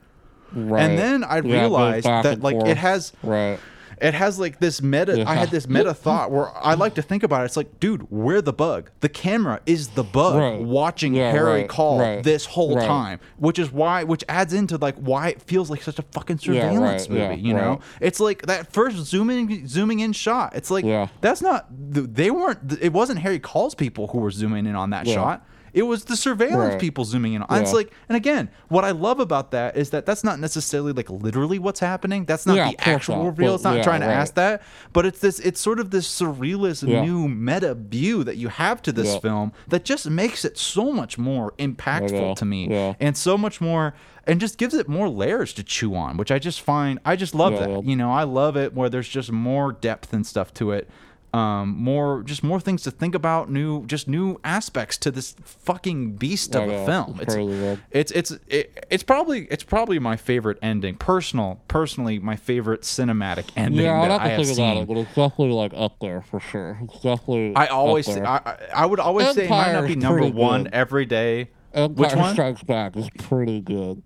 Right. 0.53 0.83
And 0.83 0.99
then 0.99 1.25
I 1.25 1.37
Yeah, 1.41 1.61
realized 1.61 2.07
that 2.07 2.41
like 2.43 2.57
forth. 2.57 2.69
it 2.69 2.77
has 2.77 3.13
right. 3.23 3.59
it 4.01 4.13
has 4.15 4.39
like 4.39 4.59
this 4.61 4.83
meta 4.83 5.25
i 5.27 5.35
had 5.35 5.51
this 5.51 5.67
meta 5.69 5.95
thought 6.05 6.31
where 6.31 6.49
i 6.59 6.75
like 6.75 6.95
to 6.97 7.03
think 7.03 7.23
about 7.23 7.43
it 7.43 7.47
it's 7.47 7.57
like 7.57 7.81
dude 7.81 8.11
we're 8.11 8.43
the 8.43 8.53
bug 8.53 8.91
the 9.01 9.09
camera 9.09 9.59
is 9.65 9.89
the 9.89 10.05
bug 10.05 10.37
Right. 10.37 10.61
watching 10.61 11.15
Yeah, 11.15 11.31
harry 11.31 11.61
right, 11.63 11.69
caul 11.69 11.99
right, 12.01 12.23
this 12.23 12.45
whole 12.45 12.77
time 12.77 13.21
which 13.39 13.59
is 13.59 13.73
why 13.73 14.05
which 14.05 14.23
adds 14.29 14.53
into 14.53 14.77
like 14.77 14.97
why 14.97 15.29
it 15.31 15.41
feels 15.43 15.71
like 15.71 15.83
such 15.83 15.99
a 15.99 16.03
fucking 16.13 16.39
Yeah, 16.43 16.61
surveillance 16.63 17.03
right, 17.03 17.11
movie 17.11 17.23
yeah, 17.43 17.49
you 17.49 17.55
know 17.55 17.81
it's 18.01 18.21
like 18.21 18.43
that 18.47 18.71
first 18.73 18.99
zooming 18.99 19.67
zooming 19.67 20.01
in 20.01 20.13
shot 20.13 20.55
it's 20.55 20.71
like 20.71 20.85
Yeah. 20.85 21.09
that's 21.23 21.41
not 21.41 21.67
they 21.71 22.31
weren't 22.31 22.79
it 22.81 22.93
wasn't 22.93 23.21
harry 23.21 23.39
caul's 23.41 23.75
people 23.75 24.09
who 24.09 24.19
were 24.19 24.31
zooming 24.31 24.67
in 24.67 24.75
on 24.77 24.91
that 24.91 25.07
Yeah. 25.07 25.15
shot 25.15 25.47
it 25.73 25.83
was 25.83 26.05
the 26.05 26.17
surveillance 26.17 26.73
Right. 26.73 26.81
people 26.81 27.05
zooming 27.05 27.35
in 27.35 27.43
on. 27.43 27.49
And 27.51 27.63
It's 27.63 27.73
like, 27.73 27.93
and 28.09 28.17
again, 28.17 28.49
what 28.69 28.85
I 28.85 28.93
love 28.93 29.21
about 29.21 29.51
that 29.51 29.77
is 29.77 29.91
that 29.91 30.07
that's 30.07 30.25
not 30.25 30.39
necessarily 30.41 30.93
like 30.93 31.11
literally 31.11 31.59
what's 31.59 31.81
happening. 31.81 32.25
That's 32.25 32.47
not 32.47 32.57
Yeah, 32.57 32.71
the 32.71 32.89
actual 32.89 33.17
not, 33.17 33.27
reveal. 33.27 33.55
It's 33.55 33.65
not 33.65 33.77
yeah, 33.77 33.83
trying 33.83 34.01
to 34.01 34.07
right. 34.07 34.15
ask 34.15 34.35
that, 34.35 34.63
but 34.93 35.05
it's 35.07 35.19
this. 35.19 35.39
It's 35.41 35.61
sort 35.61 35.81
of 35.81 35.91
this 35.91 36.07
surrealist 36.09 36.87
Yeah. 36.89 37.03
new 37.05 37.29
meta 37.29 37.75
view 37.75 38.25
that 38.25 38.37
you 38.37 38.49
have 38.49 38.81
to 38.83 38.93
this 38.93 39.15
Yeah. 39.15 39.21
film 39.21 39.53
that 39.69 39.85
just 39.85 40.09
makes 40.09 40.45
it 40.45 40.57
so 40.59 40.93
much 40.93 41.19
more 41.19 41.53
impactful 41.59 42.37
to 42.37 42.45
me, 42.45 42.69
yeah. 42.71 42.95
and 43.01 43.17
so 43.17 43.37
much 43.37 43.61
more, 43.61 43.95
and 44.27 44.41
just 44.41 44.59
gives 44.59 44.75
it 44.75 44.89
more 44.89 45.09
layers 45.09 45.53
to 45.55 45.63
chew 45.63 45.95
on, 45.95 46.17
which 46.17 46.31
I 46.31 46.39
just 46.39 46.61
find 46.61 46.99
I 47.05 47.17
just 47.17 47.35
love 47.35 47.53
Yeah, 47.55 47.59
that. 47.61 47.71
yeah. 47.71 47.81
You 47.85 47.97
know, 47.97 48.11
I 48.13 48.25
love 48.25 48.57
it 48.57 48.75
where 48.75 48.89
there's 48.89 49.09
just 49.09 49.31
more 49.33 49.73
depth 49.73 50.13
and 50.13 50.27
stuff 50.27 50.53
to 50.55 50.71
it. 50.73 50.89
Um, 51.37 51.77
more, 51.77 52.23
just 52.23 52.43
more 52.43 52.61
things 52.61 52.83
to 52.85 52.91
think 52.91 53.15
about. 53.15 53.51
New, 53.51 53.85
just 53.87 54.09
new 54.09 54.41
aspects 54.43 54.97
to 54.99 55.11
this 55.11 55.35
fucking 55.45 56.13
beast 56.13 56.55
of 56.57 56.69
a 56.71 56.87
film. 56.87 57.19
it's 57.21 57.35
It's, 57.35 58.11
it's 58.11 58.31
it's 58.31 58.45
it, 58.49 58.87
it's 58.91 59.03
probably 59.03 59.47
it's 59.51 59.63
probably 59.63 59.99
my 59.99 60.17
favorite 60.17 60.59
ending. 60.63 60.95
Personal, 60.97 61.61
personally, 61.69 62.19
my 62.19 62.37
favorite 62.37 62.83
cinematic 62.83 63.51
ending 63.55 63.85
Yeah, 63.85 64.01
I'd 64.01 64.11
that 64.11 64.13
have 64.13 64.21
I 64.21 64.25
to 64.25 64.31
have 64.31 64.47
think 64.47 64.59
about 64.59 64.77
it, 64.79 64.89
but 64.89 64.97
it's 64.97 65.15
definitely 65.15 65.51
like 65.53 65.73
up 65.75 65.99
there 66.01 66.23
for 66.23 66.41
sure. 66.41 66.79
It's 66.85 66.95
definitely. 67.01 67.55
I 67.55 67.67
always. 67.67 68.09
I, 68.09 68.23
I 68.25 68.57
I 68.75 68.87
would 68.87 69.01
always 69.01 69.33
say 69.35 69.45
it 69.45 69.51
might 69.51 69.73
not 69.73 69.87
be 69.87 69.97
number 69.97 70.21
pretty 70.21 70.33
one 70.33 70.65
good. 70.65 70.73
every 70.75 71.05
day. 71.05 71.51
Empire 71.75 71.95
Which 72.07 72.15
one? 72.17 72.33
Strikes 72.33 72.63
Back 72.63 72.97
is 72.97 73.11
pretty 73.19 73.61
good. 73.61 74.03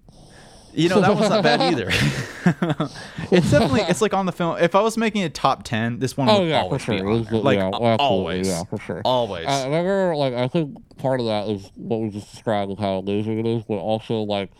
You 0.72 0.88
know 0.88 1.00
that 1.00 1.14
one's 1.14 1.28
not 1.28 1.42
bad 1.42 1.60
either. 1.72 1.88
it's 3.30 3.50
definitely 3.50 3.80
it's 3.82 4.00
like 4.00 4.14
on 4.14 4.26
the 4.26 4.32
film. 4.32 4.56
If 4.58 4.74
I 4.74 4.80
was 4.80 4.96
making 4.96 5.22
a 5.24 5.28
top 5.30 5.62
ten, 5.64 5.98
this 5.98 6.16
one 6.16 6.28
Oh 6.28 6.40
would 6.40 6.48
yeah, 6.48 6.60
for 6.60 6.64
always 6.64 6.82
sure. 6.82 6.94
be 6.96 7.00
on. 7.02 7.42
Like 7.42 7.58
yeah, 7.58 7.70
always, 7.98 8.48
yeah, 8.48 8.64
for 8.64 8.78
sure. 8.78 9.02
always. 9.04 9.46
I 9.46 9.64
remember, 9.64 10.14
like, 10.16 10.34
I 10.34 10.48
think 10.48 10.76
part 10.98 11.20
of 11.20 11.26
that 11.26 11.48
is 11.48 11.70
what 11.74 12.00
we 12.00 12.10
just 12.10 12.30
described 12.30 12.78
how 12.78 12.98
amazing 12.98 13.38
it 13.40 13.46
is, 13.46 13.64
but 13.64 13.74
also, 13.78 14.22
like, 14.22 14.50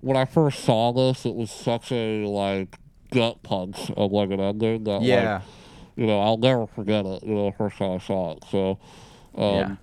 when 0.00 0.16
I 0.16 0.24
first 0.24 0.64
saw 0.64 0.92
this, 0.92 1.24
it 1.24 1.34
was 1.34 1.50
such 1.50 1.90
a, 1.90 2.26
like, 2.26 2.76
gut 3.10 3.42
punch 3.42 3.90
of, 3.96 4.12
like, 4.12 4.30
an 4.30 4.40
ending 4.40 4.84
that, 4.84 5.02
yeah, 5.02 5.34
like, 5.34 5.42
you 5.96 6.06
know, 6.06 6.20
I'll 6.20 6.36
never 6.36 6.66
forget 6.66 7.06
it, 7.06 7.24
you 7.24 7.34
know, 7.34 7.50
the 7.50 7.56
first 7.56 7.78
time 7.78 7.92
I 7.92 7.98
saw 7.98 8.32
it. 8.32 8.44
So, 8.50 8.78
um, 9.36 9.54
yeah. 9.54 9.76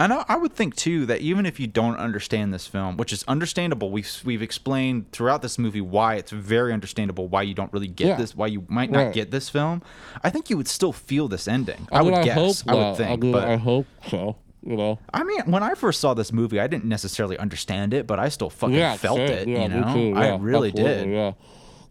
And 0.00 0.14
I, 0.14 0.24
I 0.28 0.36
would 0.38 0.54
think 0.54 0.74
too 0.76 1.04
that 1.06 1.20
even 1.20 1.44
if 1.44 1.60
you 1.60 1.66
don't 1.66 1.96
understand 1.96 2.54
this 2.54 2.66
film, 2.66 2.96
which 2.96 3.12
is 3.12 3.22
understandable, 3.28 3.90
we've 3.90 4.10
we've 4.24 4.40
explained 4.40 5.12
throughout 5.12 5.42
this 5.42 5.58
movie 5.58 5.82
why 5.82 6.14
it's 6.14 6.32
very 6.32 6.72
understandable 6.72 7.28
why 7.28 7.42
you 7.42 7.52
don't 7.54 7.70
really 7.72 7.86
get 7.86 8.06
Yeah. 8.08 8.16
this, 8.16 8.34
why 8.34 8.46
you 8.46 8.64
might 8.68 8.90
not 8.90 9.04
Right. 9.04 9.14
get 9.14 9.30
this 9.30 9.50
film. 9.50 9.82
I 10.24 10.30
think 10.30 10.48
you 10.48 10.56
would 10.56 10.68
still 10.68 10.92
feel 10.94 11.28
this 11.28 11.46
ending. 11.46 11.86
I, 11.92 11.98
I, 11.98 12.02
would 12.02 12.14
I 12.14 12.24
guess. 12.24 12.64
I 12.66 12.74
would 12.74 12.82
that. 12.82 12.96
think. 12.96 13.10
I 13.10 13.16
mean, 13.16 13.32
but 13.32 13.46
I 13.46 13.56
hope 13.56 13.86
so, 14.08 14.36
you 14.62 14.74
know. 14.76 14.98
I 15.12 15.22
mean, 15.22 15.42
when 15.44 15.62
I 15.62 15.74
first 15.74 16.00
saw 16.00 16.14
this 16.14 16.32
movie, 16.32 16.58
I 16.58 16.66
didn't 16.66 16.86
necessarily 16.86 17.36
understand 17.36 17.92
it, 17.92 18.06
but 18.06 18.18
I 18.18 18.30
still 18.30 18.48
fucking 18.48 18.74
yeah, 18.76 18.96
felt 18.96 19.18
same. 19.18 19.28
it. 19.30 19.48
Yeah, 19.48 19.62
you 19.64 19.68
know, 19.68 19.94
too. 19.94 20.18
I 20.18 20.34
really 20.36 20.72
did. 20.72 21.10
Yeah, 21.10 21.32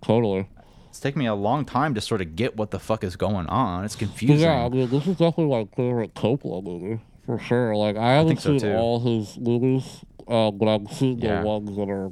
totally. 0.01 0.47
It's 0.89 0.99
taken 0.99 1.19
me 1.19 1.27
a 1.27 1.35
long 1.35 1.63
time 1.63 1.93
to 1.93 2.01
sort 2.01 2.21
of 2.21 2.35
get 2.35 2.57
what 2.57 2.71
the 2.71 2.79
fuck 2.79 3.03
is 3.03 3.15
going 3.15 3.45
on. 3.47 3.85
It's 3.85 3.95
confusing. 3.95 4.39
yeah, 4.39 4.65
I 4.65 4.69
mean, 4.69 4.89
this 4.89 5.05
is 5.05 5.17
definitely 5.17 5.45
my 5.45 5.67
favorite 5.75 6.15
Coppola 6.15 6.63
movie 6.63 6.99
for 7.29 7.37
sure. 7.37 7.75
Like, 7.75 7.95
I 7.95 8.13
haven't 8.13 8.27
think 8.29 8.39
so, 8.39 8.49
seen 8.57 8.59
too. 8.71 8.75
all 8.75 8.99
his 9.01 9.37
movies, 9.37 10.03
uh, 10.27 10.49
but 10.49 10.67
I've 10.67 10.91
seen 10.91 11.19
Yeah. 11.19 11.41
the 11.41 11.47
ones 11.47 11.75
that 11.75 11.87
are 11.87 12.11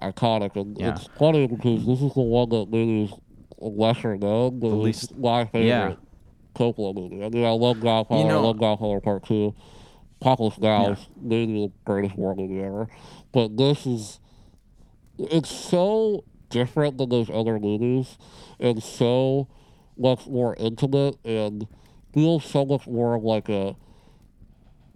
iconic. 0.00 0.56
And 0.56 0.78
Yeah. 0.78 0.92
it's 0.94 1.06
funny 1.18 1.46
because 1.46 1.84
this 1.84 2.00
is 2.00 2.14
the 2.14 2.22
one 2.22 2.48
that 2.48 2.70
maybe 2.70 3.02
is 3.02 3.12
lesser 3.58 4.16
known, 4.16 4.58
but 4.58 4.70
The 4.70 4.74
least- 4.76 5.18
my 5.18 5.44
favorite 5.44 5.68
yeah. 5.68 5.94
Coppola 6.54 6.94
movie. 6.94 7.22
I 7.22 7.28
mean, 7.28 7.44
I 7.44 7.50
love 7.50 7.80
Godfather. 7.80 8.22
You 8.22 8.28
know- 8.28 8.38
I 8.38 8.42
love 8.42 8.58
Godfather 8.58 9.00
Part 9.00 9.24
Two. 9.26 9.54
Apocalypse 10.22 10.58
Now 10.58 10.82
Yeah. 10.86 10.92
is 10.92 11.06
maybe 11.20 11.66
the 11.66 11.72
greatest 11.84 12.16
war 12.16 12.34
movie 12.34 12.60
ever, 12.62 12.88
but 13.32 13.56
this 13.58 13.86
is 13.86 14.18
it's 15.18 15.50
so 15.50 16.24
different 16.48 16.96
than 16.96 17.10
those 17.10 17.28
other 17.28 17.58
movies, 17.60 18.16
and 18.58 18.82
so 18.82 19.46
much 19.98 20.26
more 20.26 20.54
intimate, 20.58 21.16
and 21.24 21.66
feels 22.14 22.44
so 22.44 22.64
much 22.64 22.86
more 22.88 23.18
like 23.20 23.48
a 23.50 23.76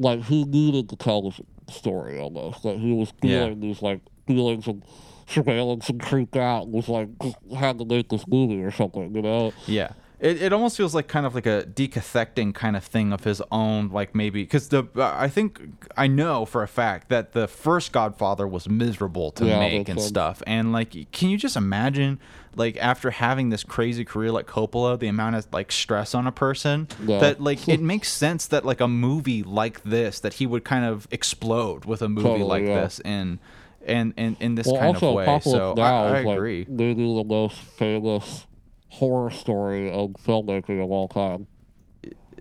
like 0.03 0.25
he 0.25 0.45
needed 0.45 0.89
to 0.91 0.97
tell 0.97 1.23
this 1.23 1.41
story 1.71 2.19
almost. 2.19 2.63
That 2.63 2.79
he 2.79 2.93
was 2.93 3.13
Yeah. 3.23 3.45
feeling 3.47 3.61
these 3.61 3.83
like 3.83 4.01
feelings 4.27 4.67
and 4.67 4.85
surveillance 5.27 5.89
and 5.89 6.01
creeped 6.01 6.37
out 6.37 6.65
and 6.65 6.73
was 6.73 6.89
like 6.89 7.09
just 7.23 7.37
had 7.57 7.79
to 7.79 7.85
make 7.85 8.09
this 8.09 8.27
movie 8.27 8.63
or 8.63 8.71
something, 8.71 9.15
you 9.15 9.23
know? 9.23 9.53
Yeah. 9.67 9.93
It, 10.23 10.41
it 10.41 10.53
almost 10.53 10.77
feels 10.77 10.95
like 10.95 11.09
kind 11.09 11.27
of 11.27 11.35
like 11.35 11.47
a 11.47 11.65
decathecting 11.65 12.55
kind 12.55 12.77
of 12.77 12.85
thing 12.85 13.13
of 13.13 13.25
his 13.25 13.43
own, 13.51 13.89
like 13.89 14.15
maybe 14.15 14.45
because 14.45 14.69
the 14.69 14.85
I 14.97 15.29
think 15.29 15.61
I 15.97 16.07
know 16.07 16.45
for 16.45 16.63
a 16.63 16.69
fact 16.69 17.09
that 17.09 17.33
the 17.33 17.49
first 17.49 17.91
Godfather 17.91 18.47
was 18.47 18.69
miserable 18.69 19.33
to 19.33 19.47
Yeah, 19.47 19.59
make 19.59 19.89
and 19.89 20.01
stuff, 20.01 20.41
and 20.47 20.73
like, 20.73 21.11
can 21.11 21.29
you 21.31 21.37
just 21.37 21.57
imagine, 21.57 22.21
like 22.55 22.77
after 22.77 23.11
having 23.11 23.51
this 23.51 23.65
crazy 23.65 24.05
career 24.05 24.31
like 24.31 24.47
Coppola, 24.47 24.97
the 24.97 25.09
amount 25.09 25.35
of 25.35 25.49
like 25.53 25.73
stress 25.73 26.15
on 26.15 26.29
a 26.29 26.33
person 26.33 26.87
Yeah. 27.05 27.19
that 27.19 27.41
like 27.41 27.69
it 27.69 27.81
makes 27.93 28.09
sense 28.09 28.47
that 28.47 28.65
like 28.65 28.81
a 28.81 28.89
movie 28.89 29.43
like 29.43 29.83
this 29.83 30.21
that 30.21 30.35
he 30.35 30.47
would 30.47 30.63
kind 30.65 30.85
of 30.85 31.09
explode 31.11 31.85
with 31.85 32.01
a 32.01 32.09
movie 32.09 32.29
Totally, 32.29 32.45
like 32.45 32.63
yeah. 32.65 32.83
this 32.83 33.01
in, 33.05 33.41
and 33.85 34.15
in 34.17 34.37
in 34.39 34.55
this 34.55 34.69
Well, 34.69 34.77
kind 34.77 34.95
also 34.95 35.09
of 35.09 35.15
way. 35.17 35.41
So 35.41 35.75
Now 35.77 36.05
I, 36.05 36.19
I 36.21 36.23
like 36.23 36.37
agree. 36.39 36.65
maybe 36.69 37.03
the 37.03 37.25
most 37.25 37.59
famous 37.59 38.47
horror 38.93 39.31
story 39.31 39.91
of 39.91 40.11
filmmaking 40.25 40.83
of 40.83 40.91
all 40.91 41.09
time. 41.09 41.47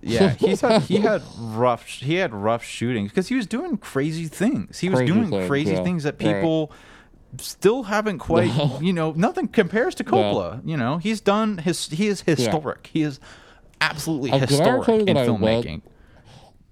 Yeah, 0.02 0.30
he's 0.38 0.60
had, 0.60 0.82
he 0.82 0.96
had 0.98 1.22
rough 1.38 1.86
he 1.86 2.16
had 2.16 2.34
rough 2.34 2.62
shootings 2.64 3.10
because 3.10 3.28
he 3.28 3.34
was 3.34 3.46
doing 3.46 3.76
crazy 3.76 4.26
things. 4.26 4.78
He 4.80 4.88
was 4.88 4.98
Crazy 5.00 5.12
doing 5.12 5.30
things, 5.30 5.48
crazy 5.48 5.72
yeah. 5.72 5.84
things 5.84 6.02
that 6.04 6.20
Right. 6.22 6.34
people 6.34 6.72
still 7.38 7.84
haven't 7.84 8.18
quite. 8.18 8.48
No. 8.56 8.78
You 8.80 8.92
know, 8.92 9.12
nothing 9.12 9.48
compares 9.48 9.94
to 9.96 10.04
Coppola. 10.04 10.60
You 10.64 10.76
know, 10.76 10.98
he's 10.98 11.20
done 11.20 11.58
his. 11.58 11.88
He 11.88 12.08
is 12.08 12.22
historic. 12.22 12.90
He 12.92 13.02
is 13.02 13.20
absolutely 13.80 14.30
historic 14.30 14.88
in 14.88 15.16
filmmaking. 15.16 15.82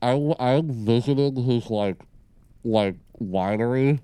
I 0.03 0.15
went-. 0.15 0.41
I, 0.41 0.57
I 0.57 0.63
visited 0.65 1.37
his 1.39 1.71
like 1.71 2.01
like 2.65 2.97
winery, 3.23 4.01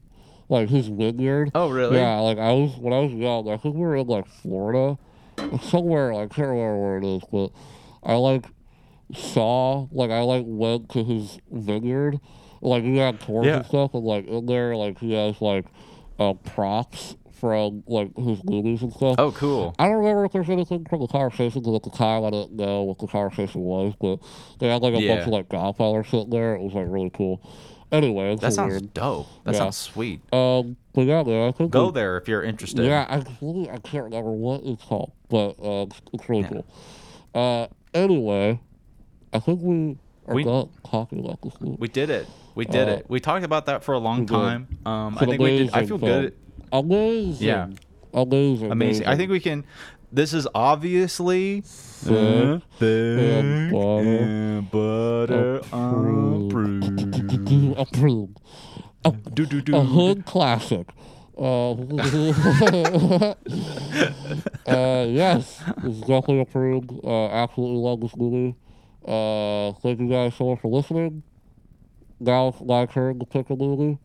like 0.48 0.69
his 0.69 0.89
vineyard. 0.89 1.51
Oh, 1.55 1.69
really? 1.70 1.98
Yeah, 1.98 2.19
like 2.20 2.39
I 2.39 2.53
was 2.53 2.77
when 2.78 2.93
I 2.93 3.01
was 3.01 3.12
young. 3.12 3.48
I 3.51 3.57
think 3.57 3.74
we 3.74 3.81
were 3.81 3.97
in 3.97 4.07
like 4.07 4.27
Florida, 4.27 4.98
somewhere. 5.62 6.12
I 6.12 6.26
can't 6.26 6.48
remember 6.48 6.78
where 6.80 6.98
it 6.98 7.04
is, 7.04 7.22
but 7.30 7.50
I 8.02 8.14
like 8.14 8.46
saw 9.14 9.86
like 9.92 10.10
I 10.10 10.20
like 10.20 10.44
went 10.46 10.90
to 10.90 11.04
his 11.04 11.38
vineyard. 11.50 12.18
Like 12.62 12.82
he 12.84 12.96
had 12.96 13.20
tours 13.20 13.46
Yeah. 13.46 13.56
and 13.58 13.66
stuff, 13.66 13.94
and 13.94 14.04
like 14.04 14.26
in 14.26 14.46
there, 14.46 14.74
like 14.76 14.98
he 14.98 15.12
has 15.12 15.40
like 15.40 15.66
uh, 16.18 16.32
props 16.34 17.16
from 17.38 17.84
like 17.86 18.16
his 18.16 18.42
movies 18.44 18.82
and 18.82 18.92
stuff. 18.92 19.16
Oh, 19.18 19.30
cool. 19.32 19.74
I 19.78 19.86
don't 19.86 19.96
remember 19.98 20.24
if 20.24 20.32
there's 20.32 20.48
anything 20.48 20.86
from 20.88 21.00
the 21.00 21.06
conversation 21.06 21.60
because 21.60 21.76
at 21.76 21.82
the 21.82 21.90
time 21.90 22.24
I 22.24 22.30
didn't 22.30 22.56
know 22.56 22.82
what 22.84 22.98
the 22.98 23.06
conversation 23.06 23.60
was, 23.60 23.92
but 24.00 24.20
they 24.58 24.68
had 24.68 24.80
like 24.82 24.94
a 24.94 25.00
Yeah. 25.02 25.14
bunch 25.16 25.26
of 25.26 25.32
like 25.34 25.48
Godfather 25.50 26.02
sitting 26.02 26.30
there. 26.30 26.54
It 26.56 26.62
was 26.62 26.72
like 26.72 26.86
really 26.88 27.10
cool. 27.10 27.40
Anyway, 27.92 28.34
That 28.36 28.52
sounds 28.54 28.70
weird. 28.72 28.94
dope. 28.94 29.26
That 29.44 29.52
Yeah. 29.52 29.58
sounds 29.60 29.76
sweet. 29.76 30.20
Um, 30.34 30.76
but 30.97 31.06
yeah, 31.06 31.23
man, 31.23 31.48
I 31.48 31.52
think 31.52 31.70
Go 31.70 31.86
we- 31.86 31.93
there 31.93 32.16
if 32.16 32.27
you're 32.27 32.43
interested. 32.43 32.85
Yeah, 32.85 33.06
I 33.09 33.23
really 33.40 33.70
I 33.70 33.78
can't 33.78 34.05
remember 34.05 34.32
what 34.32 34.62
it's 34.64 34.82
called, 34.82 35.12
but 35.28 35.51
uh, 35.62 35.82
it's, 35.86 36.01
it's 36.12 36.28
really 36.28 36.43
Yeah. 36.43 36.48
cool. 36.48 36.66
Uh, 37.35 37.66
anyway, 37.94 38.59
I 39.32 39.39
think 39.39 39.60
we 39.62 39.97
are 40.27 40.35
We- 40.35 40.43
done 40.44 40.70
talking 40.90 41.20
about 41.24 41.40
this 41.43 41.52
movie. 41.60 41.77
We 41.78 41.89
did 41.89 42.10
it. 42.10 42.27
We 42.56 42.64
did 42.64 42.89
Uh, 42.89 42.93
it. 42.93 43.06
We 43.09 43.20
talked 43.20 43.44
about 43.44 43.66
that 43.66 43.85
for 43.85 43.93
a 43.94 43.98
long 43.98 44.27
time. 44.27 44.66
Um, 44.86 45.16
I 45.20 45.27
think 45.27 45.40
we 45.40 45.59
did. 45.59 45.70
I 45.74 45.85
feel 45.86 45.98
film. 45.98 46.10
good. 46.10 46.35
Amazing. 46.73 47.47
Yeah. 47.47 47.68
Amazing. 48.14 48.73
Amazing. 48.73 49.06
I 49.06 49.14
think 49.16 49.31
we 49.31 49.39
can. 49.40 49.64
This 50.10 50.32
is 50.32 50.48
obviously 50.55 51.60
Thick 51.62 52.62
and 52.81 53.70
butter 53.70 54.62
butter 54.73 55.56
approved. 55.73 57.78
approved. 57.78 58.39
A, 59.06 59.30
Do, 59.30 59.46
do, 59.46 59.76
a 59.76 59.80
hood 59.84 60.24
classic. 60.26 60.88
Uh, 61.38 61.72
uh, 64.66 65.06
yes, 65.06 65.62
it's 65.84 66.00
definitely 66.00 66.40
approved. 66.40 66.90
Uh, 67.04 67.26
absolutely 67.28 67.76
love 67.78 68.00
this 68.00 68.16
movie. 68.16 68.54
Uh, 69.06 69.72
thank 69.80 70.00
you 70.00 70.08
guys 70.08 70.34
so 70.34 70.50
much 70.50 70.60
for 70.60 70.68
listening. 70.68 71.22
Now 72.18 72.48
it's 72.48 72.60
my 72.62 72.86
turn 72.86 73.18
to 73.18 73.26
pick 73.26 73.50
a 73.50 73.56
movie 73.56 73.98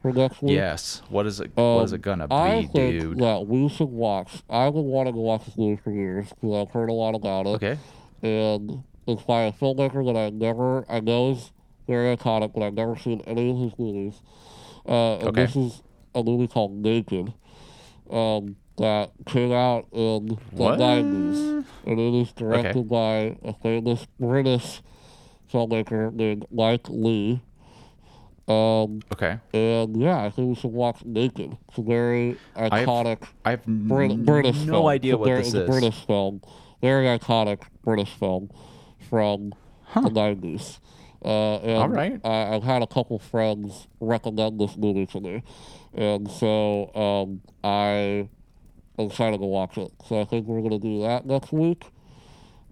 for 0.00 0.12
next 0.12 0.40
week. 0.42 0.52
Yes. 0.52 1.02
What 1.10 1.26
is 1.26 1.40
it? 1.40 1.52
Um, 1.56 1.74
what 1.76 1.84
is 1.84 1.92
it 1.92 2.00
gonna 2.00 2.26
be, 2.26 2.34
I 2.34 2.66
think 2.66 3.00
dude? 3.00 3.18
that 3.18 3.46
we 3.46 3.68
should 3.68 3.90
watch. 3.90 4.42
I've 4.48 4.72
been 4.72 4.84
wanting 4.84 5.12
to 5.14 5.20
watch 5.20 5.44
this 5.44 5.58
movie 5.58 5.80
for 5.82 5.90
years 5.92 6.28
because 6.30 6.66
I've 6.66 6.72
heard 6.72 6.88
a 6.88 6.94
lot 6.94 7.14
about 7.14 7.46
it. 7.46 7.62
Okay. 7.62 7.78
and 8.22 8.82
it's 9.06 9.22
by 9.24 9.42
a 9.42 9.52
filmmaker 9.52 10.04
that 10.06 10.18
I 10.18 10.30
never, 10.30 10.84
I 10.88 11.00
know 11.00 11.32
is 11.32 11.52
very 11.90 12.16
iconic, 12.16 12.52
but 12.54 12.62
I've 12.62 12.74
never 12.74 12.96
seen 12.96 13.20
any 13.26 13.50
of 13.50 13.58
his 13.58 13.72
movies. 13.78 14.22
Uh, 14.88 15.14
and 15.16 15.28
Okay. 15.28 15.44
this 15.46 15.56
is 15.56 15.82
a 16.14 16.22
movie 16.22 16.46
called 16.46 16.72
Naked 16.72 17.32
um, 18.10 18.56
that 18.78 19.10
came 19.26 19.52
out 19.52 19.86
in 19.92 20.26
the 20.28 20.34
What? 20.62 20.78
90s. 20.78 21.64
And 21.86 21.98
it 22.00 22.14
is 22.14 22.32
directed 22.32 22.88
by 22.88 23.36
a 23.42 23.52
famous 23.62 24.06
British 24.18 24.82
filmmaker 25.52 26.12
named 26.12 26.46
Mike 26.52 26.86
Leigh. 26.88 27.40
Um, 28.48 29.00
Okay. 29.12 29.38
and 29.54 29.96
yeah, 30.00 30.24
I 30.24 30.30
think 30.30 30.48
we 30.48 30.54
should 30.56 30.72
watch 30.72 31.04
Naked. 31.04 31.56
It's 31.68 31.78
a 31.78 31.82
very 31.82 32.36
iconic 32.56 33.22
I 33.44 33.50
have 33.50 33.62
n- 33.68 33.86
Brit- 33.86 34.24
British 34.24 34.64
no 34.64 34.72
film. 34.72 34.86
idea 34.86 35.16
what 35.16 35.26
very- 35.26 35.42
this 35.42 35.54
is. 35.54 35.68
British 35.68 36.04
film, 36.06 36.40
very 36.80 37.06
iconic 37.06 37.62
British 37.84 38.10
film 38.14 38.50
from 39.08 39.52
the 39.94 40.10
nineties. 40.10 40.80
Uh, 41.24 41.56
and 41.58 41.78
All 41.78 41.88
right. 41.88 42.20
I, 42.24 42.54
I've 42.54 42.62
had 42.62 42.82
a 42.82 42.86
couple 42.86 43.18
friends 43.18 43.86
recommend 44.00 44.58
this 44.60 44.76
movie 44.76 45.06
to 45.06 45.20
me, 45.20 45.42
and 45.94 46.30
so 46.30 46.90
um, 46.94 47.42
I 47.62 48.28
am 48.98 49.06
excited 49.06 49.38
to 49.38 49.46
watch 49.46 49.76
it. 49.76 49.90
So 50.08 50.20
I 50.20 50.24
think 50.24 50.46
we're 50.46 50.62
gonna 50.62 50.78
do 50.78 51.02
that 51.02 51.26
next 51.26 51.52
week, 51.52 51.84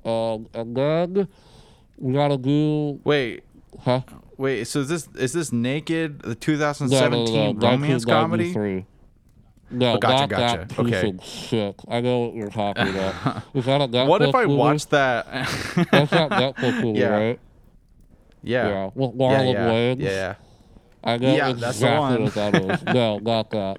um, 0.04 0.48
and 0.54 0.74
then 0.74 1.28
we 1.98 2.14
gotta 2.14 2.38
do 2.38 3.00
Wait. 3.04 3.44
huh? 3.80 4.00
Wait. 4.38 4.64
So 4.64 4.80
is 4.80 4.88
this 4.88 5.08
is 5.16 5.32
this 5.34 5.52
naked? 5.52 6.20
The 6.20 6.34
2017 6.34 7.34
no, 7.34 7.52
no, 7.52 7.68
romance 7.72 8.04
comedy? 8.06 8.54
1993. 8.54 8.86
No, 9.70 9.92
Oh, 9.92 9.98
gotcha, 9.98 10.26
gotcha. 10.28 10.58
that 10.66 10.68
piece 10.70 10.94
Okay. 10.94 11.08
of 11.10 11.22
shit. 11.22 11.78
I 11.88 12.00
know 12.00 12.20
what 12.20 12.34
you're 12.34 12.48
talking 12.48 12.88
about. 12.88 13.42
Is 13.54 13.66
that 13.66 13.82
a 13.82 13.86
Netflix 13.88 14.08
What 14.08 14.22
if 14.22 14.34
I 14.34 14.46
movie? 14.46 14.54
watched 14.56 14.90
that? 14.90 15.26
That's 15.92 16.10
that 16.12 16.30
Netflix 16.30 16.78
movie, 16.82 17.00
Yeah. 17.00 17.08
right? 17.08 17.40
Yeah. 18.42 18.68
Yeah, 18.68 18.90
with 18.94 19.14
Yeah, 19.18 19.42
yeah, 19.42 19.94
yeah. 19.98 20.34
I 21.04 21.16
know 21.16 21.34
Yeah, 21.36 21.48
exactly 21.50 22.18
what 22.18 22.34
that 22.34 22.54
is. 22.54 22.82
No, 22.86 23.18
not 23.18 23.50
that. 23.50 23.78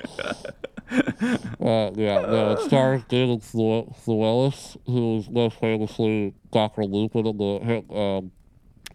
Uh, 0.92 1.92
yeah, 1.96 2.26
no, 2.28 2.54
it 2.54 2.62
stars 2.62 3.04
David 3.08 3.42
Thewlis, 3.42 4.78
who 4.88 5.18
is 5.18 5.30
most 5.30 5.60
famously 5.60 6.34
Dr. 6.52 6.86
Lupin 6.86 7.28
in 7.28 7.38
the 7.38 7.96
um, 7.96 8.32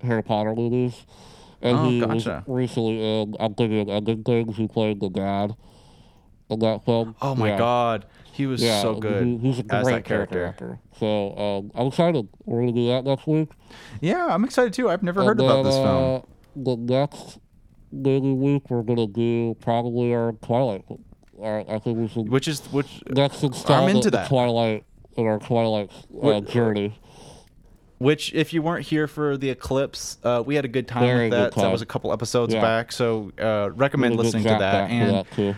Harry 0.02 0.22
Potter 0.22 0.54
movies. 0.54 1.06
And 1.62 1.78
Oh, 1.78 1.90
he 1.90 2.00
gotcha. 2.00 2.42
was 2.46 2.58
recently 2.58 2.98
in, 3.22 3.36
I'm 3.38 3.54
thinking 3.54 3.80
of 3.80 3.88
Ending 3.88 4.24
Things, 4.24 4.56
he 4.56 4.66
played 4.66 5.00
the 5.00 5.08
dad 5.08 5.54
in 6.50 6.58
that 6.60 6.84
film. 6.84 7.14
Oh 7.22 7.34
my 7.34 7.50
Yeah. 7.50 7.58
god, 7.58 8.06
he 8.34 8.46
was 8.46 8.62
Yeah, 8.62 8.82
so 8.82 8.94
good 8.96 9.24
he- 9.26 9.38
he's 9.38 9.58
a 9.60 9.74
as 9.74 9.84
great 9.84 9.94
that 9.94 10.04
character. 10.04 10.44
actor. 10.46 10.78
So 10.98 11.36
um, 11.36 11.70
I'm 11.74 11.86
excited. 11.88 12.28
We're 12.44 12.60
gonna 12.60 12.72
do 12.72 12.86
that 12.88 13.04
next 13.04 13.26
week. 13.26 13.48
Yeah, 14.00 14.26
I'm 14.28 14.44
excited 14.44 14.72
too. 14.72 14.90
I've 14.90 15.02
never 15.02 15.20
And 15.20 15.28
heard 15.28 15.40
about 15.40 15.56
then, 15.62 15.64
this 15.64 15.74
film. 15.76 16.14
uh, 16.14 16.20
The 16.56 16.76
next 16.76 17.38
maybe 17.92 18.32
week 18.32 18.68
we're 18.70 18.82
gonna 18.82 19.06
do 19.06 19.56
probably 19.60 20.12
our 20.14 20.32
Twilight. 20.32 20.84
Our, 21.40 21.60
I 21.68 21.78
think 21.78 21.98
we 21.98 22.08
should 22.08 22.28
Which 22.28 22.46
is 22.48 22.60
which? 22.72 23.02
next 23.08 23.42
installment 23.42 23.96
into 23.96 24.10
that. 24.12 24.28
Twilight 24.28 24.84
in 25.16 25.26
our 25.26 25.38
Twilight 25.38 25.90
uh, 26.22 26.40
Wh- 26.40 26.44
journey. 26.48 26.98
Which, 27.98 28.34
if 28.34 28.52
you 28.52 28.60
weren't 28.60 28.84
here 28.86 29.06
for 29.06 29.36
the 29.36 29.48
eclipse, 29.50 30.18
uh, 30.24 30.42
we 30.44 30.56
had 30.56 30.64
a 30.64 30.68
good 30.68 30.86
time 30.88 31.04
Very 31.04 31.30
with 31.30 31.38
that. 31.38 31.54
That 31.54 31.70
was 31.72 31.80
a 31.80 31.86
couple 31.86 32.12
episodes 32.12 32.52
Yeah. 32.52 32.60
back, 32.60 32.90
so 32.92 33.30
uh, 33.40 33.70
recommend 33.74 34.16
listening 34.16 34.42
to 34.42 34.48
that. 34.50 34.90
And 34.90 35.14
that 35.14 35.30
too. 35.32 35.54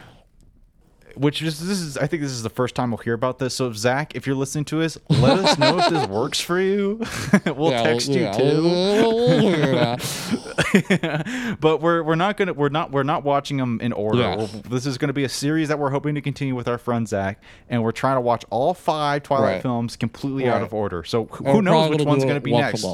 Which 1.17 1.43
is 1.43 1.59
this 1.61 1.79
is 1.81 1.97
I 1.99 2.07
think 2.07 2.23
this 2.23 2.33
is 2.33 2.43
the 2.43 2.51
first 2.51 2.75
time 2.75 2.91
we'll 2.91 2.99
hear 2.99 3.15
about 3.15 3.39
this. 3.39 3.55
So 3.55 3.73
Zach, 3.73 4.15
if 4.15 4.27
you're 4.27 4.37
listening 4.37 4.65
to 4.67 4.83
us, 4.83 4.99
let 5.09 5.39
us 5.39 5.59
know 5.59 5.79
if 5.79 5.91
this 5.91 6.07
works 6.09 6.41
for 6.41 6.61
you. 6.61 7.01
we'll 7.47 7.71
Yeah, 7.71 7.83
text 7.83 8.09
we'll- 8.09 8.19
you 8.19 8.25
yeah, 8.25 8.33
too. 8.33 8.63
We'll, 8.63 9.17
we'll 9.29 9.51
figure 9.53 9.73
it 9.73 11.05
out. 11.05 11.61
but 11.61 11.81
we're 11.81 12.03
we're 12.03 12.15
not 12.15 12.37
gonna 12.37 12.53
we're 12.53 12.69
not 12.69 12.91
we're 12.93 13.03
not 13.03 13.25
watching 13.25 13.57
them 13.57 13.81
in 13.81 13.93
order. 13.93 14.19
Yeah. 14.19 14.47
This 14.69 14.87
is 14.87 14.99
gonna 14.99 15.13
be 15.13 15.25
a 15.25 15.29
series 15.29 15.69
that 15.69 15.79
we're 15.79 15.91
hoping 15.91 16.15
to 16.15 16.21
continue 16.21 16.55
with 16.55 16.69
our 16.69 16.79
friend 16.79 17.09
Zach, 17.09 17.43
and 17.69 17.83
we're 17.83 17.93
trying 17.93 18.17
to 18.17 18.21
watch 18.21 18.45
all 18.51 18.75
five 18.75 19.23
Twilight 19.23 19.47
Right. 19.55 19.63
films 19.63 19.97
completely 19.97 20.49
out 20.49 20.63
of 20.63 20.73
order. 20.75 21.05
So 21.05 21.25
who 21.27 21.45
we're 21.45 21.61
knows 21.63 21.91
which 21.91 22.05
one's 22.05 22.25
gonna 22.25 22.41
be 22.41 22.53
next? 22.53 22.85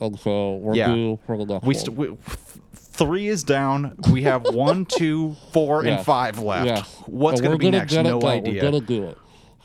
And 0.00 0.18
so 0.18 0.56
we're 0.56 0.74
Yeah. 0.74 0.94
due 0.94 1.18
for 1.26 1.36
the 1.38 1.44
next 1.44 1.64
We, 1.66 1.74
st- 1.74 1.96
we 1.96 2.16
three 3.04 3.28
is 3.28 3.44
down. 3.44 3.96
We 4.10 4.22
have 4.22 4.42
one, 4.54 4.84
two, 4.86 5.36
four, 5.52 5.84
and 5.84 6.04
five 6.04 6.38
left. 6.38 6.66
Yes. 6.66 6.96
What's 7.06 7.40
going 7.40 7.52
to 7.52 7.58
be 7.58 7.70
next? 7.70 7.92
Get 7.92 8.06
it 8.06 8.10
No 8.10 8.20
done. 8.20 8.30
idea. 8.30 8.54
We're 8.62 8.70
gonna 8.70 8.80
do 8.84 9.04
it. 9.04 9.18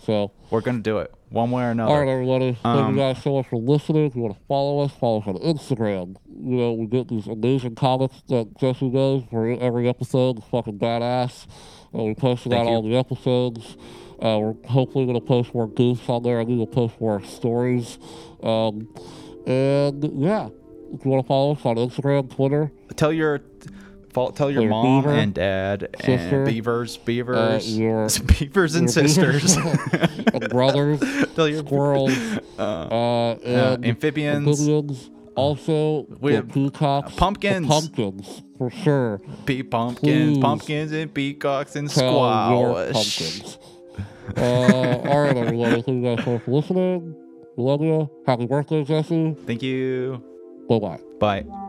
So, 0.05 0.31
We're 0.51 0.61
going 0.61 0.77
to 0.77 0.83
do 0.83 0.99
it 0.99 1.13
one 1.29 1.51
way 1.51 1.63
or 1.63 1.71
another. 1.71 1.91
all 1.91 1.99
right, 1.99 2.07
everybody. 2.07 2.53
Thank 2.53 2.65
Um, 2.65 2.95
you 2.95 3.01
guys 3.01 3.21
so 3.21 3.35
much 3.35 3.47
for 3.47 3.57
listening. 3.57 4.05
If 4.05 4.15
you 4.15 4.21
want 4.21 4.35
to 4.35 4.41
follow 4.47 4.79
us, 4.79 4.91
follow 4.93 5.19
us 5.19 5.27
on 5.27 5.35
Instagram. 5.39 6.15
You 6.29 6.55
know, 6.57 6.73
we 6.73 6.85
get 6.85 7.09
these 7.09 7.27
amazing 7.27 7.75
comics 7.75 8.21
that 8.29 8.57
Jesse 8.57 8.89
does 8.89 9.23
for 9.29 9.49
every 9.49 9.89
episode. 9.89 10.37
It's 10.37 10.47
fucking 10.47 10.79
badass. 10.79 11.45
And 11.91 12.03
we 12.03 12.13
Thank 12.13 12.45
out 12.53 12.69
you. 12.69 12.75
all 12.75 12.81
the 12.83 12.95
episodes. 12.95 13.75
Uh, 14.21 14.39
we're 14.39 14.55
hopefully 14.69 15.05
going 15.05 15.19
to 15.19 15.25
post 15.25 15.53
more 15.53 15.67
goofs 15.67 16.07
on 16.09 16.23
there. 16.23 16.39
I 16.39 16.45
think 16.45 16.57
we'll 16.57 16.67
post 16.67 16.99
more 17.01 17.21
stories. 17.23 17.99
Um, 18.41 18.87
and 19.45 20.03
yeah, 20.17 20.49
if 20.93 21.03
you 21.05 21.11
want 21.11 21.23
to 21.23 21.27
follow 21.27 21.53
us 21.53 21.65
on 21.65 21.75
Instagram, 21.77 22.33
Twitter, 22.33 22.71
Tell 22.95 23.11
your. 23.13 23.41
Tell 24.33 24.49
your 24.49 24.63
Your 24.63 24.71
mom 24.71 25.03
beaver, 25.03 25.13
and 25.15 25.31
dad 25.31 25.89
sister, 26.03 26.37
and 26.43 26.45
beavers, 26.47 26.97
beavers, 26.97 27.77
your- 27.77 28.07
beavers 28.39 28.73
and 28.73 28.89
sisters. 28.89 29.55
and 30.33 30.49
brothers, 30.49 30.99
Tell 31.35 31.47
your 31.47 31.59
squirrels, 31.63 32.17
uh, 32.57 32.61
uh, 32.61 33.35
and 33.45 33.85
amphibians. 33.85 34.47
amphibians. 34.47 35.11
Also, 35.35 36.07
We 36.19 36.33
have 36.33 36.49
peacocks, 36.51 37.11
the 37.13 37.17
pumpkins. 37.19 37.67
pumpkins 37.67 38.41
for 38.57 38.71
sure. 38.71 39.21
Pea 39.45 39.61
pumpkins, 39.61 40.33
Please. 40.33 40.41
pumpkins 40.41 40.91
and 40.93 41.13
peacocks 41.13 41.75
and 41.75 41.91
squash. 41.91 42.93
pumpkins. 42.93 43.57
uh, 44.35 45.09
all 45.11 45.21
right, 45.21 45.37
everybody. 45.37 45.83
Thank 45.83 45.87
you 45.89 46.15
guys 46.15 46.25
so 46.25 46.31
much 46.33 46.41
for 46.41 46.51
listening. 46.51 47.15
We 47.55 47.63
love 47.63 47.81
you. 47.83 48.09
Happy 48.25 48.47
birthday, 48.47 48.83
Jesse. 48.83 49.35
Thank 49.45 49.61
you. 49.61 50.23
Bye 50.67 50.79
bye. 50.79 50.99
Bye. 51.19 51.66